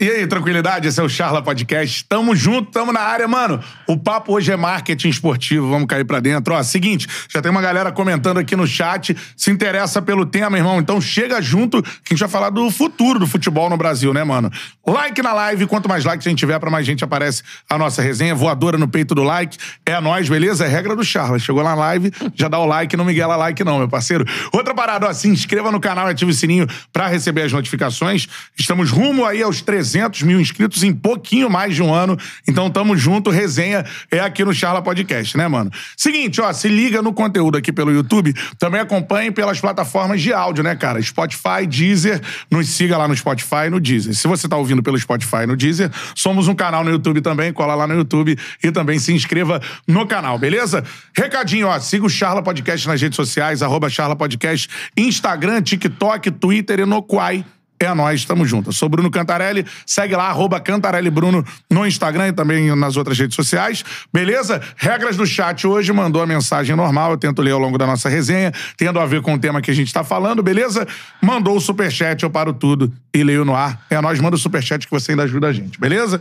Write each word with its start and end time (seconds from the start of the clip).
E 0.00 0.08
aí, 0.08 0.26
tranquilidade? 0.26 0.88
Esse 0.88 1.00
é 1.00 1.02
o 1.02 1.08
Charla 1.08 1.42
Podcast. 1.42 2.04
Tamo 2.04 2.34
junto, 2.34 2.70
tamo 2.70 2.92
na 2.92 3.00
área, 3.00 3.28
mano. 3.28 3.62
O 3.86 3.96
papo 3.96 4.32
hoje 4.32 4.50
é 4.50 4.56
marketing 4.56 5.08
esportivo. 5.08 5.68
Vamos 5.68 5.86
cair 5.86 6.04
pra 6.04 6.20
dentro. 6.20 6.54
Ó, 6.54 6.62
seguinte, 6.62 7.06
já 7.28 7.42
tem 7.42 7.50
uma 7.50 7.60
galera 7.60 7.92
comentando 7.92 8.38
aqui 8.38 8.56
no 8.56 8.66
chat, 8.66 9.16
se 9.36 9.50
interessa 9.50 10.00
pelo 10.00 10.24
tema, 10.24 10.56
irmão. 10.56 10.78
Então 10.78 11.00
chega 11.00 11.40
junto 11.42 11.82
que 11.82 11.88
a 11.88 12.14
gente 12.14 12.20
vai 12.20 12.28
falar 12.28 12.50
do 12.50 12.70
futuro 12.70 13.18
do 13.18 13.26
futebol 13.26 13.68
no 13.68 13.76
Brasil, 13.76 14.14
né, 14.14 14.24
mano? 14.24 14.50
Like 14.86 15.20
na 15.20 15.32
live. 15.32 15.66
Quanto 15.66 15.88
mais 15.88 16.04
likes 16.04 16.26
a 16.26 16.30
gente 16.30 16.38
tiver, 16.38 16.58
pra 16.58 16.70
mais 16.70 16.86
gente 16.86 17.04
aparece 17.04 17.42
a 17.68 17.76
nossa 17.76 18.00
resenha. 18.00 18.34
Voadora 18.34 18.78
no 18.78 18.88
peito 18.88 19.14
do 19.14 19.22
like. 19.22 19.58
É 19.84 20.00
nós, 20.00 20.28
beleza? 20.28 20.64
É 20.64 20.68
regra 20.68 20.96
do 20.96 21.04
Charla. 21.04 21.38
Chegou 21.38 21.62
na 21.62 21.74
live, 21.74 22.12
já 22.34 22.48
dá 22.48 22.58
o 22.58 22.66
like, 22.66 22.96
não 22.96 23.04
miguela 23.04 23.36
like 23.36 23.62
não, 23.62 23.78
meu 23.78 23.88
parceiro. 23.88 24.24
Outra 24.52 24.74
parada, 24.74 25.08
ó, 25.08 25.12
se 25.12 25.28
inscreva 25.28 25.70
no 25.70 25.80
canal 25.80 26.08
e 26.08 26.12
ative 26.12 26.30
o 26.30 26.34
sininho 26.34 26.66
pra 26.92 27.08
receber 27.08 27.42
as 27.42 27.52
notificações. 27.52 28.26
Estamos 28.58 28.90
rumo 28.90 29.24
aí 29.24 29.42
aos 29.42 29.65
300 29.66 30.22
mil 30.22 30.40
inscritos 30.40 30.82
em 30.84 30.94
pouquinho 30.94 31.50
mais 31.50 31.74
de 31.74 31.82
um 31.82 31.92
ano. 31.92 32.16
Então 32.48 32.70
tamo 32.70 32.96
junto, 32.96 33.28
resenha 33.28 33.84
é 34.10 34.20
aqui 34.20 34.44
no 34.44 34.54
Charla 34.54 34.80
Podcast, 34.80 35.36
né, 35.36 35.48
mano? 35.48 35.70
Seguinte, 35.96 36.40
ó, 36.40 36.52
se 36.52 36.68
liga 36.68 37.02
no 37.02 37.12
conteúdo 37.12 37.58
aqui 37.58 37.72
pelo 37.72 37.90
YouTube, 37.90 38.32
também 38.58 38.80
acompanhe 38.80 39.30
pelas 39.30 39.60
plataformas 39.60 40.22
de 40.22 40.32
áudio, 40.32 40.62
né, 40.62 40.76
cara? 40.76 41.02
Spotify, 41.02 41.66
Deezer, 41.68 42.22
nos 42.50 42.68
siga 42.68 42.96
lá 42.96 43.08
no 43.08 43.16
Spotify 43.16 43.66
e 43.66 43.70
no 43.70 43.80
Deezer. 43.80 44.14
Se 44.14 44.28
você 44.28 44.48
tá 44.48 44.56
ouvindo 44.56 44.82
pelo 44.82 44.98
Spotify 44.98 45.42
e 45.42 45.46
no 45.46 45.56
Deezer, 45.56 45.90
somos 46.14 46.46
um 46.46 46.54
canal 46.54 46.84
no 46.84 46.90
YouTube 46.90 47.20
também, 47.20 47.52
cola 47.52 47.74
lá 47.74 47.86
no 47.86 47.94
YouTube 47.94 48.38
e 48.62 48.70
também 48.70 48.98
se 48.98 49.12
inscreva 49.12 49.60
no 49.86 50.06
canal, 50.06 50.38
beleza? 50.38 50.84
Recadinho, 51.16 51.66
ó, 51.66 51.78
siga 51.80 52.06
o 52.06 52.08
Charla 52.08 52.42
Podcast 52.42 52.86
nas 52.86 53.02
redes 53.02 53.16
sociais, 53.16 53.62
arroba 53.62 53.90
Charla 53.90 54.14
Podcast, 54.14 54.68
Instagram, 54.96 55.60
TikTok, 55.62 56.30
Twitter 56.30 56.80
e 56.80 56.84
no 56.86 57.02
Quai. 57.02 57.44
É 57.78 57.92
nós, 57.92 58.24
tamo 58.24 58.46
junto. 58.46 58.70
Eu 58.70 58.72
sou 58.72 58.88
Bruno 58.88 59.10
Cantarelli, 59.10 59.66
segue 59.84 60.16
lá, 60.16 60.28
arroba 60.28 60.58
Cantarelli 60.58 61.10
Bruno 61.10 61.44
no 61.70 61.86
Instagram 61.86 62.28
e 62.28 62.32
também 62.32 62.74
nas 62.74 62.96
outras 62.96 63.18
redes 63.18 63.36
sociais. 63.36 63.84
Beleza? 64.12 64.62
Regras 64.76 65.16
do 65.16 65.26
chat 65.26 65.66
hoje, 65.66 65.92
mandou 65.92 66.22
a 66.22 66.26
mensagem 66.26 66.74
normal, 66.74 67.12
eu 67.12 67.18
tento 67.18 67.42
ler 67.42 67.52
ao 67.52 67.58
longo 67.58 67.76
da 67.76 67.86
nossa 67.86 68.08
resenha, 68.08 68.52
tendo 68.76 68.98
a 68.98 69.04
ver 69.04 69.20
com 69.20 69.34
o 69.34 69.38
tema 69.38 69.60
que 69.60 69.70
a 69.70 69.74
gente 69.74 69.92
tá 69.92 70.02
falando, 70.02 70.42
beleza? 70.42 70.86
Mandou 71.20 71.56
o 71.56 71.60
superchat, 71.60 72.22
eu 72.22 72.30
paro 72.30 72.52
tudo 72.52 72.90
e 73.12 73.22
leio 73.22 73.44
no 73.44 73.54
ar. 73.54 73.84
É 73.90 74.00
nós, 74.00 74.18
manda 74.20 74.36
o 74.36 74.38
superchat 74.38 74.86
que 74.86 74.90
você 74.90 75.12
ainda 75.12 75.24
ajuda 75.24 75.48
a 75.48 75.52
gente, 75.52 75.78
beleza? 75.78 76.20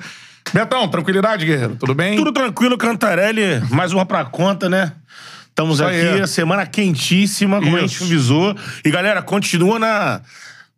Betão, 0.54 0.88
tranquilidade, 0.88 1.46
guerreiro? 1.46 1.76
Tudo 1.76 1.96
bem? 1.96 2.18
Tudo 2.18 2.32
tranquilo, 2.32 2.78
Cantarelli. 2.78 3.62
Mais 3.72 3.94
uma 3.94 4.06
pra 4.06 4.26
conta, 4.26 4.70
né? 4.70 4.92
Estamos 5.50 5.76
Isso 5.80 5.88
aqui, 5.88 5.96
aí. 5.96 6.22
a 6.22 6.28
semana 6.28 6.66
quentíssima, 6.66 7.62
como 7.62 7.78
a 7.78 7.80
gente 7.80 7.96
Isso. 7.96 8.04
avisou. 8.04 8.56
E 8.84 8.92
galera, 8.92 9.22
continua 9.22 9.80
na, 9.80 10.22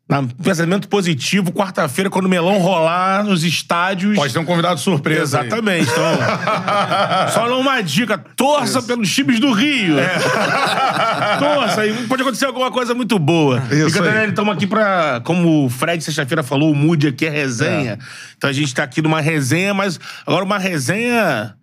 na 0.08 0.24
pensamento 0.42 0.88
positivo. 0.88 1.52
Quarta-feira, 1.52 2.10
quando 2.10 2.26
o 2.26 2.30
melão 2.30 2.58
rolar 2.60 3.24
nos 3.26 3.44
estádios. 3.44 4.16
Pode 4.16 4.32
ter 4.32 4.40
um 4.40 4.46
convidado 4.46 4.80
surpresa. 4.80 5.42
Exatamente. 5.42 5.90
Então, 5.90 6.18
só 7.34 7.50
não 7.50 7.60
uma 7.60 7.82
dica: 7.82 8.18
torça 8.18 8.82
pelos 8.82 9.14
times 9.14 9.40
do 9.40 9.52
Rio. 9.52 10.00
É. 10.00 10.18
torça, 11.40 11.82
aí 11.82 11.94
pode 12.08 12.22
acontecer 12.22 12.46
alguma 12.46 12.72
coisa 12.72 12.94
muito 12.94 13.20
boa. 13.20 13.62
Isso 13.70 14.02
e 14.02 14.30
estamos 14.30 14.56
aqui 14.56 14.66
pra. 14.66 15.22
Como 15.26 15.66
o 15.66 15.70
Fred 15.70 16.02
sexta-feira 16.02 16.42
falou, 16.42 16.72
o 16.72 16.76
Mood 16.76 17.08
aqui 17.08 17.26
é 17.26 17.30
resenha. 17.30 18.00
Então 18.38 18.50
a 18.50 18.54
gente 18.54 18.74
tá 18.74 18.84
aqui 18.84 19.02
numa 19.02 19.20
resenha, 19.20 19.74
mas 19.74 20.00
agora 20.26 20.46
uma 20.46 20.58
resenha. 20.58 21.54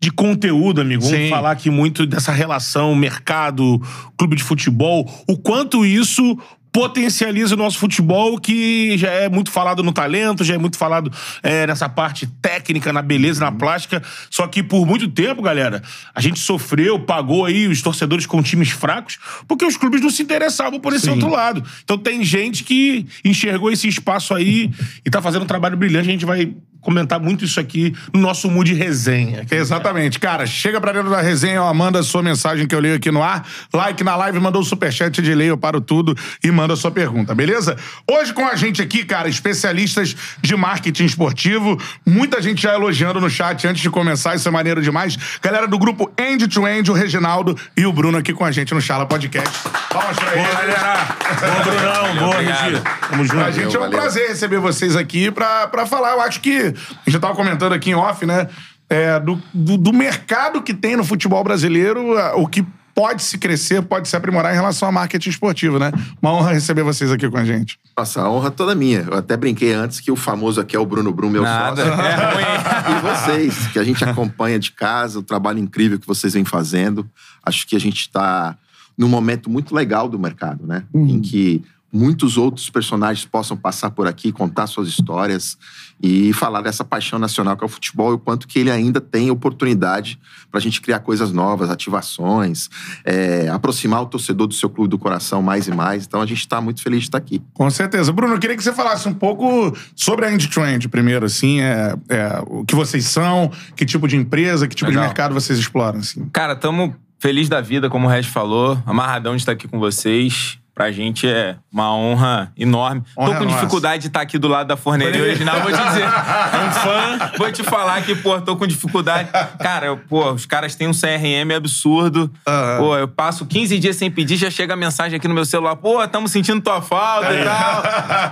De 0.00 0.12
conteúdo, 0.12 0.80
amigo. 0.80 1.02
Vamos 1.02 1.18
Sim. 1.18 1.28
falar 1.28 1.50
aqui 1.50 1.68
muito 1.68 2.06
dessa 2.06 2.30
relação 2.30 2.94
mercado, 2.94 3.82
clube 4.16 4.36
de 4.36 4.44
futebol, 4.44 5.10
o 5.26 5.36
quanto 5.36 5.84
isso 5.84 6.38
potencializa 6.78 7.56
o 7.56 7.58
nosso 7.58 7.76
futebol, 7.76 8.38
que 8.38 8.96
já 8.96 9.10
é 9.10 9.28
muito 9.28 9.50
falado 9.50 9.82
no 9.82 9.90
talento, 9.90 10.44
já 10.44 10.54
é 10.54 10.58
muito 10.58 10.78
falado 10.78 11.10
é, 11.42 11.66
nessa 11.66 11.88
parte 11.88 12.24
técnica, 12.40 12.92
na 12.92 13.02
beleza, 13.02 13.40
na 13.40 13.50
plástica. 13.50 14.00
Só 14.30 14.46
que 14.46 14.62
por 14.62 14.86
muito 14.86 15.08
tempo, 15.08 15.42
galera, 15.42 15.82
a 16.14 16.20
gente 16.20 16.38
sofreu, 16.38 16.96
pagou 17.00 17.44
aí 17.44 17.66
os 17.66 17.82
torcedores 17.82 18.26
com 18.26 18.40
times 18.44 18.70
fracos, 18.70 19.18
porque 19.48 19.64
os 19.64 19.76
clubes 19.76 20.00
não 20.00 20.08
se 20.08 20.22
interessavam 20.22 20.78
por 20.78 20.92
esse 20.92 21.06
Sim. 21.06 21.10
outro 21.10 21.28
lado. 21.28 21.64
Então 21.82 21.98
tem 21.98 22.22
gente 22.22 22.62
que 22.62 23.04
enxergou 23.24 23.72
esse 23.72 23.88
espaço 23.88 24.32
aí 24.32 24.70
e 25.04 25.10
tá 25.10 25.20
fazendo 25.20 25.42
um 25.42 25.46
trabalho 25.46 25.76
brilhante. 25.76 26.08
A 26.08 26.12
gente 26.12 26.24
vai 26.24 26.54
comentar 26.80 27.20
muito 27.20 27.44
isso 27.44 27.58
aqui 27.58 27.94
no 28.12 28.20
nosso 28.20 28.50
Mood 28.50 28.72
Resenha. 28.72 29.44
Exatamente. 29.50 30.18
Cara, 30.18 30.46
chega 30.46 30.80
pra 30.80 30.92
dentro 30.92 31.10
da 31.10 31.20
resenha, 31.20 31.62
ó, 31.62 31.74
manda 31.74 31.98
a 31.98 32.02
sua 32.02 32.22
mensagem 32.22 32.66
que 32.66 32.74
eu 32.74 32.80
leio 32.80 32.96
aqui 32.96 33.10
no 33.10 33.22
ar. 33.22 33.46
Like 33.72 34.02
na 34.04 34.16
live, 34.16 34.38
mandou 34.40 34.62
o 34.62 34.64
superchat 34.64 35.20
de 35.20 35.34
lei, 35.34 35.50
eu 35.50 35.58
paro 35.58 35.80
tudo 35.80 36.16
e 36.42 36.50
manda 36.50 36.67
a 36.72 36.76
sua 36.76 36.90
pergunta, 36.90 37.34
beleza? 37.34 37.76
Hoje 38.10 38.32
com 38.32 38.44
a 38.46 38.54
gente 38.56 38.80
aqui, 38.82 39.04
cara, 39.04 39.28
especialistas 39.28 40.14
de 40.40 40.56
marketing 40.56 41.04
esportivo. 41.04 41.80
Muita 42.06 42.40
gente 42.42 42.62
já 42.62 42.74
elogiando 42.74 43.20
no 43.20 43.28
chat 43.30 43.66
antes 43.66 43.82
de 43.82 43.90
começar, 43.90 44.34
isso 44.34 44.48
é 44.48 44.50
maneiro 44.50 44.80
demais. 44.82 45.16
Galera 45.42 45.66
do 45.66 45.78
grupo 45.78 46.10
End 46.18 46.46
to 46.48 46.66
End, 46.66 46.90
o 46.90 46.94
Reginaldo 46.94 47.56
e 47.76 47.84
o 47.86 47.92
Bruno 47.92 48.18
aqui 48.18 48.32
com 48.32 48.44
a 48.44 48.50
gente 48.52 48.74
no 48.74 48.80
Charla 48.80 49.06
Podcast. 49.06 49.50
Palmas 49.90 50.16
pra 50.16 50.30
Boa, 50.30 50.48
galera! 50.54 51.16
Boa, 51.40 51.64
Brunão! 51.64 52.16
Boa. 52.16 52.36
Regi! 52.40 52.82
Tamo 53.10 53.24
junto. 53.24 53.36
Pra 53.36 53.50
gente 53.50 53.74
é 53.74 53.78
um 53.78 53.82
valeu. 53.82 53.98
prazer 53.98 54.28
receber 54.28 54.58
vocês 54.58 54.96
aqui 54.96 55.30
pra, 55.30 55.66
pra 55.68 55.86
falar. 55.86 56.12
Eu 56.12 56.20
acho 56.20 56.40
que. 56.40 56.56
A 56.58 56.64
gente 56.64 57.12
já 57.12 57.18
tava 57.20 57.34
comentando 57.34 57.72
aqui 57.72 57.90
em 57.90 57.94
off, 57.94 58.24
né? 58.26 58.48
é, 58.90 59.20
do, 59.20 59.38
do, 59.52 59.76
do 59.76 59.92
mercado 59.92 60.62
que 60.62 60.72
tem 60.72 60.96
no 60.96 61.04
futebol 61.04 61.44
brasileiro, 61.44 62.16
a- 62.16 62.36
o 62.36 62.46
que 62.46 62.64
pode 62.98 63.22
se 63.22 63.38
crescer, 63.38 63.80
pode 63.80 64.08
se 64.08 64.16
aprimorar 64.16 64.52
em 64.52 64.56
relação 64.56 64.88
ao 64.88 64.92
marketing 64.92 65.28
esportivo, 65.30 65.78
né? 65.78 65.92
Uma 66.20 66.32
honra 66.32 66.50
receber 66.50 66.82
vocês 66.82 67.12
aqui 67.12 67.30
com 67.30 67.38
a 67.38 67.44
gente. 67.44 67.78
Nossa, 67.96 68.22
a 68.22 68.28
honra 68.28 68.50
toda 68.50 68.74
minha. 68.74 69.06
Eu 69.08 69.18
até 69.18 69.36
brinquei 69.36 69.72
antes 69.72 70.00
que 70.00 70.10
o 70.10 70.16
famoso 70.16 70.60
aqui 70.60 70.74
é 70.74 70.80
o 70.80 70.84
Bruno 70.84 71.12
Brum, 71.12 71.30
meu 71.30 71.42
Nada. 71.42 71.86
sócio. 71.86 72.02
É 72.02 72.34
ruim. 72.34 72.96
E 72.96 73.00
vocês, 73.00 73.68
que 73.68 73.78
a 73.78 73.84
gente 73.84 74.02
acompanha 74.02 74.58
de 74.58 74.72
casa, 74.72 75.20
o 75.20 75.22
trabalho 75.22 75.60
incrível 75.60 75.96
que 75.96 76.08
vocês 76.08 76.32
vêm 76.34 76.44
fazendo. 76.44 77.08
Acho 77.44 77.68
que 77.68 77.76
a 77.76 77.78
gente 77.78 78.00
está 78.00 78.58
num 78.96 79.08
momento 79.08 79.48
muito 79.48 79.76
legal 79.76 80.08
do 80.08 80.18
mercado, 80.18 80.66
né? 80.66 80.82
Em 80.92 81.20
que 81.20 81.62
muitos 81.92 82.36
outros 82.36 82.68
personagens 82.68 83.24
possam 83.24 83.56
passar 83.56 83.92
por 83.92 84.08
aqui, 84.08 84.32
contar 84.32 84.66
suas 84.66 84.88
histórias 84.88 85.56
e 86.00 86.32
falar 86.32 86.60
dessa 86.60 86.84
paixão 86.84 87.18
nacional 87.18 87.56
que 87.56 87.64
é 87.64 87.66
o 87.66 87.68
futebol 87.68 88.12
e 88.12 88.14
o 88.14 88.18
quanto 88.18 88.46
que 88.46 88.58
ele 88.58 88.70
ainda 88.70 89.00
tem 89.00 89.30
oportunidade 89.30 90.18
para 90.50 90.58
a 90.58 90.62
gente 90.62 90.80
criar 90.80 91.00
coisas 91.00 91.32
novas, 91.32 91.70
ativações, 91.70 92.68
é, 93.04 93.48
aproximar 93.48 94.02
o 94.02 94.06
torcedor 94.06 94.46
do 94.46 94.54
seu 94.54 94.70
clube 94.70 94.88
do 94.88 94.98
coração 94.98 95.42
mais 95.42 95.66
e 95.66 95.72
mais. 95.72 96.06
Então 96.06 96.20
a 96.20 96.26
gente 96.26 96.38
está 96.38 96.60
muito 96.60 96.82
feliz 96.82 97.00
de 97.00 97.06
estar 97.06 97.18
aqui. 97.18 97.42
Com 97.52 97.68
certeza. 97.70 98.12
Bruno, 98.12 98.34
eu 98.34 98.38
queria 98.38 98.56
que 98.56 98.62
você 98.62 98.72
falasse 98.72 99.08
um 99.08 99.14
pouco 99.14 99.76
sobre 99.94 100.26
a 100.26 100.32
End 100.32 100.48
Trend 100.48 100.88
primeiro, 100.88 101.26
assim, 101.26 101.60
é, 101.60 101.94
é, 102.08 102.42
o 102.46 102.64
que 102.64 102.74
vocês 102.74 103.04
são, 103.06 103.50
que 103.76 103.84
tipo 103.84 104.06
de 104.06 104.16
empresa, 104.16 104.66
que 104.68 104.74
tipo 104.74 104.90
Legal. 104.90 105.02
de 105.02 105.08
mercado 105.08 105.34
vocês 105.34 105.58
exploram, 105.58 105.98
assim. 105.98 106.28
Cara, 106.32 106.54
tamo 106.54 106.94
feliz 107.18 107.48
da 107.48 107.60
vida, 107.60 107.90
como 107.90 108.06
o 108.06 108.10
Regis 108.10 108.30
falou. 108.30 108.80
Amarradão 108.86 109.34
de 109.34 109.42
estar 109.42 109.52
aqui 109.52 109.66
com 109.66 109.78
vocês. 109.78 110.58
Pra 110.78 110.92
gente 110.92 111.26
é 111.26 111.56
uma 111.72 111.92
honra 111.92 112.52
enorme. 112.56 113.02
Honra 113.18 113.32
tô 113.32 113.38
com 113.38 113.44
nossa. 113.46 113.56
dificuldade 113.56 114.02
de 114.02 114.06
estar 114.06 114.20
aqui 114.20 114.38
do 114.38 114.46
lado 114.46 114.68
da 114.68 114.76
forneria 114.76 115.20
original, 115.20 115.60
vou 115.60 115.72
te 115.72 115.82
dizer. 115.88 116.04
Um 116.58 116.70
fã, 116.70 117.30
vou 117.36 117.50
te 117.50 117.64
falar 117.64 118.00
que, 118.02 118.14
pô, 118.14 118.40
tô 118.40 118.56
com 118.56 118.64
dificuldade. 118.66 119.28
Cara, 119.58 119.86
eu, 119.86 119.96
pô, 119.96 120.32
os 120.32 120.46
caras 120.46 120.76
têm 120.76 120.86
um 120.86 120.92
CRM 120.92 121.52
absurdo. 121.56 122.30
Aham. 122.46 122.78
Pô, 122.78 122.96
eu 122.96 123.08
passo 123.08 123.44
15 123.44 123.76
dias 123.78 123.96
sem 123.96 124.08
pedir, 124.08 124.36
já 124.36 124.50
chega 124.50 124.74
a 124.74 124.76
mensagem 124.76 125.16
aqui 125.16 125.26
no 125.26 125.34
meu 125.34 125.44
celular. 125.44 125.74
Pô, 125.76 126.06
tamo 126.06 126.28
sentindo 126.28 126.60
tua 126.60 126.80
falta 126.80 127.32
e 127.34 127.42
tal. 127.42 127.82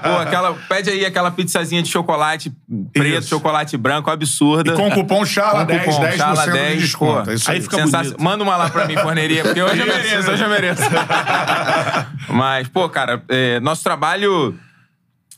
Pô, 0.02 0.18
aquela, 0.22 0.54
pede 0.68 0.90
aí 0.90 1.04
aquela 1.04 1.32
pizzazinha 1.32 1.82
de 1.82 1.88
chocolate 1.88 2.52
preto, 2.92 3.20
Isso. 3.22 3.28
chocolate 3.30 3.76
branco, 3.76 4.08
absurda. 4.08 4.72
E 4.72 4.76
com 4.76 4.86
o 4.86 4.92
cupom 4.92 5.22
CHALA10, 5.22 5.66
Com 5.66 5.74
o 5.74 5.78
cupom 5.80 6.00
10% 6.04 6.16
Chala 6.16 6.44
de 6.44 6.52
10, 6.52 6.80
desconto. 6.80 7.24
pô. 7.24 7.30
É 7.30 7.34
aí. 7.34 7.40
Aí 7.48 7.60
fica 7.60 7.78
bonito. 7.78 8.22
Manda 8.22 8.44
uma 8.44 8.56
lá 8.56 8.70
pra 8.70 8.86
mim, 8.86 8.96
forneria, 8.96 9.42
porque 9.42 9.60
hoje 9.62 9.80
eu 9.80 9.86
mereço, 9.86 10.30
hoje 10.30 10.44
eu 10.44 10.48
mereço. 10.48 10.82
Mas, 12.36 12.68
pô, 12.68 12.88
cara, 12.88 13.22
é, 13.28 13.58
nosso 13.60 13.82
trabalho 13.82 14.54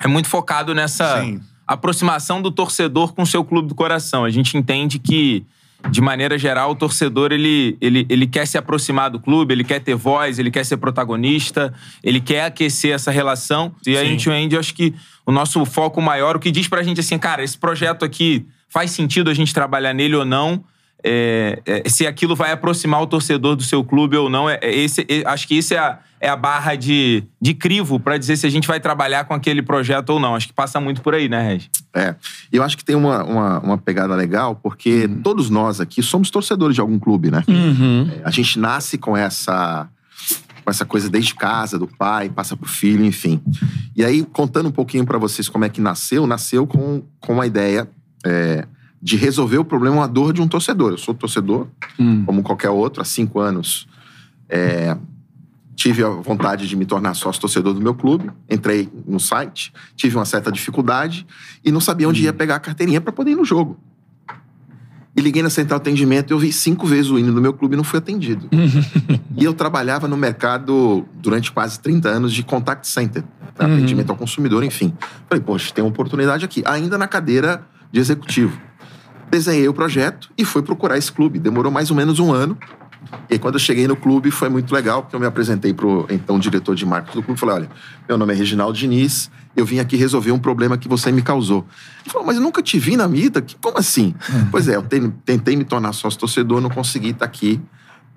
é 0.01 0.09
muito 0.09 0.29
focado 0.29 0.75
nessa 0.75 1.23
Sim. 1.23 1.41
aproximação 1.67 2.43
do 2.43 2.50
torcedor 2.50 3.15
com 3.15 3.23
o 3.23 3.27
seu 3.27 3.45
clube 3.45 3.69
do 3.69 3.75
coração. 3.75 4.25
A 4.25 4.31
gente 4.31 4.56
entende 4.56 4.99
que, 4.99 5.47
de 5.91 6.00
maneira 6.00 6.37
geral, 6.37 6.73
o 6.73 6.75
torcedor 6.75 7.31
ele, 7.31 7.77
ele, 7.81 8.05
ele 8.09 8.27
quer 8.27 8.47
se 8.47 8.59
aproximar 8.59 9.11
do 9.11 9.21
clube, 9.21 9.55
ele 9.55 9.62
quer 9.62 9.81
ter 9.81 9.95
voz, 9.95 10.41
ele 10.41 10.50
quer 10.50 10.65
ser 10.65 10.77
protagonista, 10.77 11.73
ele 12.03 12.21
quer 12.21 12.47
aquecer 12.47 12.93
essa 12.93 13.12
relação. 13.12 13.73
E 13.87 13.97
a 13.97 14.05
gente 14.05 14.29
End, 14.29 14.55
eu 14.55 14.61
acho 14.61 14.75
que 14.75 14.93
o 15.25 15.31
nosso 15.31 15.65
foco 15.65 16.03
maior, 16.03 16.37
o 16.37 16.41
que 16.41 16.51
diz 16.51 16.67
pra 16.67 16.83
gente 16.83 16.99
assim, 17.01 17.19
cara, 17.19 17.44
esse 17.44 17.56
projeto 17.56 18.05
aqui 18.05 18.44
faz 18.69 18.91
sentido 18.91 19.31
a 19.31 19.35
gente 19.35 19.55
trabalhar 19.55 19.94
nele 19.94 20.17
ou 20.17 20.25
não. 20.25 20.65
É, 21.05 21.61
é, 21.65 21.89
se 21.89 22.06
aquilo 22.06 22.35
vai 22.35 22.50
aproximar 22.53 23.00
o 23.03 23.06
torcedor 23.06 23.55
do 23.56 23.62
seu 23.62 23.85
clube 23.85 24.17
ou 24.17 24.29
não. 24.29 24.49
É, 24.49 24.59
é 24.62 24.75
esse, 24.77 25.06
é- 25.09 25.23
acho 25.27 25.47
que 25.47 25.55
isso 25.56 25.75
é 25.75 25.79
a, 25.79 25.99
é 26.21 26.29
a 26.29 26.37
barra 26.37 26.75
de, 26.75 27.23
de 27.41 27.55
crivo 27.55 28.00
pra 28.00 28.19
dizer 28.19 28.37
se 28.37 28.47
a 28.47 28.50
gente 28.50 28.67
vai 28.67 28.81
trabalhar 28.81 29.25
com 29.25 29.35
aquele 29.35 29.62
projeto 29.62 30.11
ou 30.11 30.21
não. 30.21 30.35
Acho 30.35 30.49
que 30.49 30.53
passa 30.53 30.81
muito 30.81 31.00
por 31.00 31.15
aí, 31.15 31.29
né, 31.29 31.41
Reg? 31.41 31.69
É. 31.95 32.15
E 32.53 32.56
eu 32.56 32.62
acho 32.62 32.77
que 32.77 32.85
tem 32.85 32.97
uma, 32.97 33.23
uma, 33.25 33.61
uma 33.61 33.79
pegada 33.79 34.15
legal, 34.15 34.56
porque 34.56 35.09
todos 35.23 35.49
nós 35.50 35.81
aqui 35.81 36.03
somos 36.03 36.31
torcedores 36.31 36.75
de 36.75 36.81
algum 36.81 36.99
clube, 36.99 37.31
né? 37.31 37.44
É, 37.49 38.23
A 38.25 38.31
gente 38.31 38.59
nasce 38.59 38.99
com 38.99 39.17
essa. 39.17 39.89
com 40.65 40.71
essa 40.71 40.85
coisa 40.85 41.09
desde 41.09 41.35
casa, 41.35 41.79
do 41.79 41.87
pai, 41.87 42.29
passa 42.29 42.56
pro 42.56 42.69
filho, 42.69 43.05
enfim. 43.05 43.41
E 43.97 44.05
aí, 44.05 44.23
contando 44.25 44.69
um 44.69 44.73
pouquinho 44.73 45.06
para 45.06 45.17
vocês 45.17 45.49
como 45.49 45.65
é 45.65 45.69
que 45.69 45.81
nasceu, 45.81 46.27
nasceu 46.27 46.67
com, 46.67 47.03
com 47.21 47.41
a 47.41 47.47
ideia 47.47 47.89
é, 48.27 48.67
de 49.00 49.17
resolver 49.17 49.59
o 49.59 49.65
problema, 49.65 50.05
a 50.05 50.06
dor 50.06 50.33
de 50.33 50.43
um 50.43 50.49
torcedor. 50.49 50.93
Eu 50.93 50.99
sou 50.99 51.15
torcedor, 51.15 51.69
como 52.27 52.43
qualquer 52.43 52.71
outro, 52.71 53.00
há 53.00 53.05
cinco 53.05 53.39
anos. 53.41 53.87
É, 54.49 54.97
tive 55.79 56.03
a 56.03 56.09
vontade 56.09 56.67
de 56.67 56.75
me 56.75 56.85
tornar 56.85 57.15
sócio 57.15 57.41
torcedor 57.41 57.73
do 57.73 57.81
meu 57.81 57.95
clube, 57.95 58.31
entrei 58.50 58.91
no 59.06 59.21
site, 59.21 59.73
tive 59.95 60.17
uma 60.17 60.25
certa 60.25 60.50
dificuldade 60.50 61.25
e 61.65 61.71
não 61.71 61.81
sabia 61.81 62.09
onde 62.09 62.25
ia 62.25 62.33
pegar 62.33 62.56
a 62.56 62.61
carteirinha 62.61 63.00
para 63.00 63.12
poder 63.12 63.31
ir 63.31 63.37
no 63.37 63.45
jogo. 63.45 63.79
E 65.17 65.21
liguei 65.21 65.43
na 65.43 65.51
central 65.51 65.79
de 65.79 65.83
atendimento 65.83 66.31
e 66.31 66.35
eu 66.35 66.39
vi 66.39 66.53
cinco 66.53 66.85
vezes 66.85 67.11
o 67.11 67.19
hino 67.19 67.33
do 67.33 67.41
meu 67.41 67.53
clube 67.53 67.75
e 67.75 67.77
não 67.77 67.85
fui 67.85 67.99
atendido. 67.99 68.49
e 69.37 69.44
eu 69.44 69.55
trabalhava 69.55 70.09
no 70.09 70.17
mercado 70.17 71.05
durante 71.15 71.53
quase 71.53 71.79
30 71.79 72.09
anos 72.09 72.33
de 72.33 72.43
contact 72.43 72.87
center, 72.89 73.23
né, 73.23 73.67
atendimento 73.67 74.11
ao 74.11 74.17
consumidor, 74.17 74.65
enfim. 74.65 74.93
Falei, 75.29 75.43
poxa, 75.44 75.73
tem 75.73 75.85
uma 75.85 75.91
oportunidade 75.91 76.44
aqui, 76.44 76.62
ainda 76.67 76.99
na 76.99 77.06
cadeira 77.06 77.65
de 77.93 78.01
executivo. 78.01 78.61
Desenhei 79.31 79.69
o 79.69 79.75
projeto 79.75 80.31
e 80.37 80.45
fui 80.45 80.63
procurar 80.63 80.97
esse 80.99 81.11
clube. 81.13 81.39
Demorou 81.39 81.71
mais 81.71 81.91
ou 81.91 81.97
menos 81.97 82.19
um 82.19 82.33
ano. 82.33 82.57
E 83.31 83.35
aí, 83.35 83.39
quando 83.39 83.55
eu 83.55 83.61
cheguei 83.61 83.87
no 83.87 83.95
clube, 83.97 84.31
foi 84.31 84.49
muito 84.49 84.73
legal, 84.75 85.03
porque 85.03 85.15
eu 85.15 85.21
me 85.21 85.27
apresentei 85.27 85.73
pro 85.73 86.07
então 86.11 86.39
diretor 86.39 86.75
de 86.75 86.85
marketing 86.85 87.19
do 87.19 87.23
clube 87.23 87.39
e 87.39 87.41
falei: 87.41 87.55
olha, 87.57 87.71
meu 88.09 88.19
nome 88.19 88.33
é 88.33 88.37
Reginaldo 88.37 88.77
Diniz, 88.77 89.31
eu 89.57 89.65
vim 89.65 89.79
aqui 89.79 89.97
resolver 89.97 90.33
um 90.33 90.39
problema 90.39 90.77
que 90.77 90.89
você 90.89 91.13
me 91.13 91.23
causou. 91.23 91.65
Ele 92.05 92.11
falou, 92.13 92.27
mas 92.27 92.37
eu 92.37 92.43
nunca 92.43 92.61
te 92.63 92.79
vi 92.79 92.97
na 92.97 93.07
vida? 93.07 93.45
Como 93.61 93.79
assim? 93.79 94.15
Pois 94.51 94.67
é, 94.69 94.77
eu 94.77 94.83
ten- 94.83 95.11
tentei 95.25 95.57
me 95.57 95.65
tornar 95.65 95.93
sócio 95.93 96.19
torcedor, 96.19 96.61
não 96.61 96.71
consegui 96.71 97.11
estar 97.11 97.25
aqui 97.25 97.61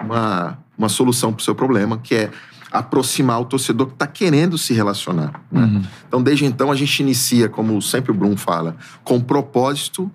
uma, 0.03 0.57
uma 0.77 0.89
solução 0.89 1.31
para 1.31 1.41
o 1.41 1.43
seu 1.43 1.53
problema, 1.55 1.97
que 1.97 2.15
é 2.15 2.31
aproximar 2.71 3.39
o 3.41 3.45
torcedor 3.45 3.87
que 3.87 3.93
está 3.93 4.07
querendo 4.07 4.57
se 4.57 4.73
relacionar. 4.73 5.41
né? 5.51 5.83
Então, 6.07 6.23
desde 6.23 6.45
então, 6.45 6.71
a 6.71 6.75
gente 6.75 7.01
inicia, 7.01 7.47
como 7.49 7.81
sempre 7.81 8.11
o 8.11 8.13
Brum 8.13 8.35
fala, 8.37 8.77
com 9.03 9.19
propósito 9.21 10.09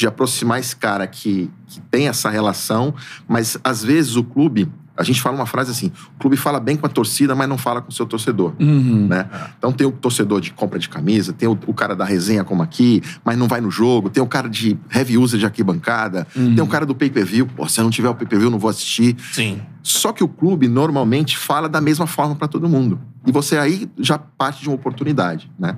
de 0.00 0.06
aproximar 0.06 0.58
esse 0.58 0.74
cara 0.74 1.06
que, 1.06 1.50
que 1.66 1.78
tem 1.90 2.08
essa 2.08 2.30
relação, 2.30 2.94
mas 3.28 3.58
às 3.62 3.84
vezes 3.84 4.16
o 4.16 4.24
clube, 4.24 4.66
a 4.96 5.02
gente 5.02 5.20
fala 5.20 5.36
uma 5.36 5.44
frase 5.44 5.70
assim: 5.70 5.92
o 6.16 6.18
clube 6.18 6.38
fala 6.38 6.58
bem 6.58 6.74
com 6.74 6.86
a 6.86 6.88
torcida, 6.88 7.34
mas 7.34 7.46
não 7.46 7.58
fala 7.58 7.82
com 7.82 7.90
o 7.90 7.92
seu 7.92 8.06
torcedor. 8.06 8.54
Né? 8.58 9.28
Então 9.58 9.70
tem 9.72 9.86
o 9.86 9.92
torcedor 9.92 10.40
de 10.40 10.52
compra 10.52 10.78
de 10.78 10.88
camisa, 10.88 11.34
tem 11.34 11.46
o, 11.46 11.58
o 11.66 11.74
cara 11.74 11.94
da 11.94 12.06
resenha 12.06 12.42
como 12.42 12.62
aqui, 12.62 13.02
mas 13.22 13.36
não 13.36 13.46
vai 13.46 13.60
no 13.60 13.70
jogo, 13.70 14.08
tem 14.08 14.22
o 14.22 14.26
cara 14.26 14.48
de 14.48 14.78
heavy 14.90 15.18
user 15.18 15.38
de 15.38 15.44
arquibancada, 15.44 16.26
tem 16.32 16.64
o 16.64 16.66
cara 16.66 16.86
do 16.86 16.94
pay-per-view, 16.94 17.46
pô, 17.46 17.68
se 17.68 17.78
eu 17.78 17.84
não 17.84 17.90
tiver 17.90 18.08
o 18.08 18.14
pay-per-view, 18.14 18.46
eu 18.46 18.52
não 18.52 18.58
vou 18.58 18.70
assistir. 18.70 19.14
Sim. 19.32 19.60
Só 19.82 20.14
que 20.14 20.24
o 20.24 20.28
clube 20.28 20.66
normalmente 20.66 21.36
fala 21.36 21.68
da 21.68 21.80
mesma 21.80 22.06
forma 22.06 22.34
para 22.34 22.48
todo 22.48 22.66
mundo. 22.66 22.98
E 23.26 23.32
você 23.32 23.58
aí 23.58 23.86
já 23.98 24.18
parte 24.18 24.62
de 24.62 24.68
uma 24.68 24.76
oportunidade, 24.76 25.50
né? 25.58 25.76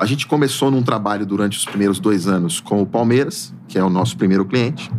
A 0.00 0.06
gente 0.06 0.26
começou 0.26 0.70
num 0.70 0.82
trabalho 0.82 1.26
durante 1.26 1.58
os 1.58 1.64
primeiros 1.66 2.00
dois 2.00 2.26
anos 2.26 2.58
com 2.58 2.80
o 2.80 2.86
Palmeiras, 2.86 3.54
que 3.68 3.78
é 3.78 3.84
o 3.84 3.90
nosso 3.90 4.16
primeiro 4.16 4.46
cliente. 4.46 4.90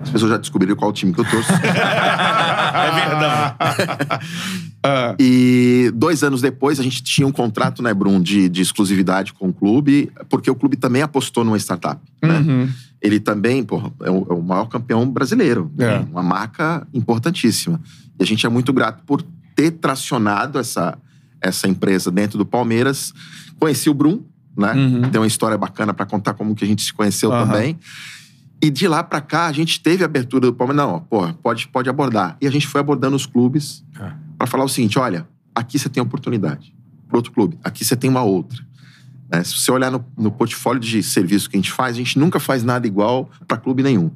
As 0.00 0.08
pessoas 0.08 0.30
já 0.30 0.38
descobriram 0.38 0.74
qual 0.74 0.90
time 0.90 1.12
que 1.12 1.20
eu 1.20 1.24
torço. 1.24 1.52
É 2.68 2.90
verdade. 3.08 3.56
E 5.18 5.90
dois 5.94 6.22
anos 6.22 6.40
depois, 6.40 6.80
a 6.80 6.82
gente 6.82 7.02
tinha 7.02 7.26
um 7.26 7.32
contrato, 7.32 7.82
né, 7.82 7.92
Brum, 7.92 8.20
de, 8.22 8.48
de 8.48 8.62
exclusividade 8.62 9.34
com 9.34 9.48
o 9.48 9.52
clube, 9.52 10.10
porque 10.30 10.50
o 10.50 10.54
clube 10.54 10.76
também 10.76 11.02
apostou 11.02 11.44
numa 11.44 11.58
startup. 11.58 12.00
Né? 12.22 12.72
Ele 13.02 13.20
também, 13.20 13.62
pô, 13.64 13.92
é 14.02 14.10
o, 14.10 14.26
é 14.30 14.32
o 14.32 14.40
maior 14.40 14.66
campeão 14.66 15.06
brasileiro. 15.10 15.70
É. 15.78 15.98
Uma 16.10 16.22
marca 16.22 16.86
importantíssima. 16.94 17.80
E 18.18 18.22
a 18.22 18.26
gente 18.26 18.46
é 18.46 18.48
muito 18.48 18.72
grato 18.72 19.02
por 19.04 19.22
ter 19.54 19.72
tracionado 19.72 20.58
essa, 20.58 20.96
essa 21.40 21.68
empresa 21.68 22.10
dentro 22.10 22.38
do 22.38 22.46
Palmeiras. 22.46 23.12
Conheci 23.58 23.90
o 23.90 23.94
Brum, 23.94 24.22
né? 24.56 24.74
Tem 25.10 25.20
uma 25.20 25.26
história 25.26 25.56
bacana 25.56 25.94
para 25.94 26.06
contar 26.06 26.34
como 26.34 26.54
que 26.54 26.64
a 26.64 26.66
gente 26.66 26.82
se 26.82 26.92
conheceu 26.92 27.32
Aham. 27.32 27.46
também. 27.46 27.78
E 28.60 28.70
de 28.70 28.88
lá 28.88 29.04
pra 29.04 29.20
cá, 29.20 29.46
a 29.46 29.52
gente 29.52 29.80
teve 29.80 30.02
a 30.02 30.06
abertura 30.06 30.46
do 30.46 30.52
Palmeiras. 30.52 30.84
Não, 30.84 31.00
pô, 31.00 31.32
pode, 31.34 31.68
pode 31.68 31.88
abordar. 31.88 32.36
E 32.40 32.46
a 32.46 32.50
gente 32.50 32.66
foi 32.66 32.80
abordando 32.80 33.14
os 33.14 33.24
clubes 33.24 33.84
para 34.36 34.46
falar 34.46 34.64
o 34.64 34.68
seguinte: 34.68 34.98
olha, 34.98 35.28
aqui 35.54 35.78
você 35.78 35.88
tem 35.88 36.02
oportunidade. 36.02 36.74
Pro 37.06 37.18
outro 37.18 37.32
clube, 37.32 37.58
aqui 37.64 37.84
você 37.84 37.96
tem 37.96 38.10
uma 38.10 38.22
outra. 38.22 38.67
Né? 39.30 39.44
Se 39.44 39.54
você 39.60 39.70
olhar 39.70 39.90
no, 39.90 40.04
no 40.16 40.30
portfólio 40.30 40.80
de 40.80 41.02
serviço 41.02 41.50
que 41.50 41.56
a 41.56 41.58
gente 41.58 41.70
faz, 41.70 41.94
a 41.94 41.98
gente 41.98 42.18
nunca 42.18 42.40
faz 42.40 42.64
nada 42.64 42.86
igual 42.86 43.28
para 43.46 43.56
clube 43.58 43.82
nenhum. 43.82 44.10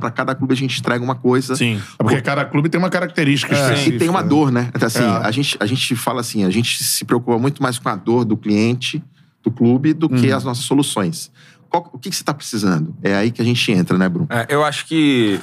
Para 0.00 0.10
cada 0.10 0.34
clube 0.34 0.54
a 0.54 0.56
gente 0.56 0.80
entrega 0.80 1.04
uma 1.04 1.14
coisa. 1.14 1.54
Sim. 1.54 1.80
É 1.98 2.02
porque 2.02 2.20
cada 2.22 2.44
clube 2.44 2.68
tem 2.68 2.78
uma 2.78 2.88
característica 2.90 3.54
E 3.54 3.58
específica. 3.60 3.98
tem 3.98 4.08
uma 4.08 4.22
né? 4.22 4.28
dor, 4.28 4.50
né? 4.50 4.70
Então, 4.74 4.86
assim, 4.86 5.02
É. 5.02 5.06
a, 5.06 5.30
gente, 5.30 5.56
a 5.60 5.66
gente 5.66 5.94
fala 5.94 6.20
assim, 6.20 6.44
a 6.44 6.50
gente 6.50 6.82
se 6.82 7.04
preocupa 7.04 7.38
muito 7.38 7.62
mais 7.62 7.78
com 7.78 7.88
a 7.90 7.96
dor 7.96 8.24
do 8.24 8.36
cliente, 8.36 9.02
do 9.42 9.50
clube, 9.50 9.92
do 9.92 10.08
que 10.08 10.30
Uhum. 10.30 10.36
as 10.36 10.44
nossas 10.44 10.64
soluções. 10.64 11.30
Qual- 11.68 11.90
o 11.92 11.98
que, 11.98 12.08
que 12.08 12.16
você 12.16 12.22
está 12.22 12.32
precisando? 12.32 12.96
É 13.02 13.14
aí 13.14 13.30
que 13.30 13.42
a 13.42 13.44
gente 13.44 13.70
entra, 13.70 13.98
né, 13.98 14.08
Bruno? 14.08 14.28
É, 14.30 14.46
eu 14.48 14.64
acho 14.64 14.86
que, 14.86 15.38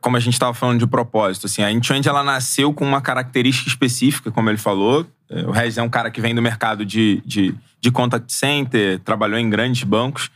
como 0.00 0.16
a 0.16 0.20
gente 0.20 0.32
estava 0.32 0.54
falando 0.54 0.78
de 0.78 0.86
propósito, 0.86 1.46
assim, 1.46 1.62
a 1.62 1.70
Intuend 1.70 2.08
ela 2.08 2.22
nasceu 2.22 2.72
com 2.72 2.86
uma 2.86 3.00
característica 3.00 3.68
específica, 3.68 4.30
como 4.30 4.48
ele 4.48 4.56
falou. 4.58 5.06
É, 5.28 5.42
O 5.42 5.50
Regis 5.50 5.76
é 5.76 5.82
um 5.82 5.90
cara 5.90 6.10
que 6.10 6.20
vem 6.20 6.34
do 6.34 6.40
mercado 6.40 6.84
de, 6.86 7.22
de, 7.26 7.54
de 7.80 7.90
contact 7.90 8.32
center, 8.32 8.98
trabalhou 9.00 9.38
em 9.38 9.50
grandes 9.50 9.84
bancos. 9.84 10.30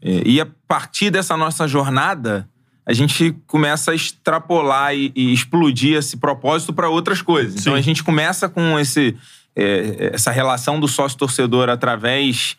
É, 0.00 0.22
E 0.24 0.40
a 0.40 0.46
partir 0.68 1.10
dessa 1.10 1.36
nossa 1.36 1.66
jornada, 1.66 2.48
a 2.86 2.92
gente 2.92 3.34
começa 3.46 3.90
a 3.90 3.94
extrapolar 3.94 4.94
e, 4.94 5.12
e 5.16 5.32
explodir 5.32 5.96
esse 5.98 6.16
propósito 6.16 6.72
para 6.72 6.88
outras 6.88 7.20
coisas. 7.20 7.60
Então 7.60 7.72
Sim. 7.72 7.78
a 7.78 7.82
gente 7.82 8.04
começa 8.04 8.48
com 8.48 8.78
esse, 8.78 9.16
é, 9.56 10.10
essa 10.12 10.30
relação 10.30 10.78
do 10.78 10.86
sócio-torcedor 10.86 11.68
através 11.68 12.56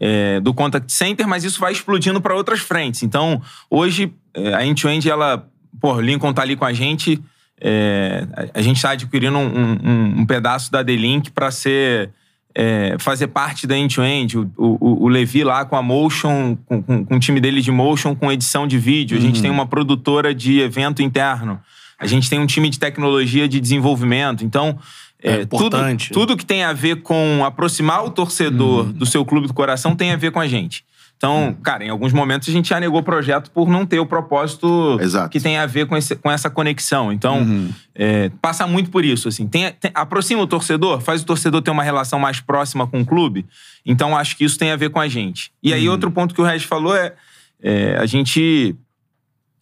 é, 0.00 0.40
do 0.40 0.52
contact 0.52 0.92
center, 0.92 1.26
mas 1.26 1.44
isso 1.44 1.60
vai 1.60 1.72
explodindo 1.72 2.20
para 2.20 2.34
outras 2.34 2.60
frentes. 2.60 3.04
Então, 3.04 3.40
hoje, 3.70 4.12
é, 4.34 4.54
a 4.54 4.66
End-to-End, 4.66 5.08
ela... 5.08 5.48
Pô, 5.80 5.94
o 5.94 6.00
Lincoln 6.00 6.32
tá 6.32 6.42
ali 6.42 6.56
com 6.56 6.64
a 6.64 6.72
gente. 6.72 7.20
é, 7.60 8.26
a, 8.52 8.60
gente 8.62 8.76
está 8.76 8.90
adquirindo 8.90 9.38
um, 9.38 9.46
um- 9.46 10.14
um 10.20 10.26
pedaço 10.26 10.70
da 10.72 10.82
D-Link 10.82 11.30
para 11.30 11.50
ser... 11.50 12.10
é, 12.54 12.96
fazer 12.98 13.28
parte 13.28 13.66
da 13.66 13.76
End-to-End. 13.76 14.38
O, 14.38 14.50
o, 14.56 15.04
o 15.04 15.08
Levi 15.08 15.42
lá 15.44 15.64
com 15.64 15.76
a 15.76 15.82
Motion, 15.82 16.56
com, 16.66 16.82
com, 16.82 17.04
com 17.04 17.16
o 17.16 17.20
time 17.20 17.40
dele 17.40 17.60
de 17.60 17.70
Motion, 17.70 18.14
com 18.14 18.30
edição 18.30 18.66
de 18.66 18.78
vídeo. 18.78 19.16
A 19.16 19.20
gente 19.20 19.40
tem 19.42 19.50
uma 19.50 19.66
produtora 19.66 20.34
de 20.34 20.60
evento 20.60 21.02
interno. 21.02 21.60
A 21.98 22.06
gente 22.06 22.28
tem 22.28 22.38
um 22.38 22.46
time 22.46 22.68
de 22.68 22.78
tecnologia 22.78 23.48
de 23.48 23.60
desenvolvimento. 23.60 24.44
Então, 24.44 24.78
É 25.22 25.36
é, 25.36 25.42
importante. 25.42 26.08
Tudo, 26.10 26.26
tudo 26.28 26.36
que 26.36 26.44
tem 26.44 26.64
a 26.64 26.72
ver 26.72 27.02
com 27.02 27.42
aproximar 27.44 28.04
o 28.04 28.10
torcedor 28.10 28.84
do 28.92 29.06
seu 29.06 29.24
clube 29.24 29.46
do 29.46 29.54
coração 29.54 29.94
tem 29.96 30.12
a 30.12 30.16
ver 30.16 30.30
com 30.32 30.40
a 30.40 30.46
gente. 30.46 30.84
Então, 31.16 31.56
cara, 31.62 31.84
em 31.84 31.88
alguns 31.88 32.12
momentos 32.12 32.48
a 32.48 32.52
gente 32.52 32.68
já 32.68 32.78
negou 32.78 33.00
o 33.00 33.02
projeto 33.02 33.50
por 33.50 33.68
não 33.68 33.86
ter 33.86 33.98
o 33.98 34.04
propósito 34.04 34.98
Exato. 35.00 35.30
que 35.30 35.40
tem 35.40 35.56
a 35.56 35.64
ver 35.64 35.86
com, 35.86 35.96
esse- 35.96 36.16
com 36.16 36.30
essa 36.30 36.50
conexão. 36.50 37.10
Então, 37.12 37.46
é, 37.94 38.30
passa 38.42 38.66
muito 38.66 38.90
por 38.90 39.04
isso. 39.04 39.28
Assim. 39.28 39.46
Tem- 39.46 39.72
tem- 39.72 39.90
aproxima 39.94 40.42
o 40.42 40.46
torcedor, 40.46 41.00
faz 41.00 41.22
o 41.22 41.24
torcedor 41.24 41.62
ter 41.62 41.70
uma 41.70 41.82
relação 41.82 42.18
mais 42.18 42.40
próxima 42.40 42.86
com 42.86 43.00
o 43.00 43.06
clube. 43.06 43.46
Então, 43.86 44.14
acho 44.16 44.36
que 44.36 44.44
isso 44.44 44.58
tem 44.58 44.70
a 44.70 44.76
ver 44.76 44.90
com 44.90 45.00
a 45.00 45.08
gente. 45.08 45.50
E 45.62 45.72
aí, 45.72 45.88
outro 45.88 46.10
ponto 46.10 46.34
que 46.34 46.40
o 46.42 46.44
Regis 46.44 46.66
falou 46.66 46.94
é, 46.94 47.14
é, 47.62 47.96
a 47.98 48.04
gente 48.06 48.76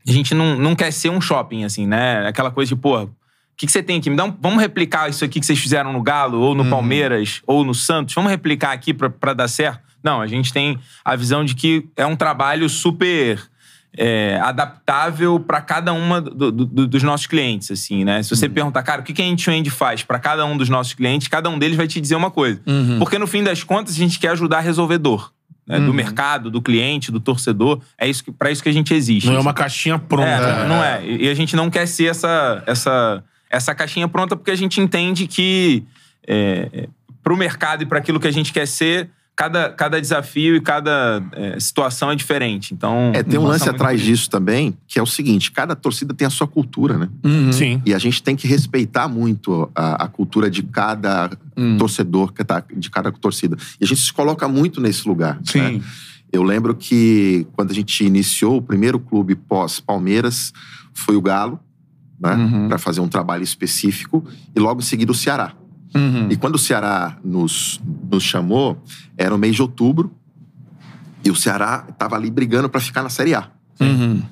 a 0.08 0.10
gente 0.10 0.34
não, 0.34 0.58
não 0.58 0.74
quer 0.74 0.90
ser 0.92 1.10
um 1.10 1.20
shopping, 1.20 1.62
assim, 1.62 1.86
né? 1.86 2.26
Aquela 2.26 2.50
coisa 2.50 2.70
de, 2.70 2.74
pô, 2.74 3.02
o 3.02 3.10
que, 3.56 3.66
que 3.66 3.70
você 3.72 3.80
tem 3.84 3.98
aqui? 3.98 4.10
Me 4.10 4.16
dá 4.16 4.24
um- 4.24 4.36
vamos 4.40 4.60
replicar 4.60 5.08
isso 5.08 5.24
aqui 5.24 5.38
que 5.38 5.46
vocês 5.46 5.60
fizeram 5.60 5.92
no 5.92 6.02
Galo, 6.02 6.40
ou 6.40 6.56
no 6.56 6.64
Palmeiras, 6.68 7.40
ou 7.46 7.64
no 7.64 7.72
Santos. 7.72 8.12
Vamos 8.12 8.28
replicar 8.32 8.72
aqui 8.72 8.92
pra 8.92 9.32
dar 9.32 9.46
certo? 9.46 9.91
Não, 10.02 10.20
a 10.20 10.26
gente 10.26 10.52
tem 10.52 10.78
a 11.04 11.14
visão 11.16 11.44
de 11.44 11.54
que 11.54 11.86
é 11.96 12.04
um 12.06 12.16
trabalho 12.16 12.68
super 12.68 13.40
é, 13.94 14.40
adaptável 14.42 15.38
para 15.38 15.60
cada 15.60 15.92
uma 15.92 16.18
do- 16.18 16.50
do- 16.50 16.64
do- 16.66 16.86
dos 16.86 17.02
nossos 17.02 17.26
clientes, 17.26 17.70
assim, 17.70 18.04
né? 18.04 18.22
Se 18.22 18.30
você 18.30 18.48
perguntar, 18.48 18.82
cara, 18.82 19.02
o 19.02 19.04
que 19.04 19.12
que 19.12 19.20
a 19.20 19.24
End-to-End 19.26 19.68
faz 19.68 20.02
para 20.02 20.18
cada 20.18 20.46
um 20.46 20.56
dos 20.56 20.70
nossos 20.70 20.94
clientes, 20.94 21.28
cada 21.28 21.50
um 21.50 21.58
deles 21.58 21.76
vai 21.76 21.86
te 21.86 22.00
dizer 22.00 22.14
uma 22.16 22.30
coisa. 22.30 22.58
Porque 22.98 23.18
no 23.18 23.26
fim 23.26 23.42
das 23.44 23.62
contas, 23.62 23.94
a 23.94 23.98
gente 23.98 24.18
quer 24.18 24.28
ajudar 24.30 24.58
a 24.58 24.60
resolver 24.60 24.96
dor. 24.98 25.30
né? 25.66 25.78
Do 25.78 25.92
mercado, 25.94 26.50
do 26.50 26.60
cliente, 26.60 27.12
do 27.12 27.20
torcedor. 27.20 27.80
É 27.96 28.08
isso 28.08 28.32
para 28.32 28.50
isso 28.50 28.62
que 28.62 28.68
a 28.68 28.72
gente 28.72 28.92
existe. 28.94 29.26
Não 29.28 29.36
é 29.36 29.40
uma 29.40 29.54
caixinha 29.54 29.96
pronta. 29.98 30.26
É, 30.64 30.66
não 30.68 30.82
é. 30.82 31.06
E 31.06 31.26
e 31.26 31.28
a 31.28 31.34
gente 31.34 31.54
não 31.54 31.70
quer 31.70 31.86
ser 31.86 32.06
essa, 32.06 32.62
essa, 32.66 33.22
essa 33.48 33.72
caixinha 33.74 34.08
pronta 34.08 34.34
porque 34.36 34.50
a 34.50 34.56
gente 34.56 34.80
entende 34.80 35.26
que 35.28 35.84
é, 36.26 36.88
para 37.22 37.32
o 37.32 37.36
mercado 37.36 37.82
e 37.82 37.86
para 37.86 37.98
aquilo 37.98 38.18
que 38.18 38.26
a 38.26 38.32
gente 38.32 38.52
quer 38.52 38.66
ser, 38.66 39.08
cada, 39.34 39.70
cada 39.70 40.00
desafio 40.00 40.54
e 40.56 40.60
cada 40.60 41.22
é, 41.32 41.58
situação 41.58 42.10
é 42.10 42.14
diferente. 42.16 42.74
Então, 42.74 43.12
É, 43.14 43.22
tem 43.22 43.38
um 43.38 43.44
lance 43.44 43.68
atrás 43.68 44.00
disso 44.00 44.28
também, 44.30 44.76
que 44.86 44.98
é 44.98 45.02
o 45.02 45.06
seguinte: 45.06 45.50
cada 45.50 45.74
torcida 45.74 46.12
tem 46.14 46.26
a 46.26 46.30
sua 46.30 46.46
cultura, 46.46 46.98
né? 46.98 47.08
Sim. 47.52 47.80
E 47.86 47.94
a 47.94 47.98
gente 47.98 48.22
tem 48.22 48.36
que 48.36 48.46
respeitar 48.46 49.08
muito 49.08 49.70
a, 49.74 50.04
a 50.04 50.08
cultura 50.08 50.50
de 50.50 50.62
cada 50.62 51.30
torcedor, 51.78 52.32
que 52.32 52.44
tá- 52.44 52.62
de 52.76 52.90
cada 52.90 53.10
torcida. 53.12 53.56
E 53.80 53.84
a 53.84 53.86
gente 53.86 54.00
se 54.00 54.12
coloca 54.12 54.46
muito 54.48 54.80
nesse 54.80 55.06
lugar. 55.08 55.38
Sim. 55.44 55.60
né? 55.78 55.80
Eu 56.32 56.42
lembro 56.42 56.74
que 56.74 57.46
quando 57.52 57.70
a 57.72 57.74
gente 57.74 58.04
iniciou 58.04 58.56
o 58.56 58.62
primeiro 58.62 58.98
clube 58.98 59.34
pós-Palmeiras, 59.34 60.52
foi 60.94 61.14
o 61.16 61.20
Galo. 61.20 61.60
né? 62.20 62.34
Uhum. 62.34 62.68
Para 62.68 62.78
fazer 62.78 63.00
um 63.00 63.08
trabalho 63.08 63.42
específico 63.42 64.24
e 64.54 64.60
logo 64.60 64.80
em 64.80 64.84
seguida 64.84 65.10
o 65.10 65.14
Ceará. 65.14 65.52
Uhum. 65.94 66.28
E 66.30 66.36
quando 66.36 66.54
o 66.54 66.58
Ceará 66.58 67.18
nos, 67.24 67.80
nos 68.10 68.22
chamou, 68.22 68.82
era 69.16 69.30
no 69.30 69.38
mês 69.38 69.56
de 69.56 69.62
outubro 69.62 70.12
e 71.24 71.30
o 71.30 71.36
Ceará 71.36 71.84
estava 71.88 72.16
ali 72.16 72.30
brigando 72.30 72.68
para 72.68 72.80
ficar 72.80 73.02
na 73.02 73.08
Série 73.08 73.34
A. 73.34 73.48
Uhum. 73.80 74.22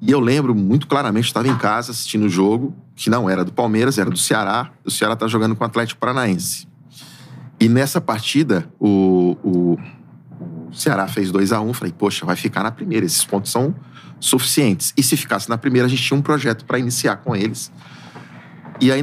E 0.00 0.10
eu 0.10 0.20
lembro 0.20 0.54
muito 0.54 0.86
claramente, 0.86 1.26
estava 1.26 1.48
em 1.48 1.56
casa 1.56 1.90
assistindo 1.90 2.26
o 2.26 2.28
jogo, 2.28 2.74
que 2.94 3.10
não 3.10 3.28
era 3.28 3.44
do 3.44 3.52
Palmeiras, 3.52 3.98
era 3.98 4.08
do 4.08 4.18
Ceará. 4.18 4.70
O 4.84 4.90
Ceará 4.90 5.16
tá 5.16 5.26
jogando 5.26 5.56
com 5.56 5.64
o 5.64 5.66
Atlético 5.66 6.00
Paranaense. 6.00 6.68
E 7.60 7.68
nessa 7.68 8.00
partida, 8.00 8.70
o, 8.78 9.36
o, 9.42 9.78
o 10.70 10.72
Ceará 10.72 11.08
fez 11.08 11.32
2 11.32 11.52
a 11.52 11.60
1 11.60 11.68
um, 11.68 11.74
Falei, 11.74 11.92
poxa, 11.92 12.24
vai 12.24 12.36
ficar 12.36 12.62
na 12.62 12.70
primeira. 12.70 13.04
Esses 13.04 13.24
pontos 13.24 13.50
são 13.50 13.74
suficientes. 14.20 14.92
E 14.96 15.02
se 15.02 15.16
ficasse 15.16 15.48
na 15.48 15.58
primeira, 15.58 15.86
a 15.86 15.90
gente 15.90 16.02
tinha 16.02 16.16
um 16.16 16.22
projeto 16.22 16.64
para 16.64 16.78
iniciar 16.78 17.16
com 17.16 17.34
eles. 17.34 17.72
E 18.80 18.92
aí, 18.92 19.02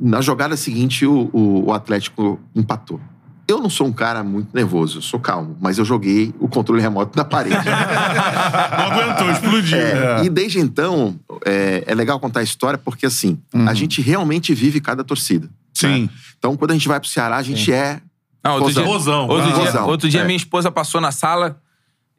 na 0.00 0.20
jogada 0.20 0.56
seguinte, 0.56 1.04
o, 1.06 1.28
o- 1.32 1.66
o 1.66 1.72
Atlético 1.72 2.38
empatou. 2.54 3.00
Eu 3.48 3.60
não 3.60 3.70
sou 3.70 3.86
um 3.86 3.92
cara 3.92 4.24
muito 4.24 4.48
nervoso, 4.52 4.98
eu 4.98 5.02
sou 5.02 5.20
calmo, 5.20 5.56
mas 5.60 5.78
eu 5.78 5.84
joguei 5.84 6.34
o 6.40 6.48
controle 6.48 6.82
remoto 6.82 7.16
na 7.16 7.24
parede. 7.24 7.54
Não 7.64 8.84
aguentou, 8.92 9.30
explodiu. 9.30 9.78
É, 9.78 10.24
E 10.24 10.28
desde 10.28 10.58
então, 10.58 11.14
é, 11.44 11.84
é 11.86 11.94
legal 11.94 12.18
contar 12.18 12.40
a 12.40 12.42
história 12.42 12.76
porque, 12.76 13.06
assim, 13.06 13.38
a 13.66 13.72
gente 13.72 14.02
realmente 14.02 14.52
vive 14.52 14.80
cada 14.80 15.04
torcida. 15.04 15.48
Sim. 15.72 16.02
né? 16.06 16.08
Então, 16.38 16.56
quando 16.56 16.72
a 16.72 16.74
gente 16.74 16.88
vai 16.88 16.98
pro 16.98 17.08
Ceará, 17.08 17.36
a 17.36 17.42
gente 17.42 17.72
é. 17.72 18.00
Não, 18.44 18.54
outro 18.54 18.66
Rosão. 18.68 18.82
dia, 18.84 18.92
Rosão. 18.92 19.28
outro 19.28 19.36
Ah. 19.48 19.52
dia, 19.54 19.64
Rosão, 19.64 19.86
outro 19.88 20.08
dia 20.08 20.20
é. 20.22 20.24
minha 20.24 20.36
esposa 20.36 20.70
passou 20.72 21.00
na 21.00 21.12
sala, 21.12 21.60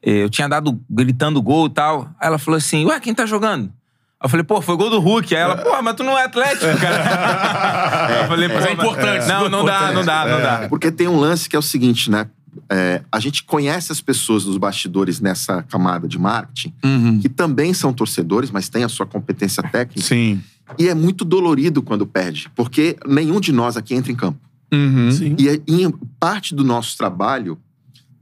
eh, 0.02 0.22
eu 0.24 0.30
tinha 0.30 0.48
dado 0.48 0.80
gritando 0.88 1.42
gol 1.42 1.66
e 1.66 1.70
tal. 1.70 2.08
Aí 2.18 2.26
ela 2.28 2.38
falou 2.38 2.56
assim: 2.56 2.86
Ué, 2.86 2.98
quem 3.00 3.14
tá 3.14 3.26
jogando? 3.26 3.70
Eu 4.22 4.28
falei, 4.28 4.42
pô, 4.44 4.60
foi 4.60 4.76
gol 4.76 4.90
do 4.90 4.98
Hulk. 4.98 5.34
Aí 5.34 5.40
ela, 5.42 5.56
pô, 5.56 5.80
mas 5.80 5.94
tu 5.94 6.02
não 6.02 6.18
é 6.18 6.24
atlético, 6.24 6.66
cara. 6.80 8.18
Eu 8.22 8.28
falei, 8.28 8.48
Mas 8.48 8.66
é 8.66 8.72
importante, 8.72 9.26
Não, 9.28 9.46
é 9.46 9.48
não 9.48 9.64
dá, 9.64 9.92
não 9.92 10.04
dá, 10.04 10.26
não 10.26 10.40
dá. 10.40 10.66
Porque 10.68 10.90
tem 10.90 11.06
um 11.06 11.16
lance 11.20 11.48
que 11.48 11.54
é 11.54 11.58
o 11.58 11.62
seguinte, 11.62 12.10
né? 12.10 12.26
É, 12.68 13.02
a 13.12 13.20
gente 13.20 13.44
conhece 13.44 13.92
as 13.92 14.00
pessoas 14.00 14.42
dos 14.44 14.56
bastidores 14.56 15.20
nessa 15.20 15.62
camada 15.62 16.08
de 16.08 16.18
marketing, 16.18 16.74
Uhum. 16.84 17.20
que 17.20 17.28
também 17.28 17.72
são 17.72 17.92
torcedores, 17.92 18.50
mas 18.50 18.68
têm 18.68 18.82
a 18.82 18.88
sua 18.88 19.06
competência 19.06 19.62
técnica. 19.62 20.00
Sim. 20.08 20.42
E 20.76 20.88
é 20.88 20.94
muito 20.94 21.24
dolorido 21.24 21.80
quando 21.80 22.04
perde, 22.04 22.50
porque 22.56 22.96
nenhum 23.06 23.38
de 23.40 23.52
nós 23.52 23.76
aqui 23.76 23.94
entra 23.94 24.10
em 24.10 24.16
campo. 24.16 24.40
Uhum. 24.72 25.10
Sim. 25.12 25.36
E 25.38 25.48
é- 25.48 25.60
em 25.68 25.90
parte 26.18 26.54
do 26.54 26.64
nosso 26.64 26.96
trabalho 26.98 27.56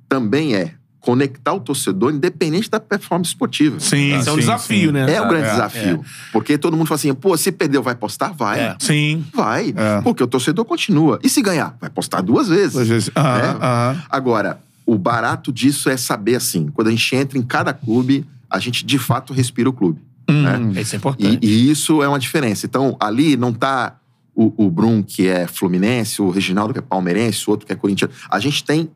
também 0.08 0.54
é 0.54 0.74
conectar 1.06 1.52
o 1.54 1.60
torcedor, 1.60 2.12
independente 2.12 2.68
da 2.68 2.80
performance 2.80 3.30
esportiva. 3.30 3.78
Sim, 3.78 4.12
Esse 4.12 4.28
é 4.28 4.32
um 4.32 4.34
sim, 4.34 4.40
desafio, 4.40 4.88
sim. 4.88 4.92
né? 4.92 5.14
É 5.14 5.22
o 5.22 5.28
grande 5.28 5.46
é, 5.46 5.50
desafio. 5.52 6.04
Porque 6.32 6.58
todo 6.58 6.76
mundo 6.76 6.88
fala 6.88 6.96
assim, 6.96 7.14
pô, 7.14 7.36
se 7.36 7.52
perdeu, 7.52 7.80
vai 7.80 7.94
postar? 7.94 8.32
Vai. 8.32 8.58
É. 8.58 8.76
Sim. 8.80 9.24
Vai. 9.32 9.72
É. 9.76 10.00
Porque 10.02 10.20
o 10.20 10.26
torcedor 10.26 10.64
continua. 10.64 11.20
E 11.22 11.28
se 11.28 11.40
ganhar? 11.40 11.76
Vai 11.80 11.88
postar 11.88 12.22
duas 12.22 12.48
vezes. 12.48 12.76
Às 12.76 12.88
vezes. 12.88 13.10
Aham, 13.14 13.38
É. 13.38 13.64
aham. 13.64 14.02
Agora, 14.10 14.58
o 14.84 14.98
barato 14.98 15.52
disso 15.52 15.88
é 15.88 15.96
saber 15.96 16.34
assim, 16.34 16.66
quando 16.74 16.88
a 16.88 16.90
gente 16.90 17.14
entra 17.14 17.38
em 17.38 17.42
cada 17.42 17.72
clube, 17.72 18.26
a 18.50 18.58
gente 18.58 18.84
de 18.84 18.98
fato 18.98 19.32
respira 19.32 19.70
o 19.70 19.72
clube. 19.72 20.00
Uhum. 20.28 20.72
Isso 20.72 20.96
é 20.96 20.98
importante. 20.98 21.38
E, 21.40 21.48
e 21.48 21.70
isso 21.70 22.02
é 22.02 22.08
uma 22.08 22.18
diferença. 22.18 22.66
Então, 22.66 22.96
ali 22.98 23.36
não 23.36 23.52
tá 23.52 23.96
o, 24.34 24.66
o 24.66 24.70
Brum, 24.70 25.04
que 25.04 25.28
é 25.28 25.46
fluminense, 25.46 26.20
o 26.20 26.30
Reginaldo, 26.30 26.72
que 26.72 26.80
é 26.80 26.82
palmeirense, 26.82 27.44
o 27.46 27.52
outro 27.52 27.64
que 27.64 27.72
é 27.72 27.76
corintiano. 27.76 28.12
A 28.28 28.40
gente 28.40 28.64
tem. 28.64 28.90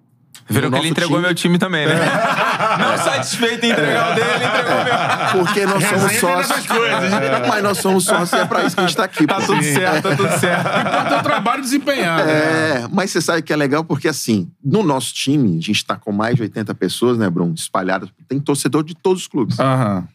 Viram 0.51 0.69
no 0.71 0.77
que 0.77 0.83
ele 0.83 0.89
entregou 0.89 1.17
time- 1.17 1.27
meu 1.27 1.35
time 1.35 1.59
também, 1.59 1.87
né? 1.87 1.95
Não 2.79 2.97
satisfeito 2.99 3.65
em 3.67 3.71
entregar 3.71 4.13
o 4.13 4.15
dele, 4.15 4.27
ele 4.35 4.45
entregou 4.45 4.73
o 4.73 4.85
meu. 4.85 5.45
Porque 5.45 5.67
nós 5.67 5.85
somos 5.85 6.13
sócios. 6.19 6.49
dessas 6.49 6.67
coisas. 6.67 7.11
Mas 7.49 7.63
nós 7.63 7.79
somos 7.79 8.05
sócios 8.05 8.33
e 8.33 8.37
é 8.37 8.45
pra 8.45 8.65
isso 8.65 8.75
que 8.77 8.83
a 8.83 8.87
gente 8.87 8.97
tá 8.97 9.05
aqui. 9.05 9.27
Tá 9.27 9.37
pô. 9.37 9.47
tudo 9.47 9.63
certo, 9.63 10.03
tá 10.09 10.17
tudo 10.17 10.39
certo. 10.39 10.67
Enquanto 10.81 11.21
o 11.21 11.23
trabalho 11.23 11.63
desempenhado. 11.63 12.29
É, 12.29 12.87
mas 12.93 13.11
você 13.11 13.21
sabe 13.21 13.43
que 13.43 13.53
é 13.53 13.57
legal 13.57 13.85
porque, 13.85 14.09
assim, 14.09 14.49
no 14.65 14.83
nosso 14.83 15.13
time, 15.15 15.59
a 15.59 15.61
gente 15.63 15.85
tá 15.85 15.97
com 15.97 16.13
mais 16.13 16.35
de 16.37 16.43
80 16.43 16.75
pessoas, 16.75 17.17
né, 17.19 17.29
Bruno? 17.31 17.55
Espalhadas. 17.55 18.09
Tem 18.29 18.39
torcedor 18.41 18.83
de 18.85 18.95
todos 18.95 19.23
os 19.23 19.29
clubes. 19.29 19.57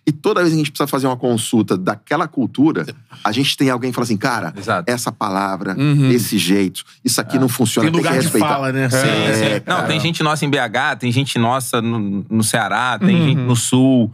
E 0.05 0.11
toda 0.11 0.41
vez 0.41 0.49
que 0.51 0.55
a 0.55 0.57
gente 0.63 0.71
precisa 0.71 0.87
fazer 0.87 1.07
uma 1.07 1.17
consulta 1.17 1.77
daquela 1.77 2.27
cultura, 2.27 2.85
a 3.23 3.31
gente 3.31 3.55
tem 3.57 3.69
alguém 3.69 3.91
que 3.91 3.95
fala 3.95 4.05
assim, 4.05 4.17
cara, 4.17 4.53
Exato. 4.57 4.89
essa 4.91 5.11
palavra, 5.11 5.75
Uhum. 5.77 6.09
esse 6.11 6.37
jeito, 6.37 6.83
isso 7.03 7.19
aqui 7.21 7.37
não 7.37 7.47
funciona, 7.49 7.85
Tem 7.89 7.91
tem, 7.93 8.01
que 8.01 8.07
lugar 8.07 8.19
de 8.19 8.23
respeitar. 8.25 8.47
fala, 8.47 8.71
né? 8.71 8.89
Sim, 8.89 8.97
É, 8.97 9.33
sim. 9.59 9.63
Não, 9.65 9.85
tem 9.85 9.99
gente 9.99 10.23
nossa 10.25 10.45
em 10.45 10.49
BH, 10.49 10.97
tem 10.99 11.11
gente 11.11 11.39
nossa 11.39 11.81
no, 11.81 12.25
no 12.29 12.43
Ceará, 12.43 12.99
tem 12.99 13.15
Uhum. 13.15 13.25
gente 13.27 13.41
no 13.41 13.55
Sul, 13.55 14.11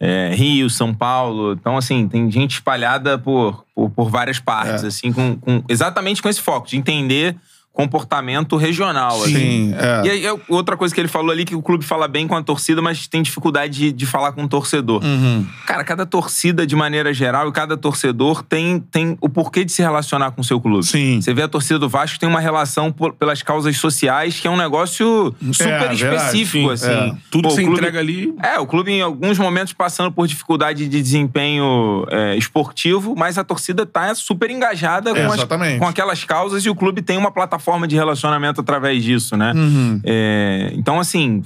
é, 0.00 0.34
Rio, 0.34 0.68
São 0.70 0.92
Paulo. 0.94 1.52
Então, 1.52 1.76
assim, 1.76 2.08
tem 2.08 2.30
gente 2.30 2.54
espalhada 2.54 3.18
por, 3.18 3.64
por, 3.74 3.90
por 3.90 4.10
várias 4.10 4.38
partes, 4.40 4.82
É. 4.82 4.86
assim, 4.88 5.12
com, 5.12 5.36
com- 5.36 5.62
exatamente 5.68 6.20
com 6.22 6.28
esse 6.28 6.40
foco, 6.40 6.66
de 6.66 6.76
entender 6.76 7.36
comportamento 7.72 8.56
regional. 8.56 9.22
assim. 9.22 9.34
Sim. 9.34 9.74
é. 9.78 10.06
E 10.06 10.10
aí, 10.10 10.24
eu- 10.24 10.40
outra 10.48 10.76
coisa 10.76 10.94
que 10.94 11.00
ele 11.00 11.08
falou 11.08 11.30
ali, 11.30 11.44
que 11.44 11.54
o 11.54 11.62
clube 11.62 11.84
fala 11.84 12.06
bem 12.08 12.26
com 12.26 12.34
a 12.36 12.42
torcida, 12.42 12.82
mas 12.82 13.06
tem 13.06 13.22
dificuldade 13.22 13.78
de, 13.78 13.92
de 13.92 14.06
falar 14.06 14.32
com 14.32 14.42
o 14.44 14.48
torcedor. 14.48 15.02
Uhum. 15.02 15.46
Cara, 15.66 15.82
cada 15.84 16.04
torcida, 16.04 16.66
de 16.66 16.74
maneira 16.76 17.14
geral, 17.14 17.48
e 17.48 17.52
cada 17.52 17.76
torcedor 17.76 18.42
tem, 18.42 18.80
tem 18.80 19.16
o 19.20 19.28
porquê 19.28 19.64
de 19.64 19.72
se 19.72 19.80
relacionar 19.82 20.32
com 20.32 20.40
o 20.40 20.44
seu 20.44 20.60
clube. 20.60 20.84
Sim. 20.84 21.20
Você 21.20 21.32
vê 21.32 21.42
a 21.42 21.48
torcida 21.48 21.78
do 21.78 21.88
Vasco 21.88 22.18
tem 22.18 22.28
uma 22.28 22.40
relação 22.40 22.90
por- 22.92 23.12
pelas 23.14 23.42
causas 23.42 23.76
sociais, 23.76 24.38
que 24.40 24.46
é 24.48 24.50
um 24.50 24.56
negócio 24.56 25.34
super 25.52 25.68
É, 25.68 25.78
verdade, 25.78 26.04
específico, 26.04 26.76
sim, 26.76 26.86
assim. 26.88 26.90
é. 27.10 27.14
Tudo 27.30 27.44
Pô, 27.44 27.48
que 27.50 27.54
você 27.54 27.62
clube- 27.62 27.78
entrega 27.78 27.98
ali. 28.00 28.34
É, 28.42 28.58
o 28.58 28.66
clube 28.66 28.90
em 28.90 29.00
alguns 29.00 29.38
momentos 29.38 29.72
passando 29.72 30.10
por 30.12 30.26
dificuldade 30.26 30.88
de 30.88 31.00
desempenho 31.02 32.04
é, 32.10 32.36
esportivo, 32.36 33.14
mas 33.16 33.38
a 33.38 33.44
torcida 33.44 33.86
tá 33.86 34.14
super 34.14 34.50
engajada 34.50 35.10
É, 35.10 35.24
com, 35.26 35.32
as- 35.32 35.44
com 35.78 35.86
aquelas 35.86 36.24
causas 36.24 36.64
e 36.66 36.70
o 36.70 36.74
clube 36.74 37.00
tem 37.00 37.16
uma 37.16 37.30
plataforma 37.30 37.59
de 37.86 37.94
relacionamento 37.96 38.60
através 38.60 39.02
disso, 39.04 39.36
né? 39.36 39.52
Uhum. 39.54 40.00
É, 40.04 40.70
então, 40.74 40.98
assim, 40.98 41.42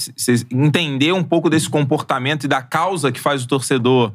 entender 0.50 1.12
um 1.12 1.22
pouco 1.22 1.50
desse 1.50 1.68
comportamento 1.68 2.44
e 2.44 2.48
da 2.48 2.62
causa 2.62 3.10
que 3.12 3.20
faz 3.20 3.44
o 3.44 3.48
torcedor 3.48 4.12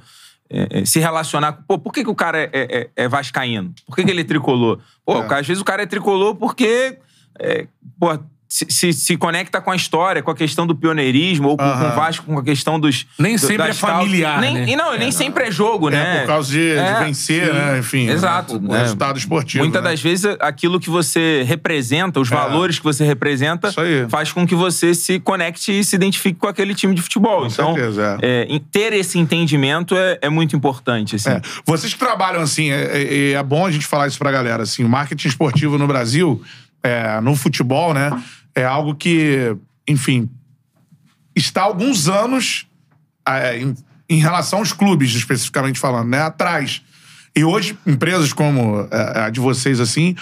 é, 0.49 0.79
é, 0.81 0.85
se 0.85 0.99
relacionar. 0.99 1.63
Pô, 1.67 1.77
por 1.77 1.93
que, 1.93 2.03
que 2.03 2.09
o 2.09 2.15
cara 2.15 2.39
é, 2.39 2.49
é- 2.53 2.89
é 2.95 3.07
vascaíno? 3.07 3.73
Por 3.85 3.95
que, 3.95 4.03
que 4.03 4.09
ele 4.11 4.21
é 4.21 4.23
tricolor? 4.23 4.79
Pô, 5.05 5.13
às 5.21 5.45
vezes 5.47 5.61
o 5.61 5.65
cara 5.65 5.83
é 5.83 5.85
tricolor 5.85 6.35
porque. 6.35 6.97
é, 7.39 7.67
pô, 7.99 8.17
se, 8.51 8.65
se, 8.67 8.91
se 8.93 9.15
conecta 9.15 9.61
com 9.61 9.69
a 9.69 9.75
história, 9.75 10.23
com 10.23 10.31
a 10.31 10.35
questão 10.35 10.65
do 10.65 10.73
pioneirismo, 10.75 11.49
ou 11.49 11.55
com, 11.57 11.63
com 11.63 11.85
o 11.85 11.91
Vasco, 11.95 12.25
com 12.25 12.39
a 12.39 12.43
questão 12.43 12.79
dos. 12.79 13.05
Nem 13.19 13.35
do- 13.35 13.39
sempre 13.39 13.69
é 13.69 13.73
familiar. 13.73 14.41
Nem, 14.41 14.53
né? 14.55 14.65
E 14.67 14.75
não, 14.75 14.95
e 14.95 14.97
nem 14.97 15.11
sempre 15.11 15.43
é 15.45 15.51
jogo, 15.51 15.89
né? 15.91 16.17
É, 16.17 16.19
por 16.21 16.27
causa 16.27 16.51
de, 16.51 16.57
de 16.73 16.77
É, 16.79 16.99
vencer, 17.03 17.45
sim. 17.45 17.53
né? 17.53 17.77
Enfim. 17.77 18.09
Exato, 18.09 18.55
O, 18.55 18.57
o 18.57 18.61
né? 18.61 18.79
resultado 18.81 19.19
esportivo. 19.19 19.63
Muitas 19.63 19.83
né? 19.83 19.91
das 19.91 20.01
vezes 20.01 20.25
aquilo 20.39 20.79
que 20.79 20.89
você 20.89 21.43
representa, 21.45 22.19
os 22.19 22.31
É. 22.31 22.35
valores 22.35 22.79
que 22.79 22.83
você 22.83 23.05
representa, 23.05 23.71
faz 24.09 24.31
com 24.33 24.47
que 24.47 24.55
você 24.55 24.95
se 24.95 25.19
conecte 25.19 25.71
e 25.71 25.83
se 25.83 25.95
identifique 25.95 26.39
com 26.39 26.47
aquele 26.47 26.73
time 26.73 26.95
de 26.95 27.03
futebol. 27.03 27.41
Com 27.41 27.47
então, 27.47 27.73
certeza, 27.75 28.17
é, 28.21 28.47
em- 28.49 28.57
ter 28.59 28.93
esse 28.93 29.19
entendimento 29.19 29.95
é, 29.95 30.17
é 30.23 30.29
muito 30.29 30.55
importante. 30.55 31.17
Assim. 31.17 31.29
É. 31.29 31.41
Vocês 31.67 31.93
que 31.93 31.99
trabalham 31.99 32.41
assim, 32.41 32.71
é, 32.71 32.97
é- 32.97 33.31
é 33.33 33.43
bom 33.43 33.63
a 33.63 33.69
gente 33.71 33.85
falar 33.85 34.07
isso 34.07 34.17
pra 34.17 34.31
galera. 34.31 34.63
Assim, 34.63 34.83
o 34.83 34.89
marketing 34.89 35.27
esportivo 35.27 35.77
no 35.77 35.85
Brasil, 35.85 36.41
é, 36.81 37.19
no 37.21 37.35
futebol, 37.35 37.93
né, 37.93 38.09
é 38.61 38.65
algo 38.65 38.95
que, 38.95 39.55
enfim, 39.87 40.29
está 41.35 41.61
há 41.61 41.65
alguns 41.65 42.07
anos 42.07 42.67
é, 43.27 43.59
em, 43.59 43.75
em 44.09 44.19
relação 44.19 44.59
aos 44.59 44.73
clubes, 44.73 45.13
especificamente 45.13 45.79
falando, 45.79 46.09
né, 46.09 46.21
atrás. 46.21 46.81
E 47.35 47.43
hoje, 47.43 47.77
empresas 47.85 48.33
como 48.33 48.87
é, 48.91 49.19
a 49.21 49.29
de 49.29 49.39
vocês, 49.39 49.79
assim, 49.79 50.15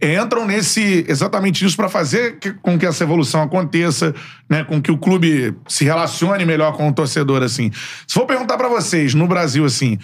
entram 0.00 0.46
nesse 0.46 1.04
exatamente 1.08 1.64
isso 1.64 1.76
para 1.76 1.88
fazer 1.88 2.38
que- 2.38 2.52
com 2.54 2.78
que 2.78 2.86
essa 2.86 3.04
evolução 3.04 3.42
aconteça, 3.42 4.14
né, 4.48 4.64
com 4.64 4.80
que 4.80 4.90
o 4.90 4.98
clube 4.98 5.54
se 5.68 5.84
relacione 5.84 6.44
melhor 6.44 6.76
com 6.76 6.88
o 6.88 6.92
torcedor, 6.92 7.42
assim. 7.42 7.70
Se 8.06 8.14
for 8.14 8.26
perguntar 8.26 8.56
para 8.56 8.68
vocês 8.68 9.14
no 9.14 9.26
Brasil, 9.28 9.64
assim, 9.64 9.98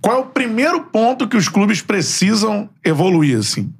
qual 0.00 0.16
é 0.16 0.20
o 0.20 0.26
primeiro 0.26 0.82
ponto 0.84 1.28
que 1.28 1.36
os 1.36 1.48
clubes 1.48 1.82
precisam 1.82 2.68
evoluir, 2.84 3.38
assim? 3.38 3.72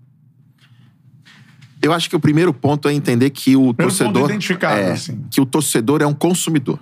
Eu 1.82 1.92
acho 1.92 2.08
que 2.10 2.16
o 2.16 2.20
primeiro 2.20 2.52
ponto 2.52 2.88
é 2.88 2.92
entender 2.92 3.30
que 3.30 3.56
o 3.56 3.72
Primeiro 3.74 3.96
torcedor. 3.96 4.30
é, 4.70 4.92
assim. 4.92 5.24
Que 5.30 5.40
o 5.40 5.46
torcedor 5.46 6.02
é 6.02 6.06
um 6.06 6.12
consumidor. 6.14 6.78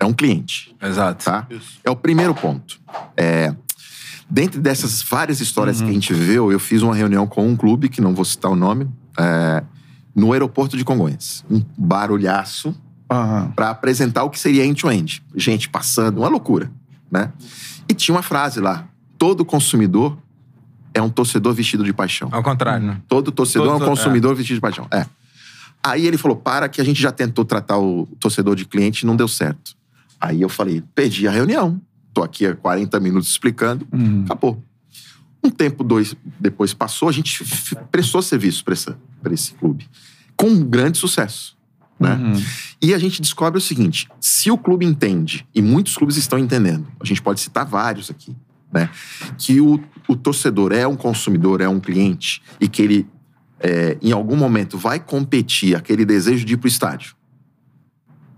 É 0.00 0.04
um 0.04 0.12
cliente. 0.12 0.74
Exato. 0.82 1.24
Tá? 1.24 1.46
É 1.84 1.90
o 1.90 1.96
primeiro 1.96 2.34
ponto. 2.34 2.80
É, 3.16 3.54
dentro 4.28 4.60
dessas 4.60 5.02
várias 5.02 5.40
histórias 5.40 5.80
Uhum. 5.80 5.86
que 5.86 5.90
a 5.90 5.94
gente 5.94 6.12
viveu, 6.14 6.50
eu 6.52 6.58
fiz 6.60 6.82
uma 6.82 6.94
reunião 6.94 7.26
com 7.26 7.46
um 7.48 7.56
clube, 7.56 7.88
que 7.88 8.00
não 8.00 8.14
vou 8.14 8.24
citar 8.24 8.50
o 8.50 8.56
nome, 8.56 8.88
é, 9.18 9.62
no 10.14 10.32
aeroporto 10.32 10.76
de 10.76 10.84
Congonhas. 10.84 11.44
Um 11.50 11.62
barulhaço 11.76 12.74
Aham. 13.10 13.52
para 13.54 13.70
apresentar 13.70 14.24
o 14.24 14.30
que 14.30 14.38
seria 14.38 14.64
end-to-end. 14.64 15.22
Gente 15.34 15.68
passando, 15.68 16.18
uma 16.18 16.28
loucura, 16.28 16.70
né? 17.10 17.32
E 17.88 17.94
tinha 17.94 18.14
uma 18.14 18.22
frase 18.22 18.60
lá: 18.60 18.86
todo 19.16 19.44
consumidor 19.44 20.16
é 20.98 21.02
um 21.02 21.08
torcedor 21.10 21.54
vestido 21.54 21.84
de 21.84 21.92
paixão. 21.92 22.28
Ao 22.32 22.42
contrário, 22.42 22.86
né? 22.86 23.00
Todo 23.08 23.30
torcedor 23.32 23.68
Todo- 23.68 23.82
é 23.82 23.86
um 23.86 23.88
consumidor 23.88 24.34
vestido 24.34 24.56
de 24.56 24.60
paixão. 24.60 24.86
É. 24.90 25.06
Aí 25.82 26.06
ele 26.06 26.18
falou: 26.18 26.36
para 26.36 26.68
que 26.68 26.80
a 26.80 26.84
gente 26.84 27.00
já 27.00 27.12
tentou 27.12 27.44
tratar 27.44 27.78
o 27.78 28.06
torcedor 28.18 28.56
de 28.56 28.64
cliente 28.64 29.02
e 29.02 29.06
não 29.06 29.16
deu 29.16 29.28
certo. 29.28 29.74
Aí 30.20 30.42
eu 30.42 30.48
falei: 30.48 30.82
perdi 30.94 31.26
a 31.28 31.30
reunião. 31.30 31.80
Tô 32.12 32.22
aqui 32.22 32.46
há 32.46 32.54
40 32.56 32.98
minutos 33.00 33.28
explicando, 33.30 33.86
Uhum. 33.92 34.24
acabou. 34.24 34.62
Um 35.44 35.50
tempo 35.50 35.84
dois 35.84 36.16
depois 36.40 36.74
passou, 36.74 37.08
a 37.08 37.12
gente 37.12 37.44
prestou 37.92 38.20
serviço 38.20 38.64
para 38.64 38.74
esse 39.32 39.52
clube. 39.54 39.88
Com 40.36 40.48
um 40.48 40.64
grande 40.64 40.98
sucesso. 40.98 41.56
Né? 42.00 42.16
E 42.82 42.92
a 42.94 42.98
gente 42.98 43.20
descobre 43.22 43.58
o 43.58 43.60
seguinte: 43.60 44.08
se 44.20 44.50
o 44.50 44.58
clube 44.58 44.84
entende, 44.84 45.46
e 45.54 45.62
muitos 45.62 45.96
clubes 45.96 46.16
estão 46.16 46.38
entendendo, 46.38 46.86
a 47.00 47.04
gente 47.04 47.20
pode 47.22 47.40
citar 47.40 47.64
vários 47.66 48.08
aqui, 48.10 48.36
né? 48.72 48.88
Que 49.36 49.60
o, 49.60 49.80
o 50.08 50.16
torcedor 50.16 50.72
é 50.72 50.86
um 50.86 50.96
consumidor, 50.96 51.60
é 51.60 51.68
um 51.68 51.78
cliente, 51.78 52.42
e 52.60 52.66
que 52.68 52.80
ele, 52.82 53.06
é, 53.60 53.96
em 54.00 54.10
algum 54.10 54.34
momento, 54.36 54.78
vai 54.78 54.98
competir 54.98 55.76
aquele 55.76 56.04
desejo 56.04 56.44
de 56.44 56.54
ir 56.54 56.56
pro 56.56 56.66
estádio 56.68 57.14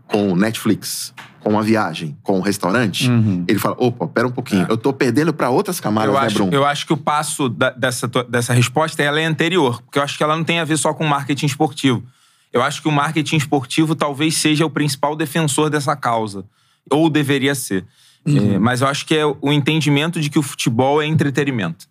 com 0.08 0.32
o 0.32 0.36
Netflix, 0.36 1.14
com 1.40 1.58
a 1.58 1.62
viagem, 1.62 2.18
com 2.22 2.38
o 2.38 2.42
restaurante, 2.42 3.08
ele 3.46 3.58
fala: 3.58 3.76
opa, 3.78 4.06
pera 4.08 4.26
um 4.26 4.30
pouquinho, 4.32 4.66
eu 4.68 4.76
tô 4.76 4.92
perdendo 4.92 5.32
para 5.32 5.48
outras 5.48 5.78
camadas, 5.80 6.12
Eu 6.12 6.20
né, 6.20 6.26
acho, 6.26 6.34
Bruno? 6.34 6.52
eu 6.52 6.66
acho 6.66 6.86
que 6.86 6.92
o 6.92 6.96
passo 6.96 7.48
da- 7.48 7.70
dessa, 7.70 8.08
dessa 8.28 8.52
resposta 8.52 9.02
ela 9.02 9.20
é 9.20 9.24
anterior, 9.24 9.80
porque 9.82 9.98
eu 9.98 10.02
acho 10.02 10.18
que 10.18 10.22
ela 10.24 10.36
não 10.36 10.44
tem 10.44 10.58
a 10.58 10.64
ver 10.64 10.76
só 10.76 10.92
com 10.92 11.06
marketing 11.06 11.46
esportivo. 11.46 12.02
Eu 12.52 12.62
acho 12.62 12.82
que 12.82 12.88
o 12.88 12.92
marketing 12.92 13.36
esportivo 13.36 13.94
talvez 13.94 14.34
seja 14.36 14.66
o 14.66 14.70
principal 14.70 15.14
defensor 15.14 15.70
dessa 15.70 15.94
causa, 15.94 16.44
ou 16.90 17.08
deveria 17.08 17.54
ser. 17.54 17.86
É, 18.26 18.58
mas 18.58 18.80
eu 18.82 18.88
acho 18.88 19.06
que 19.06 19.14
é 19.16 19.24
o 19.24 19.52
entendimento 19.52 20.20
de 20.20 20.28
que 20.28 20.38
o 20.38 20.42
futebol 20.42 21.00
é 21.02 21.06
entretenimento. 21.06 21.86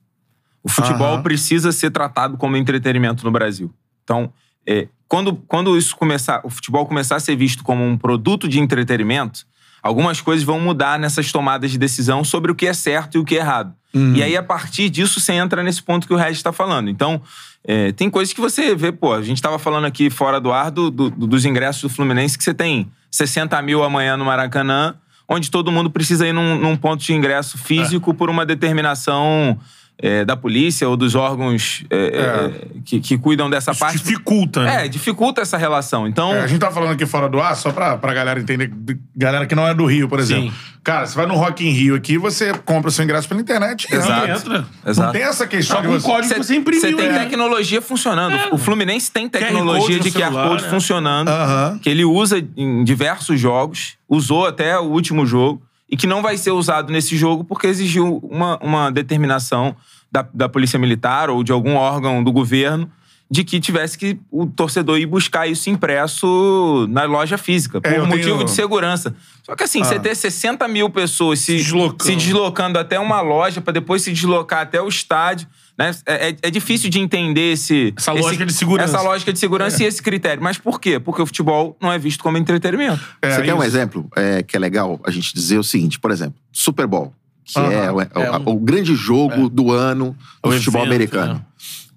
O 0.63 0.69
futebol 0.69 1.13
Aham. 1.15 1.23
precisa 1.23 1.71
ser 1.71 1.89
tratado 1.91 2.37
como 2.37 2.55
entretenimento 2.57 3.23
no 3.25 3.31
Brasil. 3.31 3.73
Então, 4.03 4.31
é, 4.67 4.87
quando, 5.07 5.35
quando 5.47 5.75
isso 5.77 5.95
começar, 5.95 6.41
o 6.43 6.49
futebol 6.49 6.85
começar 6.85 7.15
a 7.15 7.19
ser 7.19 7.35
visto 7.35 7.63
como 7.63 7.83
um 7.83 7.97
produto 7.97 8.47
de 8.47 8.59
entretenimento, 8.59 9.45
algumas 9.81 10.21
coisas 10.21 10.43
vão 10.43 10.59
mudar 10.59 10.99
nessas 10.99 11.31
tomadas 11.31 11.71
de 11.71 11.77
decisão 11.77 12.23
sobre 12.23 12.51
o 12.51 12.55
que 12.55 12.67
é 12.67 12.73
certo 12.73 13.15
e 13.15 13.19
o 13.19 13.25
que 13.25 13.35
é 13.35 13.39
errado. 13.39 13.73
E 14.15 14.21
aí, 14.21 14.37
a 14.37 14.43
partir 14.43 14.87
disso, 14.87 15.19
você 15.19 15.33
entra 15.33 15.63
nesse 15.63 15.81
ponto 15.81 16.05
que 16.05 16.13
o 16.13 16.17
Regis 16.17 16.37
está 16.37 16.53
falando. 16.53 16.91
Então, 16.91 17.19
é, 17.63 17.91
tem 17.91 18.07
coisas 18.07 18.31
que 18.31 18.39
você 18.39 18.75
vê, 18.75 18.91
pô, 18.91 19.13
a 19.15 19.21
gente 19.23 19.37
estava 19.37 19.57
falando 19.57 19.85
aqui 19.85 20.11
fora 20.11 20.39
do 20.39 20.51
ar 20.51 20.69
do- 20.69 20.91
do- 20.91 21.09
dos 21.09 21.43
ingressos 21.43 21.81
do 21.81 21.89
Fluminense, 21.89 22.37
que 22.37 22.43
você 22.43 22.53
tem 22.53 22.91
60 23.09 23.59
mil 23.63 23.83
amanhã 23.83 24.15
no 24.15 24.25
Maracanã, 24.25 24.93
onde 25.29 25.51
todo 25.51 25.71
mundo 25.71 25.91
precisa 25.91 26.27
ir 26.27 26.33
num, 26.33 26.57
num 26.57 26.75
ponto 26.75 27.03
de 27.03 27.13
ingresso 27.13 27.57
físico 27.57 28.13
por 28.13 28.29
uma 28.29 28.45
determinação 28.45 29.59
é, 30.01 30.23
da 30.23 30.37
polícia 30.37 30.87
ou 30.87 30.95
dos 30.95 31.13
órgãos 31.13 31.83
é, 31.89 31.97
é, 31.97 32.67
que, 32.85 32.99
que 33.01 33.17
cuidam 33.17 33.49
dessa 33.49 33.71
Isso 33.71 33.79
parte. 33.81 33.97
dificulta, 33.97 34.63
né? 34.63 34.85
É, 34.85 34.87
dificulta 34.87 35.41
essa 35.41 35.57
relação. 35.57 36.07
Então, 36.07 36.33
É, 36.33 36.41
a 36.41 36.47
gente 36.47 36.59
tá 36.59 36.71
falando 36.71 36.91
aqui 36.93 37.05
fora 37.05 37.27
do 37.27 37.39
ar, 37.41 37.55
só 37.55 37.71
pra, 37.71 37.97
pra 37.97 38.13
galera 38.13 38.39
entender, 38.39 38.71
galera 39.15 39.45
que 39.45 39.53
não 39.55 39.67
é 39.67 39.73
do 39.73 39.85
Rio, 39.85 40.07
por 40.07 40.19
exemplo. 40.19 40.49
Sim. 40.51 40.53
Cara, 40.81 41.05
você 41.05 41.15
vai 41.15 41.25
no 41.25 41.35
Rock 41.35 41.67
in 41.67 41.71
Rio 41.71 41.95
aqui, 41.95 42.17
você 42.17 42.53
compra 42.65 42.87
o 42.87 42.91
seu 42.91 43.03
ingresso 43.03 43.27
pela 43.27 43.41
internet. 43.41 43.87
e 43.91 43.95
Exato. 43.95 44.11
entra. 44.23 44.33
Entra. 44.37 44.59
Não 44.83 44.91
exato. 44.91 45.11
tem 45.11 45.21
essa 45.23 45.45
questão 45.45 45.77
Algum 45.77 45.97
de 45.97 46.01
você... 46.01 46.07
código 46.07 46.33
que 46.35 46.43
você 46.43 46.55
imprimiu, 46.55 46.81
Você 46.81 46.95
tem 46.95 47.11
né? 47.11 47.19
tecnologia 47.19 47.81
funcionando. 47.81 48.37
O 48.53 48.57
Fluminense 48.57 49.11
tem 49.11 49.27
tecnologia 49.27 49.99
de 49.99 50.09
QR 50.11 50.23
celular, 50.27 50.47
Code 50.47 50.63
né? 50.63 50.69
funcionando, 50.69 51.27
Aham. 51.27 51.79
que 51.81 51.89
ele 51.89 52.05
usa 52.05 52.41
em 52.55 52.83
diversos 52.85 53.37
jogos, 53.39 53.97
usou 54.07 54.47
até 54.47 54.79
o 54.79 54.83
último 54.83 55.25
jogo, 55.25 55.61
e 55.91 55.97
que 55.97 56.05
não 56.07 56.21
vai 56.21 56.37
ser 56.37 56.51
usado 56.51 56.91
nesse 56.91 57.17
jogo 57.17 57.43
porque 57.43 57.67
exigiu 57.67 58.17
uma, 58.23 58.57
uma 58.61 58.91
determinação 58.91 59.75
da, 60.11 60.27
da 60.33 60.47
Polícia 60.49 60.77
Militar 60.79 61.29
ou 61.29 61.43
de 61.43 61.51
algum 61.51 61.75
órgão 61.75 62.23
do 62.23 62.31
governo 62.31 62.89
de 63.31 63.43
que 63.43 63.59
tivesse 63.59 63.95
que 63.95 64.19
o 64.31 64.47
torcedor 64.47 64.97
ir 64.97 65.05
buscar 65.05 65.45
isso 65.47 65.69
impresso 65.69 66.87
na 66.89 67.03
loja 67.05 67.37
física, 67.37 67.79
por 67.79 67.91
É, 67.91 67.99
motivo 68.01 68.23
tenho- 68.37 68.43
de 68.45 68.51
segurança. 68.51 69.15
Só 69.43 69.55
que 69.55 69.63
assim, 69.63 69.83
você 69.83 69.99
ter 69.99 70.15
60 70.15 70.67
mil 70.67 70.89
pessoas 70.89 71.39
se, 71.39 71.55
deslocando. 71.57 72.03
se 72.03 72.15
deslocando 72.15 72.79
até 72.79 72.99
uma 72.99 73.21
loja 73.21 73.61
para 73.61 73.73
depois 73.73 74.01
se 74.01 74.11
deslocar 74.11 74.61
até 74.61 74.81
o 74.81 74.87
estádio, 74.87 75.47
né? 75.79 75.91
É, 76.05 76.29
é- 76.31 76.37
é 76.43 76.51
difícil 76.51 76.89
de 76.89 76.99
entender 76.99 77.53
esse 77.53 77.93
Essa 77.97 78.11
esse- 78.13 78.21
lógica 78.21 78.45
de 78.45 78.53
segurança. 78.53 78.97
essa 78.97 79.01
lógica 79.07 79.31
de 79.33 79.39
segurança 79.39 79.81
e 79.81 79.85
esse 79.85 80.03
critério. 80.03 80.43
Mas 80.43 80.57
por 80.57 80.79
quê? 80.79 80.99
Porque 80.99 81.21
o 81.21 81.25
futebol 81.25 81.77
não 81.81 81.91
é 81.91 81.97
visto 81.97 82.21
como 82.23 82.37
entretenimento. 82.37 82.99
É, 83.21 83.31
Você 83.35 83.41
quer 83.43 83.53
um 83.55 83.63
exemplo 83.63 84.07
é, 84.15 84.43
que 84.43 84.55
é 84.55 84.59
legal 84.59 84.99
a 85.05 85.09
gente 85.11 85.33
dizer 85.33 85.57
o 85.57 85.63
seguinte, 85.63 85.97
por 85.99 86.11
exemplo, 86.11 86.35
Super 86.51 86.85
Bowl, 86.85 87.13
que 87.45 87.57
é, 87.57 87.91
o, 87.91 88.01
É 88.01 88.07
o- 88.13 88.39
um- 88.49 88.53
o 88.55 88.59
grande 88.59 88.93
jogo 88.93 89.49
do 89.49 89.71
ano 89.71 90.15
do 90.43 90.49
O 90.49 90.51
futebol 90.51 90.81
evento, 90.81 90.93
americano. 90.93 91.45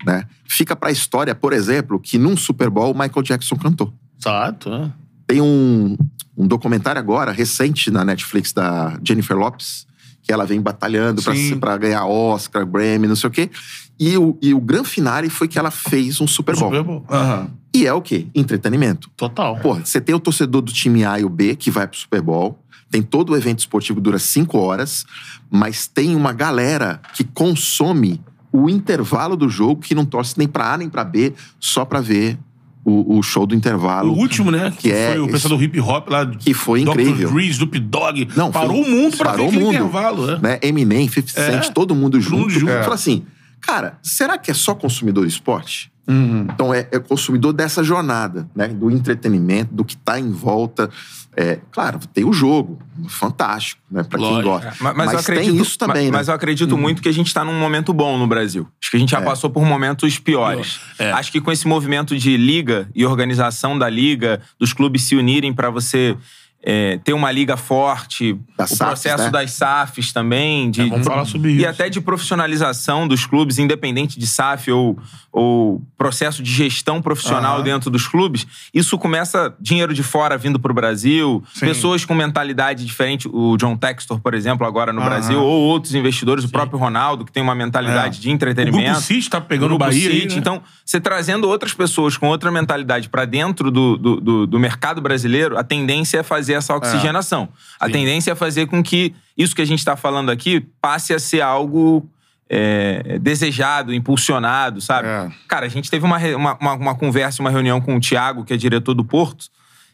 Né? 0.07 0.25
Fica 0.49 0.75
pra 0.77 0.91
história, 0.91 1.35
por 1.35 1.53
exemplo, 1.53 1.99
que 2.01 2.19
num 2.19 2.37
Super 2.37 2.71
Bowl 2.71 2.93
o 2.93 2.99
Michael 2.99 3.23
Jackson 3.23 3.57
cantou. 3.57 3.93
Exato. 4.21 4.73
é. 4.73 4.91
Tem 5.27 5.41
um, 5.41 5.97
um 6.37 6.47
documentário 6.47 6.99
agora, 6.99 7.33
recente, 7.33 7.91
na 7.91 8.05
Netflix, 8.05 8.53
da 8.53 8.99
Jennifer 9.07 9.37
Lopes, 9.37 9.87
que 10.23 10.33
ela 10.33 10.47
vem 10.47 10.61
batalhando 10.61 11.21
pra 11.59 11.77
ganhar 11.77 12.07
Oscar, 12.07 12.65
Grammy, 12.65 13.09
não 13.09 13.17
sei 13.17 13.29
o 13.29 13.31
quê. 13.31 13.51
E 13.99 14.17
o, 14.17 14.39
e 14.41 14.55
o 14.55 14.61
grande 14.61 14.89
finale 14.89 15.29
foi 15.29 15.49
que 15.49 15.59
ela 15.59 15.71
fez 15.71 16.21
um 16.21 16.27
Super 16.27 16.57
Bowl. 16.57 16.71
Super 16.71 16.83
Bowl. 16.83 17.05
Aham. 17.11 17.51
E 17.75 17.87
é 17.87 17.93
o 17.93 18.03
quê? 18.03 18.27
Entretenimento. 18.35 19.11
Total. 19.17 19.57
Pô, 19.59 19.75
você 19.75 20.01
tem 20.01 20.15
o 20.15 20.21
torcedor 20.21 20.61
do 20.61 20.73
time 20.73 21.05
A 21.05 21.19
e 21.19 21.25
o 21.25 21.29
B 21.29 21.57
que 21.57 21.71
vai 21.71 21.87
pro 21.87 21.99
Super 21.99 22.21
Bowl. 22.21 22.59
Tem 22.91 23.01
todo 23.01 23.31
o 23.31 23.37
evento 23.37 23.61
esportivo 23.61 23.99
que 23.99 24.05
dura 24.05 24.19
cinco 24.19 24.59
horas, 24.59 25.07
mas 25.51 25.87
tem 25.87 26.15
uma 26.15 26.33
galera 26.33 27.01
que 27.15 27.25
consome 27.25 28.21
o 28.53 28.69
intervalo 28.69 29.35
do 29.35 29.49
jogo 29.49 29.81
que 29.81 29.95
não 29.95 30.05
torce 30.05 30.35
nem 30.37 30.47
pra 30.47 30.75
A 30.75 30.77
nem 30.77 30.91
pra 30.91 31.03
B, 31.03 31.33
só 31.59 31.87
pra 31.87 32.03
ver 32.03 32.39
o, 32.85 33.19
o 33.19 33.23
show 33.23 33.47
do 33.47 33.55
o 33.55 33.59
intervalo. 33.59 34.13
último, 34.13 34.51
né? 34.51 34.71
Que, 34.73 34.89
que 34.89 34.93
é 34.93 35.11
foi 35.13 35.21
o 35.21 35.25
esse- 35.25 35.33
pessoal 35.33 35.57
do 35.57 35.63
hip 35.63 35.79
hop 35.81 36.09
lá. 36.09 36.27
Que 36.27 36.53
foi 36.55 36.83
Dr. 36.85 36.91
incrível. 37.01 37.31
Dre, 37.31 37.47
Snoop 37.49 37.79
Dogg. 37.79 38.29
Não, 38.37 38.51
parou 38.51 38.83
foi- 38.83 38.93
o 38.93 38.97
mundo 38.97 39.17
pra 39.17 39.31
parou 39.31 39.51
ver 39.51 39.57
o 39.57 39.61
mundo. 39.61 39.75
intervalo. 39.75 40.31
É. 40.31 40.39
Né? 40.41 40.59
Eminem, 40.63 41.07
50 41.09 41.41
É. 41.41 41.51
Cent, 41.63 41.73
todo 41.73 41.95
mundo 41.95 42.21
junto. 42.21 42.51
junto. 42.51 42.73
Fala 42.73 42.95
assim, 42.95 43.25
cara, 43.61 43.99
será 44.03 44.37
que 44.39 44.51
é 44.51 44.55
só 44.55 44.75
consumidor 44.75 45.25
de 45.27 45.33
esporte? 45.33 45.92
Uhum. 46.09 46.47
Então 46.53 46.75
é, 46.75 46.87
é 46.91 46.99
consumidor 46.99 47.53
dessa 47.53 47.83
jornada, 47.85 48.49
né? 48.55 48.69
Do 48.69 48.91
entretenimento, 48.91 49.73
do 49.75 49.85
que 49.85 49.97
tá 49.97 50.19
em 50.19 50.31
volta. 50.31 50.91
É, 51.35 51.61
claro, 51.71 51.99
tem 52.13 52.25
o 52.25 52.33
jogo, 52.33 52.79
fantástico, 53.09 53.81
né? 53.91 54.03
Pra 54.03 54.19
quem 54.19 54.43
gosta. 54.43 54.75
Ma- 54.81 54.93
Mas, 54.93 54.97
Mas, 55.07 55.13
eu 55.15 55.19
acredito, 55.21 55.53
tem 55.53 55.63
isso 55.63 55.79
também, 55.79 56.05
ma- 56.07 56.11
né? 56.13 56.19
Mas 56.19 56.29
eu 56.29 56.35
acredito 56.35 56.77
muito 56.77 57.01
que 57.01 57.09
a 57.09 57.13
gente 57.13 57.29
está 57.29 57.43
num 57.45 57.59
momento 57.59 57.93
bom 57.95 58.19
no 58.19 58.27
Brasil. 58.27 58.69
Acho 58.83 58.91
que 58.91 58.97
a 58.97 59.01
gente 59.01 59.11
já 59.13 59.21
É. 59.21 59.25
passou 59.25 59.49
por 59.49 59.65
momentos 59.65 60.19
piores. 60.19 60.79
É. 60.99 61.11
Acho 61.13 61.33
que 61.33 61.41
com 61.41 61.51
esse 61.51 61.67
movimento 61.67 62.17
de 62.19 62.37
liga 62.37 62.89
e 62.95 63.07
organização 63.07 63.79
da 63.79 63.89
liga, 63.89 64.43
dos 64.59 64.73
clubes 64.75 65.05
se 65.05 65.17
unirem 65.17 65.53
para 65.55 65.71
você 65.71 66.17
é, 66.65 66.99
ter 67.03 67.13
uma 67.13 67.31
liga 67.33 67.57
forte, 67.57 68.39
Das 68.57 68.71
o 68.71 68.77
SAFs, 68.77 68.89
processo 69.03 69.25
né? 69.25 69.31
das 69.31 69.51
SAFs 69.53 70.13
também, 70.13 70.71
de, 70.71 70.83
É, 70.83 70.87
vamos 70.87 71.07
falar 71.07 71.25
sobre 71.25 71.51
e 71.51 71.57
isso. 71.59 71.69
até 71.69 71.89
de 71.91 72.01
profissionalização 72.01 73.07
dos 73.09 73.27
clubes, 73.27 73.59
independente 73.59 74.19
de 74.19 74.27
SAF 74.27 74.71
ou, 74.71 74.97
ou 75.33 75.83
processo 75.99 76.43
de 76.43 76.53
gestão 76.53 77.03
profissional 77.03 77.57
Aham. 77.57 77.65
dentro 77.65 77.91
dos 77.91 78.07
clubes, 78.07 78.47
isso 78.73 78.97
começa 78.99 79.55
dinheiro 79.61 79.93
de 79.93 80.03
fora 80.03 80.39
vindo 80.39 80.59
para 80.61 80.71
o 80.71 80.75
Brasil, 80.75 81.43
Sim. 81.53 81.67
pessoas 81.67 82.05
com 82.05 82.15
mentalidade 82.15 82.85
diferente, 82.85 83.29
o 83.33 83.57
John 83.57 83.77
Textor, 83.77 84.21
por 84.21 84.35
exemplo, 84.35 84.67
agora 84.67 84.93
no 84.93 85.01
Aham. 85.01 85.09
Brasil, 85.11 85.41
ou 85.43 85.63
outros 85.63 85.95
investidores, 85.95 86.45
o 86.45 86.49
próprio 86.49 86.79
Ronaldo, 86.79 87.25
que 87.25 87.33
tem 87.33 87.43
uma 87.43 87.55
mentalidade 87.55 88.19
É. 88.19 88.21
de 88.23 88.29
O 88.29 88.33
entretenimento. 88.33 88.85
Grupo 88.85 89.01
City 89.01 89.29
tá 89.29 89.41
pegando 89.41 89.75
o 89.75 89.79
Bahia 89.79 90.09
aí, 90.11 90.27
né? 90.29 90.35
Então, 90.37 90.63
você 90.85 91.01
trazendo 91.01 91.49
outras 91.49 91.75
pessoas 91.75 92.17
com 92.17 92.29
outra 92.29 92.51
mentalidade 92.51 93.09
para 93.09 93.25
dentro 93.25 93.71
do, 93.71 93.97
do, 93.97 94.21
do- 94.21 94.47
do 94.47 94.59
mercado 94.59 95.01
brasileiro, 95.01 95.59
a 95.59 95.65
tendência 95.65 96.19
é 96.19 96.23
fazer 96.23 96.52
essa 96.53 96.75
oxigenação. 96.75 97.49
A 97.81 97.89
tendência 97.89 98.33
é 98.33 98.35
fazer 98.35 98.67
com 98.67 98.83
que 98.83 99.15
isso 99.37 99.55
que 99.55 99.63
a 99.63 99.65
gente 99.65 99.79
está 99.79 99.97
falando 99.97 100.31
aqui 100.31 100.61
passe 100.81 101.15
a 101.15 101.19
ser 101.19 101.41
algo 101.41 102.09
é, 102.49 103.19
desejado, 103.19 103.95
impulsionado, 103.95 104.81
sabe? 104.81 105.09
É. 105.09 105.31
Cara, 105.49 105.65
a 105.65 105.69
gente 105.69 105.91
teve 105.91 106.05
uma, 106.05 106.19
uma, 106.37 106.75
uma, 106.75 106.95
conversa, 106.95 107.41
uma 107.41 107.51
reunião 107.51 107.81
com 107.81 107.97
o 107.97 108.01
Thiago, 108.01 108.45
que 108.45 108.53
é 108.53 108.57
diretor 108.59 108.93
do 108.93 109.03
Porto, 109.05 109.47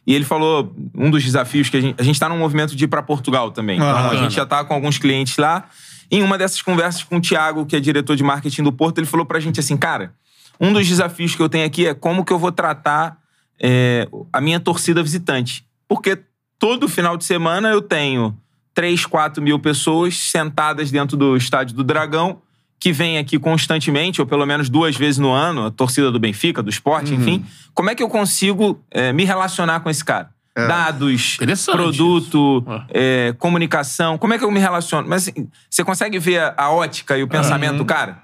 e 0.05 0.13
ele 0.13 0.25
falou 0.25 0.75
um 0.95 1.11
dos 1.11 1.23
desafios 1.23 1.69
que 1.69 1.77
a 1.77 1.81
gente. 1.81 1.95
A 2.01 2.03
gente 2.03 2.15
está 2.15 2.29
num 2.29 2.39
movimento 2.39 2.75
de 2.75 2.85
ir 2.85 2.89
para 2.89 3.03
Portugal 3.03 3.53
também. 3.53 3.77
Então, 3.77 4.11
a 4.11 4.17
gente 4.17 4.35
já 4.35 4.45
tá 4.45 4.65
com 4.65 4.75
alguns 4.75 4.99
clientes 4.99 5.37
lá. 5.37 5.67
Em 6.11 6.23
uma 6.23 6.39
dessas 6.39 6.63
conversas 6.63 7.05
com 7.05 7.19
o 7.19 7.21
Thiago, 7.21 7.67
que 7.67 7.77
é 7.77 7.81
diretor 7.81 8.17
de 8.17 8.25
marketing 8.25 8.63
do 8.63 8.73
Porto, 8.73 8.99
ele 8.99 9.07
falou 9.07 9.27
pra 9.27 9.39
gente 9.39 9.61
assim, 9.61 9.77
cara, 9.77 10.15
um 10.59 10.73
dos 10.73 10.89
desafios 10.89 11.35
que 11.35 11.43
eu 11.43 11.49
tenho 11.49 11.67
aqui 11.67 11.87
é 11.87 11.95
como 11.95 12.25
que 12.25 12.33
eu 12.33 12.39
vou 12.39 12.51
tratar 12.51 13.19
é, 13.61 14.09
a 14.33 14.41
minha 14.41 14.59
torcida 14.59 15.03
visitante. 15.03 15.65
Porque 15.87 16.19
todo 16.59 16.89
final 16.89 17.17
de 17.17 17.25
semana 17.25 17.71
eu 17.71 17.81
tenho 17.81 18.37
3, 18.75 19.07
4 19.07 19.43
mil 19.43 19.59
pessoas 19.59 20.17
sentadas 20.17 20.91
dentro 20.91 21.17
do 21.17 21.37
estádio 21.37 21.75
do 21.77 21.85
Dragão, 21.85 22.41
que 22.81 22.93
vêm 22.93 23.19
aqui 23.19 23.39
constantemente, 23.39 24.21
ou 24.21 24.27
pelo 24.27 24.47
menos 24.47 24.69
duas 24.69 24.97
vezes 24.97 25.19
no 25.19 25.31
ano, 25.33 25.67
a 25.67 25.71
torcida 25.71 26.13
do 26.13 26.21
Benfica, 26.21 26.63
do 26.63 26.71
esporte, 26.71 27.13
enfim. 27.13 27.45
Como 27.75 27.91
é 27.91 27.95
que 27.95 28.03
eu 28.03 28.09
consigo 28.09 28.81
é, 28.91 29.13
me 29.13 29.25
relacionar 29.25 29.81
com 29.81 29.91
esse 29.91 30.05
cara? 30.05 30.31
Dados, 30.55 31.35
Interessante 31.35 31.77
produto, 31.77 32.65
é, 32.89 33.33
comunicação. 33.39 34.19
Como 34.19 34.35
é 34.35 34.39
que 34.39 34.45
eu 34.45 34.51
me 34.51 34.59
relaciono? 34.59 35.09
Mas 35.09 35.29
assim, 35.29 35.49
você 35.71 35.85
consegue 35.85 36.19
ver 36.19 36.41
a, 36.41 36.55
a 36.57 36.71
ótica 36.71 37.17
e 37.17 37.23
o 37.23 37.29
pensamento 37.29 37.77
do 37.77 37.85
cara? 37.85 38.23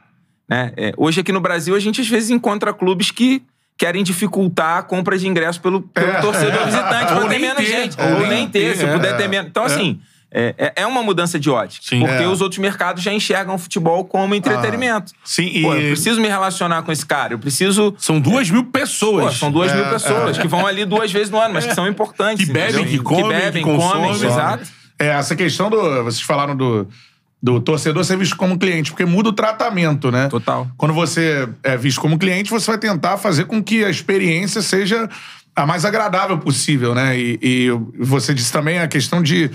Né? 0.49 0.73
É, 0.77 0.93
hoje 0.97 1.21
aqui 1.21 1.31
no 1.31 1.41
Brasil, 1.41 1.77
a 1.77 1.81
gente 1.81 2.01
às 2.01 2.09
vezes 2.09 2.31
encontra 2.31 2.73
clubes 2.73 3.11
que 3.11 3.43
querem 3.77 4.03
dificultar 4.05 4.79
a 4.79 4.83
compra 4.83 5.19
de 5.19 5.27
ingresso 5.27 5.61
pelo, 5.61 5.83
pelo 5.83 6.11
É, 6.11 6.21
torcedor 6.21 6.63
é. 6.63 6.65
visitante 6.67 7.13
Ou 7.13 7.21
pra 7.21 7.29
ter 7.29 7.39
menos 7.39 7.57
ter. 7.57 7.67
gente. 7.67 8.01
É. 8.01 8.15
Ou 8.15 8.27
nem 8.27 8.49
ter, 8.49 8.77
se 8.77 8.85
É. 8.85 8.93
puder 8.93 9.17
ter 9.17 9.29
menos. 9.29 9.49
Então, 9.51 9.65
assim, 9.65 10.01
é, 10.31 10.55
é- 10.59 10.73
é 10.83 10.87
uma 10.87 11.03
mudança 11.03 11.39
de 11.39 11.49
ótica. 11.51 11.85
Sim. 11.89 12.01
porque 12.01 12.23
É. 12.23 12.27
os 12.29 12.41
outros 12.41 12.59
mercados 12.61 13.03
já 13.03 13.13
enxergam 13.13 13.55
o 13.55 13.59
futebol 13.59 14.05
como 14.05 14.35
entretenimento. 14.35 15.13
Sim, 15.25 15.47
e- 15.47 15.63
Pô, 15.63 15.75
eu 15.75 15.89
preciso 15.93 16.21
me 16.21 16.29
relacionar 16.29 16.83
com 16.83 16.91
esse 16.93 17.05
cara. 17.05 17.35
Eu 17.35 17.39
preciso. 17.39 17.95
São 17.99 18.21
duas 18.21 18.49
mil 18.51 18.65
Pô, 18.65 18.71
pessoas. 18.71 19.37
são 19.37 19.51
duas 19.51 19.71
É, 19.73 19.75
mil 19.77 19.85
pessoas 19.87 20.39
é. 20.39 20.41
que 20.41 20.49
vão 20.49 20.67
ali 20.67 20.85
duas 20.85 21.11
vezes 21.13 21.31
no 21.31 21.39
ano, 21.41 21.55
mas 21.55 21.67
que 21.67 21.75
são 21.75 21.87
importantes. 21.89 22.47
Que 22.47 22.53
bebem, 22.53 22.83
entendeu? 22.83 22.91
que 22.91 22.99
comem, 22.99 23.29
bebem, 23.29 23.65
que 23.65 23.71
consomem. 23.71 24.13
comem, 24.15 24.25
exato. 24.31 24.65
É, 24.99 25.09
essa 25.09 25.35
questão 25.35 25.69
do. 25.69 25.77
Vocês 26.05 26.21
falaram 26.23 26.57
do, 26.57 26.89
do 27.45 27.61
torcedor 27.61 28.03
ser 28.07 28.17
visto 28.17 28.39
como 28.39 28.59
cliente, 28.59 28.91
porque 28.91 29.05
muda 29.05 29.29
o 29.29 29.33
tratamento, 29.35 30.11
né? 30.11 30.29
Total. 30.29 30.67
Quando 30.79 30.95
você 30.95 31.47
é 31.63 31.77
visto 31.77 32.01
como 32.01 32.19
cliente, 32.19 32.49
você 32.49 32.71
vai 32.71 32.79
tentar 32.79 33.19
fazer 33.19 33.45
com 33.45 33.63
que 33.63 33.85
a 33.85 33.91
experiência 33.91 34.63
seja 34.63 35.11
a 35.55 35.67
mais 35.67 35.85
agradável 35.85 36.39
possível, 36.39 36.95
né? 36.95 37.15
E, 37.19 37.39
e 37.43 37.69
você 37.99 38.33
disse 38.33 38.51
também 38.51 38.79
a 38.79 38.89
questão 38.89 39.23
de, 39.23 39.51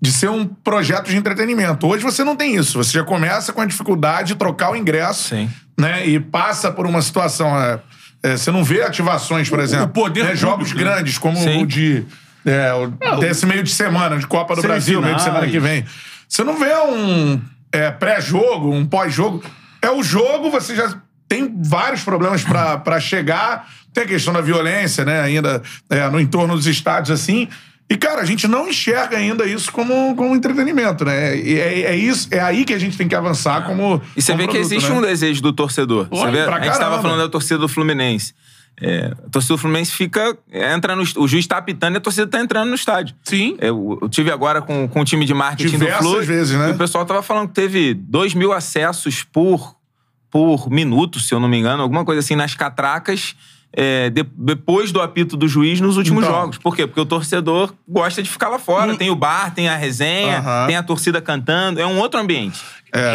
de 0.00 0.10
ser 0.12 0.30
um 0.30 0.46
projeto 0.46 1.10
de 1.10 1.16
entretenimento. 1.18 1.86
Hoje 1.86 2.02
você 2.02 2.24
não 2.24 2.34
tem 2.34 2.56
isso. 2.56 2.82
Você 2.82 2.92
já 2.92 3.04
começa 3.04 3.52
com 3.52 3.60
a 3.60 3.66
dificuldade 3.66 4.28
de 4.28 4.36
trocar 4.36 4.72
o 4.72 4.76
ingresso, 4.76 5.28
Sim. 5.36 5.50
né? 5.78 6.06
E 6.06 6.18
passa 6.18 6.72
por 6.72 6.86
uma 6.86 7.02
situação. 7.02 7.54
é, 7.60 7.80
é, 8.22 8.36
você 8.38 8.50
não 8.50 8.64
vê 8.64 8.80
ativações, 8.80 9.50
por 9.50 9.60
exemplo. 9.60 9.88
poder 9.88 10.24
né, 10.24 10.34
jogos 10.34 10.72
né? 10.72 10.78
grandes, 10.82 11.18
como 11.18 11.36
Sim. 11.36 11.64
o 11.64 11.66
de. 11.66 12.02
É, 12.46 12.72
o, 12.72 13.16
desse 13.16 13.44
meio 13.44 13.62
de 13.62 13.72
semana, 13.72 14.16
de 14.16 14.26
Copa 14.26 14.56
do 14.56 14.62
Brasil, 14.62 15.02
meio 15.02 15.16
de 15.16 15.22
semana 15.22 15.46
que 15.46 15.60
vem. 15.60 15.84
Você 16.28 16.44
não 16.44 16.58
vê 16.58 16.74
um 16.76 17.40
é, 17.72 17.90
pré-jogo, 17.90 18.72
um 18.72 18.86
pós-jogo. 18.86 19.42
É 19.80 19.90
o 19.90 20.02
jogo, 20.02 20.50
você 20.50 20.74
já 20.74 21.00
tem 21.28 21.54
vários 21.62 22.02
problemas 22.02 22.44
pra 22.44 23.00
chegar. 23.00 23.68
Tem 23.92 24.04
a 24.04 24.06
questão 24.06 24.32
da 24.32 24.40
violência, 24.40 25.04
né? 25.04 25.20
Ainda 25.20 25.62
é, 25.88 26.08
no 26.10 26.20
entorno 26.20 26.54
dos 26.54 26.66
estádios, 26.66 27.10
assim. 27.10 27.48
E, 27.88 27.96
cara, 27.96 28.20
a 28.20 28.24
gente 28.24 28.48
não 28.48 28.68
enxerga 28.68 29.16
ainda 29.16 29.46
isso 29.46 29.70
como, 29.70 30.14
como 30.16 30.34
entretenimento, 30.34 31.04
né? 31.04 31.38
E 31.38 31.58
é, 31.58 31.82
é 31.82 31.96
isso, 31.96 32.28
é 32.32 32.40
aí 32.40 32.64
que 32.64 32.74
a 32.74 32.78
gente 32.78 32.96
tem 32.96 33.06
que 33.06 33.14
avançar 33.14 33.64
como. 33.64 34.02
E 34.16 34.20
você 34.20 34.32
como 34.32 34.42
vê 34.42 34.48
que 34.48 34.54
produto, 34.54 34.72
existe 34.72 34.90
né? 34.90 34.98
um 34.98 35.02
desejo 35.02 35.40
do 35.40 35.52
torcedor. 35.52 36.08
Você 36.10 36.30
vê? 36.32 36.40
A 36.40 36.60
gente 36.60 36.72
estava 36.72 37.00
falando 37.00 37.20
da 37.20 37.28
torcida 37.28 37.58
do 37.58 37.68
Fluminense. 37.68 38.34
É, 38.80 39.12
a 39.26 39.30
torcida 39.30 39.54
do 39.54 39.58
Fluminense 39.58 39.90
fica. 39.92 40.36
Entra 40.52 40.94
no, 40.94 41.02
o 41.16 41.26
juiz 41.26 41.46
tá 41.46 41.56
apitando 41.56 41.94
e 41.94 41.96
a 41.96 42.00
torcida 42.00 42.26
tá 42.26 42.40
entrando 42.40 42.68
no 42.68 42.74
estádio. 42.74 43.14
Sim. 43.24 43.56
Eu, 43.60 43.98
eu 44.02 44.08
tive 44.08 44.30
agora 44.30 44.60
com, 44.60 44.86
com 44.86 45.00
o 45.00 45.04
time 45.04 45.24
de 45.24 45.32
marketing 45.32 45.70
Diversas 45.78 46.04
do 46.04 46.10
Flu. 46.12 46.22
vezes, 46.24 46.56
né? 46.58 46.68
E 46.68 46.72
o 46.72 46.76
pessoal 46.76 47.04
tava 47.06 47.22
falando 47.22 47.48
que 47.48 47.54
teve 47.54 47.94
2 47.94 48.34
mil 48.34 48.52
acessos 48.52 49.22
por, 49.24 49.74
por 50.30 50.68
minuto, 50.70 51.18
se 51.20 51.32
eu 51.34 51.40
não 51.40 51.48
me 51.48 51.56
engano, 51.58 51.82
alguma 51.82 52.04
coisa 52.04 52.20
assim, 52.20 52.36
nas 52.36 52.54
catracas. 52.54 53.34
é, 53.78 54.08
de- 54.10 54.24
depois 54.36 54.90
do 54.92 55.02
apito 55.02 55.36
do 55.36 55.46
juiz 55.48 55.80
nos 55.80 55.96
últimos 55.98 56.22
Então. 56.24 56.34
jogos. 56.34 56.56
Por 56.58 56.74
quê? 56.74 56.86
Porque 56.86 57.00
o 57.00 57.04
torcedor 57.04 57.74
gosta 57.86 58.22
de 58.22 58.30
ficar 58.30 58.48
lá 58.48 58.58
fora. 58.58 58.96
Tem 58.96 59.10
o 59.10 59.14
bar, 59.16 59.52
tem 59.54 59.68
a 59.68 59.76
resenha, 59.76 60.38
Aham. 60.38 60.66
tem 60.66 60.76
a 60.76 60.82
torcida 60.82 61.20
cantando. 61.20 61.78
É 61.80 61.86
um 61.86 61.98
outro 61.98 62.18
ambiente. 62.18 62.58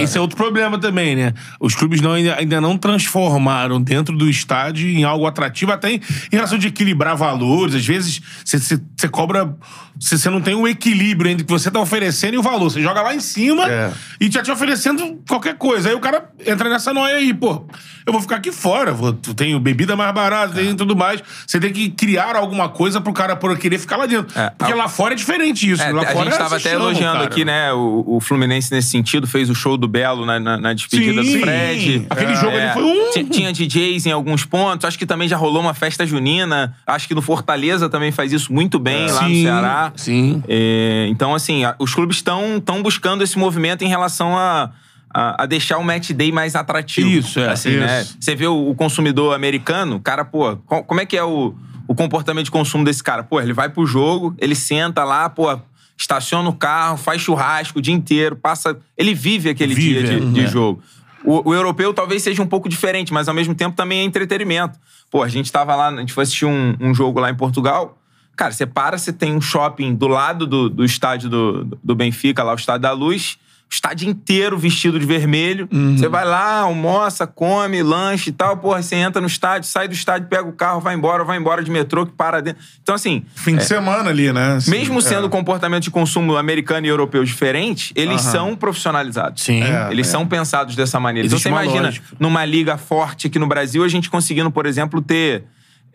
Esse 0.01 0.17
é 0.17 0.21
outro 0.21 0.35
problema 0.37 0.77
também, 0.79 1.15
né? 1.15 1.33
Os 1.59 1.75
clubes 1.75 2.01
não, 2.01 2.11
ainda, 2.13 2.35
ainda 2.37 2.61
não 2.61 2.77
transformaram 2.77 3.81
dentro 3.81 4.15
do 4.15 4.29
estádio 4.29 4.87
em 4.89 5.03
algo 5.03 5.25
atrativo, 5.25 5.71
até 5.71 5.91
em, 5.91 5.95
em 6.31 6.35
relação 6.35 6.57
de 6.57 6.67
equilibrar 6.67 7.15
valores. 7.15 7.75
Às 7.75 7.85
vezes, 7.85 8.21
você- 8.45 8.81
cobra. 9.09 9.55
Você 9.99 10.29
não 10.29 10.41
tem 10.41 10.55
um 10.55 10.67
equilíbrio 10.67 11.29
entre 11.29 11.43
o 11.43 11.45
que 11.45 11.51
você 11.51 11.69
tá 11.69 11.79
oferecendo 11.79 12.33
e 12.33 12.37
o 12.37 12.41
valor. 12.41 12.71
Você 12.71 12.81
joga 12.81 13.01
lá 13.01 13.13
em 13.13 13.19
cima 13.19 13.69
É. 13.69 13.91
e 14.19 14.31
já 14.31 14.41
te 14.41 14.49
oferecendo 14.49 15.19
qualquer 15.27 15.55
coisa. 15.57 15.89
Aí 15.89 15.95
o 15.95 15.99
cara 15.99 16.27
entra 16.45 16.69
nessa 16.69 16.91
noia 16.93 17.17
aí, 17.17 17.33
pô. 17.33 17.65
Eu 18.05 18.13
vou 18.13 18.21
ficar 18.21 18.37
aqui 18.37 18.51
fora, 18.51 18.93
vou, 18.93 19.13
tenho 19.13 19.59
bebida 19.59 19.95
mais 19.95 20.11
barata, 20.13 20.55
tem 20.55 20.75
tudo 20.75 20.95
mais. 20.95 21.21
Você 21.45 21.59
tem 21.59 21.71
que 21.71 21.89
criar 21.91 22.35
alguma 22.35 22.67
coisa 22.69 22.99
pro 22.99 23.13
cara 23.13 23.35
por 23.35 23.55
querer 23.59 23.77
ficar 23.77 23.97
lá 23.97 24.07
dentro. 24.07 24.37
É, 24.39 24.49
Porque 24.57 24.73
lá 24.73 24.87
fora 24.87 25.13
é 25.13 25.17
diferente 25.17 25.69
isso. 25.69 25.83
É, 25.83 25.91
lá 25.91 26.01
a 26.01 26.05
fora 26.07 26.23
gente 26.25 26.27
é 26.29 26.31
estava 26.31 26.59
se 26.59 26.67
até 26.67 26.69
chamam, 26.71 26.89
elogiando 26.89 27.13
cara. 27.19 27.25
aqui, 27.27 27.45
né? 27.45 27.71
O, 27.73 28.03
o 28.15 28.19
Fluminense, 28.19 28.71
nesse 28.73 28.89
sentido, 28.89 29.27
fez 29.27 29.49
o 29.51 29.55
show 29.55 29.70
do 29.77 29.87
Belo 29.87 30.25
na, 30.25 30.39
na- 30.39 30.57
na 30.57 30.73
despedida 30.73 31.23
Sim. 31.23 31.33
do 31.33 31.39
Fred. 31.39 32.05
Aquele 32.09 32.31
É, 32.31 32.35
jogo 32.35 32.55
ali 32.57 32.73
foi 32.73 32.83
um- 32.83 33.11
ti- 33.11 33.23
Tinha 33.25 33.51
DJs 33.53 34.05
em 34.05 34.11
alguns 34.11 34.45
pontos. 34.45 34.85
Acho 34.85 34.97
que 34.97 35.05
também 35.05 35.27
já 35.27 35.37
rolou 35.37 35.61
uma 35.61 35.73
festa 35.73 36.05
junina. 36.05 36.75
Acho 36.85 37.07
que 37.07 37.15
no 37.15 37.21
Fortaleza 37.21 37.89
também 37.89 38.11
faz 38.11 38.31
isso 38.33 38.51
muito 38.53 38.77
bem, 38.79 39.07
lá 39.11 39.21
no 39.23 39.29
Sim, 39.29 39.43
Ceará. 39.43 39.93
Sim. 39.95 40.43
É, 40.47 41.07
então, 41.09 41.33
assim, 41.35 41.63
os 41.79 41.93
clubes 41.93 42.17
estão 42.17 42.61
buscando 42.81 43.23
esse 43.23 43.37
movimento 43.37 43.83
em 43.83 43.87
relação 43.87 44.37
a, 44.37 44.71
a, 45.13 45.43
a 45.43 45.45
deixar 45.45 45.77
o 45.77 45.83
match 45.83 46.11
day 46.11 46.31
mais 46.31 46.55
atrativo. 46.55 47.09
Isso, 47.09 47.39
é, 47.39 47.49
Assim, 47.51 47.69
isso. 47.71 47.79
né? 47.79 48.05
Você 48.19 48.35
vê 48.35 48.47
o, 48.47 48.69
o 48.69 48.75
consumidor 48.75 49.35
americano, 49.35 49.97
o 49.97 49.99
cara, 49.99 50.23
pô, 50.25 50.55
co- 50.65 50.83
como 50.83 51.01
é 51.01 51.05
que 51.05 51.17
é 51.17 51.23
o, 51.23 51.53
o 51.87 51.93
comportamento 51.95 52.45
de 52.45 52.51
consumo 52.51 52.83
desse 52.85 53.03
cara? 53.03 53.23
Pô, 53.23 53.39
ele 53.41 53.53
vai 53.53 53.67
pro 53.69 53.85
jogo, 53.85 54.33
ele 54.37 54.55
senta 54.55 55.03
lá, 55.03 55.29
pô, 55.29 55.59
estaciona 56.01 56.49
o 56.49 56.53
carro, 56.53 56.97
faz 56.97 57.21
churrasco 57.21 57.79
o 57.79 57.81
dia 57.81 57.93
inteiro, 57.93 58.35
passa. 58.35 58.77
Ele 58.97 59.13
vive 59.13 59.49
aquele 59.49 59.73
Vive, 59.73 60.03
dia 60.03 60.19
de, 60.19 60.27
é. 60.27 60.43
de 60.43 60.47
jogo. 60.47 60.81
O, 61.23 61.49
o 61.49 61.53
europeu 61.53 61.93
talvez 61.93 62.23
seja 62.23 62.41
um 62.41 62.47
pouco 62.47 62.67
diferente, 62.67 63.13
mas 63.13 63.27
ao 63.27 63.35
mesmo 63.35 63.53
tempo 63.53 63.75
também 63.75 63.99
é 63.99 64.03
entretenimento. 64.03 64.79
Pô, 65.09 65.21
a 65.21 65.27
gente 65.27 65.51
tava 65.51 65.75
lá, 65.75 65.89
a 65.89 65.99
gente 65.99 66.13
foi 66.13 66.23
assistir 66.23 66.45
um, 66.45 66.75
um 66.79 66.93
jogo 66.93 67.19
lá 67.19 67.29
em 67.29 67.35
Portugal. 67.35 67.97
Cara, 68.35 68.51
você 68.51 68.65
para, 68.65 68.97
você 68.97 69.13
tem 69.13 69.35
um 69.35 69.41
shopping 69.41 69.93
do 69.93 70.07
lado 70.07 70.47
do, 70.47 70.69
do 70.69 70.83
estádio 70.83 71.29
do, 71.29 71.77
do 71.83 71.93
Benfica, 71.93 72.41
lá 72.41 72.53
o 72.53 72.55
Estádio 72.55 72.81
da 72.81 72.91
Luz. 72.91 73.37
O 73.71 73.73
estádio 73.73 74.09
inteiro 74.09 74.57
vestido 74.57 74.99
de 74.99 75.05
vermelho. 75.05 75.65
Uhum. 75.71 75.97
Você 75.97 76.09
vai 76.09 76.25
lá, 76.25 76.59
almoça, 76.59 77.25
come, 77.25 77.81
lanche 77.81 78.29
e 78.29 78.33
tal. 78.33 78.57
Porra, 78.57 78.81
você 78.81 78.97
entra 78.97 79.21
no 79.21 79.27
estádio, 79.27 79.69
sai 79.69 79.87
do 79.87 79.93
estádio, 79.93 80.27
pega 80.27 80.43
o 80.43 80.51
carro, 80.51 80.81
vai 80.81 80.93
embora, 80.93 81.23
vai 81.23 81.37
embora 81.37 81.63
de 81.63 81.71
metrô 81.71 82.05
que 82.05 82.11
para 82.11 82.41
dentro. 82.41 82.61
Então, 82.83 82.93
assim, 82.93 83.23
Fim 83.33 83.55
de 83.55 83.63
semana 83.63 84.09
ali, 84.09 84.33
né? 84.33 84.55
Assim, 84.55 84.71
mesmo 84.71 84.99
é. 84.99 85.01
sendo 85.01 85.29
comportamento 85.29 85.83
de 85.83 85.89
consumo 85.89 86.35
americano 86.35 86.85
e 86.85 86.89
europeu 86.89 87.23
diferente, 87.23 87.93
eles 87.95 88.23
Aham. 88.23 88.31
são 88.31 88.55
profissionalizados. 88.57 89.41
Sim. 89.41 89.63
É. 89.63 89.89
Eles 89.89 90.07
são 90.07 90.27
pensados 90.27 90.75
dessa 90.75 90.99
maneira. 90.99 91.27
Existe 91.27 91.47
então 91.47 91.57
você 91.57 91.63
imagina, 91.63 91.85
lógica. 91.85 92.07
numa 92.19 92.43
liga 92.43 92.77
forte 92.77 93.27
aqui 93.27 93.39
no 93.39 93.47
Brasil, 93.47 93.85
a 93.85 93.87
gente 93.87 94.09
conseguindo, 94.09 94.51
por 94.51 94.65
exemplo, 94.65 95.01
ter 95.01 95.45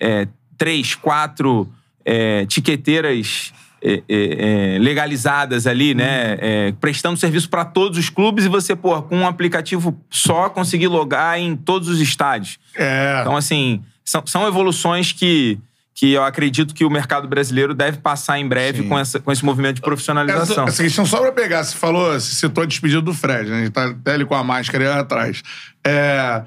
é, 0.00 0.26
três, 0.56 0.94
quatro 0.94 1.70
é, 2.06 2.46
tiqueteiras 2.46 3.52
é, 3.88 4.02
é, 4.08 4.74
é, 4.74 4.78
legalizadas 4.80 5.64
ali, 5.64 5.94
né? 5.94 6.36
É, 6.40 6.74
prestando 6.80 7.16
serviço 7.16 7.48
para 7.48 7.64
todos 7.64 7.96
os 7.96 8.10
clubes 8.10 8.44
e 8.44 8.48
você, 8.48 8.74
pô, 8.74 9.00
com 9.02 9.18
um 9.18 9.26
aplicativo 9.26 9.96
só 10.10 10.48
conseguir 10.48 10.88
logar 10.88 11.38
em 11.38 11.54
todos 11.54 11.88
os 11.88 12.00
estádios. 12.00 12.58
É. 12.74 13.18
Então, 13.20 13.36
assim, 13.36 13.80
são, 14.04 14.26
são 14.26 14.48
evoluções 14.48 15.12
que, 15.12 15.56
que 15.94 16.10
eu 16.12 16.24
acredito 16.24 16.74
que 16.74 16.84
o 16.84 16.90
mercado 16.90 17.28
brasileiro 17.28 17.74
deve 17.74 17.98
passar 17.98 18.40
em 18.40 18.48
breve 18.48 18.82
Sim. 18.82 18.88
com, 18.88 18.98
essa, 18.98 19.20
com 19.20 19.30
esse 19.30 19.44
movimento 19.44 19.76
de 19.76 19.82
profissionalização. 19.82 20.64
Essa, 20.64 20.72
essa 20.72 20.82
questão 20.82 21.06
só 21.06 21.20
pra 21.20 21.30
pegar, 21.30 21.62
você 21.62 21.76
falou, 21.76 22.12
você 22.12 22.34
citou 22.34 22.64
a 22.64 22.66
despedida 22.66 23.00
do 23.00 23.14
Fred, 23.14 23.48
né? 23.48 23.56
A 23.56 23.60
gente 23.60 23.72
tá 23.72 23.86
até 23.86 24.14
ali 24.14 24.24
com 24.24 24.34
a 24.34 24.42
máscara 24.42 24.94
aí 24.94 24.98
atrás. 24.98 25.42
É. 25.86 26.42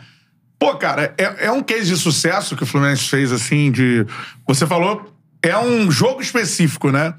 Pô, 0.59 0.75
cara, 0.75 1.13
é, 1.17 1.45
é 1.45 1.51
um 1.53 1.63
case 1.63 1.89
de 1.89 1.95
sucesso 1.95 2.57
que 2.57 2.63
o 2.63 2.65
Fluminense 2.65 3.07
fez, 3.07 3.31
assim, 3.31 3.71
de. 3.71 4.05
Você 4.45 4.67
falou, 4.67 5.09
é 5.41 5.57
um 5.57 5.89
jogo 5.89 6.21
específico, 6.21 6.91
né? 6.91 7.13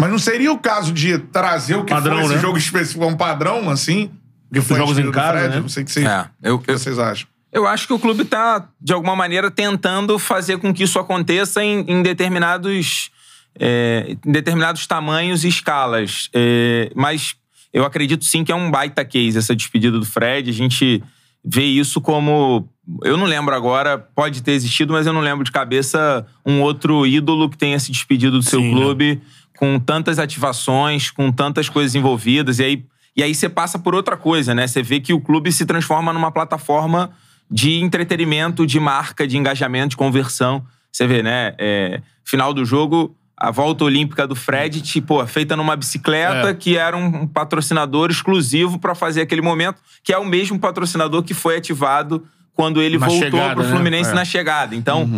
Mas 0.00 0.10
não 0.10 0.18
seria 0.18 0.50
o 0.52 0.58
caso 0.58 0.92
de 0.92 1.18
trazer 1.18 1.76
o 1.76 1.84
que 1.84 1.92
Padrão, 1.92 2.16
foi 2.16 2.24
esse 2.26 2.34
né? 2.36 2.40
jogo 2.40 2.56
específico, 2.58 3.06
um 3.06 3.16
padrão, 3.16 3.68
assim? 3.70 4.10
Que 4.52 4.60
foi 4.60 4.78
jogos 4.78 4.98
em 4.98 5.10
casa, 5.12 5.38
Fred? 5.38 5.54
né? 5.56 5.60
Não 5.60 5.68
sei 5.68 5.82
o 5.82 5.86
que, 5.86 5.92
vocês- 5.92 6.06
É, 6.06 6.28
eu- 6.42 6.54
o 6.54 6.58
que 6.58 6.70
eu- 6.70 6.78
vocês 6.78 6.98
acham. 6.98 7.28
Eu 7.52 7.66
acho 7.66 7.86
que 7.86 7.92
o 7.92 7.98
clube 7.98 8.22
está, 8.22 8.68
de 8.80 8.92
alguma 8.92 9.14
maneira, 9.16 9.50
tentando 9.50 10.18
fazer 10.18 10.58
com 10.58 10.72
que 10.72 10.84
isso 10.84 10.98
aconteça 10.98 11.62
em, 11.64 11.80
em 11.88 12.02
determinados, 12.02 13.10
é, 13.58 14.16
em 14.24 14.30
determinados 14.32 14.86
tamanhos 14.86 15.44
e 15.44 15.48
escalas. 15.48 16.28
É, 16.32 16.90
mas 16.94 17.34
eu 17.72 17.84
acredito 17.84 18.24
sim 18.24 18.44
que 18.44 18.52
é 18.52 18.54
um 18.54 18.70
baita 18.70 19.04
case 19.04 19.36
essa 19.38 19.54
despedida 19.54 19.98
do 19.98 20.04
Fred. 20.06 20.48
A 20.48 20.52
gente 20.54 21.02
vê 21.44 21.64
isso 21.64 22.00
como. 22.00 22.68
Eu 23.04 23.16
não 23.16 23.26
lembro 23.26 23.54
agora, 23.54 23.98
pode 23.98 24.42
ter 24.42 24.52
existido, 24.52 24.92
mas 24.92 25.06
eu 25.06 25.12
não 25.12 25.20
lembro 25.20 25.44
de 25.44 25.52
cabeça 25.52 26.26
um 26.46 26.60
outro 26.60 27.06
ídolo 27.06 27.48
que 27.50 27.56
tenha 27.58 27.78
se 27.78 27.90
despedido 27.92 28.38
do 28.38 28.42
seu 28.42 28.60
Sim, 28.60 28.70
clube 28.72 29.20
com 29.60 29.78
tantas 29.78 30.18
ativações, 30.18 31.10
com 31.10 31.30
tantas 31.30 31.68
coisas 31.68 31.94
envolvidas. 31.94 32.58
E 32.58 32.64
aí, 32.64 32.84
e 33.14 33.22
aí 33.22 33.34
você 33.34 33.46
passa 33.46 33.78
por 33.78 33.94
outra 33.94 34.16
coisa, 34.16 34.54
né? 34.54 34.66
Você 34.66 34.82
vê 34.82 35.00
que 35.00 35.12
o 35.12 35.20
clube 35.20 35.52
se 35.52 35.66
transforma 35.66 36.14
numa 36.14 36.32
plataforma 36.32 37.10
de 37.50 37.74
entretenimento, 37.78 38.66
de 38.66 38.80
marca, 38.80 39.26
de 39.26 39.36
engajamento, 39.36 39.90
de 39.90 39.96
conversão. 39.98 40.64
Você 40.90 41.06
vê, 41.06 41.22
né? 41.22 41.54
É, 41.58 42.00
final 42.24 42.54
do 42.54 42.64
jogo, 42.64 43.14
a 43.36 43.50
volta 43.50 43.84
olímpica 43.84 44.26
do 44.26 44.34
Fred, 44.34 44.80
tipo, 44.80 45.24
feita 45.26 45.54
numa 45.54 45.76
bicicleta, 45.76 46.48
É. 46.48 46.54
que 46.54 46.78
era 46.78 46.96
um 46.96 47.26
patrocinador 47.26 48.10
exclusivo 48.10 48.78
para 48.78 48.94
fazer 48.94 49.20
aquele 49.20 49.42
momento, 49.42 49.78
que 50.02 50.10
é 50.10 50.16
o 50.16 50.24
mesmo 50.24 50.58
patrocinador 50.58 51.22
que 51.22 51.34
foi 51.34 51.58
ativado 51.58 52.24
quando 52.60 52.82
ele 52.82 52.98
Na 52.98 53.06
voltou 53.06 53.24
chegada, 53.24 53.54
pro 53.54 53.62
né? 53.64 53.70
Fluminense 53.70 54.10
É. 54.10 54.14
na 54.14 54.24
chegada. 54.24 54.74
Então, 54.76 55.08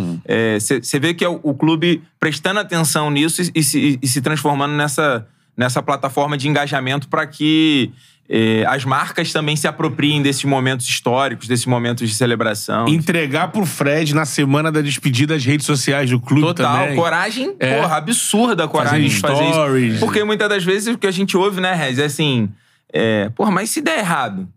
você 0.59 0.99
vê 0.99 1.13
que 1.13 1.23
é 1.25 1.29
o, 1.29 1.39
o 1.43 1.53
clube 1.53 2.01
prestando 2.19 2.59
atenção 2.59 3.09
nisso 3.11 3.41
e, 3.41 3.51
e 3.55 3.63
se, 3.63 3.99
e 4.01 4.07
se 4.07 4.21
transformando 4.21 4.73
nessa, 4.73 5.27
nessa 5.57 5.81
plataforma 5.83 6.37
de 6.37 6.47
engajamento 6.47 7.07
para 7.09 7.27
que 7.27 7.91
eh, 8.29 8.63
as 8.67 8.85
marcas 8.85 9.33
também 9.33 9.55
se 9.57 9.67
apropriem 9.67 10.21
desses 10.21 10.45
momentos 10.45 10.87
históricos, 10.87 11.47
desses 11.47 11.65
momentos 11.65 12.07
de 12.09 12.15
celebração. 12.15 12.87
Entregar 12.87 13.49
pro 13.49 13.65
Fred 13.65 14.15
na 14.15 14.23
semana 14.25 14.71
da 14.71 14.79
despedida 14.81 15.35
as 15.35 15.43
redes 15.43 15.65
sociais 15.65 16.09
do 16.09 16.19
clube 16.21 16.47
Total, 16.47 16.77
também. 16.83 16.95
coragem, 16.95 17.53
É. 17.59 17.81
porra, 17.81 17.97
absurda 17.97 18.63
a 18.63 18.67
coragem 18.67 19.09
Fazer 19.09 19.15
de 19.15 19.19
fazer 19.43 19.51
stories. 19.53 19.91
isso. 19.95 19.99
Porque 20.05 20.23
muitas 20.23 20.47
das 20.47 20.63
vezes 20.63 20.95
o 20.95 20.97
que 20.97 21.05
a 21.07 21.11
gente 21.11 21.35
ouve, 21.35 21.59
né, 21.59 21.73
Rez, 21.73 21.99
é 21.99 22.05
assim, 22.05 22.49
é, 22.93 23.29
porra, 23.35 23.51
mas 23.51 23.69
se 23.69 23.81
der 23.81 23.99
errado? 23.99 24.47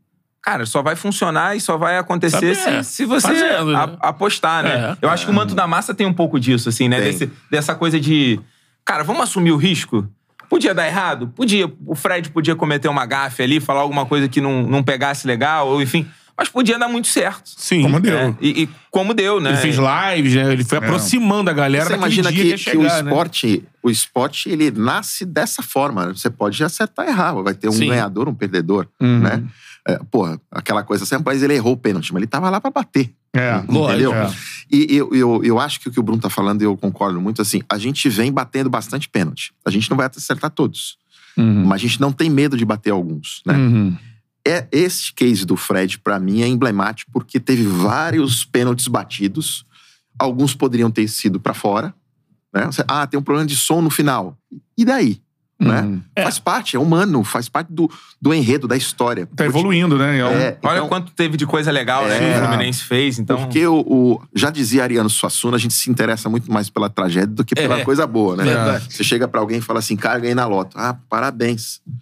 Cara, 0.46 0.64
só 0.64 0.80
vai 0.80 0.94
funcionar 0.94 1.56
e 1.56 1.60
só 1.60 1.76
vai 1.76 1.98
acontecer 1.98 2.52
é, 2.52 2.82
se, 2.84 2.92
se 2.92 3.04
você 3.04 3.26
fazendo, 3.26 3.72
né? 3.72 3.76
a- 4.00 4.08
apostar, 4.10 4.62
né? 4.62 4.96
É. 5.02 5.04
Eu 5.04 5.10
acho 5.10 5.24
que 5.24 5.30
o 5.32 5.34
Manto 5.34 5.56
da 5.56 5.66
Massa 5.66 5.92
tem 5.92 6.06
um 6.06 6.12
pouco 6.12 6.38
disso, 6.38 6.68
assim, 6.68 6.88
né? 6.88 7.00
Desse- 7.00 7.28
dessa 7.50 7.74
coisa 7.74 7.98
de, 7.98 8.38
cara, 8.84 9.02
vamos 9.02 9.22
assumir 9.24 9.50
o 9.50 9.56
risco? 9.56 10.08
Podia 10.48 10.72
dar 10.72 10.86
errado? 10.86 11.26
Podia. 11.34 11.68
O 11.84 11.96
Fred 11.96 12.30
podia 12.30 12.54
cometer 12.54 12.86
uma 12.86 13.04
gafe 13.04 13.42
ali, 13.42 13.58
falar 13.58 13.80
alguma 13.80 14.06
coisa 14.06 14.28
que 14.28 14.40
não, 14.40 14.62
não 14.62 14.84
pegasse 14.84 15.26
legal, 15.26 15.66
ou 15.66 15.82
enfim. 15.82 16.06
Mas 16.38 16.48
podia 16.48 16.78
dar 16.78 16.86
muito 16.86 17.08
certo. 17.08 17.42
Sim. 17.56 17.82
Como 17.82 17.98
deu. 17.98 18.16
É, 18.16 18.34
e, 18.40 18.62
e 18.62 18.68
como 18.90 19.12
deu, 19.14 19.40
né? 19.40 19.50
Ele 19.50 19.56
fez 19.58 19.76
lives, 19.76 20.34
né? 20.36 20.52
Ele 20.52 20.62
foi 20.64 20.78
aproximando 20.78 21.50
a 21.50 21.52
galera 21.52 21.86
Você 21.86 21.94
imagina 21.94 22.30
dia 22.30 22.42
que, 22.42 22.48
ia 22.50 22.54
que 22.56 22.62
chegar, 22.62 22.78
o 22.78 23.02
né? 23.02 23.10
esporte, 23.10 23.64
o 23.82 23.90
esporte, 23.90 24.48
ele 24.48 24.70
nasce 24.70 25.24
dessa 25.24 25.60
forma. 25.62 26.14
Você 26.14 26.30
pode 26.30 26.62
acertar 26.62 27.06
e 27.06 27.08
errar. 27.08 27.32
Vai 27.42 27.54
ter 27.54 27.68
um 27.68 27.72
Sim. 27.72 27.88
ganhador, 27.88 28.28
um 28.28 28.34
perdedor, 28.34 28.86
Uhum. 29.00 29.18
né? 29.18 29.42
É, 29.86 29.98
porra, 30.10 30.40
aquela 30.50 30.82
coisa 30.82 31.04
assim, 31.04 31.14
mas 31.24 31.42
ele 31.42 31.54
errou 31.54 31.74
o 31.74 31.76
pênalti, 31.76 32.12
mas 32.12 32.20
ele 32.20 32.26
tava 32.26 32.50
lá 32.50 32.60
pra 32.60 32.70
bater. 32.70 33.14
É, 33.32 33.56
Entendeu? 33.58 34.12
é. 34.12 34.34
E 34.70 34.96
eu, 34.96 35.14
eu, 35.14 35.44
eu 35.44 35.60
acho 35.60 35.78
que 35.78 35.88
o 35.88 35.92
que 35.92 36.00
o 36.00 36.02
Bruno 36.02 36.20
tá 36.20 36.28
falando, 36.28 36.62
eu 36.62 36.76
concordo 36.76 37.20
muito, 37.20 37.40
assim, 37.40 37.62
a 37.68 37.78
gente 37.78 38.08
vem 38.08 38.32
batendo 38.32 38.68
bastante 38.68 39.08
pênalti. 39.08 39.54
A 39.64 39.70
gente 39.70 39.88
não 39.88 39.96
vai 39.96 40.06
acertar 40.06 40.50
todos. 40.50 40.98
Uhum. 41.36 41.66
Mas 41.66 41.76
a 41.76 41.82
gente 41.82 42.00
não 42.00 42.10
tem 42.10 42.28
medo 42.28 42.56
de 42.56 42.64
bater 42.64 42.90
alguns, 42.90 43.42
né? 43.46 43.54
Uhum. 43.54 43.96
É, 44.46 44.66
esse 44.72 45.12
case 45.12 45.44
do 45.44 45.56
Fred, 45.56 45.98
pra 45.98 46.18
mim, 46.18 46.42
é 46.42 46.48
emblemático 46.48 47.10
porque 47.12 47.38
teve 47.38 47.64
vários 47.64 48.44
pênaltis 48.44 48.88
batidos. 48.88 49.64
Alguns 50.18 50.54
poderiam 50.54 50.90
ter 50.90 51.06
sido 51.08 51.38
pra 51.38 51.52
fora. 51.52 51.94
Né? 52.52 52.68
Ah, 52.88 53.06
tem 53.06 53.18
um 53.18 53.22
problema 53.22 53.46
de 53.46 53.56
som 53.56 53.82
no 53.82 53.90
final. 53.90 54.38
E 54.78 54.84
daí? 54.84 55.20
Né? 55.58 55.80
Uhum. 55.80 56.02
Faz 56.22 56.38
parte, 56.38 56.76
é 56.76 56.78
humano, 56.78 57.24
faz 57.24 57.48
parte 57.48 57.72
do, 57.72 57.90
do 58.20 58.34
enredo, 58.34 58.68
da 58.68 58.76
história. 58.76 59.26
Tá 59.34 59.46
evoluindo, 59.46 59.96
né? 59.96 60.18
É 60.18 60.20
É, 60.20 60.58
Olha 60.62 60.76
então- 60.76 60.88
quanto 60.88 61.12
teve 61.12 61.36
de 61.38 61.46
coisa 61.46 61.70
legal 61.70 62.04
né, 62.06 62.18
que 62.18 62.24
É. 62.24 62.36
o 62.36 62.46
Fluminense 62.46 62.82
fez. 62.84 63.18
Então, 63.18 63.38
Porque 63.38 63.66
o, 63.66 63.80
o- 63.80 64.22
já 64.34 64.50
dizia 64.50 64.82
Ariano 64.82 65.08
Suassuna, 65.08 65.56
a 65.56 65.58
gente 65.58 65.72
se 65.72 65.90
interessa 65.90 66.28
muito 66.28 66.52
mais 66.52 66.68
pela 66.68 66.90
tragédia 66.90 67.28
do 67.28 67.42
que 67.44 67.54
pela 67.54 67.78
É. 67.80 67.84
coisa 67.84 68.06
boa, 68.06 68.36
né? 68.36 68.44
Você 68.88 69.02
chega 69.02 69.26
pra 69.26 69.40
alguém 69.40 69.58
e 69.58 69.62
fala 69.62 69.78
assim, 69.78 69.96
cara, 69.96 70.18
ganhei 70.18 70.34
na 70.34 70.46
loto. 70.46 70.76
Ah, 70.78 70.94
parabéns. 71.08 71.80
Aí 71.86 71.92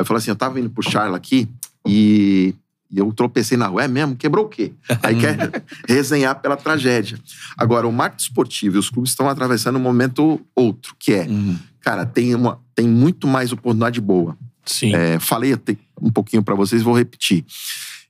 eu 0.00 0.06
falo 0.06 0.18
assim, 0.18 0.30
eu 0.30 0.36
tava 0.36 0.60
indo 0.60 0.70
pro 0.70 0.82
Charla 0.88 1.16
aqui 1.16 1.48
e, 1.84 2.54
e 2.90 2.98
eu 2.98 3.12
tropecei 3.12 3.56
na 3.56 3.66
rua. 3.66 3.82
É 3.84 3.88
mesmo? 3.88 4.14
Quebrou 4.14 4.44
o 4.46 4.48
quê? 4.48 4.72
Aí 5.02 5.16
quer 5.16 5.36
resenhar 5.88 6.36
pela 6.40 6.56
tragédia. 6.56 7.18
Agora, 7.58 7.88
o 7.88 7.92
marketing 7.92 8.22
esportivo 8.22 8.76
e 8.76 8.78
os 8.78 8.88
clubes 8.88 9.10
estão 9.10 9.28
atravessando 9.28 9.76
um 9.76 9.82
momento 9.82 10.40
outro, 10.54 10.94
que 10.96 11.12
é, 11.12 11.22
Uhum. 11.24 11.58
Cara, 11.90 12.06
tem, 12.06 12.34
uma, 12.34 12.60
tem 12.74 12.86
muito 12.86 13.26
mais 13.26 13.50
oportunidade 13.52 14.00
boa. 14.00 14.36
Sim. 14.64 14.94
É, 14.94 15.18
falei 15.18 15.56
um 16.00 16.10
pouquinho 16.10 16.42
pra 16.42 16.54
vocês, 16.54 16.82
vou 16.82 16.96
repetir. 16.96 17.44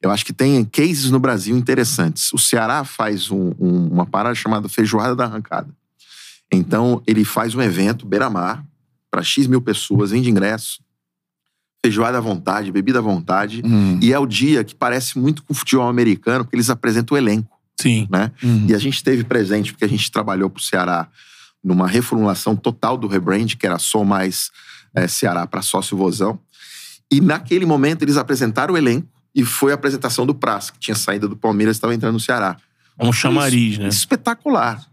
Eu 0.02 0.10
acho 0.10 0.24
que 0.24 0.32
tem 0.32 0.64
cases 0.64 1.10
no 1.10 1.18
Brasil 1.18 1.56
interessantes. 1.56 2.32
O 2.32 2.38
Ceará 2.38 2.84
faz 2.84 3.30
um- 3.30 3.52
um- 3.58 3.88
uma 3.88 4.06
parada 4.06 4.34
chamada 4.34 4.68
Feijoada 4.68 5.16
da 5.16 5.24
Arrancada. 5.24 5.68
Então, 6.52 7.02
ele 7.06 7.24
faz 7.24 7.54
um 7.54 7.62
evento, 7.62 8.06
beira-mar, 8.06 8.64
para 9.10 9.22
X 9.22 9.46
mil 9.46 9.60
pessoas, 9.60 10.10
vende 10.10 10.28
ingresso, 10.30 10.80
feijoada 11.84 12.18
à 12.18 12.20
vontade, 12.20 12.70
bebida 12.72 12.98
à 12.98 13.02
vontade. 13.02 13.62
Uhum. 13.64 13.98
E 14.02 14.12
é 14.12 14.18
o 14.18 14.26
dia 14.26 14.62
que 14.62 14.74
parece 14.74 15.18
muito 15.18 15.42
com 15.42 15.52
o 15.52 15.56
futebol 15.56 15.88
americano, 15.88 16.44
porque 16.44 16.56
eles 16.56 16.68
apresentam 16.70 17.14
o 17.14 17.18
elenco, 17.18 17.56
Sim. 17.80 18.06
né? 18.10 18.30
Uhum. 18.42 18.66
E 18.68 18.74
a 18.74 18.78
gente 18.78 18.94
esteve 18.94 19.24
presente, 19.24 19.72
porque 19.72 19.84
a 19.84 19.88
gente 19.88 20.10
trabalhou 20.10 20.50
pro 20.50 20.62
Ceará 20.62 21.08
numa 21.62 21.86
reformulação 21.86 22.56
total 22.56 22.96
do 22.96 23.06
rebrand, 23.06 23.56
que 23.58 23.66
era 23.66 23.78
só 23.78 24.04
mais 24.04 24.50
eh, 24.94 25.06
Ceará 25.06 25.46
para 25.46 25.62
sócio 25.62 25.96
Vozão. 25.96 26.38
E 27.10 27.20
naquele 27.20 27.66
momento 27.66 28.02
eles 28.02 28.16
apresentaram 28.16 28.74
o 28.74 28.78
elenco 28.78 29.08
e 29.34 29.44
foi 29.44 29.72
a 29.72 29.74
apresentação 29.74 30.26
do 30.26 30.34
Praça, 30.34 30.72
que 30.72 30.78
tinha 30.78 30.94
saído 30.94 31.28
do 31.28 31.36
Palmeiras 31.36 31.76
e 31.76 31.78
estava 31.78 31.94
entrando 31.94 32.14
no 32.14 32.20
Ceará. 32.20 32.56
Um 32.98 33.12
chamariz, 33.12 33.78
né? 33.78 33.88
Espetacular. 33.88 34.89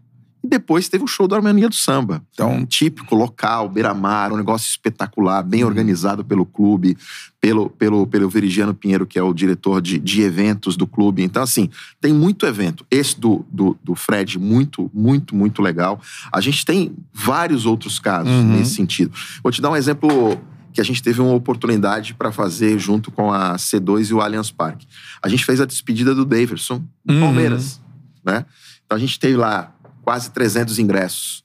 E 0.47 0.49
depois 0.49 0.87
teve 0.87 1.03
o 1.03 1.07
show 1.07 1.27
do 1.27 1.35
Harmonia 1.35 1.67
do 1.67 1.75
Samba. 1.75 2.23
Então, 2.33 2.65
Típico, 2.65 3.13
local, 3.13 3.67
beira-mar, 3.67 4.31
um 4.31 4.37
negócio 4.37 4.65
espetacular, 4.69 5.43
bem 5.43 5.65
organizado 5.65 6.23
pelo 6.23 6.45
clube, 6.45 6.97
pelo, 7.41 7.69
pelo, 7.69 8.07
pelo 8.07 8.29
Verigiano 8.29 8.73
Pinheiro, 8.73 9.05
que 9.05 9.19
é 9.19 9.21
o 9.21 9.33
diretor 9.33 9.81
de, 9.81 9.99
de 9.99 10.21
eventos 10.21 10.77
do 10.77 10.87
clube. 10.87 11.21
Então, 11.21 11.43
assim, 11.43 11.69
tem 11.99 12.13
muito 12.13 12.45
evento. 12.45 12.85
Esse 12.89 13.19
do, 13.19 13.45
do, 13.51 13.77
do 13.83 13.93
Fred, 13.93 14.39
muito, 14.39 14.89
muito, 14.93 15.35
muito 15.35 15.61
legal. 15.61 15.99
A 16.31 16.39
gente 16.39 16.63
tem 16.65 16.95
vários 17.13 17.65
outros 17.65 17.99
casos 17.99 18.31
Uhum. 18.31 18.55
nesse 18.57 18.73
sentido. 18.75 19.11
Vou 19.43 19.51
te 19.51 19.61
dar 19.61 19.69
um 19.69 19.75
exemplo 19.75 20.39
que 20.71 20.79
a 20.79 20.83
gente 20.85 21.03
teve 21.03 21.19
uma 21.19 21.33
oportunidade 21.33 22.13
para 22.13 22.31
fazer 22.31 22.79
junto 22.79 23.11
com 23.11 23.33
a 23.33 23.55
C2 23.57 24.11
e 24.11 24.13
o 24.13 24.21
Allianz 24.21 24.49
Parque. 24.49 24.87
A 25.21 25.27
gente 25.27 25.43
fez 25.43 25.59
a 25.59 25.65
despedida 25.65 26.15
do 26.15 26.23
Daverson, 26.23 26.81
do 27.03 27.13
Uhum. 27.15 27.19
Palmeiras, 27.19 27.81
né? 28.23 28.45
Então 28.85 28.95
a 28.95 28.99
gente 29.01 29.19
teve 29.19 29.35
lá 29.35 29.73
quase 30.07 30.31
300 30.31 30.79
ingressos 30.79 31.43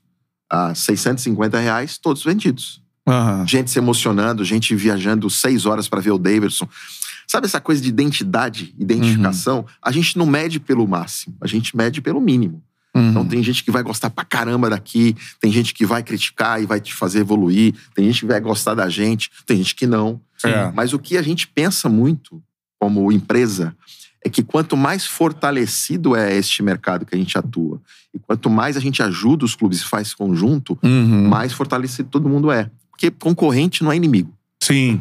a 0.48 0.72
650 0.72 1.58
reais, 1.58 1.98
todos 1.98 2.22
vendidos. 2.22 2.80
aham. 3.04 3.44
Gente 3.44 3.72
se 3.72 3.78
emocionando, 3.80 4.44
gente 4.44 4.72
viajando 4.76 5.28
seis 5.28 5.66
horas 5.66 5.88
para 5.88 6.00
ver 6.00 6.12
o 6.12 6.18
Daverson. 6.18 6.68
Sabe 7.26 7.46
essa 7.46 7.60
coisa 7.60 7.82
de 7.82 7.88
identidade, 7.88 8.72
identificação? 8.78 9.66
A 9.82 9.90
gente 9.90 10.16
não 10.16 10.26
mede 10.26 10.60
pelo 10.60 10.86
máximo, 10.86 11.34
a 11.40 11.48
gente 11.48 11.76
mede 11.76 12.00
pelo 12.00 12.20
mínimo. 12.20 12.62
Uhum. 12.94 13.10
Então 13.10 13.26
tem 13.26 13.42
gente 13.42 13.64
que 13.64 13.70
vai 13.72 13.82
gostar 13.82 14.10
pra 14.10 14.24
caramba 14.24 14.70
daqui, 14.70 15.16
tem 15.40 15.50
gente 15.50 15.74
que 15.74 15.84
vai 15.84 16.04
criticar 16.04 16.62
e 16.62 16.66
vai 16.66 16.80
te 16.80 16.94
fazer 16.94 17.18
evoluir, 17.18 17.74
tem 17.96 18.04
gente 18.04 18.20
que 18.20 18.26
vai 18.26 18.40
gostar 18.40 18.74
da 18.74 18.88
gente, 18.88 19.28
tem 19.44 19.56
gente 19.56 19.74
que 19.74 19.88
não. 19.88 20.20
É. 20.44 20.70
Mas 20.70 20.92
o 20.92 21.00
que 21.00 21.16
a 21.16 21.22
gente 21.22 21.48
pensa 21.48 21.88
muito 21.88 22.40
como 22.78 23.10
empresa 23.10 23.74
é 24.24 24.28
que 24.30 24.42
quanto 24.42 24.76
mais 24.76 25.04
fortalecido 25.06 26.14
é 26.16 26.34
este 26.36 26.62
mercado 26.62 27.04
que 27.04 27.14
a 27.14 27.18
gente 27.18 27.36
atua, 27.36 27.80
e 28.14 28.18
quanto 28.18 28.48
mais 28.48 28.76
a 28.76 28.80
gente 28.80 29.02
ajuda 29.02 29.44
os 29.44 29.54
clubes 29.54 29.80
e 29.80 29.84
faz 29.84 30.14
conjunto, 30.14 30.78
Uhum. 30.82 31.28
mais 31.28 31.52
fortalecido 31.52 32.08
todo 32.08 32.28
mundo 32.28 32.50
é. 32.50 32.70
Porque 32.90 33.10
concorrente 33.10 33.82
não 33.82 33.90
é 33.90 33.96
inimigo. 33.96 34.32
Sim. 34.62 35.00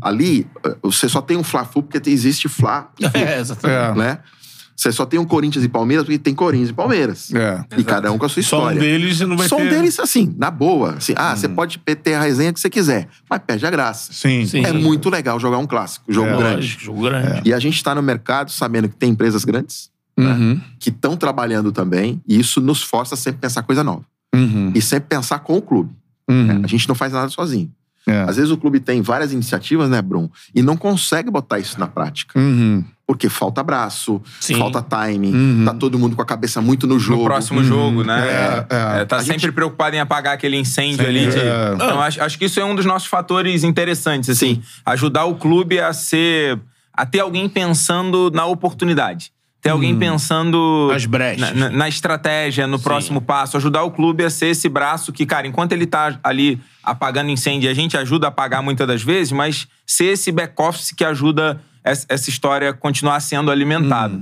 Ali, 0.00 0.46
eh, 0.64 0.76
você 0.82 1.08
só 1.08 1.20
tem 1.20 1.36
um 1.36 1.42
Fla-Flu 1.42 1.82
porque 1.82 2.08
existe 2.08 2.48
Fla, 2.48 2.92
É, 3.12 3.40
exatamente. 3.40 4.00
É. 4.00 4.20
né? 4.74 4.76
Você 4.76 4.92
só 4.92 5.06
tem 5.06 5.18
um 5.20 5.24
Corinthians 5.24 5.64
e 5.64 5.68
Palmeiras 5.68 6.04
porque 6.04 6.18
tem 6.18 6.34
Corinthians 6.34 6.70
e 6.70 6.72
Palmeiras. 6.72 7.32
É. 7.32 7.64
E 7.78 7.84
cada 7.84 8.10
um 8.12 8.18
com 8.18 8.26
a 8.26 8.28
sua 8.28 8.42
Só 8.42 8.56
um 8.56 8.60
história. 8.70 8.80
deles 8.80 9.20
não 9.20 9.36
vai 9.36 9.48
Só 9.48 9.56
um 9.56 9.60
ter... 9.60 9.70
deles, 9.70 9.98
assim, 10.00 10.34
na 10.36 10.50
boa. 10.50 10.94
Assim, 10.94 11.14
ah, 11.16 11.34
você 11.36 11.48
pode 11.48 11.78
ter 11.78 12.14
a 12.14 12.20
resenha 12.22 12.52
que 12.52 12.60
você 12.60 12.68
quiser, 12.68 13.08
mas 13.30 13.40
perde 13.46 13.64
a 13.64 13.70
graça. 13.70 14.12
Sim. 14.12 14.44
Sim. 14.46 14.64
É 14.64 14.72
muito 14.72 15.08
legal 15.08 15.38
jogar 15.38 15.58
um 15.58 15.66
clássico, 15.66 16.12
jogo 16.12 16.28
É, 16.28 16.36
grande. 16.36 16.56
Lógico, 16.56 16.82
jogo 16.82 17.02
grande. 17.02 17.42
E 17.44 17.54
a 17.54 17.58
gente 17.58 17.76
está 17.76 17.94
no 17.94 18.02
mercado 18.02 18.50
sabendo 18.50 18.88
que 18.88 18.96
tem 18.96 19.10
empresas 19.10 19.44
grandes 19.44 19.92
Uhum. 20.16 20.60
que 20.78 20.90
estão 20.90 21.16
trabalhando 21.16 21.72
também, 21.72 22.22
e 22.28 22.38
isso 22.38 22.60
nos 22.60 22.80
força 22.82 23.14
a 23.14 23.18
sempre 23.18 23.40
pensar 23.40 23.64
coisa 23.64 23.82
nova. 23.82 24.04
Uhum. 24.32 24.70
E 24.74 24.80
sempre 24.80 25.08
pensar 25.08 25.40
com 25.40 25.56
o 25.56 25.62
clube. 25.62 25.90
Uhum. 26.30 26.60
A 26.62 26.66
gente 26.68 26.88
não 26.88 26.94
faz 26.94 27.12
nada 27.12 27.28
sozinho. 27.28 27.70
É. 28.06 28.20
Às 28.22 28.36
vezes 28.36 28.50
o 28.50 28.56
clube 28.56 28.78
tem 28.80 29.02
várias 29.02 29.32
iniciativas, 29.32 29.88
né, 29.90 30.00
Brum? 30.02 30.28
E 30.54 30.62
não 30.62 30.76
consegue 30.76 31.30
botar 31.30 31.58
isso 31.58 31.80
na 31.80 31.86
prática. 31.86 32.38
Uhum. 32.38 32.84
Porque 33.06 33.28
falta 33.28 33.62
braço, 33.62 34.22
Sim. 34.40 34.54
falta 34.56 34.80
timing, 34.80 35.34
Uhum. 35.34 35.64
tá 35.66 35.74
todo 35.74 35.98
mundo 35.98 36.16
com 36.16 36.22
a 36.22 36.24
cabeça 36.24 36.62
muito 36.62 36.86
no 36.86 36.98
jogo. 36.98 37.18
no 37.20 37.24
próximo 37.26 37.62
jogo, 37.62 38.02
né? 38.02 38.18
É, 38.70 38.74
é. 38.74 39.00
É, 39.02 39.04
tá 39.04 39.16
A 39.16 39.18
sempre 39.20 39.40
gente- 39.40 39.52
preocupado 39.52 39.94
em 39.94 39.98
apagar 40.00 40.32
aquele 40.32 40.56
incêndio 40.56 41.04
Sim, 41.04 41.10
ali. 41.10 41.26
de- 41.26 41.38
é. 41.38 41.72
Então, 41.74 42.00
acho, 42.00 42.22
acho 42.22 42.38
que 42.38 42.46
isso 42.46 42.58
é 42.58 42.64
um 42.64 42.74
dos 42.74 42.86
nossos 42.86 43.06
fatores 43.08 43.62
interessantes, 43.62 44.30
assim. 44.30 44.62
Ajudar 44.86 45.26
o 45.26 45.34
clube 45.34 45.78
a 45.78 45.92
ser... 45.92 46.58
A 46.94 47.04
ter 47.04 47.20
alguém 47.20 47.46
pensando 47.48 48.30
na 48.32 48.46
oportunidade. 48.46 49.32
Ter 49.60 49.70
alguém 49.70 49.98
pensando... 49.98 50.90
As 50.94 51.04
brechas. 51.04 51.40
Na, 51.54 51.68
na- 51.68 51.76
na 51.76 51.88
estratégia, 51.88 52.66
no 52.66 52.78
próximo 52.78 53.20
passo. 53.20 53.56
Ajudar 53.58 53.82
o 53.82 53.90
clube 53.90 54.24
a 54.24 54.30
ser 54.30 54.46
esse 54.46 54.68
braço 54.68 55.12
que, 55.12 55.26
cara, 55.26 55.46
enquanto 55.46 55.72
ele 55.72 55.86
tá 55.86 56.18
ali 56.24 56.58
apagando 56.82 57.30
incêndio, 57.30 57.68
a 57.70 57.74
gente 57.74 57.96
ajuda 57.98 58.26
a 58.26 58.28
apagar 58.28 58.62
muitas 58.62 58.86
das 58.86 59.02
vezes, 59.02 59.30
mas 59.32 59.66
ser 59.86 60.06
esse 60.12 60.32
back-office 60.32 60.92
que 60.92 61.04
ajuda 61.04 61.60
essa, 61.84 62.30
história 62.30 62.72
continuar 62.72 63.20
sendo 63.20 63.50
alimentada. 63.50 64.20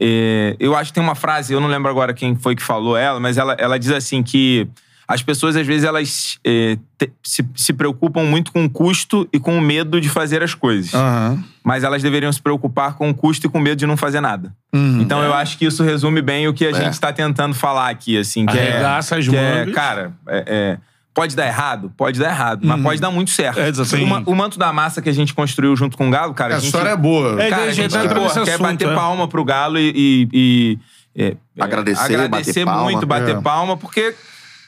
É, 0.00 0.56
eu 0.58 0.74
acho 0.74 0.90
que 0.90 0.94
tem 0.94 1.02
uma 1.02 1.14
frase, 1.14 1.52
eu 1.52 1.60
não 1.60 1.68
lembro 1.68 1.88
agora 1.88 2.12
quem 2.12 2.34
foi 2.34 2.56
que 2.56 2.62
falou 2.62 2.96
ela, 2.96 3.20
mas 3.20 3.38
ela, 3.38 3.54
ela 3.58 3.78
diz 3.78 3.90
assim 3.90 4.22
que 4.22 4.68
as 5.06 5.22
pessoas, 5.22 5.54
às 5.54 5.66
vezes, 5.66 5.84
elas 5.84 6.38
é, 6.44 6.78
te- 6.98 7.12
se, 7.22 7.46
se 7.54 7.72
preocupam 7.74 8.24
muito 8.24 8.50
com 8.50 8.64
o 8.64 8.70
custo 8.70 9.28
e 9.32 9.38
com 9.38 9.56
o 9.56 9.60
medo 9.60 10.00
de 10.00 10.08
fazer 10.08 10.42
as 10.42 10.54
coisas. 10.54 10.94
Aham. 10.94 11.44
Mas 11.62 11.84
elas 11.84 12.02
deveriam 12.02 12.32
se 12.32 12.40
preocupar 12.40 12.94
com 12.94 13.10
o 13.10 13.14
custo 13.14 13.46
e 13.46 13.50
com 13.50 13.58
o 13.58 13.60
medo 13.60 13.76
de 13.76 13.86
não 13.86 13.96
fazer 13.96 14.20
nada. 14.20 14.54
Uhum. 14.74 15.00
Então 15.02 15.22
eu 15.22 15.32
acho 15.34 15.58
que 15.58 15.66
isso 15.66 15.82
resume 15.82 16.22
bem 16.22 16.48
o 16.48 16.54
que 16.54 16.66
a 16.66 16.72
gente 16.72 16.92
está 16.92 17.12
tentando 17.12 17.54
falar 17.54 17.90
aqui, 17.90 18.16
assim. 18.16 18.46
Que 18.46 18.58
é, 18.58 18.84
as 18.84 19.08
que 19.08 19.36
é, 19.36 19.60
mangas. 19.60 19.74
cara, 19.74 20.12
é, 20.26 20.44
é, 20.46 20.78
Pode 21.14 21.36
dar 21.36 21.46
errado? 21.46 21.92
Pode 21.96 22.18
dar 22.18 22.28
errado, 22.30 22.60
mas 22.66 22.82
pode 22.82 23.00
dar 23.00 23.10
muito 23.10 23.30
certo. 23.30 23.60
É, 23.60 23.68
exatamente. 23.68 24.04
o, 24.04 24.08
ma- 24.10 24.22
o 24.26 24.34
manto 24.34 24.58
da 24.58 24.72
massa 24.72 25.00
que 25.00 25.08
a 25.08 25.12
gente 25.12 25.32
construiu 25.32 25.76
junto 25.76 25.96
com 25.96 26.08
o 26.08 26.10
Galo, 26.10 26.34
cara. 26.34 26.56
A 26.56 26.58
gente, 26.58 26.66
história 26.66 26.90
é 26.90 26.96
boa. 26.96 27.40
É, 27.40 27.48
Cara, 27.50 27.62
a 27.62 27.66
a 27.66 27.72
gente 27.72 27.92
pô, 27.92 27.98
nesse 28.20 28.34
quer 28.34 28.40
assunto, 28.54 28.62
bater 28.62 28.88
é. 28.88 28.94
palma 28.94 29.28
pro 29.28 29.44
Galo 29.44 29.78
e. 29.78 29.92
e- 29.94 30.28
e, 30.32 30.78
é, 31.16 31.26
é, 31.28 31.36
Agradecer, 31.62 32.02
agradecer 32.16 32.64
bater 32.64 32.82
muito, 32.82 33.06
palma. 33.06 33.20
bater 33.26 33.36
É. 33.36 33.40
palma, 33.40 33.76
porque. 33.76 34.14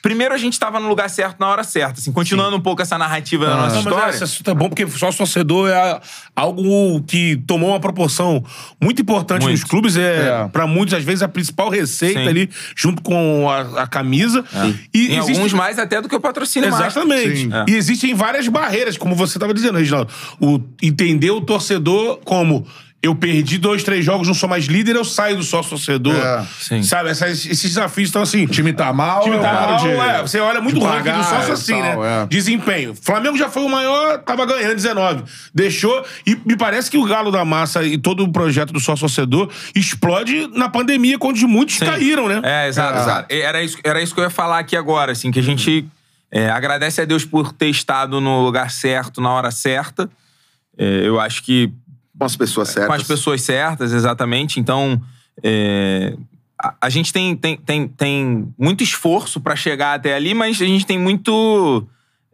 Primeiro 0.06 0.32
a 0.32 0.38
gente 0.38 0.56
tava 0.56 0.78
no 0.78 0.86
lugar 0.88 1.10
certo 1.10 1.40
na 1.40 1.48
hora 1.48 1.64
certa, 1.64 1.98
assim, 1.98 2.12
continuando 2.12 2.56
um 2.56 2.60
pouco 2.60 2.80
essa 2.80 2.96
narrativa 2.96 3.44
da 3.44 3.56
nossa 3.56 3.74
Não, 3.74 3.82
mas 3.82 3.92
história. 3.92 4.10
esse 4.14 4.22
assunto 4.22 4.50
é 4.52 4.54
bom 4.54 4.68
porque 4.68 4.86
sócio 4.86 5.18
torcedor 5.18 5.68
é 5.68 6.00
algo 6.36 7.02
que 7.02 7.34
tomou 7.44 7.70
uma 7.70 7.80
proporção 7.80 8.44
muito 8.80 9.02
importante 9.02 9.42
Muito. 9.42 9.58
nos 9.60 9.64
clubes. 9.68 9.96
É, 9.96 10.44
É. 10.44 10.48
pra 10.48 10.64
muitos, 10.64 10.94
às 10.94 11.02
vezes, 11.02 11.22
a 11.22 11.28
principal 11.28 11.68
receita 11.70 12.20
Sim. 12.20 12.28
ali, 12.28 12.48
junto 12.76 13.02
com 13.02 13.50
a, 13.50 13.82
a 13.82 13.86
camisa. 13.88 14.44
E 14.94 15.08
em 15.08 15.16
existe- 15.18 15.32
alguns 15.32 15.52
mais 15.52 15.76
até 15.76 16.00
do 16.00 16.08
que 16.08 16.14
o 16.14 16.20
patrocínio. 16.20 16.68
Exatamente. 16.68 17.38
Sim. 17.38 17.50
E 17.66 17.74
existem 17.74 18.14
várias 18.14 18.46
barreiras, 18.46 18.96
como 18.96 19.12
você 19.16 19.38
estava 19.38 19.52
dizendo, 19.52 19.76
Reginaldo. 19.76 20.08
O, 20.40 20.60
entender 20.80 21.32
o 21.32 21.40
torcedor 21.40 22.20
como 22.24 22.64
eu 23.02 23.14
perdi 23.14 23.56
dois, 23.58 23.84
três 23.84 24.04
jogos, 24.04 24.26
não 24.26 24.34
sou 24.34 24.48
mais 24.48 24.64
líder, 24.64 24.96
eu 24.96 25.04
saio 25.04 25.36
do 25.36 25.42
sócio 25.44 25.70
torcedor. 25.70 26.14
É. 26.16 26.44
Sim. 26.58 26.82
Sabe, 26.82 27.10
essas- 27.10 27.46
esses 27.46 27.62
desafios 27.62 28.08
estão 28.08 28.22
assim. 28.22 28.44
O 28.44 28.48
time 28.48 28.72
tá 28.72 28.92
mal, 28.92 29.20
O 29.20 29.24
time 29.24 29.36
tá 29.38 29.42
paro 29.50 29.72
mal, 29.72 29.78
de- 29.80 29.88
é, 29.90 30.22
você 30.22 30.40
olha 30.40 30.60
muito 30.60 30.78
de 30.78 30.84
o 30.84 30.88
ranking 30.88 31.04
pagar 31.04 31.18
do 31.18 31.24
sócio 31.24 31.52
assim, 31.52 31.80
tal, 31.80 32.00
né? 32.02 32.22
é. 32.22 32.26
Desempenho. 32.26 32.94
Flamengo 33.00 33.36
já 33.36 33.48
foi 33.48 33.62
o 33.62 33.68
maior, 33.68 34.18
tava 34.18 34.44
ganhando 34.44 34.74
19. 34.74 35.22
Deixou. 35.54 36.04
E 36.26 36.34
me 36.44 36.56
parece 36.56 36.90
que 36.90 36.98
o 36.98 37.04
Galo 37.04 37.30
da 37.30 37.44
Massa 37.44 37.84
e 37.84 37.96
todo 37.96 38.24
o 38.24 38.32
projeto 38.32 38.72
do 38.72 38.80
sócio 38.80 39.02
torcedor 39.06 39.50
explode 39.74 40.48
na 40.54 40.68
pandemia, 40.68 41.16
quando 41.18 41.36
muitos 41.46 41.76
Sim. 41.76 41.86
caíram, 41.86 42.26
né? 42.28 42.40
É, 42.42 42.66
exato, 42.68 42.98
É. 42.98 43.02
exato. 43.02 43.26
Era 43.34 43.62
isso, 43.62 43.78
era 43.84 44.02
isso 44.02 44.14
que 44.14 44.20
eu 44.20 44.24
ia 44.24 44.30
falar 44.30 44.58
aqui 44.58 44.76
agora, 44.76 45.12
assim, 45.12 45.30
que 45.30 45.38
a 45.38 45.42
gente 45.42 45.86
é, 46.32 46.50
agradece 46.50 47.00
a 47.00 47.04
Deus 47.04 47.24
por 47.24 47.52
ter 47.52 47.68
estado 47.68 48.20
no 48.20 48.42
lugar 48.44 48.70
certo, 48.72 49.20
na 49.20 49.30
hora 49.30 49.52
certa. 49.52 50.10
É, 50.76 51.06
eu 51.06 51.20
acho 51.20 51.42
que 51.44 51.72
Com 52.18 52.24
as 52.24 52.36
pessoas 52.36 52.68
certas. 52.68 52.86
com 52.86 52.92
as 52.92 53.02
pessoas 53.06 53.42
certas, 53.42 53.92
exatamente. 53.92 54.58
Então, 54.58 55.00
é, 55.42 56.14
a, 56.60 56.74
a 56.82 56.88
gente 56.88 57.12
tem, 57.12 57.36
tem, 57.36 57.56
tem, 57.56 57.88
tem 57.88 58.48
muito 58.58 58.82
esforço 58.82 59.40
pra 59.40 59.54
chegar 59.54 59.94
até 59.94 60.14
ali, 60.14 60.32
mas 60.34 60.60
a 60.60 60.64
gente 60.64 60.86
tem 60.86 60.98
muito. 60.98 61.86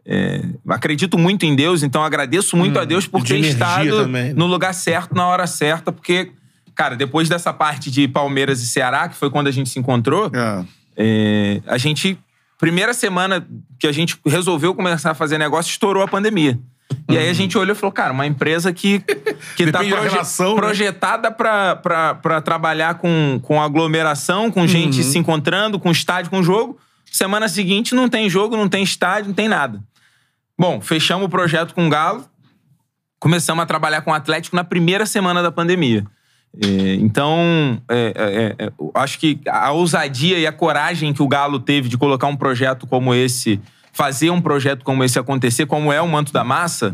é, 0.05 0.41
acredito 0.69 1.17
muito 1.17 1.45
em 1.45 1.55
Deus, 1.55 1.83
então 1.83 2.03
agradeço 2.03 2.55
muito 2.55 2.79
a 2.79 2.85
Deus 2.85 3.05
por 3.07 3.21
de 3.23 3.33
ter 3.33 3.39
estado 3.39 4.03
também, 4.03 4.25
né? 4.25 4.33
no 4.33 4.45
lugar 4.47 4.73
certo, 4.73 5.13
na 5.15 5.27
hora 5.27 5.45
certa, 5.47 5.91
porque, 5.91 6.31
cara, 6.75 6.95
depois 6.95 7.27
dessa 7.29 7.51
parte 7.53 7.91
de 7.91 8.07
Palmeiras 8.07 8.61
e 8.61 8.67
Ceará, 8.67 9.07
que 9.09 9.15
foi 9.15 9.29
quando 9.29 9.47
a 9.47 9.51
gente 9.51 9.69
se 9.69 9.79
encontrou, 9.79 10.31
É. 10.33 10.65
é, 10.97 11.61
a 11.67 11.77
gente. 11.77 12.17
Primeira 12.59 12.93
semana 12.93 13.45
que 13.77 13.85
a 13.85 13.91
gente 13.91 14.17
resolveu 14.25 14.73
começar 14.73 15.11
a 15.11 15.13
fazer 15.13 15.37
negócio, 15.37 15.69
estourou 15.69 16.01
a 16.01 16.07
pandemia. 16.07 16.57
E 17.09 17.17
aí 17.17 17.29
a 17.29 17.33
gente 17.33 17.57
olhou 17.57 17.75
e 17.75 17.77
falou, 17.77 17.91
cara, 17.91 18.13
uma 18.13 18.25
empresa 18.25 18.71
que, 18.71 18.99
que 19.57 19.71
tá 19.71 19.79
proje- 19.79 19.93
relação, 20.09 20.55
né? 20.55 20.61
projetada 20.61 21.29
pra, 21.31 21.75
pra 21.75 22.41
trabalhar 22.41 22.95
com, 22.95 23.39
com 23.43 23.61
aglomeração, 23.61 24.49
com 24.49 24.65
gente 24.65 24.97
Uhum. 24.97 25.03
se 25.11 25.17
encontrando, 25.17 25.79
com 25.79 25.91
estádio, 25.91 26.31
com 26.31 26.41
jogo. 26.41 26.77
Semana 27.11 27.47
seguinte 27.49 27.93
não 27.93 28.07
tem 28.09 28.29
jogo, 28.29 28.55
não 28.55 28.67
tem 28.69 28.83
estádio, 28.83 29.27
não 29.27 29.35
tem 29.35 29.47
nada. 29.47 29.81
Bom, 30.57 30.79
fechamos 30.81 31.25
o 31.25 31.29
projeto 31.29 31.73
com 31.75 31.85
o 31.85 31.89
Galo, 31.89 32.25
começamos 33.19 33.61
a 33.63 33.65
trabalhar 33.65 34.01
com 34.01 34.11
o 34.11 34.13
Atlético 34.13 34.55
na 34.55 34.63
primeira 34.63 35.05
semana 35.05 35.41
da 35.43 35.51
pandemia. 35.51 36.05
É, 36.63 36.93
então, 36.95 37.81
é, 37.89 38.13
é, 38.15 38.65
é, 38.65 38.71
eu 38.79 38.91
acho 38.95 39.17
que 39.19 39.39
a 39.47 39.71
ousadia 39.71 40.37
e 40.37 40.45
a 40.45 40.51
coragem 40.51 41.11
que 41.13 41.21
o 41.23 41.27
Galo 41.27 41.59
teve 41.59 41.89
de 41.89 41.97
colocar 41.97 42.27
um 42.27 42.35
projeto 42.35 42.85
como 42.85 43.13
esse, 43.13 43.59
fazer 43.95 44.31
um 44.31 44.41
projeto 44.41 44.83
como 44.83 45.03
esse 45.03 45.19
acontecer, 45.19 45.65
como 45.67 45.93
é 45.93 46.01
o 46.01 46.07
Manto 46.07 46.33
da 46.33 46.43
Massa, 46.43 46.93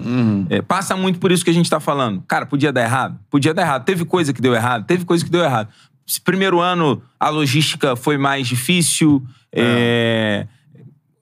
é, 0.50 0.62
passa 0.62 0.96
muito 0.98 1.18
por 1.18 1.32
isso 1.32 1.44
que 1.46 1.50
a 1.50 1.54
gente 1.54 1.70
tá 1.70 1.80
falando. 1.80 2.22
Cara, 2.28 2.46
podia 2.46 2.72
dar 2.74 2.84
errado? 2.84 3.18
Podia 3.30 3.54
dar 3.54 3.62
errado. 3.62 3.86
Teve 3.86 4.04
coisa 4.06 4.34
que 4.34 4.42
deu 4.42 4.54
errado? 4.54 4.86
Teve 4.86 5.06
coisa 5.06 5.24
que 5.24 5.32
deu 5.32 5.42
errado. 5.42 5.70
Esse 6.08 6.20
primeiro 6.20 6.60
ano, 6.60 7.02
a 7.20 7.30
logística 7.30 7.96
foi 7.96 8.18
mais 8.18 8.48
difícil. 8.48 9.24
é, 9.52 10.46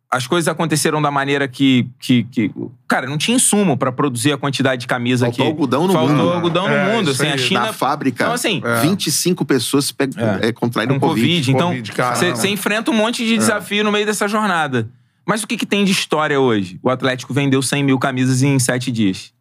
as 0.10 0.26
coisas 0.26 0.48
aconteceram 0.48 1.02
da 1.02 1.12
maneira 1.12 1.48
que, 1.50 1.86
que, 2.00 2.24
que- 2.24 2.50
cara, 2.88 3.08
não 3.08 3.18
tinha 3.18 3.36
insumo 3.36 3.76
pra 3.78 3.92
produzir 3.92 4.32
a 4.32 4.38
quantidade 4.38 4.82
de 4.82 4.88
camisa 4.88 5.26
Faltou 5.26 5.46
que 5.46 5.52
algodão 5.52 5.86
no 5.88 5.94
faltou 5.94 6.16
mundo. 6.16 6.32
algodão 6.34 6.68
É, 6.70 6.86
no 6.86 6.92
mundo, 6.94 7.12
isso 7.12 7.22
assim, 7.22 7.32
a. 7.34 7.38
China 7.38 7.60
Na 7.68 7.74
fábrica, 7.74 8.24
Então, 8.24 8.34
assim, 8.34 8.62
25 8.82 9.44
pessoas 9.46 9.92
pe- 9.92 10.10
É. 10.42 10.48
é, 10.48 10.52
contraíram 10.54 10.98
com 10.98 11.08
Covid. 11.10 11.52
Covid. 11.52 11.92
Então, 11.92 12.36
você 12.36 12.48
enfrenta 12.48 12.90
um 12.90 12.94
monte 12.94 13.26
de 13.26 13.38
desafio 13.38 13.84
no 13.84 13.92
meio 13.92 14.06
dessa 14.06 14.28
jornada. 14.30 14.90
Mas 15.28 15.44
o 15.44 15.48
que, 15.48 15.58
que 15.58 15.66
tem 15.66 15.84
de 15.84 15.92
história 15.92 16.40
hoje? 16.40 16.80
O 16.82 16.90
Atlético 16.90 17.34
vendeu 17.34 17.62
100 17.62 17.84
mil 17.84 18.00
camisas 18.00 18.42
em 18.42 18.58
sete 18.60 18.92
dias. 18.92 19.34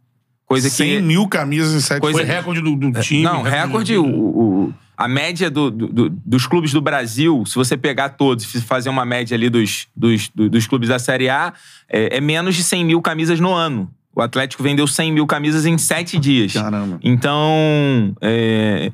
Coisa 0.44 0.68
100 0.68 0.96
que. 0.96 1.02
mil 1.02 1.26
camisas 1.28 1.74
em 1.74 1.80
sete 1.80 2.00
Coisa- 2.00 2.18
Foi 2.18 2.26
recorde 2.26 2.60
do, 2.60 2.76
do 2.76 3.00
time. 3.00 3.22
Não, 3.22 3.42
recorde. 3.42 3.96
O, 3.96 4.04
o- 4.06 4.74
a 4.96 5.06
média 5.08 5.50
do- 5.50 5.70
do- 5.70 5.88
do- 5.88 6.10
dos 6.10 6.46
clubes 6.46 6.72
do 6.72 6.80
Brasil, 6.80 7.44
se 7.46 7.54
você 7.54 7.76
pegar 7.76 8.10
todos 8.10 8.52
e 8.54 8.60
fazer 8.62 8.88
uma 8.88 9.04
média 9.04 9.34
ali 9.36 9.50
dos, 9.50 9.86
dos, 9.94 10.28
do- 10.34 10.48
dos 10.48 10.66
clubes 10.66 10.88
da 10.88 10.98
Série 10.98 11.28
A, 11.28 11.52
é, 11.88 12.16
é 12.16 12.20
menos 12.20 12.54
de 12.54 12.62
100 12.64 12.84
mil 12.84 13.00
camisas 13.02 13.38
no 13.38 13.52
ano. 13.52 13.90
O 14.14 14.22
Atlético 14.22 14.62
vendeu 14.62 14.86
100 14.86 15.12
mil 15.12 15.26
camisas 15.26 15.66
em 15.66 15.76
sete 15.76 16.18
dias. 16.18 16.54
Caramba. 16.54 16.98
Então, 17.02 18.16
é, 18.22 18.86
é, 18.86 18.92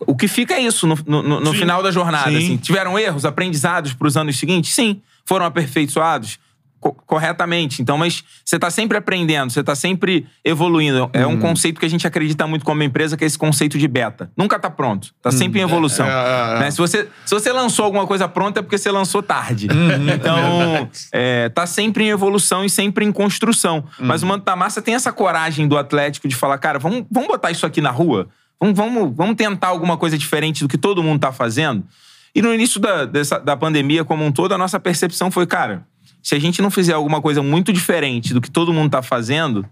o 0.00 0.14
que 0.16 0.28
fica 0.28 0.54
é 0.54 0.60
isso 0.60 0.86
no, 0.86 0.96
no- 1.06 1.40
no- 1.40 1.52
final 1.54 1.82
da 1.82 1.90
jornada. 1.90 2.30
Sim. 2.30 2.36
assim. 2.36 2.56
Tiveram 2.56 2.98
erros, 2.98 3.24
aprendizados 3.24 3.92
para 3.94 4.06
os 4.08 4.16
anos 4.16 4.38
seguintes? 4.38 4.74
Sim. 4.74 5.00
Foram 5.24 5.46
aperfeiçoados? 5.46 6.38
co- 6.78 6.92
corretamente. 7.06 7.80
Então, 7.80 7.96
mas 7.96 8.22
você 8.44 8.58
tá 8.58 8.70
sempre 8.70 8.98
aprendendo, 8.98 9.50
você 9.50 9.64
tá 9.64 9.74
sempre 9.74 10.26
evoluindo. 10.44 11.08
É 11.12 11.26
Uhum. 11.26 11.32
um 11.32 11.38
conceito 11.40 11.80
que 11.80 11.86
a 11.86 11.88
gente 11.90 12.06
acredita 12.06 12.46
muito 12.46 12.64
como 12.66 12.82
empresa, 12.82 13.16
que 13.16 13.24
é 13.24 13.26
esse 13.26 13.38
conceito 13.38 13.78
de 13.78 13.88
beta. 13.88 14.30
Nunca 14.36 14.58
tá 14.58 14.68
pronto. 14.70 15.08
Tá 15.22 15.32
sempre 15.32 15.58
em 15.58 15.62
evolução. 15.62 16.06
É, 16.06 16.10
é, 16.10 16.56
é. 16.56 16.60
Né? 16.60 16.70
Se, 16.70 16.76
você, 16.78 17.08
se 17.24 17.34
você 17.34 17.50
lançou 17.50 17.86
alguma 17.86 18.06
coisa 18.06 18.28
pronta, 18.28 18.60
é 18.60 18.62
porque 18.62 18.76
você 18.78 18.90
lançou 18.90 19.22
tarde. 19.22 19.68
Uhum. 19.68 20.06
Então, 20.14 20.88
é, 21.12 21.48
tá 21.48 21.66
sempre 21.66 22.04
em 22.04 22.08
evolução 22.10 22.62
e 22.64 22.70
sempre 22.70 23.04
em 23.06 23.10
construção. 23.10 23.78
Uhum. 23.98 24.06
Mas 24.06 24.22
o 24.22 24.26
Manto 24.26 24.44
da 24.44 24.54
Massa 24.54 24.80
tem 24.82 24.94
essa 24.94 25.10
coragem 25.12 25.66
do 25.66 25.78
Atlético 25.78 26.28
de 26.28 26.36
falar, 26.36 26.58
cara, 26.58 26.78
vamos, 26.78 27.04
vamos 27.10 27.26
botar 27.28 27.50
isso 27.50 27.64
aqui 27.66 27.80
na 27.80 27.90
rua? 27.90 28.28
Vamos, 28.60 28.76
vamos, 28.76 29.14
vamos 29.14 29.36
tentar 29.36 29.68
alguma 29.68 29.96
coisa 29.96 30.16
diferente 30.16 30.62
do 30.62 30.68
que 30.68 30.78
todo 30.78 31.02
mundo 31.02 31.20
tá 31.20 31.32
fazendo? 31.32 31.84
E 32.34 32.42
no 32.42 32.52
início 32.52 32.80
da, 32.80 33.04
dessa, 33.04 33.38
da 33.38 33.56
pandemia 33.56 34.04
como 34.04 34.24
um 34.24 34.32
todo, 34.32 34.52
a 34.52 34.58
nossa 34.58 34.78
percepção 34.78 35.30
foi, 35.30 35.46
cara, 35.46 35.86
se 36.22 36.34
a 36.34 36.38
gente 36.38 36.60
não 36.60 36.70
fizer 36.70 36.92
alguma 36.92 37.22
coisa 37.22 37.42
muito 37.42 37.72
diferente 37.72 38.34
do 38.34 38.40
que 38.40 38.50
todo 38.50 38.72
mundo 38.72 38.90
tá 38.90 39.02
fazendo, 39.02 39.66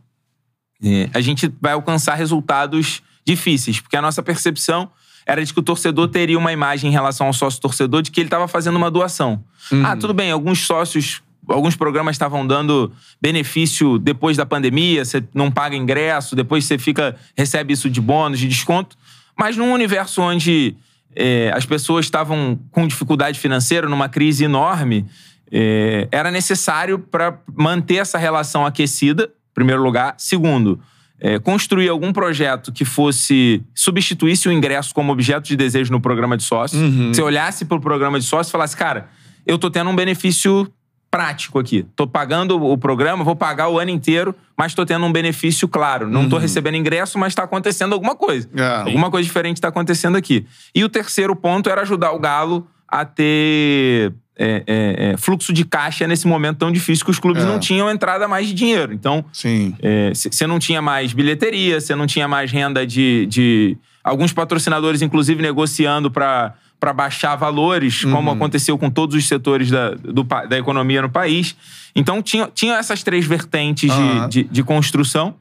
é, 0.82 1.08
a 1.12 1.20
gente 1.20 1.52
vai 1.60 1.72
alcançar 1.72 2.14
resultados 2.14 3.02
difíceis, 3.24 3.80
porque 3.80 3.96
a 3.96 4.02
nossa 4.02 4.22
percepção 4.22 4.90
era 5.26 5.44
de 5.44 5.52
que 5.52 5.60
o 5.60 5.62
torcedor 5.62 6.08
teria 6.08 6.38
uma 6.38 6.52
imagem 6.52 6.90
em 6.90 6.92
relação 6.92 7.26
ao 7.26 7.32
sócio 7.32 7.60
torcedor 7.60 8.02
de 8.02 8.10
que 8.10 8.20
ele 8.20 8.26
estava 8.26 8.46
fazendo 8.46 8.76
uma 8.76 8.90
doação. 8.90 9.42
Ah, 9.84 9.96
tudo 9.96 10.12
bem, 10.12 10.30
alguns 10.30 10.66
sócios, 10.66 11.22
alguns 11.48 11.76
programas 11.76 12.14
estavam 12.14 12.46
dando 12.46 12.92
benefício 13.20 13.98
depois 13.98 14.36
da 14.36 14.46
pandemia, 14.46 15.04
você 15.04 15.22
não 15.34 15.50
paga 15.50 15.76
ingresso, 15.76 16.34
depois 16.34 16.64
você 16.64 16.78
fica 16.78 17.16
recebe 17.36 17.72
isso 17.72 17.90
de 17.90 18.00
bônus, 18.00 18.38
de 18.38 18.48
desconto, 18.48 18.96
mas 19.38 19.56
num 19.56 19.72
universo 19.72 20.22
onde 20.22 20.76
é, 21.14 21.50
as 21.54 21.64
pessoas 21.64 22.06
estavam 22.06 22.58
com 22.70 22.86
dificuldade 22.86 23.38
financeira, 23.38 23.88
numa 23.88 24.08
crise 24.08 24.44
enorme, 24.44 25.06
é, 25.50 26.08
era 26.10 26.30
necessário 26.30 26.98
para 26.98 27.38
manter 27.54 27.96
essa 27.96 28.18
relação 28.18 28.66
aquecida, 28.66 29.24
em 29.24 29.54
primeiro 29.54 29.82
lugar. 29.82 30.14
Segundo, 30.18 30.80
é, 31.20 31.38
construir 31.38 31.88
algum 31.88 32.12
projeto 32.12 32.72
que 32.72 32.84
fosse 32.84 33.62
substituísse 33.74 34.48
o 34.48 34.52
ingresso 34.52 34.92
como 34.94 35.12
objeto 35.12 35.46
de 35.46 35.56
desejo 35.56 35.92
no 35.92 36.00
programa 36.00 36.36
de 36.36 36.42
sócio. 36.42 36.78
Você 37.08 37.22
olhasse 37.22 37.64
para 37.64 37.76
o 37.76 37.80
programa 37.80 38.18
de 38.18 38.26
sócio 38.26 38.50
e 38.50 38.52
falasse, 38.52 38.76
cara, 38.76 39.08
eu 39.46 39.58
tô 39.58 39.70
tendo 39.70 39.90
um 39.90 39.96
benefício 39.96 40.70
prático 41.14 41.60
aqui. 41.60 41.86
Tô 41.94 42.08
pagando 42.08 42.60
o 42.60 42.76
programa, 42.76 43.22
vou 43.22 43.36
pagar 43.36 43.68
o 43.68 43.78
ano 43.78 43.92
inteiro, 43.92 44.34
mas 44.58 44.74
tô 44.74 44.84
tendo 44.84 45.06
um 45.06 45.12
benefício 45.12 45.68
claro. 45.68 46.08
Não 46.08 46.28
tô 46.28 46.38
recebendo 46.38 46.74
ingresso, 46.76 47.20
mas 47.20 47.32
tá 47.32 47.44
acontecendo 47.44 47.92
alguma 47.92 48.16
coisa. 48.16 48.48
É. 48.56 48.78
Alguma 48.78 49.08
coisa 49.12 49.24
diferente 49.24 49.60
tá 49.60 49.68
acontecendo 49.68 50.16
aqui. 50.16 50.44
E 50.74 50.82
o 50.82 50.88
terceiro 50.88 51.36
ponto 51.36 51.70
era 51.70 51.82
ajudar 51.82 52.10
o 52.10 52.18
Galo 52.18 52.66
a 52.88 53.04
ter 53.04 54.12
é, 54.36 54.64
é, 54.66 55.12
é, 55.12 55.16
fluxo 55.16 55.52
de 55.52 55.64
caixa 55.64 56.04
nesse 56.08 56.26
momento 56.26 56.58
tão 56.58 56.72
difícil 56.72 57.04
que 57.04 57.12
os 57.12 57.20
clubes 57.20 57.44
É. 57.44 57.46
não 57.46 57.60
tinham 57.60 57.88
entrada 57.88 58.26
mais 58.26 58.48
de 58.48 58.52
dinheiro. 58.54 58.92
Então, 58.92 59.24
você 59.32 60.48
não 60.48 60.58
tinha 60.58 60.82
mais 60.82 61.12
bilheteria, 61.12 61.80
você 61.80 61.94
não 61.94 62.08
tinha 62.08 62.26
mais 62.26 62.50
renda 62.50 62.84
de, 62.84 63.24
de 63.26 63.78
alguns 64.02 64.32
patrocinadores, 64.32 65.00
inclusive, 65.00 65.40
negociando 65.40 66.10
para 66.10 66.54
para 66.84 66.92
baixar 66.92 67.34
valores, 67.34 68.04
como 68.04 68.28
Uhum. 68.30 68.36
aconteceu 68.36 68.76
com 68.76 68.90
todos 68.90 69.16
os 69.16 69.26
setores 69.26 69.70
da, 69.70 69.92
do 69.94 70.22
da 70.22 70.58
economia 70.58 71.00
no 71.00 71.08
país. 71.08 71.56
Então, 71.96 72.20
tinha, 72.20 72.46
tinha 72.54 72.74
essas 72.76 73.02
três 73.02 73.24
vertentes 73.24 73.90
de- 73.90 73.98
Aham. 73.98 74.28
de, 74.28 74.42
de 74.44 74.62
construção. 74.62 75.34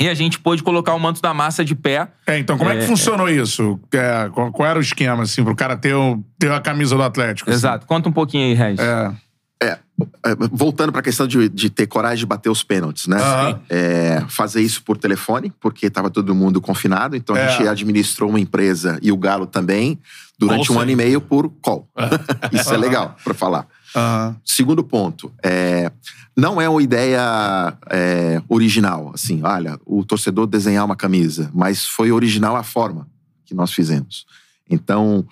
E 0.00 0.08
a 0.08 0.14
gente 0.14 0.36
pôde 0.40 0.60
colocar 0.64 0.94
o 0.94 0.98
manto 0.98 1.22
da 1.22 1.32
massa 1.32 1.64
de 1.64 1.76
pé. 1.76 2.08
É, 2.26 2.38
então, 2.40 2.58
como 2.58 2.70
é, 2.70 2.76
que 2.78 2.86
funcionou 2.86 3.28
isso? 3.28 3.78
É, 3.92 4.28
qual, 4.32 4.50
qual 4.50 4.68
era 4.68 4.78
o 4.80 4.82
esquema, 4.82 5.22
assim, 5.22 5.44
pro 5.44 5.54
cara 5.54 5.76
ter, 5.76 5.94
o, 5.94 6.20
ter 6.40 6.50
a 6.50 6.60
camisa 6.60 6.96
do 6.96 7.02
Atlético? 7.04 7.50
assim? 7.50 7.56
Exato. 7.58 7.86
Conta 7.86 8.08
um 8.08 8.12
pouquinho 8.12 8.44
aí, 8.46 8.54
Regis. 8.54 8.80
É. 8.80 9.12
É, 9.60 9.70
é, 9.70 10.36
voltando 10.52 10.90
para 10.92 11.00
a 11.00 11.04
questão 11.04 11.26
de, 11.26 11.48
de 11.48 11.68
ter 11.70 11.86
coragem 11.88 12.18
de 12.18 12.26
bater 12.26 12.48
os 12.48 12.62
pênaltis, 12.64 13.06
né? 13.08 13.16
Aham. 13.20 13.60
É, 13.68 14.24
fazer 14.28 14.60
isso 14.62 14.82
por 14.82 14.96
telefone, 14.96 15.52
porque 15.60 15.86
estava 15.86 16.08
todo 16.10 16.32
mundo 16.34 16.60
confinado, 16.60 17.14
então 17.16 17.34
a 17.36 17.40
É. 17.40 17.48
gente 17.48 17.66
administrou 17.68 18.28
uma 18.30 18.38
empresa 18.40 18.98
e 19.02 19.10
o 19.12 19.16
Galo 19.16 19.46
também 19.46 19.98
durante 20.38 20.70
um 20.70 20.78
ano 20.78 20.90
e 20.90 20.96
meio 20.96 21.20
por 21.20 21.50
call. 21.60 21.88
isso 22.52 22.72
é 22.72 22.76
legal 22.76 23.16
para 23.24 23.34
falar. 23.34 23.66
Aham. 23.94 24.36
Segundo 24.44 24.84
ponto, 24.84 25.32
é, 25.42 25.90
não 26.36 26.60
é 26.60 26.68
uma 26.68 26.82
ideia 26.82 27.76
é, 27.90 28.40
original, 28.48 29.10
assim, 29.14 29.42
olha, 29.42 29.78
o 29.84 30.04
torcedor 30.04 30.46
desenhar 30.46 30.84
uma 30.84 30.94
camisa, 30.94 31.50
mas 31.52 31.84
foi 31.84 32.12
original 32.12 32.54
a 32.54 32.62
forma 32.62 33.08
que 33.44 33.54
nós 33.54 33.72
fizemos. 33.72 34.26
Então, 34.70 35.26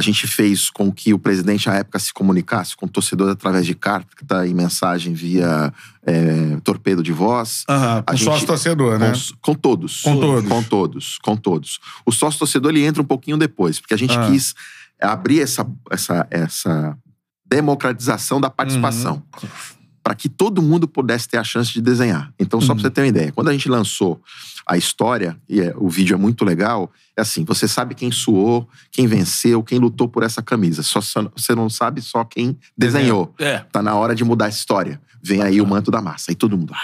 a 0.00 0.02
gente 0.02 0.26
fez 0.26 0.70
com 0.70 0.90
que 0.90 1.12
o 1.12 1.18
presidente, 1.18 1.68
à 1.68 1.74
época, 1.74 1.98
se 1.98 2.12
comunicasse 2.12 2.74
com 2.74 2.86
o 2.86 2.88
torcedor 2.88 3.30
através 3.30 3.66
de 3.66 3.74
carta 3.74 4.46
e 4.46 4.54
mensagem 4.54 5.12
via 5.12 5.72
é, 6.06 6.56
torpedo 6.64 7.02
de 7.02 7.12
voz. 7.12 7.64
A 7.68 8.02
Com 8.06 8.16
gente- 8.16 8.24
sócio-torcedor, 8.24 8.98
né? 8.98 9.12
Com, 9.40 9.52
com 9.52 9.54
todos. 9.54 10.00
Com 10.02 10.18
todos. 10.18 10.48
Com 10.48 10.62
todos, 10.62 11.18
com 11.22 11.36
todos. 11.36 11.78
O 12.06 12.10
sócio 12.12 12.38
torcedor 12.38 12.70
ele 12.70 12.84
entra 12.84 13.02
um 13.02 13.04
pouquinho 13.06 13.36
depois, 13.36 13.78
porque 13.78 13.94
a 13.94 13.98
gente 13.98 14.16
Ah. 14.16 14.26
quis 14.30 14.54
abrir 15.00 15.40
essa, 15.42 15.66
essa, 15.90 16.26
essa 16.30 16.96
democratização 17.46 18.40
da 18.40 18.48
participação. 18.48 19.22
Uhum. 19.42 19.48
Para 20.10 20.16
que 20.16 20.28
todo 20.28 20.60
mundo 20.60 20.88
pudesse 20.88 21.28
ter 21.28 21.36
a 21.36 21.44
chance 21.44 21.72
de 21.72 21.80
desenhar. 21.80 22.34
Então, 22.36 22.60
só 22.60 22.72
Uhum. 22.72 22.78
para 22.78 22.82
você 22.82 22.90
ter 22.90 23.00
uma 23.02 23.06
ideia, 23.06 23.30
quando 23.30 23.46
a 23.46 23.52
gente 23.52 23.68
lançou 23.68 24.20
a 24.66 24.76
história, 24.76 25.40
e 25.48 25.60
é- 25.60 25.72
o 25.76 25.88
vídeo 25.88 26.14
é 26.14 26.18
muito 26.18 26.44
legal, 26.44 26.90
é 27.16 27.20
assim: 27.20 27.44
você 27.44 27.68
sabe 27.68 27.94
quem 27.94 28.10
suou, 28.10 28.68
quem 28.90 29.06
venceu, 29.06 29.62
quem 29.62 29.78
lutou 29.78 30.08
por 30.08 30.24
essa 30.24 30.42
camisa. 30.42 30.82
Só, 30.82 31.00
você 31.00 31.54
não 31.54 31.70
sabe 31.70 32.02
só 32.02 32.24
quem 32.24 32.58
desenhou. 32.76 33.32
É. 33.38 33.60
Tá 33.70 33.80
na 33.80 33.94
hora 33.94 34.12
de 34.12 34.24
mudar 34.24 34.46
a 34.46 34.48
história. 34.48 35.00
Vem 35.22 35.42
aí 35.42 35.60
o 35.60 35.66
manto 35.66 35.92
da 35.92 36.02
massa. 36.02 36.32
Aí 36.32 36.34
todo 36.34 36.58
mundo. 36.58 36.72
"Ah". 36.74 36.80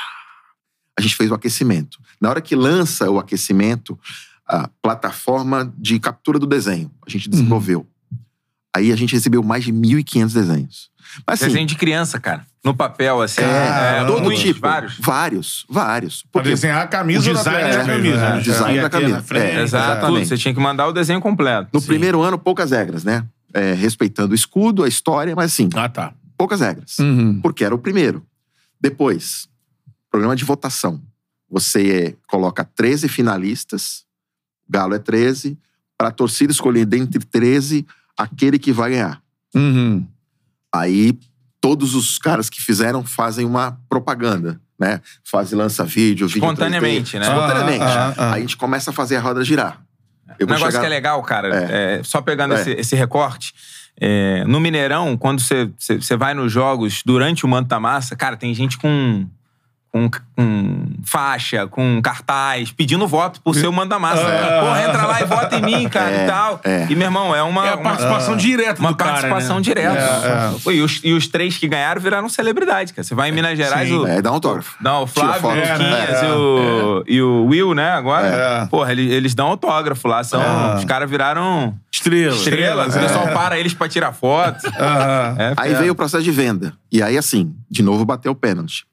A 0.97 1.03
gente 1.03 1.17
fez 1.17 1.29
o 1.29 1.35
aquecimento. 1.35 1.99
Na 2.21 2.31
hora 2.31 2.41
que 2.41 2.55
lança 2.55 3.11
o 3.11 3.19
aquecimento, 3.19 3.99
a 4.47 4.69
plataforma 4.81 5.75
de 5.77 5.99
captura 5.99 6.39
do 6.39 6.47
desenho, 6.47 6.93
a 7.05 7.11
gente 7.11 7.29
desenvolveu. 7.29 7.89
Aí 8.73 8.93
a 8.93 8.97
gente 8.97 9.15
recebeu 9.15 9.43
mais 9.43 9.65
de 9.65 9.73
1.500 9.73 10.33
desenhos. 10.33 10.91
Mas 11.27 11.41
assim, 11.41 11.47
Desenho 11.51 11.67
de 11.67 11.75
criança, 11.77 12.19
cara. 12.21 12.47
No 12.65 12.75
papel, 12.75 13.23
assim. 13.23 13.41
é, 13.43 14.05
todo 14.05 14.23
muitos, 14.25 14.43
tipo. 14.43 14.61
Vários. 14.61 14.97
Vários, 14.99 15.67
vários. 15.69 16.25
Pra 16.33 16.43
desenhar 16.43 16.83
a 16.83 16.87
camisa 16.87 17.31
O 17.31 17.33
do 17.33 17.39
design 17.39 17.61
da 17.61 17.69
mesmo, 17.85 17.93
camisa, 17.93 18.17
né? 18.17 18.31
né? 18.31 18.37
o 18.39 18.43
design 18.43 18.81
da 18.81 18.91
camisa. 18.91 19.25
É, 19.35 19.63
Exato. 19.63 19.93
exatamente. 19.93 20.27
Você 20.29 20.37
tinha 20.37 20.53
que 20.55 20.61
mandar 20.61 20.87
o 20.89 20.93
desenho 20.93 21.21
completo. 21.21 21.69
No 21.73 21.81
primeiro 21.81 22.23
ano, 22.23 22.39
poucas 22.39 22.73
regras, 22.73 23.05
né? 23.05 23.25
É, 23.55 23.73
respeitando 23.73 24.33
o 24.33 24.35
escudo, 24.35 24.83
a 24.85 24.89
história, 24.89 25.35
mas 25.37 25.53
assim, 25.53 25.69
Ah, 25.75 25.89
tá. 25.89 26.13
poucas 26.37 26.61
regras. 26.61 26.99
Uhum. 26.99 27.41
porque 27.41 27.65
era 27.65 27.75
o 27.75 27.79
primeiro. 27.79 28.25
Depois, 28.81 29.49
programa 30.11 30.35
de 30.37 30.45
votação. 30.45 31.01
Você 31.49 32.17
coloca 32.27 32.65
13 32.65 33.09
finalistas, 33.09 34.05
Galo 34.69 34.95
é 34.95 34.99
13, 34.99 35.57
para 35.97 36.09
a 36.09 36.13
torcida 36.13 36.53
escolher 36.53 36.85
dentre 36.85 37.25
13 37.25 37.87
aquele 38.19 38.59
que 38.59 38.73
vai 38.73 38.91
ganhar. 38.91 39.23
Uhum. 39.55 40.05
Aí 40.79 41.19
todos 41.61 41.95
os 41.95 42.19
caras 42.19 42.49
que 42.51 42.61
fizeram 42.63 43.05
fazem 43.05 43.45
uma 43.45 43.79
propaganda, 43.89 44.61
né? 44.79 45.01
Fazem 45.25 45.59
lança 45.59 45.85
vídeo, 45.85 46.27
vídeo 46.29 46.39
Espontaneamente, 46.45 47.17
3D. 47.17 47.21
né? 47.21 47.27
Espontaneamente. 47.27 47.83
Ah, 47.83 48.09
ah, 48.09 48.15
ah. 48.17 48.33
Aí 48.35 48.39
a 48.39 48.41
gente 48.41 48.57
começa 48.57 48.91
a 48.91 48.93
fazer 48.93 49.17
a 49.17 49.21
roda 49.21 49.43
girar. 49.45 49.81
Eu 50.39 50.47
Um 50.47 50.51
negócio 50.51 50.67
chegar- 50.67 50.81
que 50.81 50.87
é 50.87 50.89
legal, 50.91 51.23
cara, 51.23 51.49
é, 51.55 52.03
só 52.05 52.21
pegando 52.21 52.55
É. 52.55 52.61
esse, 52.61 52.71
esse 52.73 52.97
recorte. 52.97 53.53
é, 53.99 54.45
no 54.45 54.61
Mineirão, 54.61 55.17
quando 55.17 55.41
você 55.41 56.17
vai 56.19 56.35
nos 56.35 56.53
jogos 56.53 57.03
durante 57.07 57.47
o 57.47 57.49
Manto 57.49 57.69
da 57.69 57.81
Massa, 57.81 58.15
cara, 58.15 58.37
tem 58.37 58.53
gente 58.53 58.77
com, 58.77 59.27
com, 59.97 60.11
com 60.37 60.87
faixa, 61.05 61.67
com 61.67 62.01
cartaz, 62.03 62.71
pedindo 62.71 63.07
voto 63.07 63.41
por 63.41 63.55
ser 63.55 63.67
o 63.67 63.73
Manto 63.73 63.89
da 63.89 63.99
Massa. 63.99 64.23
Ah. 64.27 64.61
Porra, 64.61 64.83
entra 64.83 65.07
lá 65.07 65.21
e 65.21 65.25
vota 65.25 65.57
em 65.57 65.63
mim, 65.63 65.89
cara, 65.89 66.11
É, 66.11 66.25
e 66.25 66.27
tal. 66.27 66.61
é. 66.65 66.87
E, 66.91 66.95
meu 66.95 67.07
irmão, 67.07 67.35
é 67.35 67.43
uma. 67.43 67.67
É 67.67 67.71
a 67.71 67.75
uma- 67.75 67.83
participação 67.83 68.37
direta 68.37 68.81
uma 68.81 68.91
do 68.91 68.97
cara, 68.97 69.13
participação 69.13 69.57
né? 69.57 69.63
direta. 69.63 69.99
É, 69.99 70.59
Pô, 70.63 70.71
E, 70.73 70.83
os, 70.83 71.01
e 71.03 71.13
os 71.13 71.27
três 71.29 71.57
que 71.57 71.67
ganharam 71.67 72.01
viraram 72.01 72.29
celebridade, 72.29 72.93
cara. 72.93 73.05
Você 73.05 73.15
vai 73.15 73.31
em 73.31 73.33
Minas 73.33 73.57
Gerais, 73.57 73.89
Sim. 73.89 73.97
o, 73.99 74.07
É, 74.07 74.21
dá 74.21 74.31
um 74.31 74.35
autógrafo. 74.35 74.77
não, 74.81 75.03
o 75.05 75.07
Flávio, 75.07 75.49
o 75.49 75.53
É, 75.53 75.55
né? 75.57 75.73
Luquinhas 75.73 76.23
É, 76.23 76.27
e, 76.27 76.31
o, 76.31 77.05
e 77.09 77.23
o 77.23 77.45
Will, 77.47 77.75
né, 77.75 77.91
agora. 77.93 78.27
É. 78.27 78.67
Porra, 78.67 78.93
eles, 78.93 79.11
eles 79.13 79.35
dão 79.35 79.47
autógrafo 79.49 80.07
lá. 80.09 80.23
São, 80.25 80.43
É. 80.43 80.77
Os 80.77 80.85
caras 80.85 81.09
viraram 81.09 81.75
Estrela. 81.93 82.35
estrelas. 82.37 82.95
O 82.97 82.99
pessoal 83.01 83.29
para 83.29 83.59
eles 83.59 83.73
pra 83.73 83.89
tirar 83.89 84.13
foto. 84.13 84.67
É, 85.39 85.55
Aí 85.57 85.73
é. 85.73 85.79
veio 85.79 85.93
o 85.93 85.95
processo 85.95 86.23
de 86.25 86.31
venda. 86.31 86.73
E 86.93 87.03
aí, 87.03 87.17
assim, 87.17 87.55
de 87.71 87.83
novo 87.83 88.05
bateu 88.05 88.33
o 88.33 88.35
pênalti. 88.35 88.85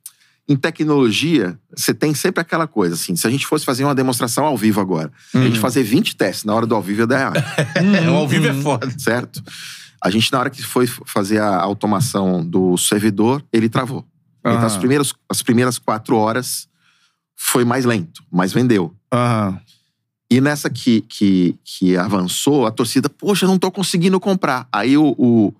Em 0.47 0.57
tecnologia, 0.57 1.57
você 1.73 1.93
tem 1.93 2.13
sempre 2.13 2.41
aquela 2.41 2.67
coisa, 2.67 2.95
assim, 2.95 3.15
se 3.15 3.25
a 3.25 3.29
gente 3.29 3.47
fosse 3.47 3.63
fazer 3.63 3.85
uma 3.85 3.95
demonstração 3.95 4.45
ao 4.45 4.57
vivo 4.57 4.81
agora, 4.81 5.09
a 5.33 5.37
gente 5.39 5.57
fazer 5.57 5.83
20 5.83 6.17
testes 6.17 6.43
na 6.43 6.53
hora 6.53 6.65
do 6.65 6.75
ao 6.75 6.81
vivo 6.81 7.01
ia 7.01 7.07
dar 7.07 7.19
errado, 7.19 7.43
É, 7.75 8.09
o 8.09 8.15
ao 8.15 8.27
vivo 8.27 8.47
é 8.47 8.53
foda. 8.53 8.89
certo? 8.99 9.41
A 10.03 10.09
gente, 10.09 10.29
na 10.33 10.39
hora 10.39 10.49
que 10.49 10.61
foi 10.61 10.85
fazer 10.85 11.39
a 11.39 11.61
automação 11.61 12.43
do 12.45 12.77
servidor, 12.77 13.41
ele 13.53 13.69
travou. 13.69 14.05
Então, 14.41 14.57
Aham. 14.57 14.65
as 14.65 14.75
primeiras, 14.75 15.13
as 15.29 15.41
primeiras 15.41 15.79
quatro 15.79 16.17
horas 16.17 16.67
foi 17.37 17.63
mais 17.63 17.85
lento, 17.85 18.21
mas 18.29 18.51
vendeu. 18.51 18.93
Aham. 19.13 19.57
E 20.29 20.41
nessa 20.41 20.69
que, 20.69 21.01
que, 21.01 21.55
que 21.63 21.95
avançou, 21.95 22.65
a 22.65 22.71
torcida, 22.71 23.07
poxa, 23.07 23.45
não 23.47 23.57
tô 23.57 23.71
conseguindo 23.71 24.19
comprar. 24.19 24.67
Aí 24.73 24.97
o, 24.97 25.15
o, 25.17 25.53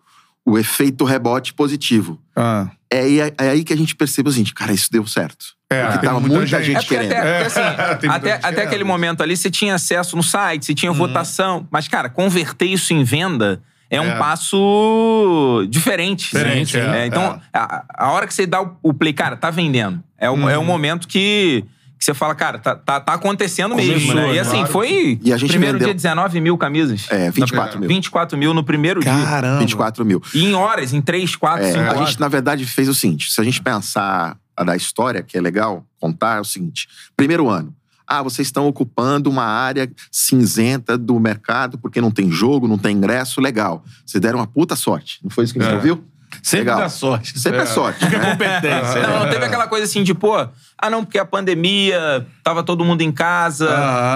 o 0.46 0.58
efeito 0.58 1.04
rebote 1.06 1.54
positivo. 1.54 2.20
Ah. 2.36 2.68
É 2.92 3.00
aí, 3.00 3.20
é 3.20 3.34
aí 3.50 3.64
que 3.64 3.74
a 3.74 3.78
gente 3.78 3.96
percebe 3.96 4.30
o 4.30 4.32
seguinte, 4.32 4.54
cara, 4.54 4.72
isso 4.74 4.90
deu 4.92 5.06
certo. 5.08 5.46
É, 5.70 5.84
Porque 5.88 6.06
tava 6.06 6.20
muita 6.20 6.36
muita, 6.38 6.62
gente. 6.64 6.66
gente, 6.82 6.86
É 6.86 6.88
querendo. 6.88 7.12
até, 7.14 7.42
É, 7.42 7.46
assim, 7.46 7.60
até, 7.62 8.06
gente 8.06 8.12
até 8.12 8.40
querendo. 8.52 8.60
aquele 8.68 8.84
momento 8.84 9.24
ali, 9.24 9.36
você 9.36 9.50
tinha 9.50 9.74
acesso 9.76 10.16
no 10.16 10.22
site, 10.22 10.66
você 10.66 10.76
tinha 10.76 10.92
votação. 10.92 11.68
Mas, 11.72 11.88
cara, 11.88 12.10
converter 12.10 12.66
isso 12.66 12.94
em 12.94 13.04
venda 13.04 13.62
é 13.90 14.00
um 14.00 14.12
É. 14.12 14.16
passo 14.18 15.66
diferente. 15.70 16.26
Diferente, 16.26 16.78
é, 16.78 17.08
Então, 17.08 17.40
A, 17.52 17.84
a 18.06 18.12
hora 18.12 18.28
que 18.28 18.34
você 18.34 18.46
dá 18.46 18.62
o, 18.62 18.78
o 18.84 18.94
play, 18.94 19.14
cara, 19.14 19.36
tá 19.36 19.50
vendendo. 19.50 20.04
É 20.18 20.30
o, 20.30 20.50
é 20.50 20.58
o 20.58 20.64
momento 20.64 21.08
que, 21.08 21.64
que 22.04 22.06
você 22.06 22.14
fala, 22.14 22.36
cara, 22.36 22.60
tá, 22.60 22.76
tá, 22.76 23.00
tá 23.00 23.14
acontecendo 23.14 23.76
mesmo, 23.76 23.94
Começou, 24.08 24.16
né? 24.16 24.36
E 24.36 24.40
assim, 24.40 24.58
Claro. 24.58 24.72
foi. 24.72 25.20
E 25.24 25.32
a 25.34 25.38
gente 25.38 25.50
primeiro 25.50 25.74
vendeu- 25.78 25.88
dia, 25.88 25.94
19 25.96 26.42
mil 26.42 26.58
camisas. 26.58 27.06
É, 27.10 27.32
24 27.32 27.80
mil. 27.80 27.88
24 27.88 28.38
mil 28.38 28.54
no 28.54 28.64
primeiro 28.64 29.00
dia. 29.02 29.12
Caramba. 29.12 29.60
24 29.60 30.06
mil. 30.06 30.22
E 30.34 30.44
em 30.44 30.54
horas, 30.54 30.94
em 30.94 31.02
3, 31.02 31.36
4, 31.36 31.66
É, 31.66 31.72
5 31.72 31.84
a 31.84 31.90
horas. 31.94 32.10
gente, 32.10 32.20
na 32.20 32.28
verdade, 32.28 32.66
fez 32.66 32.88
o 32.90 32.94
seguinte: 32.94 33.32
se 33.32 33.40
a 33.40 33.44
gente 33.44 33.62
pensar 33.62 34.38
a 34.56 34.64
da 34.64 34.76
história, 34.76 35.24
que 35.24 35.38
é 35.38 35.42
legal 35.42 35.86
contar, 36.00 36.38
é 36.38 36.42
o 36.42 36.46
seguinte: 36.46 36.88
primeiro 37.16 37.50
ano. 37.50 37.74
Ah, 38.06 38.22
vocês 38.22 38.48
estão 38.50 38.68
ocupando 38.68 39.30
uma 39.30 39.46
área 39.46 39.90
cinzenta 40.12 40.98
do 40.98 41.18
mercado 41.20 41.78
porque 41.78 42.02
não 42.02 42.12
tem 42.12 42.30
jogo, 42.30 42.68
não 42.68 42.78
tem 42.78 42.96
ingresso, 42.98 43.40
legal. 43.42 43.84
Vocês 44.06 44.22
deram 44.22 44.40
uma 44.40 44.46
puta 44.48 44.76
sorte. 44.76 45.20
Não 45.24 45.30
foi 45.32 45.46
isso 45.46 45.54
que 45.54 45.60
a 45.60 45.64
gente 45.64 45.72
É. 45.72 45.76
ouviu? 45.78 46.04
Sempre 46.42 46.66
Legal. 46.66 46.80
dá 46.80 46.90
sorte. 46.90 47.40
Sempre 47.40 47.60
é, 47.62 47.66
sorte. 47.66 48.06
Fica 48.06 48.18
né? 48.18 48.32
competência. 48.32 49.08
Não, 49.08 49.20
não 49.20 49.30
teve 49.30 49.46
aquela 49.46 49.68
coisa 49.68 49.86
assim 49.86 50.04
de, 50.04 50.14
pô, 50.14 50.36
ah, 50.38 50.90
não, 50.90 51.04
porque 51.06 51.18
a 51.18 51.26
pandemia, 51.26 52.26
tava 52.44 52.64
todo 52.64 52.84
mundo 52.84 53.02
em 53.02 53.12
casa 53.12 53.70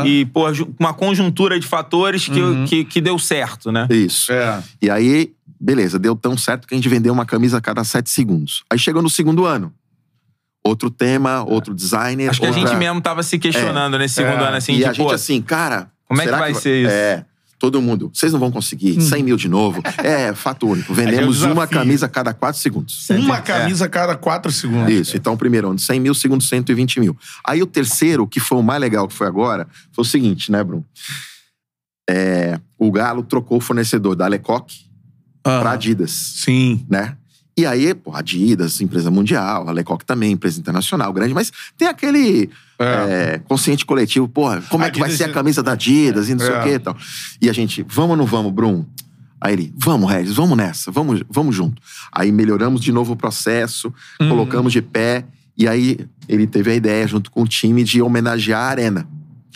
e, 0.06 0.26
pô, 0.26 0.46
uma 0.80 0.94
conjuntura 0.94 1.60
de 1.60 1.68
fatores 1.68 2.28
que, 2.28 2.66
que, 2.68 2.84
que 2.86 3.02
deu 3.02 3.18
certo, 3.20 3.72
né? 3.72 3.88
Isso. 3.90 4.32
É. 4.32 4.62
E 4.82 4.90
aí, 4.90 5.32
beleza, 5.60 5.98
deu 6.00 6.16
tão 6.16 6.38
certo 6.38 6.68
que 6.68 6.74
a 6.74 6.78
gente 6.78 6.90
vendeu 6.90 7.14
uma 7.14 7.26
camisa 7.26 7.58
a 7.58 7.62
cada 7.62 7.84
sete 7.84 8.10
segundos. 8.10 8.64
Aí 8.70 8.78
chegou 8.78 9.02
no 9.02 9.10
segundo 9.10 9.46
ano. 9.46 9.74
Outro 10.64 10.90
tema, 10.90 11.44
outro 11.44 11.74
designer. 11.74 12.30
Acho 12.30 12.42
que 12.42 12.46
a 12.46 12.50
outra- 12.50 12.68
gente 12.68 12.78
mesmo 12.78 13.00
tava 13.00 13.24
se 13.24 13.40
questionando 13.40 13.98
nesse 13.98 14.16
segundo 14.16 14.44
É. 14.44 14.48
ano, 14.48 14.58
assim, 14.58 14.74
e 14.74 14.78
de, 14.78 14.86
a 14.86 14.92
gente 14.92 15.06
pô, 15.06 15.12
assim, 15.14 15.42
cara. 15.42 15.90
como 16.06 16.22
é 16.22 16.26
que 16.26 16.32
vai 16.32 16.54
ser 16.54 16.84
isso? 16.84 16.92
É. 16.94 17.26
Todo 17.60 17.82
mundo, 17.82 18.12
vocês 18.14 18.32
não 18.32 18.40
vão 18.40 18.52
conseguir, 18.52 19.02
100 19.02 19.24
mil 19.24 19.36
de 19.36 19.48
novo. 19.50 19.82
É, 20.04 20.32
fato 20.34 20.68
único. 20.68 20.94
Vendemos 20.96 21.42
É 21.42 21.48
o 21.48 21.54
uma 21.54 21.66
desafio. 21.66 21.78
camisa 21.80 22.06
a 22.06 22.10
cada 22.10 22.32
quatro 22.34 22.62
segundos. 22.62 23.10
Uma 23.10 23.42
camisa 23.42 23.86
a 23.86 23.90
cada 23.90 24.16
quatro 24.16 24.52
segundos. 24.52 24.94
Isso, 24.94 25.18
então 25.18 25.34
o 25.34 25.38
primeiro 25.38 25.70
ano, 25.70 25.80
100 25.80 26.00
mil, 26.00 26.14
segundo 26.14 26.44
120 26.44 27.00
mil. 27.00 27.18
Aí 27.44 27.64
o 27.64 27.66
terceiro, 27.66 28.28
que 28.28 28.40
foi 28.40 28.60
o 28.60 28.62
mais 28.64 28.80
legal 28.80 29.08
que 29.08 29.14
foi 29.16 29.26
agora, 29.26 29.68
foi 29.92 30.04
o 30.04 30.06
seguinte, 30.06 30.52
né, 30.52 30.64
Bruno? 30.64 30.86
É, 32.10 32.60
o 32.78 32.92
Galo 32.92 33.24
trocou 33.24 33.58
o 33.58 33.62
fornecedor 33.62 34.16
da 34.16 34.28
Lecoq 34.28 34.74
Ah. 35.44 35.60
pra 35.60 35.72
Adidas, 35.72 36.12
Sim. 36.12 36.86
né? 36.90 37.18
E 37.58 37.66
aí, 37.66 37.94
pô, 37.96 38.16
Adidas, 38.16 38.80
empresa 38.82 39.10
mundial, 39.10 39.68
a 39.68 39.72
Lecoq 39.72 40.06
também, 40.06 40.32
empresa 40.34 40.60
internacional, 40.60 41.12
grande, 41.12 41.34
mas 41.34 41.52
tem 41.76 41.88
aquele 41.88 42.50
É. 42.80 43.34
é, 43.36 43.40
consciente 43.40 43.86
coletivo, 43.86 44.28
porra, 44.28 44.62
como 44.70 44.84
é 44.84 44.92
que 44.92 45.00
vai 45.00 45.10
ser 45.10 45.24
a 45.26 45.30
camisa 45.32 45.64
da 45.64 45.72
Adidas 45.72 46.30
e 46.30 46.34
não 46.36 46.46
sei 46.46 46.54
É. 46.56 46.60
o 46.60 46.64
que 46.64 46.70
e 46.70 46.80
tal. 46.80 46.96
E 47.42 47.50
a 47.50 47.54
gente, 47.54 47.84
vamos 47.88 48.12
ou 48.12 48.18
não 48.18 48.26
vamos, 48.26 48.52
Bruno? 48.52 48.88
Aí 49.42 49.54
ele, 49.54 49.74
vamos, 49.78 50.10
Regis, 50.12 50.36
vamos 50.36 50.58
nessa, 50.58 50.92
vamos, 50.92 51.24
vamos 51.30 51.56
junto. 51.56 51.82
Aí 52.12 52.32
melhoramos 52.32 52.82
de 52.82 52.92
novo 52.92 53.14
o 53.14 53.16
processo, 53.16 53.94
Uhum. 54.20 54.30
colocamos 54.30 54.72
de 54.74 54.82
pé, 54.82 55.26
e 55.58 55.68
aí 55.68 56.00
ele 56.30 56.46
teve 56.46 56.72
a 56.72 56.76
ideia, 56.76 57.08
junto 57.08 57.32
com 57.32 57.42
o 57.44 57.48
time, 57.48 57.84
de 57.84 58.02
homenagear 58.02 58.62
a 58.62 58.68
Arena. 58.68 59.08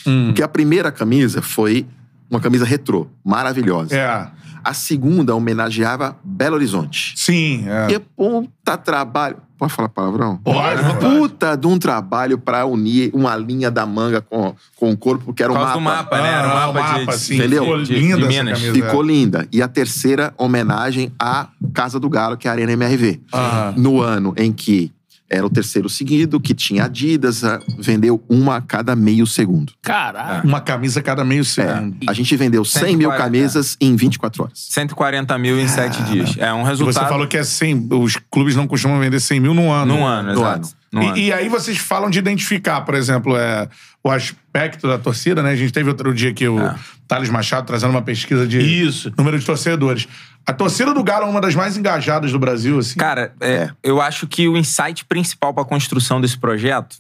Hum. 0.06 0.28
Porque 0.28 0.42
a 0.42 0.48
primeira 0.48 0.92
camisa 0.92 1.42
foi 1.44 1.86
uma 2.30 2.40
camisa 2.40 2.66
retrô, 2.66 3.08
maravilhosa. 3.24 3.96
É. 3.96 4.28
A 4.64 4.74
segunda 4.74 5.36
homenageava 5.36 6.18
Belo 6.24 6.56
Horizonte. 6.56 7.14
Sim, 7.16 7.66
é. 7.68 7.88
Que 7.88 8.00
puta 8.00 8.78
trabalho. 8.78 9.38
Pode 9.62 9.74
falar 9.74 9.89
palavrão? 9.89 10.38
Pode, 10.38 10.82
Puta 10.99 11.55
de 11.55 11.68
um 11.68 11.78
trabalho 11.78 12.39
pra 12.39 12.66
unir 12.66 13.12
uma 13.14 13.36
linha 13.36 13.70
da 13.70 13.86
manga 13.86 14.20
com, 14.20 14.55
com 14.76 14.89
o 14.89 14.97
corpo, 14.97 15.26
porque 15.26 15.43
era 15.43 15.53
Por 15.53 15.59
um 15.59 15.64
causa 15.64 15.80
mapa. 15.80 15.97
do 15.97 16.03
mapa, 16.03 16.22
né? 16.24 16.30
Era 16.34 16.47
um 16.47 16.51
Ah, 16.51 16.53
mapa, 16.55 16.70
o 16.70 16.74
de, 16.99 16.99
mapa, 17.05 17.18
sim. 17.20 17.36
Entendeu? 17.36 17.64
Ficou 17.64 17.84
De- 17.84 17.93
linda 17.93 18.18
de 18.18 18.24
essa 18.24 18.43
Minas. 18.43 18.59
camisa. 18.59 18.74
Ficou 18.74 19.03
linda. 19.03 19.47
E 19.51 19.62
a 19.62 19.68
terceira 19.68 20.34
homenagem 20.36 21.14
à 21.20 21.47
Casa 21.76 21.99
do 21.99 22.09
Galo, 22.09 22.38
que 22.38 22.47
é 22.47 22.49
a 22.49 22.53
Arena 22.55 22.72
MRV. 22.72 23.22
Aham. 23.32 23.74
No 23.78 24.01
ano 24.01 24.34
em 24.36 24.51
que 24.51 24.91
era 25.32 25.46
o 25.46 25.50
terceiro 25.50 25.88
seguido, 25.88 26.40
que 26.42 26.54
tinha 26.54 26.84
Adidas, 26.84 27.42
vendeu 27.80 28.22
uma 28.30 28.58
a 28.58 28.62
cada 28.62 28.96
meio 28.96 29.26
segundo. 29.26 29.72
Caralho. 29.82 30.44
Uma 30.48 30.60
camisa 30.60 31.02
cada 31.02 31.24
meio 31.24 31.42
É, 31.42 31.44
segundo. 31.46 31.96
a 32.06 32.12
gente 32.14 32.36
vendeu 32.36 32.66
100 32.66 32.98
mil 32.98 33.10
140. 33.10 33.18
camisas 33.24 33.78
em 33.80 33.96
24 33.96 34.44
horas. 34.44 34.68
140 34.70 35.38
mil 35.38 35.58
em 35.60 35.68
sete 35.68 36.04
dias. 36.04 36.36
É 36.38 36.52
um 36.54 36.62
E 36.64 36.66
resultado. 36.66 37.04
você 37.06 37.10
falou 37.10 37.28
que 37.28 37.38
é 37.38 37.44
100, 37.44 37.88
os 37.92 38.18
clubes 38.30 38.56
não 38.56 38.68
costumam 38.68 39.00
vender 39.00 39.20
100 39.22 39.40
mil 39.40 39.54
num 39.54 39.72
ano. 39.72 39.96
Num 39.96 40.06
ano, 40.06 40.34
No 40.34 40.42
exato. 40.42 40.70
ano. 40.94 41.16
E, 41.18 41.28
e 41.28 41.34
aí 41.34 41.48
vocês 41.48 41.78
falam 41.78 42.10
de 42.10 42.20
identificar, 42.20 42.82
por 42.82 42.96
exemplo, 42.96 43.38
é, 43.38 43.70
o 44.04 44.10
aspecto 44.12 44.88
da 44.90 44.98
torcida, 44.98 45.42
né? 45.42 45.52
A 45.52 45.56
gente 45.56 45.72
teve 45.72 45.88
outro 45.90 46.14
dia 46.14 46.30
aqui 46.32 46.46
o 46.48 46.60
É. 46.60 46.76
Thales 47.12 47.30
Machado 47.30 47.66
trazendo 47.66 47.91
uma 47.91 48.01
pesquisa 48.01 48.47
de 48.47 48.62
Isso. 48.62 49.12
número 49.18 49.38
de 49.38 49.45
torcedores. 49.45 50.07
A 50.47 50.53
torcida 50.53 50.93
do 50.93 51.03
Galo 51.03 51.26
é 51.26 51.30
uma 51.30 51.41
das 51.41 51.53
mais 51.53 51.76
engajadas 51.76 52.32
do 52.32 52.39
Brasil, 52.39 52.80
assim. 52.80 52.97
Cara, 52.97 53.36
é, 53.41 53.70
eu 53.84 53.99
acho 53.99 54.26
que 54.26 54.47
o 54.47 54.55
insight 54.55 55.03
principal 55.03 55.53
para 55.53 55.64
a 55.64 55.66
construção 55.66 56.22
desse 56.22 56.38
projeto 56.38 56.95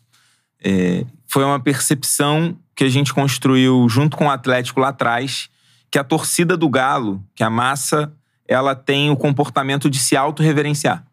é, 0.61 1.05
foi 1.25 1.45
uma 1.45 1.61
percepção 1.61 2.57
que 2.75 2.83
a 2.83 2.89
gente 2.89 3.13
construiu 3.13 3.87
junto 3.87 4.17
com 4.17 4.25
o 4.25 4.29
Atlético 4.29 4.81
lá 4.81 4.89
atrás, 4.89 5.47
que 5.89 5.97
a 5.97 6.03
torcida 6.03 6.57
do 6.57 6.67
Galo, 6.67 7.23
que 7.33 7.41
a 7.41 7.49
massa, 7.49 8.11
ela 8.45 8.75
tem 8.75 9.09
o 9.09 9.15
comportamento 9.15 9.89
de 9.89 9.97
se 9.97 10.17
autorreverenciar. 10.17 11.05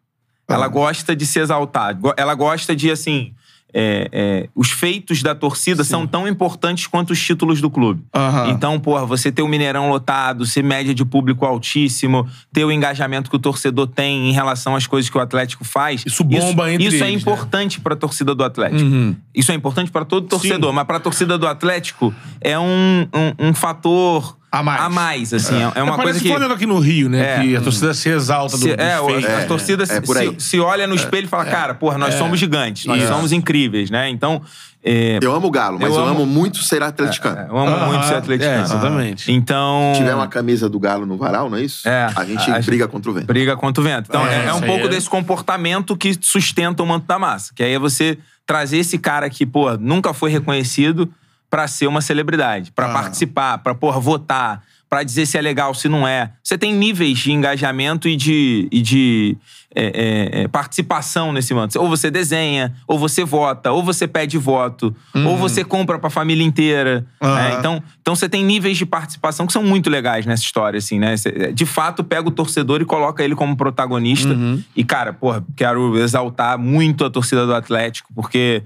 Ela 0.45 0.67
gosta 0.67 1.15
de 1.15 1.25
se 1.25 1.39
exaltar. 1.39 1.97
Ela 2.17 2.35
gosta 2.35 2.75
de, 2.75 2.91
assim... 2.91 3.33
é, 3.73 4.09
é, 4.11 4.49
os 4.55 4.71
feitos 4.71 5.21
da 5.21 5.35
torcida 5.35 5.83
são 5.83 6.07
tão 6.07 6.27
importantes 6.27 6.87
quanto 6.87 7.11
os 7.11 7.21
títulos 7.21 7.61
do 7.61 7.69
clube. 7.69 8.03
Aham. 8.15 8.49
Então, 8.49 8.79
porra, 8.79 9.05
você 9.05 9.31
ter 9.31 9.41
o 9.41 9.47
Mineirão 9.47 9.89
lotado, 9.89 10.45
ser 10.45 10.63
média 10.63 10.93
de 10.93 11.05
público 11.05 11.45
altíssimo, 11.45 12.27
ter 12.51 12.65
o 12.65 12.71
engajamento 12.71 13.29
que 13.29 13.35
o 13.35 13.39
torcedor 13.39 13.87
tem 13.87 14.29
em 14.29 14.31
relação 14.31 14.75
às 14.75 14.87
coisas 14.87 15.09
que 15.09 15.17
o 15.17 15.21
Atlético 15.21 15.63
faz. 15.63 16.03
Isso 16.05 16.23
bomba 16.23 16.71
entre 16.71 16.87
Isso 16.87 17.03
é 17.03 17.09
eles, 17.09 17.23
né? 17.23 17.31
importante 17.31 17.79
pra 17.79 17.95
torcida 17.95 18.33
do 18.33 18.43
Atlético. 18.43 18.81
Uhum. 18.81 19.15
Isso 19.33 19.51
é 19.51 19.55
importante 19.55 19.91
pra 19.91 20.03
todo 20.03 20.27
torcedor, 20.27 20.69
Sim. 20.69 20.75
mas 20.75 20.85
pra 20.85 20.99
torcida 20.99 21.37
do 21.37 21.47
Atlético 21.47 22.13
é 22.41 22.57
um, 22.57 23.07
um, 23.13 23.49
um 23.49 23.53
fator 23.53 24.38
A 24.51 24.89
mais. 24.89 25.33
assim. 25.33 25.55
É, 25.55 25.61
é 25.75 25.83
uma 25.83 25.93
coisa 25.95 25.97
Parece 25.97 26.19
que. 26.21 26.29
Flamengo 26.29 26.53
aqui 26.53 26.65
no 26.65 26.79
Rio, 26.79 27.07
né? 27.09 27.37
É. 27.37 27.41
que 27.41 27.55
a 27.55 27.61
torcida 27.61 27.93
se 27.93 28.09
exalta 28.09 28.57
do, 28.57 28.63
Se, 28.63 28.75
do 28.75 28.81
é, 28.81 28.99
o- 28.99 29.05
feito. 29.05 29.27
a 29.31 29.45
torcida 29.45 29.83
é 29.87 30.01
por 30.01 30.15
se, 30.17 30.21
aí. 30.23 30.35
se 30.39 30.59
olha 30.59 30.87
no 30.87 30.95
espelho 30.95 31.25
e 31.25 31.27
fala, 31.27 31.45
cara, 31.45 31.75
porra, 31.75 31.97
nós 31.97 32.15
somos 32.15 32.39
gigantes, 32.39 32.85
nós 32.85 33.03
somos 33.07 33.31
incríveis, 33.31 33.91
né? 33.91 34.09
Então, 34.09 34.41
é, 34.83 35.19
Eu 35.21 35.35
amo 35.35 35.47
o 35.47 35.51
Galo, 35.51 35.77
mas 35.79 35.89
Eu 35.93 35.99
eu, 35.99 36.05
amo- 36.05 36.21
amo 36.21 36.25
muito 36.25 36.63
ser 36.63 36.81
atleticano. 36.81 37.41
eu 37.49 37.57
amo 37.57 37.75
Aham. 37.75 37.87
muito 37.87 38.05
ser 38.07 38.15
atleticano. 38.15 38.59
É, 38.59 38.61
exatamente. 38.63 39.31
Então. 39.31 39.91
Se 39.93 39.99
tiver 39.99 40.15
uma 40.15 40.27
camisa 40.27 40.67
do 40.67 40.79
Galo 40.79 41.05
no 41.05 41.15
varal, 41.17 41.49
não 41.49 41.57
é 41.57 41.61
isso? 41.61 41.87
É. 41.87 42.09
A 42.15 42.25
gente 42.25 42.49
A- 42.49 42.59
briga 42.59 42.87
contra 42.87 43.11
o 43.11 43.13
vento. 43.13 43.27
Briga 43.27 43.55
contra 43.55 43.81
o 43.81 43.83
vento. 43.83 44.05
Então, 44.09 44.25
É, 44.25 44.45
é, 44.45 44.47
é 44.47 44.53
um 44.53 44.61
pouco 44.61 44.85
é- 44.85 44.87
desse 44.89 45.07
comportamento 45.09 45.95
que 45.95 46.17
sustenta 46.19 46.81
o 46.81 46.87
manto 46.87 47.05
da 47.05 47.19
massa. 47.19 47.51
Que 47.53 47.61
aí 47.61 47.73
é 47.73 47.79
você 47.79 48.17
trazer 48.47 48.77
esse 48.77 48.97
cara 48.97 49.29
que, 49.29 49.45
pô, 49.45 49.77
nunca 49.77 50.11
foi 50.13 50.31
reconhecido 50.31 51.07
pra 51.49 51.67
ser 51.67 51.87
uma 51.87 52.01
celebridade, 52.01 52.71
pra 52.71 52.87
Ah. 52.87 52.93
participar, 52.93 53.57
pra, 53.59 53.73
porra, 53.73 53.99
votar, 53.99 54.61
pra 54.89 55.03
dizer 55.03 55.25
se 55.27 55.37
é 55.37 55.41
legal, 55.41 55.73
se 55.73 55.87
não 55.87 56.07
é. 56.07 56.31
Você 56.43 56.57
tem 56.57 56.73
níveis 56.73 57.19
de 57.19 57.31
engajamento 57.31 58.07
e 58.07 58.15
de, 58.15 58.67
e 58.71 58.81
de 58.81 59.37
é, 59.75 59.83
é, 59.85 60.41
é, 60.41 60.47
participação 60.47 61.31
nesse 61.31 61.53
manto. 61.53 61.79
Ou 61.79 61.87
você 61.87 62.09
desenha, 62.09 62.73
ou 62.87 62.97
você 62.97 63.23
vota, 63.23 63.71
ou 63.71 63.83
você 63.83 64.07
pede 64.07 64.35
voto, 64.39 64.95
ou 65.13 65.37
você 65.37 65.63
compra 65.63 65.99
pra 65.99 66.09
família 66.09 66.43
inteira. 66.43 67.05
Né? 67.21 67.55
Então, 67.59 67.83
então 68.01 68.15
você 68.15 68.27
tem 68.27 68.43
níveis 68.43 68.77
de 68.79 68.85
participação 68.85 69.45
que 69.45 69.53
são 69.53 69.61
muito 69.63 69.91
legais 69.91 70.25
nessa 70.25 70.41
história, 70.41 70.79
assim, 70.79 70.97
né? 70.97 71.13
De 71.53 71.65
fato, 71.67 72.03
pega 72.03 72.27
o 72.27 72.31
torcedor 72.31 72.81
e 72.81 72.85
coloca 72.85 73.23
ele 73.23 73.35
como 73.35 73.55
protagonista. 73.55 74.35
E, 74.75 74.83
cara, 74.83 75.13
porra, 75.13 75.43
quero 75.55 75.99
exaltar 75.99 76.57
muito 76.57 77.05
a 77.05 77.11
torcida 77.11 77.45
do 77.45 77.53
Atlético, 77.53 78.11
porque 78.15 78.63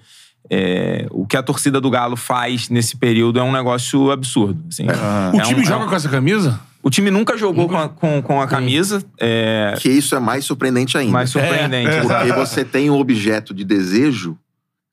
é, 0.49 1.07
o 1.11 1.25
que 1.25 1.37
a 1.37 1.43
torcida 1.43 1.79
do 1.81 1.89
Galo 1.89 2.15
faz 2.15 2.69
nesse 2.69 2.95
período 2.97 3.39
é 3.39 3.43
um 3.43 3.51
negócio 3.51 4.11
absurdo. 4.11 4.63
Assim. 4.69 4.85
O 4.85 4.91
É 5.39 5.43
time 5.43 5.59
um- 5.59 5.63
é 5.63 5.65
joga 5.65 5.85
um- 5.85 5.89
com 5.89 5.95
essa 5.95 6.09
camisa? 6.09 6.59
O 6.81 6.89
time 6.89 7.09
nunca 7.09 7.37
jogou 7.37 7.69
com 7.69 7.77
a, 7.77 7.87
com, 7.87 8.21
com 8.21 8.41
a 8.41 8.47
camisa. 8.47 9.01
É, 9.17 9.73
Que 9.79 9.89
isso 9.89 10.15
é 10.15 10.19
mais 10.19 10.43
surpreendente 10.43 10.97
ainda. 10.97 11.13
mais 11.13 11.29
surpreendente. 11.29 11.89
É, 11.89 11.97
é. 11.99 12.01
Porque 12.01 12.33
você 12.33 12.65
tem 12.65 12.89
um 12.89 12.97
objeto 12.99 13.53
de 13.53 13.63
desejo 13.63 14.37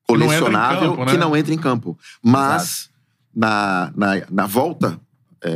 não 0.08 0.16
entra 0.16 0.24
em 0.24 0.28
colecionável 0.40 0.90
campo, 0.90 1.04
né? 1.04 1.10
que 1.12 1.18
não 1.18 1.36
entra 1.36 1.52
em 1.54 1.58
campo. 1.58 1.98
Mas, 2.22 2.88
na, 3.34 3.92
na, 3.96 4.22
na 4.30 4.46
volta 4.46 4.98
é, 5.42 5.50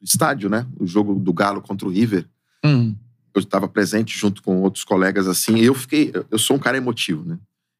do 0.00 0.04
estádio, 0.04 0.48
né? 0.48 0.64
O 0.78 0.86
jogo 0.86 1.14
do 1.16 1.32
Galo 1.32 1.60
contra 1.60 1.86
o 1.88 1.90
River, 1.90 2.24
Hum. 2.64 2.94
eu 3.34 3.40
estava 3.40 3.66
presente 3.68 4.16
junto 4.16 4.42
com 4.42 4.60
outros 4.62 4.84
colegas 4.84 5.26
assim, 5.28 5.56
e 5.56 5.64
eu 5.64 5.74
fiquei. 5.74 6.12
Eu 6.30 6.38
sou 6.38 6.56
um 6.56 6.58
cara 6.58 6.76
emotivo, 6.76 7.24
né? 7.24 7.36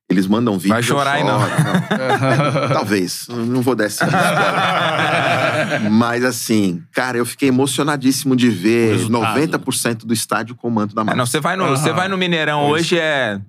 Eles 0.08 0.26
mandam 0.26 0.54
vídeo. 0.58 0.68
Vai 0.74 0.82
chorar 0.82 1.12
aí, 1.12 1.24
não. 1.24 1.38
não. 1.40 2.68
Talvez. 2.72 3.26
Não 3.28 3.62
vou 3.62 3.74
dar 3.74 3.86
esse. 3.86 4.00
Mas 5.90 6.24
assim, 6.24 6.82
cara, 6.92 7.16
eu 7.18 7.24
fiquei 7.26 7.48
emocionadíssimo 7.48 8.36
de 8.36 8.50
ver 8.50 8.92
Resultado. 8.96 9.40
90% 9.40 10.04
do 10.04 10.12
estádio 10.12 10.54
com 10.54 10.68
o 10.68 10.70
manto 10.70 10.94
da 10.94 11.02
É, 11.02 11.04
massa. 11.04 11.16
não, 11.16 11.26
você 11.26 11.40
vai 11.40 11.56
no, 11.56 11.64
Aham. 11.64 11.76
você 11.76 11.92
vai 11.92 12.08
no 12.08 12.16
Mineirão 12.18 12.68
hoje 12.68 12.98
é 12.98 13.40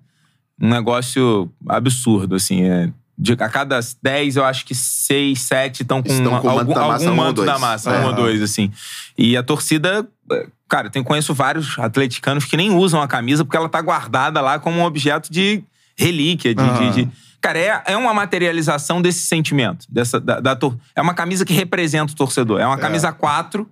um 0.60 0.70
negócio 0.70 1.52
absurdo, 1.68 2.36
assim. 2.36 2.64
É, 2.64 2.90
de, 3.18 3.34
a 3.34 3.50
cada 3.50 3.80
10, 4.02 4.38
eu 4.38 4.46
acho 4.46 4.66
que 4.66 4.74
6, 4.76 5.40
7 5.40 5.82
estão 5.84 6.02
com, 6.02 6.10
Estão 6.12 6.40
com 6.40 6.48
o 6.48 6.56
manto 6.56 6.60
algum, 6.60 6.74
da 6.74 6.88
massa, 6.88 7.06
algum 7.06 7.06
um 7.06 7.20
ou 7.20 7.26
manto 7.28 7.36
dois. 7.36 7.48
da 7.50 7.60
massa, 7.60 7.92
É. 7.92 8.00
um 8.00 8.06
ou 8.08 8.14
dois, 8.14 8.42
assim. 8.42 8.72
E 9.18 9.36
a 9.38 9.44
torcida. 9.44 10.08
é, 10.32 10.48
Cara, 10.68 10.88
eu 10.88 10.92
tenho, 10.92 11.06
conheço 11.06 11.32
vários 11.34 11.78
atleticanos 11.78 12.44
que 12.46 12.58
nem 12.58 12.72
usam 12.72 13.00
a 13.02 13.08
camisa 13.08 13.46
porque 13.46 13.56
ela 13.56 13.70
tá 13.70 13.80
guardada 13.82 14.42
lá 14.42 14.58
como 14.58 14.80
um 14.80 14.84
objeto 14.84 15.32
de 15.32 15.64
relíquia, 15.98 16.54
de. 16.54 16.64
De- 16.64 17.06
de- 17.06 17.12
Cara, 17.42 17.60
é, 17.60 17.84
é 17.94 17.98
uma 17.98 18.12
materialização 18.12 19.00
desse 19.02 19.20
sentimento. 19.28 19.86
Dessa, 19.88 20.20
da, 20.20 20.40
da 20.40 20.56
tor- 20.56 20.76
é 20.96 21.02
uma 21.02 21.14
camisa 21.14 21.46
que 21.46 21.54
representa 21.54 22.12
o 22.12 22.16
torcedor. 22.16 22.60
É 22.60 22.66
uma 22.66 22.78
camisa 22.78 23.12
4. 23.12 23.70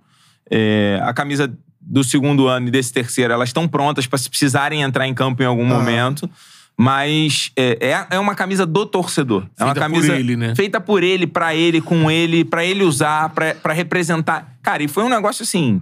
é, 0.50 1.00
a 1.02 1.12
camisa 1.12 1.52
do 1.80 2.04
segundo 2.04 2.46
ano 2.46 2.68
e 2.68 2.70
desse 2.70 2.92
terceiro, 2.92 3.32
elas 3.34 3.48
estão 3.48 3.66
prontas 3.66 4.06
para 4.06 4.18
se 4.18 4.30
precisarem 4.30 4.82
entrar 4.82 5.06
em 5.08 5.12
campo 5.14 5.42
em 5.42 5.46
algum 5.46 5.64
momento. 5.66 6.30
Mas 6.76 7.50
é, 7.56 7.78
é, 8.10 8.16
é 8.16 8.18
uma 8.18 8.34
camisa 8.34 8.66
do 8.66 8.84
torcedor. 8.86 9.46
É 9.58 9.64
uma 9.64 9.74
Feita 9.74 9.88
por 9.88 9.94
camisa 9.94 10.16
ele, 10.16 10.36
né? 10.36 10.54
feita 10.54 10.80
por 10.80 11.02
ele, 11.02 11.26
pra 11.26 11.54
ele, 11.54 11.80
com 11.80 12.10
ele, 12.10 12.44
pra 12.44 12.64
ele 12.64 12.82
usar, 12.84 13.28
pra 13.30 13.72
representar. 13.72 14.54
Cara, 14.62 14.82
e 14.82 14.88
foi 14.88 15.04
um 15.04 15.08
negócio 15.08 15.42
assim. 15.42 15.80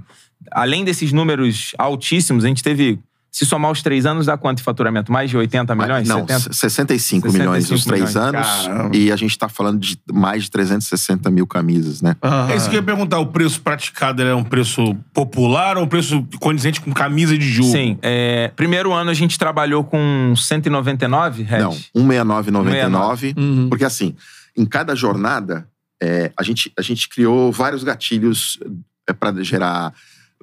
Além 0.51 0.85
desses 0.85 1.13
números 1.13 1.73
altíssimos, 1.79 2.45
a 2.45 2.49
gente 2.49 2.63
teve. 2.63 2.99
Se 3.33 3.47
somar 3.47 3.71
os 3.71 3.81
três 3.81 4.05
anos, 4.05 4.27
dá 4.27 4.37
quanto 4.37 4.59
de 4.59 4.63
faturamento? 4.63 5.11
Mais 5.11 5.31
de 5.31 5.39
80 5.39 5.75
milhões? 5.75 6.07
Não, 6.07 6.21
70? 6.27 6.53
65, 6.53 7.33
milhões 7.33 7.71
nos 7.71 7.83
65 7.83 7.89
três 7.89 8.15
milhões. 8.15 8.35
anos. 8.35 8.67
Caramba. 8.67 8.97
E 8.97 9.11
a 9.11 9.17
gente 9.17 9.39
tá 9.39 9.49
falando 9.49 9.81
de 9.81 9.99
mais 10.13 10.45
de 10.45 10.51
360 10.51 11.31
mil 11.31 11.47
camisas, 11.47 12.03
né? 12.03 12.15
É 12.51 12.57
isso 12.57 12.69
que 12.69 12.77
eu 12.77 12.81
ia 12.81 12.85
perguntar. 12.85 13.19
O 13.21 13.27
preço 13.27 13.63
praticado 13.63 14.21
é 14.23 14.35
um 14.35 14.45
preço 14.45 14.95
popular 15.15 15.79
ou 15.79 15.85
um 15.85 15.89
preço 15.89 16.23
condizente 16.41 16.79
com 16.83 16.93
camisa 16.93 17.37
de 17.39 17.49
jogo? 17.49 17.73
Sim. 17.73 17.99
É, 18.03 18.53
primeiro 18.55 18.93
ano 18.93 19.09
a 19.09 19.15
gente 19.15 19.39
trabalhou 19.39 19.83
com 19.83 20.35
199, 20.37 21.43
Red? 21.43 21.61
Não, 21.61 21.77
169,99. 21.97 23.35
Uhum. 23.39 23.69
Porque 23.71 23.87
assim, 23.87 24.15
em 24.55 24.67
cada 24.67 24.95
jornada, 24.95 25.67
é, 26.03 26.31
a, 26.37 26.43
gente, 26.43 26.71
a 26.79 26.83
gente 26.83 27.09
criou 27.09 27.51
vários 27.51 27.83
gatilhos 27.83 28.59
é, 29.09 29.13
para 29.15 29.43
gerar 29.43 29.95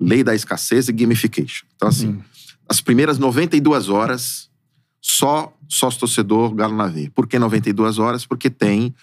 lei 0.02 0.24
da 0.24 0.34
escassez 0.34 0.88
e 0.88 0.94
gamification. 0.94 1.66
Então, 1.76 1.90
assim, 1.90 2.08
Uhum. 2.08 2.22
As 2.70 2.80
primeiras 2.82 3.18
92 3.18 3.90
horas, 3.90 4.50
só 5.02 5.52
sócio 5.68 6.00
torcedor 6.02 6.54
Galo 6.54 6.76
na 6.76 6.88
veia. 6.88 7.12
Por 7.14 7.28
que 7.28 7.40
92 7.40 8.00
horas? 8.00 8.26
Porque 8.26 8.50
tem 8.50 8.94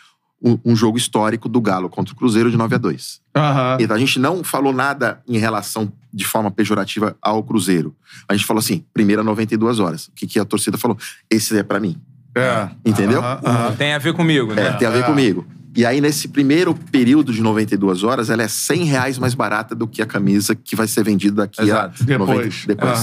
um, 0.42 0.58
um 0.64 0.76
jogo 0.76 0.98
histórico 0.98 1.48
do 1.48 1.60
Galo 1.60 1.88
contra 1.88 2.12
o 2.12 2.16
Cruzeiro 2.16 2.50
de 2.50 2.56
9 2.56 2.74
a 2.74 2.78
2. 2.78 3.20
Aham. 3.34 3.78
Então, 3.80 3.96
a 3.96 3.98
gente 3.98 4.18
não 4.18 4.44
falou 4.44 4.72
nada 4.72 5.20
em 5.26 5.38
relação 5.38 5.90
de 6.12 6.24
forma 6.24 6.50
pejorativa 6.50 7.16
ao 7.22 7.42
Cruzeiro. 7.42 7.94
A 8.28 8.34
gente 8.36 8.46
falou 8.46 8.60
assim, 8.60 8.84
primeira 8.92 9.22
92 9.22 9.80
horas. 9.80 10.06
O 10.08 10.12
que, 10.14 10.26
que 10.26 10.38
a 10.38 10.44
torcida 10.44 10.76
falou? 10.78 10.96
Esse 11.30 11.56
é 11.58 11.62
pra 11.62 11.80
mim. 11.80 11.96
É. 12.34 12.68
Entendeu? 12.84 13.20
Aham, 13.20 13.40
aham. 13.44 13.72
Tem 13.76 13.94
a 13.94 13.98
ver 13.98 14.12
comigo, 14.12 14.54
né? 14.54 14.68
É, 14.68 14.72
tem 14.74 14.86
a 14.86 14.90
ver 14.90 15.00
É. 15.00 15.02
comigo. 15.04 15.46
E 15.74 15.84
aí, 15.84 16.00
nesse 16.00 16.28
primeiro 16.28 16.74
período 16.74 17.32
de 17.32 17.42
92 17.42 18.02
horas, 18.02 18.30
ela 18.30 18.42
é 18.42 18.48
100 18.48 18.84
reais 18.84 19.18
mais 19.18 19.34
barata 19.34 19.74
do 19.74 19.86
que 19.86 20.00
a 20.00 20.06
camisa 20.06 20.54
que 20.54 20.74
vai 20.76 20.86
ser 20.86 21.02
vendida 21.04 21.36
daqui 21.42 21.60
Exato. 21.62 22.02
a 22.02 22.04
Depois. 22.06 22.28
90, 22.28 22.66
depois. 22.66 23.00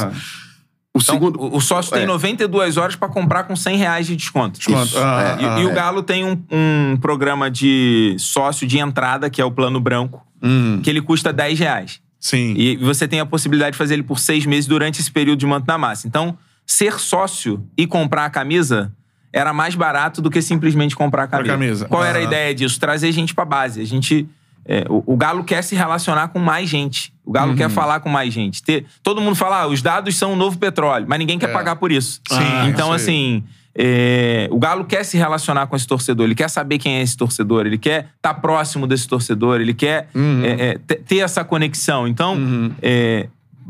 O 0.96 1.00
Então, 1.00 1.16
segundo. 1.16 1.42
o, 1.42 1.58
o 1.58 1.62
sócio 1.62 1.92
tem 1.92 2.04
é. 2.04 2.06
92 2.06 2.78
horas 2.78 2.96
pra 2.96 3.08
comprar 3.10 3.44
com 3.46 3.56
100 3.56 3.78
reais 3.78 4.06
de 4.08 4.16
desconto. 4.16 4.60
Desconto. 4.60 4.98
Ah, 4.98 5.38
E, 5.40 5.46
ah, 5.46 5.60
e 5.60 5.64
é. 5.64 5.66
o 5.66 5.74
Galo 5.74 6.04
tem 6.04 6.24
um, 6.24 6.40
um 6.52 6.98
programa 6.98 7.50
de 7.50 8.16
sócio 8.20 8.68
de 8.68 8.78
entrada, 8.78 9.30
que 9.30 9.42
é 9.42 9.46
o 9.46 9.52
plano 9.52 9.80
branco, 9.80 10.22
Hum, 10.42 10.82
que 10.84 10.90
ele 10.90 11.02
custa 11.02 11.32
10 11.34 11.58
reais. 11.58 12.02
sim. 12.20 12.54
E 12.58 12.76
você 12.78 13.08
tem 13.08 13.20
a 13.20 13.26
possibilidade 13.26 13.72
de 13.72 13.78
fazer 13.78 13.94
ele 13.96 14.04
por 14.04 14.20
seis 14.20 14.46
meses 14.46 14.68
durante 14.68 15.00
esse 15.02 15.10
período 15.12 15.40
de 15.40 15.46
manto 15.48 15.66
na 15.68 15.78
massa. 15.78 16.06
Então, 16.08 16.38
ser 16.66 17.00
sócio 17.00 17.66
e 17.78 17.88
comprar 17.88 18.26
a 18.26 18.30
camisa 18.30 18.92
era 19.32 19.52
mais 19.54 19.74
barato 19.74 20.22
do 20.22 20.30
que 20.30 20.42
simplesmente 20.42 20.96
comprar 20.96 21.24
a 21.24 21.28
camisa. 21.28 21.54
camisa. 21.54 21.86
Qual 21.88 22.04
era 22.04 22.20
a 22.20 22.22
ideia 22.22 22.54
disso? 22.54 22.80
Trazer 22.80 23.12
gente 23.12 23.34
pra 23.34 23.44
base. 23.46 23.82
A 23.82 23.86
gente. 23.86 24.28
É, 24.66 24.86
o, 24.90 25.04
o 25.14 25.18
Galo 25.18 25.44
quer 25.44 25.62
se 25.64 25.76
relacionar 25.76 26.30
com 26.30 26.40
mais 26.40 26.70
gente. 26.70 27.14
O 27.26 27.32
Galo 27.32 27.52
Uhum. 27.52 27.58
quer 27.58 27.70
falar 27.70 28.00
com 28.00 28.10
mais 28.10 28.34
gente. 28.34 28.62
Ter, 28.64 28.86
todo 29.02 29.20
mundo 29.22 29.36
fala, 29.36 29.62
ah, 29.62 29.68
os 29.68 29.82
dados 29.82 30.16
são 30.16 30.34
o 30.34 30.36
novo 30.36 30.58
petróleo, 30.58 31.06
mas 31.08 31.20
ninguém 31.20 31.38
quer 31.40 31.50
É. 31.50 31.54
pagar 31.54 31.76
por 31.78 31.92
isso. 31.92 32.22
Sim, 32.30 32.38
então, 32.70 32.94
isso 32.96 33.10
aí. 33.10 33.16
assim, 33.16 33.44
é, 33.76 34.48
o 34.52 34.58
Galo 34.60 34.86
quer 34.86 35.04
se 35.04 35.18
relacionar 35.18 35.68
com 35.68 35.76
esse 35.76 35.88
torcedor, 35.88 36.26
ele 36.26 36.36
quer 36.36 36.50
saber 36.50 36.78
quem 36.78 36.98
é 36.98 37.02
esse 37.02 37.18
torcedor, 37.18 37.66
ele 37.66 37.78
quer 37.78 38.10
estar 38.16 38.34
próximo 38.36 38.86
desse 38.88 39.08
torcedor, 39.08 39.60
ele 39.62 39.74
quer 39.74 40.08
Uhum. 40.14 40.44
é, 40.44 40.50
é, 40.70 40.78
te- 40.78 40.96
ter 40.96 41.18
essa 41.20 41.44
conexão. 41.44 42.08
Então, 42.08 42.38
é, 42.82 43.28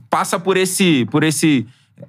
passa 0.10 0.40
por 0.40 0.58
esse, 0.58 1.06
por 1.06 1.24
esse, 1.24 1.66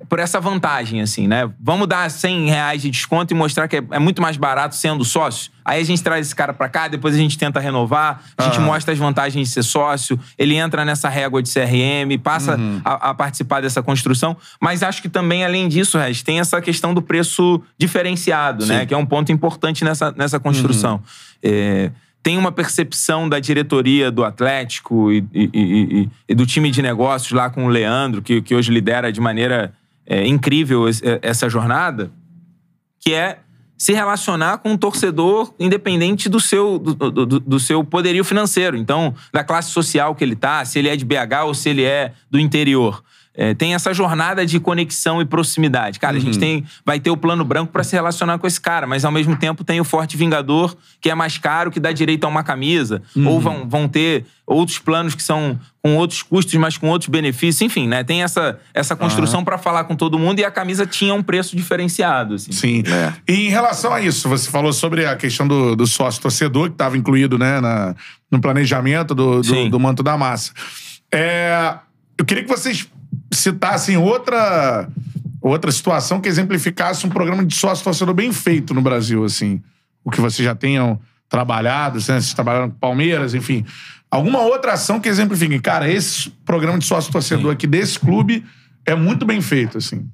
por 0.08 0.18
essa 0.18 0.40
vantagem, 0.40 1.00
assim, 1.02 1.26
né? 1.28 1.48
Vamos 1.60 1.86
dar 1.86 2.10
100 2.10 2.48
reais 2.48 2.82
de 2.82 2.90
desconto 2.90 3.32
e 3.32 3.36
mostrar 3.36 3.68
que 3.68 3.76
é, 3.76 3.82
é 3.92 3.98
muito 3.98 4.20
mais 4.20 4.36
barato 4.36 4.74
sendo 4.74 5.04
sócio. 5.04 5.52
Aí 5.64 5.80
a 5.80 5.84
gente 5.84 6.02
traz 6.02 6.26
esse 6.26 6.34
cara 6.34 6.52
pra 6.52 6.68
cá, 6.68 6.88
depois 6.88 7.14
a 7.14 7.18
gente 7.18 7.38
tenta 7.38 7.60
renovar, 7.60 8.22
a 8.36 8.42
gente 8.44 8.58
Ah. 8.58 8.60
mostra 8.62 8.92
as 8.92 8.98
vantagens 8.98 9.48
de 9.48 9.54
ser 9.54 9.62
sócio, 9.62 10.18
ele 10.38 10.56
entra 10.56 10.84
nessa 10.84 11.08
régua 11.08 11.42
de 11.42 11.48
CRM, 11.50 12.18
passa 12.22 12.56
Uhum. 12.56 12.80
a, 12.84 13.10
a 13.10 13.14
participar 13.14 13.60
dessa 13.62 13.82
construção. 13.82 14.36
Mas 14.60 14.82
acho 14.82 15.00
que 15.02 15.08
também, 15.08 15.44
além 15.44 15.68
disso, 15.68 15.98
Regis, 15.98 16.22
tem 16.22 16.40
essa 16.40 16.60
questão 16.60 16.92
do 16.92 17.00
preço 17.02 17.62
diferenciado, 17.78 18.66
né? 18.66 18.80
Sim. 18.80 18.86
Que 18.86 18.94
é 18.94 18.96
um 18.96 19.06
ponto 19.06 19.30
importante 19.32 19.84
nessa, 19.84 20.12
nessa 20.12 20.40
construção. 20.40 21.00
É, 21.42 21.90
tem 22.24 22.38
uma 22.38 22.50
percepção 22.50 23.28
da 23.28 23.38
diretoria 23.38 24.10
do 24.10 24.24
Atlético 24.24 25.12
e, 25.12 25.18
e- 25.32 25.50
e- 25.54 26.10
e- 26.26 26.34
do 26.34 26.46
time 26.46 26.70
de 26.70 26.80
negócios 26.80 27.30
lá 27.32 27.50
com 27.50 27.66
o 27.66 27.68
Leandro, 27.68 28.22
que, 28.22 28.40
que 28.40 28.54
hoje 28.54 28.72
lidera 28.72 29.12
de 29.12 29.20
maneira 29.20 29.74
é, 30.06 30.26
incrível 30.26 30.88
esse- 30.88 31.02
essa 31.22 31.48
jornada, 31.48 32.10
que 32.98 33.12
é 33.14 33.38
se 33.76 33.92
relacionar 33.92 34.58
com 34.58 34.70
um 34.70 34.76
torcedor 34.76 35.52
independente 35.60 36.28
do 36.28 36.40
seu, 36.40 36.78
do, 36.78 36.94
do- 36.94 37.26
do- 37.40 37.60
seu 37.60 37.84
poderio 37.84 38.24
financeiro. 38.24 38.76
Então, 38.76 39.14
da 39.32 39.44
classe 39.44 39.70
social 39.70 40.14
que 40.14 40.24
ele 40.24 40.34
tá, 40.36 40.64
se 40.64 40.78
ele 40.78 40.88
é 40.88 40.96
de 40.96 41.04
BH 41.04 41.44
ou 41.44 41.52
se 41.54 41.68
ele 41.68 41.84
é 41.84 42.12
do 42.30 42.38
interior. 42.40 43.02
É, 43.36 43.52
tem 43.52 43.74
essa 43.74 43.92
jornada 43.92 44.46
de 44.46 44.60
conexão 44.60 45.20
e 45.20 45.24
proximidade. 45.24 45.98
Cara, 45.98 46.16
a 46.16 46.20
gente 46.20 46.38
tem, 46.38 46.64
vai 46.86 47.00
ter 47.00 47.10
o 47.10 47.16
plano 47.16 47.44
branco 47.44 47.72
para 47.72 47.82
se 47.82 47.96
relacionar 47.96 48.38
com 48.38 48.46
esse 48.46 48.60
cara, 48.60 48.86
mas 48.86 49.04
ao 49.04 49.10
mesmo 49.10 49.34
tempo 49.36 49.64
tem 49.64 49.80
o 49.80 49.84
Forte 49.84 50.16
Vingador, 50.16 50.76
que 51.00 51.10
é 51.10 51.14
mais 51.16 51.36
caro, 51.36 51.70
que 51.70 51.80
dá 51.80 51.90
direito 51.90 52.24
a 52.24 52.28
uma 52.28 52.44
camisa. 52.44 53.02
Ou 53.26 53.40
vão, 53.40 53.68
vão 53.68 53.88
ter 53.88 54.24
outros 54.46 54.78
planos 54.78 55.14
que 55.16 55.22
são 55.22 55.58
com 55.82 55.96
outros 55.96 56.22
custos, 56.22 56.54
mas 56.54 56.78
com 56.78 56.88
outros 56.88 57.08
benefícios. 57.10 57.60
Enfim, 57.62 57.88
né? 57.88 58.04
Tem 58.04 58.22
essa, 58.22 58.58
essa 58.72 58.94
construção 58.94 59.42
para 59.44 59.58
falar 59.58 59.82
com 59.84 59.96
todo 59.96 60.16
mundo 60.18 60.38
e 60.38 60.44
a 60.44 60.50
camisa 60.50 60.86
tinha 60.86 61.12
um 61.12 61.22
preço 61.22 61.56
diferenciado. 61.56 62.34
Assim. 62.34 62.52
Sim. 62.52 62.82
É. 62.86 63.12
E 63.32 63.46
em 63.46 63.50
relação 63.50 63.92
a 63.92 64.00
isso, 64.00 64.28
você 64.28 64.48
falou 64.48 64.72
sobre 64.72 65.06
a 65.06 65.16
questão 65.16 65.48
do, 65.48 65.74
do 65.74 65.86
sócio 65.88 66.22
torcedor, 66.22 66.68
que 66.68 66.74
estava 66.74 66.96
incluído 66.96 67.36
né, 67.36 67.60
na- 67.60 67.96
no 68.30 68.40
planejamento 68.40 69.12
do, 69.14 69.42
do, 69.42 69.68
do 69.70 69.80
manto 69.80 70.02
da 70.04 70.16
massa. 70.16 70.52
É, 71.12 71.74
eu 72.18 72.24
queria 72.24 72.42
que 72.44 72.48
vocês 72.48 72.88
citassem 73.36 73.96
outra, 73.96 74.88
outra 75.40 75.70
situação 75.70 76.20
que 76.20 76.28
exemplificasse 76.28 77.06
um 77.06 77.10
programa 77.10 77.44
de 77.44 77.54
sócio 77.54 77.84
torcedor 77.84 78.14
bem 78.14 78.32
feito 78.32 78.74
no 78.74 78.82
Brasil, 78.82 79.24
assim. 79.24 79.62
O 80.04 80.10
que 80.10 80.20
vocês 80.20 80.44
já 80.44 80.54
tenham 80.54 81.00
trabalhado, 81.28 81.96
né, 81.96 82.00
vocês 82.00 82.34
trabalharam 82.34 82.70
com 82.70 82.76
Palmeiras, 82.76 83.34
enfim. 83.34 83.64
Alguma 84.10 84.40
outra 84.40 84.74
ação 84.74 85.00
que 85.00 85.08
exemplifique. 85.08 85.58
Cara, 85.58 85.90
esse 85.90 86.30
programa 86.44 86.78
de 86.78 86.84
sócio 86.84 87.10
torcedor 87.10 87.52
aqui 87.52 87.66
desse 87.66 87.98
clube 87.98 88.44
é 88.86 88.94
muito 88.94 89.26
bem 89.26 89.40
feito, 89.40 89.78
assim. 89.78 90.08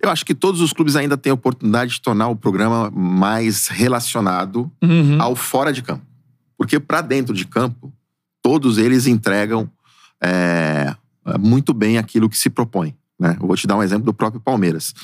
Eu 0.00 0.10
acho 0.10 0.24
que 0.24 0.34
todos 0.34 0.60
os 0.60 0.72
clubes 0.72 0.96
ainda 0.96 1.16
têm 1.16 1.30
a 1.30 1.34
oportunidade 1.34 1.92
de 1.92 2.00
tornar 2.00 2.28
o 2.28 2.36
programa 2.36 2.90
mais 2.90 3.68
relacionado 3.68 4.70
ao 5.18 5.34
fora 5.34 5.72
de 5.72 5.82
campo. 5.82 6.04
Porque 6.56 6.78
para 6.78 7.00
dentro 7.00 7.34
de 7.34 7.44
campo, 7.44 7.92
todos 8.40 8.78
eles 8.78 9.06
entregam 9.06 9.68
é, 10.22 10.94
muito 11.38 11.72
bem 11.72 11.98
aquilo 11.98 12.28
que 12.28 12.36
se 12.36 12.50
propõe. 12.50 12.94
Né? 13.18 13.36
Eu 13.40 13.46
vou 13.46 13.56
te 13.56 13.66
dar 13.66 13.76
um 13.76 13.82
exemplo 13.82 14.04
do 14.04 14.14
próprio 14.14 14.40
Palmeiras. 14.40 14.94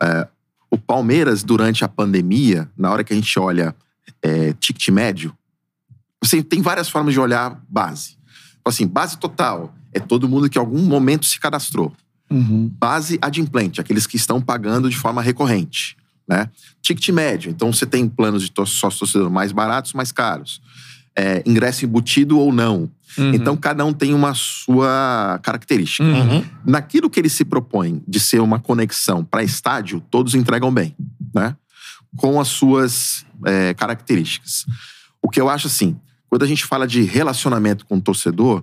É, 0.00 0.28
o 0.70 0.78
Palmeiras, 0.78 1.42
durante 1.42 1.84
a 1.84 1.88
pandemia, 1.88 2.70
na 2.76 2.90
hora 2.90 3.02
que 3.02 3.12
a 3.12 3.16
gente 3.16 3.38
olha 3.38 3.74
é, 4.22 4.52
ticket 4.54 4.88
médio, 4.88 5.34
você 6.22 6.42
tem 6.42 6.60
várias 6.60 6.88
formas 6.88 7.14
de 7.14 7.20
olhar 7.20 7.60
base. 7.68 8.16
Assim, 8.64 8.86
base 8.86 9.16
total 9.18 9.74
é 9.92 9.98
todo 9.98 10.28
mundo 10.28 10.50
que 10.50 10.58
em 10.58 10.60
algum 10.60 10.82
momento 10.82 11.24
se 11.26 11.40
cadastrou 11.40 11.94
base 12.30 13.18
adimplente, 13.22 13.80
aqueles 13.80 14.06
que 14.06 14.16
estão 14.16 14.40
pagando 14.40 14.90
de 14.90 14.96
forma 14.96 15.22
recorrente. 15.22 15.96
Né? 16.28 16.50
Ticket 16.82 17.08
médio, 17.08 17.50
então 17.50 17.72
você 17.72 17.86
tem 17.86 18.06
planos 18.06 18.42
de 18.42 18.50
tor- 18.50 18.68
sócio 18.68 18.98
torcedor 18.98 19.30
mais 19.30 19.50
baratos, 19.50 19.94
mais 19.94 20.12
caros. 20.12 20.60
É, 21.16 21.42
ingresso 21.46 21.86
embutido 21.86 22.38
ou 22.38 22.52
não. 22.52 22.90
Então 23.16 23.56
cada 23.56 23.84
um 23.84 23.92
tem 23.92 24.14
uma 24.14 24.34
sua 24.34 25.40
característica. 25.42 26.04
Naquilo 26.64 27.08
que 27.08 27.18
ele 27.18 27.28
se 27.28 27.44
propõe 27.44 28.02
de 28.06 28.20
ser 28.20 28.40
uma 28.40 28.58
conexão 28.58 29.24
para 29.24 29.42
estádio, 29.42 30.00
todos 30.10 30.34
entregam 30.34 30.72
bem, 30.72 30.94
né? 31.34 31.56
Com 32.16 32.40
as 32.40 32.48
suas 32.48 33.24
é, 33.44 33.74
características. 33.74 34.66
O 35.22 35.28
que 35.28 35.40
eu 35.40 35.48
acho 35.48 35.66
assim, 35.66 35.98
quando 36.28 36.42
a 36.42 36.46
gente 36.46 36.64
fala 36.64 36.86
de 36.86 37.02
relacionamento 37.02 37.86
com 37.86 37.96
o 37.96 38.00
torcedor, 38.00 38.62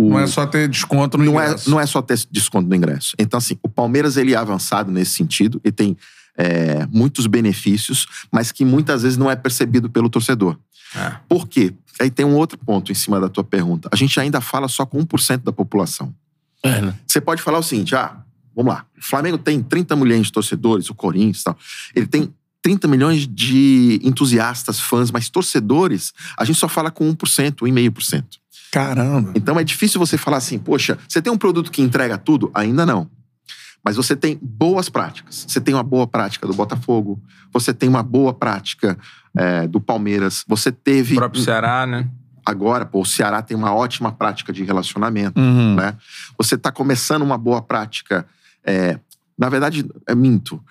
o, 0.00 0.10
Não 0.10 0.18
é 0.18 0.26
só 0.26 0.46
ter 0.46 0.66
desconto 0.66 1.18
no 1.18 1.24
não 1.24 1.40
é, 1.40 1.46
ingresso. 1.46 1.70
não 1.70 1.78
é 1.78 1.84
só 1.84 2.00
ter 2.00 2.18
desconto 2.30 2.66
no 2.66 2.74
ingresso. 2.74 3.14
Então, 3.18 3.36
assim, 3.36 3.58
o 3.62 3.68
Palmeiras 3.68 4.16
ele 4.16 4.32
é 4.32 4.36
avançado 4.36 4.90
nesse 4.90 5.10
sentido 5.10 5.60
e 5.62 5.70
tem 5.70 5.94
é, 6.38 6.86
muitos 6.90 7.26
benefícios, 7.26 8.06
mas 8.32 8.50
que 8.50 8.64
muitas 8.64 9.02
vezes 9.02 9.18
não 9.18 9.30
é 9.30 9.36
percebido 9.36 9.90
pelo 9.90 10.08
torcedor. 10.08 10.56
É. 10.94 11.16
Por 11.28 11.46
quê? 11.46 11.74
Aí 12.00 12.10
tem 12.10 12.24
um 12.24 12.34
outro 12.34 12.58
ponto 12.58 12.90
em 12.90 12.94
cima 12.94 13.20
da 13.20 13.28
tua 13.28 13.44
pergunta. 13.44 13.88
A 13.92 13.96
gente 13.96 14.18
ainda 14.18 14.40
fala 14.40 14.68
só 14.68 14.86
com 14.86 15.04
1% 15.04 15.42
da 15.42 15.52
população. 15.52 16.14
É, 16.62 16.80
né? 16.80 16.94
Você 17.06 17.20
pode 17.20 17.42
falar 17.42 17.58
o 17.58 17.62
seguinte: 17.62 17.94
ah, 17.94 18.16
vamos 18.54 18.72
lá. 18.72 18.86
O 18.98 19.02
Flamengo 19.02 19.38
tem 19.38 19.62
30 19.62 19.96
milhões 19.96 20.26
de 20.26 20.32
torcedores, 20.32 20.88
o 20.90 20.94
Corinthians 20.94 21.40
e 21.40 21.44
tal. 21.44 21.58
Ele 21.94 22.06
tem 22.06 22.32
30 22.62 22.88
milhões 22.88 23.26
de 23.26 24.00
entusiastas, 24.02 24.78
fãs, 24.80 25.10
mas 25.10 25.28
torcedores, 25.28 26.12
a 26.36 26.44
gente 26.44 26.58
só 26.58 26.68
fala 26.68 26.90
com 26.90 27.10
1%, 27.12 27.16
1,5%. 27.62 28.24
Caramba. 28.70 29.32
Então 29.34 29.58
é 29.58 29.64
difícil 29.64 29.98
você 29.98 30.16
falar 30.16 30.36
assim, 30.36 30.58
poxa, 30.58 30.98
você 31.08 31.20
tem 31.20 31.32
um 31.32 31.38
produto 31.38 31.70
que 31.70 31.82
entrega 31.82 32.16
tudo? 32.16 32.50
Ainda 32.54 32.86
não. 32.86 33.10
Mas 33.82 33.96
você 33.96 34.14
tem 34.14 34.38
boas 34.40 34.88
práticas. 34.88 35.46
Você 35.48 35.60
tem 35.60 35.74
uma 35.74 35.82
boa 35.82 36.06
prática 36.06 36.46
do 36.46 36.52
Botafogo, 36.52 37.20
você 37.52 37.72
tem 37.72 37.88
uma 37.88 38.02
boa 38.02 38.32
prática 38.32 38.98
é, 39.36 39.66
do 39.68 39.80
Palmeiras, 39.80 40.44
você 40.46 40.70
teve. 40.72 41.14
O 41.14 41.18
próprio 41.18 41.42
Ceará, 41.42 41.86
né? 41.86 42.08
Agora, 42.44 42.84
pô, 42.86 43.00
o 43.02 43.06
Ceará 43.06 43.42
tem 43.42 43.56
uma 43.56 43.72
ótima 43.74 44.10
prática 44.10 44.52
de 44.52 44.64
relacionamento, 44.64 45.38
Uhum. 45.40 45.74
né? 45.76 45.94
Você 46.38 46.54
está 46.54 46.72
começando 46.72 47.22
uma 47.22 47.38
boa 47.38 47.60
prática. 47.62 48.26
é, 48.64 48.98
na 49.38 49.48
verdade, 49.48 49.86
é 50.06 50.14
minto. 50.14 50.62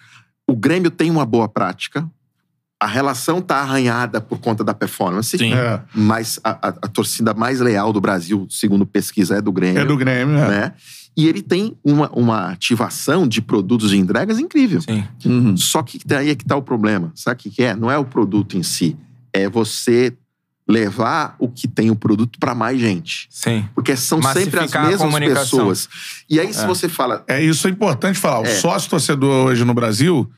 O 0.47 0.55
Grêmio 0.55 0.91
tem 0.91 1.09
uma 1.09 1.25
boa 1.25 1.47
prática. 1.49 2.07
A 2.81 2.85
relação 2.87 3.41
tá 3.41 3.57
arranhada 3.57 4.21
por 4.21 4.39
conta 4.39 4.63
da 4.63 4.73
performance. 4.73 5.37
Sim. 5.37 5.53
É, 5.53 5.81
Mas 5.93 6.39
a, 6.43 6.51
a- 6.51 6.73
a 6.83 6.87
torcida 6.87 7.33
mais 7.33 7.59
leal 7.59 7.91
do 7.91 7.99
Brasil, 7.99 8.47
segundo 8.49 8.85
pesquisa, 8.85 9.37
é 9.37 9.41
do 9.41 9.51
Grêmio. 9.51 9.81
é 9.81 9.85
do 9.85 9.97
Grêmio, 9.97 10.37
é. 10.37 10.73
E 11.19 11.27
ele 11.27 11.41
tem 11.41 11.75
uma, 11.83 12.09
uma 12.13 12.49
ativação 12.49 13.27
de 13.27 13.41
produtos 13.41 13.89
de 13.89 13.97
entregas 13.97 14.39
incrível. 14.39 14.79
Sim. 14.81 15.03
Uhum. 15.25 15.57
Só 15.57 15.83
que 15.83 15.99
daí 16.05 16.29
é 16.29 16.35
que 16.35 16.45
tá 16.45 16.55
o 16.55 16.61
problema. 16.61 17.11
Sabe 17.13 17.41
o 17.45 17.51
que 17.51 17.61
é? 17.61 17.75
Não 17.75 17.91
é 17.91 17.97
o 17.97 18.05
produto 18.05 18.57
em 18.57 18.63
si. 18.63 18.95
É 19.33 19.49
você 19.49 20.15
levar 20.65 21.35
o 21.37 21.49
que 21.49 21.67
tem 21.67 21.91
o 21.91 21.95
produto 21.95 22.39
para 22.39 22.55
mais 22.55 22.79
gente. 22.79 23.27
Sim. 23.29 23.67
Porque 23.75 23.97
são 23.97 24.21
sempre 24.21 24.61
as 24.61 24.71
Massificar 24.71 24.87
mesmas 24.87 25.19
pessoas. 25.33 25.89
E 26.29 26.39
aí, 26.39 26.53
se 26.53 26.63
É. 26.63 26.67
você 26.67 26.87
fala. 26.87 27.21
É, 27.27 27.43
isso 27.43 27.67
é 27.67 27.69
importante 27.69 28.17
falar. 28.17 28.39
O 28.39 28.45
É. 28.45 28.55
sócio 28.55 28.89
torcedor 28.89 29.47
hoje 29.47 29.65
no 29.65 29.73
Brasil, 29.73 30.31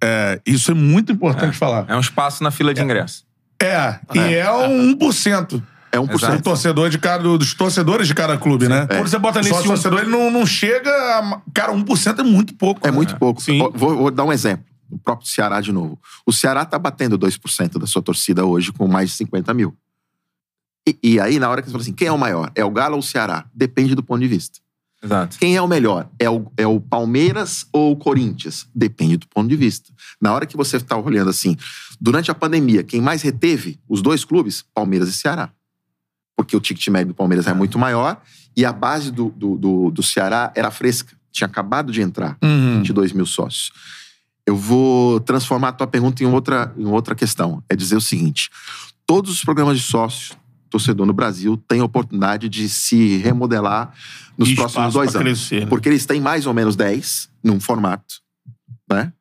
é, 0.00 0.40
isso 0.46 0.70
é 0.70 0.74
muito 0.74 1.10
importante 1.10 1.56
falar. 1.56 1.84
É 1.88 1.96
um 1.96 2.00
espaço 2.00 2.44
na 2.44 2.52
fila 2.52 2.72
de 2.72 2.80
ingresso. 2.80 3.24
É, 3.60 3.98
e 4.14 4.34
é 4.34 4.52
um 4.52 4.92
1% 4.92 5.60
É 5.98 6.00
1%. 6.00 6.08
do 6.08 6.16
Exato. 6.16 6.42
torcedor 6.42 6.90
de 6.90 6.98
cada, 6.98 7.22
dos 7.38 7.54
torcedores 7.54 8.06
de 8.06 8.14
cada 8.14 8.36
clube, 8.36 8.68
né? 8.68 8.86
Quando 8.86 9.08
você 9.08 9.18
bota 9.18 9.40
nesse 9.40 9.52
um- 9.52 9.62
torcedor, 9.62 10.00
ele 10.00 10.10
não, 10.10 10.30
não 10.30 10.46
chega. 10.46 10.90
A, 10.90 11.40
cara, 11.52 11.72
1% 11.72 12.20
é 12.20 12.22
muito 12.22 12.54
pouco. 12.54 12.86
É 12.86 12.90
né? 12.90 12.96
muito 12.96 13.16
pouco. 13.16 13.42
Sim. 13.42 13.58
Vou, 13.58 13.96
vou 13.96 14.10
dar 14.10 14.24
um 14.24 14.32
exemplo. 14.32 14.64
O 14.90 14.98
próprio 14.98 15.28
Ceará, 15.28 15.60
de 15.60 15.70
novo. 15.70 15.98
O 16.24 16.32
Ceará 16.32 16.64
tá 16.64 16.78
batendo 16.78 17.18
2% 17.18 17.78
da 17.78 17.86
sua 17.86 18.00
torcida 18.00 18.44
hoje, 18.44 18.72
com 18.72 18.88
mais 18.88 19.10
de 19.10 19.16
50 19.16 19.52
mil. 19.52 19.76
E, 20.88 20.98
e 21.02 21.20
aí, 21.20 21.38
na 21.38 21.50
hora 21.50 21.60
que 21.60 21.68
você 21.68 21.72
fala 21.72 21.82
assim, 21.82 21.92
quem 21.92 22.08
é 22.08 22.12
o 22.12 22.16
maior? 22.18 22.50
É 22.54 22.64
o 22.64 22.70
Galo 22.70 22.94
ou 22.94 23.00
o 23.00 23.02
Ceará? 23.02 23.44
Depende 23.52 23.94
do 23.94 24.02
ponto 24.02 24.20
de 24.20 24.28
vista. 24.28 24.58
Exato. 25.02 25.38
Quem 25.38 25.56
é 25.56 25.62
o 25.62 25.68
melhor? 25.68 26.08
É 26.18 26.28
o, 26.28 26.50
é 26.56 26.66
o 26.66 26.80
Palmeiras 26.80 27.66
ou 27.72 27.92
o 27.92 27.96
Corinthians? 27.96 28.66
Depende 28.74 29.16
do 29.18 29.28
ponto 29.28 29.48
de 29.48 29.54
vista. 29.56 29.92
Na 30.20 30.32
hora 30.32 30.46
que 30.46 30.56
você 30.56 30.76
está 30.76 30.96
olhando 30.96 31.30
assim, 31.30 31.56
durante 32.00 32.30
a 32.30 32.34
pandemia, 32.34 32.82
quem 32.82 33.00
mais 33.00 33.22
reteve 33.22 33.78
os 33.88 34.02
dois 34.02 34.24
clubes? 34.24 34.64
Palmeiras 34.74 35.08
e 35.08 35.12
Ceará. 35.12 35.50
Porque 36.38 36.56
o 36.56 36.60
ticket 36.60 36.86
médio 36.88 37.08
do 37.08 37.14
Palmeiras 37.14 37.48
é 37.48 37.52
muito 37.52 37.78
maior 37.80 38.22
e 38.56 38.64
a 38.64 38.72
base 38.72 39.10
do, 39.10 39.28
do, 39.30 39.56
do, 39.56 39.90
do 39.90 40.02
Ceará 40.04 40.52
era 40.54 40.70
fresca. 40.70 41.16
Tinha 41.32 41.46
acabado 41.48 41.90
de 41.90 42.00
entrar, 42.00 42.38
Uhum. 42.42 42.76
22 42.78 43.12
mil 43.12 43.26
sócios. 43.26 43.72
Eu 44.46 44.56
vou 44.56 45.18
transformar 45.20 45.68
a 45.70 45.72
tua 45.72 45.86
pergunta 45.88 46.22
em 46.22 46.26
outra, 46.26 46.72
em 46.78 46.86
outra 46.86 47.14
questão. 47.16 47.60
É 47.68 47.74
dizer 47.74 47.96
o 47.96 48.00
seguinte: 48.00 48.48
todos 49.04 49.32
os 49.32 49.44
programas 49.44 49.76
de 49.76 49.82
sócios, 49.82 50.32
torcedor 50.70 51.04
no 51.06 51.12
Brasil, 51.12 51.56
têm 51.68 51.80
a 51.80 51.84
oportunidade 51.84 52.48
de 52.48 52.68
se 52.68 53.16
remodelar 53.18 53.92
nos 54.38 54.48
E 54.50 54.54
próximos 54.54 54.94
dois 54.94 55.14
anos. 55.16 55.22
crescer, 55.48 55.60
né? 55.62 55.66
Porque 55.66 55.88
eles 55.88 56.06
têm 56.06 56.20
mais 56.20 56.46
ou 56.46 56.54
menos 56.54 56.76
10 56.76 57.28
num 57.44 57.58
formato, 57.60 58.20
né? 58.88 59.12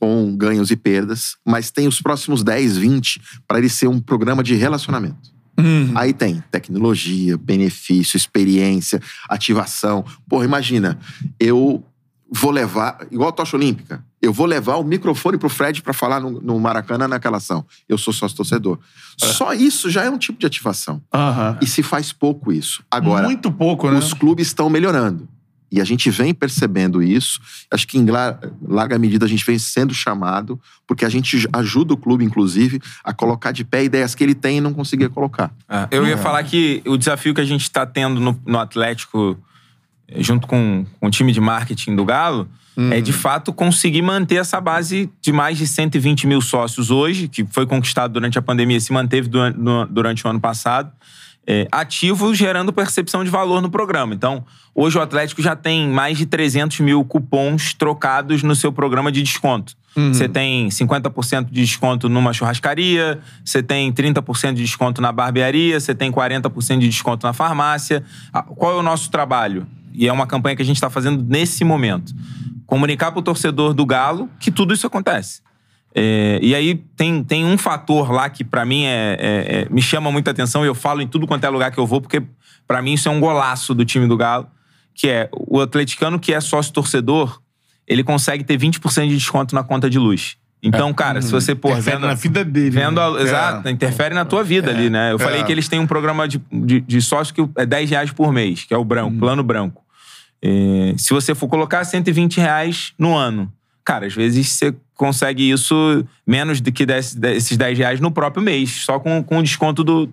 Com 0.00 0.36
ganhos 0.36 0.70
e 0.70 0.76
perdas, 0.76 1.36
mas 1.46 1.70
tem 1.70 1.86
os 1.86 2.00
próximos 2.02 2.42
10, 2.42 2.76
20 2.76 3.20
para 3.46 3.58
ele 3.58 3.68
ser 3.68 3.86
um 3.88 4.00
programa 4.00 4.42
de 4.42 4.54
relacionamento. 4.56 5.29
Uhum. 5.58 5.92
Aí 5.94 6.12
tem 6.12 6.42
tecnologia, 6.50 7.36
benefício, 7.36 8.16
experiência, 8.16 9.00
ativação. 9.28 10.04
Porra, 10.28 10.44
imagina, 10.44 10.98
eu 11.38 11.84
vou 12.30 12.50
levar, 12.50 13.06
igual 13.10 13.30
a 13.30 13.32
tocha 13.32 13.56
olímpica, 13.56 14.04
eu 14.22 14.32
vou 14.32 14.46
levar 14.46 14.76
o 14.76 14.84
microfone 14.84 15.36
pro 15.36 15.48
Fred 15.48 15.82
para 15.82 15.92
falar 15.92 16.20
no, 16.20 16.40
no 16.40 16.60
Maracanã 16.60 17.08
naquela 17.08 17.38
ação. 17.38 17.64
Eu 17.88 17.98
sou 17.98 18.12
sócio 18.12 18.36
torcedor. 18.36 18.78
Só 19.16 19.52
isso 19.52 19.90
já 19.90 20.04
é 20.04 20.10
um 20.10 20.18
tipo 20.18 20.38
de 20.38 20.46
ativação. 20.46 21.02
Aham. 21.12 21.58
E 21.60 21.66
se 21.66 21.82
faz 21.82 22.12
pouco 22.12 22.52
isso. 22.52 22.82
Agora, 22.90 23.24
Muito 23.24 23.50
pouco, 23.50 23.90
né? 23.90 23.98
os 23.98 24.14
clubes 24.14 24.46
estão 24.46 24.70
melhorando. 24.70 25.28
E 25.72 25.80
a 25.80 25.84
gente 25.84 26.10
vem 26.10 26.34
percebendo 26.34 27.02
isso. 27.02 27.40
Acho 27.70 27.86
que 27.86 27.96
em 27.96 28.04
lar- 28.06 28.38
larga 28.66 28.98
medida 28.98 29.24
a 29.24 29.28
gente 29.28 29.44
vem 29.44 29.58
sendo 29.58 29.94
chamado, 29.94 30.60
porque 30.86 31.04
a 31.04 31.08
gente 31.08 31.46
ajuda 31.52 31.94
o 31.94 31.96
clube, 31.96 32.24
inclusive, 32.24 32.80
a 33.04 33.12
colocar 33.12 33.52
de 33.52 33.64
pé 33.64 33.84
ideias 33.84 34.14
que 34.14 34.24
ele 34.24 34.34
tem 34.34 34.58
e 34.58 34.60
não 34.60 34.72
conseguia 34.74 35.08
colocar. 35.08 35.52
É, 35.68 35.86
Eu 35.92 36.06
ia 36.06 36.16
falar 36.16 36.42
que 36.44 36.82
o 36.86 36.96
desafio 36.96 37.32
que 37.34 37.40
a 37.40 37.44
gente 37.44 37.62
está 37.62 37.86
tendo 37.86 38.20
no, 38.20 38.40
no 38.44 38.58
Atlético, 38.58 39.38
eh, 40.08 40.22
junto 40.22 40.46
com, 40.48 40.84
com 40.98 41.06
o 41.06 41.10
time 41.10 41.32
de 41.32 41.40
marketing 41.40 41.94
do 41.94 42.04
Galo, 42.04 42.48
é 42.92 43.00
de 43.00 43.12
fato 43.12 43.52
conseguir 43.52 44.00
manter 44.00 44.36
essa 44.36 44.58
base 44.58 45.10
de 45.20 45.32
mais 45.32 45.58
de 45.58 45.66
120 45.66 46.26
mil 46.26 46.40
sócios 46.40 46.90
hoje, 46.90 47.28
que 47.28 47.44
foi 47.44 47.66
conquistado 47.66 48.12
durante 48.12 48.38
a 48.38 48.42
pandemia 48.42 48.78
e 48.78 48.80
se 48.80 48.90
manteve 48.92 49.28
duran- 49.28 49.52
no- 49.54 49.86
durante 49.86 50.26
o 50.26 50.30
ano 50.30 50.40
passado, 50.40 50.90
é, 51.46 51.66
ativo, 51.72 52.34
gerando 52.34 52.72
percepção 52.72 53.24
de 53.24 53.30
valor 53.30 53.60
no 53.60 53.70
programa. 53.70 54.14
Então, 54.14 54.44
hoje 54.74 54.98
o 54.98 55.00
Atlético 55.00 55.42
já 55.42 55.56
tem 55.56 55.88
mais 55.88 56.18
de 56.18 56.26
300 56.26 56.80
mil 56.80 57.04
cupons 57.04 57.74
trocados 57.74 58.42
no 58.42 58.54
seu 58.54 58.72
programa 58.72 59.10
de 59.10 59.22
desconto. 59.22 59.74
Você 60.14 60.28
tem 60.28 60.68
50% 60.68 61.46
de 61.50 61.62
desconto 61.62 62.08
numa 62.08 62.32
churrascaria, 62.32 63.18
você 63.44 63.60
tem 63.60 63.92
30% 63.92 64.54
de 64.54 64.62
desconto 64.62 65.02
na 65.02 65.10
barbearia, 65.10 65.80
você 65.80 65.94
tem 65.94 66.12
40% 66.12 66.78
de 66.78 66.88
desconto 66.88 67.26
na 67.26 67.32
farmácia. 67.32 68.04
Ah, 68.32 68.42
Qual 68.42 68.72
é 68.72 68.76
o 68.76 68.82
nosso 68.82 69.10
trabalho? 69.10 69.66
E 69.92 70.06
é 70.06 70.12
uma 70.12 70.28
campanha 70.28 70.54
que 70.54 70.62
a 70.62 70.64
gente 70.64 70.76
está 70.76 70.88
fazendo 70.88 71.24
nesse 71.28 71.64
momento. 71.64 72.14
Comunicar 72.66 73.10
para 73.10 73.18
o 73.18 73.22
torcedor 73.22 73.74
do 73.74 73.84
Galo 73.84 74.30
que 74.38 74.52
tudo 74.52 74.72
isso 74.72 74.86
acontece. 74.86 75.42
É, 75.94 76.38
e 76.40 76.54
aí 76.54 76.76
tem, 76.96 77.22
tem 77.24 77.44
um 77.44 77.58
fator 77.58 78.12
lá 78.12 78.28
que 78.30 78.44
pra 78.44 78.64
mim 78.64 78.84
é, 78.84 79.16
é- 79.18 79.60
é- 79.62 79.66
me 79.70 79.82
chama 79.82 80.10
muita 80.12 80.30
atenção 80.30 80.64
e 80.64 80.68
eu 80.68 80.74
falo 80.74 81.00
em 81.02 81.06
tudo 81.08 81.26
quanto 81.26 81.44
é 81.44 81.48
lugar 81.48 81.70
que 81.72 81.78
eu 81.78 81.86
vou, 81.86 82.00
porque 82.00 82.22
pra 82.66 82.80
mim 82.80 82.92
isso 82.92 83.08
é 83.08 83.12
um 83.12 83.18
golaço 83.18 83.74
do 83.74 83.84
time 83.84 84.06
do 84.06 84.16
Galo, 84.16 84.46
que 84.94 85.08
é 85.08 85.28
o 85.32 85.60
atleticano 85.60 86.18
que 86.20 86.32
é 86.32 86.40
sócio 86.40 86.72
torcedor, 86.72 87.40
ele 87.88 88.04
consegue 88.04 88.44
ter 88.44 88.56
20% 88.56 89.08
de 89.08 89.16
desconto 89.16 89.54
na 89.54 89.64
conta 89.64 89.90
de 89.90 89.98
luz. 89.98 90.36
Então, 90.62 90.92
cara, 90.92 91.22
se 91.22 91.32
você, 91.32 91.54
pô, 91.54 91.70
Interfere 91.70 91.96
vendo, 91.96 92.06
na 92.06 92.14
vida 92.14 92.44
dele. 92.44 92.70
vendo 92.70 93.00
né? 93.00 93.18
a- 93.18 93.22
exato, 93.22 93.68
interfere 93.70 94.14
na 94.14 94.24
tua 94.26 94.44
vida 94.44 94.70
ali, 94.70 94.90
né? 94.90 95.10
Eu 95.10 95.18
falei 95.18 95.40
É. 95.40 95.42
que 95.44 95.50
eles 95.50 95.66
têm 95.68 95.80
um 95.80 95.86
programa 95.86 96.28
de, 96.28 96.38
de, 96.52 96.80
de 96.82 97.00
sócio 97.00 97.34
que 97.34 97.40
é 97.56 97.64
10 97.64 97.88
reais 97.90 98.12
por 98.12 98.30
mês, 98.30 98.64
que 98.64 98.74
é 98.74 98.76
o 98.76 98.84
branco, 98.84 99.16
plano 99.18 99.42
branco. 99.42 99.82
É, 100.42 100.94
se 100.98 101.12
você 101.14 101.34
for 101.34 101.48
colocar 101.48 101.82
120 101.84 102.38
reais 102.38 102.92
no 102.98 103.16
ano, 103.16 103.50
cara, 103.84 104.06
às 104.06 104.14
vezes 104.14 104.48
você 104.50 104.74
consegue 105.00 105.50
isso 105.50 106.04
menos 106.26 106.60
do 106.60 106.70
que 106.70 106.84
desse- 106.84 107.18
desses 107.18 107.56
10 107.56 107.78
reais 107.78 108.00
no 108.00 108.10
próprio 108.10 108.42
mês, 108.42 108.70
só 108.84 109.00
com, 109.00 109.22
com 109.24 109.38
o 109.38 109.42
desconto 109.42 109.82
do, 109.82 110.10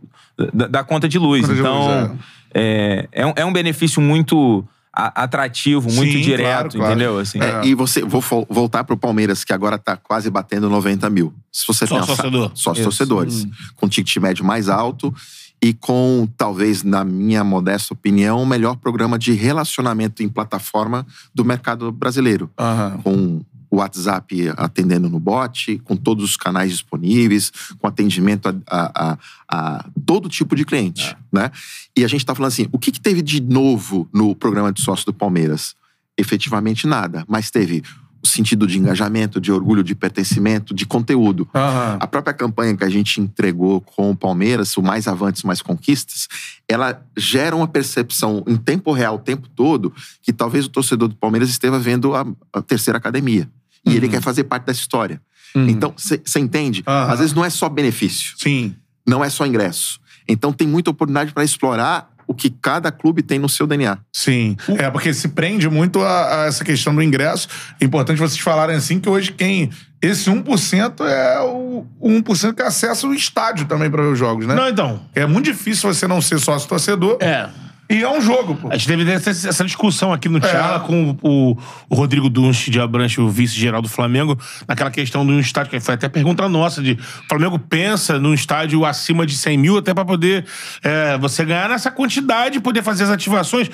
da, 0.54 0.68
da 0.68 0.84
conta 0.84 1.10
de 1.10 1.20
luz. 1.20 1.42
Conta 1.42 1.54
de 1.56 1.60
então, 1.60 2.02
luz, 2.08 2.20
é. 2.54 3.08
É, 3.12 3.26
um, 3.26 3.34
é 3.36 3.46
um 3.46 3.52
benefício 3.52 4.02
muito 4.02 4.64
atrativo, 4.94 5.92
muito 5.92 6.14
Sim, 6.14 6.22
direto, 6.22 6.42
claro, 6.44 6.70
claro. 6.72 6.92
entendeu? 6.94 7.20
Assim, 7.20 7.40
É, 7.40 7.66
E 7.68 7.76
você, 7.76 8.02
vou 8.02 8.24
voltar 8.50 8.86
pro 8.86 8.96
Palmeiras, 8.98 9.44
que 9.44 9.52
agora 9.52 9.78
tá 9.78 9.98
quase 9.98 10.30
batendo 10.30 10.70
90 10.70 11.10
mil. 11.10 11.34
Se 11.52 11.68
você 11.68 11.86
Só 11.86 12.02
torcedor. 12.06 12.52
Só 12.56 12.72
os 12.72 12.78
Isso. 12.78 12.84
torcedores. 12.86 13.46
Com 13.76 13.90
ticket 13.90 14.16
médio 14.18 14.46
mais 14.46 14.70
alto 14.70 15.14
e 15.62 15.74
com, 15.74 16.28
talvez, 16.38 16.82
na 16.82 17.04
minha 17.04 17.44
modesta 17.44 17.94
opinião, 17.94 18.42
o 18.42 18.46
melhor 18.46 18.78
programa 18.78 19.20
de 19.20 19.34
relacionamento 19.34 20.24
em 20.24 20.30
plataforma 20.30 21.06
do 21.36 21.44
mercado 21.44 21.92
brasileiro. 21.92 22.50
Aham. 22.58 23.00
com 23.04 23.42
o 23.70 23.78
WhatsApp 23.78 24.50
atendendo 24.56 25.10
no 25.10 25.20
bot, 25.20 25.78
com 25.84 25.96
todos 25.96 26.24
os 26.24 26.38
canais 26.38 26.72
disponíveis, 26.72 27.52
com 27.80 27.88
atendimento 27.88 28.48
a, 28.48 28.56
a- 28.68 28.92
a- 29.12 29.18
a 29.50 29.86
todo 30.06 30.30
tipo 30.30 30.56
de 30.56 30.64
cliente, 30.66 31.16
né? 31.32 31.52
E 31.96 32.04
a 32.04 32.08
gente 32.08 32.22
está 32.22 32.34
falando 32.36 32.52
assim, 32.52 32.68
o 32.72 32.80
que, 32.80 32.92
que 32.92 33.00
teve 33.02 33.22
de 33.22 33.42
novo 33.42 34.08
no 34.14 34.36
programa 34.36 34.72
de 34.72 34.82
sócio 34.82 35.06
do 35.06 35.14
Palmeiras? 35.14 35.76
Efetivamente 36.18 36.88
nada, 36.88 37.24
mas 37.28 37.52
teve 37.52 37.84
sentido 38.28 38.68
de 38.68 38.78
engajamento, 38.78 39.40
de 39.40 39.52
orgulho, 39.52 39.84
de 39.84 39.96
pertencimento, 39.96 40.74
de 40.74 40.86
conteúdo. 40.86 41.48
Aham. 41.54 41.98
A 42.00 42.08
própria 42.08 42.34
campanha 42.34 42.76
que 42.76 42.84
a 42.84 42.90
gente 42.90 43.22
entregou 43.22 43.82
com 43.82 44.12
o 44.12 44.16
Palmeiras, 44.16 44.76
o 44.78 44.82
Mais 44.82 45.08
Avantes, 45.08 45.44
Mais 45.44 45.62
Conquistas, 45.62 46.28
ela 46.68 47.02
gera 47.16 47.56
uma 47.56 47.68
percepção 47.68 48.44
em 48.48 48.56
tempo 48.56 48.92
real, 48.92 49.16
o 49.16 49.20
tempo 49.20 49.48
todo, 49.50 49.94
que 50.22 50.34
talvez 50.34 50.66
o 50.66 50.70
torcedor 50.70 51.08
do 51.08 51.16
Palmeiras 51.16 51.50
esteja 51.50 51.80
vendo 51.80 52.16
a, 52.16 52.26
a 52.54 52.62
terceira 52.62 52.98
academia. 52.98 53.50
E 53.86 53.96
ele 53.96 54.10
quer 54.10 54.22
fazer 54.22 54.44
parte 54.44 54.66
dessa 54.66 54.82
história. 54.82 55.22
Uhum. 55.56 55.70
Então, 55.70 55.94
você 55.96 56.40
entende? 56.40 56.84
Às 56.86 57.20
vezes 57.20 57.34
não 57.34 57.46
é 57.46 57.50
só 57.50 57.70
benefício, 57.70 58.36
Sim. 58.38 58.76
não 59.06 59.24
é 59.24 59.30
só 59.30 59.46
ingresso. 59.46 60.00
Então 60.28 60.52
tem 60.52 60.68
muita 60.68 60.92
oportunidade 60.92 61.32
para 61.32 61.44
explorar 61.44 62.10
o 62.28 62.34
que 62.34 62.50
cada 62.50 62.92
clube 62.92 63.24
tem 63.24 63.40
no 63.40 63.48
seu 63.48 63.66
DNA. 63.66 63.98
Sim. 64.12 64.58
É, 64.78 64.92
porque 64.92 65.14
se 65.14 65.30
prende 65.30 65.70
muito 65.70 66.02
a, 66.02 66.44
a 66.44 66.46
essa 66.46 66.64
questão 66.64 66.94
do 66.94 67.02
ingresso. 67.02 67.48
É 67.80 67.86
importante 67.86 68.20
vocês 68.20 68.40
falarem 68.40 68.76
assim 68.76 69.00
que 69.00 69.10
hoje 69.10 69.32
quem. 69.32 69.70
Esse 70.02 70.30
1% 70.30 71.06
é 71.06 71.40
o, 71.40 71.88
o 72.00 72.10
1% 72.10 72.54
que 72.54 72.62
acessa 72.62 73.08
o 73.08 73.14
estádio 73.14 73.66
também 73.66 73.90
para 73.90 74.04
ver 74.04 74.10
os 74.10 74.20
jogos, 74.20 74.46
né? 74.46 74.54
Não, 74.54 74.68
então. 74.68 75.02
É 75.16 75.26
muito 75.26 75.46
difícil 75.46 75.92
você 75.92 76.08
não 76.08 76.22
ser 76.22 76.38
sócio 76.40 76.68
torcedor. 76.68 77.18
É. 77.20 77.50
E 77.90 78.04
é 78.04 78.10
um 78.10 78.20
jogo, 78.22 78.56
pô. 78.56 78.70
A 78.70 78.76
gente 78.76 78.88
teve 78.88 79.10
essa, 79.10 79.30
essa 79.30 79.64
discussão 79.64 80.12
aqui 80.12 80.28
no 80.28 80.40
Tchala 80.40 80.82
com 80.82 81.18
o, 81.22 81.58
o 81.90 81.96
Rodrigo 81.96 82.30
Dunst 82.30 82.70
de 82.70 82.80
Abranche, 82.80 83.22
o 83.22 83.30
vice-geral 83.30 83.82
do 83.82 83.88
Flamengo, 83.88 84.38
naquela 84.68 84.92
questão 84.92 85.26
de 85.26 85.32
um 85.32 85.40
estádio, 85.40 85.72
que 85.72 85.80
foi 85.80 85.94
até 85.94 86.10
pergunta 86.10 86.50
nossa, 86.50 86.82
de 86.82 86.94
o 86.94 87.28
Flamengo 87.30 87.58
pensa 87.58 88.20
num 88.20 88.34
estádio 88.34 88.86
acima 88.86 89.26
de 89.26 89.38
100 89.38 89.58
mil, 89.58 89.78
até 89.78 89.94
pra 89.94 90.04
poder 90.04 90.46
é, 90.84 91.18
você 91.18 91.46
ganhar 91.46 91.70
nessa 91.70 91.90
quantidade 91.90 92.58
e 92.58 92.62
poder 92.62 92.84
fazer 92.84 93.06
as 93.06 93.10
ativações. 93.10 93.70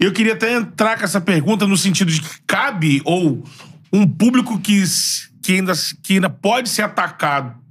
Eu 0.00 0.12
queria 0.12 0.32
até 0.32 0.52
entrar 0.52 0.98
com 0.98 1.04
essa 1.04 1.20
pergunta 1.20 1.66
no 1.66 1.76
sentido 1.76 2.10
de 2.10 2.20
que 2.20 2.40
cabe 2.46 3.00
ou 3.04 3.44
um 3.92 4.06
público 4.06 4.58
que, 4.58 4.82
que, 5.40 5.52
ainda, 5.52 5.72
que 6.02 6.14
ainda 6.14 6.28
pode 6.28 6.68
ser 6.68 6.82
atacado 6.82 7.62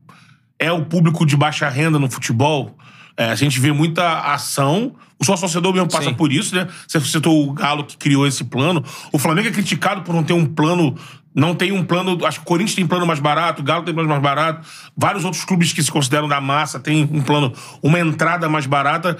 é 0.61 0.71
o 0.71 0.85
público 0.85 1.25
de 1.25 1.35
baixa 1.35 1.67
renda 1.67 1.97
no 1.97 2.09
futebol. 2.09 2.77
É, 3.17 3.25
a 3.25 3.35
gente 3.35 3.59
vê 3.59 3.71
muita 3.71 4.19
ação. 4.33 4.93
O 5.19 5.25
sócio 5.25 5.41
torcedor 5.41 5.73
mesmo 5.73 5.87
passa 5.89 6.09
Sim. 6.09 6.13
por 6.15 6.31
isso, 6.31 6.55
né? 6.55 6.67
Você 6.87 6.99
citou 7.01 7.47
o 7.47 7.53
Galo 7.53 7.83
que 7.83 7.95
criou 7.97 8.25
esse 8.25 8.43
plano. 8.43 8.83
O 9.11 9.19
Flamengo 9.19 9.49
é 9.49 9.51
criticado 9.51 10.01
por 10.01 10.13
não 10.15 10.23
ter 10.23 10.33
um 10.33 10.45
plano. 10.45 10.95
Não 11.33 11.53
tem 11.55 11.71
um 11.71 11.83
plano. 11.83 12.25
Acho 12.25 12.39
que 12.39 12.43
o 12.45 12.47
Corinthians 12.47 12.75
tem 12.75 12.87
plano 12.87 13.05
mais 13.05 13.19
barato, 13.19 13.61
o 13.61 13.65
Galo 13.65 13.83
tem 13.85 13.93
plano 13.93 14.09
mais 14.09 14.21
barato. 14.21 14.67
Vários 14.97 15.23
outros 15.23 15.45
clubes 15.45 15.71
que 15.71 15.81
se 15.83 15.91
consideram 15.91 16.27
da 16.27 16.41
massa 16.41 16.79
têm 16.79 17.07
um 17.11 17.21
plano, 17.21 17.53
uma 17.83 17.99
entrada 17.99 18.49
mais 18.49 18.65
barata. 18.65 19.17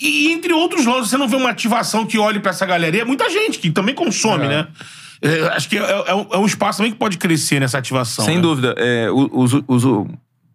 E 0.00 0.30
entre 0.32 0.52
outros 0.52 0.84
lados, 0.86 1.08
você 1.10 1.16
não 1.16 1.26
vê 1.28 1.36
uma 1.36 1.50
ativação 1.50 2.04
que 2.06 2.18
olhe 2.18 2.40
pra 2.40 2.50
essa 2.50 2.66
galera. 2.66 2.96
E 2.96 3.00
é 3.00 3.04
muita 3.04 3.28
gente 3.30 3.58
que 3.58 3.70
também 3.70 3.94
consome, 3.94 4.44
É. 4.44 4.48
né? 4.48 4.68
É, 5.20 5.40
acho 5.48 5.68
que 5.68 5.76
é, 5.76 6.04
é 6.06 6.14
um, 6.14 6.26
é 6.32 6.38
um 6.38 6.46
espaço 6.46 6.78
também 6.78 6.92
que 6.92 6.98
pode 6.98 7.16
crescer 7.18 7.58
nessa 7.60 7.78
ativação. 7.78 8.24
Sem 8.24 8.36
né? 8.36 8.40
dúvida. 8.42 8.74
É, 8.78 9.08
os- 9.10 9.52
os- 9.66 10.06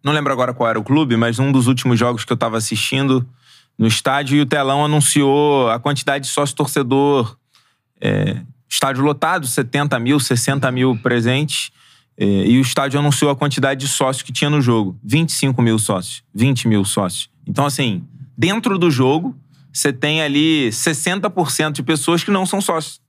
não 0.04 0.12
lembro 0.12 0.32
agora 0.32 0.52
qual 0.52 0.68
era 0.68 0.78
o 0.78 0.84
clube, 0.84 1.16
mas 1.16 1.38
um 1.38 1.50
dos 1.50 1.66
últimos 1.66 1.98
jogos 1.98 2.24
que 2.24 2.32
eu 2.32 2.36
tava 2.36 2.58
assistindo 2.58 3.26
no 3.78 3.86
estádio 3.86 4.36
e 4.36 4.40
o 4.42 4.46
telão 4.46 4.84
anunciou 4.84 5.70
a 5.70 5.80
quantidade 5.80 6.26
de 6.26 6.30
sócio-torcedor. 6.30 7.36
é, 8.00 8.42
estádio 8.68 9.02
lotado, 9.02 9.46
70 9.46 9.98
mil, 9.98 10.20
60 10.20 10.70
mil 10.70 10.96
presentes. 10.98 11.70
é, 12.18 12.24
e 12.24 12.58
o 12.58 12.60
estádio 12.60 13.00
anunciou 13.00 13.30
a 13.30 13.36
quantidade 13.36 13.80
de 13.80 13.88
sócios 13.88 14.22
que 14.22 14.32
tinha 14.32 14.50
no 14.50 14.60
jogo. 14.60 14.96
25 15.02 15.60
mil 15.62 15.78
sócios, 15.78 16.22
20 16.34 16.68
mil 16.68 16.84
sócios. 16.84 17.30
Então, 17.46 17.64
assim, 17.64 18.04
dentro 18.36 18.78
do 18.78 18.90
jogo, 18.90 19.34
você 19.72 19.92
tem 19.92 20.22
ali 20.22 20.68
60% 20.68 21.72
de 21.72 21.82
pessoas 21.82 22.22
que 22.22 22.30
não 22.30 22.44
são 22.46 22.60
sócios. 22.60 23.00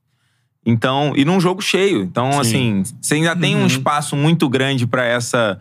Então, 0.66 1.12
e 1.14 1.24
num 1.24 1.40
jogo 1.40 1.62
cheio. 1.62 2.02
Então, 2.02 2.40
assim, 2.40 2.82
você 3.00 3.14
ainda 3.14 3.36
tem 3.36 3.54
um 3.56 3.66
espaço 3.66 4.16
muito 4.16 4.48
grande 4.48 4.84
para 4.84 5.04
essa 5.04 5.60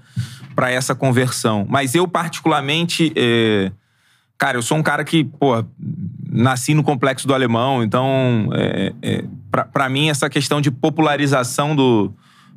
para 0.55 0.71
essa 0.71 0.95
conversão. 0.95 1.65
Mas 1.69 1.93
eu 1.93 2.07
particularmente, 2.07 3.11
é, 3.15 3.71
cara, 4.37 4.57
eu 4.57 4.61
sou 4.61 4.77
um 4.77 4.81
cara 4.81 5.03
que, 5.03 5.25
pô, 5.25 5.63
nasci 6.31 6.73
no 6.73 6.81
complexo 6.81 7.27
do 7.27 7.33
alemão, 7.33 7.83
então, 7.83 8.49
é, 8.53 8.93
é, 9.01 9.23
para 9.51 9.89
mim 9.89 10.09
essa 10.09 10.29
questão 10.29 10.61
de 10.61 10.71
popularização 10.71 11.75
do, 11.75 12.13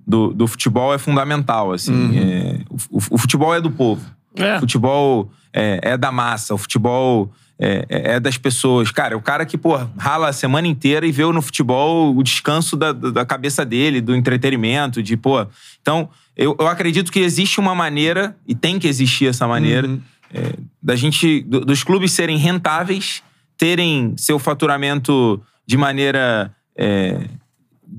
do, 0.07 0.33
do 0.33 0.47
futebol 0.47 0.95
é 0.95 0.99
fundamental, 0.99 1.73
assim. 1.73 2.17
É, 2.17 2.61
o, 2.71 2.99
o 3.11 3.19
futebol 3.19 3.53
é 3.53 3.61
do 3.61 3.71
povo. 3.71 4.01
É. 4.37 4.57
O 4.57 4.61
futebol 4.61 5.29
é, 5.53 5.81
é 5.83 5.97
da 5.97 6.13
massa, 6.13 6.55
o 6.55 6.59
futebol 6.59 7.33
é, 7.61 7.85
é- 7.89 8.11
é 8.15 8.21
das 8.21 8.37
pessoas. 8.39 8.91
Cara, 8.91 9.17
o 9.17 9.21
cara 9.23 9.45
que, 9.45 9.59
pô, 9.59 9.77
rala 9.99 10.29
a 10.29 10.33
semana 10.33 10.67
inteira 10.67 11.07
e 11.07 11.13
vê 11.13 11.25
no 11.25 11.43
futebol 11.43 12.17
o 12.17 12.23
descanso 12.23 12.77
da, 12.77 12.93
da 12.93 13.25
cabeça 13.25 13.65
dele, 13.65 14.01
do 14.01 14.15
entretenimento, 14.15 15.03
de, 15.03 15.17
pô. 15.17 15.47
Então, 15.81 16.09
eu, 16.37 16.57
eu 16.59 16.69
acredito 16.69 17.11
que 17.11 17.19
existe 17.21 17.59
uma 17.59 17.75
maneira, 17.75 18.37
e 18.47 18.55
tem 18.55 18.79
que 18.79 18.87
existir 18.87 19.27
essa 19.27 19.47
maneira, 19.49 19.89
é, 20.33 20.53
da 20.83 20.95
gente, 20.95 21.41
do- 21.43 21.65
dos 21.65 21.83
clubes 21.83 22.13
serem 22.13 22.37
rentáveis, 22.39 23.23
terem 23.57 24.15
seu 24.17 24.39
faturamento 24.39 25.43
de 25.67 25.77
maneira. 25.77 26.55
é, 26.77 27.19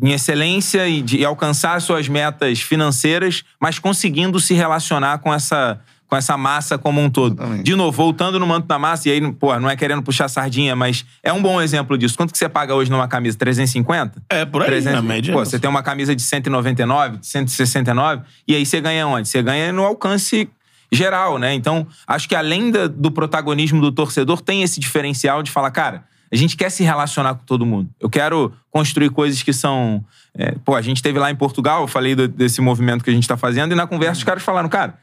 em 0.04 0.12
excelência 0.12 0.88
e 0.88 1.02
de 1.02 1.26
alcançar 1.26 1.82
suas 1.82 2.08
metas 2.08 2.62
financeiras, 2.62 3.44
mas 3.60 3.80
conseguindo 3.80 4.40
se 4.40 4.54
relacionar 4.54 5.18
com 5.18 5.34
essa, 5.34 5.82
com 6.10 6.16
essa 6.16 6.36
massa 6.36 6.76
como 6.76 7.00
um 7.00 7.08
todo. 7.10 7.34
Exatamente. 7.36 7.64
De 7.64 7.76
novo, 7.76 7.92
voltando 7.96 8.40
no 8.40 8.48
manto 8.48 8.66
da 8.68 8.80
massa, 8.80 9.08
e 9.08 9.12
aí, 9.12 9.32
pô, 9.34 9.58
não 9.60 9.70
é 9.70 9.76
querendo 9.76 10.02
puxar 10.02 10.28
sardinha, 10.28 10.76
mas 10.76 11.06
é 11.22 11.32
um 11.32 11.40
bom 11.42 11.62
exemplo 11.62 11.96
disso. 11.98 12.18
Quanto 12.18 12.32
que 12.32 12.38
você 12.38 12.50
paga 12.50 12.74
hoje 12.74 12.90
numa 12.90 13.08
camisa? 13.08 13.38
350? 13.38 14.22
É, 14.28 14.44
por 14.44 14.64
aí, 14.64 14.82
na 14.82 15.02
média. 15.04 15.32
Pô, 15.32 15.46
você 15.46 15.60
tem 15.60 15.70
uma 15.70 15.84
camisa 15.84 16.16
de 16.16 16.22
199, 16.24 17.18
de 17.18 17.28
169, 17.28 18.24
e 18.48 18.56
aí 18.56 18.66
você 18.66 18.82
ganha 18.82 19.06
onde? 19.08 19.28
Você 19.28 19.42
ganha 19.44 19.72
no 19.72 19.84
alcance 19.86 20.50
geral, 20.92 21.38
né? 21.38 21.54
Então, 21.54 21.86
acho 22.08 22.28
que 22.28 22.34
além 22.36 22.72
da- 22.72 22.88
do 22.88 23.12
protagonismo 23.12 23.80
do 23.80 23.92
torcedor, 23.92 24.42
tem 24.42 24.64
esse 24.64 24.80
diferencial 24.80 25.44
de 25.44 25.52
falar, 25.52 25.70
cara, 25.70 26.04
a 26.32 26.36
gente 26.36 26.58
quer 26.58 26.72
se 26.72 26.84
relacionar 26.84 27.36
com 27.36 27.44
todo 27.46 27.66
mundo. 27.66 27.90
Eu 28.00 28.10
quero 28.10 28.52
construir 28.72 29.10
coisas 29.10 29.42
que 29.44 29.54
são. 29.54 30.04
é, 30.38 30.52
pô, 30.64 30.76
a 30.76 30.82
gente 30.82 30.98
esteve 30.98 31.20
lá 31.20 31.30
em 31.30 31.36
Portugal, 31.36 31.82
eu 31.82 31.88
falei 31.88 32.16
do- 32.16 32.28
desse 32.28 32.62
movimento 32.62 33.04
que 33.04 33.10
a 33.10 33.14
gente 33.14 33.28
tá 33.28 33.36
fazendo, 33.36 33.72
e 33.74 33.76
na 33.76 33.86
conversa 33.88 34.20
os 34.20 34.24
caras 34.24 34.42
falaram, 34.44 34.70
cara, 34.70 34.94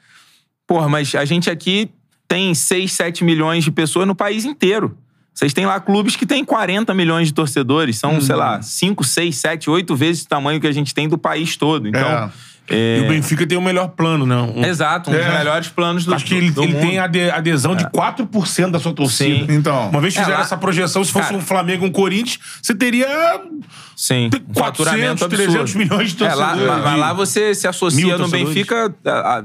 porra, 0.67 0.89
mas 0.89 1.15
a 1.15 1.25
gente 1.25 1.49
aqui 1.51 1.91
tem 2.29 2.55
6, 2.55 2.93
7 2.93 3.25
milhões 3.25 3.65
de 3.65 3.71
pessoas 3.71 4.07
no 4.07 4.15
país 4.15 4.45
inteiro. 4.45 4.97
Vocês 5.33 5.53
têm 5.53 5.67
lá 5.67 5.79
clubes 5.79 6.17
que 6.17 6.25
têm 6.25 6.45
40 6.45 6.95
milhões 6.95 7.29
de 7.29 7.35
torcedores. 7.35 7.99
São, 7.99 8.21
sei 8.23 8.35
lá, 8.35 8.63
5, 8.63 9.05
6, 9.05 9.37
7, 9.37 9.69
8 9.69 9.95
vezes 9.95 10.23
o 10.25 10.29
tamanho 10.29 10.59
que 10.61 10.67
a 10.67 10.73
gente 10.73 10.95
tem 10.95 11.07
do 11.09 11.19
país 11.19 11.57
todo. 11.57 11.87
Então. 11.89 12.31
E 12.69 13.03
o 13.05 13.09
Benfica 13.09 13.47
tem 13.47 13.57
o 13.57 13.61
melhor 13.61 13.89
plano, 13.89 14.27
né? 14.27 14.35
Um- 14.35 14.65
Exato, 14.65 15.09
um 15.11 15.13
dos 15.13 15.23
É. 15.23 15.39
melhores 15.39 15.69
planos 15.69 16.05
do 16.05 16.13
Acho 16.13 16.25
que 16.25 16.35
ele, 16.35 16.51
do 16.51 16.65
ele 16.65 16.73
mundo. 16.73 16.81
tem 16.83 16.99
ade- 16.99 17.31
adesão 17.31 17.77
de 17.77 17.85
4% 17.91 18.73
da 18.73 18.81
sua 18.81 18.93
torcida. 18.93 19.47
Sim. 19.47 19.57
Então. 19.57 19.91
Uma 19.91 20.01
vez 20.01 20.15
que 20.15 20.19
É, 20.19 20.23
fizeram 20.23 20.41
lá- 20.41 20.45
essa 20.47 20.57
projeção, 20.57 21.05
se 21.05 21.13
fosse 21.13 21.27
Cara- 21.27 21.37
um 21.37 21.41
Flamengo 21.43 21.85
e 21.85 21.89
um 21.89 21.93
Corinthians, 21.93 22.41
você 22.61 22.75
teria 22.75 23.07
Sim. 23.95 24.27
um 24.27 24.31
400, 24.31 24.55
faturamento 24.59 25.25
absurdo. 25.25 25.45
300 25.53 25.75
milhões 25.77 26.13
de 26.13 26.25
É, 26.25 26.35
lá, 26.35 26.49
torcedores. 26.55 26.83
lá- 26.85 26.97
lá 26.97 27.13
você 27.13 27.55
se 27.55 27.63
Mil 27.67 27.71
associa 27.71 28.13
no 28.15 28.19
torcedores. 28.19 28.49
Benfica. 28.49 28.95
a- 29.05 29.11
a- 29.39 29.45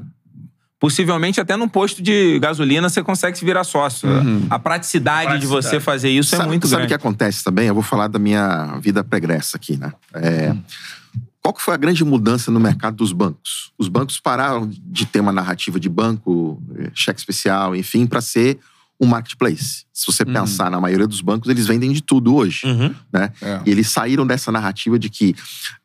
possivelmente 0.81 1.39
até 1.39 1.55
num 1.55 1.69
posto 1.69 2.01
de 2.01 2.39
gasolina 2.39 2.89
você 2.89 3.03
consegue 3.03 3.37
se 3.37 3.45
virar 3.45 3.63
sócio. 3.63 4.09
A 4.49 4.57
praticidade, 4.57 5.39
de 5.39 5.45
você 5.45 5.69
Praticidade. 5.69 5.83
fazer 5.83 6.09
isso 6.09 6.33
é 6.33 6.39
sabe, 6.39 6.49
muito 6.49 6.67
sabe 6.67 6.81
o 6.81 6.85
que 6.85 6.89
grande. 6.89 6.93
acontece 6.95 7.43
também? 7.43 7.67
Eu 7.67 7.75
vou 7.75 7.83
falar 7.83 8.07
da 8.07 8.17
minha 8.17 8.79
vida 8.81 9.03
pregressa 9.03 9.57
aqui, 9.57 9.77
né? 9.77 9.93
É, 10.15 10.55
Qual 11.39 11.53
que 11.53 11.61
foi 11.61 11.75
a 11.75 11.77
grande 11.77 12.03
mudança 12.03 12.49
no 12.49 12.59
mercado 12.59 12.95
dos 12.95 13.13
bancos? 13.13 13.71
Os 13.77 13.87
bancos 13.87 14.19
pararam 14.19 14.67
de 14.67 15.05
ter 15.05 15.19
uma 15.19 15.31
narrativa 15.31 15.79
de 15.79 15.87
banco, 15.87 16.59
eh, 16.75 16.89
cheque 16.95 17.19
especial, 17.19 17.75
enfim, 17.75 18.07
para 18.07 18.19
ser 18.19 18.59
um 18.99 19.05
marketplace. 19.05 19.85
Se 19.93 20.05
você 20.05 20.23
pensar 20.23 20.69
na 20.69 20.79
maioria 20.79 21.07
dos 21.07 21.21
bancos, 21.21 21.49
eles 21.49 21.65
vendem 21.65 21.91
de 21.91 22.01
tudo 22.01 22.35
hoje. 22.35 22.65
Uhum. 22.65 22.93
Né? 23.11 23.31
É. 23.41 23.61
E 23.65 23.71
eles 23.71 23.89
saíram 23.89 24.25
dessa 24.25 24.51
narrativa 24.51 24.97
de 24.99 25.09
que, 25.09 25.35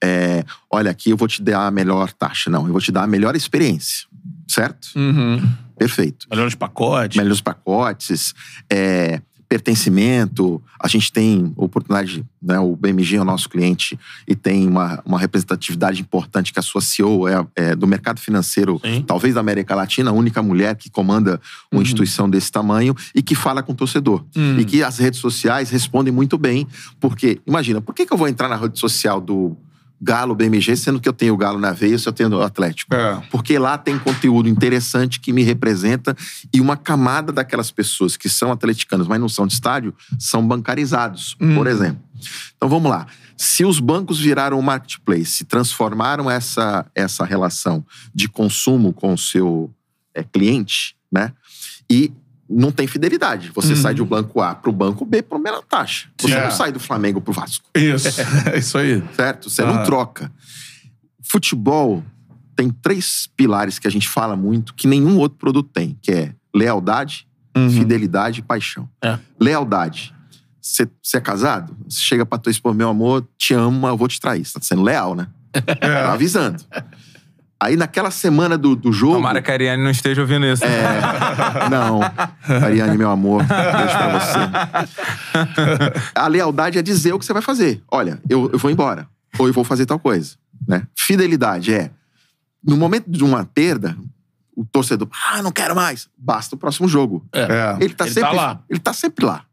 é, 0.02 0.44
olha, 0.70 0.90
aqui 0.90 1.10
eu 1.10 1.16
vou 1.16 1.26
te 1.26 1.42
dar 1.42 1.66
a 1.66 1.70
melhor 1.70 2.12
taxa. 2.12 2.50
Não, 2.50 2.66
eu 2.66 2.72
vou 2.72 2.80
te 2.80 2.92
dar 2.92 3.04
a 3.04 3.06
melhor 3.06 3.34
experiência. 3.34 4.06
Certo? 4.46 4.88
Uhum. 4.96 5.40
Perfeito. 5.78 6.26
Melhores 6.30 6.54
pacotes. 6.54 7.16
melhores 7.16 7.40
pacotes, 7.40 8.34
é, 8.70 9.20
pertencimento. 9.48 10.62
A 10.80 10.88
gente 10.88 11.12
tem 11.12 11.52
oportunidade, 11.56 12.24
né, 12.42 12.58
o 12.58 12.76
BMG 12.76 13.16
é 13.16 13.20
o 13.20 13.24
nosso 13.24 13.48
cliente 13.48 13.98
e 14.26 14.34
tem 14.34 14.66
uma, 14.66 15.02
uma 15.04 15.18
representatividade 15.18 16.00
importante 16.00 16.52
que 16.52 16.58
a 16.58 16.62
sua 16.62 16.80
CEO 16.80 17.28
é, 17.28 17.46
é 17.54 17.76
do 17.76 17.86
mercado 17.86 18.20
financeiro, 18.20 18.80
Sim. 18.84 19.02
talvez 19.06 19.34
da 19.34 19.40
América 19.40 19.74
Latina, 19.74 20.10
a 20.10 20.14
única 20.14 20.42
mulher 20.42 20.74
que 20.76 20.90
comanda 20.90 21.40
uma 21.70 21.82
instituição 21.82 22.28
desse 22.28 22.50
tamanho 22.50 22.94
e 23.14 23.22
que 23.22 23.34
fala 23.34 23.62
com 23.62 23.72
o 23.72 23.76
torcedor. 23.76 24.24
E 24.58 24.64
que 24.64 24.82
as 24.82 24.98
redes 24.98 25.20
sociais 25.20 25.70
respondem 25.70 26.12
muito 26.12 26.36
bem, 26.36 26.66
porque, 27.00 27.40
imagina, 27.46 27.80
por 27.80 27.94
que, 27.94 28.06
que 28.06 28.12
eu 28.12 28.18
vou 28.18 28.28
entrar 28.28 28.48
na 28.48 28.56
rede 28.56 28.78
social 28.78 29.20
do 29.20 29.56
Galo 30.00 30.34
BMG, 30.34 30.76
sendo 30.76 31.00
que 31.00 31.08
eu 31.08 31.12
tenho 31.12 31.34
o 31.34 31.36
Galo 31.36 31.58
na 31.58 31.72
veia 31.72 31.96
e 31.96 32.02
eu 32.04 32.12
tenho 32.12 32.30
o 32.30 32.42
Atlético? 32.42 32.94
É. 32.94 33.22
Porque 33.30 33.58
lá 33.58 33.78
tem 33.78 33.98
conteúdo 33.98 34.48
interessante 34.48 35.18
que 35.18 35.32
me 35.32 35.42
representa 35.42 36.16
e 36.52 36.60
uma 36.60 36.76
camada 36.76 37.32
daquelas 37.32 37.70
pessoas 37.70 38.16
que 38.16 38.28
são 38.28 38.52
atleticanas, 38.52 39.06
mas 39.06 39.20
não 39.20 39.28
são 39.28 39.46
de 39.46 39.54
estádio, 39.54 39.94
são 40.18 40.46
bancarizados, 40.46 41.34
por 41.54 41.66
exemplo. 41.66 42.02
Então 42.56 42.68
vamos 42.68 42.90
lá. 42.90 43.06
Se 43.36 43.64
os 43.64 43.80
bancos 43.80 44.18
viraram 44.18 44.58
um 44.58 44.62
marketplace, 44.62 45.44
transformaram 45.44 46.30
essa, 46.30 46.86
essa 46.94 47.24
relação 47.24 47.84
de 48.14 48.28
consumo 48.28 48.92
com 48.92 49.12
o 49.12 49.18
seu 49.18 49.70
é, 50.14 50.22
cliente, 50.22 50.96
né? 51.12 51.32
E 51.88 52.12
não 52.48 52.70
tem 52.70 52.86
fidelidade. 52.86 53.50
Você 53.54 53.74
sai 53.74 53.94
do 53.94 54.04
banco 54.04 54.40
A 54.40 54.54
para 54.54 54.70
o 54.70 54.72
banco 54.72 55.04
B 55.04 55.22
por 55.22 55.38
menor 55.38 55.62
taxa. 55.62 56.08
Você 56.20 56.32
É. 56.32 56.44
não 56.44 56.50
sai 56.50 56.70
do 56.72 56.78
Flamengo 56.80 57.20
para 57.20 57.30
o 57.30 57.34
Vasco 57.34 57.68
Isso. 57.74 58.08
É 58.52 58.58
isso 58.58 58.78
aí. 58.78 59.02
certo? 59.14 59.50
Você 59.50 59.62
Ah. 59.62 59.66
não 59.66 59.84
troca. 59.84 60.30
Futebol 61.22 62.04
tem 62.54 62.70
três 62.70 63.28
pilares 63.36 63.78
que 63.78 63.86
a 63.86 63.90
gente 63.90 64.08
fala 64.08 64.36
muito 64.36 64.74
que 64.74 64.86
nenhum 64.86 65.18
outro 65.18 65.38
produto 65.38 65.68
tem, 65.72 65.98
que 66.00 66.10
é 66.12 66.34
lealdade, 66.54 67.26
Uhum. 67.56 67.70
fidelidade 67.70 68.40
e 68.40 68.42
paixão. 68.42 68.88
É. 69.02 69.18
Lealdade. 69.40 70.14
Você 70.60 70.86
é 71.14 71.20
casado? 71.20 71.76
Você 71.88 72.00
chega 72.00 72.26
pra 72.26 72.38
tua 72.38 72.50
esposa, 72.50 72.76
meu 72.76 72.88
amor, 72.88 73.26
te 73.38 73.54
amo, 73.54 73.80
mas 73.80 73.90
eu 73.90 73.96
vou 73.96 74.08
te 74.08 74.20
trair. 74.20 74.44
Você 74.44 74.52
tá 74.54 74.60
sendo 74.62 74.82
leal, 74.82 75.14
né? 75.14 75.26
Tá 75.80 76.12
avisando. 76.12 76.62
Aí 77.58 77.74
naquela 77.74 78.10
semana 78.10 78.58
do, 78.58 78.76
do 78.76 78.92
jogo. 78.92 79.14
Tomara 79.14 79.40
que 79.40 79.50
a 79.50 79.54
Ariane 79.54 79.82
não 79.82 79.90
esteja 79.90 80.20
ouvindo 80.20 80.44
isso. 80.46 80.64
É, 80.64 81.68
não. 81.70 82.00
Ariane, 82.62 82.98
meu 82.98 83.10
amor, 83.10 83.42
beijo 83.44 83.96
pra 83.96 84.18
você. 84.18 84.38
A 86.14 86.28
lealdade 86.28 86.78
é 86.78 86.82
dizer 86.82 87.14
o 87.14 87.18
que 87.18 87.24
você 87.24 87.32
vai 87.32 87.42
fazer. 87.42 87.82
Olha, 87.90 88.20
eu, 88.28 88.50
eu 88.52 88.58
vou 88.58 88.70
embora. 88.70 89.08
Ou 89.38 89.46
eu 89.46 89.52
vou 89.52 89.64
fazer 89.64 89.86
tal 89.86 89.98
coisa. 89.98 90.36
Né? 90.68 90.86
Fidelidade 90.94 91.72
é, 91.72 91.90
no 92.62 92.76
momento 92.76 93.10
de 93.10 93.24
uma 93.24 93.44
perda, 93.44 93.96
o 94.54 94.64
torcedor, 94.64 95.08
ah, 95.30 95.42
não 95.42 95.52
quero 95.52 95.74
mais. 95.74 96.08
Basta 96.16 96.56
o 96.56 96.58
próximo 96.58 96.88
jogo. 96.88 97.24
É. 97.32 97.42
Ele 97.42 97.48
tá 97.48 97.76
Ele 97.80 97.94
tá 97.94 98.06
sempre 98.06 98.36
lá. 98.36 98.60
Ele 98.68 98.80
tá 98.80 98.92
sempre 98.92 99.24
lá. 99.24 99.44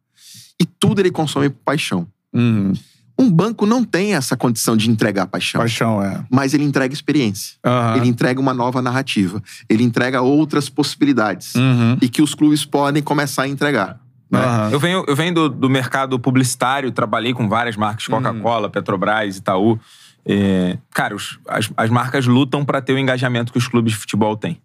E 0.59 0.65
tudo 0.65 1.01
ele 1.01 1.11
consome 1.11 1.49
por 1.49 1.59
paixão. 1.63 2.07
Uhum. 2.33 2.73
Um 3.17 3.29
banco 3.29 3.65
não 3.65 3.83
tem 3.83 4.15
essa 4.15 4.35
condição 4.35 4.75
de 4.75 4.89
entregar 4.89 5.27
paixão. 5.27 5.61
Paixão, 5.61 6.03
é. 6.03 6.23
Mas 6.31 6.53
ele 6.53 6.63
entrega 6.63 6.93
experiência. 6.93 7.55
Aham. 7.63 7.97
Ele 7.97 8.07
entrega 8.07 8.39
uma 8.41 8.53
nova 8.53 8.81
narrativa. 8.81 9.41
Ele 9.69 9.83
entrega 9.83 10.21
outras 10.21 10.67
possibilidades. 10.69 11.53
Uhum. 11.55 11.97
E 12.01 12.09
que 12.09 12.21
os 12.21 12.33
clubes 12.33 12.65
podem 12.65 13.03
começar 13.03 13.43
a 13.43 13.47
entregar. 13.47 13.99
né? 14.31 14.41
Eu 14.71 14.79
venho, 14.79 15.03
eu 15.07 15.15
venho 15.15 15.33
do, 15.33 15.47
do 15.49 15.69
mercado 15.69 16.17
publicitário, 16.17 16.91
trabalhei 16.91 17.33
com 17.33 17.47
várias 17.47 17.75
marcas, 17.77 18.07
Coca-Cola, 18.07 18.67
Petrobras, 18.69 19.37
Itaú. 19.37 19.79
É, 20.25 20.77
cara, 20.91 21.13
os- 21.15 21.37
as, 21.47 21.69
as 21.77 21.89
marcas 21.91 22.25
lutam 22.25 22.65
para 22.65 22.81
ter 22.81 22.93
o 22.93 22.97
engajamento 22.97 23.51
que 23.51 23.57
os 23.59 23.67
clubes 23.67 23.93
de 23.93 23.99
futebol 23.99 24.35
têm. 24.35 24.59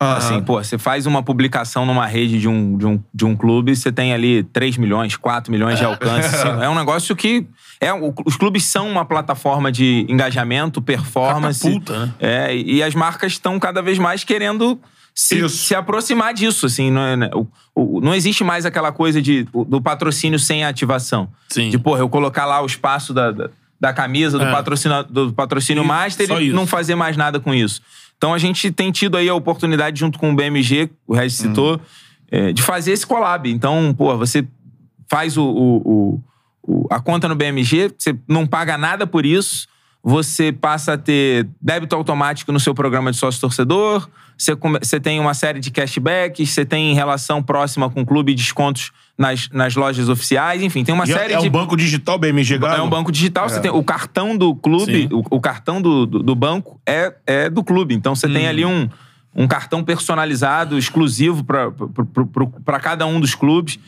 Assim, 0.00 0.42
pô, 0.42 0.62
você 0.62 0.76
faz 0.76 1.06
uma 1.06 1.22
publicação 1.22 1.86
numa 1.86 2.04
rede 2.04 2.38
de 2.40 2.48
um, 2.48 2.76
de 2.76 2.84
um, 2.84 3.00
de 3.14 3.24
um 3.24 3.34
clube, 3.36 3.74
você 3.74 3.90
tem 3.92 4.12
ali 4.12 4.42
3 4.42 4.76
milhões, 4.76 5.16
4 5.16 5.50
milhões 5.50 5.78
de 5.78 5.84
alcance. 5.84 6.34
assim. 6.34 6.48
é 6.62 6.68
um 6.68 6.74
negócio 6.74 7.14
que. 7.16 7.46
É, 7.80 7.90
os 8.24 8.36
clubes 8.36 8.64
são 8.64 8.88
uma 8.88 9.04
plataforma 9.04 9.70
de 9.70 10.06
engajamento, 10.08 10.80
performance. 10.80 11.60
Catapulta, 11.60 12.06
né? 12.06 12.14
É, 12.20 12.56
e 12.56 12.82
as 12.82 12.94
marcas 12.94 13.32
estão 13.32 13.58
cada 13.58 13.82
vez 13.82 13.98
mais 13.98 14.24
querendo 14.24 14.80
se, 15.14 15.48
se 15.48 15.74
aproximar 15.74 16.32
disso, 16.34 16.66
assim. 16.66 16.90
Não, 16.90 17.02
é- 17.02 17.16
né? 17.16 17.30
O- 17.34 17.46
o- 17.74 18.00
não 18.00 18.14
existe 18.14 18.42
mais 18.42 18.64
aquela 18.66 18.90
coisa 18.92 19.20
de, 19.20 19.44
do 19.68 19.80
patrocínio 19.80 20.38
sem 20.38 20.64
ativação. 20.64 21.28
Sim. 21.48 21.70
De, 21.70 21.78
porra, 21.78 22.00
eu 22.00 22.08
colocar 22.08 22.46
lá 22.46 22.60
o 22.62 22.66
espaço 22.66 23.12
da, 23.12 23.30
da, 23.30 23.50
da 23.80 23.92
camisa, 23.92 24.38
do, 24.38 24.44
É. 24.44 24.50
patrocínio, 24.50 25.04
do 25.04 25.32
patrocínio 25.32 25.82
Isso, 25.82 25.88
master 25.88 26.30
e 26.42 26.52
não 26.52 26.66
fazer 26.66 26.94
mais 26.94 27.16
nada 27.16 27.38
com 27.38 27.52
isso. 27.54 27.80
Então 28.16 28.32
a 28.32 28.38
gente 28.38 28.70
tem 28.70 28.90
tido 28.90 29.16
aí 29.16 29.28
a 29.28 29.34
oportunidade, 29.34 29.98
junto 30.00 30.18
com 30.18 30.30
o 30.32 30.34
BMG, 30.34 30.88
o 31.06 31.14
Regis 31.14 31.36
citou, 31.38 31.80
é, 32.30 32.52
de 32.52 32.62
fazer 32.62 32.92
esse 32.92 33.06
collab. 33.06 33.50
Então, 33.50 33.92
pô, 33.96 34.16
você 34.16 34.46
faz 35.10 35.36
o- 35.36 35.44
o- 35.44 36.22
a 36.90 37.00
conta 37.00 37.28
no 37.28 37.34
BMG, 37.34 37.92
você 37.96 38.16
não 38.28 38.46
paga 38.46 38.78
nada 38.78 39.06
por 39.06 39.24
isso, 39.26 39.66
você 40.02 40.52
passa 40.52 40.92
a 40.94 40.98
ter 40.98 41.48
débito 41.60 41.96
automático 41.96 42.52
no 42.52 42.60
seu 42.60 42.74
programa 42.74 43.10
de 43.10 43.16
sócio-torcedor, 43.16 44.08
você, 44.36 44.54
você 44.54 45.00
tem 45.00 45.18
uma 45.18 45.32
série 45.32 45.60
de 45.60 45.70
cashbacks, 45.70 46.50
você 46.50 46.64
tem 46.64 46.92
relação 46.94 47.42
próxima 47.42 47.88
com 47.88 48.02
o 48.02 48.06
clube 48.06 48.32
e 48.32 48.34
descontos 48.34 48.90
nas, 49.16 49.48
nas 49.50 49.76
lojas 49.76 50.08
oficiais, 50.08 50.62
enfim, 50.62 50.84
tem 50.84 50.94
uma 50.94 51.06
E 51.06 51.12
é- 51.12 51.14
série 51.16 51.32
é 51.34 51.38
de... 51.38 51.48
um 51.48 51.50
banco 51.50 51.76
digital 51.76 52.18
BMG 52.18 52.58
Galo? 52.58 52.76
É 52.76 52.82
um 52.82 52.90
banco 52.90 53.10
digital, 53.12 53.48
você 53.48 53.60
tem 53.60 53.70
o 53.70 53.82
cartão 53.82 54.36
do 54.36 54.54
clube, 54.54 55.08
o, 55.10 55.36
o 55.36 55.40
cartão 55.40 55.80
do, 55.80 56.04
do, 56.04 56.22
do 56.22 56.34
banco 56.34 56.80
é, 56.86 57.14
é 57.26 57.48
do 57.48 57.62
clube. 57.62 57.94
Então 57.94 58.14
você 58.14 58.28
tem 58.28 58.46
ali 58.46 58.64
um, 58.64 58.88
um 59.36 59.46
cartão 59.48 59.82
personalizado, 59.82 60.78
exclusivo 60.78 61.42
para 62.64 62.78
cada 62.80 63.04
um 63.06 63.18
dos 63.20 63.34
clubes. 63.34 63.78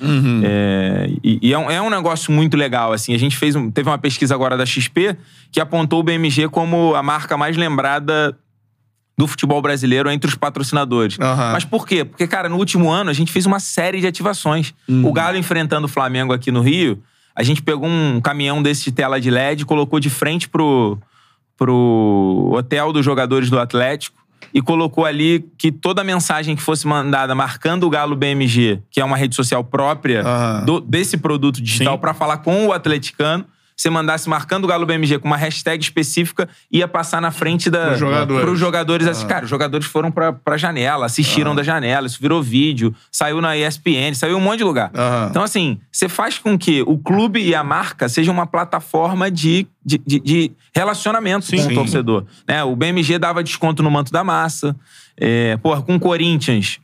É, 0.44 1.10
e 1.22 1.38
e 1.42 1.52
é, 1.52 1.58
um, 1.58 1.70
é 1.70 1.80
um 1.80 1.90
negócio 1.90 2.32
muito 2.32 2.56
legal. 2.56 2.92
Assim, 2.92 3.14
a 3.14 3.18
gente 3.18 3.36
fez 3.36 3.54
um- 3.54 3.70
teve 3.70 3.88
uma 3.88 3.98
pesquisa 3.98 4.34
agora 4.34 4.56
da 4.56 4.66
XP 4.66 5.16
que 5.52 5.60
apontou 5.60 6.00
o 6.00 6.02
BMG 6.02 6.48
como 6.48 6.94
a 6.94 7.02
marca 7.02 7.36
mais 7.36 7.56
lembrada 7.56 8.36
do 9.18 9.26
futebol 9.26 9.62
brasileiro 9.62 10.10
entre 10.10 10.28
os 10.28 10.34
patrocinadores. 10.34 11.18
Aham. 11.18 11.52
Mas 11.52 11.64
por 11.64 11.86
quê? 11.86 12.04
Porque, 12.04 12.26
cara, 12.26 12.48
no 12.48 12.56
último 12.56 12.90
ano 12.90 13.08
a 13.08 13.12
gente 13.14 13.32
fez 13.32 13.46
uma 13.46 13.60
série 13.60 14.00
de 14.00 14.06
ativações. 14.06 14.74
O 14.88 15.12
Galo 15.12 15.36
enfrentando 15.38 15.86
o 15.86 15.88
Flamengo 15.88 16.32
aqui 16.32 16.50
no 16.50 16.60
Rio, 16.60 17.02
a 17.34 17.42
gente 17.42 17.62
pegou 17.62 17.88
um 17.88 18.20
caminhão 18.20 18.62
desse 18.62 18.84
de 18.84 18.92
tela 18.92 19.20
de 19.20 19.30
LED, 19.30 19.64
colocou 19.64 20.00
de 20.00 20.10
frente 20.10 20.48
pro, 20.48 20.98
pro 21.56 22.52
hotel 22.54 22.92
dos 22.92 23.04
jogadores 23.04 23.48
do 23.48 23.58
Atlético 23.58 24.16
e 24.54 24.60
colocou 24.62 25.04
ali 25.04 25.44
que 25.58 25.70
toda 25.72 26.02
mensagem 26.04 26.54
que 26.56 26.62
fosse 26.62 26.86
mandada 26.86 27.34
marcando 27.34 27.84
o 27.84 27.90
Galo 27.90 28.16
BMG, 28.16 28.80
que 28.90 29.00
é 29.00 29.04
uma 29.04 29.16
rede 29.16 29.34
social 29.34 29.62
própria 29.64 30.22
Aham. 30.22 30.64
do- 30.64 30.80
desse 30.80 31.16
produto 31.16 31.60
digital, 31.62 31.98
pra 31.98 32.14
falar 32.14 32.38
com 32.38 32.66
o 32.66 32.72
atleticano, 32.72 33.44
você 33.76 33.90
mandasse 33.90 34.28
marcando 34.28 34.64
o 34.64 34.66
Galo 34.66 34.86
BMG 34.86 35.18
com 35.18 35.26
uma 35.28 35.36
hashtag 35.36 35.82
específica, 35.84 36.48
ia 36.72 36.88
passar 36.88 37.20
na 37.20 37.30
frente 37.30 37.68
da, 37.68 37.88
Pros 37.88 37.98
jogadores. 38.00 38.44
pros 38.44 38.58
jogadores. 38.58 39.06
assim, 39.06 39.26
Cara, 39.26 39.44
os 39.44 39.50
jogadores 39.50 39.86
foram 39.86 40.10
pra, 40.10 40.32
pra 40.32 40.56
janela, 40.56 41.04
assistiram 41.06 41.54
da 41.54 41.62
janela, 41.62 42.06
isso 42.06 42.18
virou 42.20 42.42
vídeo, 42.42 42.94
saiu 43.12 43.40
na 43.40 43.56
ESPN, 43.56 44.14
saiu 44.14 44.32
em 44.32 44.36
um 44.36 44.40
monte 44.40 44.58
de 44.58 44.64
lugar. 44.64 44.90
Aham. 44.94 45.28
Então, 45.30 45.42
assim, 45.42 45.78
você 45.92 46.08
faz 46.08 46.38
com 46.38 46.56
que 46.58 46.82
o 46.82 46.96
clube 46.96 47.40
e 47.40 47.54
a 47.54 47.62
marca 47.62 48.08
sejam 48.08 48.32
uma 48.32 48.46
plataforma 48.46 49.30
de, 49.30 49.66
de, 49.84 49.98
de- 49.98 50.20
de 50.20 50.52
relacionamento 50.74 51.46
com 51.50 51.56
Sim. 51.58 51.72
o 51.72 51.74
torcedor. 51.74 52.24
Né? 52.48 52.64
O 52.64 52.74
BMG 52.74 53.18
dava 53.18 53.44
desconto 53.44 53.82
no 53.82 53.90
manto 53.90 54.10
da 54.10 54.24
massa. 54.24 54.74
É, 55.18 55.56
porra, 55.58 55.82
com 55.82 55.96
o 55.96 56.00
Corinthians, 56.00 56.78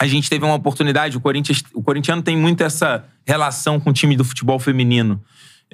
a 0.00 0.06
gente 0.06 0.28
teve 0.28 0.44
uma 0.44 0.54
oportunidade. 0.54 1.16
O 1.16 1.20
Corinthians, 1.20 1.62
o 1.74 1.82
corintiano 1.82 2.22
tem 2.22 2.36
muito 2.36 2.62
essa 2.62 3.04
relação 3.26 3.78
com 3.78 3.90
o 3.90 3.92
time 3.92 4.16
do 4.16 4.24
futebol 4.24 4.58
feminino. 4.58 5.22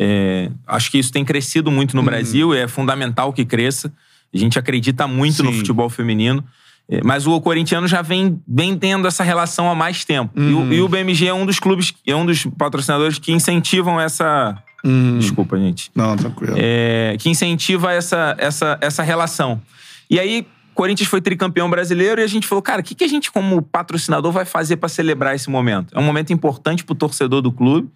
É, 0.01 0.51
acho 0.67 0.91
que 0.91 0.99
isso 0.99 1.11
tem 1.11 1.25
crescido 1.25 1.71
muito 1.71 1.93
Uhum. 1.95 2.01
no 2.01 2.07
Brasil 2.07 2.55
e 2.55 2.59
é 2.59 2.69
fundamental 2.69 3.33
que 3.33 3.45
cresça. 3.45 3.93
A 4.33 4.39
gente 4.39 4.59
acredita 4.59 5.07
muito 5.09 5.43
no 5.43 5.51
Sim. 5.51 5.59
futebol 5.59 5.89
feminino. 5.91 6.45
É, 6.89 7.01
Mas 7.05 7.27
o 7.27 7.41
corintiano 7.41 7.87
já 7.89 8.01
vem, 8.01 8.41
vem 8.47 8.77
tendo 8.79 9.09
essa 9.09 9.25
relação 9.25 9.69
há 9.71 9.75
mais 9.75 10.05
tempo. 10.05 10.33
E, 10.37 10.41
Uhum. 10.41 10.69
o, 10.69 10.73
e 10.73 10.81
o 10.81 10.89
BMG 10.89 11.27
é 11.27 11.35
um 11.35 11.45
dos 11.45 11.59
clubes, 11.59 11.93
é 12.07 12.15
um 12.15 12.25
dos 12.25 12.47
patrocinadores 12.57 13.19
que 13.19 13.33
incentivam 13.33 14.01
essa. 14.01 14.57
Hum. 14.85 15.19
Desculpa, 15.19 15.59
gente 15.59 15.91
Não, 15.95 16.17
tranquilo. 16.17 16.55
é, 16.57 17.17
que 17.19 17.29
incentiva 17.29 17.93
essa, 17.93 18.37
essa, 18.39 18.79
essa 18.81 19.03
relação. 19.03 19.61
E 20.09 20.21
aí, 20.21 20.47
Corinthians 20.73 21.09
foi 21.09 21.21
tricampeão 21.21 21.69
brasileiro 21.69 22.21
e 22.21 22.25
a 22.25 22.27
gente 22.29 22.47
falou, 22.47 22.63
cara, 22.63 22.81
o 22.81 22.85
que, 22.85 22.95
que 22.95 23.03
a 23.03 23.09
gente, 23.09 23.33
como 23.33 23.61
patrocinador, 23.61 24.31
vai 24.31 24.45
fazer 24.45 24.77
para 24.77 24.89
celebrar 24.89 25.35
esse 25.35 25.51
momento? 25.51 25.93
É 25.93 25.99
um 25.99 26.05
momento 26.05 26.33
importante 26.33 26.85
pro 26.85 26.95
torcedor 26.95 27.43
do 27.43 27.51
clube, 27.51 27.89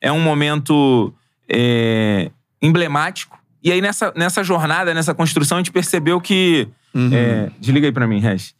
é 0.00 0.10
um 0.10 0.18
momento 0.20 1.12
é, 1.52 2.30
emblemático. 2.62 3.38
E 3.62 3.70
aí, 3.70 3.80
nessa, 3.80 4.12
nessa 4.16 4.42
jornada, 4.42 4.94
nessa 4.94 5.12
construção, 5.14 5.58
a 5.58 5.60
gente 5.60 5.72
percebeu 5.72 6.20
que. 6.20 6.68
é, 7.12 7.50
desliga 7.60 7.86
aí 7.88 7.92
pra 7.92 8.06
mim, 8.06 8.20
Regis. 8.20 8.54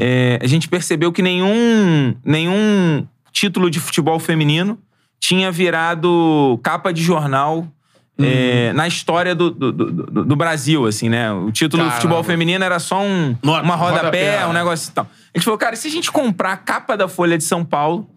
É, 0.00 0.38
a 0.42 0.46
gente 0.46 0.68
percebeu 0.68 1.12
que 1.12 1.20
nenhum, 1.20 2.14
nenhum 2.24 3.06
título 3.30 3.70
de 3.70 3.78
futebol 3.78 4.18
feminino 4.18 4.78
tinha 5.20 5.52
virado 5.52 6.58
capa 6.62 6.92
de 6.94 7.02
jornal 7.02 7.66
é, 8.18 8.72
na 8.72 8.88
história 8.88 9.34
do, 9.34 9.50
do, 9.50 9.70
do- 9.72 9.92
do- 9.92 10.24
do 10.24 10.36
Brasil, 10.36 10.86
assim, 10.86 11.10
né? 11.10 11.30
O 11.30 11.52
título 11.52 11.82
do 11.82 11.86
Caramba. 11.88 12.00
futebol 12.00 12.24
feminino 12.24 12.64
era 12.64 12.78
só 12.78 13.02
um, 13.02 13.36
uma 13.42 13.74
rodapé, 13.76 14.30
rodapé. 14.36 14.46
um 14.46 14.52
negócio 14.54 14.88
e 14.88 14.92
tal. 14.94 15.04
A 15.34 15.38
gente 15.38 15.44
falou, 15.44 15.58
cara, 15.58 15.74
e 15.74 15.76
se 15.76 15.88
a 15.88 15.90
gente 15.90 16.10
comprar 16.10 16.52
a 16.52 16.56
capa 16.56 16.96
da 16.96 17.06
Folha 17.08 17.36
de 17.36 17.44
São 17.44 17.62
Paulo 17.62 18.08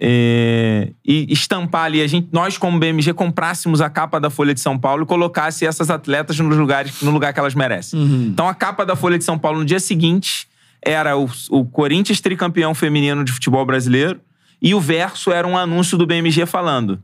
é, 0.00 0.90
e 1.04 1.32
estampar 1.32 1.84
ali, 1.84 2.02
a 2.02 2.06
gente, 2.06 2.28
nós 2.32 2.58
como 2.58 2.78
BMG 2.78 3.12
comprássemos 3.14 3.80
a 3.80 3.88
capa 3.88 4.18
da 4.18 4.28
Folha 4.28 4.52
de 4.52 4.60
São 4.60 4.78
Paulo 4.78 5.04
e 5.04 5.06
colocasse 5.06 5.66
essas 5.66 5.90
atletas 5.90 6.38
nos 6.38 6.56
lugares, 6.56 7.00
no 7.00 7.10
lugar 7.10 7.32
que 7.32 7.40
elas 7.40 7.54
merecem. 7.54 8.00
Então 8.28 8.48
a 8.48 8.54
capa 8.54 8.84
da 8.84 8.96
Folha 8.96 9.18
de 9.18 9.24
São 9.24 9.38
Paulo 9.38 9.60
no 9.60 9.64
dia 9.64 9.80
seguinte 9.80 10.48
era 10.82 11.16
o, 11.16 11.30
o 11.50 11.64
Corinthians 11.64 12.20
tricampeão 12.20 12.74
feminino 12.74 13.24
de 13.24 13.32
futebol 13.32 13.64
brasileiro 13.64 14.20
e 14.60 14.74
o 14.74 14.80
verso 14.80 15.30
era 15.32 15.46
um 15.46 15.56
anúncio 15.56 15.96
do 15.96 16.06
BMG 16.06 16.44
falando 16.46 17.00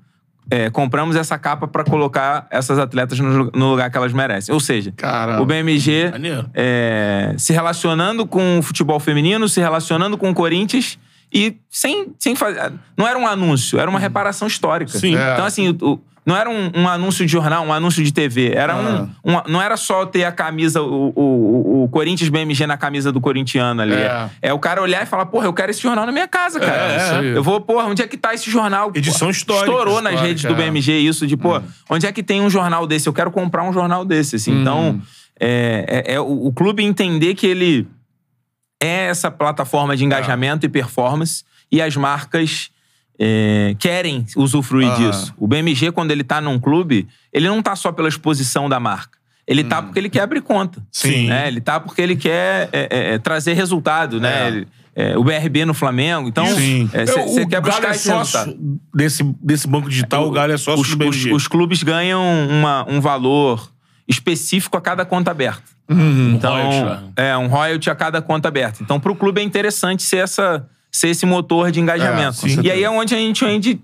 é, 0.50 0.68
compramos 0.68 1.14
essa 1.14 1.38
capa 1.38 1.68
pra 1.68 1.84
colocar 1.84 2.46
essas 2.50 2.78
atletas 2.78 3.18
no, 3.20 3.50
no 3.52 3.70
lugar 3.70 3.88
que 3.88 3.96
elas 3.96 4.12
merecem. 4.12 4.52
Ou 4.52 4.60
seja, 4.60 4.92
Caramba. 4.96 5.40
o 5.40 5.46
BMG 5.46 6.10
é, 6.54 7.34
se 7.38 7.52
relacionando 7.52 8.26
com 8.26 8.58
o 8.58 8.62
futebol 8.62 8.98
feminino, 8.98 9.48
se 9.48 9.60
relacionando 9.60 10.18
com 10.18 10.28
o 10.28 10.34
Corinthians 10.34 10.98
e 11.32 11.56
sem, 11.70 12.08
sem 12.18 12.34
fazer. 12.34 12.72
Não 12.96 13.06
era 13.06 13.18
um 13.18 13.26
anúncio, 13.26 13.78
era 13.78 13.88
uma 13.90 13.98
reparação 14.00 14.48
histórica. 14.48 14.98
Sim. 14.98 15.14
É. 15.16 15.32
Então, 15.34 15.44
assim, 15.44 15.76
o- 15.80 16.00
não 16.26 16.36
era 16.36 16.50
um, 16.50 16.70
um 16.76 16.86
anúncio 16.88 17.24
de 17.24 17.32
jornal, 17.32 17.64
um 17.64 17.72
anúncio 17.72 18.04
de 18.04 18.12
TV. 18.12 18.52
Era 18.54 18.74
Ah. 18.74 19.08
um, 19.24 19.32
um- 19.32 19.42
Não 19.48 19.60
era 19.60 19.76
só 19.76 20.04
ter 20.04 20.24
a 20.24 20.30
camisa, 20.30 20.82
o, 20.82 21.12
o, 21.16 21.84
o- 21.84 21.88
Corinthians 21.88 22.28
BMG 22.28 22.66
na 22.66 22.76
camisa 22.76 23.10
do 23.10 23.20
corintiano 23.20 23.80
ali. 23.80 23.94
É. 23.94 24.28
É. 24.42 24.52
o 24.52 24.58
cara 24.58 24.82
olhar 24.82 25.02
e 25.02 25.06
falar, 25.06 25.26
porra, 25.26 25.46
eu 25.46 25.52
quero 25.52 25.70
esse 25.70 25.80
jornal 25.82 26.04
na 26.06 26.12
minha 26.12 26.28
casa, 26.28 26.60
cara. 26.60 26.92
É, 26.92 26.96
isso 26.96 27.14
aí. 27.14 27.26
Eu 27.28 27.42
vou, 27.42 27.60
porra, 27.60 27.86
onde 27.86 28.02
é 28.02 28.06
que 28.06 28.16
tá 28.18 28.34
esse 28.34 28.50
jornal? 28.50 28.92
Edição 28.94 29.30
histórica. 29.30 29.66
Estourou 29.70 29.94
nas 30.02 30.12
Histórica, 30.12 30.26
redes 30.28 30.44
do 30.44 30.52
é. 30.52 30.56
BMG 30.56 30.98
isso, 30.98 31.26
de, 31.26 31.36
pô, 31.36 31.60
onde 31.88 32.06
é 32.06 32.12
que 32.12 32.22
tem 32.22 32.40
um 32.42 32.50
jornal 32.50 32.86
desse? 32.86 33.08
Eu 33.08 33.12
quero 33.14 33.30
comprar 33.30 33.64
um 33.64 33.72
jornal 33.72 34.04
desse, 34.04 34.36
assim. 34.36 34.52
Hum. 34.52 34.60
Então, 34.60 35.00
é, 35.40 36.04
é- 36.06 36.14
é 36.14 36.20
o, 36.20 36.46
o 36.48 36.52
clube 36.52 36.84
entender 36.84 37.34
que 37.34 37.46
ele 37.46 37.88
é 38.82 39.06
essa 39.06 39.30
plataforma 39.30 39.96
de 39.96 40.04
engajamento 40.04 40.64
e 40.64 40.68
performance 40.68 41.44
e 41.70 41.80
as 41.82 41.94
marcas 41.96 42.70
é, 43.18 43.76
querem 43.78 44.24
usufruir 44.36 44.88
Aham. 44.88 45.10
disso. 45.10 45.34
O 45.38 45.46
BMG, 45.46 45.92
quando 45.92 46.10
ele 46.10 46.24
tá 46.24 46.40
num 46.40 46.58
clube, 46.58 47.06
ele 47.32 47.46
não 47.48 47.60
tá 47.62 47.76
só 47.76 47.92
pela 47.92 48.08
exposição 48.08 48.68
da 48.68 48.80
marca. 48.80 49.18
Ele 49.46 49.64
tá 49.64 49.82
porque 49.82 49.98
ele 49.98 50.08
quer 50.08 50.20
abrir 50.22 50.40
conta. 50.42 50.80
Sim. 50.92 51.28
Né? 51.28 51.48
Ele 51.48 51.60
tá 51.60 51.78
porque 51.80 52.00
ele 52.00 52.14
quer 52.16 52.68
é, 52.72 52.88
é, 52.90 53.14
é, 53.14 53.18
trazer 53.18 53.52
resultado, 53.54 54.20
né? 54.20 54.44
É. 54.44 54.46
Ele- 54.48 54.68
é, 54.92 55.16
o 55.16 55.22
BRB 55.22 55.64
no 55.64 55.72
Flamengo. 55.72 56.28
Então, 56.28 56.44
Sim. 56.46 56.86
você 56.92 57.42
o 57.42 57.48
quer 57.48 57.60
Galo 57.60 57.66
buscar 57.66 57.90
é 57.90 57.94
sócio 57.94 58.58
desse, 58.92 59.22
desse 59.40 59.66
banco 59.68 59.88
digital, 59.88 60.26
o 60.26 60.30
Galo 60.32 60.52
é 60.52 60.56
sócio 60.56 60.82
os, 60.82 60.88
do 60.96 61.08
os, 61.08 61.16
BMG. 61.16 61.32
os 61.32 61.46
clubes 61.46 61.82
ganham 61.84 62.20
uma- 62.50 62.84
um 62.88 63.00
valor 63.00 63.70
específico 64.08 64.76
a 64.76 64.80
cada 64.80 65.04
conta 65.04 65.30
aberta. 65.30 65.62
Então, 65.90 66.52
royalty 66.52 67.04
é, 67.16 67.36
um 67.36 67.48
royalty 67.48 67.90
a 67.90 67.94
cada 67.94 68.22
conta 68.22 68.48
aberta. 68.48 68.82
Então, 68.82 69.00
pro 69.00 69.14
clube 69.14 69.40
é 69.40 69.44
interessante 69.44 70.02
ser, 70.02 70.18
essa, 70.18 70.66
ser 70.90 71.08
esse 71.08 71.26
motor 71.26 71.70
de 71.70 71.80
engajamento. 71.80 72.46
É, 72.46 72.66
e 72.66 72.70
aí 72.70 72.84
é 72.84 72.90
onde 72.90 73.14
a 73.14 73.18
gente, 73.18 73.44
onde 73.44 73.80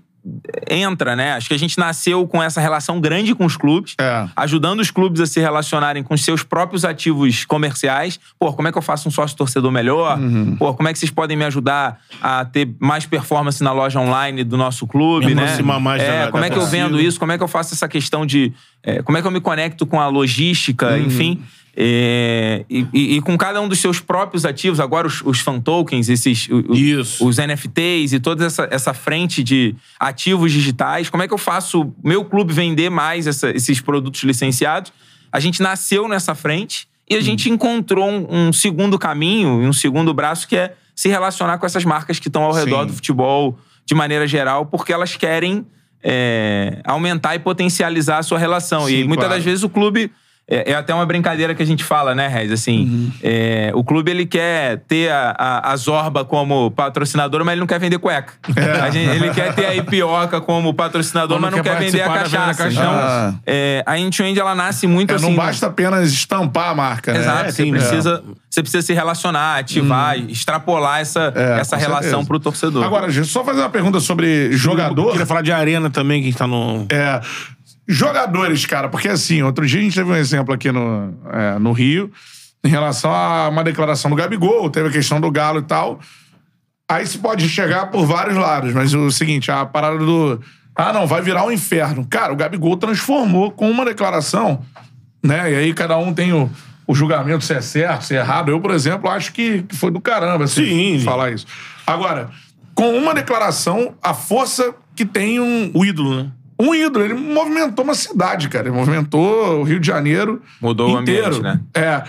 entra, 0.69 1.15
né? 1.15 1.33
Acho 1.33 1.47
que 1.47 1.53
a 1.53 1.59
gente 1.59 1.77
nasceu 1.77 2.27
com 2.27 2.43
essa 2.43 2.59
relação 2.59 2.99
grande 2.99 3.33
com 3.33 3.45
os 3.45 3.55
clubes, 3.55 3.95
É. 3.97 4.27
ajudando 4.35 4.81
os 4.81 4.91
clubes 4.91 5.21
a 5.21 5.25
se 5.25 5.39
relacionarem 5.39 6.03
com 6.03 6.13
os 6.13 6.21
seus 6.23 6.43
próprios 6.43 6.83
ativos 6.83 7.45
comerciais. 7.45 8.19
Pô, 8.37 8.51
como 8.51 8.67
é 8.67 8.71
que 8.71 8.77
eu 8.77 8.81
faço 8.81 9.07
um 9.07 9.11
sócio 9.11 9.37
torcedor 9.37 9.71
melhor? 9.71 10.19
Uhum. 10.19 10.57
Pô, 10.57 10.73
como 10.73 10.89
é 10.89 10.93
que 10.93 10.99
vocês 10.99 11.11
podem 11.11 11.37
me 11.37 11.45
ajudar 11.45 11.99
a 12.21 12.43
ter 12.43 12.69
mais 12.79 13.05
performance 13.05 13.63
na 13.63 13.71
loja 13.71 13.99
online 14.01 14.43
do 14.43 14.57
nosso 14.57 14.85
clube, 14.85 15.27
Me 15.27 15.35
né? 15.35 15.43
mais 15.79 16.03
é, 16.03 16.25
da- 16.25 16.31
como 16.31 16.41
da 16.41 16.47
é 16.47 16.49
que 16.49 16.57
eu 16.57 16.65
vendo 16.65 16.99
isso? 16.99 17.17
Como 17.17 17.31
é 17.31 17.37
que 17.37 17.43
eu 17.43 17.47
faço 17.47 17.73
essa 17.73 17.87
questão 17.87 18.25
de. 18.25 18.51
É, 18.83 19.01
como 19.01 19.17
é 19.17 19.21
que 19.21 19.27
eu 19.27 19.31
me 19.31 19.41
conecto 19.41 19.85
com 19.85 19.99
a 19.99 20.07
logística, 20.07 20.91
Uhum. 20.91 21.05
enfim. 21.05 21.41
É, 21.79 22.65
e, 22.67 22.87
e- 22.91 23.15
e 23.17 23.21
com 23.21 23.37
cada 23.37 23.61
um 23.61 23.67
dos 23.67 23.77
seus 23.77 23.99
próprios 23.99 24.45
ativos, 24.45 24.79
agora 24.79 25.05
os, 25.05 25.21
os 25.23 25.39
fan 25.41 25.59
tokens, 25.59 26.09
esses, 26.09 26.47
o- 26.49 26.71
o- 26.71 26.75
Isso. 26.75 27.23
os 27.27 27.37
NFTs 27.37 28.13
e 28.13 28.19
toda 28.19 28.45
essa, 28.47 28.67
essa 28.71 28.95
frente 28.95 29.43
de 29.43 29.75
ativos 29.99 30.51
digitais, 30.51 31.07
como 31.09 31.21
é 31.21 31.27
que 31.27 31.33
eu 31.35 31.37
faço 31.37 31.93
meu 32.03 32.25
clube 32.25 32.51
vender 32.51 32.89
mais 32.89 33.27
essa- 33.27 33.51
esses 33.51 33.79
produtos 33.79 34.23
licenciados? 34.23 34.91
A 35.31 35.39
gente 35.39 35.61
nasceu 35.61 36.07
nessa 36.07 36.33
frente 36.33 36.87
e 37.07 37.15
a 37.15 37.21
gente 37.21 37.47
encontrou 37.47 38.09
um, 38.09 38.47
um 38.47 38.51
segundo 38.53 38.97
caminho, 38.97 39.49
um 39.59 39.71
segundo 39.71 40.11
braço, 40.15 40.47
que 40.47 40.55
é 40.57 40.73
se 40.95 41.07
relacionar 41.09 41.59
com 41.59 41.65
essas 41.67 41.85
marcas 41.85 42.17
que 42.17 42.27
estão 42.27 42.41
ao 42.41 42.53
redor 42.53 42.81
Sim. 42.81 42.87
do 42.87 42.93
futebol 42.93 43.59
de 43.85 43.93
maneira 43.93 44.25
geral, 44.25 44.65
porque 44.65 44.91
elas 44.91 45.15
querem 45.15 45.63
é, 46.09 46.79
aumentar 46.85 47.35
e 47.35 47.39
potencializar 47.39 48.19
a 48.19 48.23
sua 48.23 48.39
relação. 48.39 48.85
Sim, 48.85 48.93
e 48.93 49.03
muitas 49.03 49.25
claro. 49.25 49.35
das 49.35 49.43
vezes 49.43 49.63
o 49.63 49.69
clube 49.69 50.09
É, 50.49 50.71
é 50.71 50.75
até 50.75 50.93
uma 50.93 51.05
brincadeira 51.05 51.53
que 51.53 51.61
a 51.61 51.65
gente 51.65 51.83
fala, 51.83 52.15
né, 52.15 52.27
Rez? 52.29 52.51
Assim, 52.53 52.85
Uhum. 52.85 53.11
é, 53.21 53.71
o 53.73 53.83
clube 53.83 54.09
ele 54.11 54.25
quer 54.25 54.77
ter 54.87 55.11
a, 55.11 55.35
a, 55.37 55.71
a 55.73 55.75
Zorba 55.75 56.23
como 56.23 56.71
patrocinador, 56.71 57.43
mas 57.43 57.51
ele 57.51 57.59
não 57.59 57.67
quer 57.67 57.79
vender 57.79 57.97
cueca. 57.99 58.31
A 58.81 58.89
gente- 58.89 59.09
ele 59.09 59.29
quer 59.31 59.53
ter 59.53 59.65
a 59.65 59.75
Ipioca 59.75 60.39
como 60.39 60.73
patrocinador, 60.73 61.37
Mas 61.39 61.51
mas 61.51 61.57
não 61.57 61.63
quer 61.63 61.77
quer 61.77 61.83
vender 61.85 62.01
a 62.01 62.07
cachaça. 62.07 62.63
cachaça. 62.63 62.69
Então, 62.71 63.39
é, 63.45 63.83
a 63.85 63.99
End-to-End, 63.99 64.39
ela 64.39 64.55
nasce 64.55 64.87
muito 64.87 65.11
É, 65.11 65.15
assim... 65.15 65.25
não 65.25 65.35
basta 65.35 65.67
apenas 65.67 66.11
estampar 66.13 66.69
a 66.69 66.75
marca, 66.75 67.11
né? 67.11 67.19
Exato, 67.19 67.39
É, 67.45 67.51
você, 67.51 67.63
sim, 67.63 67.71
precisa, 67.71 68.23
você 68.49 68.61
precisa 68.61 68.85
se 68.87 68.93
relacionar, 68.93 69.57
ativar, 69.57 70.17
extrapolar 70.17 71.01
essa, 71.01 71.33
É, 71.35 71.59
essa 71.59 71.75
relação 71.75 72.03
certeza. 72.09 72.27
pro 72.27 72.39
torcedor. 72.39 72.85
Agora, 72.85 73.09
gente, 73.09 73.27
só 73.27 73.43
fazer 73.43 73.59
uma 73.59 73.69
pergunta 73.69 73.99
sobre 73.99 74.51
jogador. 74.53 75.07
Eu 75.07 75.11
queria 75.11 75.25
falar 75.25 75.41
de 75.41 75.51
arena 75.51 75.89
também, 75.89 76.21
que 76.21 76.27
a 76.27 76.31
gente 76.31 76.37
tá 76.39 76.47
no. 76.47 76.85
É, 76.89 77.19
jogadores, 77.87 78.65
cara, 78.65 78.89
porque 78.89 79.07
assim, 79.07 79.41
outro 79.41 79.65
dia 79.65 79.79
a 79.79 79.83
gente 79.83 79.95
teve 79.95 80.11
um 80.11 80.15
exemplo 80.15 80.53
aqui 80.53 80.71
no, 80.71 81.13
é, 81.31 81.57
no 81.57 81.71
Rio, 81.71 82.11
em 82.63 82.67
relação 82.67 83.11
a 83.13 83.47
uma 83.47 83.63
declaração 83.63 84.11
do 84.11 84.17
Gabigol, 84.17 84.69
teve 84.69 84.89
a 84.89 84.91
questão 84.91 85.21
do 85.21 85.31
Galo 85.31 85.59
e 85.59 85.63
tal. 85.63 85.99
Aí 86.89 87.05
se 87.05 87.17
pode 87.17 87.45
enxergar 87.45 87.87
por 87.87 88.05
vários 88.05 88.35
lados, 88.35 88.73
mas 88.73 88.93
o 88.93 89.11
seguinte, 89.11 89.51
a 89.51 89.65
parada 89.65 89.97
do. 89.97 90.39
Ah, 90.75 90.93
não, 90.93 91.07
vai 91.07 91.21
virar 91.21 91.45
um 91.45 91.51
inferno. 91.51 92.05
Cara, 92.07 92.31
o 92.31 92.35
Gabigol 92.35 92.77
transformou 92.77 93.51
com 93.51 93.69
uma 93.69 93.83
declaração, 93.83 94.61
né? 95.23 95.51
E 95.51 95.55
aí 95.55 95.73
cada 95.73 95.97
um 95.97 96.13
tem 96.13 96.31
o, 96.31 96.49
o 96.85 96.93
julgamento 96.93 97.43
se 97.43 97.53
é 97.53 97.61
certo, 97.61 98.05
se 98.05 98.15
é 98.15 98.19
errado. 98.19 98.49
Eu, 98.49 98.61
por 98.61 98.71
exemplo, 98.71 99.09
acho 99.09 99.33
que, 99.33 99.63
que 99.63 99.75
foi 99.75 99.91
do 99.91 99.99
caramba, 99.99 100.45
assim, 100.45 100.99
Sim. 100.99 101.03
falar 101.03 101.31
isso. 101.31 101.45
Agora, 101.85 102.29
com 102.75 102.95
uma 102.97 103.13
declaração, 103.13 103.95
a 104.01 104.13
força 104.13 104.73
que 104.95 105.05
tem 105.05 105.39
um, 105.39 105.71
O 105.73 105.85
ídolo, 105.85 106.23
né? 106.23 106.31
Um 106.59 106.73
ídolo. 106.73 107.05
Ele 107.05 107.13
movimentou 107.13 107.83
uma 107.85 107.93
cidade, 107.95 108.49
cara. 108.49 108.67
Ele 108.67 108.75
movimentou 108.75 109.59
o 109.59 109.63
Rio 109.63 109.79
de 109.79 109.87
Janeiro 109.87 110.41
Mudou 110.61 110.95
o 110.95 111.01
inteiro. 111.01 111.27
ambiente, 111.37 111.43
né? 111.43 111.59
É. 111.73 112.03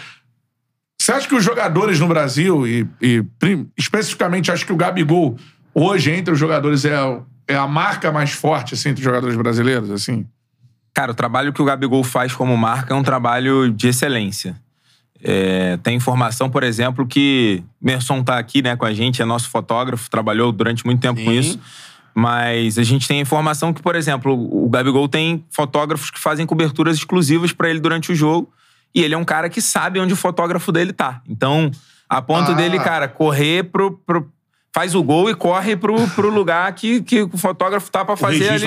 Você 1.01 1.13
acha 1.13 1.29
que 1.29 1.35
os 1.35 1.45
jogadores 1.45 1.99
no 2.01 2.09
Brasil, 2.09 2.67
e, 2.67 2.87
e 3.01 3.25
especificamente 3.77 4.51
acho 4.51 4.67
que 4.67 4.73
o 4.73 4.77
Gabigol, 4.77 5.37
hoje, 5.75 6.11
entre 6.11 6.33
os 6.35 6.39
jogadores, 6.39 6.85
é, 6.85 7.01
o- 7.03 7.23
é 7.47 7.57
a 7.57 7.67
marca 7.67 8.11
mais 8.13 8.33
forte, 8.33 8.75
assim, 8.75 8.91
entre 8.91 9.01
os 9.01 9.05
jogadores 9.05 9.37
brasileiros, 9.37 9.91
assim? 9.91 10.27
Cara, 10.93 11.13
o 11.13 11.15
trabalho 11.15 11.53
que 11.53 11.63
o 11.63 11.65
Gabigol 11.65 12.03
faz 12.03 12.35
como 12.35 12.57
marca 12.57 12.93
é 12.93 12.97
um 12.97 13.03
trabalho 13.05 13.71
de 13.71 13.89
excelência. 13.89 14.57
É, 15.23 15.77
tem 15.79 15.97
informação, 15.97 16.51
por 16.51 16.63
exemplo, 16.63 17.07
que 17.07 17.63
Merson 17.81 18.23
tá 18.23 18.39
aqui 18.39 18.61
né, 18.63 18.77
com 18.77 18.85
a 18.85 18.93
gente, 18.93 19.23
é 19.23 19.25
nosso 19.25 19.49
fotógrafo, 19.49 20.11
trabalhou 20.11 20.53
durante 20.53 20.85
muito 20.85 21.01
tempo 21.01 21.23
com 21.23 21.31
Sim. 21.31 21.39
isso. 21.39 21.61
Mas 22.19 22.79
a 22.79 22.83
gente 22.83 23.07
tem 23.07 23.19
a 23.19 23.23
informação 23.23 23.73
que, 23.73 23.81
por 23.81 23.95
exemplo, 23.95 24.33
o 24.35 24.69
Gabigol 24.69 25.09
tem 25.09 25.45
fotógrafos 25.51 26.11
que 26.11 26.19
fazem 26.19 26.45
coberturas 26.45 26.97
exclusivas 26.97 27.53
pra 27.53 27.71
ele 27.71 27.79
durante 27.79 28.11
o 28.11 28.15
jogo. 28.15 28.53
E 28.93 29.03
ele 29.05 29.15
é 29.15 29.17
um 29.17 29.25
cara 29.25 29.49
que 29.49 29.61
sabe 29.61 30.01
onde 30.01 30.15
o 30.15 30.17
fotógrafo 30.17 30.73
dele 30.73 30.93
tá. 30.93 31.23
Então, 31.29 31.71
a 32.09 32.21
ponto 32.21 32.51
Ah. 32.51 32.55
dele, 32.55 32.77
cara, 32.81 33.07
correr 33.07 33.65
pro, 33.71 33.93
pro- 34.05 34.29
Faz 34.75 34.95
o 34.95 35.03
gol 35.03 35.31
e 35.31 35.35
corre 35.35 35.77
pro, 35.77 35.97
pro 36.11 36.29
lugar 36.29 36.71
que, 36.73 37.01
que 37.03 37.23
o 37.23 37.39
fotógrafo 37.39 37.91
tá 37.91 38.05
pra 38.05 38.17
fazer 38.17 38.45
ali. 38.51 38.65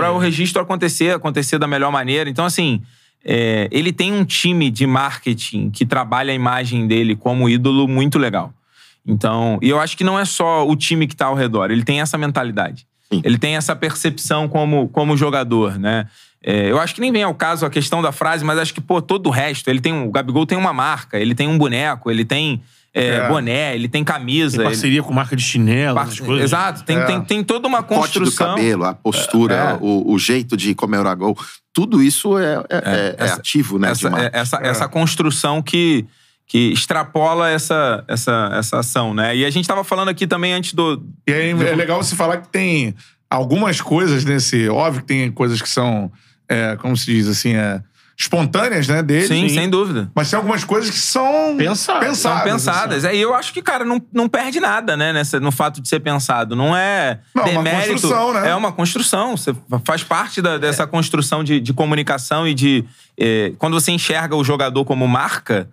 Pra 0.00 0.12
o 0.12 0.18
registro 0.18 0.62
acontecer, 0.62 1.14
acontecer 1.14 1.58
da 1.58 1.66
melhor 1.66 1.90
maneira. 1.90 2.30
Então, 2.30 2.44
assim, 2.44 2.80
é, 3.24 3.66
ele 3.72 3.92
tem 3.92 4.12
um 4.12 4.24
time 4.24 4.70
de 4.70 4.86
marketing 4.86 5.68
que 5.70 5.84
trabalha 5.84 6.30
a 6.32 6.34
imagem 6.34 6.86
dele 6.86 7.16
como 7.16 7.48
ídolo 7.48 7.88
muito 7.88 8.18
legal. 8.18 8.54
Então, 9.04 9.58
e 9.60 9.68
eu 9.68 9.80
acho 9.80 9.96
que 9.96 10.04
não 10.04 10.18
é 10.18 10.24
só 10.24 10.66
o 10.66 10.76
time 10.76 11.06
que 11.06 11.16
tá 11.16 11.26
ao 11.26 11.34
redor, 11.34 11.70
ele 11.70 11.82
tem 11.82 12.00
essa 12.00 12.16
mentalidade. 12.16 12.86
Sim. 13.12 13.20
Ele 13.24 13.38
tem 13.38 13.56
essa 13.56 13.74
percepção 13.74 14.48
como, 14.48 14.88
como 14.88 15.16
jogador, 15.16 15.78
né? 15.78 16.06
É, 16.42 16.70
eu 16.70 16.78
acho 16.80 16.94
que 16.94 17.00
nem 17.00 17.12
vem 17.12 17.22
ao 17.22 17.34
caso 17.34 17.66
a 17.66 17.70
questão 17.70 18.00
da 18.00 18.12
frase, 18.12 18.44
mas 18.44 18.58
acho 18.58 18.72
que, 18.72 18.80
pô, 18.80 19.02
todo 19.02 19.26
o 19.26 19.30
resto, 19.30 19.68
ele 19.68 19.80
tem 19.80 19.92
um, 19.92 20.06
o 20.06 20.10
Gabigol 20.10 20.46
tem 20.46 20.56
uma 20.56 20.72
marca, 20.72 21.18
ele 21.18 21.34
tem 21.34 21.46
um 21.46 21.58
boneco, 21.58 22.10
ele 22.10 22.24
tem 22.24 22.62
é, 22.92 23.06
É. 23.18 23.28
boné, 23.28 23.72
ele 23.76 23.88
tem 23.88 24.02
camisa. 24.02 24.56
Tem 24.56 24.60
ele- 24.66 24.70
parceria 24.74 25.02
com 25.02 25.12
marca 25.12 25.36
de 25.36 25.42
chinelo, 25.44 25.94
par- 25.94 26.06
essas 26.06 26.18
coisas. 26.18 26.44
Exato, 26.44 26.82
tem, 26.82 26.96
É. 26.96 27.04
tem, 27.04 27.20
tem 27.20 27.44
toda 27.44 27.68
uma 27.68 27.84
corte 27.84 28.14
do 28.18 28.24
construção. 28.24 28.56
cabelo, 28.56 28.84
a 28.84 28.92
postura, 28.94 29.54
É. 29.54 29.78
o, 29.80 30.10
o 30.12 30.18
jeito 30.18 30.56
de 30.56 30.74
comemorar 30.74 31.14
gol, 31.14 31.38
tudo 31.72 32.02
isso 32.02 32.36
é, 32.36 32.54
é- 32.56 32.64
é- 32.70 33.16
é 33.16 33.24
essa- 33.24 33.34
ativo, 33.36 33.78
né? 33.78 33.90
essa, 33.90 34.00
de 34.00 34.06
uma- 34.08 34.20
é- 34.24 34.30
essa, 34.32 34.56
essa 34.60 34.88
construção 34.88 35.62
que, 35.62 36.04
que 36.50 36.72
extrapola 36.72 37.48
essa, 37.48 38.02
essa, 38.08 38.50
essa 38.54 38.78
ação, 38.80 39.14
né? 39.14 39.36
E 39.36 39.44
a 39.44 39.50
gente 39.50 39.68
tava 39.68 39.84
falando 39.84 40.08
aqui 40.08 40.26
também 40.26 40.52
antes 40.52 40.74
do. 40.74 41.00
E 41.28 41.32
aí 41.32 41.50
é 41.50 41.74
legal 41.76 42.02
você 42.02 42.16
falar 42.16 42.38
que 42.38 42.48
tem 42.48 42.92
algumas 43.30 43.80
coisas 43.80 44.24
nesse. 44.24 44.68
Óbvio 44.68 45.02
que 45.02 45.06
tem 45.06 45.30
coisas 45.30 45.62
que 45.62 45.68
são, 45.68 46.10
é, 46.48 46.74
como 46.80 46.96
se 46.96 47.06
diz 47.06 47.28
assim, 47.28 47.54
é, 47.54 47.80
espontâneas, 48.18 48.88
né, 48.88 49.00
dele. 49.00 49.28
Sim, 49.28 49.48
sem 49.48 49.70
dúvida. 49.70 50.10
Mas 50.12 50.28
tem 50.28 50.36
algumas 50.36 50.64
coisas 50.64 50.90
que 50.90 50.98
são 50.98 51.54
Pensadas. 51.56 52.08
pensadas. 52.08 52.18
São 52.18 52.52
pensadas. 52.52 53.04
assim. 53.04 53.14
É, 53.14 53.18
e 53.18 53.22
eu 53.22 53.32
acho 53.32 53.52
que, 53.52 53.62
cara, 53.62 53.84
não, 53.84 54.02
não 54.12 54.28
perde 54.28 54.58
nada, 54.58 54.96
né? 54.96 55.12
Nessa, 55.12 55.38
no 55.38 55.52
fato 55.52 55.80
de 55.80 55.88
ser 55.88 56.00
pensado. 56.00 56.56
Não 56.56 56.76
é 56.76 57.20
Não, 57.32 57.44
é 57.44 57.50
uma 57.52 57.62
demérito. 57.62 57.92
construção, 57.92 58.34
né? 58.34 58.50
É 58.50 58.54
uma 58.56 58.72
construção. 58.72 59.36
Você 59.36 59.54
faz 59.84 60.02
parte 60.02 60.42
da- 60.42 60.58
dessa 60.58 60.84
construção 60.84 61.44
de, 61.44 61.60
de 61.60 61.72
comunicação 61.72 62.48
e 62.48 62.54
de. 62.54 62.84
eh, 63.16 63.52
quando 63.56 63.74
você 63.80 63.92
enxerga 63.92 64.34
o 64.34 64.42
jogador 64.42 64.84
como 64.84 65.06
marca, 65.06 65.70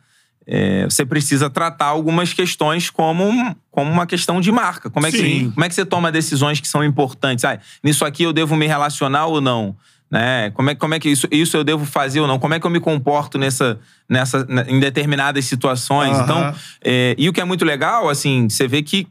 eh, 0.48 0.86
você 0.86 1.06
precisa 1.06 1.50
tratar 1.50 1.88
algumas 1.88 2.34
questões 2.34 2.90
como, 2.90 3.56
como 3.70 3.92
uma 3.92 4.08
questão 4.08 4.40
de 4.40 4.52
marca. 4.52 4.90
Como 4.90 5.06
é, 5.06 5.12
que, 5.12 5.18
Sim. 5.18 5.52
como 5.52 5.66
é 5.66 5.70
que 5.70 5.76
você 5.76 5.86
toma 5.86 6.12
decisões 6.12 6.60
que 6.62 6.68
são 6.68 6.84
importantes? 6.84 7.44
Ah, 7.44 7.60
nisso 7.84 8.06
aqui 8.06 8.24
eu 8.24 8.32
devo 8.32 8.56
me 8.56 8.66
relacionar 8.66 9.26
ou 9.26 9.42
não? 9.42 9.76
Né? 10.10 10.52
Como 10.52 10.70
é, 10.70 10.76
como 10.76 10.94
é 10.94 11.00
que 11.00 11.10
isso, 11.10 11.28
isso 11.30 11.58
eu 11.58 11.66
devo 11.66 11.84
fazer 11.86 12.22
ou 12.22 12.28
não? 12.28 12.40
Como 12.40 12.54
é 12.54 12.60
que 12.62 12.66
eu 12.66 12.72
me 12.72 12.80
comporto 12.80 13.38
nessa, 13.38 13.78
nessa, 14.10 14.46
na- 14.46 14.64
em 14.64 14.80
determinadas 14.80 15.44
situações? 15.44 16.16
Aham. 16.16 16.24
Então, 16.24 16.56
é, 16.82 17.14
e 17.18 17.28
o 17.28 17.34
que 17.34 17.42
é 17.42 17.44
muito 17.44 17.66
legal, 17.66 18.08
assim, 18.08 18.48
você 18.50 18.70
vê 18.70 18.82
que 18.82 19.06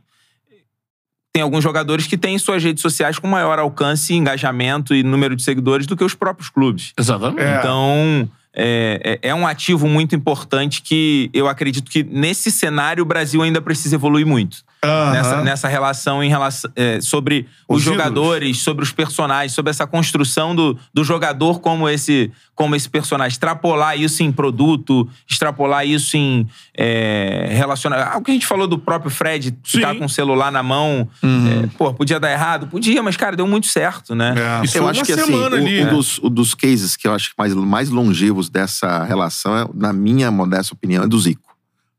tem 1.35 1.43
alguns 1.43 1.63
jogadores 1.63 2.07
que 2.07 2.17
têm 2.17 2.39
suas 2.39 2.65
redes 2.65 2.81
sociais 2.81 3.19
com 3.19 3.29
maior 3.29 3.59
alcance, 3.59 4.15
engajamento 4.15 4.95
e 4.95 5.03
número 5.03 5.37
de 5.37 5.43
seguidores 5.43 5.87
do 5.87 5.95
que 5.95 6.03
os 6.03 6.15
próprios 6.15 6.49
clubes. 6.49 6.95
Exatamente. 6.99 7.43
É. 7.43 7.59
Então, 7.59 8.27
é, 8.57 9.19
é- 9.23 9.29
é 9.29 9.35
um 9.35 9.47
ativo 9.47 9.87
muito 9.87 10.17
importante 10.17 10.81
que 10.81 11.31
eu 11.35 11.47
acredito 11.47 11.91
que 11.91 12.03
nesse 12.03 12.51
cenário 12.51 13.03
o 13.03 13.07
Brasil 13.07 13.43
ainda 13.43 13.61
precisa 13.61 13.97
evoluir 13.97 14.27
muito. 14.27 14.65
Aham. 14.85 15.11
Nessa, 15.13 15.43
nessa 15.43 15.69
relação 15.69 16.23
em 16.23 16.29
relação, 16.29 16.71
é, 16.77 17.01
sobre 17.01 17.47
os, 17.69 17.79
Os 17.79 17.83
ídolos. 17.83 17.99
jogadores, 17.99 18.59
sobre 18.63 18.85
os 18.85 18.93
personagens, 18.93 19.53
sobre 19.53 19.71
essa 19.71 19.87
construção 19.87 20.55
do, 20.55 20.79
do 20.95 21.03
jogador 21.03 21.61
como 21.61 21.89
esse, 21.89 22.31
como 22.55 22.77
esse 22.77 22.89
personagem. 22.89 23.33
Extrapolar 23.33 23.99
isso 23.99 24.23
em 24.23 24.31
produto, 24.31 25.09
extrapolar 25.29 25.85
isso 25.87 26.17
em 26.17 26.47
é, 26.77 27.49
relacionamento. 27.51 28.19
O 28.19 28.23
que 28.23 28.31
a 28.31 28.35
gente 28.35 28.47
falou 28.47 28.67
do 28.69 28.79
próprio 28.79 29.11
Fred 29.11 29.57
ficar 29.65 29.93
Sim. 29.95 29.99
com 29.99 30.05
o 30.05 30.09
celular 30.09 30.53
na 30.53 30.63
mão. 30.63 31.09
Uhum. 31.23 31.65
é, 31.65 31.67
pô, 31.77 31.93
podia 31.95 32.21
dar 32.21 32.31
errado? 32.31 32.67
Podia, 32.69 33.03
mas, 33.03 33.17
cara, 33.17 33.35
deu 33.35 33.47
muito 33.47 33.67
certo, 33.67 34.15
né? 34.15 34.35
É. 34.37 34.65
Isso 34.65 34.79
Eu 34.79 34.87
acho 34.89 35.01
uma 35.01 35.07
que 35.07 35.13
assim, 35.13 35.35
o- 35.35 35.47
ali, 35.47 35.81
um, 35.83 35.85
né? 35.87 35.91
dos, 35.91 36.19
um 36.23 36.31
dos 36.31 36.55
cases 36.55 36.97
que 36.97 37.09
eu 37.09 37.15
acho 37.15 37.31
mais, 37.37 37.55
mais 37.55 37.89
longevos 37.91 38.49
dessa 38.49 39.05
relação, 39.05 39.57
é, 39.57 39.67
na 39.75 39.93
minha 39.93 40.31
modesta 40.31 40.75
opinião, 40.75 41.03
é 41.05 41.09
do 41.09 41.19
Zico. 41.19 41.46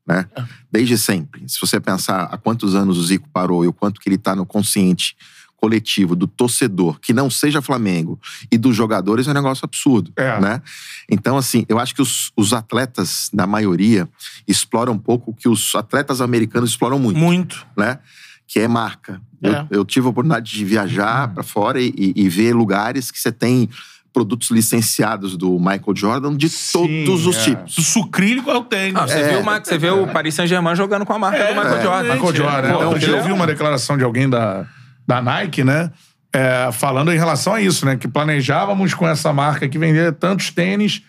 Né? 0.08 0.26
Desde 0.72 0.96
sempre. 0.96 1.42
Se 1.46 1.60
você 1.60 1.78
pensar 1.78 2.22
há 2.32 2.38
quantos 2.38 2.74
anos 2.74 2.96
o 2.96 3.04
Zico 3.04 3.28
parou 3.32 3.64
e 3.64 3.68
o 3.68 3.72
quanto 3.72 4.00
que 4.00 4.08
ele 4.08 4.16
está 4.16 4.34
no 4.34 4.46
consciente 4.46 5.14
coletivo 5.60 6.14
do 6.14 6.26
torcedor, 6.28 7.00
que 7.00 7.12
não 7.12 7.28
seja 7.28 7.60
Flamengo, 7.60 8.18
e 8.50 8.56
dos 8.56 8.76
jogadores, 8.76 9.26
é 9.26 9.32
um 9.32 9.34
negócio 9.34 9.64
absurdo. 9.64 10.12
É. 10.16 10.40
Né? 10.40 10.62
Então, 11.10 11.36
assim, 11.36 11.66
eu 11.68 11.80
acho 11.80 11.94
que 11.94 12.00
os, 12.00 12.30
os 12.36 12.52
atletas, 12.52 13.28
na 13.32 13.44
maioria, 13.44 14.08
exploram 14.46 14.92
um 14.92 14.98
pouco 14.98 15.32
o 15.32 15.34
que 15.34 15.48
os 15.48 15.74
atletas 15.74 16.20
americanos 16.20 16.70
exploram 16.70 16.98
muito 16.98 17.18
Muito. 17.18 17.66
né? 17.76 17.98
Que 18.46 18.60
é 18.60 18.68
marca. 18.68 19.20
Eu, 19.42 19.52
É. 19.52 19.66
eu 19.70 19.84
tive 19.84 20.06
a 20.06 20.10
oportunidade 20.10 20.50
de 20.50 20.64
viajar 20.64 21.28
pra 21.34 21.42
fora 21.42 21.80
e, 21.82 21.88
e- 21.96 22.12
e 22.16 22.28
ver 22.28 22.54
lugares 22.54 23.10
que 23.10 23.18
você 23.18 23.32
tem 23.32 23.68
produtos 24.12 24.50
licenciados 24.50 25.36
do 25.36 25.58
Michael 25.58 25.94
Jordan 25.94 26.36
de 26.36 26.48
Sim, 26.48 27.04
todos 27.06 27.26
os 27.26 27.36
é. 27.36 27.40
tipos. 27.44 27.74
Do 27.76 27.82
sucrílico 27.82 28.50
ao 28.50 28.64
tênis. 28.64 28.94
Ah, 29.00 29.06
você, 29.06 29.18
É. 29.18 29.28
viu, 29.30 29.40
o 29.40 29.44
Ma- 29.44 29.60
você 29.62 29.78
vê 29.78 29.90
o 29.90 30.06
Paris 30.08 30.34
Saint-Germain 30.34 30.74
jogando 30.74 31.04
com 31.06 31.12
a 31.12 31.18
marca 31.18 31.38
É, 31.38 31.54
do 31.54 31.60
Michael 31.60 31.76
é. 31.78 31.82
Jordan. 31.82 32.14
Michael 32.14 32.34
Jordan. 32.34 32.68
Pô, 32.70 32.76
Então, 32.76 32.90
porque 32.90 33.06
eu 33.06 33.22
vi 33.22 33.32
uma 33.32 33.46
declaração 33.46 33.96
de 33.96 34.04
alguém 34.04 34.28
da, 34.28 34.66
da 35.06 35.20
Nike, 35.22 35.62
né? 35.64 35.90
é, 36.30 36.70
falando 36.72 37.10
em 37.10 37.16
relação 37.16 37.54
a 37.54 37.60
isso, 37.60 37.86
né? 37.86 37.96
Que 37.96 38.06
planejávamos 38.06 38.92
com 38.92 39.08
essa 39.08 39.32
marca 39.32 39.66
que 39.66 39.78
vender 39.78 40.12
tantos 40.12 40.50
tênis 40.50 41.00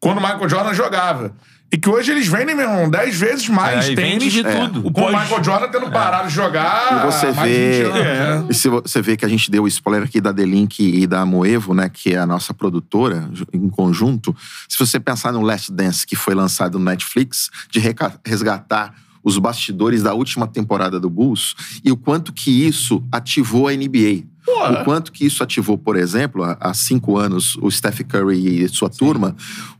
quando 0.00 0.18
o 0.18 0.20
Michael 0.20 0.48
Jordan 0.48 0.74
jogava. 0.74 1.32
E 1.72 1.76
que 1.76 1.88
hoje 1.88 2.12
eles 2.12 2.28
vendem, 2.28 2.54
meu 2.54 2.70
irmão, 2.70 2.88
10 2.88 3.16
vezes 3.18 3.48
mais 3.48 3.86
É, 3.86 3.94
vende 3.96 4.18
tênis. 4.30 4.32
de 4.32 4.46
É. 4.46 4.60
tudo. 4.68 4.92
Com 4.92 5.00
o 5.02 5.06
Michael 5.08 5.42
Jordan 5.42 5.68
tendo 5.68 5.90
parado 5.90 6.28
de 6.28 6.34
jogar. 6.34 7.00
E 7.04 7.10
você 7.10 7.32
vê, 7.32 7.82
20 7.82 7.98
anos, 7.98 8.42
né? 8.42 8.46
e 8.50 8.54
se 8.54 8.68
vo- 8.68 8.80
você 8.82 9.02
vê 9.02 9.16
que 9.16 9.24
a 9.24 9.28
gente 9.28 9.50
deu 9.50 9.64
o 9.64 9.68
spoiler 9.68 10.04
aqui 10.04 10.20
da 10.20 10.30
Delink 10.30 10.80
e 10.80 11.04
da 11.04 11.26
Moevo, 11.26 11.74
né, 11.74 11.88
que 11.88 12.14
é 12.14 12.18
a 12.18 12.26
nossa 12.26 12.54
produtora 12.54 13.28
em 13.52 13.68
conjunto. 13.68 14.34
Se 14.68 14.78
você 14.78 15.00
pensar 15.00 15.32
no 15.32 15.40
Last 15.40 15.72
Dance 15.72 16.06
que 16.06 16.14
foi 16.14 16.34
lançado 16.34 16.78
no 16.78 16.84
Netflix, 16.84 17.50
de 17.70 17.80
resgatar 18.24 18.94
os 19.24 19.38
bastidores 19.38 20.02
da 20.02 20.14
última 20.14 20.46
temporada 20.46 21.00
do 21.00 21.10
Bulls 21.10 21.54
e 21.82 21.90
o 21.90 21.96
quanto 21.96 22.32
que 22.32 22.50
isso 22.66 23.02
ativou 23.10 23.66
a 23.68 23.72
NBA. 23.72 24.22
Porra. 24.44 24.80
o 24.82 24.84
quanto 24.84 25.10
que 25.10 25.24
isso 25.24 25.42
ativou, 25.42 25.78
por 25.78 25.96
exemplo, 25.96 26.42
há, 26.60 26.74
cinco 26.74 27.16
anos, 27.16 27.56
o 27.62 27.70
Steph 27.70 28.00
Curry 28.02 28.62
e 28.64 28.68
sua 28.68 28.90
turma, 28.90 29.34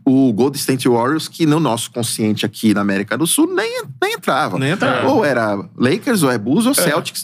o 0.05 0.32
Golden 0.32 0.59
State 0.59 0.89
Warriors, 0.89 1.28
que 1.28 1.45
no 1.45 1.61
nosso 1.61 1.91
consciente 1.91 2.47
aqui 2.47 2.73
na 2.73 2.81
América 2.81 3.16
do 3.19 3.27
Sul 3.27 3.47
nem, 3.55 3.82
nem 4.01 4.15
entrava. 4.15 4.59
Nem 4.59 4.70
entrava. 4.73 5.07
Ou 5.09 5.24
era 5.24 5.57
Lakers, 5.77 6.23
ou 6.23 6.31
é 6.31 6.39
Bulls, 6.39 6.66
ou 6.66 6.74
Celtics, 6.74 7.23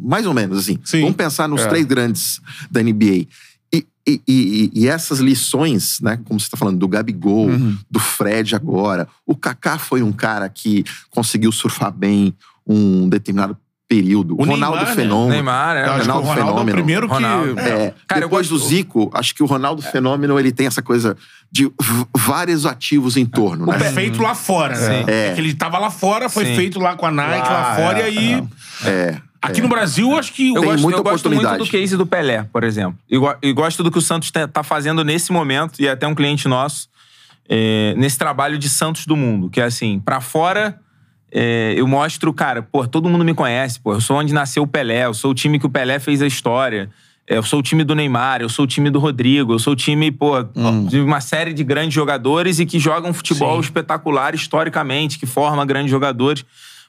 mais 0.00 0.26
ou 0.26 0.32
menos 0.32 0.58
assim. 0.58 0.78
Sim. 0.84 1.02
Vamos 1.02 1.16
pensar 1.16 1.46
nos 1.48 1.60
É. 1.62 1.66
três 1.68 1.84
grandes 1.84 2.40
da 2.70 2.80
NBA. 2.82 3.26
E, 3.70 3.86
e- 4.06 4.22
e- 4.26 4.70
e 4.74 4.88
essas 4.88 5.18
lições, 5.18 6.00
né, 6.00 6.18
como 6.24 6.40
você 6.40 6.46
está 6.46 6.56
falando, 6.56 6.78
do 6.78 6.88
Gabigol, 6.88 7.48
Uhum. 7.50 7.76
do 7.90 8.00
Fred 8.00 8.54
agora. 8.54 9.06
O 9.26 9.36
Kaká 9.36 9.76
foi 9.78 10.02
um 10.02 10.10
cara 10.12 10.48
que 10.48 10.84
conseguiu 11.10 11.52
surfar 11.52 11.92
bem 11.92 12.34
um 12.66 13.08
determinado 13.08 13.56
período. 13.88 14.34
O 14.34 14.44
Ronaldo 14.44 14.76
Neymar, 14.76 14.86
né? 14.96 15.02
Fenômeno. 15.02 15.30
Neymar, 15.30 15.76
é. 15.76 15.80
Ronaldo 15.86 16.02
Ronaldo 16.04 16.28
é 16.28 16.30
o 16.30 16.34
Fenômeno. 16.44 16.72
primeiro 16.76 17.08
que... 17.08 17.14
Ronaldo. 17.14 17.58
É, 17.60 17.94
Cara, 18.06 18.20
eu 18.20 18.28
depois 18.28 18.48
gosto- 18.48 18.62
do 18.62 18.68
Zico, 18.68 19.10
acho 19.14 19.34
que 19.34 19.42
o 19.42 19.46
Ronaldo 19.46 19.80
Fenômeno 19.82 20.38
ele 20.38 20.52
tem 20.52 20.66
essa 20.66 20.82
coisa 20.82 21.16
de 21.50 21.70
vários 22.14 22.66
ativos 22.66 23.16
em 23.16 23.24
torno, 23.24 23.64
O 23.64 23.72
né? 23.72 23.78
pé 23.78 23.90
feito 23.92 24.20
lá 24.22 24.34
fora, 24.34 24.78
né? 24.78 25.04
É. 25.06 25.28
É 25.28 25.34
que 25.34 25.40
ele 25.40 25.54
tava 25.54 25.78
lá 25.78 25.90
fora, 25.90 26.28
foi 26.28 26.44
Sim. 26.44 26.56
feito 26.56 26.78
lá 26.78 26.94
com 26.96 27.06
a 27.06 27.10
Nike, 27.10 27.48
lá, 27.48 27.60
Lá, 27.60 27.74
fora, 27.76 28.00
é, 28.00 28.10
e 28.12 28.18
aí... 28.18 28.44
É. 28.84 29.16
Aqui 29.40 29.60
no 29.62 29.68
Brasil, 29.68 30.18
acho 30.18 30.32
que... 30.34 30.48
Eu 30.52 30.62
gosto, 30.62 30.82
muita 30.82 30.98
eu 30.98 31.02
gosto 31.04 31.30
muito 31.30 31.56
do 31.58 31.66
case 31.66 31.96
do 31.96 32.04
Pelé, 32.04 32.44
por 32.52 32.64
exemplo. 32.64 32.98
E, 33.08 33.16
go- 33.16 33.36
e 33.40 33.52
gosto 33.52 33.82
do 33.84 33.90
que 33.90 33.96
o 33.96 34.02
Santos 34.02 34.30
tá 34.32 34.46
tá 34.48 34.62
fazendo 34.64 35.02
nesse 35.04 35.32
momento, 35.32 35.80
e 35.80 35.86
é 35.86 35.92
até 35.92 36.06
um 36.08 36.14
cliente 36.14 36.48
nosso, 36.48 36.88
é, 37.48 37.94
nesse 37.96 38.18
trabalho 38.18 38.58
de 38.58 38.68
Santos 38.68 39.06
do 39.06 39.16
Mundo. 39.16 39.48
Que 39.48 39.60
é 39.60 39.64
assim, 39.64 40.00
pra 40.04 40.20
fora, 40.20 40.78
é, 41.30 41.74
eu 41.76 41.86
mostro, 41.86 42.32
cara, 42.32 42.62
pô, 42.62 42.86
todo 42.86 43.08
mundo 43.08 43.24
me 43.24 43.34
conhece, 43.34 43.78
pô. 43.80 43.92
Eu 43.94 44.00
sou 44.00 44.16
onde 44.16 44.32
nasceu 44.32 44.62
o 44.62 44.66
Pelé, 44.66 45.04
eu 45.04 45.14
sou 45.14 45.30
o 45.30 45.34
time 45.34 45.58
que 45.58 45.66
o 45.66 45.70
Pelé 45.70 45.98
fez 45.98 46.22
a 46.22 46.26
história. 46.26 46.90
é, 47.26 47.36
Eu 47.36 47.42
sou 47.42 47.58
o 47.60 47.62
time 47.62 47.84
do 47.84 47.94
Neymar, 47.94 48.40
eu 48.40 48.48
sou 48.48 48.64
o 48.64 48.68
time 48.68 48.88
do 48.90 48.98
Rodrigo, 48.98 49.52
eu 49.52 49.58
sou 49.58 49.74
o 49.74 49.76
time, 49.76 50.10
pô, 50.10 50.36
de 50.88 51.00
uma 51.00 51.20
série 51.20 51.52
de 51.52 51.62
grandes 51.62 51.92
jogadores 51.94 52.58
e 52.58 52.66
que 52.66 52.78
jogam 52.78 53.12
futebol 53.12 53.54
Sim. 53.56 53.60
espetacular 53.68 54.34
historicamente, 54.34 55.18
que 55.18 55.26
forma 55.26 55.64
grandes 55.66 55.90
jogadores, 55.90 56.44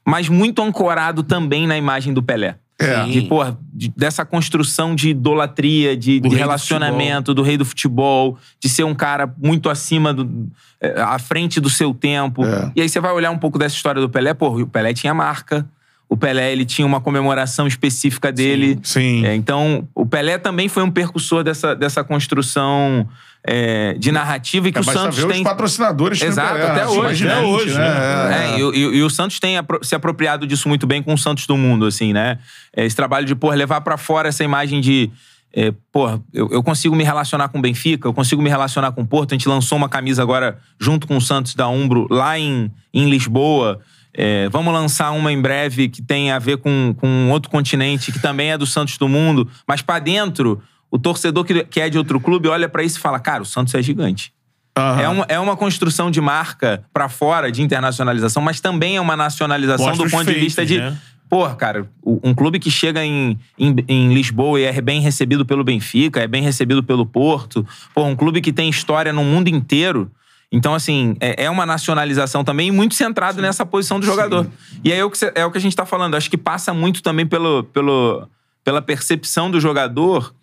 mas 0.06 0.30
muito 0.30 0.62
ancorado 0.62 1.22
também 1.24 1.68
na 1.68 1.78
imagem 1.78 2.14
do 2.14 2.24
Pelé. 2.24 2.56
É. 2.82 3.04
De, 3.06 3.24
porra, 3.24 3.58
de- 3.74 3.92
dessa 3.96 4.24
construção 4.24 4.96
de 4.96 5.10
idolatria, 5.10 5.98
de, 5.98 6.20
Do 6.20 6.30
de 6.30 6.30
rei 6.30 6.38
do 6.38 6.48
relacionamento 6.48 7.34
do 7.34 7.42
rei 7.44 7.58
do 7.58 7.66
futebol, 7.66 8.38
de 8.58 8.70
ser 8.70 8.86
um 8.86 8.96
cara 8.96 9.34
muito 9.38 9.70
acima 9.70 10.14
do. 10.14 10.48
é, 10.80 11.02
à 11.02 11.20
frente 11.20 11.60
do 11.60 11.70
seu 11.70 11.94
tempo. 11.94 12.46
É. 12.46 12.72
E 12.76 12.82
aí 12.82 12.88
você 12.88 13.00
vai 13.02 13.12
olhar 13.12 13.32
um 13.32 13.38
pouco 13.38 13.60
dessa 13.60 13.76
história 13.76 14.02
do 14.02 14.10
Pelé, 14.10 14.34
porra, 14.34 14.64
o 14.64 14.68
Pelé 14.68 14.94
tinha 14.94 15.14
marca. 15.14 15.68
O 16.12 16.18
Pelé, 16.18 16.52
ele 16.52 16.66
tinha 16.66 16.88
uma 16.88 17.00
comemoração 17.00 17.68
específica 17.68 18.32
dele. 18.32 18.80
Sim. 18.82 19.24
É, 19.26 19.36
então, 19.36 19.88
o 19.94 20.08
Pelé 20.08 20.40
também 20.40 20.68
foi 20.68 20.82
um 20.82 20.90
percussor 20.90 21.44
dessa, 21.44 21.76
dessa 21.76 22.04
construção 22.04 23.08
é, 23.46 23.94
de 23.94 24.12
narrativa 24.12 24.68
e 24.68 24.72
que 24.72 24.80
É, 24.80 24.82
o 24.82 24.84
Santos 24.84 25.18
ver 25.20 25.28
tem. 25.28 25.38
os 25.38 25.44
patrocinadores 25.44 26.20
Exato, 26.22 26.54
Pelé, 26.56 26.66
até 26.68 26.80
né? 26.82 26.88
hoje, 26.88 27.28
até 27.30 27.40
hoje, 27.46 27.74
né? 27.78 28.54
É, 28.56 28.60
e, 28.60 28.62
e- 28.64 28.98
e 28.98 29.04
o 29.04 29.10
Santos 29.10 29.40
tem 29.40 29.56
se 29.84 29.94
apropriado 29.94 30.48
disso 30.48 30.68
muito 30.68 30.88
bem 30.88 31.04
com 31.04 31.14
o 31.14 31.18
Santos 31.18 31.46
do 31.46 31.56
Mundo, 31.56 31.86
assim, 31.86 32.12
né? 32.12 32.40
É, 32.76 32.84
Esse 32.86 32.96
trabalho 32.96 33.26
de, 33.28 33.36
pô, 33.36 33.52
levar 33.52 33.82
pra 33.82 33.96
fora 33.96 34.30
essa 34.30 34.44
imagem 34.44 34.82
de. 34.82 35.12
É, 35.54 35.72
pô, 35.92 36.10
eu, 36.34 36.50
eu 36.52 36.62
consigo 36.64 36.96
me 36.96 37.04
relacionar 37.04 37.50
com 37.50 37.60
o 37.60 37.62
Benfica, 37.62 38.08
eu 38.08 38.14
consigo 38.14 38.42
me 38.42 38.50
relacionar 38.50 38.92
com 38.94 39.02
o 39.02 39.08
Porto. 39.08 39.32
A 39.34 39.36
gente 39.36 39.48
lançou 39.48 39.78
uma 39.78 39.90
camisa 39.90 40.22
agora 40.24 40.58
junto 40.80 41.06
com 41.08 41.16
o 41.18 41.22
Santos 41.22 41.54
da 41.56 41.68
Umbro 41.68 42.08
lá 42.10 42.38
em, 42.38 42.72
em 42.94 43.10
Lisboa. 43.10 43.80
É, 44.14 44.50
vamos 44.50 44.74
lançar 44.74 45.12
uma 45.12 45.32
em 45.32 45.42
breve 45.42 45.88
que 45.88 46.02
tem 46.02 46.32
a 46.32 46.40
ver 46.40 46.58
com, 46.58 46.96
com 46.98 47.30
outro 47.32 47.50
continente 47.50 48.12
que 48.12 48.20
também 48.20 48.52
é 48.52 48.58
do 48.58 48.66
Santos 48.66 48.98
do 48.98 49.08
Mundo. 49.08 49.48
Mas 49.68 49.82
pra 49.82 50.00
dentro, 50.00 50.62
o 50.90 50.98
torcedor 50.98 51.46
que, 51.46 51.64
que 51.66 51.80
é 51.80 51.90
de 51.90 51.98
outro 51.98 52.20
clube 52.20 52.48
olha 52.48 52.68
pra 52.68 52.84
isso 52.84 52.98
e 52.98 53.02
fala: 53.02 53.20
cara, 53.20 53.44
o 53.44 53.46
Santos 53.46 53.74
é 53.76 53.82
gigante. 53.82 54.34
Aham. 54.78 55.02
É, 55.02 55.10
uma, 55.10 55.26
é 55.30 55.40
uma 55.40 55.58
construção 55.58 56.10
de 56.10 56.22
marca 56.22 56.84
pra 56.94 57.10
fora, 57.10 57.52
de 57.52 57.62
internacionalização, 57.62 58.42
mas 58.42 58.62
também 58.62 58.96
é 58.96 59.02
uma 59.02 59.16
nacionalização 59.16 59.88
Mostra 59.88 60.06
do 60.06 60.12
ponto 60.12 60.32
de 60.32 60.40
vista 60.40 60.66
de. 60.66 60.78
né? 60.78 60.98
Porra, 61.30 61.56
cara, 61.56 61.88
um 62.04 62.34
clube 62.34 62.58
que 62.58 62.72
chega 62.72 63.06
em, 63.06 63.38
em, 63.58 63.76
em 63.88 64.14
Lisboa 64.14 64.60
e 64.60 64.64
é 64.64 64.82
bem 64.82 65.00
recebido 65.00 65.46
pelo 65.46 65.64
Benfica, 65.64 66.22
é 66.22 66.28
bem 66.28 66.42
recebido 66.42 66.82
pelo 66.82 67.06
Porto. 67.06 67.64
Porra, 67.94 68.10
um 68.10 68.16
clube 68.16 68.42
que 68.42 68.52
tem 68.52 68.68
história 68.68 69.14
no 69.14 69.24
mundo 69.24 69.48
inteiro. 69.48 70.12
Então, 70.52 70.74
assim, 70.74 71.16
é, 71.20 71.46
é 71.46 71.50
uma 71.50 71.66
nacionalização 71.66 72.44
também 72.44 72.70
e 72.70 72.72
muito 72.72 72.96
centrado 72.96 73.42
nessa 73.42 73.66
posição 73.66 74.00
do 74.00 74.06
jogador. 74.06 74.48
E 74.84 74.92
aí 74.92 75.00
é 75.00 75.06
o 75.06 75.12
que, 75.12 75.32
é 75.36 75.46
o 75.46 75.52
que 75.52 75.58
a 75.58 75.62
gente 75.62 75.76
tá 75.76 75.86
falando. 75.86 76.16
Acho 76.16 76.30
que 76.30 76.38
passa 76.38 76.74
muito 76.74 77.04
também 77.04 77.26
pelo, 77.26 77.64
pelo, 77.66 78.28
pela 78.64 78.82
percepção 78.82 79.52
do 79.52 79.60
jogador 79.60 80.34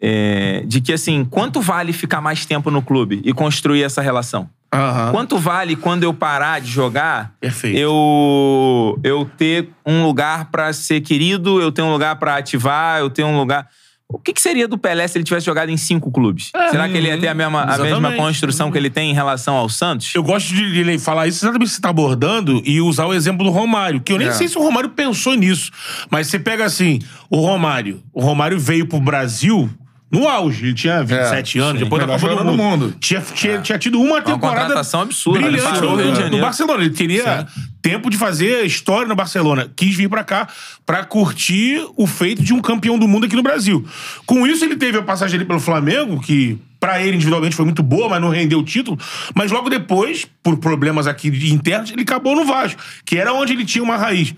é, 0.00 0.64
de 0.66 0.80
que, 0.80 0.92
assim, 0.92 1.24
quanto 1.24 1.60
vale 1.60 1.92
ficar 1.92 2.20
mais 2.20 2.44
tempo 2.44 2.70
no 2.70 2.82
clube 2.82 3.22
e 3.24 3.32
construir 3.32 3.82
essa 3.84 4.02
relação? 4.02 4.50
Aham. 4.74 5.12
Quanto 5.12 5.38
vale 5.38 5.76
quando 5.76 6.02
eu 6.02 6.12
parar 6.12 6.60
de 6.60 6.68
jogar, 6.68 7.32
Perfeito. 7.40 7.78
eu 7.78 8.98
eu 9.04 9.24
ter 9.38 9.68
um 9.86 10.04
lugar 10.04 10.46
pra 10.50 10.72
ser 10.72 11.00
querido, 11.00 11.60
eu 11.62 11.70
ter 11.70 11.82
um 11.82 11.92
lugar 11.92 12.16
pra 12.16 12.36
ativar, 12.36 12.98
eu 12.98 13.08
ter 13.08 13.22
um 13.22 13.36
lugar. 13.36 13.68
O 14.14 14.18
que, 14.18 14.32
que 14.32 14.40
seria 14.40 14.66
do 14.68 14.78
Pelé 14.78 15.06
se 15.08 15.16
ele 15.18 15.24
tivesse 15.24 15.46
jogado 15.46 15.68
em 15.70 15.76
cinco 15.76 16.10
clubes? 16.10 16.50
Será 16.70 16.88
que 16.88 16.96
ele 16.96 17.08
ia 17.08 17.18
ter 17.18 17.28
a 17.28 17.34
mesma, 17.34 17.62
a 17.62 17.78
mesma 17.78 18.12
construção 18.12 18.70
que 18.70 18.78
ele 18.78 18.90
tem 18.90 19.10
em 19.10 19.14
relação 19.14 19.54
ao 19.56 19.68
Santos? 19.68 20.12
Eu 20.14 20.22
gosto 20.22 20.54
de, 20.54 20.84
de 20.84 20.98
falar 20.98 21.26
isso 21.26 21.44
exatamente 21.44 21.70
você 21.72 21.80
tá 21.80 21.88
abordando 21.90 22.62
e 22.64 22.80
usar 22.80 23.06
o 23.06 23.14
exemplo 23.14 23.44
do 23.44 23.50
Romário, 23.50 24.00
que 24.00 24.12
eu 24.12 24.18
nem 24.18 24.28
É. 24.28 24.32
sei 24.32 24.48
se 24.48 24.56
o 24.58 24.62
Romário 24.62 24.90
pensou 24.90 25.34
nisso. 25.34 25.70
Mas 26.10 26.28
você 26.28 26.38
pega 26.38 26.64
assim, 26.64 27.00
o 27.30 27.36
Romário. 27.38 28.02
O 28.12 28.20
Romário 28.22 28.58
veio 28.58 28.86
pro 28.86 29.00
Brasil 29.00 29.68
no 30.18 30.28
auge. 30.28 30.64
Ele 30.66 30.74
tinha 30.74 31.02
27 31.02 31.58
É, 31.58 31.62
anos, 31.62 31.78
sim. 31.78 31.84
depois 31.84 32.06
da 32.06 32.18
Copa 32.18 32.28
do 32.28 32.44
mundo. 32.44 32.50
do 32.56 32.56
mundo. 32.56 32.96
Tinha, 33.00 33.20
tinha, 33.20 33.60
tinha 33.60 33.78
tido 33.78 34.00
uma 34.00 34.22
temporada. 34.22 34.60
contratação 34.62 35.00
absurda, 35.02 35.38
ele 35.40 35.50
Brilhante 35.58 35.80
no, 35.80 35.96
Rio 35.96 36.12
de 36.12 36.30
no. 36.30 36.40
Barcelona. 36.40 36.84
Ele 36.84 36.94
teria 36.94 37.46
tempo 37.82 38.08
de 38.08 38.16
fazer 38.16 38.64
história 38.64 39.06
no 39.08 39.14
Barcelona. 39.14 39.70
Quis 39.76 39.94
vir 39.94 40.08
pra 40.08 40.24
cá 40.24 40.48
pra 40.86 41.04
curtir 41.04 41.84
o 41.96 42.06
feito 42.06 42.42
de 42.42 42.52
um 42.54 42.60
campeão 42.60 42.98
do 42.98 43.06
mundo 43.08 43.26
aqui 43.26 43.36
no 43.36 43.42
Brasil. 43.42 43.86
Com 44.26 44.46
isso, 44.46 44.64
ele 44.64 44.76
teve 44.76 44.98
a 44.98 45.02
passagem 45.02 45.36
ali 45.36 45.44
pelo 45.44 45.60
Flamengo, 45.60 46.20
que 46.20 46.58
pra 46.80 47.00
ele 47.02 47.16
individualmente 47.16 47.56
foi 47.56 47.64
muito 47.64 47.82
boa, 47.82 48.08
mas 48.08 48.20
não 48.20 48.28
rendeu 48.28 48.58
o 48.58 48.62
título. 48.64 48.98
Mas 49.34 49.50
logo 49.50 49.68
depois, 49.70 50.26
por 50.42 50.56
problemas 50.58 51.06
aqui 51.06 51.28
internos, 51.52 51.90
ele 51.90 52.02
acabou 52.02 52.36
no 52.36 52.44
Vasco, 52.44 52.80
que 53.06 53.16
era 53.16 53.32
onde 53.32 53.52
ele 53.54 53.64
tinha 53.64 53.82
uma 53.82 53.96
raiz. 53.96 54.34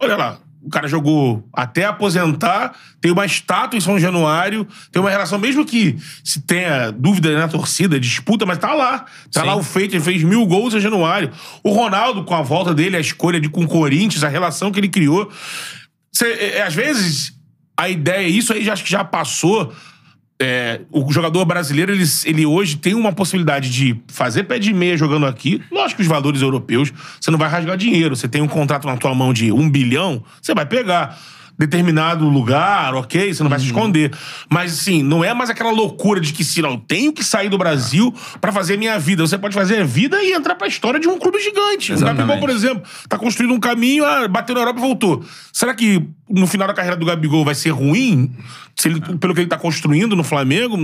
Olha 0.00 0.16
lá, 0.16 0.38
o 0.64 0.70
cara 0.70 0.86
jogou 0.86 1.48
até 1.52 1.84
aposentar, 1.84 2.74
tem 3.00 3.10
uma 3.10 3.26
estátua 3.26 3.76
em 3.76 3.80
São 3.80 3.98
Januário, 3.98 4.66
tem 4.92 5.02
uma 5.02 5.10
relação, 5.10 5.38
mesmo 5.38 5.64
que 5.64 5.96
se 6.22 6.40
tenha 6.40 6.90
dúvida 6.92 7.36
na 7.36 7.48
torcida, 7.48 7.98
disputa, 7.98 8.46
mas 8.46 8.58
tá 8.58 8.72
lá. 8.72 9.00
Tá 9.32 9.40
Sim. 9.40 9.46
lá 9.46 9.56
o 9.56 9.62
feito, 9.62 9.94
ele 9.94 10.04
fez 10.04 10.22
mil 10.22 10.46
gols 10.46 10.74
em 10.74 10.80
Januário. 10.80 11.32
O 11.64 11.72
Ronaldo, 11.72 12.24
com 12.24 12.34
a 12.34 12.42
volta 12.42 12.72
dele, 12.72 12.96
a 12.96 13.00
escolha 13.00 13.40
de 13.40 13.48
com 13.48 13.64
o 13.64 13.68
Corinthians, 13.68 14.22
a 14.22 14.28
relação 14.28 14.70
que 14.70 14.78
ele 14.78 14.88
criou. 14.88 15.30
Cê, 16.12 16.26
é, 16.32 16.62
às 16.62 16.74
vezes, 16.74 17.32
a 17.76 17.88
ideia, 17.88 18.28
isso 18.28 18.52
aí 18.52 18.64
já, 18.64 18.74
acho 18.74 18.84
que 18.84 18.90
já 18.90 19.04
passou. 19.04 19.74
É, 20.44 20.80
o 20.90 21.12
jogador 21.12 21.44
brasileiro, 21.44 21.92
ele, 21.92 22.02
ele 22.24 22.44
hoje 22.44 22.76
tem 22.76 22.94
uma 22.94 23.12
possibilidade 23.12 23.70
de 23.70 23.96
fazer 24.08 24.42
pé 24.42 24.58
de 24.58 24.72
meia 24.72 24.96
jogando 24.96 25.24
aqui. 25.24 25.62
Lógico 25.70 25.98
que 25.98 26.02
os 26.02 26.08
valores 26.08 26.42
europeus, 26.42 26.92
você 27.20 27.30
não 27.30 27.38
vai 27.38 27.48
rasgar 27.48 27.76
dinheiro. 27.76 28.16
Você 28.16 28.26
tem 28.26 28.42
um 28.42 28.48
contrato 28.48 28.84
na 28.88 28.96
tua 28.96 29.14
mão 29.14 29.32
de 29.32 29.52
um 29.52 29.70
bilhão, 29.70 30.20
você 30.40 30.52
vai 30.52 30.66
pegar 30.66 31.16
determinado 31.58 32.28
lugar, 32.28 32.94
ok? 32.94 33.32
Você 33.32 33.42
não 33.42 33.50
vai 33.50 33.58
se 33.58 33.66
esconder. 33.66 34.10
Mas, 34.50 34.72
assim, 34.72 35.02
não 35.02 35.22
é 35.24 35.32
mais 35.34 35.50
aquela 35.50 35.70
loucura 35.70 36.20
de 36.20 36.32
que, 36.32 36.42
se 36.44 36.60
não, 36.62 36.72
eu 36.72 36.78
tenho 36.78 37.12
que 37.12 37.22
sair 37.22 37.48
do 37.48 37.56
Brasil 37.58 38.12
pra 38.40 38.50
fazer 38.52 38.76
minha 38.76 38.98
vida. 38.98 39.26
Você 39.26 39.38
pode 39.38 39.54
fazer 39.54 39.80
a 39.80 39.84
vida 39.84 40.22
e 40.22 40.32
entrar 40.32 40.54
pra 40.54 40.66
história 40.66 40.98
de 40.98 41.08
um 41.08 41.18
clube 41.18 41.38
gigante. 41.38 41.92
O 41.92 41.94
Exatamente. 41.94 42.18
Gabigol, 42.26 42.40
por 42.40 42.50
exemplo, 42.50 42.82
tá 43.08 43.16
construindo 43.18 43.54
um 43.54 43.60
caminho, 43.60 44.04
ah, 44.04 44.26
bateu 44.28 44.54
na 44.54 44.60
Europa 44.62 44.78
e 44.78 44.82
voltou. 44.82 45.24
Será 45.52 45.74
que 45.74 46.04
no 46.28 46.46
final 46.46 46.66
da 46.66 46.74
carreira 46.74 46.96
do 46.96 47.04
Gabigol 47.06 47.44
vai 47.44 47.54
ser 47.54 47.70
ruim? 47.70 48.34
Se 48.74 48.88
ele- 48.88 49.00
pelo 49.18 49.34
que 49.34 49.40
ele 49.40 49.48
tá 49.50 49.58
construindo 49.58 50.16
no 50.16 50.24
Flamengo, 50.24 50.78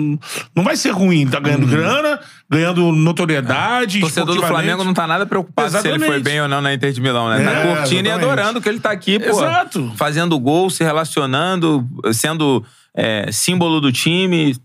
não 0.54 0.62
vai 0.62 0.76
ser 0.76 0.90
ruim. 0.90 1.22
Ele 1.22 1.30
tá 1.30 1.40
ganhando 1.40 1.66
grana, 1.66 2.20
ganhando 2.48 2.92
notoriedade. 2.92 3.98
O 3.98 4.00
torcedor 4.02 4.34
do. 4.36 4.42
Flamengo 4.46 4.84
não 4.84 4.92
tá 4.94 5.06
nada 5.06 5.24
preocupado 5.26 5.70
se 5.70 5.76
ele 5.78 5.88
Exatamente. 5.88 6.10
foi 6.12 6.20
bem 6.22 6.40
ou 6.42 6.48
não 6.48 6.60
na 6.60 6.72
Inter 6.74 6.92
de 6.92 7.00
Milão, 7.00 7.28
né? 7.30 7.42
tá 7.42 7.50
É, 7.50 7.62
curtindo 7.76 7.76
e 7.78 8.10
exatamente. 8.10 8.24
adorando 8.24 8.60
que 8.60 8.68
ele 8.68 8.78
tá 8.80 8.90
aqui, 8.90 9.18
pô. 9.18 9.30
Exato. 9.30 9.92
Fazendo 9.96 10.38
gol, 10.38 10.57
se 10.70 10.82
relacionando, 10.82 11.86
sendo 12.12 12.64
é, 12.94 13.30
símbolo 13.30 13.80
do 13.80 13.92
time. 13.92 14.56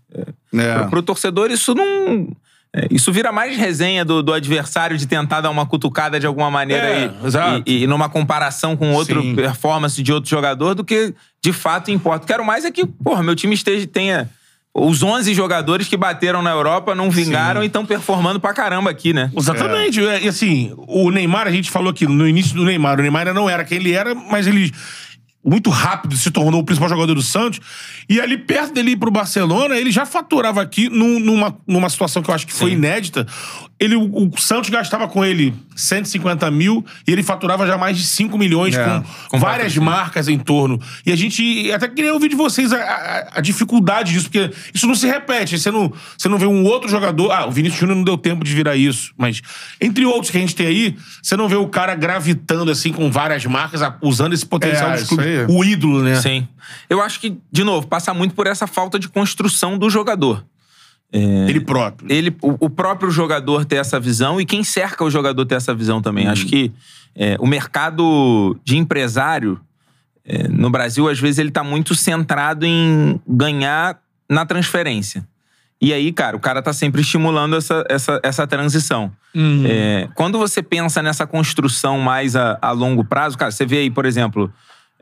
É. 0.52 0.74
Pro, 0.78 0.88
pro 0.88 1.02
torcedor, 1.02 1.50
isso 1.50 1.74
não. 1.74 2.28
é, 2.74 2.86
Isso 2.90 3.12
vira 3.12 3.30
mais 3.32 3.56
resenha 3.56 4.04
do, 4.04 4.22
do 4.22 4.32
adversário 4.32 4.96
de 4.98 5.06
tentar 5.06 5.40
dar 5.40 5.50
uma 5.50 5.66
cutucada 5.66 6.18
de 6.18 6.26
alguma 6.26 6.50
maneira 6.50 6.86
É, 6.86 7.10
e, 7.66 7.72
e, 7.72 7.82
e 7.82 7.86
numa 7.86 8.08
comparação 8.08 8.76
com 8.76 8.92
outro 8.92 9.20
Sim. 9.22 9.34
performance 9.34 10.02
de 10.02 10.12
outro 10.12 10.28
jogador 10.30 10.74
do 10.74 10.84
que 10.84 11.14
de 11.42 11.52
fato 11.52 11.90
importa. 11.90 12.26
Quero 12.26 12.44
mais 12.44 12.64
é 12.64 12.70
que, 12.70 12.84
porra, 12.86 13.22
meu 13.22 13.36
time 13.36 13.54
esteja, 13.54 13.86
tenha. 13.86 14.28
Os 14.76 15.04
11 15.04 15.32
jogadores 15.34 15.86
que 15.86 15.96
bateram 15.96 16.42
na 16.42 16.50
Europa 16.50 16.96
não 16.96 17.08
vingaram 17.08 17.62
e 17.62 17.66
estão 17.66 17.86
performando 17.86 18.40
pra 18.40 18.52
caramba 18.52 18.90
aqui, 18.90 19.12
né? 19.12 19.30
Exatamente. 19.36 20.04
É, 20.04 20.24
E 20.24 20.28
assim, 20.28 20.74
o 20.88 21.12
Neymar, 21.12 21.46
a 21.46 21.50
gente 21.52 21.70
falou 21.70 21.90
aqui 21.92 22.08
no 22.08 22.26
início 22.26 22.56
do 22.56 22.64
Neymar, 22.64 22.98
o 22.98 23.02
Neymar 23.02 23.20
ainda 23.20 23.32
não 23.32 23.48
era 23.48 23.64
quem 23.64 23.78
ele 23.78 23.92
era, 23.92 24.16
mas 24.16 24.48
ele 24.48 24.72
muito 25.44 25.70
rápido, 25.70 26.16
se 26.16 26.30
tornou 26.30 26.60
o 26.60 26.64
principal 26.64 26.88
jogador 26.88 27.14
do 27.14 27.22
Santos. 27.22 27.60
E 28.08 28.20
ali 28.20 28.36
perto 28.38 28.72
dele 28.74 28.92
ir 28.92 28.96
pro 28.96 29.10
Barcelona, 29.10 29.76
ele 29.76 29.90
já 29.90 30.06
faturava 30.06 30.62
aqui 30.62 30.88
num- 30.88 31.20
numa, 31.20 31.56
numa 31.66 31.88
situação 31.88 32.22
que 32.22 32.30
eu 32.30 32.34
acho 32.34 32.46
que 32.46 32.52
foi 32.52 32.70
Sim. 32.70 32.76
inédita. 32.76 33.26
Ele, 33.78 33.96
o, 33.96 34.30
o 34.32 34.40
Santos 34.40 34.70
gastava 34.70 35.08
com 35.08 35.24
ele 35.24 35.52
150 35.74 36.48
mil 36.50 36.84
e 37.06 37.12
ele 37.12 37.22
faturava 37.22 37.66
já 37.66 37.76
mais 37.76 37.96
de 37.98 38.04
5 38.04 38.38
milhões 38.38 38.74
É, 38.74 38.84
com, 38.84 39.02
com 39.30 39.38
várias 39.38 39.76
marcas 39.76 40.28
em 40.28 40.38
torno. 40.38 40.80
E 41.04 41.12
a 41.12 41.16
gente 41.16 41.70
até 41.72 41.88
queria 41.88 42.14
ouvir 42.14 42.28
de 42.28 42.36
vocês 42.36 42.72
a, 42.72 42.76
a- 42.78 43.28
a 43.36 43.40
dificuldade 43.40 44.12
disso, 44.12 44.30
porque 44.30 44.50
isso 44.72 44.86
não 44.86 44.94
se 44.94 45.06
repete. 45.06 45.58
Você 45.58 45.70
não, 45.70 45.92
você 46.16 46.28
não 46.28 46.38
vê 46.38 46.46
um 46.46 46.64
outro 46.64 46.88
jogador. 46.88 47.30
Ah, 47.32 47.46
o 47.46 47.50
Vinícius 47.50 47.80
Júnior 47.80 47.96
não 47.96 48.04
deu 48.04 48.16
tempo 48.16 48.44
de 48.44 48.54
virar 48.54 48.76
isso. 48.76 49.12
Mas, 49.18 49.42
entre 49.80 50.04
outros 50.06 50.30
que 50.30 50.38
a 50.38 50.40
gente 50.40 50.54
tem 50.54 50.66
aí, 50.66 50.96
você 51.22 51.36
não 51.36 51.48
vê 51.48 51.56
o 51.56 51.66
cara 51.66 51.94
gravitando 51.94 52.70
assim 52.70 52.92
com 52.92 53.10
várias 53.10 53.44
marcas, 53.44 53.80
usando 54.00 54.32
esse 54.32 54.46
potencial 54.46 54.90
É, 54.90 54.96
dos 54.96 55.08
clubes. 55.08 55.26
O 55.48 55.64
ídolo, 55.64 56.02
né? 56.02 56.16
Sim. 56.16 56.46
Eu 56.88 57.02
acho 57.02 57.20
que, 57.20 57.36
de 57.50 57.64
novo, 57.64 57.86
passa 57.86 58.12
muito 58.14 58.34
por 58.34 58.46
essa 58.46 58.66
falta 58.66 58.98
de 58.98 59.08
construção 59.08 59.78
do 59.78 59.90
jogador. 59.90 60.44
Ele 61.12 61.60
próprio. 61.60 62.12
ele, 62.12 62.36
o, 62.42 62.66
o 62.66 62.68
próprio 62.70 63.08
jogador 63.08 63.64
ter 63.64 63.76
essa 63.76 64.00
visão 64.00 64.40
e 64.40 64.44
quem 64.44 64.64
cerca 64.64 65.04
o 65.04 65.10
jogador 65.10 65.46
ter 65.46 65.54
essa 65.54 65.72
visão 65.72 66.02
também. 66.02 66.26
Acho 66.26 66.44
que 66.44 66.72
é, 67.14 67.36
o 67.38 67.46
mercado 67.46 68.58
de 68.64 68.76
empresário 68.76 69.60
é, 70.24 70.48
no 70.48 70.70
Brasil, 70.70 71.08
às 71.08 71.18
vezes, 71.20 71.38
ele 71.38 71.50
tá 71.50 71.62
muito 71.62 71.94
centrado 71.94 72.64
em 72.66 73.20
ganhar 73.28 73.98
na 74.28 74.44
transferência. 74.44 75.24
E 75.80 75.92
aí, 75.92 76.10
cara, 76.12 76.36
o 76.36 76.40
cara 76.40 76.62
tá 76.62 76.72
sempre 76.72 77.02
estimulando 77.02 77.56
essa, 77.56 77.84
essa, 77.88 78.20
essa 78.22 78.46
transição. 78.46 79.12
É, 79.66 80.08
quando 80.14 80.38
você 80.38 80.62
pensa 80.62 81.02
nessa 81.02 81.26
construção 81.26 81.98
mais 81.98 82.34
a, 82.34 82.58
a 82.62 82.70
longo 82.70 83.04
prazo, 83.04 83.36
cara, 83.36 83.50
você 83.50 83.66
vê 83.66 83.78
aí, 83.78 83.90
por 83.90 84.06
exemplo, 84.06 84.50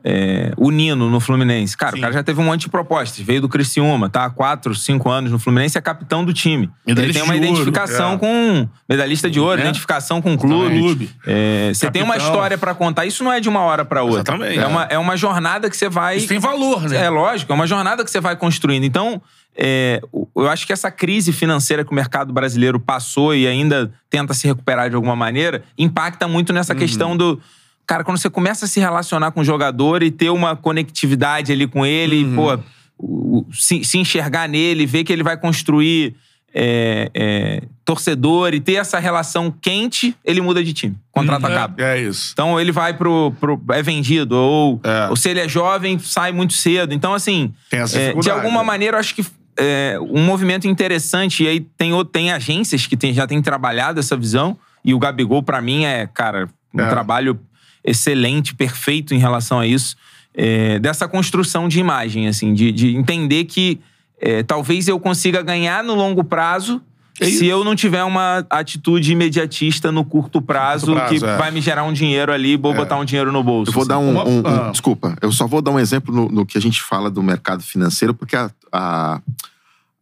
é, 0.03 0.51
o 0.57 0.69
Nino 0.69 1.09
no 1.09 1.19
Fluminense. 1.19 1.77
Cara, 1.77 1.93
Sim. 1.93 1.99
o 1.99 2.01
cara 2.01 2.13
já 2.13 2.23
teve 2.23 2.41
um 2.41 2.43
monte 2.43 2.61
de 2.61 2.69
propostas. 2.69 3.25
Veio 3.25 3.39
do 3.41 3.47
Criciúma, 3.47 4.09
tá? 4.09 4.25
Há 4.25 4.29
quatro, 4.29 4.75
cinco 4.75 5.09
anos 5.09 5.31
no 5.31 5.39
Fluminense, 5.39 5.77
é 5.77 5.81
capitão 5.81 6.25
do 6.25 6.33
time. 6.33 6.69
Ele 6.85 6.95
Medalhista 6.95 7.13
tem 7.13 7.23
uma 7.23 7.33
de 7.33 7.39
ouro, 7.39 7.53
identificação 7.53 8.13
é. 8.13 8.17
com... 8.17 8.67
Medalhista 8.89 9.29
de 9.29 9.39
ouro, 9.39 9.59
É. 9.59 9.63
identificação 9.63 10.21
com 10.21 10.33
o 10.33 10.37
clube. 10.37 10.77
Clube. 10.77 11.09
É, 11.25 11.71
você 11.73 11.89
tem 11.89 12.03
uma 12.03 12.17
história 12.17 12.57
pra 12.57 12.73
contar. 12.73 13.05
Isso 13.05 13.23
não 13.23 13.31
é 13.31 13.39
de 13.39 13.47
uma 13.47 13.61
hora 13.61 13.85
pra 13.85 14.03
outra. 14.03 14.35
Exatamente. 14.35 14.59
É 14.59 14.67
uma, 14.67 14.83
é 14.83 14.97
uma 14.97 15.15
jornada 15.15 15.69
que 15.69 15.77
você 15.77 15.87
vai... 15.87 16.17
Isso 16.17 16.27
tem 16.27 16.39
valor, 16.39 16.89
né? 16.89 17.05
É 17.05 17.09
lógico, 17.09 17.51
é 17.51 17.55
uma 17.55 17.67
jornada 17.67 18.03
que 18.03 18.11
você 18.11 18.19
vai 18.19 18.35
construindo. 18.35 18.83
Então, 18.83 19.21
é, 19.55 20.01
eu 20.35 20.49
acho 20.49 20.65
que 20.65 20.73
essa 20.73 20.91
crise 20.91 21.31
financeira 21.31 21.85
que 21.85 21.91
o 21.91 21.95
mercado 21.95 22.33
brasileiro 22.33 22.79
passou 22.79 23.35
e 23.35 23.47
ainda 23.47 23.91
tenta 24.09 24.33
se 24.33 24.47
recuperar 24.47 24.89
de 24.89 24.95
alguma 24.95 25.15
maneira, 25.15 25.63
impacta 25.77 26.27
muito 26.27 26.51
nessa 26.51 26.73
questão 26.75 27.15
do. 27.15 27.39
Cara, 27.85 28.03
quando 28.03 28.17
você 28.17 28.29
começa 28.29 28.65
a 28.65 28.67
se 28.67 28.79
relacionar 28.79 29.31
com 29.31 29.41
o 29.41 29.43
jogador 29.43 30.03
e 30.03 30.09
ter 30.11 30.29
uma 30.29 30.55
conectividade 30.55 31.51
ali 31.51 31.67
com 31.67 31.85
ele, 31.85 32.21
e, 32.21 32.25
pô, 32.35 32.57
o- 32.97 33.45
se, 33.53 33.83
se 33.83 33.97
enxergar 33.97 34.47
nele, 34.47 34.85
ver 34.85 35.03
que 35.03 35.11
ele 35.11 35.23
vai 35.23 35.35
construir 35.37 36.15
é, 36.55 37.09
é, 37.15 37.63
torcedor 37.83 38.53
e 38.53 38.59
ter 38.59 38.75
essa 38.75 38.99
relação 38.99 39.49
quente, 39.59 40.15
ele 40.23 40.39
muda 40.39 40.63
de 40.63 40.71
time. 40.71 40.95
Contrato 41.11 41.45
acaba. 41.47 41.81
É 41.83 41.99
isso. 41.99 42.29
Então 42.31 42.59
ele 42.61 42.71
vai 42.71 42.93
pro. 42.93 43.31
pro- 43.39 43.59
é 43.71 43.81
vendido. 43.81 44.35
Ou, 44.35 44.79
É. 44.83 45.09
ou 45.09 45.15
se 45.15 45.29
ele 45.29 45.39
é 45.39 45.49
jovem, 45.49 45.97
sai 45.97 46.31
muito 46.31 46.53
cedo. 46.53 46.93
Então, 46.93 47.11
assim. 47.13 47.51
Tem 47.71 47.79
essa 47.79 47.99
é, 47.99 48.13
de 48.13 48.29
alguma 48.29 48.59
né? 48.59 48.65
maneira, 48.67 48.97
eu 48.97 48.99
acho 48.99 49.15
que 49.15 49.25
é, 49.57 49.97
um 49.99 50.23
movimento 50.23 50.67
interessante. 50.67 51.43
E 51.43 51.47
aí 51.47 51.59
tem, 51.59 51.91
tem 52.05 52.31
agências 52.31 52.85
que 52.85 52.95
tem- 52.95 53.13
já 53.15 53.25
têm 53.25 53.41
trabalhado 53.41 53.99
essa 53.99 54.15
visão. 54.15 54.55
E 54.85 54.93
o 54.93 54.99
Gabigol, 54.99 55.41
pra 55.41 55.59
mim, 55.59 55.85
é, 55.85 56.05
cara, 56.05 56.47
um 56.71 56.81
É. 56.81 56.87
trabalho 56.87 57.39
excelente, 57.83 58.55
perfeito 58.55 59.13
em 59.13 59.17
relação 59.17 59.59
a 59.59 59.67
isso. 59.67 59.95
É, 60.35 60.79
dessa 60.79 61.07
construção 61.07 61.67
de 61.67 61.79
imagem, 61.79 62.27
assim, 62.27 62.53
de, 62.53 62.71
de 62.71 62.95
entender 62.95 63.45
que 63.45 63.79
é, 64.19 64.41
talvez 64.41 64.87
eu 64.87 64.99
consiga 64.99 65.41
ganhar 65.41 65.83
no 65.83 65.93
longo 65.93 66.23
prazo. 66.23 66.81
É 67.19 67.25
se 67.25 67.45
eu 67.45 67.63
não 67.63 67.75
tiver 67.75 68.03
uma 68.03 68.43
atitude 68.49 69.11
imediatista 69.11 69.91
no 69.91 70.03
curto 70.03 70.41
prazo, 70.41 70.87
Curto 70.87 70.97
prazo, 70.97 71.19
que 71.19 71.23
é. 71.23 71.37
vai 71.37 71.51
me 71.51 71.61
gerar 71.61 71.83
um 71.83 71.93
dinheiro 71.93 72.33
ali, 72.33 72.57
vou 72.57 72.73
botar 72.73 72.97
um 72.97 73.05
dinheiro 73.05 73.31
no 73.31 73.43
bolso. 73.43 73.69
Eu 73.69 73.73
vou 73.73 73.81
assim. 73.83 73.89
dar 73.89 73.99
um. 73.99 74.09
Uma- 74.11 74.27
um- 74.27 74.39
um- 74.39 74.47
ah. 74.47 74.71
Desculpa, 74.71 75.15
eu 75.21 75.31
só 75.31 75.45
vou 75.45 75.61
dar 75.61 75.69
um 75.69 75.79
exemplo 75.79 76.13
no, 76.13 76.27
no 76.29 76.43
que 76.45 76.57
a 76.57 76.61
gente 76.61 76.81
fala 76.81 77.11
do 77.11 77.21
mercado 77.21 77.61
financeiro, 77.61 78.15
porque 78.15 78.35
a, 78.35 78.49
a, 78.71 79.21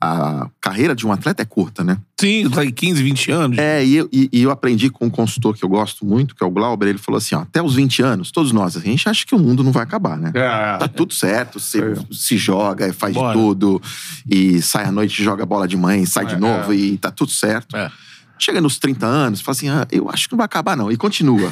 a 0.02 0.50
carreira 0.60 0.96
de 0.96 1.06
um 1.06 1.12
atleta 1.12 1.44
é 1.44 1.46
curta, 1.46 1.84
né? 1.84 1.98
Sim, 2.20 2.50
tá 2.50 2.62
aí 2.62 2.72
15, 2.72 3.04
20 3.04 3.32
anos. 3.32 3.58
É, 3.60 3.86
e 3.86 3.96
eu, 3.98 4.10
e- 4.12 4.30
e 4.34 4.42
eu 4.42 4.50
aprendi 4.50 4.90
com 4.90 5.06
um 5.06 5.10
consultor 5.10 5.56
que 5.56 5.64
eu 5.64 5.70
gosto 5.70 6.04
muito, 6.06 6.34
que 6.36 6.44
é 6.44 6.48
o 6.48 6.50
Glauber, 6.50 6.88
ele 6.88 6.98
falou 6.98 7.18
assim: 7.20 7.36
ó, 7.36 7.42
até 7.42 7.62
os 7.62 7.76
20 7.76 8.02
anos, 8.02 8.32
todos 8.32 8.52
nós, 8.52 8.76
a 8.76 8.80
gente 8.80 9.08
acha 9.08 9.26
que 9.26 9.36
o 9.36 9.40
mundo 9.40 9.64
não 9.64 9.72
vai 9.72 9.84
acabar, 9.84 10.18
né? 10.18 10.32
É, 10.34 10.78
Tá 10.78 10.88
tudo 10.88 11.14
certo, 11.14 11.60
se, 11.60 11.80
É. 11.82 11.94
se 12.12 12.36
joga, 12.38 12.92
faz 12.94 13.14
Bora. 13.14 13.38
tudo, 13.38 13.82
e 14.30 14.62
sai 14.62 14.86
à 14.86 14.92
noite, 14.92 15.24
joga 15.24 15.46
bola 15.46 15.68
de 15.68 15.78
mãe, 15.78 16.06
sai 16.06 16.24
É, 16.26 16.28
de 16.30 16.36
novo, 16.38 16.74
é. 16.74 16.76
e 16.76 16.98
tá 16.98 17.12
tudo 17.12 17.32
certo. 17.32 17.76
É. 17.78 17.92
Chega 18.40 18.60
nos 18.60 18.80
30 18.80 19.06
anos, 19.06 19.40
fala 19.42 19.56
assim: 19.56 19.70
ah, 19.70 19.86
eu 19.92 20.10
acho 20.10 20.28
que 20.28 20.34
não 20.34 20.38
vai 20.38 20.46
acabar, 20.46 20.76
não. 20.76 20.92
E 20.92 20.98
continua. 20.98 21.52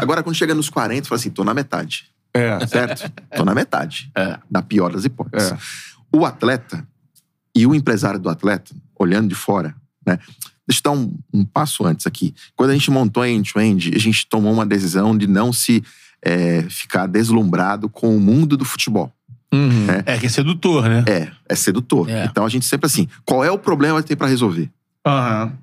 Agora, 0.00 0.22
quando 0.22 0.34
chega 0.34 0.54
nos 0.54 0.70
40, 0.70 1.06
fala 1.08 1.18
assim: 1.18 1.28
tô 1.30 1.44
na 1.44 1.52
metade. 1.52 2.04
é. 2.32 2.66
Certo? 2.66 3.12
tô 3.36 3.44
na 3.44 3.54
metade. 3.54 4.10
É. 4.16 4.38
Na 4.50 4.62
pior 4.62 4.90
das 4.92 5.04
hipóteses. 5.04 5.52
É. 5.52 5.58
O 6.10 6.24
atleta 6.24 6.86
e 7.54 7.66
o 7.66 7.74
empresário 7.74 8.18
do 8.18 8.28
atleta, 8.28 8.74
olhando 8.98 9.28
de 9.28 9.34
fora, 9.34 9.74
né? 10.06 10.18
Deixa 10.66 10.80
eu 10.84 10.92
dar 10.92 10.98
um, 10.98 11.18
um 11.32 11.44
passo 11.44 11.84
antes 11.84 12.06
aqui. 12.06 12.34
Quando 12.54 12.70
a 12.70 12.72
gente 12.72 12.90
montou 12.90 13.22
a 13.22 13.28
End-to-End, 13.28 13.92
a 13.94 13.98
gente 13.98 14.26
tomou 14.26 14.52
uma 14.52 14.64
decisão 14.64 15.16
de 15.16 15.26
não 15.26 15.52
se 15.52 15.82
é, 16.22 16.62
ficar 16.68 17.06
deslumbrado 17.06 17.88
com 17.88 18.16
o 18.16 18.20
mundo 18.20 18.56
do 18.56 18.64
futebol. 18.64 19.12
Uhum. 19.52 19.86
É, 20.06 20.18
que 20.18 20.26
é 20.26 20.28
sedutor, 20.28 20.88
né? 20.88 21.04
É, 21.06 21.30
é 21.48 21.54
sedutor. 21.54 22.08
É. 22.08 22.24
Então 22.24 22.46
a 22.46 22.48
gente 22.48 22.64
sempre 22.64 22.86
assim, 22.86 23.06
qual 23.24 23.44
é 23.44 23.50
o 23.50 23.58
problema 23.58 24.00
que 24.00 24.08
tem 24.08 24.16
para 24.16 24.28
resolver? 24.28 24.70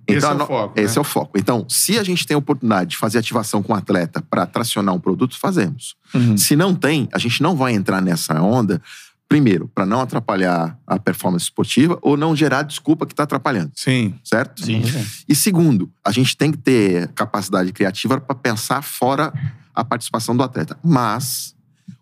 Esse 0.05 0.17
Então, 0.17 0.31
é 0.31 0.33
a 0.33 0.43
o 0.43 0.47
foco. 0.47 0.79
Esse 0.79 0.95
né? 0.95 0.99
é 0.99 1.01
o 1.01 1.03
foco. 1.03 1.39
Então, 1.39 1.65
se 1.69 1.97
a 1.97 2.03
gente 2.03 2.27
tem 2.27 2.35
a 2.35 2.37
oportunidade 2.37 2.91
de 2.91 2.97
fazer 2.97 3.17
ativação 3.17 3.63
com 3.63 3.71
o 3.71 3.75
atleta 3.75 4.21
para 4.21 4.45
tracionar 4.45 4.93
um 4.93 4.99
produto, 4.99 5.39
fazemos. 5.39 5.95
Uhum. 6.13 6.35
Se 6.35 6.57
não 6.57 6.75
tem, 6.75 7.07
a 7.13 7.17
gente 7.17 7.41
não 7.41 7.55
vai 7.55 7.73
entrar 7.73 8.01
nessa 8.01 8.39
onda, 8.41 8.81
primeiro, 9.29 9.67
para 9.67 9.85
não 9.85 10.01
atrapalhar 10.01 10.77
a 10.87 10.97
performance 10.97 11.43
esportiva 11.45 11.97
ou 12.01 12.17
não 12.17 12.35
gerar 12.35 12.63
desculpa 12.63 13.05
que 13.05 13.13
está 13.13 13.23
atrapalhando, 13.23 13.71
Sim. 13.75 14.15
certo? 14.23 14.65
Sim. 14.65 14.81
E 15.27 15.35
segundo, 15.35 15.89
a 16.03 16.11
gente 16.11 16.35
tem 16.35 16.51
que 16.51 16.57
ter 16.57 17.07
capacidade 17.09 17.71
criativa 17.71 18.19
para 18.19 18.35
pensar 18.35 18.81
fora 18.81 19.31
a 19.73 19.85
participação 19.85 20.35
do 20.35 20.41
atleta. 20.41 20.77
Mas 20.83 21.55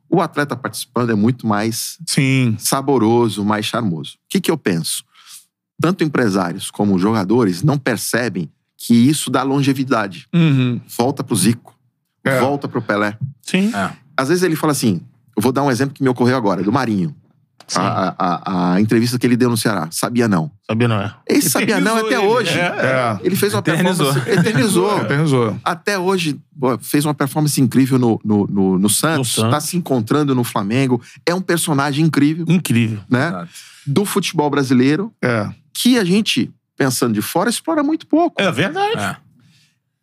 o 0.10 0.22
atleta 0.22 0.56
participando 0.56 1.12
é 1.12 1.16
muito 1.16 1.46
mais 1.46 2.00
Sim. 2.08 2.56
saboroso, 2.58 3.44
mais 3.44 3.66
charmoso. 3.66 4.14
O 4.14 4.18
que, 4.30 4.40
que 4.40 4.50
eu 4.50 4.58
penso? 4.58 5.04
Tanto 5.82 6.06
empresários 6.06 6.72
como 6.72 6.98
jogadores 6.98 7.62
não 7.62 7.78
percebem 7.78 8.50
que 8.78 8.94
isso 8.94 9.30
dá 9.30 9.44
longevidade. 9.44 10.28
Uhum. 10.34 10.80
Volta 10.98 11.24
pro 11.26 11.36
Zico, 11.36 11.76
É. 12.24 12.40
volta 12.40 12.70
pro 12.70 12.82
Pelé. 12.82 13.18
Sim. 13.42 13.70
É. 13.76 13.92
Às 14.16 14.30
vezes 14.30 14.44
ele 14.44 14.56
fala 14.56 14.72
assim: 14.72 15.02
eu 15.38 15.42
vou 15.42 15.52
dar 15.52 15.64
um 15.64 15.72
exemplo 15.72 15.94
que 15.94 16.04
me 16.04 16.10
ocorreu 16.10 16.36
agora, 16.36 16.62
do 16.64 16.72
Marinho. 16.72 17.16
Sim. 17.68 17.80
A, 17.82 18.16
a- 18.18 18.74
a 18.76 18.82
entrevista 18.82 19.20
que 19.20 19.28
ele 19.28 19.36
deu 19.36 19.50
no 19.50 19.58
Ceará. 19.58 19.90
Sabia 19.92 20.26
não. 20.26 20.50
Sabia 20.66 20.88
não 20.88 21.02
é? 21.02 21.14
Esse 21.28 21.50
sabia 21.50 21.82
não 21.82 21.98
até 21.98 22.16
ele. 22.16 22.26
hoje. 22.26 22.58
É. 22.58 22.62
É. 22.64 23.20
Ele 23.22 23.36
fez 23.36 23.54
uma 23.54 23.60
Eternizou. 23.60 24.14
performance. 24.14 24.40
Eternizou. 24.48 24.98
Eternizou. 25.04 25.60
Até 25.66 26.00
hoje, 26.00 26.40
fez 26.80 27.04
uma 27.04 27.14
performance 27.14 27.60
incrível 27.60 28.00
no, 28.00 28.20
no, 28.24 28.48
no, 28.48 28.80
no 28.80 28.90
Santos. 28.90 29.18
No 29.18 29.26
Santos. 29.44 29.52
Tá 29.52 29.60
se 29.60 29.76
encontrando 29.76 30.34
no 30.34 30.46
Flamengo. 30.46 31.02
É 31.26 31.36
um 31.36 31.42
personagem 31.42 32.06
incrível, 32.06 32.46
Incrível. 32.48 33.00
né? 33.10 33.28
Exato. 33.28 33.50
Do 33.86 34.06
futebol 34.06 34.50
brasileiro, 34.50 35.14
É. 35.22 35.50
que 35.74 36.00
a 36.00 36.06
gente, 36.06 36.50
pensando 36.78 37.14
de 37.14 37.22
fora, 37.22 37.50
explora 37.50 37.84
muito 37.84 38.08
pouco. 38.08 38.42
É 38.42 38.50
verdade. 38.50 38.98
É. 38.98 39.18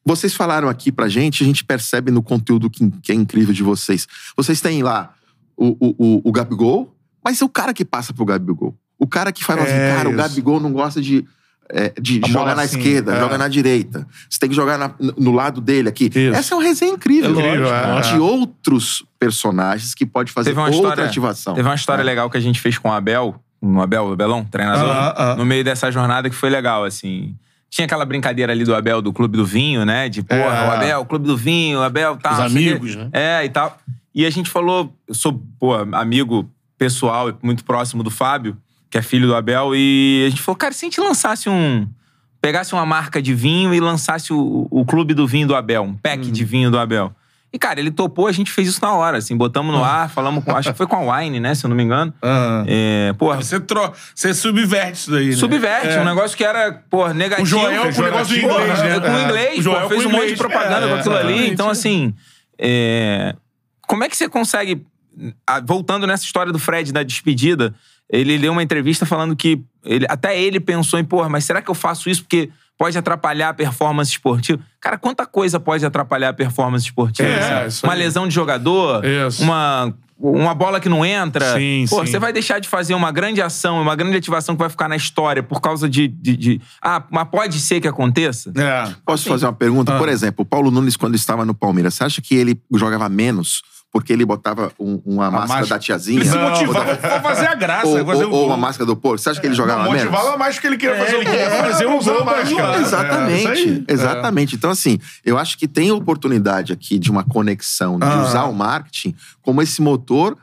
Vocês 0.05 0.35
falaram 0.35 0.69
aqui 0.69 0.93
pra 0.93 1.09
gente, 1.09 1.43
a 1.43 1.47
gente 1.47 1.65
percebe 1.65 2.11
no 2.11 2.23
conteúdo 2.23 2.69
que, 2.69 2.90
que 3.02 3.11
é 3.11 3.15
incrível 3.15 3.55
de 3.55 3.62
vocês. 3.62 4.06
Vocês 4.36 4.61
têm 4.61 4.82
lá 4.82 5.15
o, 5.56 5.68
o, 5.81 5.94
o, 5.98 6.22
o 6.24 6.32
Gabigol, 6.32 6.94
mas 7.24 7.40
é 7.40 7.44
o 7.44 7.48
cara 7.48 7.72
que 7.74 7.85
passa 7.85 8.12
pro 8.12 8.24
Gabigol. 8.24 8.74
O 8.98 9.06
cara 9.06 9.32
que 9.32 9.44
fala 9.44 9.60
É 9.60 9.64
assim, 9.64 9.97
cara, 9.97 10.09
o 10.09 10.12
isso. 10.12 10.18
Gabigol 10.22 10.60
não 10.60 10.72
gosta 10.72 11.01
de, 11.01 11.24
é, 11.70 11.93
de 12.01 12.20
jogar 12.26 12.55
na 12.55 12.62
assim, 12.62 12.78
esquerda, 12.78 13.14
é. 13.14 13.20
joga 13.20 13.36
na 13.39 13.48
direita. 13.48 14.06
Você 14.31 14.39
tem 14.39 14.48
que 14.48 14.55
jogar 14.55 14.78
na- 14.78 14.94
no 14.98 15.32
lado 15.32 15.60
dele 15.60 15.89
aqui. 15.89 16.06
Isso. 16.06 16.35
Essa 16.35 16.55
é 16.55 16.56
uma 16.56 16.62
resenha 16.64 16.93
incrível. 16.93 17.31
É 17.40 17.48
Incrível, 17.48 17.74
é. 17.74 18.01
De 18.02 18.18
outros 18.18 19.05
personagens 19.18 19.94
que 19.94 20.06
pode 20.06 20.31
fazer 20.32 20.51
Teve 20.51 20.60
uma 20.60 20.66
outra 20.66 20.81
história- 20.81 21.05
ativação. 21.06 21.55
Teve 21.55 21.68
uma 21.68 21.74
história 21.74 22.05
legal 22.05 22.31
que 22.31 22.36
a 22.36 22.40
gente 22.40 22.60
fez 22.60 22.78
com 22.78 22.89
o 22.89 22.93
Abel, 22.93 23.35
o 23.60 23.81
Abel, 23.81 24.05
o 24.05 24.12
Abelão, 24.12 24.44
treinador, 24.44 24.90
Ah, 24.90 25.14
ah. 25.32 25.36
no 25.36 25.44
meio 25.44 25.64
dessa 25.64 25.90
jornada 25.90 26.28
que 26.31 26.36
foi 26.36 26.51
legal, 26.51 26.85
assim. 26.85 27.35
Tinha 27.70 27.86
aquela 27.86 28.05
brincadeira 28.05 28.52
ali 28.52 28.62
do 28.64 28.72
Abel, 28.74 29.02
do 29.02 29.12
Clube 29.12 29.36
do 29.36 29.44
Vinho, 29.44 29.85
né? 29.85 30.09
De, 30.09 30.22
porra, 30.22 30.40
É. 30.40 30.68
o 30.68 30.70
Abel, 30.70 31.05
Clube 31.06 31.26
do 31.26 31.36
Vinho, 31.36 31.81
o 31.81 31.82
Abel, 31.82 32.16
tal. 32.16 32.32
Os 32.35 32.39
o 32.39 32.43
amigos, 32.43 32.94
né? 32.94 33.09
É, 33.12 33.44
e 33.44 33.48
tal. 33.48 33.76
E 34.14 34.24
a 34.24 34.30
gente 34.30 34.48
falou, 34.48 34.94
eu 35.08 35.14
sou, 35.14 35.42
pô, 35.58 35.74
amigo 35.92 36.48
pessoal, 36.78 37.30
e 37.30 37.34
muito 37.42 37.64
próximo 37.64 38.02
do 38.02 38.10
Fábio, 38.10 38.56
que 38.90 38.96
é 38.96 39.02
filho 39.02 39.26
do 39.26 39.34
Abel, 39.34 39.74
e 39.74 40.24
a 40.26 40.30
gente 40.30 40.40
falou, 40.42 40.56
cara, 40.56 40.72
se 40.72 40.84
a 40.84 40.88
gente 40.88 41.00
lançasse 41.00 41.48
um. 41.48 41.88
Pegasse 42.40 42.74
uma 42.74 42.84
marca 42.84 43.22
de 43.22 43.32
vinho 43.34 43.72
e 43.72 43.80
lançasse 43.80 44.30
o, 44.32 44.68
o 44.70 44.84
Clube 44.84 45.14
do 45.14 45.26
Vinho 45.26 45.48
do 45.48 45.54
Abel, 45.56 45.82
um 45.82 45.94
pack 45.94 46.30
de 46.30 46.44
vinho 46.44 46.70
do 46.70 46.78
Abel. 46.78 47.10
E, 47.50 47.58
cara, 47.58 47.80
ele 47.80 47.90
topou, 47.90 48.26
a 48.26 48.32
gente 48.32 48.50
fez 48.50 48.68
isso 48.68 48.80
na 48.82 48.92
hora, 48.92 49.16
assim, 49.16 49.34
botamos 49.36 49.74
no 49.74 49.82
ar, 49.82 50.10
falamos 50.10 50.44
com. 50.44 50.54
Acho 50.54 50.72
que 50.72 50.76
foi 50.76 50.86
com 50.86 50.96
a 51.10 51.18
Wine, 51.20 51.40
né? 51.40 51.54
Se 51.54 51.64
eu 51.64 51.68
não 51.70 51.76
me 51.76 51.82
engano. 51.84 52.12
Aham. 52.22 52.64
É, 52.66 53.12
porra, 53.16 53.36
Você, 53.40 53.58
tro... 53.60 53.92
você 54.14 54.34
subverte 54.34 54.98
isso 54.98 55.10
daí, 55.10 55.28
né? 55.30 55.36
subverte, 55.36 55.88
É. 55.88 56.00
um 56.00 56.04
negócio 56.04 56.36
que 56.36 56.44
era, 56.44 56.72
porra, 56.90 57.14
negativo. 57.14 57.44
O 57.44 57.62
Joel 57.62 57.92
com 57.94 58.00
o 58.00 58.04
negócio 58.04 58.34
do 58.34 58.40
inglês, 58.40 58.82
né? 58.82 59.00
Com 59.00 59.08
o 59.08 59.20
inglês, 59.22 59.58
O 59.60 59.62
Joel 59.62 59.82
pô, 59.82 59.88
fez 59.88 60.04
um 60.04 60.10
monte 60.10 60.26
de 60.30 60.36
propaganda 60.36 60.86
É, 60.86 60.88
com 60.90 60.94
aquilo 60.96 61.16
ali. 61.16 61.48
Então, 61.48 61.70
assim, 61.70 62.12
é, 62.58 63.34
como 63.86 64.05
é 64.05 64.09
que 64.09 64.16
você 64.16 64.28
consegue. 64.28 64.85
ah, 65.47 65.61
Voltando 65.61 66.06
nessa 66.06 66.24
história 66.24 66.52
do 66.52 66.59
Fred 66.59 66.93
da 66.93 67.02
despedida, 67.02 67.74
ele 68.11 68.39
deu 68.39 68.52
uma 68.52 68.62
entrevista 68.62 69.06
falando 69.06 69.35
que 69.36 69.62
ele, 69.85 70.06
até 70.09 70.40
ele 70.40 70.61
pensou 70.61 70.98
em, 70.98 71.05
porra, 71.05 71.28
mas 71.28 71.44
será 71.44 71.62
que 71.62 71.70
eu 71.70 71.74
faço 71.74 72.09
isso 72.11 72.23
porque 72.23 72.51
pode 72.77 72.97
atrapalhar 72.98 73.51
a 73.51 73.55
performance 73.55 74.11
esportiva? 74.11 74.61
Cara, 74.81 74.98
quanta 74.98 75.24
coisa 75.27 75.59
pode 75.61 75.85
atrapalhar 75.86 76.31
a 76.31 76.35
performance 76.35 76.85
esportiva? 76.86 77.28
É, 77.28 77.59
assim? 77.61 77.69
isso 77.69 77.86
uma 77.86 77.93
aí. 77.93 77.98
lesão 77.98 78.27
de 78.28 78.35
jogador, 78.35 79.05
Isso. 79.05 79.43
uma. 79.43 79.94
Uma 80.16 80.55
bola 80.55 80.78
que 80.78 80.89
não 80.89 81.05
entra. 81.05 81.55
Sim, 81.59 81.86
Pô, 81.90 82.06
sim. 82.06 82.12
você 82.12 82.20
vai 82.20 82.32
deixar 82.32 82.61
de 82.61 82.69
fazer 82.69 82.94
uma 82.94 83.11
grande 83.11 83.43
ação, 83.43 83.82
uma 83.82 83.97
grande 83.97 84.16
ativação 84.16 84.55
que 84.55 84.61
vai 84.61 84.70
ficar 84.70 84.89
na 84.89 84.94
história 84.94 85.43
por 85.43 85.61
causa 85.61 85.89
de. 85.89 86.06
de- 86.06 86.36
de- 86.36 86.61
Ah, 86.81 87.02
mas 87.11 87.27
pode 87.28 87.59
ser 87.59 87.81
que 87.81 87.89
aconteça? 87.89 88.52
É. 88.56 88.94
Posso 89.05 89.28
fazer 89.28 89.44
uma 89.44 89.52
pergunta? 89.52 89.93
Ah. 89.94 89.98
Por 89.98 90.09
exemplo, 90.09 90.43
o 90.43 90.44
Paulo 90.47 90.70
Nunes, 90.70 90.97
quando 90.97 91.16
estava 91.16 91.44
no 91.44 91.52
Palmeiras, 91.52 91.94
você 91.94 92.05
acha 92.05 92.23
que 92.23 92.36
ele 92.36 92.59
jogava 92.74 93.09
menos 93.09 93.61
porque 93.94 94.12
ele 94.12 94.24
botava 94.24 94.72
um- 94.76 95.00
uma 95.06 95.30
máscara 95.30 95.60
máscara- 95.60 95.66
da 95.68 95.78
tiazinha? 95.78 96.18
Ele 96.18 96.28
se 96.28 96.36
motivava 96.36 96.96
pra 96.96 97.22
fazer 97.22 97.46
a 97.46 97.54
graça, 97.54 97.86
ou, 97.86 98.04
fazer 98.04 98.24
ou- 98.24 98.32
o 98.32 98.34
ou 98.34 98.46
uma 98.48 98.56
máscara 98.56 98.84
do 98.84 98.96
porco? 98.96 99.18
Você 99.18 99.30
acha 99.30 99.40
que 99.40 99.46
ele 99.46 99.54
jogava 99.54 99.84
menos? 99.84 100.02
motivava 100.02 100.36
mais 100.36 100.56
porque 100.56 100.66
ele 100.66 100.76
queria 100.76 100.96
É, 100.96 100.98
fazer 100.98 101.14
ele 101.14 101.20
o 101.20 101.24
gol. 101.24 101.32
queria 101.32 101.50
fazer 101.64 101.86
um 101.86 101.98
gol 102.02 102.24
máscara. 102.24 102.76
É, 102.76 102.80
Exatamente, 102.80 103.46
aí. 103.48 103.84
exatamente. 103.88 104.56
Então, 104.56 104.68
assim, 104.70 104.98
eu 105.24 105.38
acho 105.38 105.56
que 105.56 105.68
tem 105.68 105.92
oportunidade 105.92 106.72
aqui 106.72 106.98
de 106.98 107.08
uma 107.08 107.22
conexão, 107.22 107.96
de 108.00 108.04
Ah. 108.04 108.22
usar 108.24 108.44
o 108.46 108.52
marketing 108.52 109.14
como 109.40 109.62
esse 109.62 109.80
motor 109.80 110.36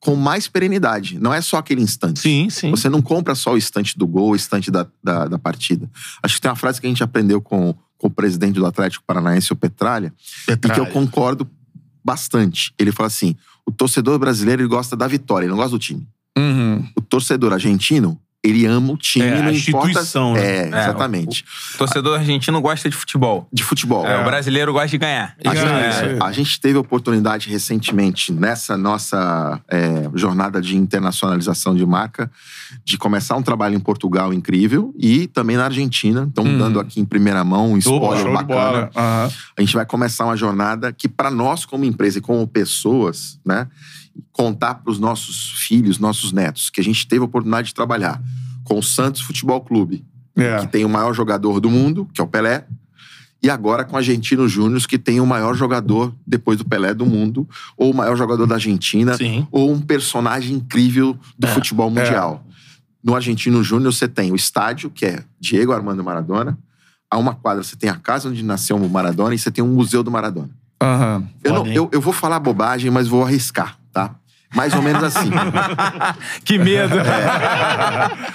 com 0.00 0.14
mais 0.14 0.46
perenidade. 0.46 1.18
Não 1.18 1.32
é 1.32 1.40
só 1.40 1.56
aquele 1.56 1.80
instante. 1.80 2.20
Sim, 2.20 2.50
sim. 2.50 2.70
Você 2.70 2.90
não 2.90 3.00
compra 3.00 3.34
só 3.34 3.54
o 3.54 3.56
instante 3.56 3.96
do 3.98 4.06
gol, 4.06 4.32
o 4.32 4.36
instante 4.36 4.70
da, 4.70 4.86
da, 5.02 5.26
da 5.28 5.38
partida. 5.38 5.88
Acho 6.22 6.34
que 6.34 6.42
tem 6.42 6.50
uma 6.50 6.56
frase 6.56 6.78
que 6.78 6.86
a 6.86 6.90
gente 6.90 7.02
aprendeu 7.02 7.40
com, 7.40 7.74
com 7.96 8.06
o 8.06 8.10
presidente 8.10 8.56
do 8.56 8.66
Atlético 8.66 9.02
Paranaense, 9.06 9.50
o 9.50 9.56
Petralha, 9.56 10.12
e 10.46 10.56
que 10.68 10.78
eu 10.78 10.86
concordo 10.86 11.48
bastante. 12.08 12.72
Ele 12.78 12.90
fala 12.90 13.08
assim: 13.08 13.36
o 13.66 13.70
torcedor 13.70 14.18
brasileiro 14.18 14.62
ele 14.62 14.68
gosta 14.68 14.96
da 14.96 15.06
vitória, 15.06 15.44
ele 15.44 15.50
não 15.50 15.58
gosta 15.58 15.72
do 15.72 15.78
time. 15.78 16.08
Uhum. 16.38 16.88
O 16.96 17.02
torcedor 17.02 17.52
argentino, 17.52 18.18
ele 18.48 18.66
ama 18.66 18.92
o 18.92 18.96
time, 18.96 19.24
É, 19.26 19.38
a 19.38 19.42
não 19.42 19.50
importa. 19.52 19.88
instituição, 19.88 20.32
né? 20.34 20.40
É, 20.62 20.68
exatamente. 20.68 21.44
O 21.74 21.78
torcedor 21.78 22.18
argentino 22.18 22.60
gosta 22.60 22.88
de 22.88 22.96
futebol. 22.96 23.48
De 23.52 23.62
futebol. 23.62 24.06
É, 24.06 24.20
O 24.20 24.24
brasileiro 24.24 24.72
gosta 24.72 24.88
de 24.88 24.98
ganhar. 24.98 25.34
A, 25.44 25.54
É, 25.54 25.92
gente, 26.08 26.22
a 26.22 26.32
gente 26.32 26.60
teve 26.60 26.76
a 26.78 26.80
oportunidade 26.80 27.48
recentemente, 27.50 28.32
nessa 28.32 28.76
nossa 28.76 29.60
é, 29.70 30.08
jornada 30.14 30.60
de 30.60 30.76
internacionalização 30.76 31.74
de 31.74 31.84
marca, 31.86 32.30
de 32.84 32.96
começar 32.98 33.36
um 33.36 33.42
trabalho 33.42 33.74
em 33.74 33.80
Portugal 33.80 34.32
incrível 34.32 34.92
e 34.98 35.26
também 35.28 35.56
na 35.56 35.64
Argentina. 35.64 36.24
Estão 36.28 36.44
Hum. 36.44 36.58
dando 36.58 36.80
aqui 36.80 37.00
em 37.00 37.04
primeira 37.04 37.42
mão 37.44 37.72
um 37.72 37.78
spoiler 37.78 38.22
Show 38.22 38.32
bacana. 38.32 38.90
Aham. 38.96 39.30
A 39.56 39.60
gente 39.60 39.74
vai 39.74 39.84
começar 39.86 40.24
uma 40.24 40.36
jornada 40.36 40.92
que, 40.92 41.08
para 41.08 41.30
nós, 41.30 41.64
como 41.64 41.84
empresa 41.84 42.18
e 42.18 42.20
como 42.20 42.46
pessoas, 42.46 43.38
né, 43.44 43.66
contar 44.32 44.74
para 44.76 44.90
os 44.90 44.98
nossos 44.98 45.50
filhos, 45.66 45.98
nossos 45.98 46.32
netos, 46.32 46.70
que 46.70 46.80
a 46.80 46.84
gente 46.84 47.06
teve 47.06 47.22
a 47.22 47.24
oportunidade 47.24 47.68
de 47.68 47.74
trabalhar 47.74 48.22
com 48.64 48.78
o 48.78 48.82
Santos 48.82 49.20
Futebol 49.20 49.60
Clube, 49.60 50.04
É. 50.36 50.58
que 50.60 50.66
tem 50.68 50.84
o 50.84 50.88
maior 50.88 51.12
jogador 51.14 51.60
do 51.60 51.70
mundo, 51.70 52.08
que 52.12 52.20
é 52.20 52.24
o 52.24 52.26
Pelé, 52.26 52.66
e 53.42 53.48
agora 53.48 53.84
com 53.84 53.94
o 53.94 53.96
Argentino 53.96 54.48
Júnior, 54.48 54.80
que 54.86 54.98
tem 54.98 55.20
o 55.20 55.26
maior 55.26 55.54
jogador, 55.54 56.12
depois 56.26 56.58
do 56.58 56.64
Pelé, 56.64 56.92
do 56.92 57.06
mundo, 57.06 57.48
ou 57.76 57.92
o 57.92 57.94
maior 57.96 58.16
jogador 58.16 58.46
da 58.46 58.56
Argentina, 58.56 59.16
Sim. 59.16 59.46
ou 59.50 59.72
um 59.72 59.80
personagem 59.80 60.56
incrível 60.56 61.16
do 61.38 61.46
É, 61.46 61.50
futebol 61.50 61.88
mundial. 61.90 62.44
No 63.02 63.14
Argentino 63.14 63.62
Júnior, 63.62 63.92
você 63.92 64.08
tem 64.08 64.32
o 64.32 64.36
estádio, 64.36 64.90
que 64.90 65.06
é 65.06 65.22
Diego 65.40 65.72
Armando 65.72 66.02
Maradona. 66.02 66.58
A 67.10 67.16
uma 67.16 67.32
quadra, 67.34 67.62
você 67.62 67.74
tem 67.76 67.88
a 67.88 67.94
casa 67.94 68.28
onde 68.28 68.42
nasceu 68.42 68.76
o 68.76 68.90
Maradona 68.90 69.34
e 69.34 69.38
você 69.38 69.50
tem 69.50 69.62
um 69.64 69.72
museu 69.72 70.02
do 70.02 70.10
Maradona. 70.10 70.50
Aham. 70.82 71.26
Eu, 71.42 71.52
não- 71.54 71.66
eu, 71.68 71.88
eu 71.92 72.00
vou 72.00 72.12
falar 72.12 72.38
bobagem, 72.40 72.90
mas 72.90 73.08
vou 73.08 73.24
arriscar, 73.24 73.77
tá? 73.92 74.14
Mais 74.54 74.72
ou 74.74 74.82
menos 74.82 75.02
assim. 75.04 75.30
Que 76.44 76.58
medo. 76.58 76.96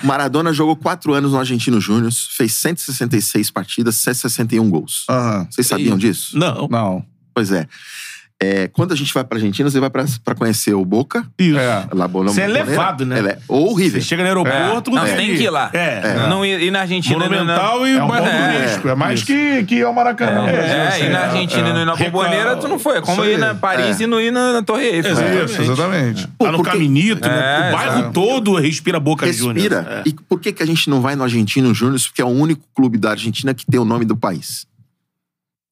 Maradona 0.03 0.53
jogou 0.53 0.75
quatro 0.75 1.13
anos 1.13 1.31
no 1.31 1.39
Argentino 1.39 1.81
Júnior, 1.81 2.11
fez 2.11 2.53
166 2.53 3.49
partidas, 3.49 3.95
161 3.95 4.69
gols. 4.69 5.05
Aham. 5.09 5.47
Vocês 5.49 5.65
sabiam 5.65 5.97
disso? 5.97 6.37
Não. 6.37 6.67
Não. 6.67 7.05
Pois 7.33 7.51
é. 7.51 7.67
É, 8.41 8.67
Quando 8.67 8.91
a 8.91 8.95
gente 8.95 9.13
vai 9.13 9.23
pra 9.23 9.37
Argentina, 9.37 9.69
você 9.69 9.79
vai 9.79 9.89
pra, 9.89 10.03
pra 10.23 10.35
conhecer 10.35 10.73
o 10.73 10.83
Boca. 10.83 11.25
Isso. 11.39 11.57
É. 11.57 11.87
La 11.93 12.09
Bola 12.09 12.29
Você 12.29 12.41
é 12.41 12.47
levado, 12.47 13.05
né? 13.05 13.19
É- 13.19 13.37
Ou 13.47 13.71
o 13.71 13.73
River. 13.73 14.01
Você 14.01 14.07
chega 14.07 14.21
no 14.21 14.27
aeroporto... 14.27 14.91
Não, 14.91 15.01
você 15.05 15.15
tem 15.15 15.35
que 15.37 15.43
ir 15.43 15.49
lá. 15.49 15.69
É. 15.71 16.27
Não 16.27 16.45
ir, 16.45 16.61
ir 16.63 16.69
na 16.71 16.81
Argentina 16.81 17.17
no- 17.19 17.23
Monumental 17.29 17.87
e 17.87 17.95
É 17.95 18.03
um 18.03 18.07
bairro 18.07 18.27
turístico. 18.57 18.89
É 18.89 18.95
mais 18.95 19.19
Isso. 19.19 19.27
que, 19.27 19.63
que 19.63 19.79
é 19.79 19.87
o 19.87 19.93
Maracanã. 19.95 20.41
no 20.41 20.51
Brasil, 20.51 20.61
É, 20.75 20.87
assim, 20.89 21.03
ir 21.05 21.09
na 21.09 21.19
é, 21.19 21.25
Argentina 21.25 21.69
e 21.69 21.73
não 21.73 21.81
ir 21.81 21.85
na 21.85 21.95
Bomboneira, 21.95 22.55
tu 22.57 22.67
não 22.67 22.79
foi. 22.79 22.97
É 22.97 23.01
como 23.01 23.23
ir 23.23 23.37
na 23.37 23.55
Paris 23.55 23.99
e 24.01 24.07
não 24.07 24.19
ir 24.19 24.31
na, 24.31 24.61
Torre 24.61 24.87
Eiffel. 24.87 25.45
Isso, 25.45 25.61
exatamente. 25.61 26.27
Lá 26.41 26.51
no 26.51 26.57
porque- 26.57 26.71
Caminito, 26.71 27.25
né? 27.27 27.67
É, 27.67 27.69
o 27.69 27.71
bairro 27.77 27.99
exato. 27.99 28.13
todo 28.13 28.55
respira 28.55 28.99
Boca 28.99 29.31
Juniors. 29.31 29.55
Respira. 29.71 30.01
É. 30.05 30.09
E 30.09 30.13
por 30.13 30.39
que, 30.41 30.51
que 30.51 30.61
a 30.61 30.65
gente 30.65 30.89
não 30.89 30.99
vai 31.01 31.15
no 31.15 31.23
Argentino 31.23 31.73
Júnior? 31.73 31.97
Porque 32.01 32.21
é 32.21 32.25
o 32.25 32.29
único 32.29 32.61
clube 32.75 32.97
da 32.97 33.11
Argentina 33.11 33.53
que 33.53 33.65
tem 33.65 33.79
o 33.79 33.85
nome 33.85 34.03
do 34.03 34.17
país. 34.17 34.65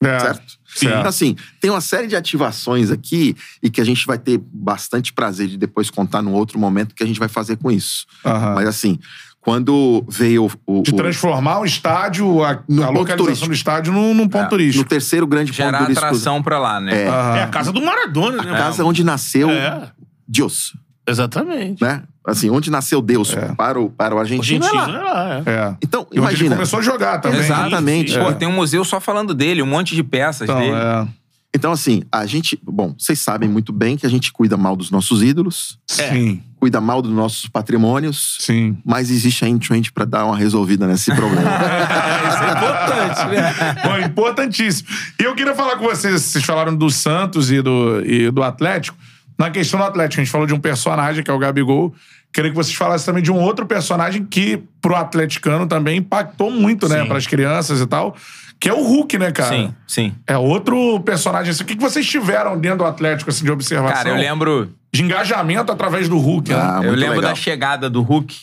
É. 0.02 0.18
Certo? 0.18 0.61
Sim. 0.74 0.86
Então, 0.86 1.02
assim, 1.06 1.36
tem 1.60 1.70
uma 1.70 1.80
série 1.80 2.06
de 2.06 2.16
ativações 2.16 2.90
aqui 2.90 3.36
e 3.62 3.68
que 3.70 3.80
a 3.80 3.84
gente 3.84 4.06
vai 4.06 4.18
ter 4.18 4.40
bastante 4.52 5.12
prazer 5.12 5.48
de 5.48 5.56
depois 5.56 5.90
contar 5.90 6.22
num 6.22 6.32
outro 6.32 6.58
momento 6.58 6.94
que 6.94 7.02
a 7.02 7.06
gente 7.06 7.18
vai 7.18 7.28
fazer 7.28 7.56
com 7.56 7.70
isso. 7.70 8.06
Aham. 8.24 8.54
Mas, 8.54 8.66
assim, 8.68 8.98
quando 9.40 10.04
veio 10.08 10.50
o. 10.66 10.82
De 10.82 10.92
o- 10.92 10.96
transformar 10.96 11.58
o 11.60 11.64
estádio, 11.64 12.44
a, 12.44 12.62
No 12.68 12.82
a 12.84 12.86
ponto 12.86 12.98
localização 12.98 13.16
turístico. 13.24 13.48
do 13.48 13.54
estádio 13.54 13.92
num, 13.92 14.14
num 14.14 14.28
ponto 14.28 14.44
no 14.44 14.48
turístico. 14.48 14.88
terceiro 14.88 15.26
grande 15.26 15.50
ponto 15.52 15.56
Gerar 15.56 15.78
turístico. 15.80 16.06
atração 16.06 16.42
pra 16.42 16.58
lá, 16.58 16.80
né? 16.80 17.02
É. 17.02 17.06
É 17.06 17.42
a 17.42 17.48
casa 17.48 17.72
do 17.72 17.82
Maradona, 17.82 18.42
né? 18.42 18.52
A 18.52 18.56
casa 18.56 18.84
onde 18.84 19.02
nasceu 19.02 19.50
É. 19.50 19.90
Deus. 20.28 20.72
Exatamente. 21.06 21.82
Né? 21.82 22.02
Assim, 22.24 22.50
onde 22.50 22.70
nasceu 22.70 23.02
Deus 23.02 23.34
É. 23.36 23.52
para, 23.54 23.80
o, 23.80 23.90
para 23.90 24.14
o 24.14 24.18
argentino. 24.18 24.64
Argentina, 24.64 24.96
é 24.98 25.02
lá. 25.02 25.08
é 25.08 25.12
lá, 25.12 25.42
é. 25.44 25.50
É. 25.50 25.76
Então, 25.82 26.02
E 26.02 26.04
onde 26.04 26.14
ele 26.18 26.20
imagina. 26.20 26.54
começou 26.56 26.78
a 26.78 26.82
jogar 26.82 27.18
também. 27.18 27.40
Exatamente. 27.40 28.16
Pô, 28.18 28.32
tem 28.32 28.46
um 28.46 28.52
museu 28.52 28.84
só 28.84 29.00
falando 29.00 29.34
dele, 29.34 29.60
um 29.62 29.66
monte 29.66 29.94
de 29.96 30.02
peças 30.04 30.42
Então, 30.48 30.58
dele. 30.58 30.72
é. 30.74 31.06
Então, 31.54 31.70
assim, 31.70 32.02
a 32.10 32.24
gente. 32.24 32.58
Bom, 32.64 32.94
vocês 32.96 33.18
sabem 33.18 33.46
muito 33.46 33.74
bem 33.74 33.96
que 33.98 34.06
a 34.06 34.08
gente 34.08 34.32
cuida 34.32 34.56
mal 34.56 34.74
dos 34.74 34.90
nossos 34.90 35.22
ídolos, 35.22 35.78
Sim, 35.86 36.40
cuida 36.58 36.80
mal 36.80 37.02
dos 37.02 37.12
nossos 37.12 37.46
patrimônios, 37.46 38.38
sim. 38.40 38.78
mas 38.82 39.10
existe 39.10 39.44
a 39.44 39.48
Intrend 39.48 39.92
para 39.92 40.06
dar 40.06 40.24
uma 40.24 40.34
resolvida 40.36 40.86
nesse 40.86 41.14
problema. 41.14 41.42
Isso 42.26 42.42
é 42.42 42.52
importante, 42.52 43.26
né? 43.34 43.82
Bom, 43.84 43.98
importantíssimo. 43.98 44.88
E 45.20 45.24
eu 45.24 45.34
queria 45.34 45.54
falar 45.54 45.76
com 45.76 45.84
vocês, 45.84 46.22
vocês 46.22 46.42
falaram 46.44 46.74
do 46.74 46.88
Santos 46.88 47.50
e 47.50 47.60
do, 47.60 48.00
e 48.02 48.30
do 48.30 48.42
Atlético. 48.42 48.96
Na 49.38 49.50
questão 49.50 49.78
do 49.80 49.84
Atlético, 49.86 50.20
a 50.20 50.24
gente 50.24 50.32
falou 50.32 50.46
de 50.46 50.54
um 50.54 50.60
personagem, 50.60 51.22
que 51.24 51.30
é 51.30 51.34
o 51.34 51.38
Gabigol. 51.38 51.94
Queria 52.32 52.50
que 52.50 52.56
vocês 52.56 52.74
falassem 52.76 53.06
também 53.06 53.22
de 53.22 53.30
um 53.30 53.38
outro 53.40 53.66
personagem 53.66 54.24
que, 54.24 54.62
pro 54.80 54.94
atleticano, 54.96 55.66
também 55.66 55.98
impactou 55.98 56.50
muito, 56.50 56.88
né? 56.88 57.04
Para 57.04 57.18
as 57.18 57.26
crianças 57.26 57.80
e 57.80 57.86
tal. 57.86 58.16
Que 58.58 58.68
é 58.68 58.72
o 58.72 58.80
Hulk, 58.82 59.18
né, 59.18 59.32
cara? 59.32 59.54
Sim, 59.54 59.74
sim. 59.86 60.14
É 60.26 60.38
outro 60.38 61.00
personagem. 61.00 61.50
assim. 61.50 61.64
O 61.64 61.66
que 61.66 61.76
vocês 61.76 62.06
tiveram 62.06 62.58
dentro 62.58 62.78
do 62.78 62.84
Atlético, 62.84 63.28
assim, 63.30 63.44
de 63.44 63.50
observação? 63.50 63.96
Cara, 63.96 64.08
eu 64.10 64.14
lembro. 64.16 64.72
De 64.92 65.02
engajamento 65.02 65.72
através 65.72 66.08
do 66.08 66.16
Hulk, 66.18 66.52
Ah, 66.52 66.78
né? 66.80 66.88
eu 66.88 66.92
lembro 66.94 67.16
legal. 67.16 67.30
da 67.30 67.34
chegada 67.34 67.90
do 67.90 68.02
Hulk, 68.02 68.36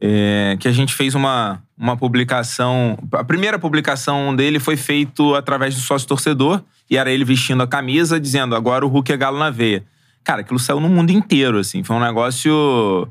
é, 0.00 0.56
que 0.58 0.66
a 0.66 0.72
gente 0.72 0.94
fez 0.94 1.14
uma, 1.14 1.60
uma 1.76 1.96
publicação. 1.96 2.98
A 3.12 3.24
primeira 3.24 3.58
publicação 3.58 4.34
dele 4.34 4.58
foi 4.58 4.76
feito 4.76 5.34
através 5.34 5.74
do 5.74 5.80
sócio 5.80 6.08
torcedor, 6.08 6.62
e 6.88 6.96
era 6.96 7.10
ele 7.10 7.24
vestindo 7.24 7.62
a 7.62 7.66
camisa, 7.66 8.18
dizendo: 8.18 8.56
agora 8.56 8.84
o 8.86 8.88
Hulk 8.88 9.12
é 9.12 9.16
galo 9.16 9.38
na 9.38 9.50
veia. 9.50 9.84
Cara, 10.24 10.42
aquilo 10.42 10.58
saiu 10.58 10.80
no 10.80 10.88
mundo 10.88 11.10
inteiro, 11.10 11.58
assim. 11.58 11.82
Foi 11.82 11.96
um 11.96 12.00
negócio 12.00 13.08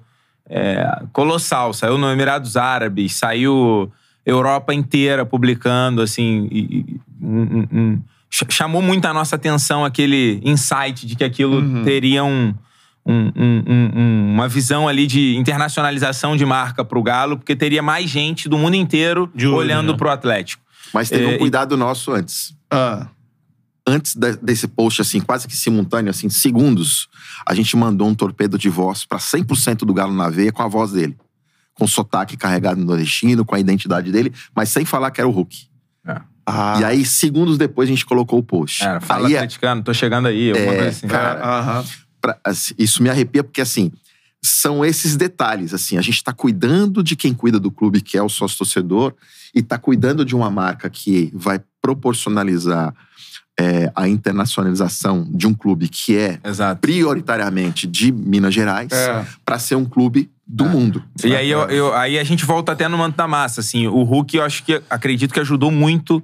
é, 0.49 1.03
colossal. 1.13 1.73
Saiu 1.73 1.97
no 1.97 2.09
Emirados 2.11 2.55
Árabes, 2.57 3.13
saiu 3.15 3.91
Europa 4.25 4.73
inteira 4.73 5.25
publicando, 5.25 6.01
assim. 6.01 6.47
e- 6.51 6.59
e- 6.59 7.01
um- 7.21 7.67
um- 7.71 8.01
ch- 8.29 8.45
chamou 8.49 8.81
muito 8.81 9.05
a 9.05 9.13
nossa 9.13 9.35
atenção 9.35 9.83
aquele 9.83 10.39
insight 10.43 11.05
de 11.05 11.15
que 11.15 11.23
aquilo 11.23 11.83
teria 11.83 12.23
um, 12.23 12.53
um- 13.05 13.31
um- 13.35 13.63
um- 13.67 13.91
um- 13.95 14.33
uma 14.33 14.47
visão 14.47 14.87
ali 14.87 15.07
de 15.07 15.35
internacionalização 15.35 16.35
de 16.37 16.45
marca 16.45 16.83
pro 16.85 17.01
Galo, 17.01 17.37
porque 17.37 17.55
teria 17.55 17.81
mais 17.81 18.09
gente 18.09 18.47
do 18.47 18.57
mundo 18.57 18.75
inteiro 18.75 19.31
olhando 19.53 19.91
né? 19.93 19.97
pro 19.97 20.09
Atlético. 20.09 20.61
Mas 20.93 21.09
teve 21.09 21.25
É, 21.25 21.27
um 21.27 21.31
e- 21.33 21.37
cuidado 21.37 21.75
nosso 21.77 22.11
antes. 22.11 22.55
Ah, 22.71 23.07
Antes 23.89 24.15
de- 24.15 24.35
desse 24.37 24.67
post, 24.67 25.01
assim, 25.01 25.19
quase 25.19 25.47
que 25.47 25.55
simultâneo, 25.57 26.11
assim, 26.11 26.29
segundos, 26.29 27.07
a 27.45 27.55
gente 27.55 27.75
mandou 27.75 28.07
um 28.07 28.13
torpedo 28.13 28.57
de 28.57 28.69
voz 28.69 29.03
para 29.05 29.17
100% 29.17 29.79
do 29.85 29.93
Galo 29.93 30.13
na 30.13 30.29
veia 30.29 30.51
com 30.51 30.61
a 30.61 30.67
voz 30.67 30.91
dele. 30.91 31.17
Com 31.73 31.87
sotaque 31.87 32.37
carregado 32.37 32.79
no 32.79 32.85
nordestino, 32.85 33.43
com 33.43 33.55
a 33.55 33.59
identidade 33.59 34.11
dele, 34.11 34.31
mas 34.55 34.69
sem 34.69 34.85
falar 34.85 35.09
que 35.11 35.19
era 35.21 35.27
o 35.27 35.31
Hulk. 35.31 35.57
É. 36.05 36.21
Ah. 36.45 36.77
E 36.81 36.83
aí, 36.83 37.05
segundos 37.05 37.57
depois, 37.57 37.89
a 37.89 37.91
gente 37.91 38.05
colocou 38.05 38.37
o 38.39 38.43
post. 38.43 38.79
Cara, 38.79 38.99
fala 39.01 39.27
aí, 39.27 39.33
é- 39.33 39.37
atleticano, 39.37 39.81
tô 39.83 39.93
chegando 39.93 40.27
aí, 40.27 40.51
alguma 40.51 40.71
É, 40.73 40.75
coisa 40.75 40.89
assim. 40.89 41.07
cara, 41.07 41.83
pra- 42.21 42.37
assim, 42.43 42.73
isso 42.77 43.01
me 43.01 43.09
arrepia 43.09 43.43
porque, 43.43 43.61
assim, 43.61 43.91
são 44.41 44.83
esses 44.85 45.15
detalhes, 45.15 45.73
assim, 45.73 45.97
a 45.97 46.01
gente 46.01 46.23
tá 46.23 46.31
cuidando 46.33 47.01
de 47.03 47.15
quem 47.15 47.33
cuida 47.33 47.59
do 47.59 47.71
clube, 47.71 48.01
que 48.01 48.17
é 48.17 48.21
o 48.23 48.29
sócio-torcedor, 48.29 49.13
e 49.53 49.61
tá 49.61 49.77
cuidando 49.77 50.23
de 50.23 50.35
uma 50.35 50.49
marca 50.51 50.89
que 50.89 51.31
vai 51.33 51.59
proporcionalizar 51.81 52.93
é, 53.59 53.91
a 53.95 54.07
internacionalização 54.07 55.27
de 55.29 55.45
um 55.45 55.53
clube 55.53 55.89
que 55.89 56.15
é 56.17 56.39
Exato. 56.43 56.79
prioritariamente 56.79 57.85
de 57.85 58.11
Minas 58.11 58.53
Gerais 58.53 58.91
É. 58.91 59.25
para 59.43 59.59
ser 59.59 59.75
um 59.75 59.83
clube 59.85 60.29
do 60.47 60.65
mundo. 60.65 61.03
E 61.23 61.35
aí, 61.35 61.49
eu, 61.49 61.59
eu- 61.69 61.93
aí 61.93 62.17
a 62.17 62.23
gente 62.23 62.45
volta 62.45 62.71
até 62.71 62.87
no 62.87 62.97
manto 62.97 63.17
da 63.17 63.27
massa. 63.27 63.59
Assim, 63.61 63.85
o 63.87 64.01
Hulk, 64.03 64.37
eu 64.37 64.43
acho 64.43 64.63
que 64.63 64.81
acredito 64.89 65.33
que 65.33 65.39
ajudou 65.39 65.69
muito 65.71 66.23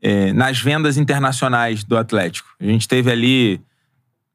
é, 0.00 0.32
nas 0.32 0.60
vendas 0.60 0.96
internacionais 0.96 1.82
do 1.82 1.96
Atlético. 1.96 2.48
A 2.60 2.64
gente 2.64 2.86
teve 2.86 3.10
ali 3.10 3.60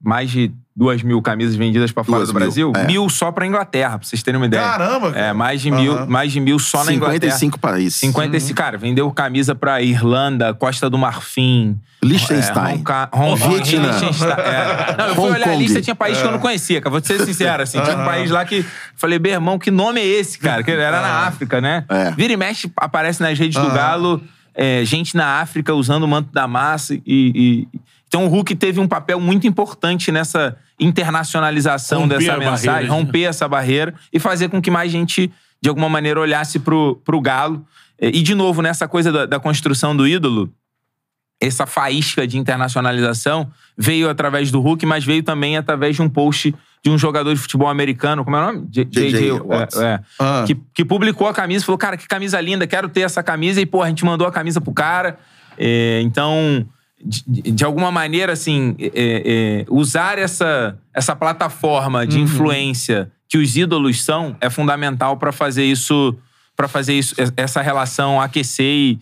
mais 0.03 0.29
de 0.29 0.51
duas 0.75 1.03
mil 1.03 1.21
camisas 1.21 1.55
vendidas 1.55 1.91
para 1.91 2.03
fora 2.03 2.17
Duas 2.19 2.29
do 2.29 2.33
mil, 2.33 2.39
Brasil. 2.41 2.73
é. 2.75 2.87
Mil 2.87 3.07
só 3.09 3.31
para 3.31 3.45
Inglaterra, 3.45 3.99
pra 3.99 4.07
vocês 4.07 4.23
terem 4.23 4.39
uma 4.39 4.45
ideia. 4.47 4.63
Caramba, 4.63 5.11
cara. 5.11 5.25
É, 5.27 5.33
mais 5.33 5.61
de 5.61 5.69
mil, 5.69 5.93
Aham. 5.93 6.05
mais 6.07 6.31
de 6.31 6.39
mil 6.39 6.57
só 6.57 6.83
na 6.83 6.93
Inglaterra. 6.93 7.19
55 7.33 7.59
países. 7.59 7.99
55, 7.99 8.57
cara, 8.57 8.77
vendeu 8.77 9.09
camisa 9.11 9.53
pra 9.53 9.81
Irlanda, 9.81 10.53
Costa 10.53 10.89
do 10.89 10.97
Marfim. 10.97 11.79
Liechtenstein. 12.03 12.83
Hong, 13.13 13.31
Hong, 13.33 13.35
Vietnã. 13.49 13.87
Liechtenstein, 13.91 14.31
é. 14.31 14.95
Não, 14.97 15.07
eu 15.07 15.15
fui 15.15 15.23
Hong 15.25 15.33
olhar 15.35 15.47
a 15.47 15.51
Kong. 15.51 15.63
lista, 15.63 15.81
tinha 15.81 15.95
país 15.95 16.17
que 16.19 16.25
eu 16.27 16.31
não 16.31 16.39
conhecia, 16.39 16.81
cara. 16.81 16.89
Vou 16.91 16.99
te 17.01 17.07
ser 17.07 17.23
sincero, 17.25 17.63
assim. 17.63 17.79
Tinha 17.81 17.97
um 17.97 18.05
país 18.05 18.29
lá 18.29 18.43
que. 18.43 18.65
Falei, 18.95 19.19
meu 19.19 19.31
irmão, 19.31 19.57
que 19.57 19.71
nome 19.71 20.01
é 20.01 20.05
esse, 20.05 20.37
cara? 20.37 20.63
Que 20.63 20.71
era 20.71 21.01
na 21.01 21.27
África, 21.27 21.61
né? 21.61 21.85
É. 21.89 22.11
Vira 22.11 22.33
e 22.33 22.37
mexe, 22.37 22.69
aparece 22.77 23.21
nas 23.21 23.37
redes 23.39 23.61
do. 23.61 23.69
Galo, 23.71 24.21
é, 24.53 24.83
gente 24.85 25.15
na 25.15 25.39
África 25.39 25.73
usando 25.73 26.03
o 26.03 26.07
manto 26.07 26.29
da 26.33 26.47
massa. 26.47 26.93
E, 26.93 27.01
e- 27.05 27.67
Então 28.13 28.25
o 28.25 28.27
Hulk 28.27 28.53
teve 28.53 28.79
um 28.79 28.87
papel 28.87 29.19
muito 29.19 29.47
importante 29.47 30.11
nessa 30.11 30.55
internacionalização 30.79 32.01
Romper 32.01 32.19
dessa 32.19 32.37
mensagem, 32.37 32.65
barreira, 32.67 32.93
né? 32.93 32.99
romper 32.99 33.21
essa 33.23 33.47
barreira 33.47 33.95
e 34.13 34.19
fazer 34.19 34.49
com 34.49 34.61
que 34.61 34.69
mais 34.69 34.91
gente, 34.91 35.31
de 35.59 35.67
alguma 35.67 35.89
maneira, 35.89 36.19
olhasse 36.19 36.59
pro, 36.59 37.01
pro 37.03 37.19
Galo. 37.19 37.65
É, 37.99 38.09
E, 38.09 38.21
de 38.21 38.35
novo, 38.35 38.61
nessa 38.61 38.87
coisa 38.87 39.11
da, 39.11 39.25
da 39.25 39.39
construção 39.39 39.97
do 39.97 40.07
ídolo, 40.07 40.53
essa 41.41 41.65
faísca 41.65 42.27
de 42.27 42.37
internacionalização 42.37 43.51
veio 43.75 44.07
através 44.07 44.51
do 44.51 44.61
Hulk, 44.61 44.85
mas 44.85 45.03
veio 45.03 45.23
também 45.23 45.57
através 45.57 45.95
de 45.95 46.03
um 46.03 46.07
post 46.07 46.53
de 46.85 46.91
um 46.91 46.97
jogador 46.99 47.33
de 47.33 47.39
futebol 47.39 47.67
americano, 47.67 48.23
como 48.23 48.35
é 48.35 48.39
o 48.41 48.45
nome? 48.53 48.67
J- 48.69 48.85
J.J. 48.91 49.29
é, 49.29 49.39
Watts. 49.41 49.77
é, 49.77 49.99
Ah. 50.19 50.43
que, 50.45 50.53
que 50.71 50.85
publicou 50.85 51.27
a 51.27 51.33
camisa, 51.33 51.65
falou, 51.65 51.79
cara, 51.79 51.97
que 51.97 52.07
camisa 52.07 52.39
linda, 52.39 52.67
quero 52.67 52.89
ter 52.89 53.01
essa 53.01 53.23
camisa. 53.23 53.59
E, 53.59 53.65
pô, 53.65 53.81
a 53.81 53.87
gente 53.89 54.05
mandou 54.05 54.27
a 54.27 54.31
camisa 54.31 54.61
pro 54.61 54.71
cara. 54.71 55.17
É, 55.57 55.99
então, 56.03 56.63
de, 57.05 57.51
de 57.51 57.63
alguma 57.65 57.91
maneira, 57.91 58.33
assim, 58.33 58.75
é, 58.79 58.91
é, 58.95 59.65
usar 59.69 60.17
essa, 60.17 60.77
essa 60.93 61.15
plataforma 61.15 62.05
de 62.07 62.19
influência 62.19 63.11
que 63.27 63.37
os 63.37 63.55
ídolos 63.57 64.03
são 64.03 64.35
é 64.39 64.49
fundamental 64.49 65.17
para 65.17 65.31
fazer 65.31 65.65
isso, 65.65 66.15
para 66.55 66.67
fazer 66.67 66.93
isso, 66.93 67.15
essa 67.35 67.61
relação 67.61 68.21
aquecer 68.21 68.65
e, 68.65 68.99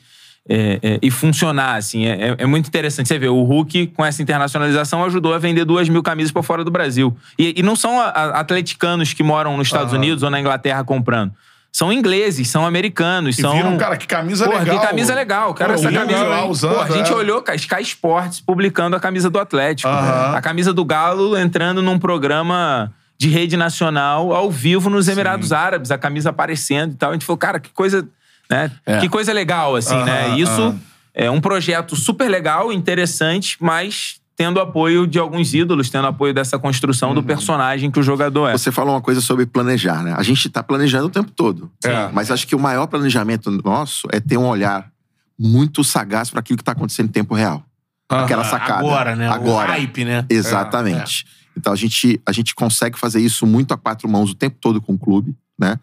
é, 0.49 0.79
é, 0.81 0.99
e 1.01 1.11
funcionar, 1.11 1.75
assim. 1.75 2.05
É, 2.05 2.29
é- 2.29 2.35
é 2.39 2.45
muito 2.45 2.67
interessante. 2.67 3.07
Você 3.07 3.19
vê, 3.19 3.27
o 3.27 3.43
Hulk, 3.43 3.87
com 3.87 4.03
essa 4.05 4.21
internacionalização, 4.23 5.03
ajudou 5.03 5.33
a 5.33 5.37
vender 5.37 5.65
duas 5.65 5.87
mil 5.89 6.01
camisas 6.01 6.31
para 6.31 6.41
fora 6.41 6.63
do 6.63 6.71
Brasil. 6.71 7.15
E, 7.37 7.53
e 7.57 7.61
não 7.63 7.75
são 7.75 7.99
a- 7.99 8.05
a- 8.09 8.39
atleticanos 8.39 9.13
que 9.13 9.21
moram 9.21 9.55
nos 9.57 9.67
Estados 9.67 9.93
Aham. 9.93 10.01
Unidos 10.01 10.23
ou 10.23 10.29
na 10.29 10.39
Inglaterra 10.39 10.83
comprando. 10.83 11.31
São 11.71 11.91
ingleses, 11.91 12.49
são 12.49 12.65
americanos, 12.65 13.37
E 13.37 13.41
são... 13.41 13.53
viram, 13.53 13.77
cara, 13.77 13.95
que 13.95 14.05
camisa 14.05 14.45
Porra, 14.45 14.59
legal. 14.59 14.79
que 14.79 14.87
camisa 14.87 15.15
legal. 15.15 15.53
Cara, 15.53 15.73
essa 15.73 15.91
camisa. 15.91 16.23
lá 16.27 16.45
usando, 16.45 16.75
Pô, 16.75 16.81
a 16.81 16.89
gente 16.89 17.11
é. 17.11 17.15
olhou 17.15 17.41
cara, 17.41 17.55
Sky 17.55 17.81
Sports 17.81 18.41
publicando 18.41 18.95
a 18.95 18.99
camisa 18.99 19.29
do 19.29 19.39
Atlético. 19.39 19.87
Aham. 19.87 20.35
A 20.35 20.41
camisa 20.41 20.73
do 20.73 20.83
Galo 20.83 21.37
entrando 21.37 21.81
num 21.81 21.97
programa 21.97 22.91
de 23.17 23.29
rede 23.29 23.55
nacional 23.55 24.33
ao 24.33 24.51
vivo 24.51 24.89
nos 24.89 25.07
Emirados 25.07 25.51
Árabes, 25.53 25.91
a 25.91 25.97
camisa 25.97 26.31
aparecendo 26.31 26.93
e 26.93 26.95
tal. 26.95 27.11
A 27.11 27.13
gente 27.13 27.25
falou, 27.25 27.37
cara, 27.37 27.59
que 27.59 27.69
coisa, 27.69 28.05
né? 28.49 28.69
É. 28.85 28.97
Que 28.97 29.07
coisa 29.07 29.31
legal, 29.31 29.75
assim, 29.75 29.95
Aham, 29.95 30.05
né? 30.05 30.29
Isso 30.39 30.51
aham. 30.61 30.79
é 31.13 31.31
um 31.31 31.39
projeto 31.39 31.95
super 31.95 32.29
legal, 32.29 32.71
interessante, 32.73 33.55
mas 33.61 34.20
tendo 34.41 34.59
apoio 34.59 35.05
de 35.05 35.19
alguns 35.19 35.53
ídolos, 35.53 35.91
tendo 35.91 36.07
apoio 36.07 36.33
dessa 36.33 36.57
construção 36.57 37.09
Uhum. 37.09 37.15
do 37.15 37.21
personagem 37.23 37.91
que 37.91 37.99
o 37.99 38.01
jogador 38.01 38.47
é. 38.47 38.53
Você 38.53 38.71
falou 38.71 38.95
uma 38.95 39.01
coisa 39.01 39.21
sobre 39.21 39.45
planejar, 39.45 40.01
né? 40.01 40.15
A 40.17 40.23
gente 40.23 40.49
tá 40.49 40.63
planejando 40.63 41.05
o 41.05 41.09
tempo 41.11 41.29
todo. 41.29 41.71
É. 41.85 42.09
Mas 42.11 42.31
acho 42.31 42.47
que 42.47 42.55
o 42.55 42.59
maior 42.59 42.87
planejamento 42.87 43.51
nosso 43.63 44.07
é 44.11 44.19
ter 44.19 44.37
um 44.37 44.47
olhar 44.47 44.91
muito 45.37 45.83
sagaz 45.83 46.31
para 46.31 46.39
aquilo 46.39 46.57
que 46.57 46.63
tá 46.63 46.71
acontecendo 46.71 47.09
em 47.09 47.11
tempo 47.11 47.35
real. 47.35 47.63
Aquela 48.09 48.43
sacada. 48.43 48.79
Agora, 48.79 49.15
né? 49.15 49.29
Agora. 49.29 49.69
O 49.69 49.73
hype, 49.73 50.03
né? 50.05 50.25
Exatamente. 50.27 51.23
Então 51.55 51.71
a 51.71 51.75
gente, 51.75 52.19
a 52.25 52.31
gente 52.31 52.55
consegue 52.55 52.97
fazer 52.97 53.19
isso 53.21 53.45
muito 53.45 53.75
a 53.75 53.77
quatro 53.77 54.09
mãos 54.09 54.31
o 54.31 54.35
tempo 54.35 54.57
todo 54.59 54.81
com 54.81 54.93
o 54.93 54.97
clube, 54.97 55.35
né? 55.59 55.77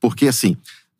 Porque 0.00 0.26
assim, 0.26 0.56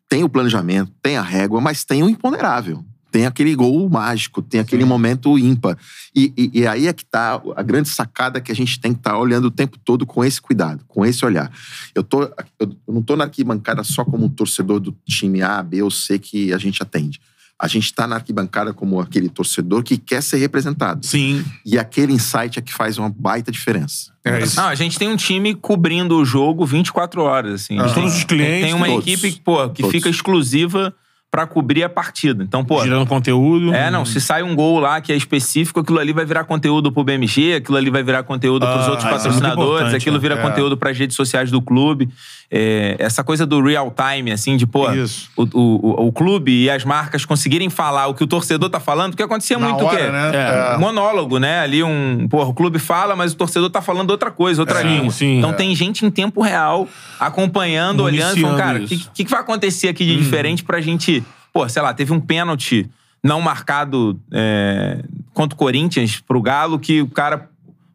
tem 0.07 0.23
o 0.23 0.29
planejamento, 0.29 0.89
tem 1.01 1.17
a 1.17 1.21
régua, 1.21 1.59
mas 1.59 1.83
tem 1.83 2.03
o 2.03 2.09
imponderável. 2.09 2.85
Tem 3.11 3.25
aquele 3.25 3.53
gol 3.55 3.89
mágico, 3.89 4.41
tem 4.41 4.61
aquele 4.61 4.85
momento 4.85 5.37
ímpar. 5.37 5.77
E, 6.15 6.31
e- 6.37 6.59
e 6.61 6.67
aí 6.67 6.87
é 6.87 6.93
que 6.93 7.03
tá 7.05 7.41
a 7.55 7.61
grande 7.61 7.89
sacada 7.89 8.39
que 8.39 8.51
a 8.51 8.55
gente 8.55 8.79
tem 8.79 8.93
que 8.93 8.99
estar 8.99 9.17
olhando 9.17 9.45
o 9.45 9.51
tempo 9.51 9.77
todo 9.83 10.05
com 10.05 10.23
esse 10.23 10.41
cuidado, 10.41 10.83
com 10.87 11.05
esse 11.05 11.25
olhar. 11.25 11.51
Eu, 11.93 12.03
tô, 12.03 12.23
eu, 12.59 12.75
não 12.87 13.01
tô 13.01 13.15
na 13.17 13.25
arquibancada 13.25 13.83
só 13.83 14.05
como 14.05 14.25
um 14.25 14.29
torcedor 14.29 14.79
do 14.79 14.95
time 15.05 15.41
A, 15.41 15.61
B 15.61 15.81
ou 15.81 15.91
C 15.91 16.17
que 16.17 16.53
a 16.53 16.57
gente 16.57 16.81
atende. 16.81 17.19
A 17.59 17.67
gente 17.67 17.93
tá 17.93 18.07
na 18.07 18.15
arquibancada 18.15 18.73
como 18.73 18.99
aquele 18.99 19.29
torcedor 19.29 19.83
que 19.83 19.95
quer 19.95 20.23
ser 20.23 20.37
representado. 20.37 21.05
Sim. 21.05 21.45
E 21.63 21.77
aquele 21.77 22.11
insight 22.13 22.57
é 22.57 22.61
que 22.61 22.73
faz 22.73 22.97
uma 22.97 23.07
baita 23.09 23.51
diferença. 23.51 24.11
É 24.25 24.41
isso. 24.41 24.55
Não, 24.55 24.67
a 24.67 24.73
gente 24.73 24.97
tem 24.97 25.07
um 25.09 25.15
time 25.15 25.53
cobrindo 25.53 26.15
o 26.17 26.25
jogo 26.25 26.65
24 26.65 27.21
horas, 27.21 27.61
assim. 27.61 27.77
A 27.77 27.83
gente 27.83 27.91
Ah. 27.91 27.93
tem- 27.93 28.03
Todos 28.03 28.17
os 28.17 28.23
clientes, 28.23 28.65
Tem 28.65 28.73
uma 28.73 28.87
todos. 28.87 29.05
equipe 29.07 29.39
pô, 29.43 29.69
que 29.69 29.83
Todos. 29.83 29.91
fica 29.91 30.09
exclusiva 30.09 30.91
pra 31.31 31.47
cobrir 31.47 31.81
a 31.81 31.87
partida. 31.89 32.43
Então, 32.43 32.61
pô. 32.63 32.83
Girando 32.83 33.07
conteúdo. 33.07 33.73
É, 33.73 33.89
não, 33.89 34.03
se 34.03 34.19
sai 34.19 34.43
um 34.43 34.53
gol 34.53 34.79
lá 34.79 34.99
que 34.99 35.13
é 35.13 35.15
específico, 35.15 35.79
aquilo 35.79 35.97
ali 35.97 36.11
vai 36.11 36.25
virar 36.25 36.43
conteúdo 36.43 36.91
pro 36.91 37.05
BMG, 37.05 37.53
aquilo 37.55 37.77
ali 37.77 37.89
vai 37.89 38.03
virar 38.03 38.23
conteúdo 38.23 38.65
pros 38.67 38.85
Ah, 38.85 38.89
outros 38.91 39.07
é 39.07 39.11
patrocinadores, 39.11 39.93
aquilo 39.93 40.17
é. 40.17 40.19
vira 40.19 40.35
É. 40.35 40.37
conteúdo 40.41 40.75
pras 40.75 40.97
redes 40.97 41.15
sociais 41.15 41.49
do 41.49 41.61
clube. 41.61 42.09
É, 42.53 42.97
essa 42.99 43.23
coisa 43.23 43.45
do 43.45 43.61
real 43.61 43.95
time, 43.95 44.29
assim, 44.29 44.57
de, 44.57 44.67
pô, 44.67 44.91
Isso. 44.91 45.29
o, 45.37 45.43
o, 45.53 46.07
o 46.07 46.11
clube 46.11 46.51
e 46.63 46.69
as 46.69 46.83
marcas 46.83 47.23
conseguirem 47.23 47.69
falar 47.69 48.07
o 48.07 48.13
que 48.13 48.25
o 48.25 48.27
torcedor 48.27 48.69
tá 48.69 48.81
falando, 48.81 49.11
porque 49.11 49.23
acontecia 49.23 49.57
Na 49.57 49.69
muito 49.69 49.81
o 49.85 49.87
hora, 49.87 49.97
quê? 49.97 50.11
né? 50.11 50.31
É. 50.33 50.73
É. 50.73 50.77
monólogo, 50.77 51.37
né? 51.39 51.61
Ali 51.61 51.81
um. 51.81 52.27
Porra, 52.29 52.49
o 52.49 52.53
clube 52.53 52.77
fala, 52.77 53.15
mas 53.15 53.31
o 53.31 53.37
torcedor 53.37 53.69
tá 53.69 53.81
falando 53.81 54.11
outra 54.11 54.29
coisa, 54.31 54.61
outra 54.61 54.81
É, 54.81 54.83
língua. 54.83 55.11
sim, 55.11 55.37
então 55.37 55.51
é. 55.51 55.53
tem 55.53 55.73
gente 55.73 56.05
em 56.05 56.11
tempo 56.11 56.41
real 56.41 56.89
acompanhando, 57.17 58.03
olhando 58.03 58.37
e 58.37 58.41
falando, 58.41 58.57
cara, 58.57 58.79
o 58.79 58.85
que, 58.85 58.97
que, 58.97 59.23
que 59.23 59.31
vai 59.31 59.39
acontecer 59.39 59.87
aqui 59.87 60.05
de 60.05 60.17
diferente 60.17 60.63
pra 60.63 60.81
gente. 60.81 61.20
Pô, 61.53 61.67
sei 61.69 61.81
lá, 61.81 61.93
teve 61.93 62.13
um 62.13 62.19
pênalti 62.19 62.89
não 63.23 63.39
marcado 63.41 64.19
é, 64.31 65.03
contra 65.33 65.53
o 65.55 65.57
Corinthians 65.57 66.19
pro 66.19 66.41
Galo, 66.41 66.79
que 66.79 67.01
o 67.01 67.07
cara. 67.07 67.49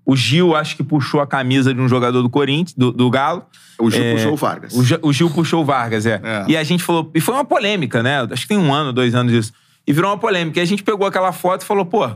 O 0.09 0.15
Gil, 0.15 0.55
acho 0.55 0.77
que 0.77 0.85
puxou 0.85 1.20
a 1.20 1.27
camisa 1.27 1.74
de 1.74 1.81
um 1.81 1.89
jogador 1.89 2.23
do 2.23 2.31
Corinthians, 2.31 2.73
do, 2.74 2.93
do 2.93 3.11
Galo. 3.11 3.43
O 3.77 3.91
Gil 3.91 4.05
É, 4.05 4.12
puxou 4.15 4.33
o 4.35 4.37
Vargas. 4.37 4.73
O, 4.73 4.85
Gil- 4.85 5.01
o 5.03 5.12
Gil 5.12 5.28
puxou 5.31 5.62
o 5.62 5.65
Vargas, 5.65 6.07
é. 6.07 6.20
É. 6.23 6.45
E 6.47 6.57
a 6.57 6.62
gente 6.62 6.85
falou. 6.85 7.11
E 7.12 7.20
foi 7.20 7.35
uma 7.35 7.45
polêmica, 7.45 8.05
né? 8.05 8.20
Acho 8.31 8.43
que 8.43 8.49
tem 8.49 8.57
um 8.59 8.73
ano, 8.73 8.93
dois 8.93 9.16
anos 9.16 9.33
isso. 9.33 9.53
E 9.85 9.93
virou 9.93 10.09
uma 10.12 10.16
polêmica. 10.19 10.61
E 10.61 10.62
a 10.62 10.65
gente 10.65 10.85
pegou 10.85 11.07
aquela 11.09 11.33
foto 11.33 11.62
e 11.62 11.65
falou, 11.65 11.85
pô. 11.85 12.09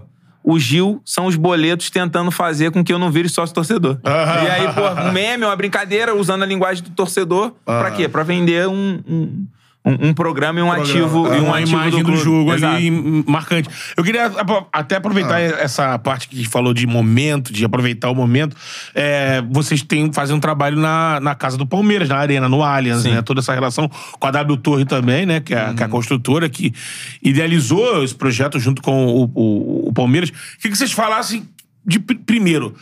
O 0.43 0.59
Gil 0.59 1.03
são 1.05 1.27
os 1.27 1.35
boletos 1.37 1.91
tentando 1.91 2.31
fazer 2.31 2.71
com 2.71 2.83
que 2.83 2.91
eu 2.93 2.99
não 2.99 3.11
vire 3.11 3.29
sócio 3.29 3.53
torcedor. 3.55 3.99
Ah. 4.05 4.41
E 4.47 4.49
aí, 4.49 4.73
pô, 4.73 4.89
um 5.09 5.12
meme, 5.12 5.45
uma 5.45 5.55
brincadeira, 5.57 6.15
usando 6.15 6.45
a 6.45 6.47
linguagem 6.47 6.83
do 6.85 6.91
torcedor. 6.91 7.53
Pra 7.65 7.89
Ah. 7.89 7.91
quê? 7.91 8.09
Pra 8.09 8.23
vender 8.23 8.69
um, 8.69 9.01
um, 9.07 9.47
um- 9.85 10.09
um 10.09 10.12
programa 10.15 10.59
e 10.59 10.62
um 10.62 10.66
Programa. 10.69 10.90
ativo. 10.90 11.27
Ah. 11.27 11.36
E 11.36 11.40
um 11.40 11.44
uma 11.47 11.57
ativo 11.59 11.70
imagem 11.73 11.98
do, 12.01 12.05
clube. 12.05 12.20
jogo 12.23 12.52
Exato. 12.55 12.77
ali 12.77 12.90
marcante. 13.27 13.69
Eu 13.97 14.05
queria 14.05 14.31
até 14.73 14.97
aproveitar 14.97 15.36
Ah. 15.36 15.40
essa 15.40 15.98
parte 15.98 16.28
que 16.28 16.35
a 16.35 16.39
gente 16.39 16.51
falou 16.51 16.74
de 16.74 16.86
momento, 16.86 17.52
de 17.52 17.65
aproveitar 17.65 18.11
o 18.11 18.15
momento. 18.15 18.55
É, 18.94 19.43
vocês 19.51 19.82
têm 19.82 20.12
fazem 20.12 20.36
um 20.36 20.40
trabalho 20.40 20.77
na, 20.78 21.19
na 21.20 21.35
casa 21.35 21.57
do 21.57 21.66
Palmeiras, 21.66 22.09
na 22.11 22.16
Arena, 22.16 22.48
no 22.48 22.62
Allianz, 22.62 23.02
Sim. 23.02 23.12
né? 23.12 23.23
Toda 23.23 23.40
essa 23.40 23.55
relação 23.55 23.89
com 23.89 24.27
a 24.27 24.31
W 24.31 24.57
Torre 24.59 24.85
também, 24.85 25.24
né? 25.24 25.40
Que 25.40 25.55
é, 25.55 25.61
a- 25.61 25.73
que 25.74 25.81
é 25.81 25.85
a 25.85 25.86
Uhum. 25.86 25.93
construtora 25.93 26.48
que 26.48 26.74
idealizou 27.23 28.05
esse 28.05 28.15
projeto 28.15 28.59
junto 28.59 28.82
com 28.82 29.07
o, 29.07 29.24
o- 29.35 29.89
o 29.89 29.93
Palmeiras. 29.93 30.31
Queria 30.31 30.73
que 30.73 30.77
vocês 30.77 30.93
falassem 30.93 31.48
de 31.86 31.98
pr- 31.98 32.16
primeiro, 32.27 32.74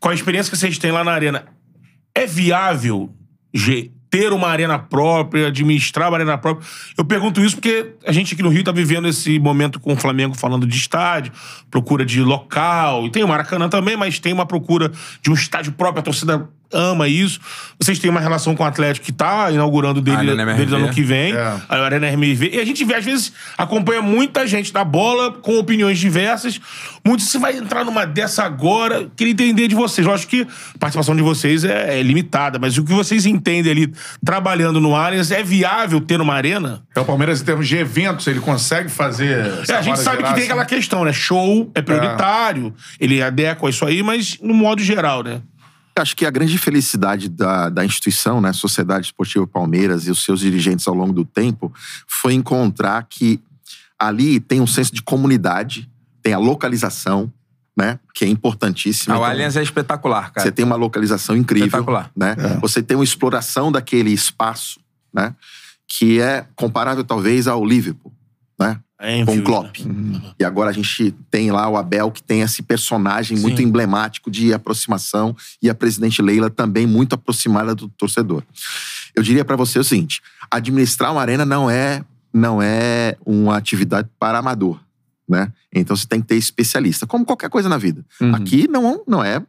com 0.00 0.08
a 0.08 0.14
experiência 0.14 0.50
que 0.50 0.56
vocês 0.56 0.78
têm 0.78 0.90
lá 0.92 1.04
na 1.04 1.12
Arena. 1.12 1.44
É 2.14 2.26
viável 2.26 3.10
G, 3.52 3.90
ter 4.10 4.32
uma 4.32 4.48
arena 4.48 4.78
própria, 4.78 5.48
administrar 5.48 6.08
uma 6.08 6.16
arena 6.16 6.38
própria? 6.38 6.66
Eu 6.96 7.04
pergunto 7.04 7.40
isso 7.40 7.56
porque 7.56 7.92
a 8.06 8.12
gente 8.12 8.34
aqui 8.34 8.42
no 8.42 8.48
Rio 8.48 8.64
tá 8.64 8.72
vivendo 8.72 9.08
esse 9.08 9.38
momento 9.38 9.78
com 9.80 9.92
o 9.92 9.96
Flamengo 9.96 10.34
falando 10.34 10.66
de 10.66 10.76
estádio, 10.76 11.32
procura 11.70 12.04
de 12.04 12.22
local, 12.22 13.06
e 13.06 13.10
tem 13.10 13.22
o 13.22 13.28
Maracanã 13.28 13.68
também, 13.68 13.96
mas 13.96 14.18
tem 14.18 14.32
uma 14.32 14.46
procura 14.46 14.90
de 15.22 15.30
um 15.30 15.34
estádio 15.34 15.72
próprio, 15.72 16.00
a 16.00 16.02
torcida 16.02 16.48
ama 16.72 17.08
isso. 17.08 17.40
Vocês 17.80 17.98
têm 17.98 18.10
uma 18.10 18.20
relação 18.20 18.54
com 18.54 18.62
o 18.62 18.66
Atlético 18.66 19.06
que 19.06 19.12
tá 19.12 19.50
inaugurando 19.50 20.00
dele, 20.00 20.34
deles 20.34 20.72
ano 20.72 20.90
que 20.90 21.02
vem. 21.02 21.32
É. 21.32 21.56
A 21.68 21.76
Arena 21.76 22.08
MRV. 22.08 22.50
E 22.54 22.60
a 22.60 22.64
gente 22.64 22.84
vê, 22.84 22.96
às 22.96 23.04
vezes, 23.04 23.32
acompanha 23.56 24.02
muita 24.02 24.46
gente 24.46 24.72
da 24.72 24.84
bola 24.84 25.32
com 25.32 25.58
opiniões 25.58 25.98
diversas. 25.98 26.60
Muito, 27.04 27.22
você 27.22 27.38
vai 27.38 27.56
entrar 27.56 27.84
numa 27.84 28.04
dessa 28.04 28.44
agora. 28.44 29.08
Queria 29.16 29.32
entender 29.32 29.68
de 29.68 29.74
vocês. 29.74 30.06
Eu 30.06 30.12
acho 30.12 30.26
que 30.26 30.42
a 30.42 30.78
participação 30.78 31.14
de 31.16 31.22
vocês 31.22 31.64
é, 31.64 31.98
é 31.98 32.02
limitada, 32.02 32.58
mas 32.58 32.76
o 32.76 32.84
que 32.84 32.92
vocês 32.92 33.26
entendem 33.26 33.72
ali, 33.72 33.92
trabalhando 34.24 34.80
no 34.80 34.94
Allianz, 34.94 35.30
é 35.30 35.42
viável 35.42 36.00
ter 36.00 36.20
uma 36.20 36.34
arena? 36.34 36.82
É 36.94 37.00
o 37.00 37.04
Palmeiras, 37.04 37.40
em 37.40 37.44
termos 37.44 37.68
de 37.68 37.76
eventos, 37.76 38.26
ele 38.26 38.40
consegue 38.40 38.88
fazer. 38.88 39.46
É, 39.68 39.72
a 39.72 39.82
gente 39.82 39.98
sabe 39.98 40.22
que 40.22 40.34
tem 40.34 40.44
aquela 40.44 40.64
questão, 40.64 41.04
né? 41.04 41.12
Show 41.12 41.70
é 41.74 41.82
prioritário, 41.82 42.74
ele 43.00 43.22
adequa 43.22 43.70
isso 43.70 43.84
aí, 43.84 44.02
mas 44.02 44.38
no 44.42 44.54
modo 44.54 44.82
geral, 44.82 45.22
né? 45.22 45.40
Acho 46.00 46.16
que 46.16 46.24
a 46.26 46.30
grande 46.30 46.56
felicidade 46.58 47.28
da, 47.28 47.68
da 47.68 47.84
instituição, 47.84 48.40
né, 48.40 48.52
Sociedade 48.52 49.06
Esportiva 49.06 49.46
Palmeiras 49.46 50.06
e 50.06 50.10
os 50.10 50.22
seus 50.24 50.40
dirigentes 50.40 50.86
ao 50.86 50.94
longo 50.94 51.12
do 51.12 51.24
tempo, 51.24 51.72
foi 52.06 52.34
encontrar 52.34 53.04
que 53.08 53.40
ali 53.98 54.38
tem 54.38 54.60
um 54.60 54.66
senso 54.66 54.94
de 54.94 55.02
comunidade, 55.02 55.90
tem 56.22 56.32
a 56.32 56.38
localização, 56.38 57.32
né, 57.76 57.98
que 58.14 58.24
é 58.24 58.28
importantíssima. 58.28 59.14
Ah, 59.14 59.18
o 59.18 59.20
Então, 59.20 59.30
Allianz 59.30 59.56
é 59.56 59.62
espetacular, 59.62 60.32
cara. 60.32 60.46
Você 60.46 60.52
tem 60.52 60.64
uma 60.64 60.76
localização 60.76 61.36
incrível, 61.36 61.66
Espetacular. 61.66 62.10
né? 62.16 62.36
Você 62.60 62.82
tem 62.82 62.96
uma 62.96 63.04
exploração 63.04 63.70
daquele 63.70 64.10
espaço, 64.10 64.80
né, 65.12 65.34
que 65.86 66.20
é 66.20 66.46
comparável 66.56 67.04
talvez 67.04 67.46
ao 67.46 67.64
Liverpool, 67.64 68.12
né? 68.58 68.80
É, 69.00 69.24
com 69.24 69.36
o 69.36 69.42
Klopp. 69.42 69.76
E 70.38 70.44
agora 70.44 70.70
a 70.70 70.72
gente 70.72 71.12
tem 71.30 71.52
lá 71.52 71.68
o 71.68 71.76
Abel, 71.76 72.10
que 72.10 72.22
tem 72.22 72.40
esse 72.40 72.62
personagem 72.62 73.38
muito 73.38 73.58
Sim. 73.58 73.64
emblemático 73.64 74.30
de 74.30 74.52
aproximação, 74.52 75.36
e 75.62 75.70
a 75.70 75.74
presidente 75.74 76.20
Leila 76.20 76.50
também 76.50 76.86
muito 76.86 77.14
aproximada 77.14 77.74
do 77.74 77.88
torcedor. 77.88 78.42
Eu 79.14 79.22
diria 79.22 79.44
pra 79.44 79.54
você 79.56 79.78
o 79.78 79.84
seguinte: 79.84 80.20
administrar 80.50 81.12
uma 81.12 81.20
arena 81.20 81.44
não 81.44 81.70
é, 81.70 82.02
não 82.34 82.60
é 82.60 83.16
uma 83.24 83.56
atividade 83.56 84.08
para 84.18 84.38
amador. 84.38 84.80
Né? 85.28 85.52
Então 85.72 85.94
você 85.94 86.06
tem 86.06 86.20
que 86.22 86.26
ter 86.26 86.36
especialista, 86.36 87.06
como 87.06 87.24
qualquer 87.24 87.50
coisa 87.50 87.68
na 87.68 87.76
vida. 87.76 88.04
Aqui 88.34 88.66
não, 88.66 89.04
não 89.06 89.22
é 89.22 89.40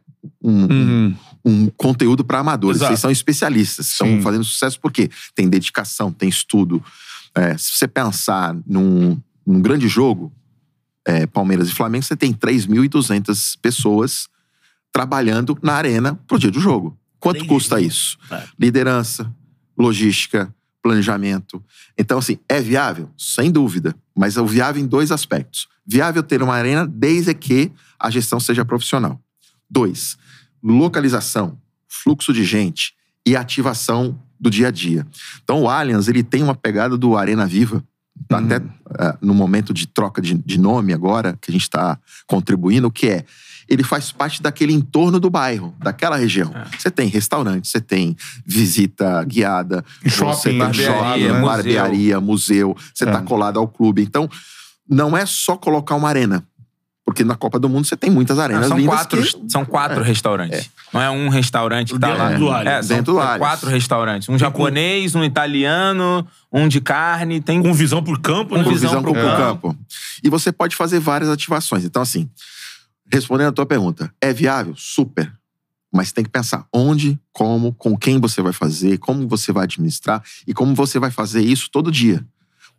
um, 0.42 0.64
um- 0.72 1.16
um 1.42 1.66
conteúdo 1.74 2.22
para 2.22 2.38
amadores. 2.38 2.76
Exato. 2.76 2.90
Vocês 2.90 3.00
são 3.00 3.10
especialistas, 3.10 3.86
estão 3.90 4.06
Sim. 4.06 4.20
fazendo 4.20 4.44
sucesso 4.44 4.78
porque 4.78 5.10
tem 5.34 5.48
dedicação, 5.48 6.12
tem 6.12 6.28
estudo. 6.28 6.84
É, 7.34 7.56
se 7.56 7.70
você 7.72 7.88
pensar 7.88 8.54
num, 8.66 9.18
num 9.46 9.60
grande 9.60 9.88
jogo, 9.88 10.32
é, 11.06 11.26
Palmeiras 11.26 11.68
e 11.68 11.74
Flamengo, 11.74 12.04
você 12.04 12.16
tem 12.16 12.32
3.200 12.32 13.58
pessoas 13.60 14.28
trabalhando 14.92 15.58
na 15.62 15.74
arena 15.74 16.14
pro 16.26 16.38
dia 16.38 16.50
do 16.50 16.60
jogo. 16.60 16.98
Quanto 17.18 17.44
custa 17.46 17.80
isso? 17.80 18.18
É. 18.30 18.44
Liderança, 18.58 19.32
logística, 19.78 20.52
planejamento. 20.82 21.62
Então, 21.98 22.18
assim, 22.18 22.38
é 22.48 22.60
viável? 22.60 23.10
Sem 23.16 23.50
dúvida. 23.50 23.94
Mas 24.16 24.36
é 24.36 24.42
viável 24.42 24.82
em 24.82 24.86
dois 24.86 25.12
aspectos. 25.12 25.68
Viável 25.86 26.22
ter 26.22 26.42
uma 26.42 26.54
arena 26.54 26.86
desde 26.86 27.34
que 27.34 27.70
a 27.98 28.10
gestão 28.10 28.40
seja 28.40 28.64
profissional. 28.64 29.20
Dois, 29.68 30.16
localização, 30.62 31.60
fluxo 31.88 32.32
de 32.32 32.44
gente 32.44 32.94
e 33.26 33.36
ativação 33.36 34.20
do 34.38 34.50
dia 34.50 34.68
a 34.68 34.70
dia. 34.70 35.06
Então, 35.44 35.62
o 35.62 35.68
Allianz, 35.68 36.08
ele 36.08 36.22
tem 36.22 36.42
uma 36.42 36.54
pegada 36.54 36.96
do 36.96 37.16
Arena 37.16 37.46
Viva, 37.46 37.84
tá 38.28 38.38
até 38.38 38.56
eh, 38.56 39.16
no 39.20 39.34
momento 39.34 39.72
de 39.72 39.86
troca 39.86 40.20
de, 40.20 40.34
de 40.34 40.58
nome 40.58 40.92
agora, 40.92 41.36
que 41.40 41.50
a 41.50 41.52
gente 41.52 41.62
está 41.62 41.98
contribuindo, 42.26 42.90
que 42.90 43.08
é 43.08 43.24
ele 43.68 43.84
faz 43.84 44.10
parte 44.10 44.42
daquele 44.42 44.72
entorno 44.72 45.20
do 45.20 45.30
bairro, 45.30 45.72
daquela 45.78 46.16
região. 46.16 46.52
Você 46.76 46.90
tem 46.90 47.08
restaurante, 47.08 47.68
você 47.68 47.80
tem 47.80 48.16
visita 48.44 49.22
guiada, 49.22 49.84
Shopping, 50.04 50.42
tem 50.42 50.58
barbearia, 50.58 51.28
shopping, 51.28 51.40
barbearia, 51.40 52.20
museu, 52.20 52.76
você 52.92 53.04
É. 53.04 53.12
tá 53.12 53.22
colado 53.22 53.60
ao 53.60 53.68
clube. 53.68 54.02
Então, 54.02 54.28
não 54.88 55.16
é 55.16 55.24
só 55.24 55.56
colocar 55.56 55.94
uma 55.94 56.08
arena. 56.08 56.44
Porque 57.10 57.24
na 57.24 57.34
Copa 57.34 57.58
do 57.58 57.68
Mundo 57.68 57.84
você 57.86 57.96
tem 57.96 58.08
muitas 58.08 58.36
Não, 58.36 58.44
arenas 58.44 58.68
são 58.68 58.78
lindas 58.78 58.94
quatro, 58.94 59.20
que- 59.20 59.50
são 59.50 59.64
quatro 59.64 60.00
É. 60.02 60.06
restaurantes. 60.06 60.70
Não 60.94 61.02
é 61.02 61.10
um 61.10 61.28
restaurante 61.28 61.92
que 61.92 61.98
tá 61.98 62.06
Dentro 62.06 62.22
lá. 62.22 62.30
do 62.36 62.48
Allianz. 62.50 62.66
É, 62.68 62.82
são 62.86 62.96
Dentro 62.96 63.12
do 63.14 63.18
Allianz. 63.18 63.38
quatro 63.38 63.68
restaurantes. 63.68 64.28
Um 64.28 64.38
japonês, 64.38 65.16
um 65.16 65.24
italiano, 65.24 66.24
um 66.52 66.68
de 66.68 66.80
carne. 66.80 67.40
Tem 67.40 67.60
Com 67.60 67.74
visão 67.74 68.00
por 68.00 68.20
campo, 68.20 68.56
né? 68.56 68.62
Com 68.62 68.68
com 68.70 68.74
visão 68.76 68.90
visão 68.90 69.02
pro 69.02 69.12
pro 69.12 69.22
campo. 69.36 69.76
E 70.22 70.30
você 70.30 70.52
pode 70.52 70.76
fazer 70.76 71.00
várias 71.00 71.28
ativações. 71.28 71.84
Então, 71.84 72.00
assim, 72.00 72.30
respondendo 73.12 73.48
a 73.48 73.52
tua 73.52 73.66
pergunta, 73.66 74.12
é 74.20 74.32
viável? 74.32 74.74
Super. 74.76 75.32
Mas 75.92 76.12
tem 76.12 76.22
que 76.22 76.30
pensar 76.30 76.64
onde, 76.72 77.18
como, 77.32 77.72
com 77.72 77.96
quem 77.96 78.20
você 78.20 78.40
vai 78.40 78.52
fazer, 78.52 78.98
como 78.98 79.26
você 79.26 79.50
vai 79.52 79.64
administrar 79.64 80.22
e 80.46 80.54
como 80.54 80.72
você 80.76 81.00
vai 81.00 81.10
fazer 81.10 81.40
isso 81.42 81.68
todo 81.72 81.90
dia. 81.90 82.24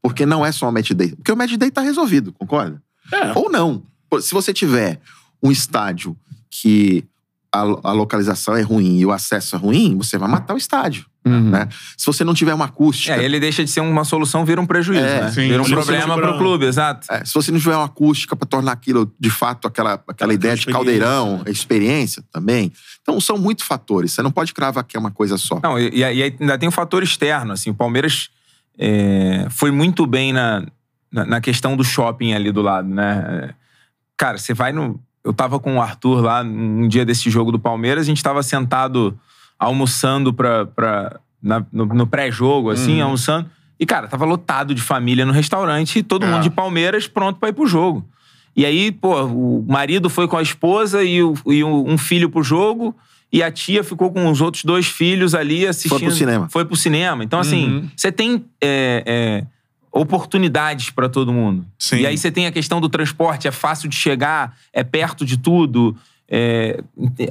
Porque 0.02 0.26
não 0.26 0.46
é 0.46 0.52
só 0.54 0.70
o 0.70 0.72
match 0.72 0.92
day. 0.94 1.14
Porque 1.18 1.32
o 1.32 1.36
match 1.36 1.58
day 1.58 1.70
tá 1.70 1.82
resolvido, 1.82 2.32
concorda? 2.32 2.82
É. 3.12 3.38
Ou 3.38 3.52
não. 3.52 3.84
Se 4.20 4.34
você 4.34 4.52
tiver 4.54 5.00
um 5.42 5.52
estádio 5.52 6.18
que 6.50 7.06
a, 7.54 7.60
a 7.62 7.92
localização 7.92 8.56
é 8.56 8.62
ruim 8.62 8.98
e 9.00 9.06
o 9.06 9.12
acesso 9.12 9.56
é 9.56 9.60
ruim, 9.60 9.98
você 9.98 10.18
vai 10.18 10.28
matar 10.30 10.54
o 10.54 10.58
estádio. 10.58 11.06
Né? 11.24 11.70
Se 11.96 12.06
você 12.08 12.24
não 12.24 12.34
tiver 12.34 12.52
uma 12.54 12.66
acústica. 12.66 13.14
É, 13.16 13.24
ele 13.24 13.40
deixa 13.40 13.64
de 13.64 13.70
ser 13.70 13.80
uma 13.82 14.04
solução, 14.04 14.44
vira 14.44 14.60
um 14.60 14.66
prejuízo, 14.66 15.04
É, 15.06 15.22
né? 15.22 15.32
sim. 15.32 15.48
Vira 15.50 15.62
um 15.62 15.66
problema 15.66 16.16
pra- 16.18 16.30
pro 16.30 16.38
clube, 16.40 16.66
exato. 16.66 17.06
É, 17.12 17.24
se 17.24 17.32
você 17.34 17.52
não 17.52 17.60
tiver 17.60 17.76
uma 17.76 17.86
acústica 17.86 18.36
para 18.36 18.48
tornar 18.48 18.72
aquilo, 18.72 19.14
de 19.20 19.30
fato, 19.30 19.68
aquela, 19.68 19.94
aquela 19.94 20.12
Aquela 20.12 20.34
ideia 20.34 20.56
de 20.56 20.66
caldeirão, 20.66 21.44
experiência 21.46 22.24
também. 22.32 22.72
Então, 23.04 23.20
são 23.22 23.38
muitos 23.38 23.66
fatores. 23.66 24.14
Você 24.14 24.22
não 24.24 24.32
pode 24.32 24.52
cravar 24.52 24.84
que 24.84 24.98
é 24.98 25.00
uma 25.00 25.12
coisa 25.12 25.38
só. 25.38 25.60
Não, 25.62 25.78
e, 25.78 25.98
e 25.98 26.04
aí 26.04 26.24
ainda 26.40 26.58
tem 26.58 26.68
um 26.68 26.72
fator 26.72 27.04
externo, 27.04 27.54
assim, 27.54 27.70
o 27.70 27.76
Palmeiras 27.76 28.30
é, 28.80 29.46
foi 29.52 29.70
muito 29.70 30.08
bem 30.08 30.34
na, 30.34 30.66
na, 31.12 31.26
na 31.26 31.42
questão 31.42 31.78
do 31.78 31.84
shopping 31.84 32.34
ali 32.34 32.52
do 32.52 32.62
lado, 32.64 32.88
né? 32.88 33.54
Cara, 34.22 34.38
você 34.38 34.54
vai 34.54 34.72
no... 34.72 35.00
Eu 35.24 35.34
tava 35.34 35.60
com 35.60 35.78
o 35.78 35.82
Arthur 35.82 36.22
lá 36.22 36.44
um 36.44 36.88
dia 36.88 37.04
desse 37.04 37.28
jogo 37.30 37.52
do 37.52 37.58
Palmeiras, 37.60 38.04
a 38.04 38.08
gente 38.08 38.22
tava 38.22 38.44
sentado 38.44 39.18
almoçando 39.60 40.32
pra, 40.34 40.66
pra, 40.66 41.20
na- 41.42 41.66
no, 41.72 41.86
no 41.86 42.06
pré-jogo, 42.08 42.70
assim, 42.70 43.02
almoçando. 43.02 43.50
E, 43.80 43.86
cara, 43.86 44.08
tava 44.08 44.26
lotado 44.26 44.76
de 44.76 44.82
família 44.82 45.26
no 45.26 45.32
restaurante 45.32 46.00
e 46.00 46.04
todo 46.04 46.26
É. 46.26 46.30
mundo 46.30 46.44
de 46.44 46.50
Palmeiras 46.52 47.08
pronto 47.08 47.40
pra 47.40 47.50
ir 47.50 47.54
pro 47.54 47.66
jogo. 47.66 48.06
E 48.56 48.64
aí, 48.66 48.92
pô, 48.92 49.24
o 49.26 49.66
marido 49.68 50.08
foi 50.10 50.28
com 50.28 50.38
a 50.38 50.42
esposa 50.42 51.04
e, 51.04 51.24
o- 51.24 51.34
e 51.48 51.64
um 51.64 51.98
filho 51.98 52.30
pro 52.30 52.44
jogo. 52.44 52.96
E 53.34 53.42
a 53.42 53.50
tia 53.52 53.84
ficou 53.84 54.12
com 54.12 54.30
os 54.30 54.42
outros 54.42 54.64
dois 54.66 54.86
filhos 54.88 55.34
ali 55.34 55.66
assistindo. 55.66 56.00
pro 56.08 56.12
cinema. 56.12 56.50
Foi 56.50 56.66
pro 56.66 56.76
cinema. 56.76 57.24
Então, 57.24 57.40
assim, 57.40 57.90
você 57.96 58.12
tem 58.12 58.44
é, 58.62 59.04
é, 59.06 59.46
oportunidades 59.92 60.90
pra 60.90 61.10
todo 61.10 61.34
mundo. 61.34 61.66
Sim. 61.78 61.98
E 61.98 62.08
aí 62.08 62.18
você 62.18 62.32
tem 62.32 62.46
a 62.48 62.52
questão 62.52 62.80
do 62.80 62.90
transporte, 62.90 63.48
é 63.48 63.52
fácil 63.52 63.90
de 63.90 63.96
chegar, 63.96 64.56
é 64.74 64.84
perto 64.84 65.26
de 65.26 65.38
tudo, 65.38 65.96
é, 66.34 66.80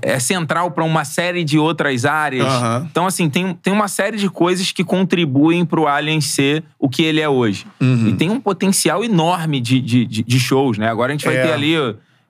é 0.02 0.18
central 0.18 0.70
pra 0.72 0.84
uma 0.84 1.04
série 1.06 1.42
de 1.42 1.58
outras 1.58 2.04
áreas. 2.04 2.46
Aham. 2.46 2.86
Então, 2.90 3.06
assim, 3.06 3.30
tem, 3.30 3.54
tem 3.54 3.72
uma 3.72 3.88
série 3.88 4.18
de 4.18 4.28
coisas 4.28 4.72
que 4.72 4.84
contribuem 4.84 5.64
pro 5.64 5.86
Alien 5.86 6.20
ser 6.20 6.62
o 6.78 6.88
que 6.88 7.02
ele 7.02 7.18
é 7.20 7.28
hoje. 7.28 7.66
Uhum. 7.80 8.08
E 8.08 8.12
tem 8.12 8.28
um 8.30 8.38
potencial 8.40 9.02
enorme 9.02 9.58
de, 9.60 9.80
de, 9.80 10.04
de- 10.04 10.22
de 10.22 10.38
shows, 10.40 10.76
né? 10.76 10.88
Agora 10.90 11.12
a 11.12 11.16
gente 11.16 11.24
vai 11.24 11.36
É. 11.36 11.42
ter 11.46 11.52
ali 11.52 11.74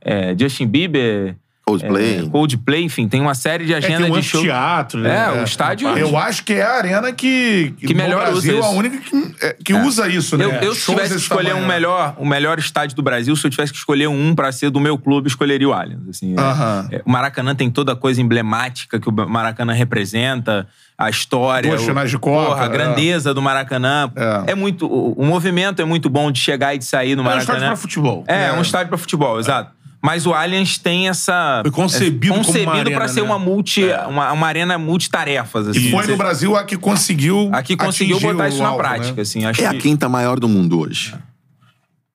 é, 0.01 0.35
Justin 0.39 0.67
Bieber, 0.69 1.35
Coldplay. 1.79 2.19
é, 2.19 2.29
Coldplay, 2.29 2.85
enfim, 2.85 3.09
tem 3.09 3.21
uma 3.21 3.35
série 3.35 3.65
de 3.67 3.73
É, 3.75 3.81
tem 3.81 3.95
agenda 3.95 4.13
um 4.13 4.19
de 4.21 4.23
shows. 4.27 4.45
teatro, 4.45 5.01
né? 5.01 5.35
É, 5.37 5.41
o 5.41 5.45
estádio- 5.45 5.89
Eu 5.89 6.17
acho 6.17 6.45
que 6.45 6.53
é 6.55 6.63
a 6.63 6.73
arena 6.77 7.13
que, 7.13 7.75
Que 7.79 7.95
melhor 7.95 8.27
no 8.27 8.33
Brasil 8.33 8.59
usa 8.59 8.67
é 8.67 8.67
a 8.67 8.71
isso. 8.71 8.79
única 8.79 8.99
que, 8.99 9.35
é, 9.47 9.57
que 9.65 9.73
É. 9.73 9.83
usa 9.83 10.09
isso, 10.09 10.37
né? 10.37 10.45
Eu, 10.45 10.51
eu, 10.51 10.75
se 10.75 10.87
tivesse 10.91 11.15
que 11.15 11.21
escolher 11.21 11.55
um 11.55 11.67
melhor, 11.67 12.15
o 12.19 12.27
melhor 12.27 12.59
estádio 12.59 12.97
do 12.97 13.03
Brasil, 13.03 13.35
se 13.37 13.47
eu 13.47 13.51
tivesse 13.51 13.73
que 13.73 13.79
escolher 13.79 14.09
um 14.09 14.35
pra 14.35 14.51
ser 14.53 14.71
do 14.71 14.81
meu 14.81 14.99
clube, 14.99 15.27
eu 15.27 15.31
escolheria 15.31 15.69
o 15.69 15.73
Allianz. 15.73 16.09
Assim, 16.09 16.35
é- 16.37 16.41
Aham. 16.41 16.89
é, 16.91 17.03
o 17.05 17.11
Maracanã 17.11 17.55
tem 17.55 17.71
toda 17.71 17.93
a 17.93 17.97
coisa 17.97 18.21
emblemática 18.21 18.99
que 18.99 19.09
o 19.09 19.13
Maracanã 19.13 19.73
representa, 19.73 20.67
a 20.99 21.09
história, 21.09 21.71
Duas 21.71 21.83
o- 21.83 21.87
finais 21.87 22.11
de 22.11 22.19
Copa, 22.19 22.51
porra, 22.51 22.63
a 22.63 22.67
é. 22.67 22.69
grandeza 22.69 23.33
do 23.33 23.41
Maracanã. 23.41 24.11
É. 24.47 24.53
É, 24.53 24.55
muito, 24.55 24.87
o, 24.87 25.13
o 25.13 25.25
movimento 25.25 25.81
é 25.81 25.85
muito 25.85 26.11
bom 26.11 26.31
de 26.31 26.39
chegar 26.39 26.75
e 26.75 26.79
de 26.79 26.85
sair 26.85 27.17
no 27.17 27.23
É 27.23 27.25
um 27.25 27.29
estádio 27.29 27.47
Maracanã. 27.49 27.67
pra 27.69 27.77
futebol. 27.77 28.25
É, 28.29 28.47
É. 28.49 28.53
um 28.53 28.61
estádio 28.61 28.89
pra 28.89 28.99
futebol, 28.99 29.39
exato. 29.41 29.71
Mas 30.03 30.27
o 30.27 30.33
Allianz 30.33 30.79
tem 30.79 31.09
essa. 31.09 31.61
Foi 31.63 31.71
concebido 31.71 32.27
é, 32.27 32.29
como 32.29 32.41
uma 32.41 32.47
concebido 32.47 32.71
arena, 32.71 32.97
pra 32.97 33.09
ser 33.09 33.21
né? 33.21 33.27
uma 33.27 33.39
multi, 33.39 33.85
uma, 34.09 34.33
uma 34.33 34.47
arena 34.47 34.79
multitarefas. 34.79 35.69
Assim, 35.69 35.89
E 35.89 35.91
foi 35.91 36.07
no 36.07 36.17
Brasil 36.17 36.57
a 36.57 36.65
que 36.65 36.77
conseguiu. 36.77 37.51
Aqui 37.53 37.77
conseguiu 37.77 38.17
atingir 38.17 38.33
botar 38.33 38.45
o 38.45 38.49
isso 38.49 38.63
na 38.63 38.69
alvo, 38.69 38.79
prática, 38.79 39.17
né? 39.17 39.23
assim. 39.23 39.45
Acho 39.45 39.61
É 39.61 39.67
a 39.67 39.71
que... 39.71 39.79
quinta 39.79 40.09
maior 40.09 40.41
do 40.41 40.49
mundo 40.49 40.81
hoje. 40.81 41.15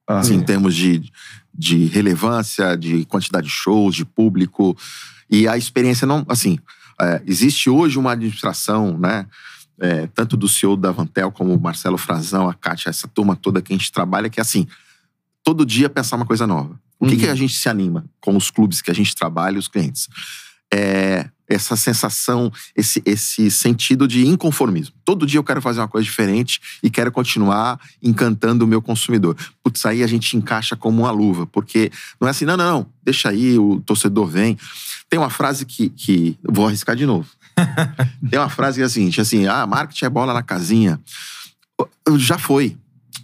Aham. 0.09 0.19
Assim, 0.19 0.35
em 0.35 0.41
termos 0.41 0.75
de, 0.75 1.03
de 1.53 1.85
relevância, 1.85 2.75
de 2.75 3.05
quantidade 3.05 3.47
de 3.47 3.53
shows, 3.53 3.95
de 3.95 4.05
público. 4.05 4.75
E 5.29 5.47
a 5.47 5.55
experiência 5.55 6.07
não. 6.07 6.25
Assim, 6.27 6.57
é, 6.99 7.21
existe 7.25 7.69
hoje 7.69 7.99
uma 7.99 8.13
administração, 8.13 8.97
né? 8.97 9.25
é, 9.79 10.07
tanto 10.07 10.37
do 10.37 10.47
CEO 10.47 10.77
da 10.77 10.91
Vantel 10.91 11.31
como 11.31 11.53
o 11.53 11.59
Marcelo 11.59 11.97
Frazão, 11.97 12.49
a 12.49 12.53
Kátia, 12.53 12.89
essa 12.89 13.07
turma 13.07 13.35
toda 13.35 13.61
que 13.61 13.73
a 13.73 13.77
gente 13.77 13.91
trabalha, 13.91 14.29
que 14.29 14.39
é 14.39 14.41
assim, 14.41 14.67
todo 15.43 15.65
dia 15.65 15.89
pensar 15.89 16.15
uma 16.15 16.25
coisa 16.25 16.47
nova. 16.47 16.79
O 17.05 17.09
que, 17.09 17.17
que 17.17 17.27
a 17.27 17.35
gente 17.35 17.53
se 17.53 17.69
anima 17.69 18.05
com 18.19 18.35
os 18.35 18.49
clubes 18.49 18.81
que 18.81 18.91
a 18.91 18.93
gente 18.93 19.15
trabalha 19.15 19.55
e 19.55 19.59
os 19.59 19.67
clientes? 19.67 20.07
é 20.73 21.29
essa 21.47 21.75
sensação, 21.75 22.51
esse, 22.75 23.03
esse 23.05 23.51
sentido 23.51 24.07
de 24.07 24.25
inconformismo. 24.25 24.95
Todo 25.05 25.27
dia 25.27 25.37
eu 25.37 25.43
quero 25.43 25.61
fazer 25.61 25.79
uma 25.79 25.87
coisa 25.87 26.03
diferente 26.03 26.59
e 26.81 26.89
quero 26.89 27.11
continuar 27.11 27.79
encantando 28.01 28.65
o 28.65 28.67
meu 28.67 28.81
consumidor. 28.81 29.37
Putz, 29.63 29.85
aí 29.85 30.01
a 30.01 30.07
gente 30.07 30.35
encaixa 30.35 30.75
como 30.75 31.03
uma 31.03 31.11
luva, 31.11 31.45
porque 31.45 31.91
não 32.19 32.27
é 32.27 32.31
assim, 32.31 32.45
não, 32.45 32.57
não, 32.57 32.79
não, 32.79 32.87
deixa 33.03 33.29
aí, 33.29 33.59
o 33.59 33.79
torcedor 33.81 34.25
vem. 34.25 34.57
Tem 35.07 35.19
uma 35.19 35.29
frase 35.29 35.67
que, 35.67 35.89
que 35.89 36.35
vou 36.43 36.67
arriscar 36.67 36.95
de 36.95 37.05
novo. 37.05 37.29
Tem 38.27 38.39
uma 38.39 38.49
frase 38.49 38.79
que 38.79 38.81
é 38.81 38.85
a 38.85 38.89
seguinte, 38.89 39.21
assim, 39.21 39.45
ah, 39.45 39.67
marketing 39.67 40.05
é 40.05 40.09
bola 40.09 40.33
na 40.33 40.41
casinha. 40.41 40.99
Já 42.17 42.39
foi. 42.39 42.75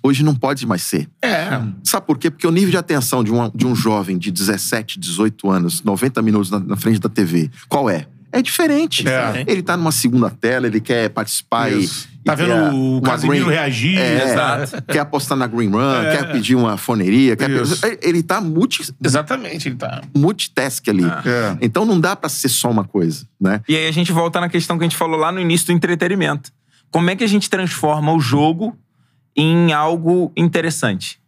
Hoje 0.03 0.23
não 0.23 0.33
pode 0.35 0.65
mais 0.65 0.81
ser. 0.81 1.07
É. 1.21 1.47
Sabe 1.83 2.05
por 2.05 2.17
quê? 2.17 2.29
Porque 2.31 2.47
o 2.47 2.51
nível 2.51 2.71
de 2.71 2.77
atenção 2.77 3.23
de 3.23 3.31
um, 3.31 3.49
de 3.53 3.65
um 3.67 3.75
jovem 3.75 4.17
de 4.17 4.31
17, 4.31 4.99
18 4.99 5.49
anos, 5.49 5.83
90 5.83 6.21
minutos 6.21 6.49
na, 6.49 6.59
na 6.59 6.75
frente 6.75 6.99
da 6.99 7.09
TV, 7.09 7.49
qual 7.69 7.89
é? 7.89 8.05
É 8.33 8.41
diferente. 8.41 9.05
É. 9.07 9.43
Ele 9.45 9.61
tá 9.61 9.75
numa 9.75 9.91
segunda 9.91 10.29
tela, 10.29 10.65
ele 10.65 10.79
quer 10.79 11.09
participar 11.09 11.69
Isso. 11.71 12.07
e. 12.07 12.11
Tá 12.23 12.33
e 12.33 12.35
vendo 12.37 12.97
o 12.97 13.01
Casimiro 13.01 13.45
green- 13.45 13.55
reagir, 13.57 13.97
É, 13.97 14.23
exato. 14.31 14.81
Quer 14.83 14.99
apostar 14.99 15.35
na 15.37 15.47
Green 15.47 15.69
Run, 15.69 15.81
É. 16.03 16.15
quer 16.17 16.31
pedir 16.31 16.55
uma 16.55 16.77
foneria. 16.77 17.35
Quer 17.35 17.49
Isso. 17.49 17.81
Ele- 18.01 18.21
tá 18.23 18.39
multi, 18.39 18.93
Exatamente, 19.03 19.67
ele 19.67 19.75
tá. 19.75 20.01
multitask 20.15 20.87
ali. 20.87 21.03
É. 21.03 21.57
Então 21.61 21.83
não 21.83 21.99
dá 21.99 22.15
pra 22.15 22.29
ser 22.29 22.47
só 22.49 22.69
uma 22.69 22.83
coisa, 22.85 23.25
né? 23.39 23.59
E 23.67 23.75
aí 23.75 23.87
a 23.87 23.91
gente 23.91 24.11
volta 24.11 24.39
na 24.39 24.47
questão 24.47 24.77
que 24.77 24.83
a 24.83 24.87
gente 24.87 24.95
falou 24.97 25.19
lá 25.19 25.31
no 25.31 25.39
início 25.39 25.67
do 25.67 25.73
entretenimento. 25.73 26.51
Como 26.91 27.09
é 27.09 27.15
que 27.15 27.23
a 27.23 27.27
gente 27.27 27.49
transforma 27.49 28.13
o 28.13 28.19
jogo 28.19 28.77
em 29.35 29.73
algo 29.73 30.31
interessante? 30.35 31.19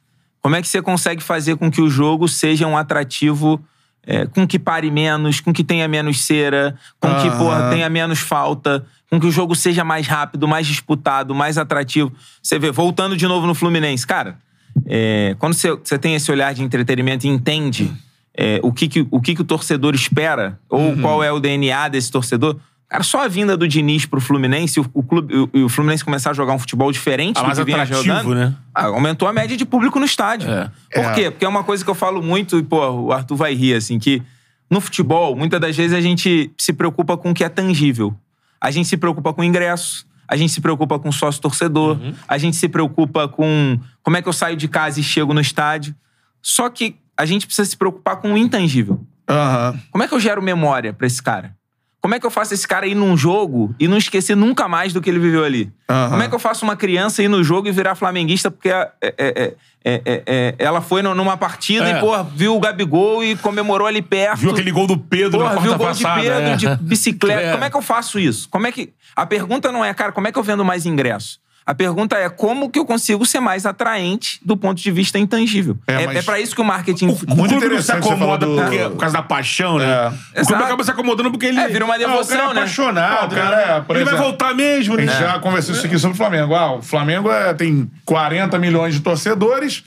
Como 0.42 0.56
é 0.56 0.62
que 0.62 0.68
você 0.68 0.82
consegue 0.82 1.24
fazer 1.24 1.56
com 1.56 1.72
que 1.72 1.82
o 1.82 1.90
jogo 1.90 2.28
seja 2.28 2.68
um 2.68 2.78
atrativo 2.78 3.64
é, 4.06 4.26
com 4.26 4.46
que 4.46 4.60
pare 4.60 4.92
menos, 4.92 5.40
com 5.40 5.54
que 5.54 5.64
tenha 5.64 5.88
menos 5.88 6.22
cera, 6.26 6.76
com 7.00 7.08
que, 7.22 7.28
Aham. 7.30 7.38
porra, 7.38 7.70
tenha 7.70 7.90
menos 7.90 8.20
falta, 8.20 8.86
com 9.10 9.18
que 9.20 9.26
o 9.26 9.32
jogo 9.32 9.56
seja 9.56 9.84
mais 9.86 10.06
rápido, 10.08 10.46
mais 10.48 10.68
disputado, 10.68 11.34
mais 11.34 11.58
atrativo. 11.58 12.12
Você 12.42 12.60
vê, 12.60 12.70
voltando 12.72 13.16
de 13.16 13.26
novo 13.26 13.48
no 13.48 13.56
Fluminense, 13.56 14.06
cara, 14.06 14.38
é, 14.86 15.36
quando 15.40 15.54
você, 15.54 15.72
você 15.76 15.98
tem 15.98 16.16
esse 16.16 16.30
olhar 16.30 16.54
de 16.54 16.62
entretenimento 16.62 17.26
e 17.26 17.30
entende 17.30 17.94
é, 18.36 18.60
o, 18.62 18.74
que, 18.74 18.90
que, 18.90 19.08
o 19.10 19.22
que, 19.22 19.36
que 19.36 19.42
o 19.42 19.46
torcedor 19.46 19.96
espera, 19.96 20.60
ou 20.70 20.82
Uhum. 20.90 21.02
qual 21.02 21.24
é 21.24 21.32
o 21.32 21.40
DNA 21.40 21.88
desse 21.88 22.12
torcedor. 22.12 22.58
Cara, 22.90 23.04
só 23.04 23.24
a 23.24 23.28
vinda 23.28 23.58
do 23.58 23.68
Diniz 23.68 24.06
pro 24.06 24.22
Fluminense, 24.22 24.80
o, 24.80 24.86
o 24.94 25.02
clube, 25.02 25.34
o, 25.36 25.66
o 25.66 25.70
Fluminense 25.70 26.06
começar 26.06 26.30
a 26.30 26.34
jogar 26.34 26.54
um 26.54 26.60
futebol 26.60 26.92
diferente 26.92 27.40
Ah, 27.40 27.50
do 27.54 27.56
que 27.56 27.64
vinha 27.72 27.86
jogando, 27.86 28.36
né? 28.36 28.56
ah, 28.74 28.86
aumentou 28.86 29.28
a 29.28 29.34
média 29.34 29.58
de 29.58 29.66
público 29.66 30.00
no 30.00 30.06
estádio. 30.06 30.50
É. 30.50 30.72
Por 30.94 31.04
É. 31.06 31.14
quê? 31.14 31.32
Porque 31.32 31.44
é 31.46 31.48
uma 31.50 31.64
coisa 31.64 31.84
que 31.84 31.90
eu 31.90 31.96
falo 31.96 32.22
muito, 32.22 32.60
e, 32.60 32.64
pô, 32.64 32.88
o 32.90 33.12
Arthur 33.12 33.36
vai 33.36 33.56
rir, 33.56 33.74
assim, 33.74 33.98
que 33.98 34.22
no 34.70 34.80
futebol, 34.80 35.36
muitas 35.36 35.60
das 35.60 35.76
vezes 35.76 35.98
a 35.98 36.02
gente 36.02 36.52
se 36.58 36.72
preocupa 36.74 37.18
com 37.18 37.32
o 37.32 37.34
que 37.34 37.44
é 37.44 37.50
tangível. 37.50 38.16
A 38.62 38.70
gente 38.70 38.88
se 38.88 38.96
preocupa 38.98 39.34
com 39.34 39.44
ingresso, 39.44 40.06
a 40.28 40.36
gente 40.38 40.54
se 40.54 40.62
preocupa 40.62 40.98
com 41.00 41.12
sócio-torcedor, 41.12 41.98
a 42.28 42.38
gente 42.38 42.56
se 42.58 42.70
preocupa 42.70 43.28
com 43.28 43.80
como 44.04 44.18
é 44.18 44.22
que 44.22 44.28
eu 44.30 44.34
saio 44.34 44.56
de 44.56 44.68
casa 44.68 45.00
e 45.00 45.04
chego 45.04 45.34
no 45.34 45.42
estádio. 45.42 45.96
Só 46.42 46.70
que 46.70 46.96
a 47.18 47.26
gente 47.26 47.46
precisa 47.46 47.68
se 47.70 47.76
preocupar 47.78 48.18
com 48.18 48.34
o 48.34 48.38
intangível. 48.38 49.02
Aham. 49.30 49.80
Como 49.92 50.04
é 50.04 50.08
que 50.08 50.14
eu 50.14 50.20
gero 50.20 50.42
memória 50.42 50.94
pra 50.94 51.08
esse 51.08 51.22
cara? 51.22 51.56
Como 52.04 52.14
é 52.14 52.20
que 52.20 52.26
eu 52.26 52.30
faço 52.30 52.54
esse 52.54 52.68
cara 52.68 52.86
ir 52.86 52.96
num 52.96 53.16
jogo 53.16 53.74
e 53.80 53.88
não 53.88 53.98
esquecer 53.98 54.36
nunca 54.36 54.68
mais 54.68 54.92
do 54.92 55.00
que 55.00 55.10
ele 55.10 55.20
viveu 55.20 55.42
ali? 55.42 55.72
Aham. 55.90 56.10
Como 56.10 56.24
é 56.24 56.28
que 56.28 56.36
eu 56.36 56.40
faço 56.40 56.66
uma 56.66 56.76
criança 56.76 57.24
ir 57.24 57.30
no 57.30 57.42
jogo 57.42 57.70
e 57.70 57.72
virar 57.72 57.96
flamenguista 57.96 58.52
porque 58.52 58.68
é, 58.70 58.92
é, 59.02 59.14
é, 59.18 59.54
é, 59.86 60.02
é, 60.06 60.24
é, 60.28 60.56
ela 60.60 60.82
foi 60.82 61.02
numa 61.02 61.38
partida 61.38 61.90
É. 61.90 61.98
e, 61.98 62.00
pô, 62.02 62.22
viu 62.26 62.58
o 62.58 62.60
Gabigol 62.60 63.24
e 63.24 63.38
comemorou 63.38 63.88
ali 63.88 64.02
perto. 64.02 64.40
Viu 64.40 64.52
aquele 64.52 64.70
gol 64.70 64.86
do 64.86 64.98
Pedro 64.98 65.40
Porra, 65.40 65.56
na 65.56 65.62
viu 65.62 65.72
o 65.72 65.78
gol 65.78 65.94
de 65.94 66.04
passada? 66.04 66.22
Pedro 66.22 66.40
é. 66.40 66.56
de 66.58 66.76
bicicleta. 66.84 67.40
É. 67.44 67.52
Como 67.54 67.64
é 67.64 67.70
que 67.70 67.78
eu 67.78 67.82
faço 67.82 68.20
isso? 68.20 68.50
Como 68.50 68.68
é 68.68 68.72
que. 68.74 68.94
A 69.16 69.26
pergunta 69.26 69.72
não 69.72 69.84
é, 69.84 69.94
cara, 69.94 70.12
como 70.12 70.28
é 70.28 70.32
que 70.32 70.38
eu 70.38 70.44
vendo 70.44 70.66
mais 70.66 70.86
ingresso? 70.86 71.40
A 71.66 71.74
pergunta 71.74 72.18
é 72.18 72.30
como 72.30 72.70
que 72.70 72.78
eu 72.78 72.86
consigo 72.86 73.26
ser 73.26 73.40
mais 73.40 73.66
atraente 73.66 74.40
do 74.44 74.58
ponto 74.58 74.82
de 74.82 74.92
vista 74.92 75.18
intangível. 75.18 75.78
É, 75.88 76.04
É, 76.04 76.06
mas- 76.08 76.18
é 76.18 76.22
pra 76.22 76.40
isso 76.40 76.54
que 76.54 76.62
o 76.62 76.66
marketing. 76.66 77.08
O, 77.08 77.12
o 77.32 77.36
Muito 77.36 77.52
se 77.52 77.56
interessante 77.56 78.04
você 78.04 78.14
acomoda 78.14 78.46
do- 78.46 78.56
porque, 78.56 78.78
por 78.90 78.98
causa 78.98 79.14
da 79.16 79.24
paixão, 79.24 79.78
né? 79.78 80.12
É. 80.34 80.42
O 80.42 80.46
clube 80.46 80.64
acaba 80.64 80.84
se 80.84 80.92
acomodando 80.92 81.32
porque 81.32 81.46
ele. 81.46 81.60
É, 81.60 81.68
vira 81.70 81.86
uma 81.86 81.94
Ah, 81.94 81.98
o 81.98 82.00
cara 82.02 82.12
devoção, 82.12 82.36
é 82.36 82.54
né? 82.54 82.60
apaixonado. 82.62 83.24
Ah, 83.24 83.26
o 83.26 83.30
cara 83.30 83.62
é, 83.62 83.82
por 83.82 83.96
ele 83.96 84.06
vai 84.06 84.14
exemplo, 84.14 84.30
voltar 84.32 84.54
mesmo, 84.54 84.96
né? 84.98 85.08
gente 85.08 85.18
já 85.20 85.40
conversou 85.40 85.74
isso 85.76 85.86
aqui 85.86 85.98
sobre 85.98 86.16
o 86.16 86.18
Flamengo. 86.18 86.54
Ah, 86.54 86.76
o 86.76 86.82
Flamengo 86.82 87.32
é- 87.32 87.54
tem 87.54 87.90
40 88.04 88.60
milhões 88.60 88.94
de 88.94 89.00
torcedores. 89.00 89.84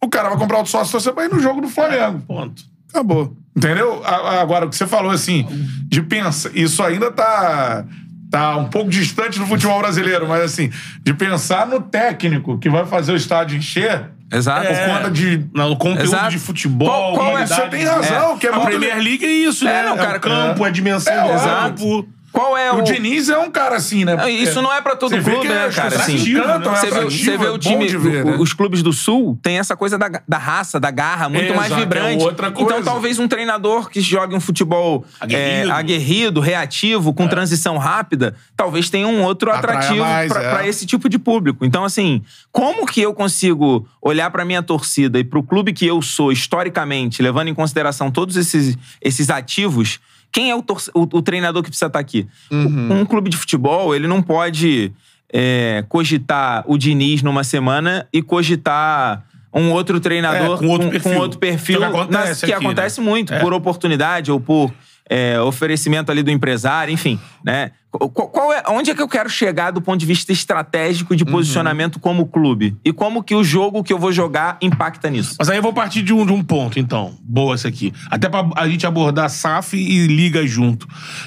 O 0.00 0.08
cara 0.08 0.28
vai 0.28 0.38
comprar 0.38 0.60
o 0.62 0.66
sócio 0.66 0.92
torcedor 0.92 1.14
pra 1.16 1.24
ir 1.24 1.30
no 1.30 1.40
jogo 1.40 1.60
do 1.60 1.68
Flamengo. 1.68 2.20
Ponto. 2.28 2.62
Acabou. 2.90 3.36
Entendeu? 3.56 4.00
Agora, 4.04 4.66
o 4.66 4.70
que 4.70 4.76
você 4.76 4.86
falou, 4.86 5.10
assim, 5.10 5.44
de 5.88 6.00
pensar. 6.00 6.50
Isso 6.54 6.80
ainda 6.80 7.10
tá. 7.10 7.84
Tá 8.30 8.56
um 8.56 8.66
pouco 8.66 8.90
distante 8.90 9.38
do 9.38 9.46
futebol 9.46 9.78
brasileiro, 9.78 10.28
mas 10.28 10.42
assim, 10.42 10.70
de 11.02 11.14
pensar 11.14 11.66
no 11.66 11.80
técnico 11.80 12.58
que 12.58 12.68
vai 12.68 12.84
fazer 12.84 13.12
o 13.12 13.16
estádio 13.16 13.56
encher 13.56 14.10
Exato. 14.30 14.66
por 14.66 14.76
conta 14.86 15.10
de. 15.10 15.46
No 15.54 15.76
conteúdo 15.76 16.02
Exato. 16.02 16.30
de 16.30 16.38
futebol. 16.38 16.88
Qual- 16.88 17.14
qual 17.14 17.38
é-. 17.38 17.46
Você 17.46 17.68
tem 17.68 17.84
razão, 17.84 18.36
que 18.36 18.46
é 18.46 18.54
a 18.54 18.60
Premier 18.60 18.96
League 18.98 19.24
é 19.24 19.30
isso, 19.30 19.66
É, 19.66 19.82
né? 19.82 19.88
não, 19.88 19.96
cara, 19.96 20.14
é 20.14 20.16
o 20.18 20.20
campo, 20.20 20.62
a 20.64 20.68
dimensão 20.70 21.12
É, 21.12 21.22
do 21.26 21.32
exato. 21.32 21.68
campo. 21.84 22.08
Qual 22.38 22.56
é 22.56 22.72
O 22.72 22.78
o. 22.78 22.82
Diniz 22.82 23.28
é 23.28 23.36
um 23.36 23.50
cara 23.50 23.74
assim, 23.76 24.04
né? 24.04 24.14
Não, 24.14 24.28
Isso 24.28 24.62
não 24.62 24.72
é 24.72 24.80
pra 24.80 24.94
todo 24.94 25.10
clube, 25.10 25.40
que 25.40 25.48
né, 25.48 25.68
cara? 25.74 25.96
Assim, 25.96 26.14
é 26.14 26.58
você 26.58 26.90
vê, 26.90 27.04
você 27.04 27.36
vê 27.36 27.46
é 27.46 27.48
o 27.48 27.52
bom 27.54 27.58
time, 27.58 27.88
ver, 27.88 28.24
né? 28.24 28.36
os 28.38 28.52
clubes 28.52 28.80
do 28.82 28.92
Sul 28.92 29.36
tem 29.42 29.58
essa 29.58 29.76
coisa 29.76 29.98
da, 29.98 30.08
da 30.26 30.38
raça, 30.38 30.78
da 30.78 30.90
garra, 30.90 31.28
muito 31.28 31.52
É, 31.52 31.56
mais 31.56 31.66
exato, 31.66 31.80
é 31.82 31.84
vibrante. 31.84 32.24
coisa. 32.24 32.52
Então, 32.60 32.82
talvez 32.82 33.18
um 33.18 33.26
treinador 33.26 33.90
que 33.90 34.00
jogue 34.00 34.36
um 34.36 34.40
futebol 34.40 35.04
Aguerrido. 35.20 35.68
é, 35.68 35.72
aguerrido, 35.72 36.40
reativo, 36.40 37.12
com 37.12 37.26
transição 37.26 37.76
rápida, 37.76 38.36
talvez 38.56 38.88
tenha 38.88 39.08
um 39.08 39.22
outro 39.24 39.50
Atraia 39.50 39.78
atrativo 39.78 40.04
é. 40.04 40.28
pra 40.28 40.66
esse 40.66 40.86
tipo 40.86 41.08
de 41.08 41.18
público. 41.18 41.64
Então, 41.64 41.84
assim, 41.84 42.22
como 42.52 42.86
que 42.86 43.00
eu 43.00 43.12
consigo 43.12 43.88
olhar 44.00 44.30
pra 44.30 44.44
minha 44.44 44.62
torcida 44.62 45.18
e 45.18 45.24
pro 45.24 45.42
clube 45.42 45.72
que 45.72 45.86
eu 45.86 46.00
sou, 46.00 46.30
historicamente, 46.30 47.20
levando 47.20 47.48
em 47.48 47.54
consideração 47.54 48.10
todos 48.10 48.36
esses, 48.36 48.76
esses 49.02 49.28
ativos, 49.28 49.98
quem 50.32 50.50
é 50.50 50.54
o, 50.56 50.58
o- 50.94 51.02
o 51.18 51.22
treinador 51.22 51.62
que 51.62 51.68
precisa 51.70 51.86
estar 51.86 51.98
aqui? 51.98 52.26
Um 52.50 53.04
clube 53.04 53.30
de 53.30 53.36
futebol, 53.36 53.94
ele 53.94 54.06
não 54.06 54.22
pode 54.22 54.92
é, 55.32 55.84
cogitar 55.88 56.64
o 56.66 56.78
Diniz 56.78 57.22
numa 57.22 57.44
semana 57.44 58.06
e 58.12 58.22
cogitar 58.22 59.24
um 59.52 59.70
outro 59.72 59.98
treinador 60.00 60.56
É, 60.56 60.58
com 60.58 60.68
outro 60.68 60.90
perfil. 60.90 61.18
outro 61.20 61.38
perfil 61.38 61.78
Que 61.78 61.84
acontece 61.84 62.28
nas- 62.28 62.40
que 62.40 62.52
aqui, 62.52 62.64
acontece 62.66 63.00
né? 63.00 63.06
muito, 63.06 63.34
É. 63.34 63.38
por 63.40 63.52
oportunidade 63.52 64.30
ou 64.30 64.38
por 64.40 64.72
é, 65.08 65.40
oferecimento 65.40 66.10
ali 66.12 66.22
do 66.22 66.30
empresário, 66.30 66.92
enfim, 66.92 67.18
né? 67.44 67.72
Qual, 67.90 68.28
qual 68.28 68.52
é, 68.52 68.62
onde 68.68 68.90
é 68.90 68.94
que 68.94 69.00
eu 69.00 69.08
quero 69.08 69.30
chegar 69.30 69.70
do 69.70 69.80
ponto 69.80 69.98
de 69.98 70.04
vista 70.04 70.30
estratégico 70.30 71.12
Uhum. 71.14 71.16
de 71.16 71.24
posicionamento 71.24 71.98
como 71.98 72.26
clube? 72.26 72.76
E 72.84 72.92
como 72.92 73.22
que 73.22 73.34
o 73.34 73.42
jogo 73.42 73.82
que 73.82 73.92
eu 73.92 73.98
vou 73.98 74.12
jogar 74.12 74.58
impacta 74.60 75.08
nisso? 75.08 75.36
Mas 75.38 75.48
aí 75.48 75.56
eu 75.56 75.62
vou 75.62 75.72
partir 75.72 76.02
de 76.02 76.12
um, 76.12 76.26
de 76.26 76.32
um 76.32 76.44
ponto, 76.44 76.78
então. 76.78 77.16
Boa 77.22 77.54
essa 77.54 77.66
aqui. 77.68 77.92
Até 78.10 78.28
pra 78.28 78.46
a 78.56 78.68
gente 78.68 78.86
abordar 78.86 79.30
SAF 79.30 79.74
e 79.76 80.06
liga 80.06 80.46
junto. 80.46 80.86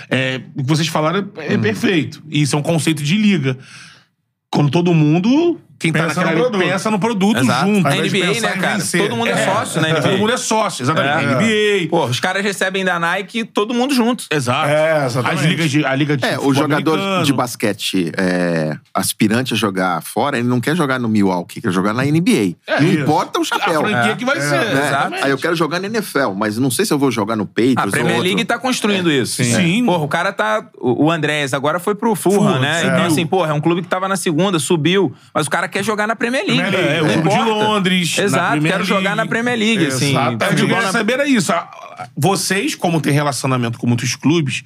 É, 0.10 0.40
o 0.56 0.62
que 0.64 0.70
vocês 0.70 0.88
falaram 0.88 1.28
é 1.38 1.56
Hum. 1.58 1.62
perfeito. 1.62 2.22
E 2.30 2.44
isso 2.44 2.56
é 2.56 2.60
um 2.60 2.64
conceito 2.64 3.02
de 3.04 3.18
liga. 3.18 3.58
Quando 4.52 4.70
todo 4.70 4.94
mundo, 4.94 5.60
quem 5.82 5.92
tá 5.92 6.04
Pensa 6.08 6.22
naquela 6.22 6.32
no 6.36 6.42
produto. 6.44 6.60
pensa 6.62 6.92
no 6.92 7.00
produto 7.00 7.38
Exato. 7.40 7.66
junto. 7.68 7.84
Na 7.84 7.96
NBA, 7.96 8.42
né, 8.42 8.48
cara? 8.60 8.74
vencer. 8.78 9.02
Todo 9.02 9.16
mundo 9.18 9.28
é, 9.28 9.32
É, 9.32 9.46
sócio 9.46 9.82
NBA. 9.82 10.02
Todo 10.02 10.18
mundo 10.18 10.32
é 10.32 10.38
sócio, 10.38 10.84
exatamente. 10.84 11.26
É. 11.26 11.36
NBA. 11.82 11.90
Pô, 11.90 12.06
os 12.06 12.20
caras 12.20 12.44
recebem 12.44 12.86
da 12.86 13.00
Nike 13.00 13.44
todo 13.44 13.74
mundo 13.74 13.94
junto. 13.94 14.26
Exato. 14.32 14.70
É, 14.70 15.06
exatamente. 15.06 15.40
As 15.40 15.46
ligas 15.46 15.72
de, 15.72 15.86
a 15.86 15.96
liga 15.96 16.16
de 16.18 16.26
É, 16.26 16.38
o 16.40 16.54
jogador 16.54 16.94
americano. 16.94 17.26
de 17.26 17.34
basquete 17.34 18.12
é, 18.18 18.78
aspirante 18.94 19.54
a 19.54 19.58
jogar 19.58 20.02
fora, 20.04 20.38
ele 20.38 20.48
não 20.48 20.60
quer 20.62 20.76
jogar 20.76 21.00
no 21.00 21.10
Milwaukee, 21.10 21.62
quer 21.62 21.72
jogar 21.72 21.94
na 21.94 22.04
NBA. 22.04 22.56
É 22.68 22.80
não 22.82 22.88
isso. 22.90 23.00
importa 23.02 23.40
o 23.40 23.42
A 23.42 23.46
chapéu. 23.46 23.82
franquia 23.82 24.16
que 24.16 24.26
vai 24.26 24.38
É. 24.38 24.42
ser. 24.42 24.60
né? 24.74 24.88
exatamente. 24.88 25.24
Aí 25.24 25.32
eu 25.32 25.38
quero 25.38 25.56
jogar 25.56 25.80
na 25.80 25.88
NFL, 25.88 26.32
mas 26.36 26.58
não 26.58 26.70
sei 26.72 26.86
se 26.86 26.94
eu 26.94 27.00
vou 27.00 27.10
jogar 27.12 27.36
no 27.36 27.44
A 27.44 27.48
Patriots 27.48 27.86
ou 27.86 27.92
Premier 27.92 28.16
outro. 28.18 28.28
League 28.28 28.46
tá 28.46 28.60
construindo 28.60 29.12
isso. 29.12 29.44
Sim. 29.44 29.56
Sim. 29.56 29.86
Porra, 29.86 30.04
o 30.04 30.08
cara 30.08 30.32
tá. 30.32 30.66
O 30.80 31.10
Andrés 31.12 31.54
agora 31.54 31.80
foi 31.80 31.96
pro 31.96 32.16
Fulham, 32.16 32.40
Fulham, 32.42 32.60
né? 32.60 32.82
Então, 32.86 33.06
assim, 33.06 33.26
porra, 33.26 33.52
é 33.52 33.54
um 33.54 33.62
clube 33.62 33.82
que 33.82 33.88
tava 33.88 34.08
na 34.08 34.16
segunda, 34.16 34.60
subiu. 34.60 35.14
Mas 35.34 35.48
o 35.48 35.50
cara 35.50 35.68
quer 35.72 35.84
jogar 35.84 36.06
na 36.08 36.16
Premier 36.16 36.46
League. 36.46 36.62
Premier 36.62 37.04
League, 37.04 37.14
É, 37.14 37.18
o 37.18 37.22
de. 37.30 37.50
Londres. 37.50 38.18
Exato, 38.18 38.62
quero 38.62 38.84
jogar 38.84 39.16
na 39.16 39.26
Premier 39.26 39.58
League, 39.58 39.88
assim. 39.88 40.10
Exatamente. 40.12 40.62
Eu 40.62 40.68
queria 40.68 40.92
saber 40.92 41.14
era 41.14 41.28
isso. 41.28 41.52
Vocês, 42.16 42.76
como 42.76 43.02
têm 43.02 43.14
relacionamento 43.14 43.80
com 43.80 43.88
muitos 43.88 44.16
clubes, 44.16 44.64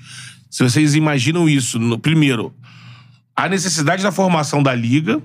se 0.49 0.63
vocês 0.63 0.95
imaginam 0.95 1.47
isso, 1.47 1.77
no- 1.79 1.97
primeiro, 1.99 2.53
a 3.35 3.47
necessidade 3.47 4.01
da 4.03 4.11
formação 4.11 4.61
da 4.63 4.73
liga. 4.73 5.21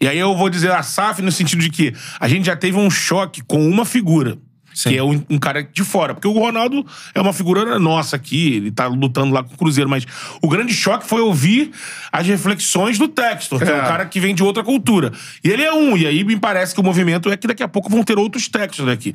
E 0.00 0.08
aí 0.08 0.18
eu 0.18 0.36
vou 0.36 0.50
dizer 0.50 0.72
a 0.72 0.82
SAF 0.82 1.22
no 1.22 1.30
sentido 1.30 1.60
de 1.62 1.70
que 1.70 1.94
a 2.18 2.26
gente 2.28 2.46
já 2.46 2.56
teve 2.56 2.76
um 2.76 2.90
choque 2.90 3.40
com 3.42 3.64
uma 3.68 3.84
figura. 3.84 4.36
Sim. 4.74 4.90
Que 4.90 4.96
é 4.98 5.02
um, 5.02 5.22
um 5.30 5.38
cara 5.38 5.62
de 5.62 5.84
fora. 5.84 6.14
Porque 6.14 6.28
o 6.28 6.32
Ronaldo 6.32 6.84
é 7.14 7.20
uma 7.20 7.32
figura 7.32 7.78
nossa 7.78 8.16
aqui, 8.16 8.54
ele 8.56 8.70
tá 8.70 8.86
lutando 8.86 9.34
lá 9.34 9.42
com 9.42 9.54
o 9.54 9.56
Cruzeiro, 9.58 9.88
mas 9.88 10.06
o 10.40 10.48
grande 10.48 10.72
choque 10.74 11.06
foi 11.06 11.20
ouvir 11.20 11.70
as 12.10 12.26
reflexões 12.26 12.98
do 12.98 13.08
Textor, 13.08 13.58
que 13.58 13.64
é, 13.64 13.70
É. 13.72 13.76
um 13.82 13.86
cara 13.86 14.06
que 14.06 14.18
vem 14.20 14.34
de 14.34 14.42
outra 14.42 14.62
cultura. 14.62 15.12
E 15.44 15.48
ele 15.50 15.62
é 15.62 15.72
um, 15.72 15.96
e 15.96 16.06
aí 16.06 16.24
me 16.24 16.38
parece 16.38 16.74
que 16.74 16.80
o 16.80 16.84
movimento 16.84 17.30
é 17.30 17.36
que 17.36 17.46
daqui 17.46 17.62
a 17.62 17.68
pouco 17.68 17.90
vão 17.90 18.02
ter 18.02 18.18
outros 18.18 18.48
Textors 18.48 18.88
aqui. 18.88 19.12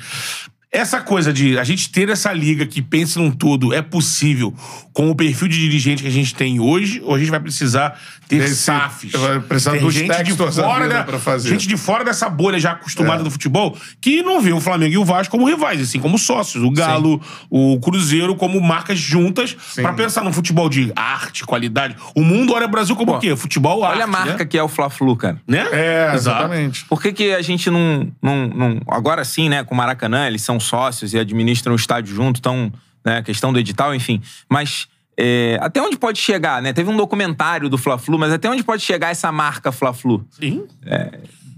Essa 0.71 0.99
coisa 1.01 1.31
de 1.31 1.57
a 1.57 1.63
gente 1.63 1.89
ter 1.89 2.09
essa 2.09 2.31
liga 2.33 2.65
que 2.65 2.81
pensa 2.81 3.19
num 3.19 3.31
todo 3.31 3.73
é 3.73 3.81
possível 3.81 4.53
com 4.93 5.09
o 5.09 5.15
perfil 5.15 5.47
de 5.47 5.57
dirigente 5.59 6.01
que 6.01 6.07
a 6.09 6.11
gente 6.11 6.33
tem 6.35 6.59
hoje, 6.59 7.01
ou 7.05 7.13
a 7.15 7.19
gente 7.19 7.29
vai 7.31 7.39
precisar 7.39 7.97
ter 8.27 8.37
Esse- 8.37 8.55
SAFs? 8.63 9.11
vai 9.13 9.39
precisar 9.39 9.71
Ter 9.73 9.79
dos 9.79 9.93
gente 9.93 10.23
de 10.23 10.33
fora 10.35 10.89
da, 10.89 11.03
pra 11.03 11.19
fazer. 11.19 11.49
gente 11.49 11.67
de 11.67 11.77
fora 11.77 12.03
dessa 12.03 12.27
bolha 12.29 12.59
já 12.59 12.71
acostumada 12.71 13.21
É. 13.21 13.23
do 13.23 13.29
futebol, 13.31 13.77
que 14.01 14.21
não 14.23 14.41
vê 14.41 14.51
o 14.51 14.59
Flamengo 14.59 14.93
e 14.93 14.97
o 14.97 15.05
Vasco 15.05 15.31
como 15.31 15.47
rivais, 15.47 15.79
assim 15.81 15.99
como 15.99 16.17
sócios. 16.17 16.63
O 16.63 16.71
Galo, 16.71 17.21
o 17.49 17.79
Cruzeiro 17.79 18.35
como 18.35 18.59
marcas 18.59 18.97
juntas 18.99 19.55
pra 19.75 19.93
pensar 19.93 20.23
num 20.23 20.33
futebol 20.33 20.67
de 20.67 20.91
arte, 20.95 21.45
qualidade. 21.45 21.95
O 22.15 22.23
mundo 22.23 22.53
olha 22.53 22.65
o 22.65 22.69
Brasil 22.69 22.95
como 22.95 23.13
o 23.15 23.19
quê? 23.19 23.35
Futebol, 23.35 23.83
arte, 23.85 23.95
Olha 23.95 24.03
a 24.05 24.07
marca 24.07 24.37
né? 24.39 24.45
que 24.45 24.57
é 24.57 24.63
o 24.63 24.67
Fla-Flu, 24.67 25.15
cara. 25.15 25.39
Né? 25.47 25.59
É, 25.71 26.05
Exato. 26.13 26.15
exatamente. 26.15 26.85
Por 26.85 27.01
que, 27.01 27.13
que 27.13 27.31
a 27.33 27.41
gente 27.41 27.69
não, 27.69 28.11
não, 28.21 28.47
não- 28.47 28.81
Agora 28.89 29.23
sim, 29.23 29.47
né? 29.47 29.63
Com 29.63 29.73
o 29.75 29.77
Maracanã, 29.77 30.25
eles 30.27 30.41
são 30.41 30.56
sócios 30.59 31.13
e 31.13 31.19
administram 31.19 31.73
o 31.73 31.75
estádio 31.75 32.15
junto, 32.15 32.39
então, 32.39 32.71
né? 33.05 33.21
Questão 33.21 33.51
do 33.53 33.59
edital, 33.59 33.93
enfim. 33.95 34.21
Mas 34.49 34.87
é, 35.17 35.57
até 35.61 35.81
onde 35.81 35.97
pode 35.97 36.19
chegar, 36.19 36.61
né? 36.61 36.73
Teve 36.73 36.89
um 36.89 36.97
documentário 36.97 37.69
do 37.69 37.77
Fla-Flu, 37.77 38.17
mas 38.19 38.31
até 38.31 38.49
onde 38.49 38.63
pode 38.63 38.83
chegar 38.83 39.09
essa 39.09 39.31
marca 39.31 39.71
Fla-Flu? 39.71 40.25
Sim. 40.31 40.65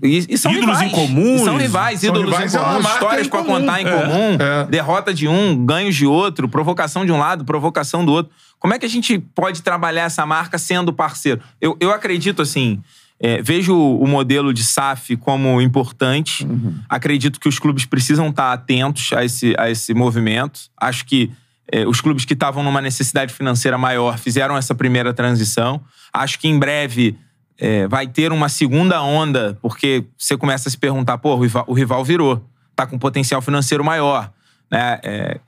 E, 0.01 0.25
e 0.29 0.37
são 0.37 0.51
Ídolos 0.51 0.79
rivais. 0.79 0.91
em 0.91 0.95
comuns. 0.95 1.41
E 1.41 1.43
São 1.43 1.57
rivais, 1.57 1.99
São 1.99 2.09
ídolos 2.09 2.29
rivais, 2.31 2.53
em 2.53 2.57
é 2.57 2.59
comum, 2.61 2.73
marca 2.81 2.93
histórias 2.93 3.27
comum. 3.27 3.43
contar 3.45 3.81
em 3.81 3.85
É, 3.85 3.91
comum, 3.91 4.37
é. 4.39 4.65
derrota 4.67 5.13
de 5.13 5.27
um, 5.27 5.65
ganhos 5.65 5.93
de 5.95 6.05
outro, 6.05 6.47
provocação 6.47 7.05
de 7.05 7.11
um 7.11 7.17
lado, 7.17 7.43
provocação 7.43 8.05
do 8.05 8.13
outro. 8.13 8.31
Como 8.57 8.73
é 8.73 8.79
que 8.79 8.85
a 8.85 8.89
gente 8.89 9.19
pode 9.19 9.61
trabalhar 9.61 10.03
essa 10.03 10.25
marca 10.25 10.57
sendo 10.57 10.93
parceiro? 10.93 11.41
Eu, 11.59 11.75
eu 11.81 11.91
acredito 11.91 12.41
assim. 12.41 12.81
É, 13.19 13.41
vejo 13.41 13.75
o 13.75 14.07
modelo 14.07 14.53
de 14.53 14.63
SAF 14.63 15.17
como 15.17 15.61
importante. 15.61 16.47
Acredito 16.87 17.39
que 17.39 17.49
os 17.49 17.59
clubes 17.59 17.85
precisam 17.85 18.29
estar 18.29 18.53
atentos 18.53 19.11
a 19.11 19.25
esse, 19.25 19.53
a 19.57 19.69
esse 19.69 19.93
movimento. 19.93 20.61
Acho 20.79 21.05
que 21.05 21.29
é, 21.71 21.85
os 21.85 21.99
clubes 21.99 22.23
que 22.23 22.33
estavam 22.33 22.63
numa 22.63 22.81
necessidade 22.81 23.33
financeira 23.33 23.77
maior 23.77 24.17
fizeram 24.17 24.55
essa 24.55 24.73
primeira 24.73 25.13
transição. 25.13 25.81
Acho 26.13 26.39
que 26.39 26.47
em 26.47 26.57
breve 26.57 27.17
é, 27.57 27.87
vai 27.87 28.07
ter 28.07 28.31
uma 28.31 28.47
segunda 28.47 29.01
onda, 29.03 29.57
porque 29.61 30.05
você 30.17 30.37
começa 30.37 30.69
a 30.69 30.71
se 30.71 30.77
perguntar, 30.77 31.17
pô, 31.17 31.35
o 31.35 31.41
rival, 31.41 31.65
o 31.67 31.73
rival 31.73 32.03
virou, 32.05 32.43
tá 32.73 32.87
com 32.87 32.97
potencial 32.97 33.41
financeiro 33.41 33.83
maior, 33.83 34.31
né? 34.71 34.99
É, 35.03 35.39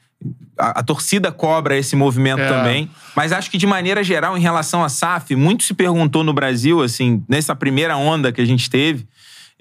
a, 0.58 0.80
a 0.80 0.84
torcida 0.84 1.32
cobra 1.32 1.78
esse 1.78 1.96
movimento 1.96 2.42
É. 2.42 2.48
também, 2.48 2.90
mas 3.16 3.32
acho 3.32 3.50
que 3.50 3.58
de 3.58 3.66
maneira 3.68 4.04
geral, 4.04 4.38
em 4.38 4.42
relação 4.42 4.84
à 4.84 4.90
SAF, 4.90 5.36
muito 5.36 5.64
se 5.64 5.74
perguntou 5.74 6.24
no 6.24 6.34
Brasil, 6.34 6.82
assim, 6.82 7.24
nessa 7.28 7.56
primeira 7.56 7.96
onda 7.98 8.32
que 8.32 8.42
a 8.42 8.46
gente 8.46 8.70
teve, 8.70 9.08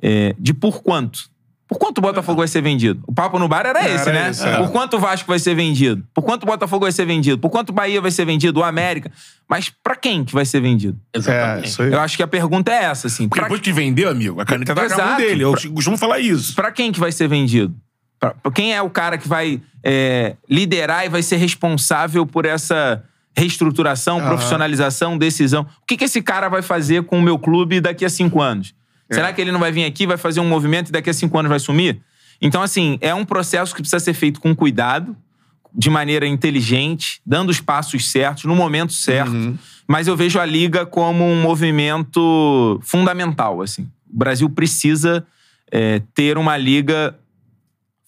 é, 0.02 0.34
de 0.38 0.52
por 0.54 0.82
quanto. 0.82 1.30
Por 1.68 1.78
quanto 1.78 1.98
o 1.98 2.00
Botafogo 2.00 2.38
vai 2.38 2.48
ser 2.48 2.60
vendido? 2.62 3.00
O 3.06 3.14
papo 3.14 3.38
no 3.38 3.46
bar 3.46 3.64
era, 3.64 3.78
Era 3.80 3.94
esse, 3.94 4.10
né? 4.10 4.30
esse, 4.30 4.44
é. 4.44 4.56
Por 4.56 4.72
quanto 4.72 4.96
o 4.96 4.98
Vasco 4.98 5.28
vai 5.28 5.38
ser 5.38 5.54
vendido? 5.54 6.02
Por 6.12 6.22
quanto 6.22 6.42
o 6.42 6.46
Botafogo 6.46 6.84
vai 6.84 6.90
ser 6.90 7.04
vendido? 7.06 7.38
Por 7.38 7.48
quanto 7.48 7.68
o 7.70 7.72
Bahia 7.72 8.00
vai 8.00 8.10
ser 8.10 8.24
vendido? 8.24 8.58
O 8.58 8.64
América? 8.64 9.08
Mas 9.48 9.70
pra 9.80 9.94
quem 9.94 10.24
que 10.24 10.32
vai 10.34 10.44
ser 10.44 10.60
vendido? 10.60 10.98
É, 11.14 11.60
isso 11.64 11.80
aí. 11.80 11.92
Eu 11.92 12.00
acho 12.00 12.16
que 12.16 12.24
a 12.24 12.26
pergunta 12.26 12.72
é 12.72 12.82
essa, 12.86 13.06
assim. 13.06 13.28
Porque 13.28 13.38
Pra, 13.38 13.46
depois 13.46 13.60
que 13.60 13.72
vendeu, 13.72 14.10
amigo, 14.10 14.40
a 14.40 14.44
caneta 14.44 14.74
tá 14.74 14.96
na 14.96 15.16
dele. 15.16 15.44
Eu 15.44 15.54
costumo 15.72 15.96
falar 15.96 16.18
isso. 16.18 16.56
pra 16.56 16.72
quem 16.72 16.90
que 16.90 16.98
vai 16.98 17.12
ser 17.12 17.28
vendido? 17.28 17.72
Pra, 18.20 18.34
pra 18.34 18.52
quem 18.52 18.74
é 18.74 18.82
o 18.82 18.90
cara 18.90 19.16
que 19.16 19.26
vai 19.26 19.62
é, 19.82 20.36
liderar 20.48 21.06
e 21.06 21.08
vai 21.08 21.22
ser 21.22 21.36
responsável 21.36 22.26
por 22.26 22.44
essa 22.44 23.02
reestruturação, 23.34 24.20
profissionalização, 24.20 25.16
decisão? 25.16 25.62
O 25.62 25.86
que, 25.86 25.96
que 25.96 26.04
esse 26.04 26.20
cara 26.20 26.48
vai 26.48 26.60
fazer 26.60 27.04
com 27.04 27.18
o 27.18 27.22
meu 27.22 27.38
clube 27.38 27.80
daqui 27.80 28.04
a 28.04 28.10
cinco 28.10 28.42
anos? 28.42 28.74
Será 29.10 29.32
que 29.32 29.40
ele 29.40 29.50
não 29.50 29.58
vai 29.58 29.72
vir 29.72 29.84
aqui, 29.84 30.06
vai 30.06 30.16
fazer 30.16 30.38
um 30.38 30.48
movimento 30.48 30.90
e 30.90 30.92
daqui 30.92 31.10
a 31.10 31.14
cinco 31.14 31.36
anos 31.36 31.48
vai 31.48 31.58
sumir? 31.58 32.00
Então, 32.40 32.62
assim, 32.62 32.98
é 33.00 33.14
um 33.14 33.24
processo 33.24 33.74
que 33.74 33.80
precisa 33.80 33.98
ser 33.98 34.14
feito 34.14 34.40
com 34.40 34.54
cuidado, 34.54 35.16
de 35.72 35.90
maneira 35.90 36.26
inteligente, 36.26 37.20
dando 37.24 37.50
os 37.50 37.60
passos 37.60 38.10
certos, 38.10 38.44
no 38.44 38.54
momento 38.54 38.92
certo. 38.92 39.58
Mas 39.86 40.06
eu 40.06 40.16
vejo 40.16 40.38
a 40.38 40.44
Liga 40.44 40.86
como 40.86 41.24
um 41.24 41.40
movimento 41.40 42.80
fundamental, 42.82 43.62
assim. 43.62 43.82
O 44.12 44.16
Brasil 44.16 44.48
precisa 44.48 45.26
é, 45.70 46.02
ter 46.14 46.38
uma 46.38 46.56
liga 46.56 47.16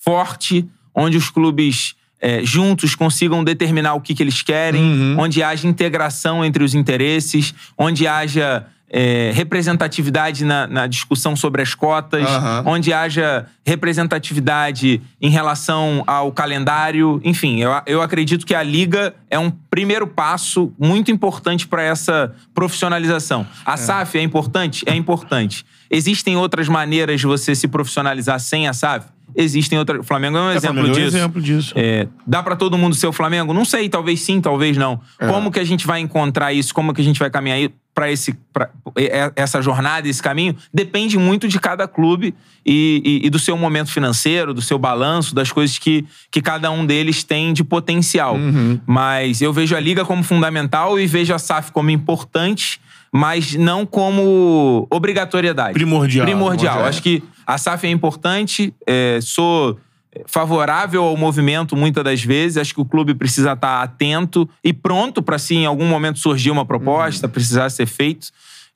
forte, 0.04 0.68
onde 0.94 1.16
os 1.16 1.30
clubes 1.30 1.94
é, 2.20 2.44
juntos 2.44 2.94
consigam 2.94 3.42
determinar 3.42 3.94
o 3.94 4.00
que, 4.00 4.14
que 4.14 4.22
eles 4.22 4.42
querem, 4.42 5.16
onde 5.18 5.42
haja 5.42 5.66
integração 5.66 6.44
entre 6.44 6.62
os 6.62 6.74
interesses, 6.74 7.54
onde 7.76 8.06
haja 8.06 8.66
é, 8.92 9.32
representatividade 9.34 10.44
na, 10.44 10.66
na 10.66 10.86
discussão 10.86 11.34
sobre 11.34 11.62
as 11.62 11.74
cotas, 11.74 12.28
Aham. 12.28 12.62
onde 12.66 12.92
haja 12.92 13.46
representatividade 13.64 15.00
em 15.18 15.30
relação 15.30 16.04
ao 16.06 16.30
calendário. 16.30 17.18
Enfim, 17.24 17.58
eu, 17.58 17.70
eu 17.86 18.02
acredito 18.02 18.44
que 18.44 18.54
a 18.54 18.62
Liga 18.62 19.14
é 19.30 19.38
um 19.38 19.50
primeiro 19.50 20.06
passo 20.06 20.72
muito 20.78 21.10
importante 21.10 21.66
para 21.66 21.82
essa 21.82 22.34
profissionalização. 22.54 23.46
A 23.64 23.78
SAF 23.78 24.18
é 24.18 24.22
importante? 24.22 24.84
É 24.86 24.94
importante. 24.94 25.64
Existem 25.90 26.36
outras 26.36 26.68
maneiras 26.68 27.18
de 27.20 27.26
você 27.26 27.54
se 27.54 27.66
profissionalizar 27.66 28.38
sem 28.40 28.68
a 28.68 28.74
SAF? 28.74 29.06
Existem 29.36 29.78
outras. 29.78 30.00
O 30.00 30.02
Flamengo 30.02 30.36
é 30.36 30.40
um 30.40 30.50
exemplo 30.50 30.74
Flamengo 30.74 30.88
é 30.88 30.90
um 30.90 31.04
disso. 31.04 31.16
exemplo 31.16 31.42
disso. 31.42 31.74
É, 31.76 32.08
dá 32.26 32.42
pra 32.42 32.56
todo 32.56 32.76
mundo 32.76 32.94
ser 32.94 33.06
o 33.06 33.12
Flamengo? 33.12 33.52
Não 33.52 33.64
sei, 33.64 33.88
talvez 33.88 34.20
sim, 34.20 34.40
talvez 34.40 34.76
não. 34.76 35.00
Como 35.18 35.50
que 35.50 35.58
a 35.58 35.64
gente 35.64 35.86
vai 35.86 36.00
encontrar 36.00 36.52
isso? 36.52 36.74
Como 36.74 36.92
que 36.92 37.00
a 37.00 37.04
gente 37.04 37.18
vai 37.18 37.30
caminhar 37.30 37.58
para 37.94 38.10
esse 38.10 38.32
pra, 38.52 38.70
é- 38.96 39.30
essa 39.36 39.60
jornada, 39.60 40.08
esse 40.08 40.22
caminho? 40.22 40.56
Depende 40.72 41.18
muito 41.18 41.46
de 41.46 41.58
cada 41.60 41.86
clube 41.86 42.34
e, 42.64 43.20
e- 43.22 43.26
e 43.26 43.30
do 43.30 43.38
seu 43.38 43.56
momento 43.56 43.90
financeiro, 43.90 44.54
do 44.54 44.62
seu 44.62 44.78
balanço, 44.78 45.34
das 45.34 45.52
coisas 45.52 45.78
que, 45.78 46.04
que 46.30 46.40
cada 46.40 46.70
um 46.70 46.86
deles 46.86 47.22
tem 47.22 47.52
de 47.52 47.62
potencial. 47.62 48.36
Mas 48.86 49.42
eu 49.42 49.52
vejo 49.52 49.76
a 49.76 49.80
liga 49.80 50.04
como 50.04 50.22
fundamental 50.22 50.98
e 50.98 51.06
vejo 51.06 51.34
a 51.34 51.38
SAF 51.38 51.70
como 51.72 51.90
importante, 51.90 52.80
mas 53.12 53.54
não 53.54 53.84
como 53.84 54.86
obrigatoriedade. 54.90 55.74
Primordial. 55.74 56.24
Primordial. 56.24 56.72
Primordial. 56.72 56.88
Acho 56.88 57.02
que 57.02 57.22
a 57.46 57.58
SAF 57.58 57.86
é 57.86 57.90
importante, 57.90 58.72
é, 58.86 59.18
sou 59.20 59.78
favorável 60.26 61.02
ao 61.04 61.16
movimento 61.16 61.76
muitas 61.76 62.04
das 62.04 62.22
vezes. 62.22 62.56
Acho 62.58 62.74
que 62.74 62.80
o 62.80 62.84
clube 62.84 63.14
precisa 63.14 63.52
estar 63.52 63.82
atento 63.82 64.48
e 64.62 64.72
pronto 64.72 65.22
para, 65.22 65.38
se 65.38 65.54
em 65.54 65.66
algum 65.66 65.86
momento 65.86 66.18
surgir 66.18 66.50
uma 66.50 66.64
proposta, 66.66 67.28
precisar 67.28 67.70
ser 67.70 67.86
feito. 67.86 68.28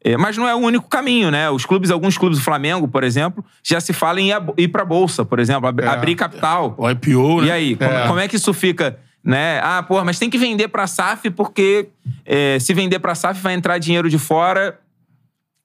É, 0.04 0.16
mas 0.16 0.36
não 0.36 0.46
é 0.46 0.54
o 0.54 0.58
único 0.58 0.88
caminho, 0.88 1.30
né? 1.30 1.50
Os 1.50 1.66
clubes, 1.66 1.90
alguns 1.90 2.16
clubes 2.16 2.38
do 2.38 2.44
Flamengo, 2.44 2.86
por 2.86 3.02
exemplo, 3.02 3.44
já 3.64 3.80
se 3.80 3.92
fala 3.92 4.20
em 4.20 4.28
ir 4.28 4.32
a- 4.32 4.40
para 4.70 4.84
bolsa, 4.84 5.24
por 5.24 5.40
exemplo, 5.40 5.66
ab- 5.68 5.80
É. 5.82 5.88
abrir 5.88 6.14
capital. 6.14 6.74
O 6.78 6.88
IPO, 6.88 7.40
né? 7.40 7.46
E 7.48 7.50
aí, 7.50 7.76
como, 7.76 7.90
É. 7.90 8.06
como 8.06 8.18
é 8.20 8.28
que 8.28 8.36
isso 8.36 8.52
fica? 8.52 8.98
Né? 9.24 9.58
Ah, 9.64 9.82
porra, 9.82 10.04
mas 10.04 10.18
tem 10.20 10.30
que 10.30 10.38
vender 10.38 10.68
pra 10.68 10.86
SAF 10.86 11.28
porque 11.30 11.88
é, 12.24 12.58
se 12.60 12.72
vender 12.72 13.00
pra 13.00 13.14
SAF 13.16 13.40
vai 13.40 13.54
entrar 13.54 13.78
dinheiro 13.78 14.08
de 14.08 14.18
fora 14.18 14.78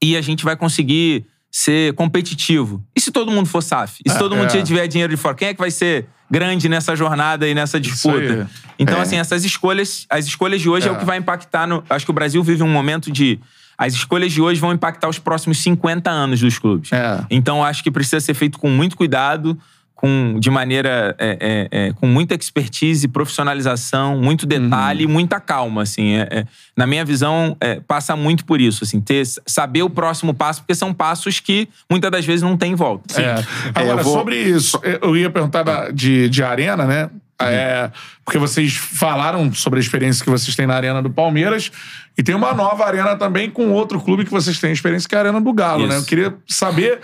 e 0.01 0.17
a 0.17 0.21
gente 0.21 0.43
vai 0.43 0.55
conseguir 0.55 1.25
ser 1.51 1.93
competitivo. 1.93 2.81
E 2.95 3.01
se 3.01 3.11
todo 3.11 3.29
mundo 3.29 3.47
for 3.47 3.61
SAF? 3.61 4.01
E 4.05 4.09
se 4.09 4.17
todo 4.17 4.35
mundo 4.35 4.55
é. 4.55 4.63
tiver 4.63 4.87
dinheiro 4.87 5.13
de 5.13 5.17
fora? 5.21 5.35
Quem 5.35 5.49
é 5.49 5.53
que 5.53 5.59
vai 5.59 5.69
ser 5.71 6.07
grande 6.29 6.69
nessa 6.69 6.95
jornada 6.95 7.45
e 7.47 7.53
nessa 7.53 7.77
disputa? 7.79 8.49
Então, 8.79 8.97
É. 8.97 9.01
assim, 9.01 9.17
essas 9.17 9.43
escolhas, 9.43 10.05
as 10.09 10.25
escolhas 10.25 10.61
de 10.61 10.69
hoje 10.69 10.87
é. 10.87 10.89
É. 10.89 10.93
o 10.93 10.97
que 10.97 11.03
vai 11.05 11.17
impactar 11.17 11.67
no. 11.67 11.83
Acho 11.89 12.05
que 12.05 12.11
o 12.11 12.13
Brasil 12.13 12.41
vive 12.41 12.63
um 12.63 12.69
momento 12.69 13.11
de. 13.11 13.37
As 13.77 13.93
escolhas 13.93 14.31
de 14.31 14.41
hoje 14.41 14.61
vão 14.61 14.71
impactar 14.71 15.09
os 15.09 15.17
próximos 15.19 15.57
50 15.59 16.09
anos 16.09 16.39
dos 16.39 16.57
clubes. 16.59 16.91
É. 16.93 17.25
Então, 17.29 17.63
acho 17.63 17.83
que 17.83 17.89
precisa 17.91 18.19
ser 18.19 18.33
feito 18.35 18.59
com 18.59 18.69
muito 18.69 18.95
cuidado, 18.95 19.57
com, 20.01 20.37
de 20.39 20.49
maneira. 20.49 21.15
é, 21.19 21.37
é, 21.71 21.87
é, 21.87 21.93
com 21.93 22.07
muita 22.07 22.33
expertise, 22.33 23.07
profissionalização, 23.07 24.19
muito 24.19 24.45
detalhe 24.47 25.03
e 25.03 25.07
muita 25.07 25.39
calma. 25.39 25.83
Assim, 25.83 26.15
É- 26.15 26.27
é- 26.31 26.45
na 26.75 26.87
minha 26.87 27.05
visão, 27.05 27.55
é, 27.61 27.79
passa 27.79 28.15
muito 28.15 28.43
por 28.43 28.59
isso. 28.59 28.83
Assim, 28.83 28.99
ter, 28.99 29.23
saber 29.45 29.83
o 29.83 29.89
próximo 29.89 30.33
passo, 30.33 30.61
porque 30.61 30.73
são 30.73 30.91
passos 30.93 31.39
que 31.39 31.69
muitas 31.89 32.09
das 32.09 32.25
vezes 32.25 32.41
não 32.41 32.57
tem 32.57 32.73
volta. 32.73 33.21
É. 33.21 33.35
Agora, 33.75 34.01
eu 34.01 34.03
vou- 34.03 34.13
sobre 34.17 34.35
isso, 34.41 34.79
eu 35.01 35.15
ia 35.15 35.29
perguntar 35.29 35.61
da- 35.63 35.91
de, 35.91 36.27
de 36.29 36.43
arena, 36.43 36.85
né? 36.85 37.09
É, 37.43 37.89
porque 38.23 38.37
vocês 38.37 38.73
falaram 38.75 39.51
sobre 39.51 39.79
a 39.79 39.81
experiência 39.81 40.23
que 40.23 40.29
vocês 40.29 40.55
têm 40.55 40.67
na 40.67 40.75
Arena 40.75 41.01
do 41.01 41.09
Palmeiras 41.09 41.71
e 42.15 42.21
tem 42.21 42.35
uma 42.35 42.53
nova 42.53 42.85
arena 42.85 43.15
também 43.15 43.49
com 43.49 43.71
outro 43.71 43.99
clube 43.99 44.23
que 44.25 44.29
vocês 44.29 44.59
têm 44.59 44.71
experiência, 44.71 45.09
que 45.09 45.15
é 45.15 45.17
a 45.17 45.21
Arena 45.21 45.41
do 45.41 45.51
Galo, 45.51 45.87
né? 45.87 45.95
Isso. 45.95 46.03
Eu 46.03 46.07
queria 46.07 46.35
saber 46.47 46.99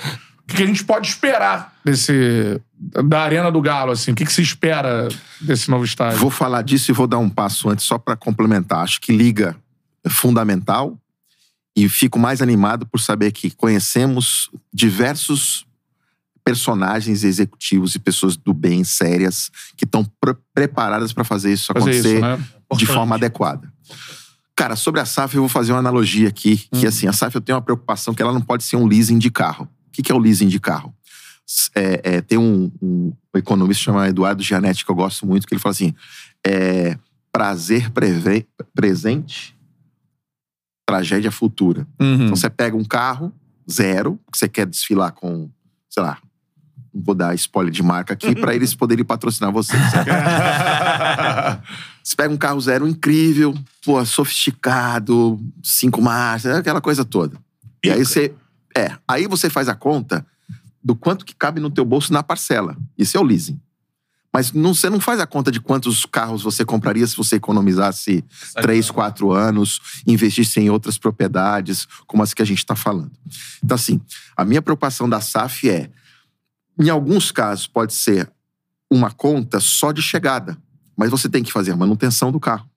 o 0.49 0.55
que 0.55 0.63
a 0.63 0.65
gente 0.65 0.83
pode 0.83 1.07
esperar 1.07 1.73
desse, 1.83 2.59
da 2.79 3.21
Arena 3.21 3.51
do 3.51 3.61
Galo, 3.61 3.91
assim. 3.91 4.11
O 4.11 4.15
que, 4.15 4.25
que 4.25 4.31
se 4.31 4.41
espera 4.41 5.09
desse 5.41 5.69
novo 5.69 5.83
estádio? 5.83 6.19
Vou 6.19 6.29
falar 6.29 6.61
disso 6.61 6.89
e 6.91 6.93
vou 6.93 7.07
dar 7.07 7.17
um 7.17 7.29
passo 7.29 7.69
antes 7.69 7.85
só 7.85 7.97
para 7.97 8.15
complementar. 8.15 8.79
Acho 8.79 9.01
que 9.01 9.11
liga 9.11 9.55
é 10.05 10.09
fundamental 10.09 10.97
e 11.75 11.87
fico 11.89 12.17
mais 12.17 12.41
animado 12.41 12.85
por 12.85 12.99
saber 12.99 13.31
que 13.31 13.51
conhecemos 13.51 14.49
diversos 14.73 15.65
personagens 16.43 17.25
executivos 17.25 17.93
e 17.93 17.99
pessoas 17.99 18.37
do 18.37 18.53
bem 18.53 18.83
sérias 18.85 19.51
que 19.75 19.83
estão 19.83 20.05
pre- 20.19 20.37
preparadas 20.53 21.11
para 21.11 21.25
fazer 21.25 21.51
isso 21.51 21.73
Fazer 21.73 21.79
acontecer 21.79 22.13
isso, 22.13 22.21
né? 22.21 22.39
de 22.77 22.85
forma 22.85 23.15
adequada. 23.15 23.69
Cara, 24.55 24.77
sobre 24.77 25.01
a 25.01 25.05
SAF 25.05 25.35
eu 25.35 25.41
vou 25.41 25.49
fazer 25.49 25.73
uma 25.73 25.79
analogia 25.79 26.29
aqui, 26.29 26.57
que 26.73 26.87
assim, 26.87 27.05
a 27.05 27.11
SAF 27.11 27.35
eu 27.35 27.41
tenho 27.41 27.57
uma 27.57 27.61
preocupação 27.61 28.13
que 28.13 28.21
ela 28.21 28.31
não 28.31 28.41
pode 28.41 28.63
ser 28.63 28.77
um 28.77 28.87
leasing 28.87 29.19
de 29.19 29.29
carro. 29.29 29.67
O 29.97 29.99
que 29.99 30.03
que 30.03 30.11
é 30.11 30.15
o 30.15 30.19
leasing 30.19 30.47
de 30.47 30.59
carro? 30.59 30.93
É, 31.73 32.01
é, 32.17 32.21
tem 32.21 32.37
um, 32.37 32.71
um 32.81 33.13
economista 33.35 33.83
chamado 33.83 34.07
Eduardo 34.09 34.43
Gianetti, 34.43 34.85
que 34.85 34.91
eu 34.91 34.95
gosto 34.95 35.25
muito, 35.25 35.47
que 35.47 35.53
ele 35.53 35.61
fala 35.61 35.71
assim: 35.71 35.95
é, 36.45 36.97
prazer 37.31 37.89
preve- 37.89 38.45
presente, 38.75 39.57
tragédia 40.85 41.31
futura. 41.31 41.87
Uhum. 41.99 42.25
Então 42.25 42.35
você 42.35 42.49
pega 42.49 42.75
um 42.75 42.83
carro 42.83 43.33
zero, 43.69 44.19
que 44.31 44.37
você 44.37 44.47
quer 44.47 44.67
desfilar 44.67 45.13
com, 45.13 45.49
sei 45.89 46.03
lá, 46.03 46.19
não 46.93 47.01
vou 47.01 47.15
dar 47.15 47.33
spoiler 47.35 47.71
de 47.73 47.81
marca 47.81 48.13
aqui, 48.13 48.35
para 48.35 48.53
eles 48.53 48.73
poderem 48.75 49.03
patrocinar 49.05 49.51
você. 49.51 49.73
certo? 49.89 50.09
Você 52.03 52.15
pega 52.15 52.33
um 52.33 52.37
carro 52.37 52.61
zero 52.61 52.87
incrível, 52.87 53.53
pô, 53.83 54.03
sofisticado, 54.05 55.37
cinco 55.61 56.01
marchas, 56.01 56.55
aquela 56.55 56.79
coisa 56.79 57.03
toda. 57.03 57.37
E 57.83 57.89
aí 57.91 58.05
você. 58.05 58.33
É, 58.77 58.95
aí 59.07 59.25
você 59.25 59.49
faz 59.49 59.67
a 59.67 59.73
conta 59.73 60.23
do 60.83 60.95
quanto 60.95 61.25
que 61.25 61.33
cabe 61.33 61.59
no 61.59 61.71
teu 61.71 61.83
bolso 61.83 62.13
na 62.13 62.21
parcela. 62.21 62.77
Isso 62.95 63.17
é 63.17 63.19
o 63.19 63.23
leasing. 63.23 63.59
Mas 64.31 64.51
não, 64.51 64.71
você 64.71 64.87
não 64.87 64.99
faz 64.99 65.19
a 65.19 65.25
conta 65.25 65.51
de 65.51 65.59
quantos 65.59 66.05
carros 66.05 66.43
você 66.43 66.63
compraria 66.63 67.07
se 67.07 67.17
você 67.17 67.37
economizasse 67.37 68.23
três, 68.61 68.91
quatro 68.91 69.31
anos, 69.31 69.79
investisse 70.05 70.59
em 70.59 70.69
outras 70.69 70.95
propriedades, 70.99 71.87
como 72.05 72.21
as 72.21 72.35
que 72.35 72.41
a 72.43 72.45
gente 72.45 72.59
está 72.59 72.75
falando. 72.75 73.11
Então, 73.63 73.73
assim, 73.73 73.99
a 74.35 74.45
minha 74.45 74.61
preocupação 74.61 75.09
da 75.09 75.19
SAF 75.21 75.67
é, 75.67 75.89
em 76.79 76.89
alguns 76.89 77.31
casos, 77.31 77.65
pode 77.65 77.93
ser 77.95 78.31
uma 78.91 79.09
conta 79.09 79.59
só 79.59 79.91
de 79.91 80.03
chegada, 80.03 80.55
mas 80.95 81.09
você 81.09 81.27
tem 81.27 81.41
que 81.41 81.51
fazer 81.51 81.71
a 81.71 81.75
manutenção 81.75 82.31
do 82.31 82.39
carro. 82.39 82.69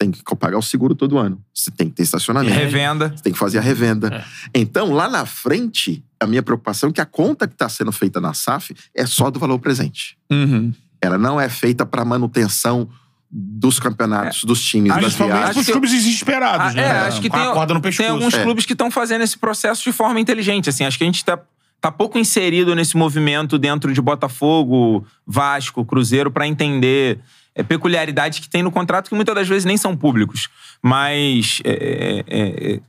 Você 0.00 0.06
tem 0.06 0.10
que 0.12 0.36
pagar 0.36 0.56
o 0.56 0.62
seguro 0.62 0.94
todo 0.94 1.18
ano. 1.18 1.38
Você 1.52 1.70
tem 1.70 1.88
que 1.90 1.96
ter 1.96 2.02
E 2.02 2.04
estacionamento. 2.04 2.54
revenda. 2.54 3.12
Você 3.14 3.22
tem 3.22 3.32
que 3.34 3.38
fazer 3.38 3.58
a 3.58 3.60
revenda. 3.60 4.08
É. 4.14 4.24
Então, 4.54 4.92
lá 4.94 5.08
na 5.10 5.26
frente, 5.26 6.02
a 6.18 6.26
minha 6.26 6.42
preocupação 6.42 6.88
é 6.88 6.92
que 6.92 7.00
a 7.02 7.06
conta 7.06 7.46
que 7.46 7.52
está 7.54 7.68
sendo 7.68 7.92
feita 7.92 8.18
na 8.18 8.32
SAF 8.32 8.74
é 8.94 9.04
só 9.04 9.30
do 9.30 9.38
valor 9.38 9.58
presente. 9.58 10.16
Uhum. 10.32 10.72
Ela 11.02 11.18
não 11.18 11.38
é 11.38 11.50
feita 11.50 11.84
para 11.84 12.02
manutenção 12.04 12.88
dos 13.30 13.78
campeonatos, 13.78 14.42
dos 14.44 14.60
times, 14.64 14.88
das 14.88 14.98
Principalmente 15.02 15.36
viagens. 15.38 15.66
que- 15.66 15.72
clubes 15.72 15.90
desesperados, 15.90 16.66
Ah, 16.68 16.72
né? 16.72 16.82
é, 16.82 16.90
acho 17.00 17.20
que 17.20 17.28
tem- 17.30 17.52
corda 17.52 17.74
no 17.74 17.80
pescoço. 17.80 18.02
Tem 18.08 18.10
alguns 18.16 18.34
É. 18.34 18.42
clubes 18.42 18.64
que 18.66 18.72
estão 18.72 18.90
fazendo 18.90 19.22
esse 19.22 19.36
processo 19.38 19.84
de 19.84 19.92
forma 19.92 20.18
inteligente. 20.18 20.68
Assim, 20.70 20.84
acho 20.84 20.96
que 20.98 21.04
a 21.04 21.06
gente 21.06 21.22
tá, 21.24 21.38
tá 21.80 21.92
pouco 21.92 22.18
inserido 22.18 22.74
nesse 22.74 22.96
movimento 22.96 23.56
dentro 23.58 23.92
de 23.92 24.00
Botafogo, 24.00 25.06
Vasco, 25.26 25.84
Cruzeiro, 25.84 26.30
para 26.30 26.46
entender 26.48 27.20
é, 27.60 27.62
peculiaridades 27.62 28.38
que 28.38 28.48
tem 28.48 28.62
no 28.62 28.70
contrato 28.70 29.08
que 29.08 29.14
muitas 29.14 29.34
das 29.34 29.48
vezes 29.48 29.64
nem 29.64 29.76
são 29.76 29.96
públicos. 29.96 30.48
Mas 30.82 31.60
é, 31.64 32.24
é, 32.28 32.72
é- 32.74 32.80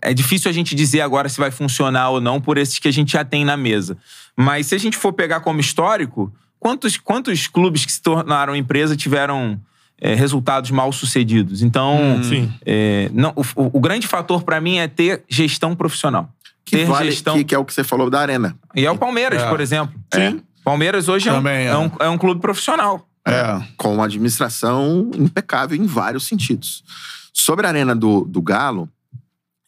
é 0.00 0.14
difícil 0.14 0.48
a 0.48 0.54
gente 0.54 0.74
dizer 0.76 1.00
agora 1.00 1.28
se 1.28 1.40
vai 1.40 1.50
funcionar 1.50 2.10
ou 2.10 2.20
não 2.20 2.40
por 2.40 2.56
esses 2.56 2.78
que 2.78 2.86
a 2.86 2.92
gente 2.92 3.12
já 3.12 3.24
tem 3.24 3.44
na 3.44 3.56
mesa. 3.56 3.96
Mas 4.36 4.66
se 4.66 4.74
a 4.74 4.78
gente 4.78 4.96
for 4.96 5.12
pegar 5.12 5.40
como 5.40 5.58
histórico, 5.58 6.32
quantos, 6.60 6.96
quantos 6.96 7.48
clubes 7.48 7.84
que 7.84 7.90
se 7.90 8.00
tornaram 8.00 8.54
empresa 8.54 8.96
tiveram 8.96 9.60
é, 10.00 10.14
resultados 10.14 10.70
mal 10.70 10.92
sucedidos? 10.92 11.62
Então, 11.62 12.20
Sim. 12.22 12.52
é, 12.64 13.10
não, 13.12 13.32
o, 13.34 13.76
o- 13.76 13.80
grande 13.80 14.06
fator 14.06 14.44
pra 14.44 14.60
mim 14.60 14.76
é 14.78 14.86
ter 14.86 15.24
gestão 15.28 15.74
profissional. 15.74 16.30
que, 16.64 16.76
ter 16.76 16.84
vale, 16.86 17.10
gestão. 17.10 17.34
que, 17.36 17.42
que 17.44 17.54
é 17.54 17.58
o 17.58 17.64
que 17.64 17.72
você 17.74 17.82
falou 17.82 18.08
da 18.08 18.20
Arena. 18.20 18.54
E 18.76 18.86
é 18.86 18.90
o 18.92 18.96
Palmeiras, 18.98 19.42
É. 19.42 19.48
por 19.48 19.60
exemplo. 19.60 19.98
Sim. 20.14 20.40
Palmeiras 20.62 21.08
hoje 21.08 21.28
é 21.28 21.32
um, 21.32 21.48
é. 21.48 21.64
é 21.66 21.76
um- 21.76 21.90
é 21.98 22.08
um 22.08 22.18
clube 22.18 22.40
profissional. 22.40 23.07
É. 23.30 23.68
Com 23.76 23.94
uma 23.94 24.04
administração 24.04 25.10
impecável 25.14 25.76
em 25.76 25.86
vários 25.86 26.26
sentidos. 26.26 26.82
Sobre 27.32 27.66
a 27.66 27.70
Arena 27.70 27.94
do, 27.94 28.24
do 28.24 28.42
Galo, 28.42 28.88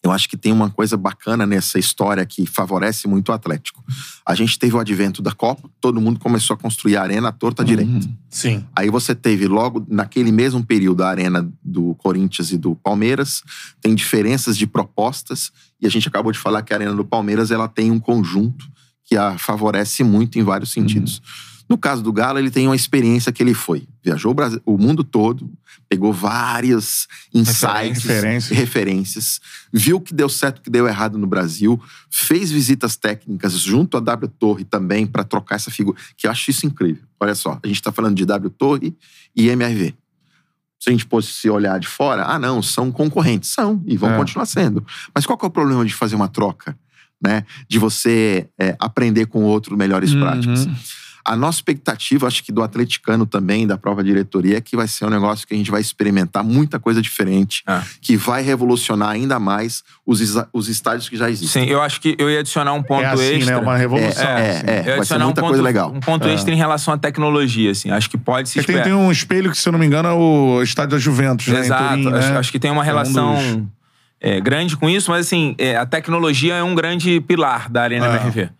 eu 0.02 0.10
acho 0.10 0.28
que 0.28 0.36
tem 0.36 0.50
uma 0.50 0.70
coisa 0.70 0.96
bacana 0.96 1.44
nessa 1.44 1.78
história 1.78 2.24
que 2.24 2.46
favorece 2.46 3.06
muito 3.06 3.28
o 3.28 3.32
Atlético. 3.32 3.84
A 4.24 4.34
gente 4.34 4.58
teve 4.58 4.74
o 4.74 4.78
advento 4.78 5.20
da 5.20 5.32
Copa, 5.32 5.68
todo 5.78 6.00
mundo 6.00 6.18
começou 6.18 6.54
a 6.54 6.56
construir 6.56 6.96
a 6.96 7.02
Arena 7.02 7.28
à 7.28 7.32
torta 7.32 7.62
direita. 7.62 8.08
Sim. 8.30 8.64
Aí 8.74 8.88
você 8.88 9.14
teve 9.14 9.46
logo 9.46 9.84
naquele 9.88 10.32
mesmo 10.32 10.64
período 10.64 11.02
a 11.02 11.10
arena 11.10 11.46
do 11.62 11.94
Corinthians 11.96 12.50
e 12.50 12.56
do 12.56 12.74
Palmeiras, 12.76 13.42
tem 13.80 13.94
diferenças 13.94 14.56
de 14.56 14.66
propostas 14.66 15.52
e 15.78 15.86
a 15.86 15.90
gente 15.90 16.08
acabou 16.08 16.32
de 16.32 16.38
falar 16.38 16.62
que 16.62 16.72
a 16.72 16.76
arena 16.76 16.94
do 16.94 17.04
Palmeiras 17.04 17.50
ela 17.50 17.68
tem 17.68 17.90
um 17.90 18.00
conjunto 18.00 18.70
que 19.04 19.16
a 19.16 19.36
favorece 19.36 20.02
muito 20.02 20.38
em 20.38 20.42
vários 20.42 20.70
sentidos. 20.70 21.20
No 21.70 21.78
caso 21.78 22.02
do 22.02 22.12
Galo, 22.12 22.36
ele 22.40 22.50
tem 22.50 22.66
uma 22.66 22.74
experiência 22.74 23.30
que 23.30 23.40
ele 23.40 23.54
foi. 23.54 23.86
Viajou 24.04 24.32
o, 24.32 24.34
Brasil- 24.34 24.60
o 24.66 24.76
mundo 24.76 25.04
todo, 25.04 25.48
pegou 25.88 26.12
vários 26.12 27.06
insights, 27.32 28.02
Referências. 28.02 28.58
referências, 28.58 29.40
viu 29.72 29.98
o 29.98 30.00
que 30.00 30.12
deu 30.12 30.28
certo 30.28 30.56
e 30.56 30.60
o 30.60 30.62
que 30.64 30.70
deu 30.70 30.88
errado 30.88 31.16
no 31.16 31.28
Brasil, 31.28 31.80
fez 32.10 32.50
visitas 32.50 32.96
técnicas 32.96 33.52
junto 33.60 33.96
à 33.96 34.00
W 34.00 34.28
Torre 34.36 34.64
também 34.64 35.06
para 35.06 35.22
trocar 35.22 35.54
essa 35.56 35.70
figura, 35.70 35.96
que 36.16 36.26
eu 36.26 36.30
acho 36.32 36.50
isso 36.50 36.66
incrível. 36.66 37.04
Olha 37.20 37.36
só, 37.36 37.60
a 37.62 37.66
gente 37.68 37.76
está 37.76 37.92
falando 37.92 38.16
de 38.16 38.24
W 38.26 38.50
Torre 38.50 38.96
e 39.36 39.48
MRV. 39.48 39.94
Se 40.80 40.88
a 40.88 40.92
gente 40.92 41.04
fosse 41.04 41.28
se 41.32 41.48
olhar 41.48 41.78
de 41.78 41.86
fora, 41.86 42.24
ah, 42.24 42.38
não, 42.38 42.60
são 42.62 42.90
concorrentes. 42.90 43.50
São, 43.50 43.80
e 43.86 43.96
vão 43.96 44.12
É. 44.12 44.16
continuar 44.16 44.46
sendo. 44.46 44.84
Mas 45.14 45.24
qual 45.24 45.38
é 45.40 45.46
o 45.46 45.50
problema 45.50 45.84
de 45.84 45.94
fazer 45.94 46.16
uma 46.16 46.26
troca? 46.26 46.76
Né? 47.22 47.44
De 47.68 47.78
você 47.78 48.48
é, 48.58 48.74
aprender 48.80 49.26
com 49.26 49.40
o 49.44 49.46
outro 49.46 49.76
melhores 49.76 50.12
Uhum. 50.14 50.20
práticas. 50.20 50.66
A 51.24 51.36
nossa 51.36 51.58
expectativa, 51.58 52.26
acho 52.26 52.42
que 52.42 52.50
do 52.50 52.62
atleticano 52.62 53.26
também, 53.26 53.66
da 53.66 53.76
própria 53.76 54.02
diretoria, 54.04 54.56
é 54.56 54.60
que 54.60 54.76
vai 54.76 54.88
ser 54.88 55.04
um 55.04 55.10
negócio 55.10 55.46
que 55.46 55.54
a 55.54 55.56
gente 55.56 55.70
vai 55.70 55.80
experimentar 55.80 56.42
muita 56.42 56.78
coisa 56.78 57.02
diferente, 57.02 57.62
É. 57.66 57.80
que 58.00 58.16
vai 58.16 58.42
revolucionar 58.42 59.10
ainda 59.10 59.38
mais 59.38 59.82
os, 60.06 60.20
os 60.52 60.68
estádios 60.68 61.08
que 61.08 61.16
já 61.16 61.30
existem. 61.30 61.64
Sim, 61.64 61.70
eu 61.70 61.80
acho 61.82 62.00
que 62.00 62.16
eu 62.18 62.30
ia 62.30 62.40
adicionar 62.40 62.72
um 62.72 62.82
ponto 62.82 63.02
É 63.02 63.06
assim, 63.08 63.34
extra. 63.36 63.56
né? 63.56 63.62
Uma 63.62 63.76
revolução. 63.76 64.24
É, 64.24 64.40
é, 64.40 64.50
assim. 64.50 64.66
é. 64.66 64.70
Eu 64.70 64.76
ia 64.76 64.82
vai 64.82 64.84
ser 64.84 64.92
adicionar 64.98 65.24
muita 65.26 65.40
um 65.40 65.44
ponto, 65.44 65.50
coisa 65.50 65.62
legal. 65.62 65.92
Um 65.94 66.00
ponto 66.00 66.26
É. 66.28 66.34
extra 66.34 66.52
em 66.54 66.56
relação 66.56 66.94
à 66.94 66.98
tecnologia, 66.98 67.70
assim. 67.70 67.90
Acho 67.90 68.08
que 68.08 68.16
pode 68.18 68.48
se 68.48 68.62
tem, 68.62 68.82
tem 68.82 68.94
um 68.94 69.10
espelho 69.12 69.50
que, 69.50 69.58
se 69.58 69.68
eu 69.68 69.72
não 69.72 69.78
me 69.78 69.86
engano, 69.86 70.08
é 70.08 70.12
o 70.12 70.62
estádio 70.62 70.92
da 70.92 70.98
Juventus, 70.98 71.46
né? 71.48 71.60
Exato. 71.60 72.02
Turim, 72.02 72.14
acho, 72.14 72.32
né? 72.32 72.38
acho 72.38 72.52
que 72.52 72.58
tem 72.58 72.70
uma 72.70 72.80
É 72.80 72.82
um 72.82 72.86
relação 72.86 73.34
dos- 73.34 73.64
é, 74.20 74.40
grande 74.40 74.76
com 74.76 74.88
isso, 74.88 75.10
mas 75.10 75.26
assim, 75.26 75.54
é, 75.58 75.76
a 75.76 75.86
tecnologia 75.86 76.54
é 76.54 76.62
um 76.62 76.74
grande 76.74 77.20
pilar 77.22 77.70
da 77.70 77.82
Arena 77.82 78.06
É. 78.06 78.16
MRV. 78.16 78.50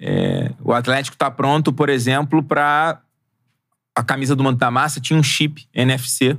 É, 0.00 0.50
o 0.62 0.72
Atlético 0.72 1.14
está 1.14 1.30
pronto, 1.30 1.72
por 1.72 1.88
exemplo, 1.88 2.42
para 2.42 3.00
a 3.94 4.02
camisa 4.02 4.36
do 4.36 4.44
Manto 4.44 4.58
da 4.58 4.70
Massa 4.70 5.00
tinha 5.00 5.18
um 5.18 5.22
chip 5.22 5.66
NFC, 5.74 6.36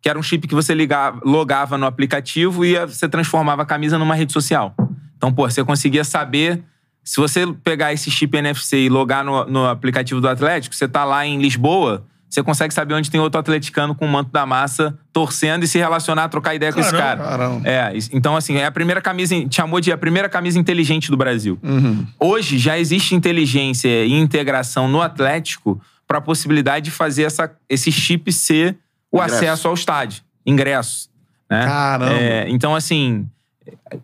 que 0.00 0.08
era 0.08 0.18
um 0.18 0.22
chip 0.22 0.48
que 0.48 0.54
você 0.54 0.74
ligava, 0.74 1.20
logava 1.24 1.76
no 1.76 1.86
aplicativo 1.86 2.64
e 2.64 2.78
você 2.86 3.08
transformava 3.08 3.62
a 3.62 3.66
camisa 3.66 3.98
numa 3.98 4.14
rede 4.14 4.32
social. 4.32 4.74
Então, 5.16 5.32
pô, 5.32 5.48
você 5.48 5.62
conseguia 5.64 6.04
saber. 6.04 6.62
Se 7.02 7.20
você 7.20 7.46
pegar 7.62 7.92
esse 7.92 8.10
chip 8.10 8.34
NFC 8.34 8.78
e 8.78 8.88
logar 8.88 9.22
no, 9.22 9.44
no 9.44 9.66
aplicativo 9.66 10.22
do 10.22 10.28
Atlético, 10.28 10.74
você 10.74 10.88
tá 10.88 11.04
lá 11.04 11.26
em 11.26 11.38
Lisboa, 11.38 12.06
você 12.28 12.42
consegue 12.42 12.74
saber 12.74 12.94
onde 12.94 13.10
tem 13.10 13.20
outro 13.20 13.38
atleticano 13.38 13.94
com 13.94 14.04
o 14.04 14.08
manto 14.08 14.30
da 14.32 14.44
massa 14.44 14.98
torcendo 15.12 15.64
e 15.64 15.68
se 15.68 15.78
relacionar, 15.78 16.28
trocar 16.28 16.54
ideia 16.54 16.72
com 16.72 16.80
esse 16.80 16.90
Caramba, 16.90 17.24
cara. 17.24 17.38
caramba. 17.38 17.68
É, 17.68 17.92
então 18.12 18.36
assim, 18.36 18.56
é 18.56 18.66
a 18.66 18.72
primeira 18.72 19.00
camisa, 19.00 19.34
chamou 19.50 19.80
de 19.80 19.92
a 19.92 19.96
primeira 19.96 20.28
camisa 20.28 20.58
inteligente 20.58 21.10
do 21.10 21.16
Brasil. 21.16 21.58
Uhum. 21.62 22.06
Hoje 22.18 22.58
já 22.58 22.78
existe 22.78 23.14
inteligência 23.14 24.04
e 24.04 24.12
integração 24.12 24.88
no 24.88 25.00
Atlético 25.00 25.80
para 26.06 26.18
a 26.18 26.20
possibilidade 26.20 26.86
de 26.86 26.90
fazer 26.90 27.22
essa, 27.22 27.50
esse 27.68 27.90
chip 27.92 28.32
ser 28.32 28.76
o 29.10 29.18
Ingresso. 29.18 29.36
acesso 29.36 29.68
ao 29.68 29.74
estádio, 29.74 30.22
ingresso. 30.44 31.08
Né? 31.48 31.64
Caramba. 31.64 32.12
É, 32.12 32.46
então, 32.48 32.74
assim, 32.74 33.28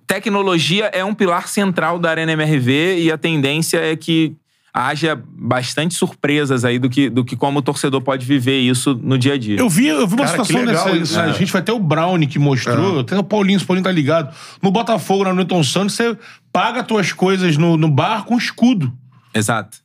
tecnologia 0.07 0.87
é 0.87 1.05
um 1.05 1.15
pilar 1.15 1.49
central 1.49 1.99
da 1.99 2.11
Arena 2.11 2.33
MRV 2.33 2.99
e 3.01 3.11
a 3.11 3.19
tendência 3.19 3.79
é 3.79 3.97
que 3.97 4.37
haja 4.73 5.21
bastante 5.27 5.95
surpresas 5.95 6.65
aí 6.65 6.79
do 6.79 6.89
que, 6.89 7.11
do 7.11 7.25
que 7.25 7.37
como 7.37 7.59
o 7.59 7.63
torcedor 7.63 8.01
pode 8.01 8.25
viver 8.25 8.59
isso 8.61 8.99
no 9.03 9.19
dia 9.19 9.35
a 9.35 9.39
dia. 9.39 9.59
Eu 9.59 9.69
vi, 9.69 9.89
eu 9.89 10.07
vi 10.07 10.15
uma 10.15 10.25
Cara, 10.25 10.45
situação 10.45 10.65
legal 10.65 10.85
dessa. 10.85 10.97
isso, 10.97 11.17
né? 11.17 11.27
né? 11.27 11.31
A 11.31 11.35
gente 11.35 11.53
vai 11.53 11.63
ter 11.63 11.73
o 11.73 11.79
Brownie 11.79 12.27
que 12.27 12.39
mostrou, 12.39 13.03
tem 13.05 13.19
o 13.19 13.25
Paulinho, 13.25 13.59
o 13.61 13.67
Paulinho 13.67 13.85
tá 13.85 13.93
ligado. 13.93 14.35
No 14.63 14.71
Botafogo, 14.71 15.25
na 15.25 15.35
Newton 15.35 15.63
Santos, 15.63 15.95
você 15.95 16.17
paga 16.53 16.83
tuas 16.83 17.13
coisas 17.13 17.57
no, 17.57 17.77
no 17.77 17.89
bar 17.89 18.25
com 18.25 18.37
escudo. 18.37 18.93
Exato. 19.35 19.79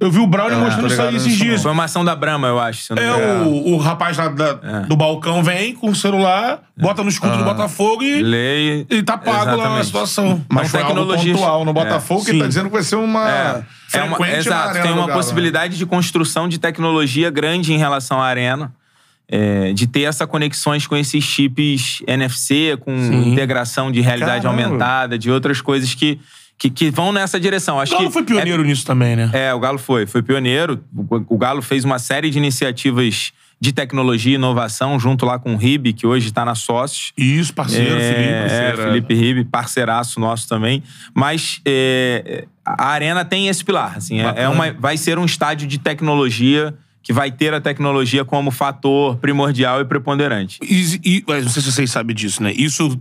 Eu 0.00 0.10
vi 0.10 0.18
o 0.18 0.26
Brownie 0.26 0.56
É, 0.56 0.60
mostrando 0.60 0.86
tô 0.88 0.92
isso 0.94 1.02
aí 1.02 1.14
esses 1.16 1.36
dias. 1.36 1.62
Foi 1.62 1.70
uma 1.72 1.84
ação 1.84 2.02
da 2.02 2.16
Brahma, 2.16 2.48
eu 2.48 2.58
acho. 2.58 2.84
se 2.84 2.92
eu 2.92 2.96
não 2.96 3.02
me 3.02 3.08
engano. 3.10 3.44
É, 3.44 3.46
o, 3.46 3.74
o 3.74 3.76
rapaz 3.76 4.16
lá 4.16 4.28
da- 4.28 4.58
É. 4.62 4.86
do 4.86 4.96
balcão 4.96 5.42
vem 5.42 5.74
com 5.74 5.90
o 5.90 5.94
celular, 5.94 6.62
bota 6.76 7.02
no 7.02 7.10
escudo 7.10 7.36
do 7.36 7.44
Botafogo 7.44 8.02
e, 8.02 8.22
Lei. 8.22 8.86
e 8.88 9.02
tá 9.02 9.18
pago 9.18 9.34
lá 9.44 9.50
a 9.50 9.54
Exatamente. 9.56 9.86
situação. 9.86 10.44
Mas 10.48 10.68
Então, 10.68 10.80
foi 10.88 10.96
algo 10.98 11.14
pontual 11.14 11.64
no 11.66 11.72
Botafogo 11.74 12.24
que 12.24 12.30
Sim. 12.30 12.38
tá 12.38 12.46
dizendo 12.46 12.66
que 12.66 12.72
vai 12.72 12.82
ser 12.82 12.96
uma... 12.96 13.30
É, 13.30 13.64
é 13.92 14.02
uma, 14.02 14.30
exato, 14.30 14.80
tem 14.80 14.90
uma 14.92 15.06
né? 15.06 15.12
possibilidade 15.12 15.76
de 15.76 15.84
construção 15.84 16.48
de 16.48 16.58
tecnologia 16.58 17.28
grande 17.30 17.72
em 17.74 17.76
relação 17.76 18.20
à 18.22 18.26
arena. 18.26 18.72
é, 19.32 19.72
de 19.72 19.86
ter 19.86 20.02
essas 20.02 20.26
conexões 20.26 20.88
com 20.88 20.96
esses 20.96 21.22
chips 21.22 22.02
NFC, 22.04 22.76
com 22.80 22.96
Sim. 22.98 23.30
integração 23.30 23.92
de 23.92 24.00
realidade 24.00 24.42
Caramba. 24.42 24.62
aumentada, 24.64 25.16
de 25.16 25.30
outras 25.30 25.60
coisas 25.60 25.94
que, 25.94 26.18
que, 26.60 26.68
que 26.70 26.90
vão 26.90 27.10
nessa 27.10 27.40
direção. 27.40 27.80
Acho 27.80 27.94
O 27.94 27.98
Galo 27.98 28.10
foi 28.10 28.22
pioneiro 28.22 28.62
nisso 28.62 28.84
também, 28.84 29.16
né? 29.16 29.30
É, 29.32 29.54
o 29.54 29.58
Galo 29.58 29.78
foi. 29.78 30.06
Foi 30.06 30.22
pioneiro. 30.22 30.78
O, 30.94 31.34
o 31.34 31.38
Galo 31.38 31.62
fez 31.62 31.84
uma 31.86 31.98
série 31.98 32.28
de 32.28 32.36
iniciativas 32.36 33.32
de 33.58 33.72
tecnologia 33.72 34.32
e 34.32 34.34
inovação 34.36 34.98
junto 35.00 35.24
lá 35.26 35.38
com 35.38 35.54
o 35.54 35.56
RIB, 35.56 35.92
que 35.94 36.06
hoje 36.06 36.28
está 36.28 36.44
na 36.44 36.54
Sócios. 36.54 37.12
Isso, 37.16 37.52
parceiro, 37.54 37.94
É, 37.96 38.00
Felipe. 38.00 38.28
é, 38.32 38.40
parceiro. 38.40 38.76
Felipe 38.82 39.14
Ribe, 39.14 39.44
parceiraço 39.44 40.20
nosso 40.20 40.46
também. 40.48 40.82
Mas 41.14 41.60
é, 41.66 42.44
a 42.64 42.88
Arena 42.88 43.24
tem 43.24 43.48
esse 43.48 43.64
pilar. 43.64 43.94
Assim, 43.96 44.20
é, 44.20 44.32
é 44.44 44.48
uma, 44.48 44.70
vai 44.72 44.96
ser 44.98 45.18
um 45.18 45.24
estádio 45.24 45.66
de 45.66 45.78
tecnologia 45.78 46.74
que 47.02 47.12
vai 47.12 47.30
ter 47.30 47.54
a 47.54 47.60
tecnologia 47.60 48.22
como 48.24 48.50
fator 48.50 49.16
primordial 49.16 49.80
e 49.80 49.84
preponderante. 49.86 50.58
E, 50.62 51.00
e- 51.02 51.24
não 51.26 51.48
sei 51.48 51.62
se 51.62 51.72
vocês 51.72 51.90
sabem 51.90 52.14
disso, 52.14 52.42
né? 52.42 52.52
Isso 52.54 52.98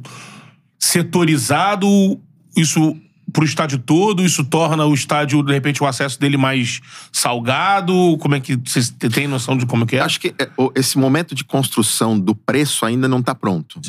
setorizado, 0.78 1.88
isso 2.56 2.96
pro 3.32 3.46
estádio 3.46 3.78
todo, 3.78 4.24
isso 4.24 4.44
torna 4.44 4.86
o 4.86 4.94
estádio, 4.94 5.44
de 5.44 5.52
repente, 5.52 5.84
o 5.84 5.88
acesso 5.88 6.20
dele 6.20 6.38
mais 6.38 6.82
salgado? 7.12 8.18
Como 8.20 8.36
é 8.36 8.40
que. 8.40 8.56
Vocês 8.56 8.90
têm 8.90 9.28
noção 9.28 9.58
de 9.58 9.66
como 9.66 9.84
é 9.84 9.88
que 9.88 9.96
é? 9.96 10.02
Acho 10.02 10.20
que 10.20 10.34
é, 10.40 10.50
esse 10.76 10.98
momento 10.98 11.34
de 11.36 11.44
construção 11.44 12.20
do 12.20 12.36
preço 12.36 12.86
ainda 12.86 13.08
não 13.08 13.20
está 13.20 13.34
pronto. 13.34 13.80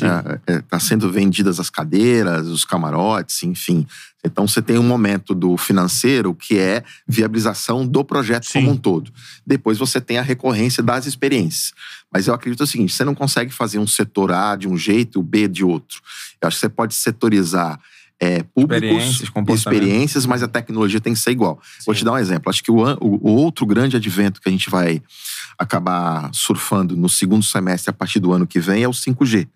Está 0.47 0.79
sendo 0.79 1.11
vendidas 1.11 1.59
as 1.59 1.69
cadeiras, 1.69 2.47
os 2.47 2.65
camarotes, 2.65 3.43
enfim. 3.43 3.85
Então 4.23 4.47
você 4.47 4.61
tem 4.61 4.77
um 4.77 4.83
momento 4.83 5.33
do 5.33 5.57
financeiro 5.57 6.33
que 6.33 6.57
é 6.57 6.83
viabilização 7.07 7.85
do 7.85 8.03
projeto 8.03 8.45
Sim. 8.45 8.61
como 8.61 8.71
um 8.71 8.77
todo. 8.77 9.11
Depois 9.45 9.77
você 9.77 9.99
tem 9.99 10.17
a 10.17 10.21
recorrência 10.21 10.83
das 10.83 11.05
experiências. 11.05 11.73
Mas 12.13 12.27
eu 12.27 12.33
acredito 12.33 12.61
o 12.61 12.67
seguinte: 12.67 12.93
você 12.93 13.03
não 13.03 13.15
consegue 13.15 13.51
fazer 13.51 13.79
um 13.79 13.87
setor 13.87 14.31
A 14.31 14.55
de 14.55 14.67
um 14.67 14.77
jeito, 14.77 15.19
o 15.19 15.23
B 15.23 15.47
de 15.47 15.63
outro. 15.63 16.01
Eu 16.41 16.47
acho 16.47 16.57
que 16.57 16.61
você 16.61 16.69
pode 16.69 16.93
setorizar 16.93 17.79
é, 18.23 18.43
públicos, 18.43 19.21
Experiências, 19.23 19.59
experiências, 19.59 20.25
mas 20.27 20.43
a 20.43 20.47
tecnologia 20.47 21.01
tem 21.01 21.11
que 21.13 21.19
ser 21.19 21.31
igual. 21.31 21.59
Vou 21.87 21.95
te 21.95 22.05
dar 22.05 22.11
um 22.13 22.17
exemplo. 22.19 22.51
Acho 22.51 22.61
que 22.63 22.69
o, 22.69 22.77
o- 23.01 23.31
outro 23.31 23.65
grande 23.65 23.97
advento 23.97 24.39
que 24.39 24.47
a 24.47 24.51
gente 24.51 24.69
vai 24.69 25.01
acabar 25.57 26.29
surfando 26.33 26.95
no 26.95 27.09
segundo 27.09 27.43
semestre 27.43 27.89
a 27.89 27.93
partir 27.93 28.19
do 28.19 28.31
ano 28.31 28.45
que 28.45 28.59
vem 28.59 28.83
é 28.83 28.87
o 28.87 28.91
5G. 28.91 29.47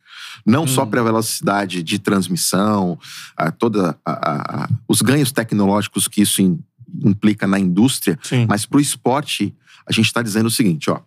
Não 0.46 0.66
só 0.68 0.86
para 0.86 1.00
a 1.00 1.04
velocidade 1.04 1.84
de 1.84 2.00
transmissão, 2.00 2.98
a 3.38 3.52
toda 3.52 3.98
a- 4.06 4.64
a- 4.66 4.70
os 4.88 5.02
ganhos 5.02 5.32
tecnológicos 5.32 6.08
que 6.08 6.22
isso 6.22 6.42
im- 6.42 6.60
implica 7.04 7.46
na 7.48 7.60
indústria, 7.60 8.18
Sim. 8.24 8.46
mas 8.50 8.66
para 8.66 8.78
o 8.78 8.82
esporte 8.82 9.54
a 9.88 9.94
gente 9.94 10.06
está 10.08 10.22
dizendo 10.24 10.48
o 10.48 10.52
seguinte, 10.52 10.90
ó, 10.90 11.00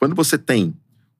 quando 0.00 0.14
você 0.16 0.36
tem 0.36 0.74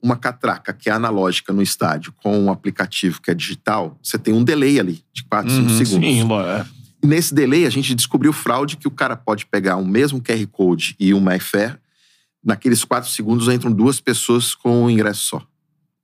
uma 0.05 0.17
catraca 0.17 0.71
que 0.75 0.91
é 0.91 0.93
analógica 0.93 1.51
no 1.51 1.63
estádio 1.63 2.13
com 2.23 2.39
um 2.39 2.53
aplicativo 2.53 3.23
que 3.23 3.31
é 3.31 3.35
digital, 3.35 3.99
você 4.03 4.19
tem 4.19 4.35
um 4.35 4.45
delay 4.45 4.79
ali 4.79 5.03
de 5.15 5.25
4, 5.25 5.51
5 5.51 5.63
Uhum, 5.63 5.69
segundos. 5.79 6.09
Sim, 6.11 6.29
é. 6.45 6.67
E 7.03 7.07
Nesse 7.07 7.35
delay, 7.35 7.65
a 7.65 7.71
gente 7.71 7.95
descobriu 7.95 8.31
fraude 8.31 8.77
que 8.77 8.87
o 8.87 8.91
cara 8.91 9.17
pode 9.17 9.47
pegar 9.47 9.77
o 9.77 9.85
mesmo 9.85 10.21
QR 10.21 10.47
Code 10.49 10.95
e 11.01 11.15
uma 11.15 11.33
MyFair. 11.33 11.81
Naqueles 12.45 12.85
quatro 12.85 13.09
segundos 13.09 13.49
entram 13.49 13.73
duas 13.73 13.99
pessoas 13.99 14.55
com 14.55 14.85
um 14.85 14.91
ingresso 14.91 15.23
só. 15.23 15.43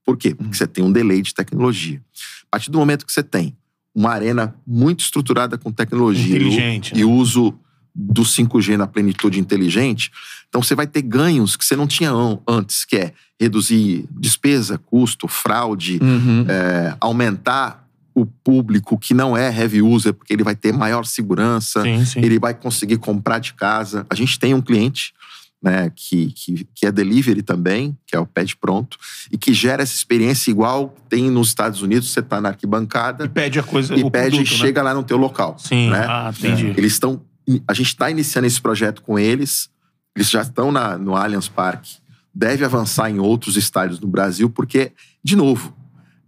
Por 0.03 0.17
quê? 0.17 0.35
Porque 0.35 0.57
você 0.57 0.67
tem 0.67 0.83
um 0.83 0.91
delay 0.91 1.21
de 1.21 1.35
tecnologia. 1.35 2.03
A 2.45 2.53
partir 2.53 2.71
do 2.71 2.79
momento 2.79 3.05
que 3.05 3.13
você 3.13 3.23
tem 3.23 3.55
uma 3.95 4.11
arena 4.13 4.55
muito 4.67 5.01
estruturada 5.01 5.59
com 5.59 5.71
tecnologia 5.71 6.39
e 6.39 6.41
Inteligente, 6.41 6.93
e 6.95 6.99
né? 7.01 7.05
o 7.05 7.11
uso 7.11 7.55
do 7.95 8.23
5G 8.23 8.77
na 8.77 8.87
plenitude 8.87 9.39
inteligente, 9.41 10.11
então 10.49 10.63
você 10.63 10.75
vai 10.75 10.87
ter 10.87 11.03
ganhos 11.03 11.57
que 11.57 11.65
você 11.65 11.75
não 11.77 11.87
tinha 11.87 12.11
an- 12.11 12.39
antes, 12.47 12.85
que 12.85 12.97
é 12.97 13.13
reduzir 13.41 14.05
despesa, 14.11 14.79
custo, 14.79 15.27
fraude, 15.29 15.99
Uhum. 16.03 16.45
é, 16.49 16.95
aumentar 17.01 17.87
o 18.15 18.27
público 18.27 18.99
que 18.99 19.15
não 19.15 19.37
é 19.37 19.47
heavy 19.57 19.81
user, 19.81 20.13
porque 20.13 20.33
ele 20.33 20.43
vai 20.45 20.55
ter 20.57 20.73
maior 20.73 21.05
segurança, 21.07 21.83
Sim, 21.83 22.05
sim. 22.05 22.21
ele 22.21 22.39
vai 22.39 22.53
conseguir 22.53 22.99
comprar 22.99 23.39
de 23.39 23.55
casa. 23.55 24.05
A 24.11 24.15
gente 24.15 24.39
tem 24.39 24.53
um 24.53 24.61
cliente 24.61 25.13
né, 25.63 25.93
que, 25.95 26.33
que, 26.33 26.67
que 26.75 26.87
é 26.87 26.93
delivery 26.93 27.43
também, 27.43 27.97
que 28.07 28.17
é 28.17 28.19
o 28.19 28.27
Pede 28.27 28.57
Pronto, 28.57 28.97
e 29.31 29.37
que 29.39 29.53
gera 29.55 29.83
essa 29.83 29.95
experiência 29.95 30.51
igual 30.51 30.95
tem 31.09 31.31
nos 31.31 31.49
Estados 31.49 31.83
Unidos, 31.83 32.11
você 32.11 32.21
está 32.21 32.41
na 32.41 32.49
E 32.49 32.53
arquibancada 32.53 33.29
pede 33.29 33.59
a 33.59 33.63
coisa. 33.63 33.95
e 33.95 34.11
pede 34.11 34.37
e 34.37 34.39
produto, 34.39 34.51
né? 34.53 34.57
chega 34.59 34.83
lá 34.83 34.93
no 34.95 35.03
teu 35.03 35.17
local. 35.19 35.57
Sim, 35.59 35.91
né? 35.91 36.05
ah, 36.09 36.33
entendi. 36.37 36.73
Eles 36.77 36.93
estão. 36.93 37.23
A 37.67 37.75
gente 37.75 37.89
está 37.89 38.11
iniciando 38.11 38.47
esse 38.47 38.61
projeto 38.61 39.03
com 39.03 39.19
eles. 39.19 39.69
Eles 40.15 40.29
já 40.31 40.43
estão 40.43 40.71
na, 40.73 40.99
no 40.99 41.15
Allianz 41.17 41.49
Parque. 41.49 41.97
Deve 42.35 42.65
avançar 42.65 43.11
em 43.11 43.19
outros 43.19 43.57
estádios 43.57 43.99
no 44.01 44.07
Brasil, 44.09 44.49
porque, 44.51 44.93
de 45.23 45.35
novo, 45.37 45.75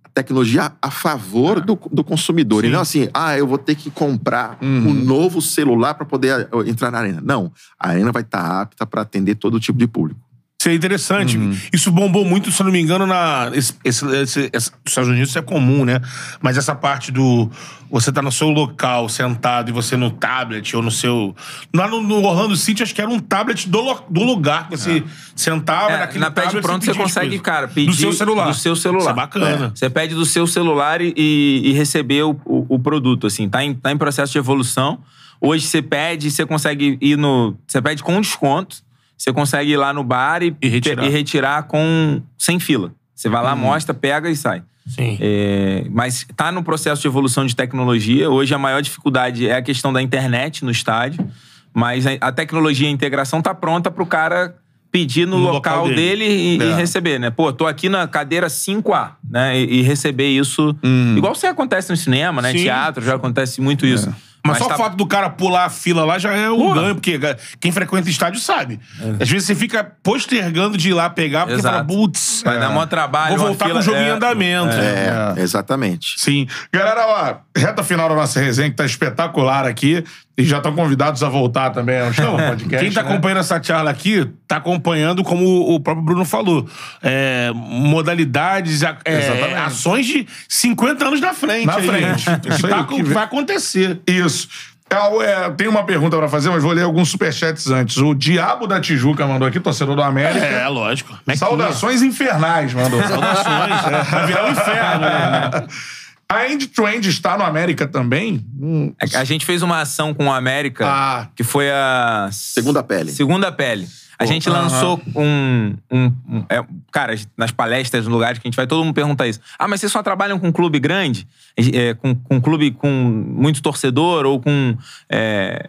a 0.04 0.08
tecnologia 0.08 0.72
a 0.80 0.90
favor 0.90 1.60
do, 1.60 1.78
do 1.92 2.02
consumidor. 2.02 2.62
Sim. 2.62 2.68
E 2.68 2.72
não 2.72 2.80
assim, 2.80 3.08
ah, 3.14 3.36
eu 3.36 3.46
vou 3.46 3.58
ter 3.58 3.74
que 3.74 3.90
comprar 3.90 4.58
Uhum. 4.60 4.88
um 4.88 4.94
novo 4.94 5.40
celular 5.40 5.94
para 5.94 6.04
poder 6.06 6.48
eh, 6.52 6.68
entrar 6.70 6.90
na 6.90 6.98
arena. 6.98 7.20
Não. 7.24 7.52
A 7.78 7.90
arena 7.90 8.10
vai 8.12 8.22
estar 8.22 8.60
apta 8.62 8.84
para 8.86 9.02
atender 9.02 9.36
todo 9.36 9.60
tipo 9.60 9.78
de 9.78 9.86
público. 9.86 10.20
Isso 10.62 10.68
é 10.68 10.74
interessante. 10.74 11.36
Uhum. 11.36 11.56
Isso 11.72 11.90
bombou 11.90 12.24
muito, 12.24 12.52
se 12.52 12.62
eu 12.62 12.64
não 12.66 12.72
me 12.72 12.80
engano, 12.80 13.04
na. 13.04 13.50
Esse, 13.52 13.74
esse, 13.84 14.06
esse- 14.06 14.50
esse- 14.52 14.70
nos 14.70 14.80
Estados 14.86 15.10
Unidos 15.10 15.30
isso 15.30 15.38
é 15.38 15.42
comum, 15.42 15.84
né? 15.84 16.00
Mas 16.40 16.56
essa 16.56 16.72
parte 16.72 17.10
do. 17.10 17.50
Você 17.90 18.12
tá 18.12 18.22
no 18.22 18.30
seu 18.30 18.48
local, 18.48 19.08
sentado, 19.08 19.68
e 19.70 19.72
você 19.72 19.96
no 19.96 20.08
tablet 20.12 20.76
ou 20.76 20.80
no 20.82 20.90
seu. 20.92 21.34
Lá 21.74 21.88
no, 21.88 22.00
no 22.00 22.22
Orlando 22.22 22.56
City, 22.56 22.80
acho 22.82 22.94
que 22.94 23.00
era 23.02 23.10
um 23.10 23.18
tablet 23.18 23.68
do, 23.68 23.82
do 24.08 24.22
lugar 24.22 24.68
que 24.68 24.76
você 24.76 25.02
sentava 25.34 25.90
É, 25.90 25.98
naquele 25.98 26.20
na 26.20 26.30
Pede 26.30 26.46
tablet. 26.46 26.62
Pronto 26.64 26.84
você 26.84 26.90
as 26.92 26.96
consegue, 26.96 27.38
cara, 27.40 27.66
pedir 27.66 27.86
Do 27.88 27.94
seu 27.94 28.12
celular. 28.12 28.46
do 28.46 28.54
seu 28.54 28.76
celular. 28.76 29.00
Isso 29.00 29.10
é 29.10 29.14
bacana. 29.14 29.72
Você 29.74 29.90
pede 29.90 30.14
do 30.14 30.24
seu 30.24 30.46
celular 30.46 31.00
e, 31.02 31.12
e 31.16 31.72
receber 31.72 32.22
o, 32.22 32.30
o- 32.46 32.66
o 32.76 32.78
produto, 32.78 33.26
assim. 33.26 33.48
Tá 33.48 33.64
em, 33.64 33.74
tá 33.74 33.90
em 33.90 33.96
processo 33.98 34.30
de 34.32 34.38
evolução. 34.38 35.00
Hoje 35.40 35.66
você 35.66 35.82
pede, 35.82 36.30
você 36.30 36.46
consegue 36.46 36.96
ir 37.00 37.18
no... 37.18 37.56
Você 37.66 37.82
pede 37.82 38.00
com 38.02 38.20
desconto. 38.20 38.76
Você 39.22 39.32
consegue 39.32 39.70
ir 39.70 39.76
lá 39.76 39.92
no 39.92 40.02
bar 40.02 40.42
e, 40.42 40.52
E 40.60 40.68
retirar. 40.68 41.04
e 41.04 41.08
retirar 41.08 41.62
com, 41.68 42.20
sem 42.36 42.58
fila. 42.58 42.92
Você 43.14 43.28
vai 43.28 43.40
lá, 43.40 43.54
mostra, 43.54 43.94
pega 43.94 44.28
e 44.28 44.34
sai. 44.34 44.64
Sim. 44.84 45.16
É, 45.20 45.84
mas 45.92 46.26
está 46.28 46.50
no 46.50 46.64
processo 46.64 47.00
de 47.00 47.06
evolução 47.06 47.46
de 47.46 47.54
tecnologia. 47.54 48.28
Hoje 48.28 48.52
a 48.52 48.58
maior 48.58 48.82
dificuldade 48.82 49.46
é 49.46 49.54
a 49.54 49.62
questão 49.62 49.92
da 49.92 50.02
internet 50.02 50.64
no 50.64 50.72
estádio. 50.72 51.24
Mas 51.72 52.04
a, 52.04 52.10
a 52.20 52.32
tecnologia 52.32 52.88
e 52.88 52.90
a 52.90 52.92
integração 52.92 53.40
tá 53.40 53.54
pronta 53.54 53.92
para 53.92 54.02
o 54.02 54.06
cara 54.06 54.56
pedir 54.90 55.24
no, 55.24 55.38
No 55.38 55.52
local, 55.52 55.84
local 55.84 55.94
dele, 55.94 56.26
dele. 56.26 56.58
e, 56.58 56.58
e 56.58 56.62
É. 56.72 56.74
receber, 56.74 57.20
né? 57.20 57.30
Pô, 57.30 57.52
tô 57.52 57.64
aqui 57.68 57.88
na 57.88 58.08
cadeira 58.08 58.48
5A, 58.48 59.12
né? 59.30 59.56
E, 59.56 59.78
e 59.78 59.82
receber 59.82 60.28
isso. 60.30 60.76
Hum. 60.82 61.14
Igual 61.16 61.32
você 61.36 61.46
acontece 61.46 61.88
no 61.90 61.96
cinema, 61.96 62.42
né? 62.42 62.50
Sim. 62.50 62.64
Teatro 62.64 63.04
já 63.04 63.14
acontece 63.14 63.60
muito 63.60 63.86
isso. 63.86 64.12
Mas, 64.44 64.58
só 64.58 64.66
tá- 64.68 64.74
o 64.74 64.78
fato 64.78 64.96
do 64.96 65.06
cara 65.06 65.30
pular 65.30 65.66
a 65.66 65.70
fila 65.70 66.04
lá 66.04 66.18
já 66.18 66.32
é 66.34 66.50
um 66.50 66.56
Pula. 66.56 66.82
ganho, 66.82 66.94
porque 66.96 67.18
quem 67.60 67.70
frequenta 67.70 68.10
estádio 68.10 68.40
sabe. 68.40 68.80
Às 69.20 69.28
vezes 69.30 69.46
você 69.46 69.54
fica 69.54 69.84
postergando 70.02 70.76
de 70.76 70.88
ir 70.88 70.94
lá 70.94 71.08
pegar, 71.08 71.42
porque 71.46 71.60
Exato. 71.60 71.74
fala, 71.76 71.86
putz, 71.86 72.42
Vai 72.44 72.56
é, 72.56 72.60
dar 72.60 72.70
maior 72.70 72.86
trabalho. 72.86 73.36
vou 73.36 73.46
voltar 73.46 73.66
fila- 73.66 73.74
com 73.78 73.80
o 73.80 73.84
jogo 73.84 73.98
em 73.98 74.08
é. 74.08 74.10
andamento. 74.10 74.74
É, 74.74 75.34
exatamente. 75.40 76.14
Sim. 76.18 76.48
Galera, 76.72 77.06
ó, 77.06 77.34
reta 77.56 77.84
final 77.84 78.08
da 78.08 78.14
nossa 78.16 78.40
resenha, 78.40 78.68
que 78.70 78.76
tá 78.76 78.84
espetacular 78.84 79.64
aqui. 79.66 80.04
E 80.36 80.44
já 80.44 80.56
estão 80.56 80.74
convidados 80.74 81.22
a 81.22 81.28
voltar 81.28 81.70
também 81.70 82.00
ao 82.00 82.12
show 82.12 82.36
podcast. 82.38 82.84
Quem 82.84 82.90
tá 82.92 83.02
né? 83.02 83.10
acompanhando 83.10 83.38
essa 83.38 83.62
charla 83.62 83.90
aqui, 83.90 84.26
tá 84.48 84.56
acompanhando, 84.56 85.22
como 85.22 85.74
o 85.74 85.78
próprio 85.78 86.04
Bruno 86.04 86.24
falou, 86.24 86.66
é, 87.02 87.50
modalidades, 87.54 88.82
é, 88.82 89.56
ações 89.64 90.06
de 90.06 90.26
50 90.48 91.06
anos 91.06 91.20
na 91.20 91.34
frente. 91.34 91.66
Na 91.66 91.76
aí. 91.76 91.86
frente. 91.86 92.24
Isso 92.48 92.68
tá- 92.68 92.84
que 92.84 93.02
vai 93.02 93.24
acontecer. 93.24 94.00
Isso. 94.06 94.48
É, 94.92 95.46
é, 95.46 95.50
tem 95.50 95.68
uma 95.68 95.84
pergunta 95.84 96.16
pra 96.18 96.28
fazer, 96.28 96.50
mas 96.50 96.62
vou 96.62 96.72
ler 96.72 96.82
alguns 96.82 97.08
superchats 97.08 97.70
antes. 97.70 97.96
O 97.96 98.14
Diabo 98.14 98.66
da 98.66 98.78
Tijuca 98.78 99.26
mandou 99.26 99.48
aqui, 99.48 99.58
torcedor 99.58 99.96
do 99.96 100.02
América. 100.02 100.44
É, 100.44 100.68
lógico. 100.68 101.18
Saudações 101.34 102.02
infernais, 102.02 102.74
mandou. 102.74 103.02
Saudações. 103.02 103.86
é. 103.86 104.02
Vai 104.02 104.26
virar 104.26 104.44
um 104.44 104.52
inferno, 104.52 105.00
né? 105.00 105.50
A 106.34 106.50
End 106.50 106.66
Trend 106.68 107.08
está 107.08 107.36
no 107.38 107.44
América 107.44 107.86
também? 107.86 108.44
Hum, 108.60 108.92
A- 109.00 109.20
A 109.20 109.24
gente 109.24 109.44
fez 109.46 109.62
uma 109.62 109.80
ação 109.80 110.12
com 110.14 110.26
o 110.26 110.32
América, 110.32 110.84
Ah. 110.86 111.28
que 111.34 111.42
foi 111.44 111.70
a... 111.70 112.28
Segunda 112.32 112.82
pele. 112.82 113.10
Segunda 113.10 113.50
Pele. 113.52 113.86
A 114.18 114.24
gente 114.24 114.48
aham. 114.48 114.62
lançou 114.62 115.00
um... 115.16 115.74
um- 115.90 116.12
um- 116.28 116.44
é, 116.48 116.64
cara, 116.92 117.14
nas 117.36 117.50
palestras, 117.50 118.06
no 118.06 118.12
lugar 118.12 118.34
que 118.34 118.40
a 118.44 118.48
gente 118.48 118.54
vai, 118.56 118.66
todo 118.66 118.84
mundo 118.84 118.94
pergunta 118.94 119.26
isso. 119.26 119.40
Ah, 119.58 119.66
mas 119.66 119.80
vocês 119.80 119.90
só 119.90 120.00
trabalham 120.02 120.38
com 120.38 120.52
clube 120.52 120.78
grande? 120.78 121.26
É, 121.56 121.94
com, 121.94 122.14
com 122.14 122.40
clube 122.40 122.70
com 122.70 122.88
muito 122.88 123.60
torcedor 123.60 124.24
ou 124.26 124.40
com... 124.40 124.76
é, 125.10 125.68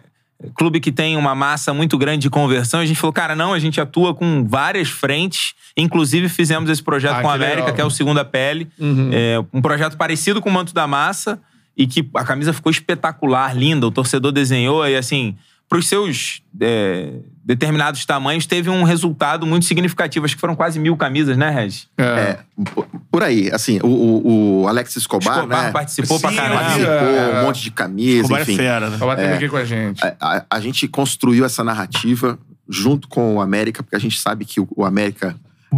clube 0.54 0.80
que 0.80 0.90
tem 0.92 1.16
uma 1.16 1.34
massa 1.34 1.72
muito 1.74 1.96
grande 1.98 2.22
de 2.22 2.30
conversão. 2.30 2.80
A 2.80 2.86
gente 2.86 2.98
falou, 2.98 3.12
cara, 3.12 3.34
não, 3.36 3.52
a 3.52 3.58
gente 3.58 3.80
atua 3.80 4.14
com 4.14 4.44
várias 4.46 4.88
frentes. 4.88 5.54
Inclusive, 5.76 6.28
fizemos 6.28 6.68
esse 6.70 6.82
projeto 6.82 7.16
Ah, 7.16 7.22
com 7.22 7.28
a 7.30 7.34
América, 7.34 7.60
legal. 7.62 7.74
que 7.74 7.80
é 7.80 7.84
o 7.84 7.90
Segunda 7.90 8.24
Pele. 8.24 8.68
É, 9.12 9.42
um 9.52 9.60
projeto 9.60 9.96
parecido 9.96 10.40
com 10.40 10.48
o 10.48 10.52
Manto 10.52 10.72
da 10.74 10.86
Massa 10.86 11.40
e 11.76 11.86
que 11.86 12.08
a 12.14 12.24
camisa 12.24 12.52
ficou 12.52 12.70
espetacular, 12.70 13.56
linda. 13.56 13.86
O 13.86 13.90
torcedor 13.90 14.30
desenhou 14.32 14.86
e, 14.86 14.96
assim, 14.96 15.36
para 15.74 15.80
os 15.80 15.88
seus 15.88 16.40
é, 16.60 17.14
determinados 17.44 18.04
tamanhos, 18.06 18.46
teve 18.46 18.70
um 18.70 18.84
resultado 18.84 19.44
muito 19.44 19.66
significativo. 19.66 20.24
Acho 20.24 20.36
que 20.36 20.40
foram 20.40 20.54
quase 20.54 20.78
mil 20.78 20.96
camisas, 20.96 21.36
né, 21.36 21.50
Regis? 21.50 21.88
É, 21.98 22.38
por- 22.72 22.86
por 23.10 23.22
aí, 23.24 23.50
assim, 23.52 23.80
o, 23.82 23.88
o, 23.88 24.62
o 24.62 24.68
Alex 24.68 24.94
Escobar, 24.94 25.34
Escobar 25.38 25.64
né? 25.64 25.70
participou 25.72 26.20
pra 26.20 26.30
Sim, 26.30 26.36
caramba. 26.36 26.60
participou. 26.60 26.92
É. 26.94 27.40
um 27.40 27.42
monte 27.44 27.60
de 27.60 27.70
camisa, 27.72 28.18
Escobar 28.20 28.38
é 28.38 28.42
enfim. 28.42 28.56
fera, 28.56 28.88
né? 28.90 28.96
Tava 28.98 29.16
tendo 29.16 29.34
aqui 29.34 29.48
com 29.48 29.56
a 29.56 29.64
gente. 29.64 30.00
A, 30.04 30.14
a- 30.20 30.44
a 30.48 30.60
gente 30.60 30.86
construiu 30.86 31.44
essa 31.44 31.64
narrativa 31.64 32.38
junto 32.68 33.08
com 33.08 33.34
o 33.34 33.40
América, 33.40 33.82
porque 33.82 33.96
a 33.96 34.00
gente 34.00 34.20
sabe 34.20 34.44
que 34.44 34.60
o, 34.60 34.68
o 34.76 34.84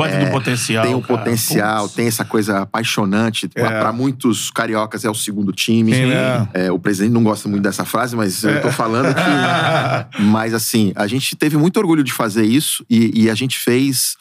América 0.05 0.19
Bota 0.19 0.31
do 0.31 0.33
potencial. 0.39 0.85
Tem 0.87 0.95
o 0.95 1.01
cara. 1.01 1.19
potencial, 1.19 1.83
Putz. 1.85 1.95
tem 1.95 2.07
essa 2.07 2.25
coisa 2.25 2.61
apaixonante. 2.63 3.49
Pra 3.49 3.93
muitos 3.93 4.51
cariocas 4.51 5.05
é 5.05 5.11
o 5.11 5.15
segundo 5.15 5.53
time. 5.53 5.93
Sim, 5.95 6.11
é. 6.13 6.49
É, 6.67 6.73
o 6.73 6.79
presidente 6.79 7.13
não 7.13 7.23
gosta 7.23 7.49
muito 7.49 7.63
dessa 7.63 7.85
frase, 7.85 8.15
mas 8.17 8.43
eu 8.45 8.61
tô 8.63 8.71
falando 8.71 9.15
que. 9.15 10.23
mas 10.23 10.55
assim, 10.55 10.93
a 10.97 11.07
gente 11.07 11.35
teve 11.37 11.57
muito 11.57 11.77
orgulho 11.79 12.03
de 12.05 12.13
fazer 12.13 12.45
isso 12.45 12.85
e, 12.89 13.25
e 13.25 13.31
a 13.31 13.35
gente 13.35 13.59
fez 13.59 14.17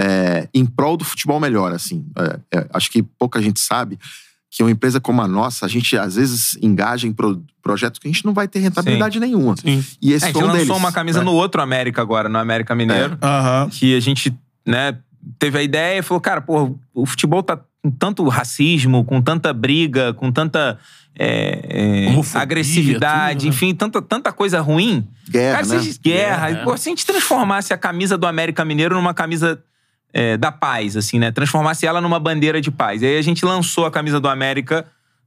é, 0.00 0.48
em 0.54 0.64
prol 0.64 0.96
do 0.96 1.04
futebol 1.04 1.38
melhor, 1.40 1.72
assim. 1.72 2.04
É, 2.52 2.58
é, 2.58 2.66
acho 2.72 2.90
que 2.90 3.02
pouca 3.02 3.40
gente 3.42 3.60
sabe 3.60 3.98
que 4.54 4.62
uma 4.62 4.70
empresa 4.70 5.00
como 5.00 5.22
a 5.22 5.26
nossa, 5.28 5.64
a 5.64 5.68
gente 5.68 5.96
às 5.96 6.14
vezes 6.16 6.58
engaja 6.60 7.06
em 7.08 7.12
pro- 7.12 7.42
projetos 7.62 7.98
que 7.98 8.06
a 8.06 8.12
gente 8.12 8.22
não 8.24 8.34
vai 8.34 8.46
ter 8.46 8.58
rentabilidade 8.58 9.18
nenhuma. 9.18 9.56
Sim. 9.56 9.82
E 10.00 10.12
É, 10.12 10.16
esse 10.16 10.26
a 10.26 10.28
gente 10.28 10.36
um 10.36 10.40
lançou 10.46 10.58
deles. 10.58 10.76
uma 10.76 10.92
camisa 10.92 11.20
né? 11.20 11.24
no 11.24 11.32
outro 11.32 11.62
América 11.62 12.02
agora, 12.02 12.28
no 12.28 12.38
América 12.38 12.74
Mineiro. 12.74 13.16
Aham. 13.22 13.70
que 13.70 13.96
a 13.96 14.00
gente, 14.00 14.30
né, 14.66 14.98
teve 15.38 15.58
a 15.58 15.62
ideia 15.62 15.98
e 15.98 16.02
falou, 16.02 16.20
cara, 16.20 16.40
pô, 16.40 16.78
o 16.94 17.06
futebol 17.06 17.42
tá 17.42 17.58
com 17.82 17.90
tanto 17.90 18.26
racismo, 18.28 19.04
com 19.04 19.20
tanta 19.20 19.52
briga, 19.52 20.12
com 20.14 20.30
tanta 20.30 20.78
é, 21.18 22.06
é, 22.08 22.38
agressividade, 22.38 23.40
tudo, 23.40 23.44
né? 23.44 23.48
enfim, 23.50 23.74
tanta, 23.74 24.00
tanta 24.00 24.32
coisa 24.32 24.60
ruim. 24.60 25.06
Guerra, 25.28 25.56
cara, 25.62 25.66
né? 25.66 25.78
se- 25.82 25.98
guerra. 26.00 26.46
Guerra, 26.48 26.60
é. 26.60 26.64
Pô, 26.64 26.76
se 26.76 26.88
a 26.88 26.90
gente 26.90 27.04
transformasse 27.06 27.72
a 27.72 27.78
camisa 27.78 28.16
do 28.16 28.26
América 28.26 28.64
Mineiro 28.64 28.94
numa 28.94 29.12
camisa 29.14 29.62
é, 30.12 30.36
da 30.36 30.52
paz, 30.52 30.96
assim, 30.96 31.18
né? 31.18 31.30
Transformasse 31.32 31.86
ela 31.86 32.00
numa 32.00 32.18
bandeira 32.20 32.60
de 32.60 32.70
paz. 32.70 33.02
E 33.02 33.06
aí 33.06 33.18
a 33.18 33.22
gente 33.22 33.44
lançou 33.44 33.84
a 33.86 33.90
camisa 33.90 34.20
do 34.20 34.28
América, 34.28 34.86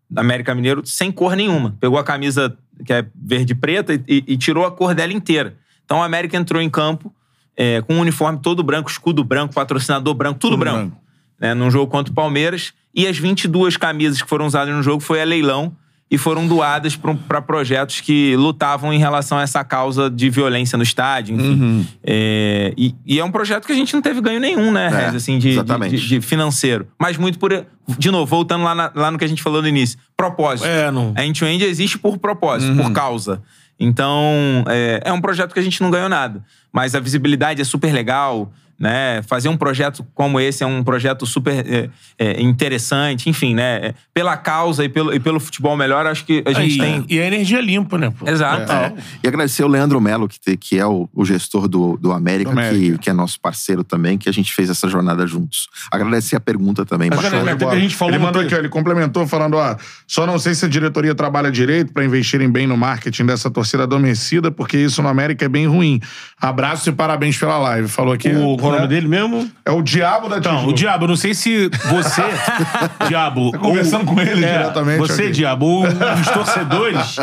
do 0.09 0.19
América 0.19 0.53
Mineiro, 0.55 0.85
sem 0.85 1.11
cor 1.11 1.35
nenhuma. 1.35 1.75
Pegou 1.79 1.97
a 1.99 2.03
camisa 2.03 2.57
que 2.85 2.93
é 2.93 3.05
verde 3.15 3.53
e 3.53 3.55
preta 3.55 3.93
e, 3.93 4.03
e- 4.07 4.23
e 4.33 4.37
tirou 4.37 4.65
a 4.65 4.71
cor 4.71 4.93
dela 4.93 5.13
inteira. 5.13 5.55
Então 5.83 5.99
o 5.99 6.03
América 6.03 6.35
entrou 6.37 6.61
em 6.61 6.69
campo 6.69 7.13
é, 7.57 7.81
com 7.81 7.95
um 7.95 7.99
uniforme 7.99 8.39
todo 8.41 8.61
branco, 8.63 8.89
escudo 8.89 9.23
branco, 9.23 9.53
patrocinador 9.53 10.13
branco, 10.13 10.39
tudo, 10.39 10.51
Tudo 10.51 10.59
branco. 10.59 10.77
branco. 10.77 10.97
Né, 11.39 11.53
num 11.53 11.69
jogo 11.69 11.91
contra 11.91 12.11
o 12.11 12.15
Palmeiras. 12.15 12.73
E 12.93 13.05
as 13.05 13.17
22 13.17 13.75
camisas 13.75 14.21
que 14.21 14.27
foram 14.29 14.45
usadas 14.45 14.73
no 14.73 14.81
jogo 14.81 15.01
foi 15.01 15.21
a 15.21 15.25
leilão 15.25 15.75
e 16.09 16.17
foram 16.17 16.47
doadas 16.47 16.95
para 16.95 17.41
projetos 17.41 17.99
que 17.99 18.35
lutavam 18.37 18.93
em 18.93 18.97
relação 18.99 19.37
a 19.37 19.41
essa 19.41 19.63
causa 19.63 20.09
de 20.09 20.29
violência 20.29 20.77
no 20.77 20.83
estádio, 20.83 21.35
enfim. 21.35 21.61
Uhum. 21.61 21.85
É, 22.03 22.73
e, 22.77 22.95
e 23.05 23.19
é 23.19 23.25
um 23.25 23.31
projeto 23.31 23.65
que 23.65 23.73
a 23.73 23.75
gente 23.75 23.93
não 23.93 24.01
teve 24.01 24.21
ganho 24.21 24.39
nenhum, 24.39 24.71
né, 24.71 24.85
É, 24.85 24.89
Rez, 24.89 25.15
assim, 25.15 25.37
de, 25.39 25.61
de, 25.61 25.89
de- 25.89 26.07
de 26.07 26.21
financeiro. 26.21 26.87
Mas 26.99 27.17
muito 27.17 27.37
por. 27.39 27.65
De 27.97 28.09
novo, 28.11 28.25
voltando 28.25 28.63
lá, 28.63 28.73
na- 28.73 28.91
lá 28.95 29.11
no 29.11 29.17
que 29.17 29.25
a 29.25 29.27
gente 29.27 29.43
falou 29.43 29.61
no 29.61 29.67
início. 29.67 29.99
Propósito. 30.15 30.67
É, 30.67 30.89
não. 30.89 31.11
A 31.17 31.25
end-to-end 31.25 31.63
existe 31.65 31.97
por 31.97 32.17
propósito, 32.17 32.71
Uhum. 32.71 32.83
por 32.83 32.91
causa. 32.93 33.41
Então, 33.79 34.63
é, 34.67 35.01
é 35.05 35.13
um 35.13 35.19
projeto 35.19 35.53
que 35.53 35.59
a 35.59 35.63
gente 35.63 35.81
não 35.81 35.91
ganhou 35.91 36.09
nada. 36.09 36.43
Mas 36.71 36.95
a 36.95 36.99
visibilidade 36.99 37.61
é 37.61 37.65
super 37.65 37.93
legal, 37.93 38.51
né? 38.79 39.21
Fazer 39.23 39.49
um 39.49 39.57
projeto 39.57 40.05
como 40.13 40.39
esse 40.39 40.63
é 40.63 40.67
um 40.67 40.83
projeto 40.83 41.25
super 41.25 41.65
é, 41.67 41.89
é, 42.17 42.41
interessante, 42.41 43.29
enfim, 43.29 43.53
né? 43.53 43.77
É, 43.77 43.93
Pela 44.13 44.35
causa 44.37 44.83
e 44.83 44.89
pelo, 44.89 45.13
e 45.13 45.19
pelo 45.19 45.39
futebol 45.39 45.75
melhor, 45.77 46.05
acho 46.05 46.25
que 46.25 46.43
a 46.45 46.53
gente 46.53 46.75
e, 46.75 46.79
tem... 46.79 47.05
e 47.09 47.19
a 47.19 47.25
energia 47.25 47.61
limpa, 47.61 47.97
né? 47.97 48.11
pô? 48.17 48.29
Exato. 48.29 48.71
É. 48.71 48.93
E 49.23 49.27
agradecer 49.27 49.63
o 49.63 49.67
Leandro 49.67 49.99
Melo, 50.01 50.27
que, 50.27 50.39
te- 50.39 50.57
que 50.57 50.77
é 50.77 50.85
o, 50.85 51.09
o 51.13 51.25
gestor 51.25 51.67
do, 51.67 51.97
do 51.97 52.11
América, 52.11 52.51
Do 52.51 52.59
América. 52.59 52.97
Que, 52.97 53.03
que 53.03 53.09
é 53.09 53.13
nosso 53.13 53.39
parceiro 53.39 53.83
também, 53.83 54.17
que 54.17 54.29
a 54.29 54.33
gente 54.33 54.53
fez 54.53 54.69
essa 54.69 54.87
jornada 54.89 55.25
juntos. 55.25 55.67
Agradecer 55.91 56.35
a 56.35 56.39
pergunta 56.39 56.85
também. 56.85 57.09
Mas, 57.09 57.25
até 57.25 57.65
a 57.65 57.79
gente 57.79 57.95
falou 57.95 58.13
ele 58.13 58.23
mandou 58.23 58.41
aqui, 58.41 58.53
ó, 58.53 58.57
ele 58.57 58.69
complementou 58.69 59.25
falando, 59.27 59.55
ó, 59.55 59.75
só 60.07 60.25
não 60.25 60.37
sei 60.37 60.53
se 60.53 60.65
a 60.65 60.67
diretoria 60.67 61.15
trabalha 61.15 61.51
direito 61.51 61.93
pra 61.93 62.03
investirem 62.03 62.49
bem 62.49 62.67
no 62.67 62.77
marketing 62.77 63.25
dessa 63.25 63.49
torcida 63.49 63.83
adormecida, 63.83 64.51
porque 64.51 64.77
isso 64.77 65.01
no 65.01 65.07
América 65.07 65.45
é 65.45 65.49
bem 65.49 65.67
ruim. 65.67 65.99
Abraço 66.39 66.89
e 66.89 66.91
parabéns 66.91 67.37
pela 67.37 67.57
live. 67.57 67.87
Falou 67.87 68.13
aqui. 68.13 68.29
O, 68.29 68.57
qual 68.65 68.73
o 68.73 68.75
nome 68.75 68.87
né? 68.87 68.87
dele 68.95 69.07
mesmo? 69.07 69.49
É 69.65 69.71
o 69.71 69.81
Diabo 69.81 70.29
da 70.29 70.37
Então, 70.37 70.53
Tijuca. 70.55 70.71
o 70.71 70.73
Diabo, 70.73 71.03
eu 71.05 71.07
não 71.09 71.15
sei 71.15 71.33
se 71.33 71.69
você, 71.89 72.23
Diabo. 73.07 73.51
Tá 73.51 73.57
conversando 73.59 74.07
ou- 74.07 74.15
com 74.15 74.21
ele 74.21 74.43
é, 74.45 74.57
diretamente 74.57 74.99
Você, 74.99 75.23
aqui. 75.23 75.31
Diabo, 75.31 75.65
ou 75.65 75.83
os 75.87 76.27
torcedores 76.33 77.15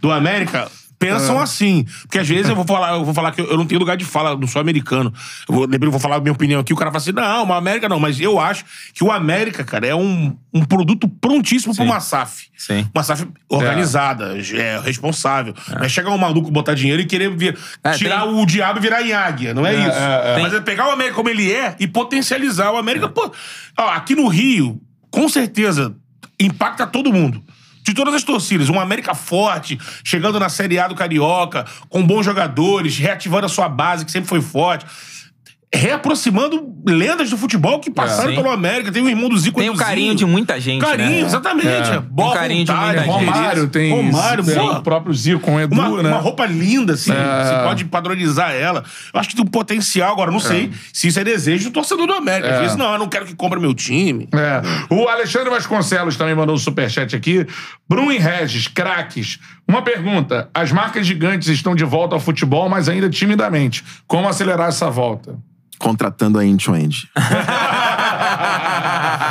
do 0.00 0.10
América 0.10 0.68
pensam 1.00 1.40
É. 1.40 1.42
assim. 1.42 1.84
Porque 2.02 2.18
às 2.18 2.28
vezes 2.28 2.48
eu 2.48 2.54
vou 2.54 2.64
falar, 2.64 2.92
eu 2.92 3.04
vou 3.04 3.12
falar 3.14 3.32
que 3.32 3.40
eu 3.40 3.56
não 3.56 3.66
tenho 3.66 3.80
lugar 3.80 3.96
de 3.96 4.04
fala, 4.04 4.36
não 4.36 4.46
sou 4.46 4.60
americano. 4.60 5.12
Eu 5.48 5.54
vou, 5.54 5.66
eu 5.68 5.90
vou 5.90 5.98
falar 5.98 6.16
a 6.16 6.20
minha 6.20 6.30
opinião 6.32 6.60
aqui, 6.60 6.72
o 6.72 6.76
cara 6.76 6.90
fala 6.90 6.98
assim: 7.02 7.10
não, 7.12 7.48
o 7.48 7.52
América 7.52 7.88
não, 7.88 7.98
mas 7.98 8.20
eu 8.20 8.38
acho 8.38 8.64
que 8.94 9.02
o 9.02 9.10
América, 9.10 9.64
cara, 9.64 9.86
é 9.86 9.94
um, 9.94 10.36
um 10.54 10.62
produto 10.64 11.08
prontíssimo 11.08 11.74
pra 11.74 11.82
uma 11.84 11.98
SAF. 12.00 12.48
Sim. 12.56 12.86
Uma 12.94 13.02
SAF 13.02 13.26
organizada, 13.48 14.36
é, 14.54 14.78
responsável. 14.80 15.54
Não 15.68 15.82
é 15.84 15.88
chegar 15.88 16.10
um 16.10 16.18
maluco, 16.18 16.50
botar 16.50 16.74
dinheiro 16.74 17.00
e 17.00 17.06
querer 17.06 17.34
vir, 17.34 17.58
É, 17.82 17.92
tirar 17.92 18.22
tem- 18.22 18.34
o 18.34 18.44
diabo 18.46 18.78
e 18.78 18.82
virar 18.82 19.02
em 19.02 19.12
águia. 19.14 19.54
Não 19.54 19.64
é, 19.66 19.74
isso. 19.74 19.88
é, 19.98 20.38
Mas 20.42 20.52
é 20.54 20.60
pegar 20.60 20.88
o 20.88 20.90
América 20.90 21.16
como 21.16 21.28
ele 21.30 21.50
é 21.50 21.74
e 21.80 21.86
potencializar 21.88 22.70
o 22.72 22.76
América. 22.76 23.08
Pô, 23.08 23.32
ó, 23.78 23.88
aqui 23.88 24.14
no 24.14 24.28
Rio, 24.28 24.80
com 25.10 25.28
certeza, 25.28 25.94
impacta 26.38 26.86
todo 26.86 27.10
mundo. 27.12 27.42
De 27.82 27.94
todas 27.94 28.14
as 28.14 28.22
torcidas, 28.22 28.68
um 28.68 28.78
América 28.78 29.14
forte, 29.14 29.78
chegando 30.04 30.38
na 30.38 30.48
Série 30.48 30.78
A 30.78 30.86
do 30.86 30.94
Carioca, 30.94 31.64
com 31.88 32.06
bons 32.06 32.24
jogadores, 32.24 32.98
reativando 32.98 33.46
a 33.46 33.48
sua 33.48 33.68
base, 33.68 34.04
que 34.04 34.10
sempre 34.10 34.28
foi 34.28 34.40
forte. 34.40 34.86
Reaproximando 35.72 36.68
lendas 36.84 37.30
do 37.30 37.36
futebol 37.38 37.78
que 37.78 37.92
passaram 37.92 38.30
Sim. 38.30 38.36
pelo 38.36 38.50
América. 38.50 38.90
Tem 38.90 39.00
o 39.02 39.08
irmão 39.08 39.28
do 39.28 39.38
Zico 39.38 39.60
Tem 39.60 39.70
o 39.70 39.76
carinho 39.76 40.16
de 40.16 40.26
muita 40.26 40.58
gente, 40.60 40.80
Carinho, 40.80 41.08
né? 41.10 41.20
exatamente. 41.20 41.90
É. 41.92 42.00
Boa 42.00 42.30
Um 42.30 42.34
carinho 42.34 42.64
de 42.64 42.72
vontade, 42.72 42.96
muita 42.96 43.12
gente. 43.12 43.26
Romário 43.26 43.66
tem. 43.68 43.90
Romário, 43.92 44.44
tem 44.44 44.58
o 44.58 44.82
próprio 44.82 45.14
Zico 45.14 45.38
com 45.40 45.54
o 45.54 45.60
Edu, 45.60 45.72
Uma, 45.74 46.02
né? 46.02 46.08
uma 46.08 46.18
roupa 46.18 46.44
linda, 46.44 46.94
assim. 46.94 47.12
É. 47.12 47.14
Você 47.44 47.62
pode 47.62 47.84
padronizar 47.84 48.50
ela. 48.52 48.82
Eu 49.14 49.20
acho 49.20 49.28
que 49.28 49.36
tem 49.36 49.44
um 49.44 49.48
potencial. 49.48 50.12
Agora, 50.12 50.32
não 50.32 50.40
sei 50.40 50.72
se 50.92 51.06
isso 51.06 51.20
é 51.20 51.24
desejo 51.24 51.70
do 51.70 51.72
torcedor 51.72 52.04
do 52.06 52.14
América. 52.14 52.48
Às 52.50 52.56
É. 52.56 52.60
vezes, 52.62 52.76
não, 52.76 52.92
eu 52.92 52.98
não 52.98 53.08
quero 53.08 53.24
que 53.24 53.34
compre 53.36 53.60
meu 53.60 53.72
time. 53.72 54.28
É. 54.32 54.92
O 54.92 55.06
Alexandre 55.08 55.50
Vasconcelos 55.50 56.16
também 56.16 56.34
mandou 56.34 56.56
um 56.56 56.58
superchat 56.58 57.14
aqui. 57.14 57.46
Bruno 57.88 58.10
e 58.10 58.18
Regis, 58.18 58.66
craques. 58.66 59.38
Uma 59.68 59.82
pergunta. 59.82 60.50
As 60.52 60.72
marcas 60.72 61.06
gigantes 61.06 61.46
estão 61.46 61.76
de 61.76 61.84
volta 61.84 62.16
ao 62.16 62.20
futebol, 62.20 62.68
mas 62.68 62.88
ainda 62.88 63.08
timidamente. 63.08 63.84
Como 64.08 64.28
acelerar 64.28 64.68
essa 64.68 64.90
volta? 64.90 65.38
Contratando 65.80 66.38
a 66.38 66.44
end-to-end. 66.46 67.08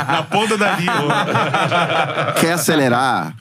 Na 0.08 0.22
ponta 0.24 0.56
da 0.58 0.76
língua. 0.76 2.34
Quer 2.40 2.52
acelerar? 2.52 3.34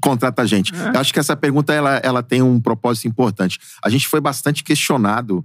Contrata 0.00 0.42
a 0.42 0.46
gente. 0.46 0.72
Eu 0.74 1.00
acho 1.00 1.12
que 1.12 1.18
essa 1.18 1.36
pergunta 1.36 1.72
ela, 1.72 1.96
ela 2.02 2.22
tem 2.22 2.42
um 2.42 2.60
propósito 2.60 3.08
importante. 3.08 3.58
A 3.82 3.88
gente 3.88 4.06
foi 4.06 4.20
bastante 4.20 4.62
questionado 4.62 5.44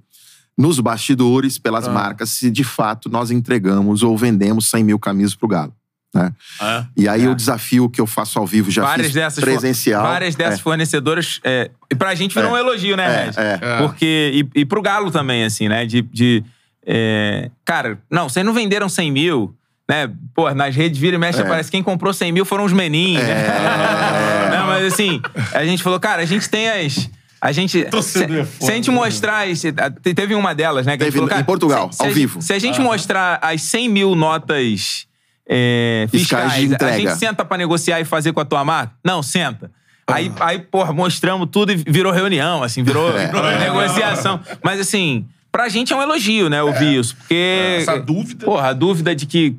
nos 0.57 0.79
bastidores 0.79 1.57
pelas 1.57 1.87
marcas 1.87 2.29
se 2.29 2.49
de 2.49 2.63
fato 2.63 3.09
nós 3.09 3.29
entregamos 3.31 4.03
ou 4.03 4.17
vendemos 4.17 4.69
100 4.69 4.83
mil 4.83 4.99
camisas 4.99 5.35
pro 5.35 5.47
Galo. 5.47 5.73
Né? 6.13 6.31
É. 6.61 6.85
E 6.95 7.09
aí 7.09 7.27
o 7.27 7.35
desafio 7.35 7.89
que 7.89 7.99
eu 7.99 8.07
faço 8.07 8.39
ao 8.39 8.47
vivo 8.47 8.71
já 8.71 8.83
várias 8.83 9.07
fiz 9.07 9.15
dessas 9.15 9.43
presencial. 9.43 10.01
várias 10.01 10.33
dessas 10.33 10.59
É. 10.59 10.63
fornecedoras 10.63 11.41
é, 11.43 11.69
e 11.91 11.95
pra 11.95 12.15
gente 12.15 12.33
virou 12.33 12.51
É. 12.51 12.53
um 12.53 12.57
elogio 12.57 12.95
né 12.95 13.31
É, 13.35 13.59
é. 13.61 13.77
porque 13.79 14.31
e, 14.55 14.61
e 14.61 14.65
pro 14.65 14.81
Galo 14.81 15.11
também 15.11 15.43
assim 15.43 15.67
né 15.67 15.85
de, 15.85 16.01
de 16.03 16.41
é, 16.85 17.49
cara 17.65 17.97
não 18.09 18.29
vocês 18.29 18.45
não 18.45 18.53
venderam 18.53 18.87
100 18.87 19.11
mil 19.11 19.55
né 19.89 20.09
pô 20.33 20.49
nas 20.53 20.75
redes 20.75 20.99
vira 20.99 21.15
e 21.15 21.19
mexe 21.19 21.41
É. 21.41 21.43
parece 21.43 21.69
que 21.71 21.77
quem 21.77 21.83
comprou 21.83 22.13
100 22.13 22.31
mil 22.31 22.45
foram 22.45 22.63
os 22.63 22.73
meninhos 22.73 23.23
É. 23.23 24.49
não, 24.55 24.67
mas 24.67 24.85
assim 24.93 25.21
a 25.53 25.65
gente 25.65 25.81
falou 25.81 25.99
cara 25.99 26.21
a 26.21 26.25
gente 26.25 26.49
tem 26.49 26.69
as 26.69 27.09
a 27.41 27.51
gente. 27.51 27.73
Se, 27.73 27.85
é 27.85 28.01
se 28.01 28.25
foda, 28.25 28.71
a 28.71 28.75
gente 28.75 28.89
mostrar. 28.89 29.45
te- 29.47 30.13
teve 30.15 30.33
uma 30.33 30.55
delas, 30.55 30.83
né? 30.87 30.93
A 30.93 30.97
Teve 30.97 31.11
falou, 31.19 31.29
em 31.39 31.43
Portugal, 31.43 31.91
se- 31.91 31.97
se 31.97 32.01
ao 32.01 32.07
a 32.07 32.09
gente- 32.09 32.17
vivo. 32.19 32.41
Se 32.41 32.53
a 32.53 32.57
gente 32.57 32.81
mostrar 32.81 33.37
as 33.39 33.61
100 33.61 33.87
mil 33.89 34.15
notas 34.15 35.05
é, 35.47 36.07
Fiscais 36.09 36.53
fiscais, 36.53 36.81
a 36.91 36.97
gente 36.97 37.15
senta 37.19 37.45
pra 37.45 37.55
negociar 37.55 37.99
e 37.99 38.05
fazer 38.05 38.33
com 38.33 38.39
a 38.39 38.45
tua 38.45 38.65
marca? 38.65 38.93
Não, 39.05 39.21
senta. 39.21 39.69
Aí, 40.07 40.31
aí, 40.39 40.57
porra, 40.57 40.91
mostramos 40.91 41.47
tudo 41.51 41.71
e 41.71 41.75
virou 41.75 42.11
reunião, 42.11 42.63
assim, 42.63 42.81
virou, 42.81 43.09
É. 43.15 43.27
virou 43.27 43.43
negociação. 43.59 44.39
Mas, 44.63 44.79
assim, 44.79 45.27
pra 45.55 45.69
gente 45.69 45.93
é 45.93 45.95
um 45.95 46.01
elogio, 46.01 46.49
né, 46.49 46.61
ouvir 46.61 46.99
isso. 46.99 47.15
Porque. 47.15 47.77
Essa 47.79 47.97
dúvida. 47.97 48.45
Porra, 48.45 48.69
a 48.69 48.73
dúvida 48.73 49.15
de 49.15 49.25
que 49.25 49.55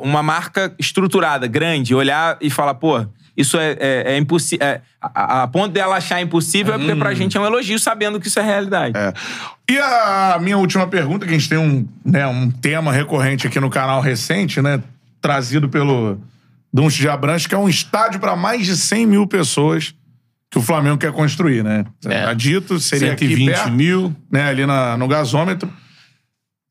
uma 0.00 0.24
marca 0.24 0.74
estruturada, 0.76 1.46
grande, 1.46 1.94
olhar 1.94 2.36
e 2.40 2.50
falar, 2.50 2.74
pô, 2.74 3.06
isso 3.36 3.56
é, 3.58 3.76
é, 3.78 4.02
é 4.14 4.18
impossível. 4.18 4.66
a, 5.00 5.42
a 5.42 5.46
ponto 5.46 5.72
dela 5.72 5.96
achar 5.96 6.20
impossível 6.20 6.74
é 6.74 6.78
porque 6.78 6.96
pra 6.96 7.14
gente 7.14 7.36
é 7.36 7.40
um 7.40 7.46
elogio, 7.46 7.78
sabendo 7.78 8.18
que 8.18 8.26
isso 8.26 8.40
é 8.40 8.42
realidade. 8.42 8.98
É. 8.98 9.12
E 9.70 9.78
a 9.78 10.38
minha 10.40 10.58
última 10.58 10.86
pergunta, 10.88 11.26
que 11.26 11.32
a 11.32 11.38
gente 11.38 11.48
tem 11.48 11.58
um, 11.58 11.86
né, 12.04 12.26
um 12.26 12.50
tema 12.50 12.92
recorrente 12.92 13.46
aqui 13.46 13.60
no 13.60 13.70
canal 13.70 14.00
recente, 14.00 14.60
né? 14.60 14.82
Trazido 15.20 15.68
pelo 15.68 16.20
Dunst 16.72 16.98
de 16.98 17.08
Abranches, 17.08 17.46
que 17.46 17.54
é 17.54 17.58
um 17.58 17.68
estádio 17.68 18.18
para 18.18 18.34
mais 18.34 18.66
de 18.66 18.76
100 18.76 19.06
mil 19.06 19.26
pessoas 19.28 19.94
que 20.52 20.58
o 20.58 20.62
Flamengo 20.62 20.98
quer 20.98 21.10
construir, 21.12 21.64
né? 21.64 21.86
É. 22.04 22.26
Tá 22.26 22.34
dito, 22.34 22.78
seria 22.78 23.12
aqui 23.12 23.26
120 23.26 23.46
perto, 23.48 23.70
mil. 23.70 24.14
né, 24.30 24.50
ali 24.50 24.66
na, 24.66 24.98
no 24.98 25.08
gasômetro. 25.08 25.66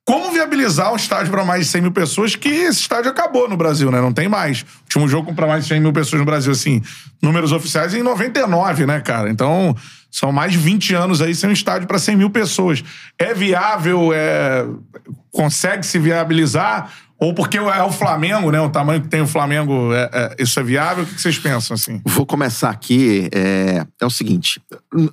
Como 0.06 0.32
viabilizar 0.32 0.94
um 0.94 0.96
estádio 0.96 1.32
para 1.32 1.44
mais 1.44 1.66
de 1.66 1.72
100 1.72 1.82
mil 1.82 1.92
pessoas? 1.92 2.36
Que 2.36 2.48
esse 2.48 2.82
estádio 2.82 3.10
acabou 3.10 3.50
no 3.50 3.58
Brasil, 3.58 3.90
né? 3.90 4.00
Não 4.00 4.14
tem 4.14 4.28
mais. 4.28 4.62
O 4.62 4.66
último 4.84 5.08
jogo 5.08 5.34
para 5.34 5.48
mais 5.48 5.64
de 5.64 5.70
100 5.70 5.80
mil 5.80 5.92
pessoas 5.94 6.20
no 6.20 6.26
Brasil, 6.26 6.52
assim, 6.52 6.82
números 7.22 7.52
oficiais 7.52 7.96
em 7.96 8.04
99, 8.04 8.86
né, 8.86 9.00
cara? 9.00 9.32
Então, 9.32 9.76
São 10.12 10.32
mais 10.32 10.52
de 10.52 10.60
20 10.60 10.94
anos 10.94 11.22
aí 11.22 11.34
sem 11.34 11.50
um 11.50 11.54
estádio 11.54 11.88
para 11.88 11.98
100 11.98 12.18
mil 12.18 12.30
pessoas. 12.30 12.84
É 13.18 13.34
viável? 13.34 14.12
É... 14.14 14.66
Consegue 15.32 15.86
se 15.86 15.98
viabilizar? 15.98 16.92
Ou 17.22 17.36
porque 17.36 17.58
é 17.58 17.84
o 17.84 17.92
Flamengo, 17.92 18.50
né? 18.50 18.60
O 18.60 18.70
tamanho 18.72 19.00
que 19.00 19.08
tem 19.08 19.22
o 19.22 19.28
Flamengo, 19.28 19.94
é, 19.94 20.10
é, 20.12 20.36
isso 20.40 20.60
é 20.60 20.64
viável? 20.64 21.04
O 21.04 21.08
que 21.08 21.22
vocês 21.22 21.38
pensam, 21.38 21.76
assim? 21.76 22.02
Vou 22.04 22.26
começar 22.26 22.72
aqui. 22.72 23.30
É, 23.32 23.86
é 24.02 24.06
o 24.08 24.10
seguinte: 24.10 24.60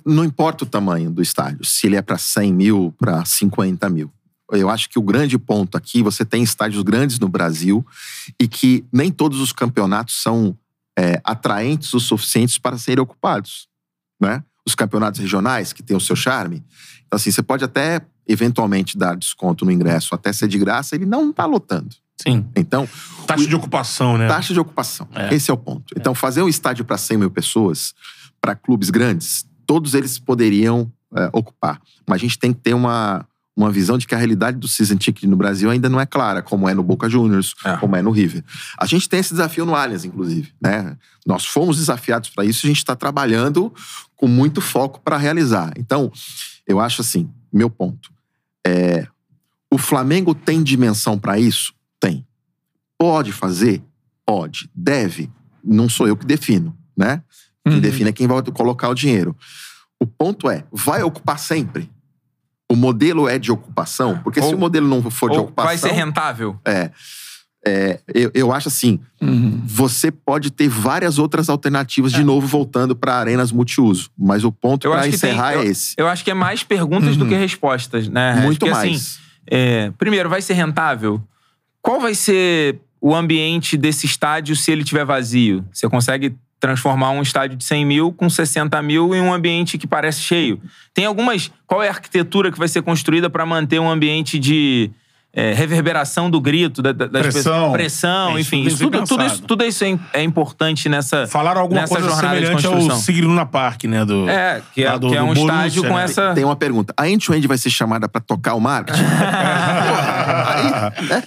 não 0.03 0.25
importa 0.25 0.63
o 0.63 0.67
tamanho 0.67 1.11
do 1.11 1.21
estádio, 1.21 1.63
se 1.63 1.85
ele 1.85 1.95
é 1.95 2.01
para 2.01 2.17
100 2.17 2.51
mil, 2.51 2.95
para 2.97 3.23
50 3.23 3.87
mil. 3.91 4.11
Eu 4.51 4.71
acho 4.71 4.89
que 4.89 4.97
o 4.97 5.03
grande 5.03 5.37
ponto 5.37 5.77
aqui, 5.77 6.01
você 6.01 6.25
tem 6.25 6.41
estádios 6.41 6.81
grandes 6.81 7.19
no 7.19 7.29
Brasil 7.29 7.85
e 8.39 8.47
que 8.47 8.83
nem 8.91 9.11
todos 9.11 9.39
os 9.39 9.53
campeonatos 9.53 10.19
são 10.19 10.57
é, 10.97 11.21
atraentes 11.23 11.93
o 11.93 11.99
suficientes 11.99 12.57
para 12.57 12.79
serem 12.79 13.03
ocupados, 13.03 13.67
né? 14.19 14.43
Os 14.65 14.75
campeonatos 14.75 15.19
regionais, 15.19 15.73
que 15.73 15.81
têm 15.81 15.95
o 15.95 15.99
seu 15.99 16.15
charme. 16.15 16.63
Então, 17.07 17.17
assim, 17.17 17.31
você 17.31 17.41
pode 17.41 17.63
até 17.63 18.01
eventualmente 18.27 18.97
dar 18.97 19.15
desconto 19.15 19.65
no 19.65 19.71
ingresso, 19.71 20.13
até 20.13 20.31
ser 20.31 20.47
de 20.47 20.59
graça, 20.59 20.95
ele 20.95 21.05
não 21.05 21.31
está 21.31 21.45
lotando. 21.45 21.95
Sim. 22.21 22.45
Então. 22.55 22.87
Taxa 23.25 23.47
de 23.47 23.55
ocupação, 23.55 24.17
né? 24.17 24.27
Taxa 24.27 24.53
de 24.53 24.59
ocupação. 24.59 25.07
É. 25.15 25.33
Esse 25.33 25.49
é 25.49 25.53
o 25.53 25.57
ponto. 25.57 25.93
Então, 25.97 26.13
fazer 26.13 26.43
um 26.43 26.49
estádio 26.49 26.85
para 26.85 26.97
100 26.97 27.17
mil 27.17 27.31
pessoas, 27.31 27.93
para 28.39 28.55
clubes 28.55 28.89
grandes, 28.89 29.45
todos 29.65 29.93
eles 29.93 30.19
poderiam 30.19 30.91
é, 31.15 31.29
ocupar. 31.33 31.81
Mas 32.07 32.17
a 32.17 32.19
gente 32.19 32.37
tem 32.37 32.53
que 32.53 32.59
ter 32.59 32.73
uma, 32.73 33.25
uma 33.59 33.71
visão 33.71 33.97
de 33.97 34.07
que 34.07 34.15
a 34.15 34.17
realidade 34.17 34.57
do 34.57 34.69
season 34.69 34.95
ticket 34.95 35.23
no 35.29 35.35
Brasil 35.35 35.69
ainda 35.69 35.89
não 35.89 35.99
é 35.99 36.05
clara, 36.05 36.41
como 36.41 36.69
é 36.69 36.73
no 36.73 36.81
Boca 36.81 37.09
Juniors, 37.09 37.53
é. 37.65 37.75
como 37.75 37.93
é 37.93 38.01
no 38.01 38.09
River. 38.09 38.41
A 38.79 38.85
gente 38.85 39.09
tem 39.09 39.19
esse 39.19 39.33
desafio 39.33 39.65
no 39.65 39.75
Allianz, 39.75 40.05
inclusive. 40.05 40.53
Né? 40.61 40.97
Nós 41.25 41.45
fomos 41.45 41.75
desafiados 41.77 42.29
para 42.29 42.45
isso, 42.45 42.65
a 42.65 42.69
gente 42.69 42.77
está 42.77 42.95
trabalhando 42.95 43.73
com 44.15 44.27
muito 44.27 44.61
foco 44.61 45.01
para 45.01 45.17
realizar. 45.17 45.73
Então, 45.77 46.09
eu 46.65 46.79
acho 46.79 47.01
assim, 47.01 47.29
meu 47.51 47.69
ponto. 47.69 48.09
É, 48.65 49.05
o 49.69 49.77
Flamengo 49.77 50.33
tem 50.33 50.63
dimensão 50.63 51.19
para 51.19 51.37
isso? 51.37 51.73
Tem. 51.99 52.25
Pode 52.97 53.33
fazer? 53.33 53.83
Pode. 54.25 54.69
Deve? 54.73 55.29
Não 55.61 55.89
sou 55.89 56.07
eu 56.07 56.15
que 56.15 56.25
defino, 56.25 56.77
né? 56.95 57.21
Quem 57.65 57.75
uhum. 57.75 57.81
define 57.81 58.09
é 58.09 58.13
quem 58.13 58.25
vai 58.25 58.41
colocar 58.41 58.87
o 58.87 58.95
dinheiro. 58.95 59.35
O 59.99 60.07
ponto 60.07 60.49
é, 60.49 60.63
vai 60.71 61.03
ocupar 61.03 61.37
sempre? 61.37 61.91
O 62.71 62.75
modelo 62.75 63.27
é 63.27 63.39
de 63.39 63.51
ocupação? 63.51 64.19
Porque 64.23 64.39
ou, 64.39 64.49
se 64.49 64.55
o 64.55 64.57
modelo 64.57 64.87
não 64.87 65.09
for 65.09 65.31
de 65.31 65.37
ocupação... 65.37 65.67
Vai 65.67 65.77
ser 65.77 65.91
rentável? 65.91 66.59
É. 66.63 66.91
É, 67.65 67.99
eu, 68.13 68.31
eu, 68.33 68.53
acho 68.53 68.69
assim, 68.69 68.99
uhum. 69.21 69.61
você 69.65 70.09
pode 70.09 70.49
ter 70.49 70.69
várias 70.69 71.19
outras 71.19 71.49
alternativas, 71.49 72.13
é. 72.13 72.17
de 72.17 72.23
novo, 72.23 72.47
voltando 72.47 72.95
para 72.95 73.15
arenas 73.15 73.51
multiuso. 73.51 74.09
Mas 74.17 74.45
o 74.45 74.51
ponto 74.51 74.89
para 74.89 75.07
encerrar 75.07 75.53
tem, 75.53 75.61
é 75.61 75.65
eu, 75.65 75.71
esse. 75.71 75.93
Eu 75.97 76.07
acho 76.07 76.23
que 76.23 76.31
é 76.31 76.33
mais 76.33 76.63
perguntas 76.63 77.11
uhum. 77.11 77.17
do 77.17 77.27
que 77.27 77.35
respostas, 77.35 78.07
né? 78.07 78.35
Muito 78.41 78.59
Porque, 78.59 78.73
mais. 78.73 78.95
Assim, 78.95 79.19
é, 79.47 79.91
primeiro, 79.97 80.29
vai 80.29 80.41
ser 80.41 80.53
rentável? 80.53 81.21
Qual 81.81 81.99
vai 81.99 82.15
ser 82.15 82.79
o 83.01 83.13
ambiente 83.13 83.75
desse 83.75 84.05
estádio 84.05 84.55
se 84.55 84.71
ele 84.71 84.83
estiver 84.83 85.03
vazio? 85.03 85.65
Você 85.73 85.89
consegue 85.89 86.35
transformar 86.59 87.11
um 87.11 87.21
estádio 87.21 87.57
de 87.57 87.63
100 87.63 87.85
mil 87.85 88.11
com 88.11 88.29
60 88.29 88.81
mil 88.81 89.15
em 89.15 89.21
um 89.21 89.33
ambiente 89.33 89.77
que 89.77 89.87
parece 89.87 90.21
cheio. 90.21 90.61
Tem 90.93 91.05
algumas. 91.05 91.51
Qual 91.65 91.81
é 91.81 91.87
a 91.87 91.91
arquitetura 91.91 92.51
que 92.51 92.59
vai 92.59 92.67
ser 92.67 92.81
construída 92.81 93.29
para 93.29 93.45
manter 93.45 93.79
um 93.79 93.89
ambiente 93.89 94.37
de 94.37 94.91
é, 95.31 95.53
reverberação 95.53 96.29
do 96.29 96.41
grito, 96.41 96.81
da, 96.81 96.91
das 96.91 97.09
pressão, 97.09 97.71
pressão 97.71 98.35
é, 98.35 98.41
enfim. 98.41 98.63
Isso 98.63 98.77
tudo, 98.79 99.03
tudo, 99.03 99.23
isso, 99.23 99.41
tudo 99.43 99.63
isso 99.63 99.83
é, 99.83 99.99
é 100.13 100.23
importante 100.23 100.89
nessa. 100.89 101.27
Falaram 101.27 101.61
alguma 101.61 101.81
nessa 101.81 101.93
coisa 101.93 102.09
jornada 102.09 102.35
semelhante 102.35 102.65
ao 102.65 102.91
Sigluna 102.97 103.45
Park, 103.45 103.83
né? 103.83 104.03
Do, 104.03 104.27
é, 104.27 104.61
que 104.73 104.83
é, 104.83 104.97
do, 104.97 105.09
que 105.09 105.15
é 105.15 105.21
um 105.21 105.27
Borussia, 105.27 105.45
estádio 105.45 105.83
com 105.83 105.95
né? 105.95 106.03
essa. 106.03 106.33
Tem 106.33 106.43
uma 106.43 106.55
pergunta. 106.55 106.93
A 106.97 107.07
End-to-End 107.07 107.47
vai 107.47 107.57
ser 107.57 107.69
chamada 107.69 108.09
para 108.09 108.19
tocar 108.19 108.55
o 108.55 108.59
marketing? 108.59 108.99
Aí, 110.47 111.05
né? 111.07 111.23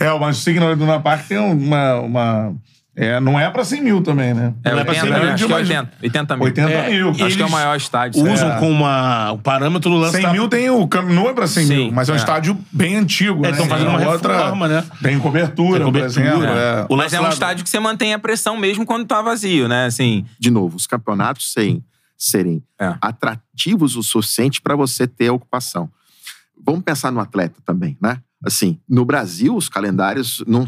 é, 0.00 0.18
mas 0.18 0.38
o 0.38 0.40
Sigluna 0.40 1.00
Park 1.00 1.28
tem 1.28 1.38
uma... 1.38 1.94
uma 2.00 2.52
é, 2.98 3.20
não 3.20 3.38
é 3.38 3.50
pra 3.50 3.62
100 3.62 3.82
mil 3.82 4.02
também, 4.02 4.32
né? 4.32 4.54
É, 4.64 4.70
não 4.70 4.78
80, 4.78 4.80
é 4.80 4.84
pra 4.84 4.94
100 4.94 5.10
mil. 5.10 5.32
Acho 5.34 5.46
que 5.46 5.52
é 5.52 5.56
80, 5.56 5.92
80 6.02 6.36
mil. 6.36 6.44
80 6.46 6.70
é, 6.70 6.90
mil. 6.90 7.10
Acho 7.10 7.36
que 7.36 7.42
é 7.42 7.46
o 7.46 7.50
maior 7.50 7.76
estádio. 7.76 8.32
Usam 8.32 8.52
é. 8.52 8.58
com 8.58 8.70
uma, 8.70 9.32
o 9.32 9.38
parâmetro 9.38 9.90
do 9.90 9.96
lance 9.96 10.16
100 10.16 10.22
da... 10.22 10.32
mil 10.32 10.48
tem 10.48 10.70
o 10.70 10.88
Camp 10.88 11.10
Nou 11.10 11.28
é 11.28 11.34
pra 11.34 11.46
100 11.46 11.66
Sim, 11.66 11.74
mil, 11.74 11.92
mas 11.92 12.08
é 12.08 12.12
um 12.12 12.14
é. 12.14 12.18
estádio 12.18 12.58
bem 12.72 12.96
antigo, 12.96 13.42
né? 13.42 13.50
estão 13.50 13.66
fazendo 13.66 13.90
uma 13.90 14.10
outra, 14.10 14.34
reforma, 14.34 14.66
né? 14.66 14.84
Tem 15.02 15.18
cobertura, 15.18 15.78
Tem 15.78 15.84
cobertura, 15.84 16.30
por 16.30 16.32
exemplo. 16.32 16.44
é. 16.46 16.80
é. 16.80 16.86
O 16.88 16.96
Mas 16.96 17.12
é 17.12 17.20
um 17.20 17.28
estádio 17.28 17.64
que 17.64 17.68
você 17.68 17.78
mantém 17.78 18.14
a 18.14 18.18
pressão 18.18 18.56
mesmo 18.56 18.86
quando 18.86 19.04
tá 19.04 19.20
vazio, 19.20 19.68
né? 19.68 19.84
Assim, 19.84 20.24
De 20.38 20.50
novo, 20.50 20.74
os 20.74 20.86
campeonatos 20.86 21.52
serem, 21.52 21.84
serem 22.16 22.62
É. 22.80 22.94
atrativos 23.02 23.94
o 23.94 24.02
suficiente 24.02 24.62
para 24.62 24.74
você 24.74 25.06
ter 25.06 25.28
a 25.28 25.34
ocupação. 25.34 25.90
Vamos 26.64 26.82
pensar 26.82 27.12
no 27.12 27.20
atleta 27.20 27.60
também, 27.62 27.98
né? 28.00 28.16
Assim, 28.44 28.78
no 28.88 29.04
Brasil, 29.04 29.56
os 29.56 29.68
calendários 29.68 30.44
não, 30.46 30.66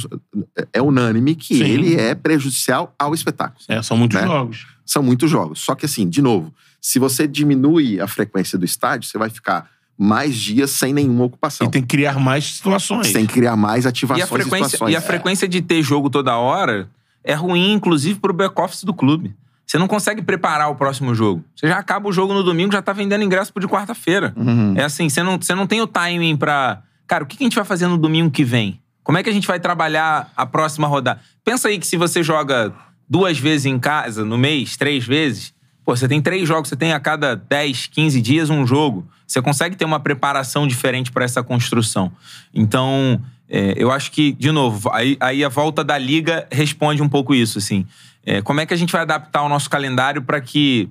é 0.72 0.80
unânime 0.80 1.34
que 1.34 1.56
Sim. 1.58 1.64
ele 1.64 1.96
é 1.96 2.14
prejudicial 2.14 2.94
ao 2.98 3.14
espetáculo. 3.14 3.60
É, 3.68 3.82
são 3.82 3.96
muitos 3.96 4.20
né? 4.20 4.26
jogos. 4.26 4.66
São 4.84 5.02
muitos 5.02 5.30
jogos. 5.30 5.60
Só 5.60 5.74
que, 5.74 5.84
assim, 5.84 6.08
de 6.08 6.22
novo, 6.22 6.52
se 6.80 6.98
você 6.98 7.28
diminui 7.28 8.00
a 8.00 8.06
frequência 8.06 8.58
do 8.58 8.64
estádio, 8.64 9.08
você 9.08 9.18
vai 9.18 9.28
ficar 9.28 9.68
mais 9.98 10.36
dias 10.36 10.70
sem 10.70 10.92
nenhuma 10.92 11.24
ocupação. 11.24 11.66
E 11.66 11.70
tem 11.70 11.82
que 11.82 11.88
criar 11.88 12.18
mais 12.18 12.44
situações. 12.44 13.12
Tem 13.12 13.26
que 13.26 13.34
criar 13.34 13.56
mais 13.56 13.84
e 13.84 13.88
ativações 13.88 14.24
a 14.24 14.26
frequência, 14.28 14.68
situações. 14.68 14.92
e 14.92 14.96
a 14.96 15.00
frequência 15.00 15.48
de 15.48 15.60
ter 15.60 15.82
jogo 15.82 16.08
toda 16.08 16.36
hora 16.36 16.88
é 17.24 17.34
ruim, 17.34 17.72
inclusive, 17.72 18.18
pro 18.20 18.32
back-office 18.32 18.84
do 18.84 18.94
clube. 18.94 19.34
Você 19.66 19.76
não 19.76 19.86
consegue 19.86 20.22
preparar 20.22 20.70
o 20.70 20.76
próximo 20.76 21.14
jogo. 21.14 21.44
Você 21.54 21.68
já 21.68 21.78
acaba 21.78 22.08
o 22.08 22.12
jogo 22.12 22.32
no 22.32 22.42
domingo, 22.42 22.72
já 22.72 22.80
tá 22.80 22.94
vendendo 22.94 23.22
ingresso 23.22 23.52
pro 23.52 23.60
de 23.60 23.68
quarta-feira. 23.68 24.32
Uhum. 24.34 24.72
É 24.74 24.84
assim, 24.84 25.10
você 25.10 25.22
não, 25.22 25.36
você 25.36 25.54
não 25.54 25.66
tem 25.66 25.82
o 25.82 25.86
timing 25.86 26.36
pra. 26.36 26.82
Cara, 27.08 27.24
o 27.24 27.26
que 27.26 27.36
a 27.40 27.42
gente 27.42 27.56
vai 27.56 27.64
fazer 27.64 27.88
no 27.88 27.96
domingo 27.96 28.30
que 28.30 28.44
vem? 28.44 28.78
Como 29.02 29.16
é 29.16 29.22
que 29.22 29.30
a 29.30 29.32
gente 29.32 29.46
vai 29.46 29.58
trabalhar 29.58 30.30
a 30.36 30.44
próxima 30.44 30.86
rodada? 30.86 31.20
Pensa 31.42 31.68
aí 31.68 31.78
que 31.78 31.86
se 31.86 31.96
você 31.96 32.22
joga 32.22 32.74
duas 33.08 33.38
vezes 33.38 33.64
em 33.64 33.78
casa 33.78 34.22
no 34.22 34.36
mês, 34.36 34.76
três 34.76 35.06
vezes, 35.06 35.54
pô, 35.82 35.96
você 35.96 36.06
tem 36.06 36.20
três 36.20 36.46
jogos, 36.46 36.68
você 36.68 36.76
tem 36.76 36.92
a 36.92 37.00
cada 37.00 37.34
10, 37.34 37.86
15 37.86 38.20
dias 38.20 38.50
um 38.50 38.66
jogo. 38.66 39.08
Você 39.26 39.40
consegue 39.40 39.74
ter 39.74 39.86
uma 39.86 39.98
preparação 39.98 40.66
diferente 40.66 41.10
para 41.10 41.24
essa 41.24 41.42
construção. 41.42 42.12
Então, 42.52 43.18
é, 43.48 43.72
eu 43.78 43.90
acho 43.90 44.12
que, 44.12 44.32
de 44.32 44.52
novo, 44.52 44.90
aí, 44.92 45.16
aí 45.18 45.42
a 45.42 45.48
volta 45.48 45.82
da 45.82 45.96
liga 45.96 46.46
responde 46.52 47.02
um 47.02 47.08
pouco 47.08 47.34
isso, 47.34 47.56
assim. 47.56 47.86
É, 48.26 48.42
como 48.42 48.60
é 48.60 48.66
que 48.66 48.74
a 48.74 48.76
gente 48.76 48.92
vai 48.92 49.00
adaptar 49.00 49.42
o 49.42 49.48
nosso 49.48 49.70
calendário 49.70 50.20
para 50.20 50.38
que 50.42 50.90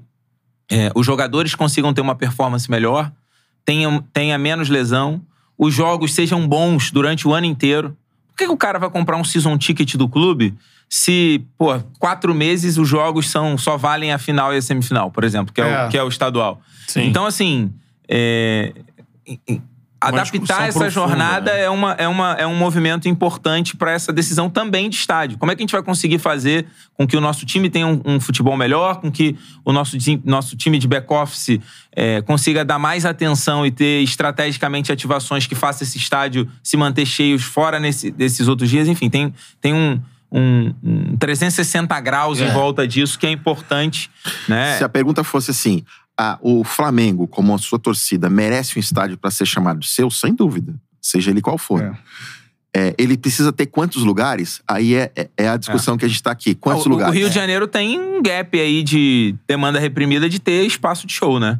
é, 0.71 0.91
os 0.95 1.05
jogadores 1.05 1.53
consigam 1.53 1.93
ter 1.93 2.01
uma 2.01 2.15
performance 2.15 2.69
melhor, 2.69 3.11
tenham, 3.63 4.01
tenha 4.11 4.35
menos 4.39 4.69
lesão, 4.69 5.21
os 5.57 5.73
jogos 5.73 6.13
sejam 6.13 6.47
bons 6.47 6.91
durante 6.91 7.27
o 7.27 7.33
ano 7.33 7.45
inteiro. 7.45 7.97
Por 8.29 8.37
que, 8.37 8.45
que 8.45 8.51
o 8.51 8.57
cara 8.57 8.77
vai 8.77 8.89
comprar 8.89 9.17
um 9.17 9.23
season 9.23 9.57
ticket 9.57 9.95
do 9.95 10.07
clube 10.07 10.53
se, 10.89 11.43
pô, 11.57 11.79
quatro 11.99 12.33
meses 12.33 12.77
os 12.77 12.87
jogos 12.87 13.29
são 13.29 13.57
só 13.57 13.75
valem 13.75 14.13
a 14.13 14.17
final 14.17 14.53
e 14.53 14.57
a 14.57 14.61
semifinal, 14.61 15.11
por 15.11 15.23
exemplo, 15.23 15.53
que 15.53 15.59
é, 15.59 15.69
É. 15.69 15.85
O, 15.85 15.89
que 15.89 15.97
é 15.97 16.03
o 16.03 16.07
estadual? 16.07 16.61
Sim. 16.87 17.05
Então, 17.07 17.25
assim, 17.25 17.73
é, 18.07 18.73
adaptar 19.99 20.67
essa 20.67 20.79
profunda, 20.79 20.89
jornada 20.89 21.53
né? 21.53 21.63
é, 21.63 21.69
uma, 21.69 21.91
é, 21.93 22.07
uma, 22.07 22.33
é 22.33 22.47
um 22.47 22.55
movimento 22.55 23.07
importante 23.07 23.75
para 23.75 23.91
essa 23.91 24.13
decisão 24.13 24.49
também 24.49 24.89
de 24.89 24.95
estádio. 24.95 25.37
Como 25.37 25.51
é 25.51 25.55
que 25.55 25.61
a 25.61 25.63
gente 25.63 25.71
vai 25.71 25.81
conseguir 25.81 26.19
fazer 26.19 26.65
com 26.93 27.07
que 27.07 27.17
o 27.17 27.21
nosso 27.21 27.45
time 27.45 27.69
tenha 27.69 27.87
um, 27.87 28.01
um 28.05 28.19
futebol 28.19 28.55
melhor, 28.55 29.01
com 29.01 29.11
que 29.11 29.35
o 29.65 29.71
nosso, 29.71 29.97
nosso 30.23 30.55
time 30.55 30.77
de 30.77 30.87
back-office 30.87 31.59
é, 31.95 32.21
consiga 32.21 32.63
dar 32.63 32.77
mais 32.77 33.05
atenção 33.05 33.65
e 33.65 33.71
ter 33.71 34.03
estrategicamente 34.03 34.91
ativações 34.91 35.47
que 35.47 35.55
façam 35.55 35.85
esse 35.85 35.97
estádio 35.97 36.47
se 36.61 36.77
manter 36.77 37.05
cheio 37.05 37.39
fora 37.39 37.79
nesse, 37.79 38.11
desses 38.11 38.47
outros 38.47 38.69
dias? 38.69 38.87
Enfim, 38.87 39.09
tem, 39.09 39.33
tem 39.59 39.73
um, 39.73 39.99
um, 40.31 40.73
um 40.83 41.17
360 41.17 41.99
graus 42.01 42.39
em 42.39 42.45
É. 42.45 42.51
volta 42.51 42.87
disso 42.87 43.17
que 43.17 43.25
é 43.25 43.31
importante. 43.31 44.09
Né? 44.47 44.77
Se 44.77 44.83
a 44.83 44.89
pergunta 44.89 45.23
fosse 45.23 45.51
assim, 45.51 45.83
ah, 46.19 46.37
o 46.41 46.63
Flamengo, 46.63 47.27
como 47.27 47.53
a 47.53 47.57
sua 47.57 47.77
torcida, 47.77 48.29
merece 48.29 48.77
um 48.77 48.79
estádio 48.79 49.17
para 49.17 49.29
ser 49.29 49.45
chamado 49.45 49.79
de 49.79 49.87
seu? 49.87 50.09
Sem 50.09 50.33
dúvida. 50.33 50.73
Seja 51.01 51.31
ele 51.31 51.41
qual 51.41 51.57
for. 51.57 51.81
É. 51.81 51.97
É, 52.75 52.93
ele 52.97 53.17
precisa 53.17 53.51
ter 53.51 53.65
quantos 53.67 54.03
lugares? 54.03 54.61
Aí 54.67 54.93
é, 54.93 55.11
é- 55.15 55.29
é 55.37 55.49
a 55.49 55.57
discussão 55.57 55.97
que 55.97 56.05
a 56.05 56.07
gente 56.07 56.17
está 56.17 56.31
aqui. 56.31 56.53
Quantos 56.53 56.85
o, 56.85 56.89
lugares? 56.89 57.13
O 57.13 57.17
Rio 57.17 57.29
de 57.29 57.33
Janeiro 57.33 57.67
tem 57.67 57.99
um 57.99 58.21
gap 58.21 58.59
aí 58.59 58.83
de 58.83 59.35
demanda 59.47 59.79
reprimida 59.79 60.29
de 60.29 60.39
ter 60.39 60.65
espaço 60.65 61.07
de 61.07 61.13
show, 61.13 61.39
né? 61.39 61.59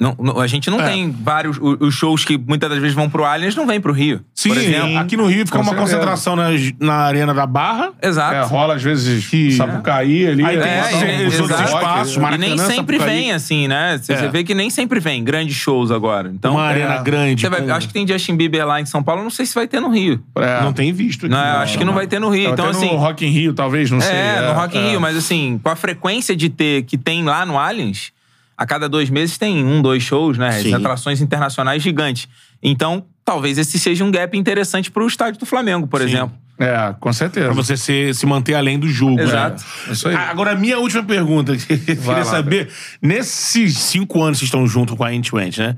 Não, 0.00 0.14
não- 0.16 0.38
a 0.40 0.46
gente 0.46 0.70
não 0.70 0.80
É. 0.80 0.90
tem 0.90 1.10
vários. 1.10 1.58
Os 1.60 1.92
shows 1.92 2.24
que 2.24 2.38
muitas 2.38 2.70
das 2.70 2.78
vezes 2.78 2.94
vão 2.94 3.10
pro 3.10 3.24
Allianz 3.24 3.56
não 3.56 3.66
vêm 3.66 3.80
pro 3.80 3.92
Rio. 3.92 4.20
Sim, 4.32 4.50
por 4.50 4.58
exemplo. 4.58 4.96
aqui 4.96 5.16
no 5.16 5.26
Rio 5.26 5.44
fica 5.44 5.58
Com 5.58 5.64
uma 5.64 5.72
certeza. 5.72 5.96
concentração 5.96 6.36
na, 6.36 6.50
na 6.78 6.94
Arena 6.94 7.34
da 7.34 7.44
Barra. 7.44 7.90
Exato. 8.00 8.34
É, 8.36 8.42
rola 8.42 8.76
às 8.76 8.82
vezes 8.82 9.26
Que- 9.26 9.50
Sapucaí 9.50 10.24
ali. 10.28 10.44
Aí 10.44 10.56
tem 10.56 10.68
É, 10.70 10.80
esses- 10.82 11.02
é, 11.02 11.26
os 11.26 11.40
outros 11.40 11.60
exato. 11.60 11.76
espaços, 11.76 12.16
E 12.16 12.38
nem 12.38 12.56
sempre 12.58 12.98
Sapucaí. 12.98 13.18
vem, 13.22 13.32
assim, 13.32 13.66
né? 13.66 13.98
Você 14.00 14.12
É. 14.12 14.28
vê 14.28 14.44
que 14.44 14.54
nem 14.54 14.70
sempre 14.70 15.00
vem 15.00 15.24
grandes 15.24 15.56
shows 15.56 15.90
agora. 15.90 16.30
Então, 16.32 16.52
Uma 16.52 16.62
arena 16.62 16.98
grande. 17.02 17.40
você 17.42 17.48
vai- 17.50 17.68
acho 17.68 17.88
que 17.88 17.92
tem 17.92 18.06
Justin 18.06 18.36
Bieber 18.36 18.64
lá 18.64 18.80
em 18.80 18.86
São 18.86 19.02
Paulo, 19.02 19.24
não 19.24 19.30
sei 19.30 19.46
se 19.46 19.54
vai 19.54 19.66
ter 19.66 19.80
no 19.80 19.88
Rio. 19.90 20.22
É. 20.36 20.62
Não 20.62 20.72
tem 20.72 20.92
visto 20.92 21.26
aqui. 21.26 21.34
Não, 21.34 21.40
acho 21.58 21.76
que 21.76 21.84
não 21.84 21.92
vai 21.92 22.06
ter 22.06 22.20
no 22.20 22.30
Rio. 22.30 22.50
Então, 22.52 22.66
até 22.66 22.76
assim. 22.76 22.86
no 22.92 22.98
Rock 22.98 23.26
in 23.26 23.30
Rio, 23.30 23.52
talvez, 23.52 23.90
não 23.90 24.00
sei. 24.00 24.14
É, 24.14 24.42
no 24.46 24.52
Rock 24.52 24.78
in 24.78 24.80
é. 24.80 24.90
Rio, 24.90 25.00
mas 25.00 25.16
assim, 25.16 25.58
com 25.60 25.68
a 25.70 25.74
frequência 25.74 26.36
de 26.36 26.48
ter 26.48 26.82
que 26.84 26.96
tem 26.96 27.24
lá 27.24 27.44
no 27.44 27.58
Allianz, 27.58 28.12
a 28.58 28.66
cada 28.66 28.88
dois 28.88 29.08
meses 29.08 29.38
tem 29.38 29.64
um, 29.64 29.80
dois 29.80 30.02
shows, 30.02 30.36
né? 30.36 30.48
As 30.48 30.62
Sim. 30.62 30.74
atrações 30.74 31.20
internacionais 31.20 31.80
gigantes. 31.80 32.28
Então, 32.60 33.06
talvez 33.24 33.56
esse 33.56 33.78
seja 33.78 34.04
um 34.04 34.10
gap 34.10 34.36
interessante 34.36 34.90
pro 34.90 35.06
estádio 35.06 35.38
do 35.38 35.46
Flamengo, 35.46 35.86
por 35.86 36.00
Sim. 36.00 36.06
exemplo. 36.08 36.36
É, 36.58 36.92
com 36.98 37.12
certeza. 37.12 37.46
Pra 37.46 37.54
você 37.54 37.76
se, 37.76 38.12
se 38.12 38.26
manter 38.26 38.54
além 38.54 38.76
do 38.76 38.88
jogo. 38.88 39.20
Exato. 39.20 39.62
né? 39.86 39.92
Isso 39.92 40.08
aí. 40.08 40.16
Agora, 40.16 40.50
a 40.50 40.54
minha 40.56 40.76
última 40.80 41.04
pergunta, 41.04 41.54
que 41.56 41.72
eu 41.72 41.78
queria 41.78 42.12
lá, 42.12 42.24
saber. 42.24 42.68
Nesses 43.00 43.78
cinco 43.78 44.20
anos 44.20 44.38
que 44.38 44.40
vocês 44.40 44.48
estão 44.48 44.66
junto 44.66 44.96
com 44.96 45.04
a 45.04 45.14
End-to-End, 45.14 45.60
né? 45.60 45.76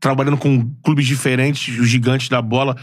Trabalhando 0.00 0.38
com 0.38 0.66
clubes 0.82 1.06
diferentes, 1.06 1.78
os 1.78 1.88
gigantes 1.88 2.30
da 2.30 2.40
bola. 2.40 2.74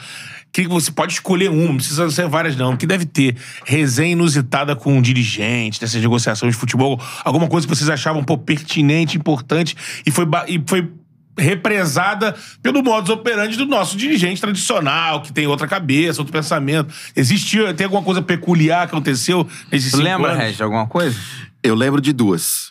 Que 0.51 0.67
você 0.67 0.91
pode 0.91 1.13
escolher 1.13 1.49
uma, 1.49 1.69
não 1.69 1.77
precisa 1.77 2.09
ser 2.09 2.27
várias, 2.27 2.55
não. 2.55 2.75
Que 2.75 2.85
deve 2.85 3.05
ter 3.05 3.37
resenha 3.65 4.11
inusitada 4.11 4.75
com 4.75 4.97
um 4.97 5.01
dirigente, 5.01 5.79
dessas 5.79 6.01
negociações 6.01 6.53
de 6.53 6.59
futebol. 6.59 6.99
Alguma 7.23 7.47
coisa 7.47 7.65
que 7.65 7.73
vocês 7.73 7.89
achavam 7.89 8.23
pô, 8.23 8.37
pertinente, 8.37 9.17
importante, 9.17 9.75
e 10.05 10.11
foi, 10.11 10.25
e 10.47 10.61
foi 10.67 10.89
represada 11.37 12.35
pelo 12.61 12.83
modus 12.83 13.09
operandi 13.09 13.57
do 13.57 13.65
nosso 13.65 13.95
dirigente 13.95 14.41
tradicional, 14.41 15.21
que 15.21 15.31
tem 15.31 15.47
outra 15.47 15.67
cabeça, 15.67 16.21
outro 16.21 16.33
pensamento. 16.33 16.93
Existiu, 17.15 17.73
tem 17.73 17.85
alguma 17.85 18.03
coisa 18.03 18.21
peculiar 18.21 18.87
que 18.87 18.93
aconteceu 18.93 19.47
nesses 19.71 19.91
Tu 19.91 19.97
cinco 19.97 20.03
lembra, 20.03 20.31
anos? 20.31 20.43
Regis, 20.43 20.57
de 20.57 20.63
alguma 20.63 20.87
coisa? 20.87 21.17
Eu 21.63 21.75
lembro 21.75 22.01
de 22.01 22.11
duas. 22.11 22.70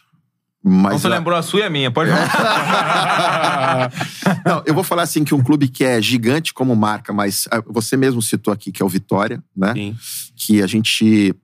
Mas 0.63 1.01
tu 1.01 1.07
a- 1.07 1.11
lembrou 1.11 1.37
a 1.37 1.43
sua 1.43 1.61
e 1.61 1.63
a 1.63 1.71
minha, 1.71 1.91
pode 1.91 2.11
falar. 2.11 3.91
Não, 4.45 4.63
eu 4.67 4.75
vou 4.75 4.85
falar 4.85 5.03
assim 5.03 5.25
que 5.25 5.35
um 5.35 5.43
clube 5.43 5.69
que 5.69 5.85
é 5.85 6.01
gigante 6.03 6.53
como 6.53 6.77
marca, 6.77 7.13
mas 7.13 7.49
ah, 7.51 7.63
você 7.67 7.97
mesmo 7.97 8.21
citou 8.21 8.53
aqui 8.53 8.71
que 8.71 8.83
é 8.83 8.85
o 8.85 8.89
Vitória, 8.89 9.43
né? 9.57 9.73
Sim. 9.73 9.97
Que 10.37 10.63
a 10.63 10.67
gente 10.67 11.35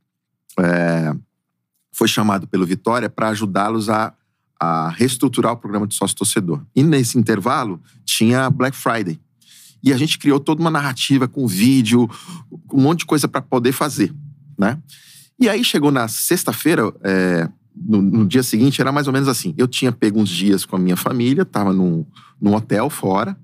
é, 0.60 1.14
foi 1.92 2.08
chamado 2.08 2.46
pelo 2.46 2.66
Vitória 2.66 3.08
para 3.08 3.28
ajudá-los 3.28 3.88
a, 3.88 4.12
a 4.60 4.90
reestruturar 4.90 5.52
o 5.52 5.56
programa 5.56 5.86
de 5.86 5.94
sócio-torcedor. 5.94 6.62
E 6.74 6.82
nesse 6.82 7.18
intervalo 7.18 7.80
tinha 8.04 8.50
Black 8.50 8.76
Friday. 8.76 9.18
E 9.82 9.92
a 9.92 9.96
gente 9.96 10.18
criou 10.18 10.38
toda 10.40 10.60
uma 10.60 10.70
narrativa 10.70 11.26
com 11.26 11.46
vídeo, 11.46 12.10
um 12.72 12.82
monte 12.82 13.00
de 13.00 13.06
coisa 13.06 13.26
para 13.28 13.40
poder 13.40 13.72
fazer, 13.72 14.12
né? 14.58 14.78
E 15.38 15.48
aí 15.48 15.62
chegou 15.62 15.90
na 15.90 16.08
sexta-feira, 16.08 16.92
é, 17.02 17.48
no, 17.76 18.00
no 18.00 18.26
dia 18.26 18.42
seguinte, 18.42 18.80
era 18.80 18.90
mais 18.90 19.06
ou 19.06 19.12
menos 19.12 19.28
assim. 19.28 19.54
Eu 19.56 19.68
tinha 19.68 19.92
pego 19.92 20.20
uns 20.20 20.28
dias 20.28 20.64
com 20.64 20.76
a 20.76 20.78
minha 20.78 20.96
família, 20.96 21.44
tava 21.44 21.72
num, 21.72 22.06
num 22.40 22.54
hotel 22.54 22.88
fora, 22.88 23.36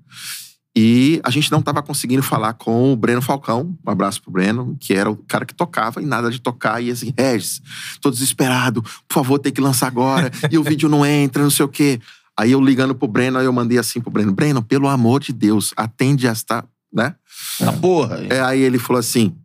e 0.75 1.21
a 1.23 1.29
gente 1.29 1.51
não 1.51 1.61
tava 1.61 1.83
conseguindo 1.83 2.23
falar 2.23 2.53
com 2.53 2.91
o 2.91 2.95
Breno 2.95 3.21
Falcão, 3.21 3.77
um 3.85 3.91
abraço 3.91 4.21
pro 4.23 4.31
Breno, 4.31 4.75
que 4.79 4.93
era 4.93 5.09
o 5.09 5.15
cara 5.15 5.45
que 5.45 5.53
tocava 5.53 6.01
e 6.01 6.05
nada 6.05 6.31
de 6.31 6.41
tocar, 6.41 6.81
e 6.81 6.89
assim, 6.89 7.13
Regis, 7.15 7.61
tô 8.01 8.09
desesperado, 8.09 8.81
por 8.81 9.13
favor, 9.13 9.37
tem 9.37 9.51
que 9.51 9.61
lançar 9.61 9.85
agora, 9.85 10.31
e 10.49 10.57
o 10.57 10.63
vídeo 10.63 10.89
não 10.89 11.05
entra, 11.05 11.43
não 11.43 11.51
sei 11.51 11.65
o 11.65 11.69
quê. 11.69 12.01
Aí 12.35 12.51
eu 12.51 12.59
ligando 12.59 12.95
pro 12.95 13.07
Breno, 13.07 13.37
aí 13.37 13.45
eu 13.45 13.53
mandei 13.53 13.77
assim 13.77 14.01
pro 14.01 14.09
Breno, 14.09 14.33
Breno, 14.33 14.63
pelo 14.63 14.87
amor 14.87 15.21
de 15.21 15.31
Deus, 15.31 15.71
atende 15.77 16.25
esta, 16.25 16.65
né? 16.91 17.15
Ah, 17.61 17.73
porra. 17.73 18.25
É, 18.27 18.41
aí 18.41 18.59
ele 18.59 18.79
falou 18.79 18.99
assim: 18.99 19.35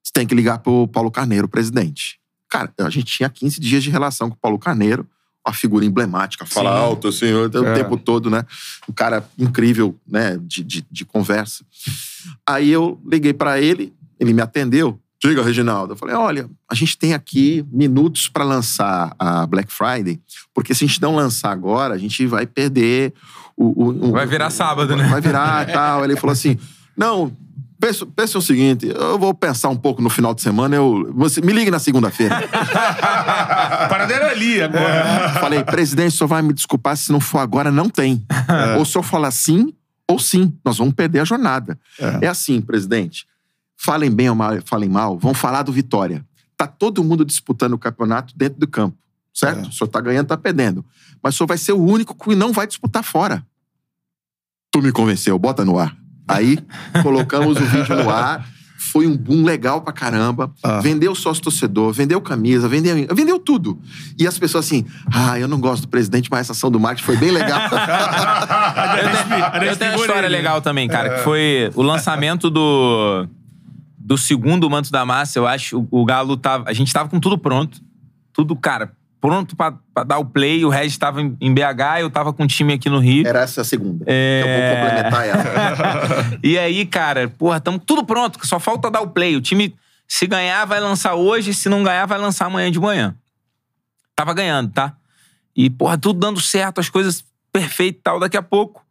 você 0.00 0.12
tem 0.12 0.24
que 0.24 0.34
ligar 0.34 0.60
pro 0.60 0.86
Paulo 0.86 1.10
Carneiro, 1.10 1.48
presidente. 1.48 2.20
Cara, 2.54 2.72
a 2.78 2.90
gente 2.90 3.06
tinha 3.06 3.28
15 3.28 3.58
dias 3.58 3.82
de 3.82 3.90
relação 3.90 4.30
com 4.30 4.36
o 4.36 4.38
Paulo 4.38 4.60
Carneiro, 4.60 5.04
uma 5.44 5.52
figura 5.52 5.84
emblemática, 5.84 6.46
fala 6.46 6.70
Sim. 6.70 6.76
alto, 6.84 7.08
assim, 7.08 7.32
o 7.32 7.46
É. 7.66 7.74
tempo 7.74 7.96
todo, 7.96 8.30
né? 8.30 8.44
Um 8.88 8.92
cara 8.92 9.24
incrível, 9.36 9.98
né, 10.06 10.38
de, 10.40 10.62
de, 10.62 10.86
de 10.88 11.04
conversa. 11.04 11.64
Aí 12.46 12.70
eu 12.70 13.00
liguei 13.04 13.32
pra 13.32 13.60
ele, 13.60 13.92
ele 14.20 14.32
me 14.32 14.40
atendeu. 14.40 15.00
Diga, 15.20 15.42
Reginaldo. 15.42 15.94
Eu 15.94 15.96
falei: 15.96 16.14
olha, 16.14 16.48
a 16.70 16.74
gente 16.76 16.96
tem 16.96 17.12
aqui 17.12 17.64
minutos 17.72 18.28
pra 18.28 18.44
lançar 18.44 19.12
a 19.18 19.44
Black 19.46 19.72
Friday, 19.72 20.20
porque 20.54 20.74
se 20.74 20.84
a 20.84 20.86
gente 20.86 21.02
não 21.02 21.16
lançar 21.16 21.50
agora, 21.50 21.94
a 21.94 21.98
gente 21.98 22.24
vai 22.26 22.46
perder 22.46 23.12
o. 23.56 23.64
o- 23.88 24.08
o- 24.08 24.12
Vai 24.12 24.26
virar 24.26 24.50
sábado, 24.50 24.94
né? 24.94 25.08
Vai 25.08 25.20
virar 25.20 25.68
e 25.68 25.72
tal. 25.72 26.04
Ele 26.04 26.14
falou 26.14 26.32
assim: 26.32 26.56
não, 26.96 27.34
pensa, 27.84 28.06
pensa 28.06 28.38
o 28.38 28.42
seguinte, 28.42 28.86
eu 28.86 29.18
vou 29.18 29.34
pensar 29.34 29.68
um 29.68 29.76
pouco 29.76 30.00
no 30.00 30.08
final 30.08 30.34
de 30.34 30.40
semana, 30.40 30.74
eu, 30.74 31.12
você 31.14 31.42
me 31.42 31.52
ligue 31.52 31.70
na 31.70 31.78
segunda-feira. 31.78 32.36
A 32.48 33.88
parada 33.88 34.14
era 34.14 34.30
ali 34.30 34.62
agora. 34.62 35.34
Falei, 35.40 35.62
presidente, 35.62 36.14
o 36.14 36.16
senhor 36.16 36.28
vai 36.28 36.40
me 36.40 36.54
desculpar 36.54 36.96
se 36.96 37.12
não 37.12 37.20
for 37.20 37.40
agora, 37.40 37.70
não 37.70 37.90
tem. 37.90 38.24
Ou 38.76 38.82
o 38.82 38.86
senhor 38.86 39.02
fala 39.02 39.30
sim, 39.30 39.74
ou 40.08 40.18
sim. 40.18 40.56
Nós 40.64 40.78
vamos 40.78 40.94
perder 40.94 41.20
a 41.20 41.24
jornada. 41.24 41.78
É, 42.22 42.26
assim, 42.26 42.60
presidente. 42.60 43.26
Falem 43.76 44.10
bem 44.10 44.30
ou 44.30 44.36
mal, 44.36 44.54
falem 44.64 44.88
mal, 44.88 45.18
vão 45.18 45.34
falar 45.34 45.62
do 45.62 45.72
Vitória. 45.72 46.24
Tá 46.56 46.66
todo 46.66 47.04
mundo 47.04 47.24
disputando 47.24 47.74
o 47.74 47.78
campeonato 47.78 48.32
dentro 48.36 48.58
do 48.60 48.66
campo, 48.66 48.96
certo? 49.34 49.66
É. 49.66 49.68
O 49.68 49.72
senhor 49.72 49.88
tá 49.88 50.00
ganhando, 50.00 50.28
tá 50.28 50.36
perdendo. 50.38 50.84
Mas 51.22 51.34
o 51.34 51.36
senhor 51.36 51.48
vai 51.48 51.58
ser 51.58 51.72
o 51.72 51.82
único 51.82 52.14
que 52.14 52.34
não 52.34 52.52
vai 52.52 52.66
disputar 52.66 53.02
fora. 53.02 53.44
Tu 54.70 54.80
me 54.80 54.90
convenceu, 54.90 55.38
bota 55.38 55.64
no 55.64 55.78
ar. 55.78 56.03
Aí, 56.26 56.58
colocamos 57.02 57.56
o 57.56 57.64
vídeo 57.64 57.96
no 57.96 58.10
ar. 58.10 58.46
Foi 58.76 59.06
um 59.06 59.16
boom 59.16 59.42
legal 59.44 59.80
pra 59.80 59.92
caramba. 59.92 60.52
Ah. 60.62 60.80
Vendeu 60.80 61.14
sócio 61.14 61.42
torcedor, 61.42 61.92
vendeu 61.92 62.20
camisa, 62.20 62.68
vendeu, 62.68 62.94
vendeu 63.14 63.38
tudo. 63.38 63.80
E 64.18 64.26
as 64.26 64.38
pessoas 64.38 64.66
assim, 64.66 64.84
ah, 65.12 65.38
eu 65.38 65.48
não 65.48 65.58
gosto 65.58 65.82
do 65.82 65.88
presidente, 65.88 66.28
mas 66.30 66.42
essa 66.42 66.52
ação 66.52 66.70
do 66.70 66.78
marketing 66.78 67.06
foi 67.06 67.16
bem 67.16 67.30
legal. 67.30 67.60
Eu 69.54 69.58
tenho, 69.60 69.70
eu 69.70 69.76
tenho 69.76 69.90
uma 69.92 70.00
história 70.00 70.28
legal 70.28 70.60
também, 70.60 70.86
cara, 70.86 71.16
que 71.16 71.20
foi 71.20 71.70
o 71.74 71.82
lançamento 71.82 72.50
do, 72.50 73.26
do 73.98 74.18
segundo 74.18 74.68
Manto 74.68 74.90
da 74.90 75.04
Massa, 75.04 75.38
eu 75.38 75.46
acho. 75.46 75.78
O, 75.90 76.02
o 76.02 76.04
Galo 76.04 76.36
tava. 76.36 76.64
A 76.68 76.72
gente 76.72 76.92
tava 76.92 77.08
com 77.08 77.18
tudo 77.18 77.38
pronto. 77.38 77.80
Tudo, 78.32 78.54
cara, 78.54 78.92
pronto 79.24 79.56
pra, 79.56 79.72
pra 79.94 80.04
dar 80.04 80.18
o 80.18 80.26
play. 80.26 80.66
O 80.66 80.68
Regis 80.68 80.98
tava 80.98 81.22
em, 81.22 81.34
em 81.40 81.54
BH, 81.54 82.00
eu 82.00 82.10
tava 82.10 82.30
com 82.30 82.44
o 82.44 82.46
time 82.46 82.74
aqui 82.74 82.90
no 82.90 82.98
Rio. 82.98 83.26
Era 83.26 83.40
essa 83.40 83.62
a 83.62 83.64
segunda. 83.64 84.04
É. 84.06 84.42
Eu 84.42 84.50
vou 84.52 84.76
complementar 84.76 85.26
ela. 85.26 86.38
E 86.44 86.58
aí, 86.58 86.84
cara, 86.84 87.26
porra, 87.26 87.58
tamo 87.58 87.78
tudo 87.78 88.04
pronto, 88.04 88.46
só 88.46 88.60
falta 88.60 88.90
dar 88.90 89.00
o 89.00 89.08
play. 89.08 89.34
O 89.34 89.40
time, 89.40 89.74
se 90.06 90.26
ganhar, 90.26 90.66
vai 90.66 90.78
lançar 90.78 91.14
hoje, 91.14 91.54
se 91.54 91.70
não 91.70 91.82
ganhar, 91.82 92.04
vai 92.04 92.18
lançar 92.18 92.44
amanhã 92.44 92.70
de 92.70 92.78
manhã. 92.78 93.16
Tava 94.14 94.34
ganhando, 94.34 94.70
tá? 94.70 94.94
E, 95.56 95.70
porra, 95.70 95.96
tudo 95.96 96.20
dando 96.20 96.38
certo, 96.38 96.78
as 96.78 96.90
coisas 96.90 97.24
perfeitas 97.50 98.00
e 98.00 98.02
tal. 98.02 98.20
Daqui 98.20 98.36
a 98.36 98.42
pouco, 98.42 98.84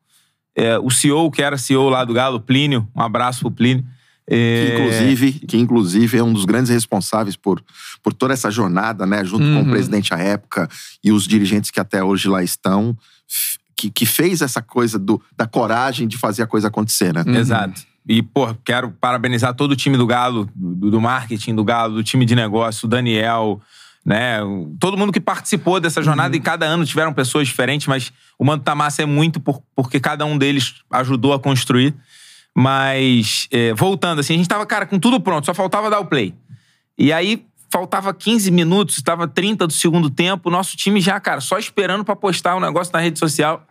é, 0.56 0.80
o 0.80 0.90
CEO, 0.90 1.30
que 1.30 1.44
era 1.44 1.60
CEO 1.60 1.90
lá 1.90 2.04
do 2.04 2.12
Galo, 2.14 2.40
Plínio, 2.40 2.88
um 2.96 3.04
abraço 3.04 3.42
pro 3.42 3.52
Plínio. 3.52 3.86
Que, 4.28 4.36
é, 4.36 4.74
inclusive, 4.76 5.32
que 5.48 5.58
inclusive 5.58 6.18
é 6.18 6.24
um 6.24 6.32
dos 6.32 6.46
grandes 6.46 6.70
responsáveis 6.72 7.36
por, 7.36 7.62
por 8.02 8.14
toda 8.14 8.34
essa 8.34 8.50
jornada, 8.50 9.06
né? 9.06 9.24
Junto 9.26 9.44
com 9.44 9.56
Uhum. 9.56 9.62
o 9.64 9.70
presidente 9.70 10.14
à 10.14 10.18
época 10.18 10.70
e 11.04 11.12
os 11.12 11.28
dirigentes 11.28 11.70
que 11.72 11.80
até 11.80 12.04
hoje 12.04 12.30
lá 12.30 12.42
estão, 12.44 12.98
que, 13.76 13.90
que 13.92 14.06
fez 14.06 14.42
essa 14.42 14.62
coisa 14.62 14.98
do, 14.98 15.22
da 15.36 15.46
coragem 15.46 16.08
de 16.08 16.18
fazer 16.18 16.42
a 16.44 16.48
coisa 16.48 16.70
acontecer, 16.70 17.14
né? 17.14 17.24
Exato. 17.38 17.82
E, 18.08 18.22
pô, 18.22 18.54
quero 18.66 18.92
parabenizar 18.92 19.54
todo 19.54 19.72
o 19.72 19.76
time 19.76 19.98
do 19.98 20.06
Galo, 20.06 20.50
do, 20.56 20.92
do 20.92 21.02
marketing 21.02 21.56
do 21.56 21.64
Galo, 21.64 21.96
do 21.96 22.04
time 22.04 22.26
de 22.26 22.36
negócio, 22.36 22.86
o 22.86 22.90
Daniel, 22.90 23.62
né? 24.06 24.40
Todo 24.80 24.98
mundo 24.98 25.12
que 25.12 25.20
participou 25.20 25.80
dessa 25.80 26.02
jornada, 26.02 26.36
e 26.36 26.40
cada 26.40 26.66
ano 26.66 26.86
tiveram 26.86 27.14
pessoas 27.14 27.48
diferentes, 27.48 27.88
mas 27.88 28.12
o 28.40 28.44
Manto 28.46 28.64
da 28.64 28.76
Massa 28.76 29.02
é 29.04 29.06
muito 29.06 29.40
por- 29.40 29.62
porque 29.76 30.00
cada 30.00 30.26
um 30.26 30.38
deles 30.38 30.76
ajudou 30.92 31.34
a 31.34 31.40
construir. 31.40 31.94
Mas, 32.56 33.48
é, 33.52 33.74
voltando, 33.74 34.20
assim, 34.20 34.36
a 34.36 34.38
gente 34.38 34.48
tava, 34.48 34.66
cara, 34.66 34.86
com 34.86 35.00
tudo 35.00 35.20
pronto, 35.20 35.46
só 35.46 35.54
faltava 35.54 35.90
dar 35.90 36.00
o 36.00 36.06
play. 36.06 36.34
E 36.98 37.12
aí, 37.12 37.46
faltava 37.72 38.14
15 38.14 38.52
minutos, 38.52 38.98
estava 38.98 39.28
30 39.28 39.66
do 39.66 39.74
segundo 39.74 40.10
tempo, 40.10 40.50
o 40.50 40.52
nosso 40.52 40.78
time 40.78 41.02
já, 41.02 41.20
cara, 41.20 41.42
só 41.42 41.58
esperando 41.58 42.06
pra 42.06 42.16
postar 42.16 42.56
um 42.56 42.60
negócio 42.60 42.94
na 42.94 43.00
rede 43.00 43.18
social 43.18 43.66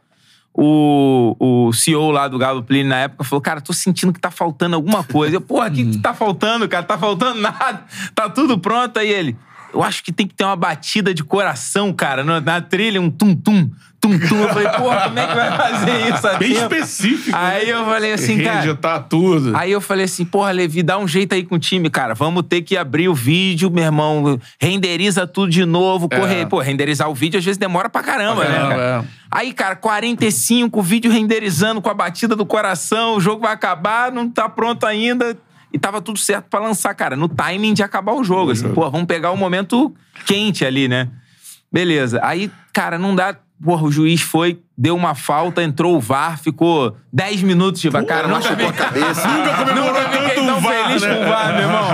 o, 0.55 1.35
o 1.39 1.73
CEO 1.73 2.11
lá 2.11 2.29
do 2.29 2.37
Galo 2.37 2.63
Plínio 2.63 2.89
na 2.89 2.99
época 2.99 3.25
falou: 3.25 3.41
Cara, 3.41 3.61
tô 3.61 3.73
sentindo 3.73 4.13
que 4.13 4.21
tá 4.21 4.31
faltando 4.31 4.77
alguma 4.77 5.03
coisa. 5.03 5.37
Eu, 5.37 5.41
porra, 5.41 5.69
o 5.69 5.73
que, 5.73 5.85
que 5.85 5.99
tá 5.99 6.13
faltando, 6.13 6.69
cara? 6.69 6.85
Tá 6.85 6.99
faltando 6.99 7.41
nada. 7.41 7.85
Tá 8.15 8.29
tudo 8.29 8.59
pronto. 8.59 8.99
Aí 8.99 9.11
ele. 9.11 9.37
eu 9.73 9.83
acho 9.83 10.05
que 10.05 10.13
tem 10.13 10.27
que 10.27 10.35
ter 10.35 10.45
uma 10.45 10.57
batida 10.57 11.15
de 11.15 11.25
coração, 11.25 11.93
cara, 11.93 12.23
na, 12.23 12.41
na 12.41 12.61
trilha, 12.61 13.01
um 13.01 13.11
tum-tum, 13.11 13.71
tum-tum. 14.03 14.43
Eu 14.43 14.49
falei, 14.49 14.69
porra, 14.71 15.01
como 15.05 15.19
é 15.19 15.27
que 15.29 15.35
vai 15.35 15.57
fazer 15.57 16.09
isso? 16.13 16.27
a 16.27 16.35
Bem 16.35 16.55
tempo? 16.55 16.75
específico. 16.75 17.37
Aí 17.39 17.71
eu 17.71 17.85
falei 17.85 18.13
assim, 18.13 18.43
cara. 18.43 18.61
Reeditar 18.61 19.03
tudo. 19.09 19.57
Aí 19.57 19.71
eu 19.73 19.81
falei 19.81 20.05
assim, 20.05 20.25
porra, 20.25 20.51
Levi, 20.51 20.83
dá 20.83 20.99
um 20.99 21.07
jeito 21.07 21.35
aí 21.35 21.45
com 21.45 21.55
o 21.55 21.59
time, 21.59 21.89
cara. 21.89 22.13
Vamos 22.15 22.43
ter 22.49 22.63
que 22.63 22.77
abrir 22.77 23.09
o 23.09 23.15
vídeo, 23.15 23.71
meu 23.71 23.85
irmão. 23.85 24.39
Renderiza 24.61 25.27
tudo 25.27 25.51
de 25.51 25.65
novo, 25.65 26.09
correr. 26.09 26.47
Pô, 26.47 26.59
renderizar 26.61 27.09
o 27.09 27.15
vídeo 27.15 27.39
às 27.39 27.45
vezes 27.45 27.57
demora 27.59 27.89
pra 27.89 28.03
caramba, 28.03 28.45
É. 28.45 28.49
Né? 28.49 28.59
cara? 28.59 29.05
é. 29.09 29.23
Aí, 29.31 29.53
cara, 29.55 29.77
45, 29.77 30.79
o 30.79 30.83
vídeo 30.83 31.11
renderizando 31.11 31.81
com 31.81 31.89
a 31.89 31.95
batida 31.95 32.37
do 32.37 32.45
coração, 32.45 33.17
o 33.17 33.21
jogo 33.21 33.43
vai 33.43 33.53
acabar, 33.55 34.13
não 34.13 34.29
tá 34.29 34.47
pronto 34.49 34.85
ainda. 34.85 35.35
E 35.73 35.79
tava 35.79 36.03
tudo 36.03 36.19
certo 36.19 36.47
pra 36.51 36.61
lançar, 36.61 36.93
cara, 36.95 37.17
no 37.17 37.27
timing 37.29 37.73
de 37.73 37.83
acabar 37.83 38.13
o 38.13 38.23
jogo. 38.23 38.51
Assim, 38.51 38.69
pô, 38.75 38.91
vamos 38.91 39.07
pegar 39.07 39.31
o 39.31 39.37
momento 39.39 39.95
quente 40.27 40.67
ali, 40.67 40.87
né? 40.87 41.09
Beleza. 41.73 42.21
Aí, 42.23 42.51
cara, 42.75 42.99
não 42.99 43.15
dá. 43.15 43.35
Porra, 43.63 43.85
o 43.85 43.93
juiz 43.93 44.21
foi, 44.21 44.59
deu 44.77 44.97
uma 44.97 45.15
falta, 45.15 45.63
entrou 45.63 45.97
o 45.97 46.01
VAR, 46.01 46.39
ficou 46.39 46.97
10 47.13 47.43
minutos 47.43 47.81
de 47.81 47.89
VAR. 47.89 48.05
Cara, 48.05 48.27
machucou 48.27 48.69
a 48.69 48.73
cabeça. 48.73 49.29
Nunca 49.29 49.57
comemorou 49.57 50.03
nunca 50.03 50.11
fiquei 50.11 50.35
tanto 50.35 50.47
tão 50.47 50.59
o 50.59 50.61
VAR, 50.61 50.87
feliz 50.87 51.03
né? 51.03 51.15
com 51.15 51.23
o 51.23 51.29
VAR, 51.29 51.53
meu 51.53 51.63
irmão. 51.63 51.89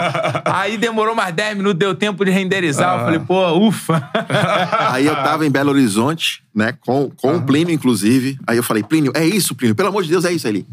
Aí 0.47 0.77
demorou 0.79 1.15
mais 1.15 1.35
10 1.35 1.57
minutos, 1.59 1.79
deu 1.79 1.95
tempo 1.95 2.25
de 2.25 2.31
renderizar. 2.31 2.99
Eu 2.99 3.05
falei, 3.05 3.19
pô, 3.21 3.53
ufa. 3.59 4.11
Aí 4.91 5.07
eu 5.07 5.15
tava 5.17 5.47
em 5.47 5.51
Belo 5.51 5.71
Horizonte, 5.71 6.43
né, 6.55 6.73
com, 6.81 7.11
com 7.11 7.37
o 7.37 7.43
Plínio, 7.43 7.75
inclusive. 7.75 8.39
Aí 8.47 8.57
eu 8.57 8.63
falei, 8.63 8.83
Plínio, 8.83 9.13
é 9.15 9.27
isso, 9.27 9.55
Plínio, 9.55 9.75
pelo 9.75 9.91
amor 9.91 10.03
de 10.03 10.11
Deus, 10.11 10.25
é 10.25 10.33
isso 10.33 10.49
ali. 10.49 10.67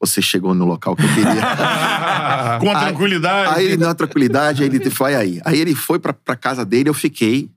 Você 0.00 0.22
chegou 0.22 0.54
no 0.54 0.64
local 0.64 0.96
que 0.96 1.04
eu 1.04 1.08
queria. 1.08 1.42
Com 2.58 2.70
a 2.70 2.80
tranquilidade. 2.80 3.54
Aí 3.54 3.66
ele 3.66 3.76
deu 3.76 3.86
uma 3.86 3.94
tranquilidade, 3.94 4.62
aí 4.62 4.68
ele 4.68 4.90
foi 4.90 5.14
aí. 5.14 5.40
Aí 5.44 5.60
ele 5.60 5.74
foi 5.74 5.98
pra, 5.98 6.14
pra 6.14 6.34
casa 6.34 6.64
dele, 6.64 6.88
eu 6.88 6.94
fiquei. 6.94 7.50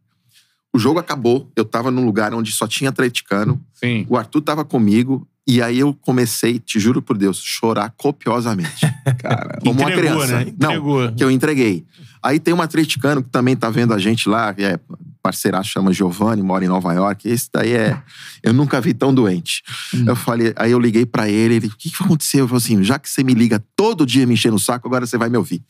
O 0.73 0.79
jogo 0.79 0.99
acabou, 0.99 1.49
eu 1.55 1.63
tava 1.63 1.91
num 1.91 2.03
lugar 2.03 2.33
onde 2.33 2.51
só 2.51 2.67
tinha 2.67 2.89
atleticano. 2.89 3.61
Sim. 3.73 4.05
O 4.09 4.17
Arthur 4.17 4.41
tava 4.41 4.65
comigo. 4.65 5.27
E 5.45 5.61
aí 5.61 5.79
eu 5.79 5.93
comecei, 5.93 6.57
te 6.57 6.79
juro 6.79 7.01
por 7.01 7.17
Deus, 7.17 7.41
chorar 7.43 7.93
copiosamente. 7.97 8.81
Cara. 9.19 9.59
Como 9.61 9.81
uma 9.81 9.91
Entregou, 9.91 10.21
criança. 10.21 10.37
né? 10.37 10.41
Entregou. 10.47 11.03
Não, 11.03 11.15
que 11.15 11.23
eu 11.23 11.29
entreguei. 11.29 11.85
Aí 12.23 12.39
tem 12.39 12.53
um 12.53 12.61
atleticano 12.61 13.21
que 13.21 13.29
também 13.29 13.53
tá 13.53 13.69
vendo 13.69 13.93
a 13.93 13.99
gente 13.99 14.29
lá, 14.29 14.55
é 14.57 14.79
parceiraço, 15.21 15.69
chama 15.69 15.91
Giovanni, 15.93 16.41
mora 16.41 16.63
em 16.63 16.69
Nova 16.69 16.93
York. 16.93 17.27
Esse 17.27 17.49
daí 17.53 17.73
é. 17.73 18.01
Eu 18.41 18.53
nunca 18.53 18.79
vi 18.79 18.93
tão 18.93 19.13
doente. 19.13 19.63
Eu 20.05 20.15
falei, 20.15 20.53
aí 20.55 20.71
eu 20.71 20.79
liguei 20.79 21.05
pra 21.05 21.29
ele, 21.29 21.55
ele, 21.55 21.67
o 21.67 21.77
que, 21.77 21.89
que 21.91 22.03
aconteceu? 22.03 22.41
Eu 22.41 22.47
falei 22.47 22.63
assim, 22.63 22.83
já 22.83 22.97
que 22.97 23.09
você 23.09 23.23
me 23.23 23.33
liga 23.33 23.63
todo 23.75 24.05
dia 24.05 24.25
me 24.25 24.33
enchendo 24.33 24.55
o 24.55 24.59
saco, 24.59 24.87
agora 24.87 25.05
você 25.05 25.17
vai 25.17 25.29
me 25.29 25.37
ouvir. 25.37 25.61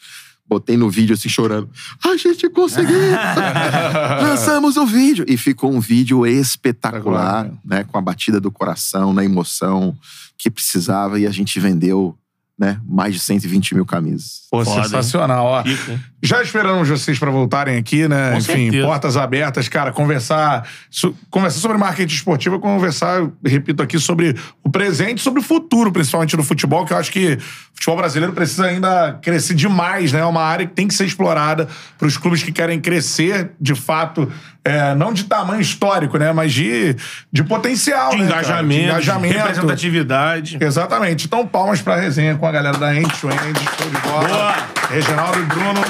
Botei 0.47 0.77
no 0.77 0.89
vídeo 0.89 1.13
assim, 1.13 1.29
chorando. 1.29 1.69
A 2.03 2.17
gente 2.17 2.49
conseguiu! 2.49 2.99
Lançamos 4.21 4.77
o 4.77 4.85
vídeo! 4.85 5.25
E 5.27 5.37
ficou 5.37 5.71
um 5.71 5.79
vídeo 5.79 6.25
espetacular, 6.25 7.45
Espetacular, 7.45 7.51
né? 7.65 7.83
Com 7.85 7.97
a 7.97 8.01
batida 8.01 8.39
do 8.39 8.51
coração, 8.51 9.13
na 9.13 9.23
emoção 9.23 9.97
que 10.37 10.51
precisava. 10.51 11.19
E 11.19 11.25
a 11.25 11.31
gente 11.31 11.59
vendeu 11.59 12.17
né, 12.59 12.79
mais 12.87 13.13
de 13.15 13.19
120 13.19 13.73
mil 13.75 13.85
camisas. 13.85 14.43
Pô, 14.51 14.63
Foda, 14.63 14.77
hein? 14.77 14.83
sensacional, 14.83 15.45
ó. 15.45 15.63
Fica. 15.63 15.99
Já 16.21 16.41
esperamos 16.41 16.87
vocês 16.87 17.17
pra 17.19 17.29
voltarem 17.31 17.77
aqui, 17.77 18.07
né? 18.07 18.31
Com 18.31 18.37
Enfim, 18.37 18.63
certeza. 18.65 18.85
portas 18.87 19.17
abertas, 19.17 19.67
cara, 19.67 19.91
conversar, 19.91 20.65
su- 20.89 21.13
conversar 21.29 21.59
sobre 21.59 21.77
marketing 21.77 22.13
esportivo, 22.13 22.59
conversar, 22.59 23.27
repito 23.43 23.81
aqui, 23.83 23.99
sobre 23.99 24.35
o 24.63 24.69
presente, 24.69 25.19
sobre 25.21 25.41
o 25.41 25.43
futuro, 25.43 25.91
principalmente 25.91 26.37
do 26.37 26.43
futebol, 26.43 26.85
que 26.85 26.93
eu 26.93 26.97
acho 26.97 27.11
que 27.11 27.33
o 27.33 27.39
futebol 27.75 27.97
brasileiro 27.97 28.33
precisa 28.33 28.65
ainda 28.67 29.13
crescer 29.21 29.53
demais, 29.55 30.13
né? 30.13 30.19
É 30.19 30.25
uma 30.25 30.43
área 30.43 30.65
que 30.65 30.73
tem 30.73 30.87
que 30.87 30.93
ser 30.93 31.05
explorada 31.05 31.67
para 31.97 32.07
os 32.07 32.15
clubes 32.17 32.41
que 32.43 32.51
querem 32.53 32.79
crescer, 32.79 33.51
de 33.59 33.75
fato, 33.75 34.31
é, 34.63 34.95
não 34.95 35.11
de 35.11 35.25
tamanho 35.25 35.59
histórico, 35.59 36.17
né? 36.17 36.31
Mas 36.31 36.53
de, 36.53 36.95
de 37.33 37.43
potencial, 37.43 38.11
De 38.11 38.17
né, 38.19 38.27
cara? 38.27 38.39
engajamento, 38.39 38.79
de 38.81 38.85
engajamento. 38.91 39.37
representatividade. 39.39 40.57
Exatamente. 40.61 41.25
Então, 41.25 41.45
palmas 41.45 41.81
pra 41.81 41.97
resenha 41.97 42.37
com 42.43 42.47
a 42.47 42.51
galera 42.51 42.77
da 42.77 42.93
End 42.93 43.07
to 43.21 43.29
End. 43.29 43.57
Show 43.77 43.89
de 43.89 44.01
bola. 44.01 44.27
Boa. 44.27 44.53
Reginaldo 44.89 45.39
e 45.39 45.45
Bruno. 45.45 45.81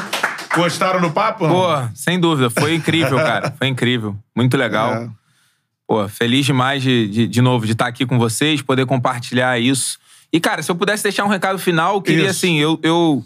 Gostaram 0.56 1.02
do 1.02 1.10
papo? 1.10 1.48
não? 1.48 1.56
Pô, 1.56 1.96
sem 1.96 2.20
dúvida. 2.20 2.48
Foi 2.52 2.76
incrível, 2.76 3.18
cara. 3.18 3.52
Foi 3.58 3.68
incrível. 3.68 4.16
Muito 4.36 4.56
legal. 4.56 4.94
É. 4.94 5.10
Pô, 5.88 6.08
feliz 6.08 6.46
demais 6.46 6.84
de, 6.84 7.08
de, 7.08 7.28
de 7.28 7.42
novo 7.42 7.66
de 7.66 7.72
estar 7.72 7.88
aqui 7.88 8.06
com 8.06 8.20
vocês, 8.20 8.62
poder 8.62 8.86
compartilhar 8.86 9.58
isso. 9.58 9.98
E, 10.32 10.40
cara, 10.40 10.62
se 10.62 10.70
eu 10.70 10.76
pudesse 10.76 11.02
deixar 11.02 11.26
um 11.26 11.28
recado 11.28 11.58
final, 11.58 11.96
eu 11.96 12.02
queria, 12.04 12.30
Isso. 12.30 12.46
assim, 12.46 12.60
eu. 12.60 12.80
eu 12.84 13.24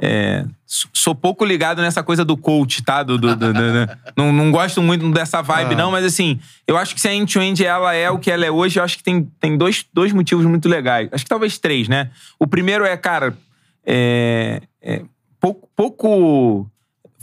é, 0.00 0.44
sou 0.64 1.14
pouco 1.14 1.44
ligado 1.44 1.82
nessa 1.82 2.02
coisa 2.02 2.24
do 2.24 2.36
coach, 2.36 2.82
tá? 2.84 3.02
Do, 3.02 3.18
do- 3.18 3.34
do- 3.34 3.52
do- 3.52 3.88
não, 4.16 4.32
não 4.32 4.50
gosto 4.52 4.80
muito 4.80 5.10
dessa 5.10 5.42
vibe, 5.42 5.74
Ah. 5.74 5.76
não, 5.78 5.90
mas 5.90 6.04
assim, 6.04 6.38
eu 6.66 6.76
acho 6.76 6.94
que 6.94 7.00
se 7.00 7.08
a 7.08 7.14
end-to-end 7.14 7.64
ela 7.64 7.92
é 7.94 8.08
o 8.10 8.18
que 8.18 8.30
ela 8.30 8.44
é 8.46 8.50
hoje, 8.50 8.78
eu 8.78 8.84
acho 8.84 8.96
que 8.96 9.02
tem, 9.02 9.28
tem 9.40 9.56
dois, 9.56 9.84
dois 9.92 10.12
motivos 10.12 10.44
muito 10.46 10.68
legais. 10.68 11.08
Acho 11.12 11.24
que 11.24 11.28
talvez 11.28 11.58
três, 11.58 11.88
né? 11.88 12.10
O 12.38 12.46
primeiro 12.46 12.84
é, 12.84 12.96
cara, 12.96 13.36
é, 13.84 14.62
é 14.82 15.02
pouco, 15.40 15.68
pouco 15.74 16.70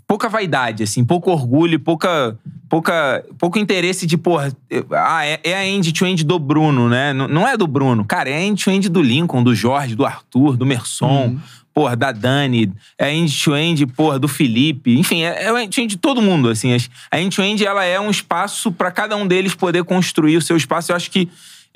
pouca 0.07 0.29
vaidade, 0.29 0.83
assim, 0.83 1.03
pouco 1.03 1.31
orgulho, 1.31 1.79
pouca, 1.79 2.37
pouca, 2.69 3.25
pouco 3.39 3.57
interesse 3.57 4.05
de, 4.05 4.15
porra, 4.15 4.55
ah, 4.91 5.25
é, 5.25 5.39
é 5.43 5.55
a 5.55 5.65
end-to-end 5.65 6.23
do 6.23 6.37
Bruno, 6.37 6.87
né? 6.87 7.09
N- 7.11 7.27
não 7.27 7.47
é 7.47 7.57
do 7.57 7.65
Bruno, 7.65 8.05
cara, 8.05 8.29
é 8.29 8.35
a 8.35 8.41
end-to-end 8.43 8.87
do 8.87 9.01
Lincoln, 9.01 9.41
do 9.43 9.55
Jorge, 9.55 9.95
do 9.95 10.05
Arthur, 10.05 10.57
do 10.57 10.65
Merson, 10.65 11.37
porra, 11.75 11.93
da 11.93 12.13
Dani, 12.13 12.71
é 12.97 13.07
a 13.07 13.13
end-to-end, 13.13 13.85
porra, 13.87 14.17
do 14.17 14.29
Felipe, 14.29 14.97
enfim, 14.97 15.23
é, 15.23 15.43
é 15.43 15.49
a 15.49 15.61
end-to-end 15.61 15.89
de 15.89 15.97
todo 15.97 16.21
mundo, 16.21 16.47
assim. 16.49 16.73
As- 16.73 16.89
A 17.11 17.19
end-to-end, 17.19 17.65
ela 17.65 17.83
é 17.83 17.99
um 17.99 18.09
espaço 18.09 18.71
para 18.71 18.89
cada 18.89 19.17
um 19.17 19.27
deles 19.27 19.53
poder 19.53 19.83
construir 19.83 20.37
o 20.37 20.41
seu 20.41 20.55
espaço. 20.55 20.93
Eu 20.93 20.95
acho 20.95 21.11
que 21.11 21.27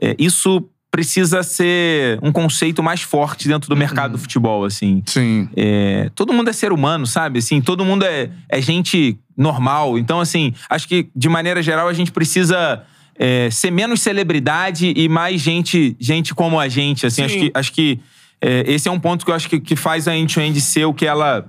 é, 0.01 0.15
isso 0.17 0.63
precisa 0.89 1.43
ser 1.43 2.17
um 2.23 2.31
conceito 2.31 2.81
mais 2.81 3.01
forte 3.01 3.47
dentro 3.47 3.69
do 3.69 3.76
mercado 3.76 4.13
do 4.13 4.17
futebol, 4.17 4.63
assim. 4.63 5.03
Sim. 5.05 5.49
É, 5.55 6.09
todo 6.15 6.31
mundo 6.34 6.49
é 6.49 6.53
ser 6.53 6.71
humano, 6.71 7.05
sabe? 7.05 7.39
Assim, 7.39 7.59
todo 7.59 7.84
mundo 7.84 8.03
é, 8.05 8.30
é 8.47 8.61
gente 8.61 9.17
normal. 9.38 9.99
Então, 9.99 10.21
assim, 10.21 10.53
acho 10.69 10.88
que, 10.88 11.09
de 11.13 11.27
maneira 11.27 11.61
geral, 11.61 11.89
a 11.89 11.93
gente 11.93 12.11
precisa 12.11 12.84
é, 13.15 13.49
ser 13.51 13.69
menos 13.69 13.99
celebridade 14.01 14.93
e 14.95 15.09
mais 15.09 15.41
gente, 15.41 15.95
gente 15.99 16.34
como 16.34 16.57
a 16.57 16.69
gente. 16.69 17.05
Assim, 17.05 17.21
Sim. 17.21 17.26
acho 17.26 17.38
que, 17.38 17.51
acho 17.53 17.73
que 17.73 17.99
é, 18.41 18.64
esse 18.68 18.88
é 18.88 18.91
um 18.91 18.99
ponto 18.99 19.26
que 19.26 19.32
eu 19.32 19.36
acho 19.36 19.49
que, 19.49 19.60
que 19.60 19.76
faz 19.76 20.07
a 20.07 20.16
End-to-End 20.16 20.60
ser 20.61 20.86
o 20.86 20.94
que 20.94 21.06
ela... 21.06 21.45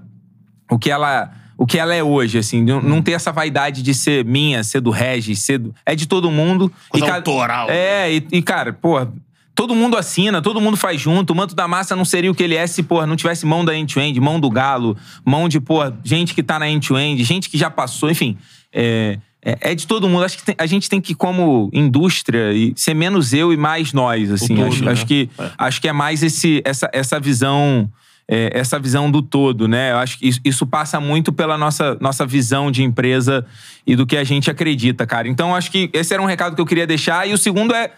O 0.70 0.78
que 0.78 0.90
ela... 0.90 1.32
O 1.58 1.66
que 1.66 1.78
ela 1.78 1.94
é 1.94 2.02
hoje, 2.02 2.38
assim, 2.38 2.64
não, 2.64 2.80
não 2.80 3.02
ter 3.02 3.12
essa 3.12 3.30
vaidade 3.30 3.82
de 3.82 3.92
ser 3.92 4.24
minha, 4.24 4.64
ser 4.64 4.80
do 4.80 4.88
Regis, 4.88 5.40
ser 5.40 5.58
do, 5.58 5.74
é 5.84 5.94
de 5.94 6.06
todo 6.08 6.30
mundo. 6.30 6.72
Coisa 6.88 7.06
ca- 7.06 7.16
autoral. 7.16 7.68
É, 7.68 8.10
e, 8.10 8.26
e, 8.32 8.40
cara, 8.40 8.72
pô, 8.72 9.06
todo 9.54 9.74
mundo 9.74 9.94
assina, 9.94 10.40
todo 10.40 10.58
mundo 10.58 10.78
faz 10.78 10.98
junto. 10.98 11.34
O 11.34 11.36
manto 11.36 11.54
da 11.54 11.68
massa 11.68 11.94
não 11.94 12.06
seria 12.06 12.30
o 12.30 12.34
que 12.34 12.42
ele 12.42 12.54
é 12.54 12.66
se, 12.66 12.82
pô, 12.82 13.04
não 13.04 13.14
tivesse 13.14 13.44
mão 13.44 13.62
da 13.62 13.76
end-to-end, 13.76 14.18
mão 14.18 14.40
do 14.40 14.48
galo, 14.48 14.96
mão 15.22 15.50
de, 15.50 15.60
pô, 15.60 15.80
gente 16.02 16.34
que 16.34 16.42
tá 16.42 16.58
na 16.58 16.66
end-to-end, 16.66 17.22
gente 17.24 17.50
que 17.50 17.58
já 17.58 17.68
passou, 17.68 18.10
enfim. 18.10 18.38
É, 18.72 19.18
é, 19.44 19.56
é 19.72 19.74
de 19.74 19.86
todo 19.86 20.08
mundo. 20.08 20.24
Acho 20.24 20.38
que 20.38 20.44
tem- 20.44 20.54
a 20.58 20.66
gente 20.66 20.88
tem 20.88 21.00
que, 21.00 21.14
como 21.14 21.70
indústria, 21.72 22.52
e 22.52 22.72
ser 22.76 22.94
menos 22.94 23.32
eu 23.32 23.52
e 23.52 23.56
mais 23.56 23.92
nós, 23.92 24.30
assim. 24.30 24.56
todo, 24.56 24.68
acho, 24.68 24.84
né? 24.84 24.92
acho 24.92 25.06
que, 25.06 25.30
acho 25.56 25.80
que 25.80 25.88
é 25.88 25.92
mais 25.92 26.22
esse, 26.22 26.62
essa, 26.64 26.88
essa 26.92 27.18
visão 27.18 27.90
é, 28.32 28.48
essa 28.54 28.78
visão 28.78 29.10
do 29.10 29.20
todo, 29.20 29.66
né? 29.66 29.90
Eu 29.90 29.96
acho 29.96 30.16
que 30.16 30.28
isso, 30.28 30.40
isso 30.44 30.64
passa 30.64 31.00
muito 31.00 31.32
pela 31.32 31.58
nossa, 31.58 31.98
nossa 32.00 32.24
visão 32.24 32.70
de 32.70 32.84
empresa 32.84 33.44
e 33.84 33.96
do 33.96 34.06
que 34.06 34.16
a 34.16 34.22
gente 34.22 34.48
acredita, 34.48 35.04
cara. 35.04 35.26
Então, 35.26 35.52
acho 35.52 35.68
que 35.68 35.90
esse 35.92 36.14
era 36.14 36.22
um 36.22 36.26
recado 36.26 36.54
que 36.54 36.60
eu 36.60 36.66
queria 36.66 36.86
deixar. 36.86 37.28
E 37.28 37.32
o 37.32 37.38
segundo 37.38 37.74
é 37.74 37.90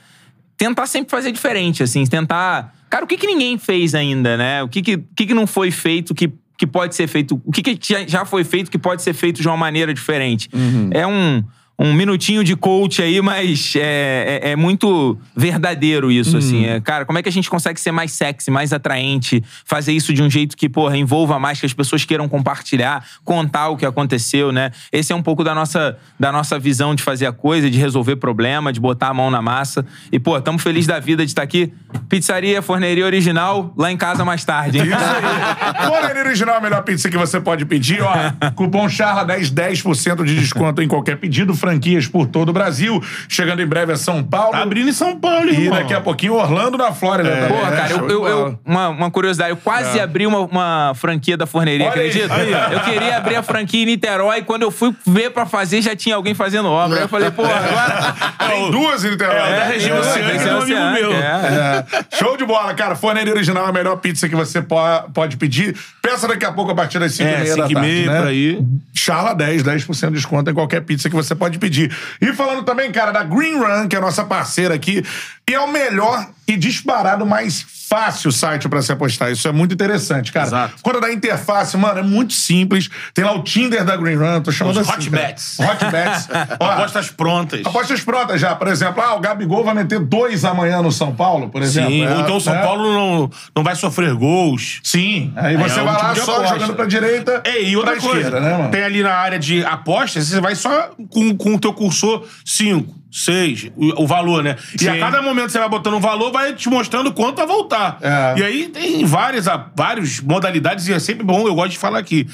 tentar 0.56 0.86
sempre 0.86 1.10
fazer 1.10 1.32
diferente, 1.32 1.82
assim, 1.82 2.06
tentar. 2.06 2.74
Cara, 2.88 3.04
o 3.04 3.06
que, 3.06 3.18
que 3.18 3.26
ninguém 3.26 3.58
fez 3.58 3.94
ainda, 3.94 4.38
né? 4.38 4.62
O 4.62 4.68
que, 4.68 4.80
que, 4.80 4.96
que, 4.96 5.26
que 5.26 5.34
não 5.34 5.46
foi 5.46 5.70
feito 5.70 6.14
que, 6.14 6.32
que 6.62 6.66
pode 6.68 6.94
ser 6.94 7.08
feito? 7.08 7.42
O 7.44 7.50
que, 7.50 7.60
que 7.60 7.76
já- 7.92 8.06
já 8.06 8.24
foi 8.24 8.44
feito 8.44 8.70
que 8.70 8.78
pode 8.78 9.02
ser 9.02 9.12
feito 9.12 9.42
de 9.42 9.48
uma 9.48 9.56
maneira 9.56 9.92
diferente? 9.92 10.48
É 10.92 11.04
um. 11.04 11.42
Um 11.82 11.92
minutinho 11.92 12.44
de 12.44 12.54
coach 12.54 13.02
aí, 13.02 13.20
mas 13.20 13.74
é, 13.76 14.40
é, 14.40 14.50
é 14.52 14.56
muito 14.56 15.18
verdadeiro 15.34 16.12
isso, 16.12 16.36
assim. 16.36 16.64
É, 16.64 16.80
cara, 16.80 17.04
como 17.04 17.18
é 17.18 17.22
que 17.24 17.28
a 17.28 17.32
gente 17.32 17.50
consegue 17.50 17.80
ser 17.80 17.90
mais 17.90 18.12
sexy, 18.12 18.52
mais 18.52 18.72
atraente, 18.72 19.42
fazer 19.64 19.92
isso 19.92 20.14
de 20.14 20.22
um 20.22 20.30
jeito 20.30 20.56
que, 20.56 20.68
porra, 20.68 20.96
envolva 20.96 21.40
mais, 21.40 21.58
que 21.58 21.66
as 21.66 21.72
pessoas 21.72 22.04
queiram 22.04 22.28
compartilhar, 22.28 23.04
contar 23.24 23.68
o 23.70 23.76
que 23.76 23.84
aconteceu, 23.84 24.52
né? 24.52 24.70
Esse 24.92 25.12
é 25.12 25.16
um 25.16 25.22
pouco 25.22 25.42
da 25.42 25.56
nossa, 25.56 25.98
da 26.20 26.30
nossa 26.30 26.56
visão 26.56 26.94
de 26.94 27.02
fazer 27.02 27.26
a 27.26 27.32
coisa, 27.32 27.68
de 27.68 27.78
resolver 27.78 28.14
problema, 28.14 28.72
de 28.72 28.78
botar 28.78 29.08
a 29.08 29.14
mão 29.14 29.28
na 29.28 29.42
massa. 29.42 29.84
E, 30.12 30.20
pô, 30.20 30.38
estamos 30.38 30.62
felizes 30.62 30.86
da 30.86 31.00
vida 31.00 31.24
de 31.24 31.32
estar 31.32 31.42
aqui. 31.42 31.72
Pizzaria, 32.08 32.62
forneria 32.62 33.04
original, 33.04 33.74
lá 33.76 33.90
em 33.90 33.96
casa 33.96 34.24
mais 34.24 34.44
tarde. 34.44 34.78
hein? 34.78 34.84
Isso 34.84 34.94
aí. 34.94 35.86
Forneria 35.88 36.22
Original 36.22 36.54
é 36.54 36.58
a 36.58 36.60
melhor 36.60 36.82
pizza 36.84 37.10
que 37.10 37.18
você 37.18 37.40
pode 37.40 37.64
pedir, 37.66 38.00
ó. 38.02 38.14
Cupom 38.54 38.86
CHARLA10, 38.86 39.52
10% 39.52 40.24
de 40.24 40.36
desconto 40.36 40.80
em 40.80 40.86
qualquer 40.86 41.16
pedido. 41.16 41.54
Franquia 41.54 41.71
franquias 41.72 42.06
por 42.06 42.26
todo 42.26 42.50
o 42.50 42.52
Brasil. 42.52 43.02
Chegando 43.28 43.62
em 43.62 43.66
breve 43.66 43.92
a 43.92 43.96
São 43.96 44.22
Paulo. 44.22 44.52
Tá 44.52 44.62
abrindo 44.62 44.88
em 44.88 44.92
São 44.92 45.18
Paulo, 45.18 45.48
E 45.48 45.64
irmão. 45.64 45.78
daqui 45.78 45.94
a 45.94 46.00
pouquinho 46.00 46.34
Orlando, 46.34 46.76
na 46.76 46.92
Flórida 46.92 47.30
também. 47.30 47.48
Porra, 47.48 47.70
né? 47.70 47.76
cara, 47.76 47.92
eu, 47.92 48.08
eu- 48.10 48.26
eu- 48.26 48.58
uma, 48.64 48.88
uma 48.88 49.10
curiosidade, 49.10 49.50
eu 49.50 49.56
quase 49.56 49.98
abri 50.00 50.26
uma, 50.26 50.40
uma 50.40 50.92
franquia 50.94 51.36
da 51.36 51.46
forneria, 51.46 51.86
Olha 51.86 51.90
acredita? 51.94 52.34
aí, 52.34 52.52
eu 52.72 52.80
queria 52.80 53.16
abrir 53.16 53.36
a 53.36 53.42
franquia 53.42 53.82
em 53.82 53.86
Niterói 53.86 54.38
e 54.38 54.42
quando 54.42 54.62
eu 54.62 54.70
fui 54.70 54.94
ver 55.06 55.30
pra 55.30 55.46
fazer, 55.46 55.80
já 55.82 55.96
tinha 55.96 56.14
alguém 56.16 56.34
fazendo 56.34 56.68
obra. 56.68 56.98
Aí 56.98 57.04
eu 57.04 57.08
falei, 57.08 57.30
porra, 57.30 57.54
agora. 57.54 58.14
Tem 58.52 58.70
duas 58.70 59.04
em 59.04 59.10
Niterói. 59.10 59.36
É, 59.36 59.56
da 59.58 59.64
região 59.64 59.98
oceânica, 59.98 60.48
é 60.48 60.54
um 60.54 60.60
amigo 60.62 60.78
oceânico, 60.78 61.08
meu. 61.10 61.12
é. 61.12 61.86
É. 62.12 62.16
Show 62.18 62.36
de 62.36 62.44
bola, 62.44 62.74
cara. 62.74 62.94
Forneria 62.96 63.32
Original 63.32 63.66
é 63.66 63.68
a 63.68 63.72
melhor 63.72 63.96
pizza 63.96 64.28
que 64.28 64.34
você 64.36 64.60
po- 64.60 64.76
pode 65.14 65.36
pedir. 65.36 65.76
Peça 66.02 66.28
daqui 66.28 66.44
a 66.44 66.52
pouco 66.52 66.70
a 66.70 66.74
partir 66.74 66.98
das 66.98 67.12
5 67.14 67.28
É, 67.28 67.32
e 67.32 67.36
da 67.38 67.44
5 67.46 67.70
e 67.70 67.74
tarde, 67.74 67.88
meia, 67.88 68.10
né? 68.12 68.18
por 68.18 68.28
aí. 68.28 68.58
Charla 68.94 69.34
10, 69.34 69.62
10% 69.62 70.08
de 70.08 70.14
desconto 70.16 70.50
em 70.50 70.54
qualquer 70.54 70.80
pizza 70.82 71.08
que 71.08 71.14
você 71.16 71.34
pode 71.34 71.51
pedir. 71.58 71.94
E 72.20 72.32
falando 72.32 72.64
também, 72.64 72.90
cara, 72.92 73.12
da 73.12 73.22
Green 73.22 73.58
Run, 73.58 73.88
que 73.88 73.96
é 73.96 73.98
a 73.98 74.02
nossa 74.02 74.24
parceira 74.24 74.74
aqui, 74.74 75.04
e 75.48 75.54
é 75.54 75.60
o 75.60 75.70
melhor 75.70 76.28
disparado 76.56 77.24
mais 77.26 77.64
fácil 77.88 78.32
site 78.32 78.68
pra 78.70 78.80
se 78.80 78.90
apostar. 78.90 79.30
Isso 79.30 79.46
é 79.46 79.52
muito 79.52 79.74
interessante, 79.74 80.32
cara. 80.32 80.46
Exato. 80.46 80.74
Quando 80.80 80.98
da 81.00 81.12
interface, 81.12 81.76
mano, 81.76 81.98
é 81.98 82.02
muito 82.02 82.32
simples. 82.32 82.88
Tem 83.12 83.22
lá 83.22 83.32
o 83.34 83.42
Tinder 83.42 83.84
da 83.84 83.96
Green 83.96 84.16
Run, 84.16 84.40
tô 84.40 84.50
chamando 84.50 84.80
Os 84.80 84.88
assim. 84.88 84.98
hot 84.98 85.10
cara. 85.10 85.22
bets. 85.26 85.58
Hot 85.60 85.84
bets. 85.90 86.28
Ó, 86.58 86.64
Apostas 86.70 87.10
prontas. 87.10 87.60
Apostas 87.66 88.00
prontas 88.00 88.40
já, 88.40 88.54
por 88.54 88.68
exemplo, 88.68 89.02
ah, 89.02 89.14
o 89.14 89.20
Gabigol 89.20 89.62
vai 89.62 89.74
meter 89.74 90.00
dois 90.00 90.42
amanhã 90.44 90.80
no 90.80 90.90
São 90.90 91.14
Paulo, 91.14 91.50
por 91.50 91.60
exemplo. 91.60 91.90
Sim, 91.90 92.02
É, 92.04 92.14
ou 92.14 92.20
então 92.22 92.36
o 92.36 92.40
São 92.40 92.54
né? 92.54 92.62
Paulo 92.62 92.82
não, 92.92 93.30
não 93.54 93.62
vai 93.62 93.74
sofrer 93.76 94.14
gols. 94.14 94.80
Sim, 94.82 95.30
aí 95.36 95.56
você 95.58 95.78
é 95.80 95.82
vai 95.82 95.92
lá 95.94 96.14
só 96.14 96.36
aposta. 96.36 96.54
jogando 96.54 96.74
pra 96.74 96.86
direita, 96.86 97.42
É, 97.44 97.62
e 97.62 97.76
outra 97.76 97.96
coisa, 98.00 98.16
esquerda, 98.16 98.40
né, 98.40 98.56
mano? 98.56 98.70
tem 98.70 98.82
ali 98.84 99.02
na 99.02 99.12
área 99.14 99.38
de 99.38 99.62
apostas, 99.66 100.28
você 100.28 100.40
vai 100.40 100.54
só 100.54 100.90
com, 101.10 101.36
com 101.36 101.54
o 101.56 101.60
teu 101.60 101.74
cursor 101.74 102.24
5, 102.44 103.01
6, 103.12 103.70
o, 103.76 104.04
o 104.04 104.06
valor, 104.06 104.42
né? 104.42 104.56
E 104.80 104.88
a 104.88 104.98
cada 104.98 105.20
momento 105.20 105.46
que 105.46 105.52
você 105.52 105.58
vai 105.58 105.68
botando 105.68 105.94
um 105.94 106.00
valor, 106.00 106.32
vai 106.32 106.54
te 106.54 106.70
mostrando 106.70 107.12
quanto 107.12 107.36
vai 107.36 107.46
voltar. 107.46 107.98
É. 108.00 108.38
E 108.38 108.42
aí 108.42 108.68
tem 108.68 109.04
várias, 109.04 109.44
várias 109.76 110.20
modalidades, 110.20 110.88
e 110.88 110.94
é 110.94 110.98
sempre 110.98 111.22
bom, 111.22 111.46
eu 111.46 111.54
gosto 111.54 111.72
de 111.72 111.78
falar 111.78 111.98
aqui. 111.98 112.26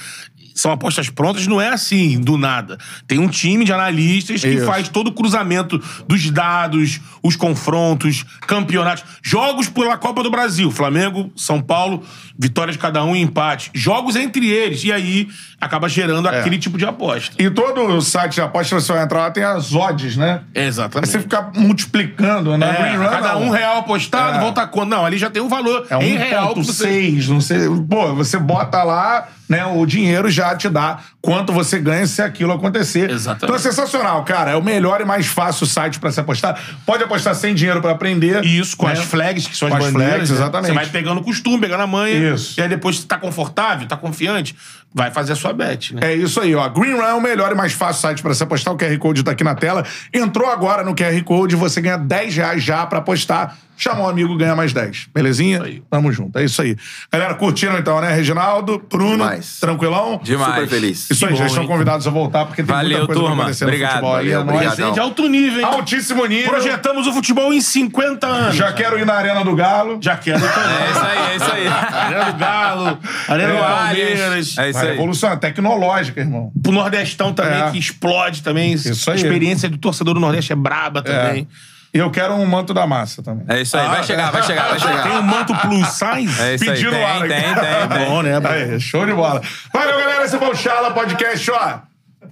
São 0.55 0.73
apostas 0.73 1.09
prontas, 1.09 1.47
não 1.47 1.61
é 1.61 1.69
assim, 1.69 2.21
do 2.21 2.37
nada. 2.37 2.79
Tem 3.07 3.17
um 3.17 3.29
time 3.29 3.65
de 3.65 3.73
analistas 3.73 4.41
que 4.41 4.49
Isso. 4.49 4.67
faz 4.67 4.89
todo 4.89 5.07
o 5.07 5.13
cruzamento 5.13 5.81
dos 6.09 6.31
dados, 6.33 7.01
os 7.23 7.37
confrontos, 7.37 8.25
campeonatos, 8.41 9.05
jogos 9.23 9.69
pela 9.69 9.97
Copa 9.97 10.21
do 10.21 10.33
Brasil. 10.33 10.69
Flamengo, 10.73 11.33
São 11.37 11.63
Paulo, 11.63 12.03
vitórias 12.37 12.75
de 12.75 12.83
cada 12.83 13.05
um 13.05 13.15
e 13.15 13.21
empate. 13.21 13.71
Jogos 13.73 14.17
entre 14.17 14.49
eles. 14.49 14.83
E 14.83 14.91
aí 14.91 15.29
acaba 15.61 15.89
gerando 15.89 16.29
É. 16.29 16.39
aquele 16.41 16.57
tipo 16.59 16.79
de 16.79 16.85
aposta. 16.87 17.35
E 17.39 17.51
todo 17.51 18.01
site 18.01 18.35
de 18.35 18.41
aposta 18.41 18.79
você 18.81 18.93
vai 18.93 19.03
entrar 19.03 19.19
lá 19.21 19.31
tem 19.31 19.43
as 19.43 19.75
odds, 19.75 20.17
né? 20.17 20.43
Aí 20.55 20.65
Exatamente. 20.67 21.11
você 21.11 21.19
fica 21.19 21.51
multiplicando, 21.55 22.57
né? 22.57 22.93
É, 22.93 22.97
Run, 22.97 23.05
cada 23.09 23.33
não. 23.35 23.43
um 23.43 23.51
real 23.51 23.79
apostado, 23.79 24.39
É. 24.39 24.41
volta 24.41 24.67
quanto? 24.67 24.89
Não, 24.91 25.05
ali 25.05 25.19
já 25.19 25.31
tem 25.31 25.43
um 25.43 25.49
valor 25.49 25.87
É 25.91 25.97
em 25.97 26.17
real. 26.17 26.55
que 26.55 26.63
você- 26.63 26.85
1.6, 26.89 27.29
não 27.29 27.41
sei. 27.41 27.61
Pô, 27.89 28.15
você 28.15 28.39
bota 28.39 28.83
lá, 28.85 29.29
né? 29.49 29.65
O 29.67 29.85
dinheiro 29.85 30.31
já 30.31 30.55
te 30.55 30.69
dá 30.69 30.99
quanto 31.21 31.53
você 31.53 31.79
ganha 31.81 32.07
se 32.07 32.23
aquilo 32.23 32.53
acontecer. 32.53 33.11
Exatamente. 33.11 33.45
Então 33.45 33.57
é 33.57 33.59
sensacional, 33.59 34.25
cara. 34.25 34.53
É 34.53 34.57
o 34.57 34.63
melhor 34.63 35.01
e 35.01 35.05
mais 35.05 35.27
fácil 35.27 35.67
site 35.67 35.99
pra 35.99 36.13
se 36.13 36.21
apostar. 36.21 36.59
Pode 36.87 37.03
apostar 37.03 37.35
sem 37.35 37.55
dinheiro 37.55 37.81
pra 37.81 37.91
aprender. 37.93 38.45
Isso, 38.45 38.77
com 38.77 38.87
né? 38.87 38.93
as 38.93 39.01
flags, 39.01 39.47
que 39.47 39.57
são 39.57 39.69
Com 39.69 39.77
as 39.77 39.85
as 39.87 39.91
bandeiras. 39.93 40.15
flags, 40.15 40.31
né? 40.31 40.37
exatamente. 40.37 40.69
Você 40.69 40.75
vai 40.75 40.87
pegando 40.87 41.21
costume, 41.23 41.59
pegando 41.61 41.83
a 41.83 41.87
manha. 41.87 42.35
Isso. 42.35 42.59
E 42.59 42.63
aí 42.63 42.69
depois, 42.69 42.99
se 43.01 43.07
tá 43.07 43.19
confortável, 43.19 43.87
tá 43.89 43.97
confiante, 43.97 44.55
vai 44.95 45.11
fazer 45.11 45.33
a 45.33 45.37
sua 45.37 45.48
bet, 45.53 45.95
né? 45.95 46.01
É 46.05 46.15
isso 46.15 46.41
aí, 46.41 46.55
ó. 46.55 46.69
Green 46.69 46.95
Run 46.95 47.03
é 47.03 47.15
o 47.15 47.21
melhor 47.21 47.53
e 47.53 47.55
mais 47.55 47.73
fácil 47.73 48.03
site 48.03 48.23
pra 48.23 48.35
você 48.35 48.43
apostar. 48.43 48.75
O 48.75 48.77
QR 48.77 48.97
Code 48.99 49.23
tá 49.23 49.33
aqui 49.33 49.45
na 49.45 49.55
tela. 49.55 49.85
Entrou 50.13 50.49
agora 50.49 50.83
no 50.83 50.95
QR 50.95 51.23
Code, 51.25 51.57
você 51.57 51.81
ganha 51.81 51.97
10 51.97 52.37
reais 52.37 52.63
já 52.63 52.87
pra 52.87 52.99
apostar. 52.99 53.57
Chama 53.79 54.01
um 54.03 54.09
amigo, 54.09 54.37
ganha 54.37 54.57
mais 54.57 54.73
10. 54.73 55.07
Belezinha? 55.15 55.63
aí. 55.63 55.83
Tamo 55.89 56.11
junto. 56.13 56.37
É 56.39 56.45
isso 56.45 56.61
aí. 56.61 56.77
Galera, 57.13 57.35
curtiram 57.35 57.79
então, 57.79 58.01
né? 58.01 58.13
Reginaldo, 58.13 58.83
Bruno, 58.91 59.13
Demais. 59.13 59.59
tranquilão? 59.61 60.21
Demais. 60.23 60.55
Super 60.55 60.69
feliz. 60.69 61.09
Isso 61.11 61.25
aí, 61.25 61.37
já 61.37 61.47
estão 61.47 61.65
convidados 61.67 62.07
a 62.07 62.11
voltar, 62.11 62.45
porque 62.47 62.63
tem 62.63 62.75
Valeu, 62.75 62.91
muita 62.99 63.07
coisa 63.07 63.21
turma. 63.21 63.35
pra 63.37 63.45
acontecer 63.45 63.65
no 63.65 63.69
Obrigado. 63.71 63.91
futebol 63.93 64.17
aí. 64.17 64.31
É 64.31 64.37
Valeu, 64.37 64.55
obrigado. 64.55 64.77
Gente, 64.77 64.95
de 64.95 65.01
alto 65.01 65.29
nível, 65.29 65.61
hein? 65.61 65.65
Altíssimo 65.65 66.27
nível. 66.27 66.51
Projetamos 66.51 67.07
o 67.07 67.13
futebol 67.13 67.53
em 67.55 67.61
50 67.61 68.27
anos. 68.27 68.57
Já 68.57 68.73
quero 68.73 68.99
ir 68.99 69.07
na 69.07 69.15
Arena 69.15 69.45
do 69.45 69.55
Galo. 69.55 69.99
Já 70.03 70.17
quero 70.17 70.41
também. 70.43 70.77
É 70.77 70.91
isso 70.91 71.01
aí, 71.05 71.19
é 71.19 71.37
isso 71.37 71.53
aí. 71.53 71.67
Arena 71.69 72.25
do 72.33 72.39
Galo, 72.39 72.99
Arena 73.29 73.53
do 73.53 73.59
É, 73.59 73.61
Palmeiras. 73.61 74.59
É 74.59 74.71
isso 74.71 74.79
aí. 74.79 74.91
revolucionar, 74.91 75.39
tecnológica, 75.39 76.21
irmão. 76.21 76.51
Pro 76.61 76.73
Nordestão 76.73 77.33
também, 77.33 77.63
É. 77.63 77.71
que 77.71 77.79
explode 77.79 78.43
também. 78.43 78.73
Isso 78.73 79.09
aí. 79.11 79.15
A 79.17 79.21
experiência 79.21 79.69
do 79.69 79.79
torcedor 79.79 80.15
do 80.15 80.21
Nordeste 80.21 80.53
é 80.53 80.57
braba 80.57 81.01
também. 81.03 81.47
E 81.47 81.78
eu 81.93 82.11
quero 82.11 82.35
um 82.35 82.47
manto 82.47 82.75
da 82.75 82.87
massa 82.87 83.23
também. 83.23 83.45
É 83.49 83.63
isso 83.63 83.77
aí. 83.77 83.87
Ah, 83.87 83.91
Vai 83.91 84.05
chegar, 84.05 84.31
vai 84.31 84.43
chegar, 84.43 84.69
vai 84.69 84.79
chegar. 84.79 85.03
Tem 85.03 85.13
um 85.19 85.23
manto 85.23 85.55
plus 85.57 85.89
size? 85.89 86.43
É 86.43 86.55
isso 86.55 86.65
aí. 86.65 86.71
Pedindo 86.71 86.91
Tem, 86.91 87.03
lá, 87.03 87.21
né? 87.21 87.29
tem, 87.29 87.55
tem, 87.55 87.89
tem. 87.99 88.07
Bom, 88.09 88.23
né? 88.23 88.33
Aí, 88.45 88.81
show 88.81 89.07
de 89.07 89.13
bola. 89.13 89.41
Valeu, 89.73 89.99
galera. 89.99 90.25
Esse 90.25 90.39
foi 90.39 90.49
o 90.49 90.55
Charla 90.55 90.91
Podcast, 90.93 91.51
ó. 91.51 91.79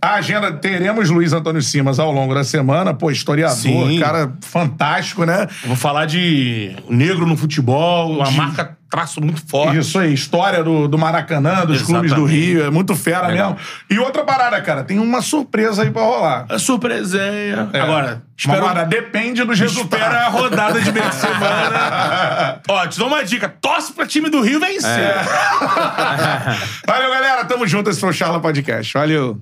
A 0.02 0.14
agenda, 0.14 0.52
teremos 0.52 1.08
Luiz 1.08 1.32
Antônio 1.32 1.62
Simas 1.62 1.98
ao 1.98 2.12
longo 2.12 2.34
da 2.34 2.44
semana, 2.44 2.92
pô, 2.92 3.10
historiador, 3.10 3.56
Sim. 3.56 3.98
cara 3.98 4.30
fantástico, 4.42 5.24
né? 5.24 5.46
Vou 5.64 5.76
falar 5.76 6.04
de 6.04 6.76
negro 6.88 7.24
no 7.26 7.36
futebol, 7.36 8.12
uma 8.12 8.30
marca 8.30 8.76
traço 8.90 9.20
muito 9.20 9.44
forte. 9.46 9.78
Isso 9.78 9.98
aí, 9.98 10.12
história 10.14 10.62
do, 10.62 10.86
do 10.88 10.96
Maracanã, 10.98 11.64
dos 11.66 11.82
clubes 11.82 12.12
do 12.12 12.22
Exatamente. 12.26 12.46
Rio, 12.46 12.64
é 12.64 12.70
muito 12.70 12.94
fera 12.94 13.26
Legal. 13.28 13.50
mesmo. 13.52 13.66
E 13.90 13.98
outra 13.98 14.24
parada, 14.24 14.60
cara, 14.62 14.84
tem 14.84 14.98
uma 14.98 15.20
surpresa 15.20 15.82
aí 15.82 15.90
pra 15.90 16.02
rolar. 16.02 16.46
A 16.48 16.58
surpresinha. 16.58 17.68
É. 17.72 17.80
Agora, 17.80 18.22
Espera, 18.38 18.58
Agora, 18.58 18.84
depende 18.84 19.42
dos 19.44 19.58
resultados. 19.58 20.06
espera 20.06 20.26
a 20.26 20.28
rodada 20.28 20.78
de 20.78 20.92
meio 20.92 21.08
de 21.08 21.14
semana. 21.14 22.60
Ó, 22.68 22.86
te 22.86 22.98
dou 22.98 23.08
uma 23.08 23.24
dica. 23.24 23.48
Torce 23.48 23.94
pra 23.94 24.06
time 24.06 24.28
do 24.28 24.42
Rio 24.42 24.60
vencer. 24.60 25.14
Valeu, 26.86 27.10
galera. 27.10 27.46
Tamo 27.46 27.66
junto. 27.66 27.88
Esse 27.88 27.98
foi 27.98 28.10
o 28.10 28.12
Charla 28.12 28.38
Podcast. 28.38 28.92
Valeu. 28.92 29.40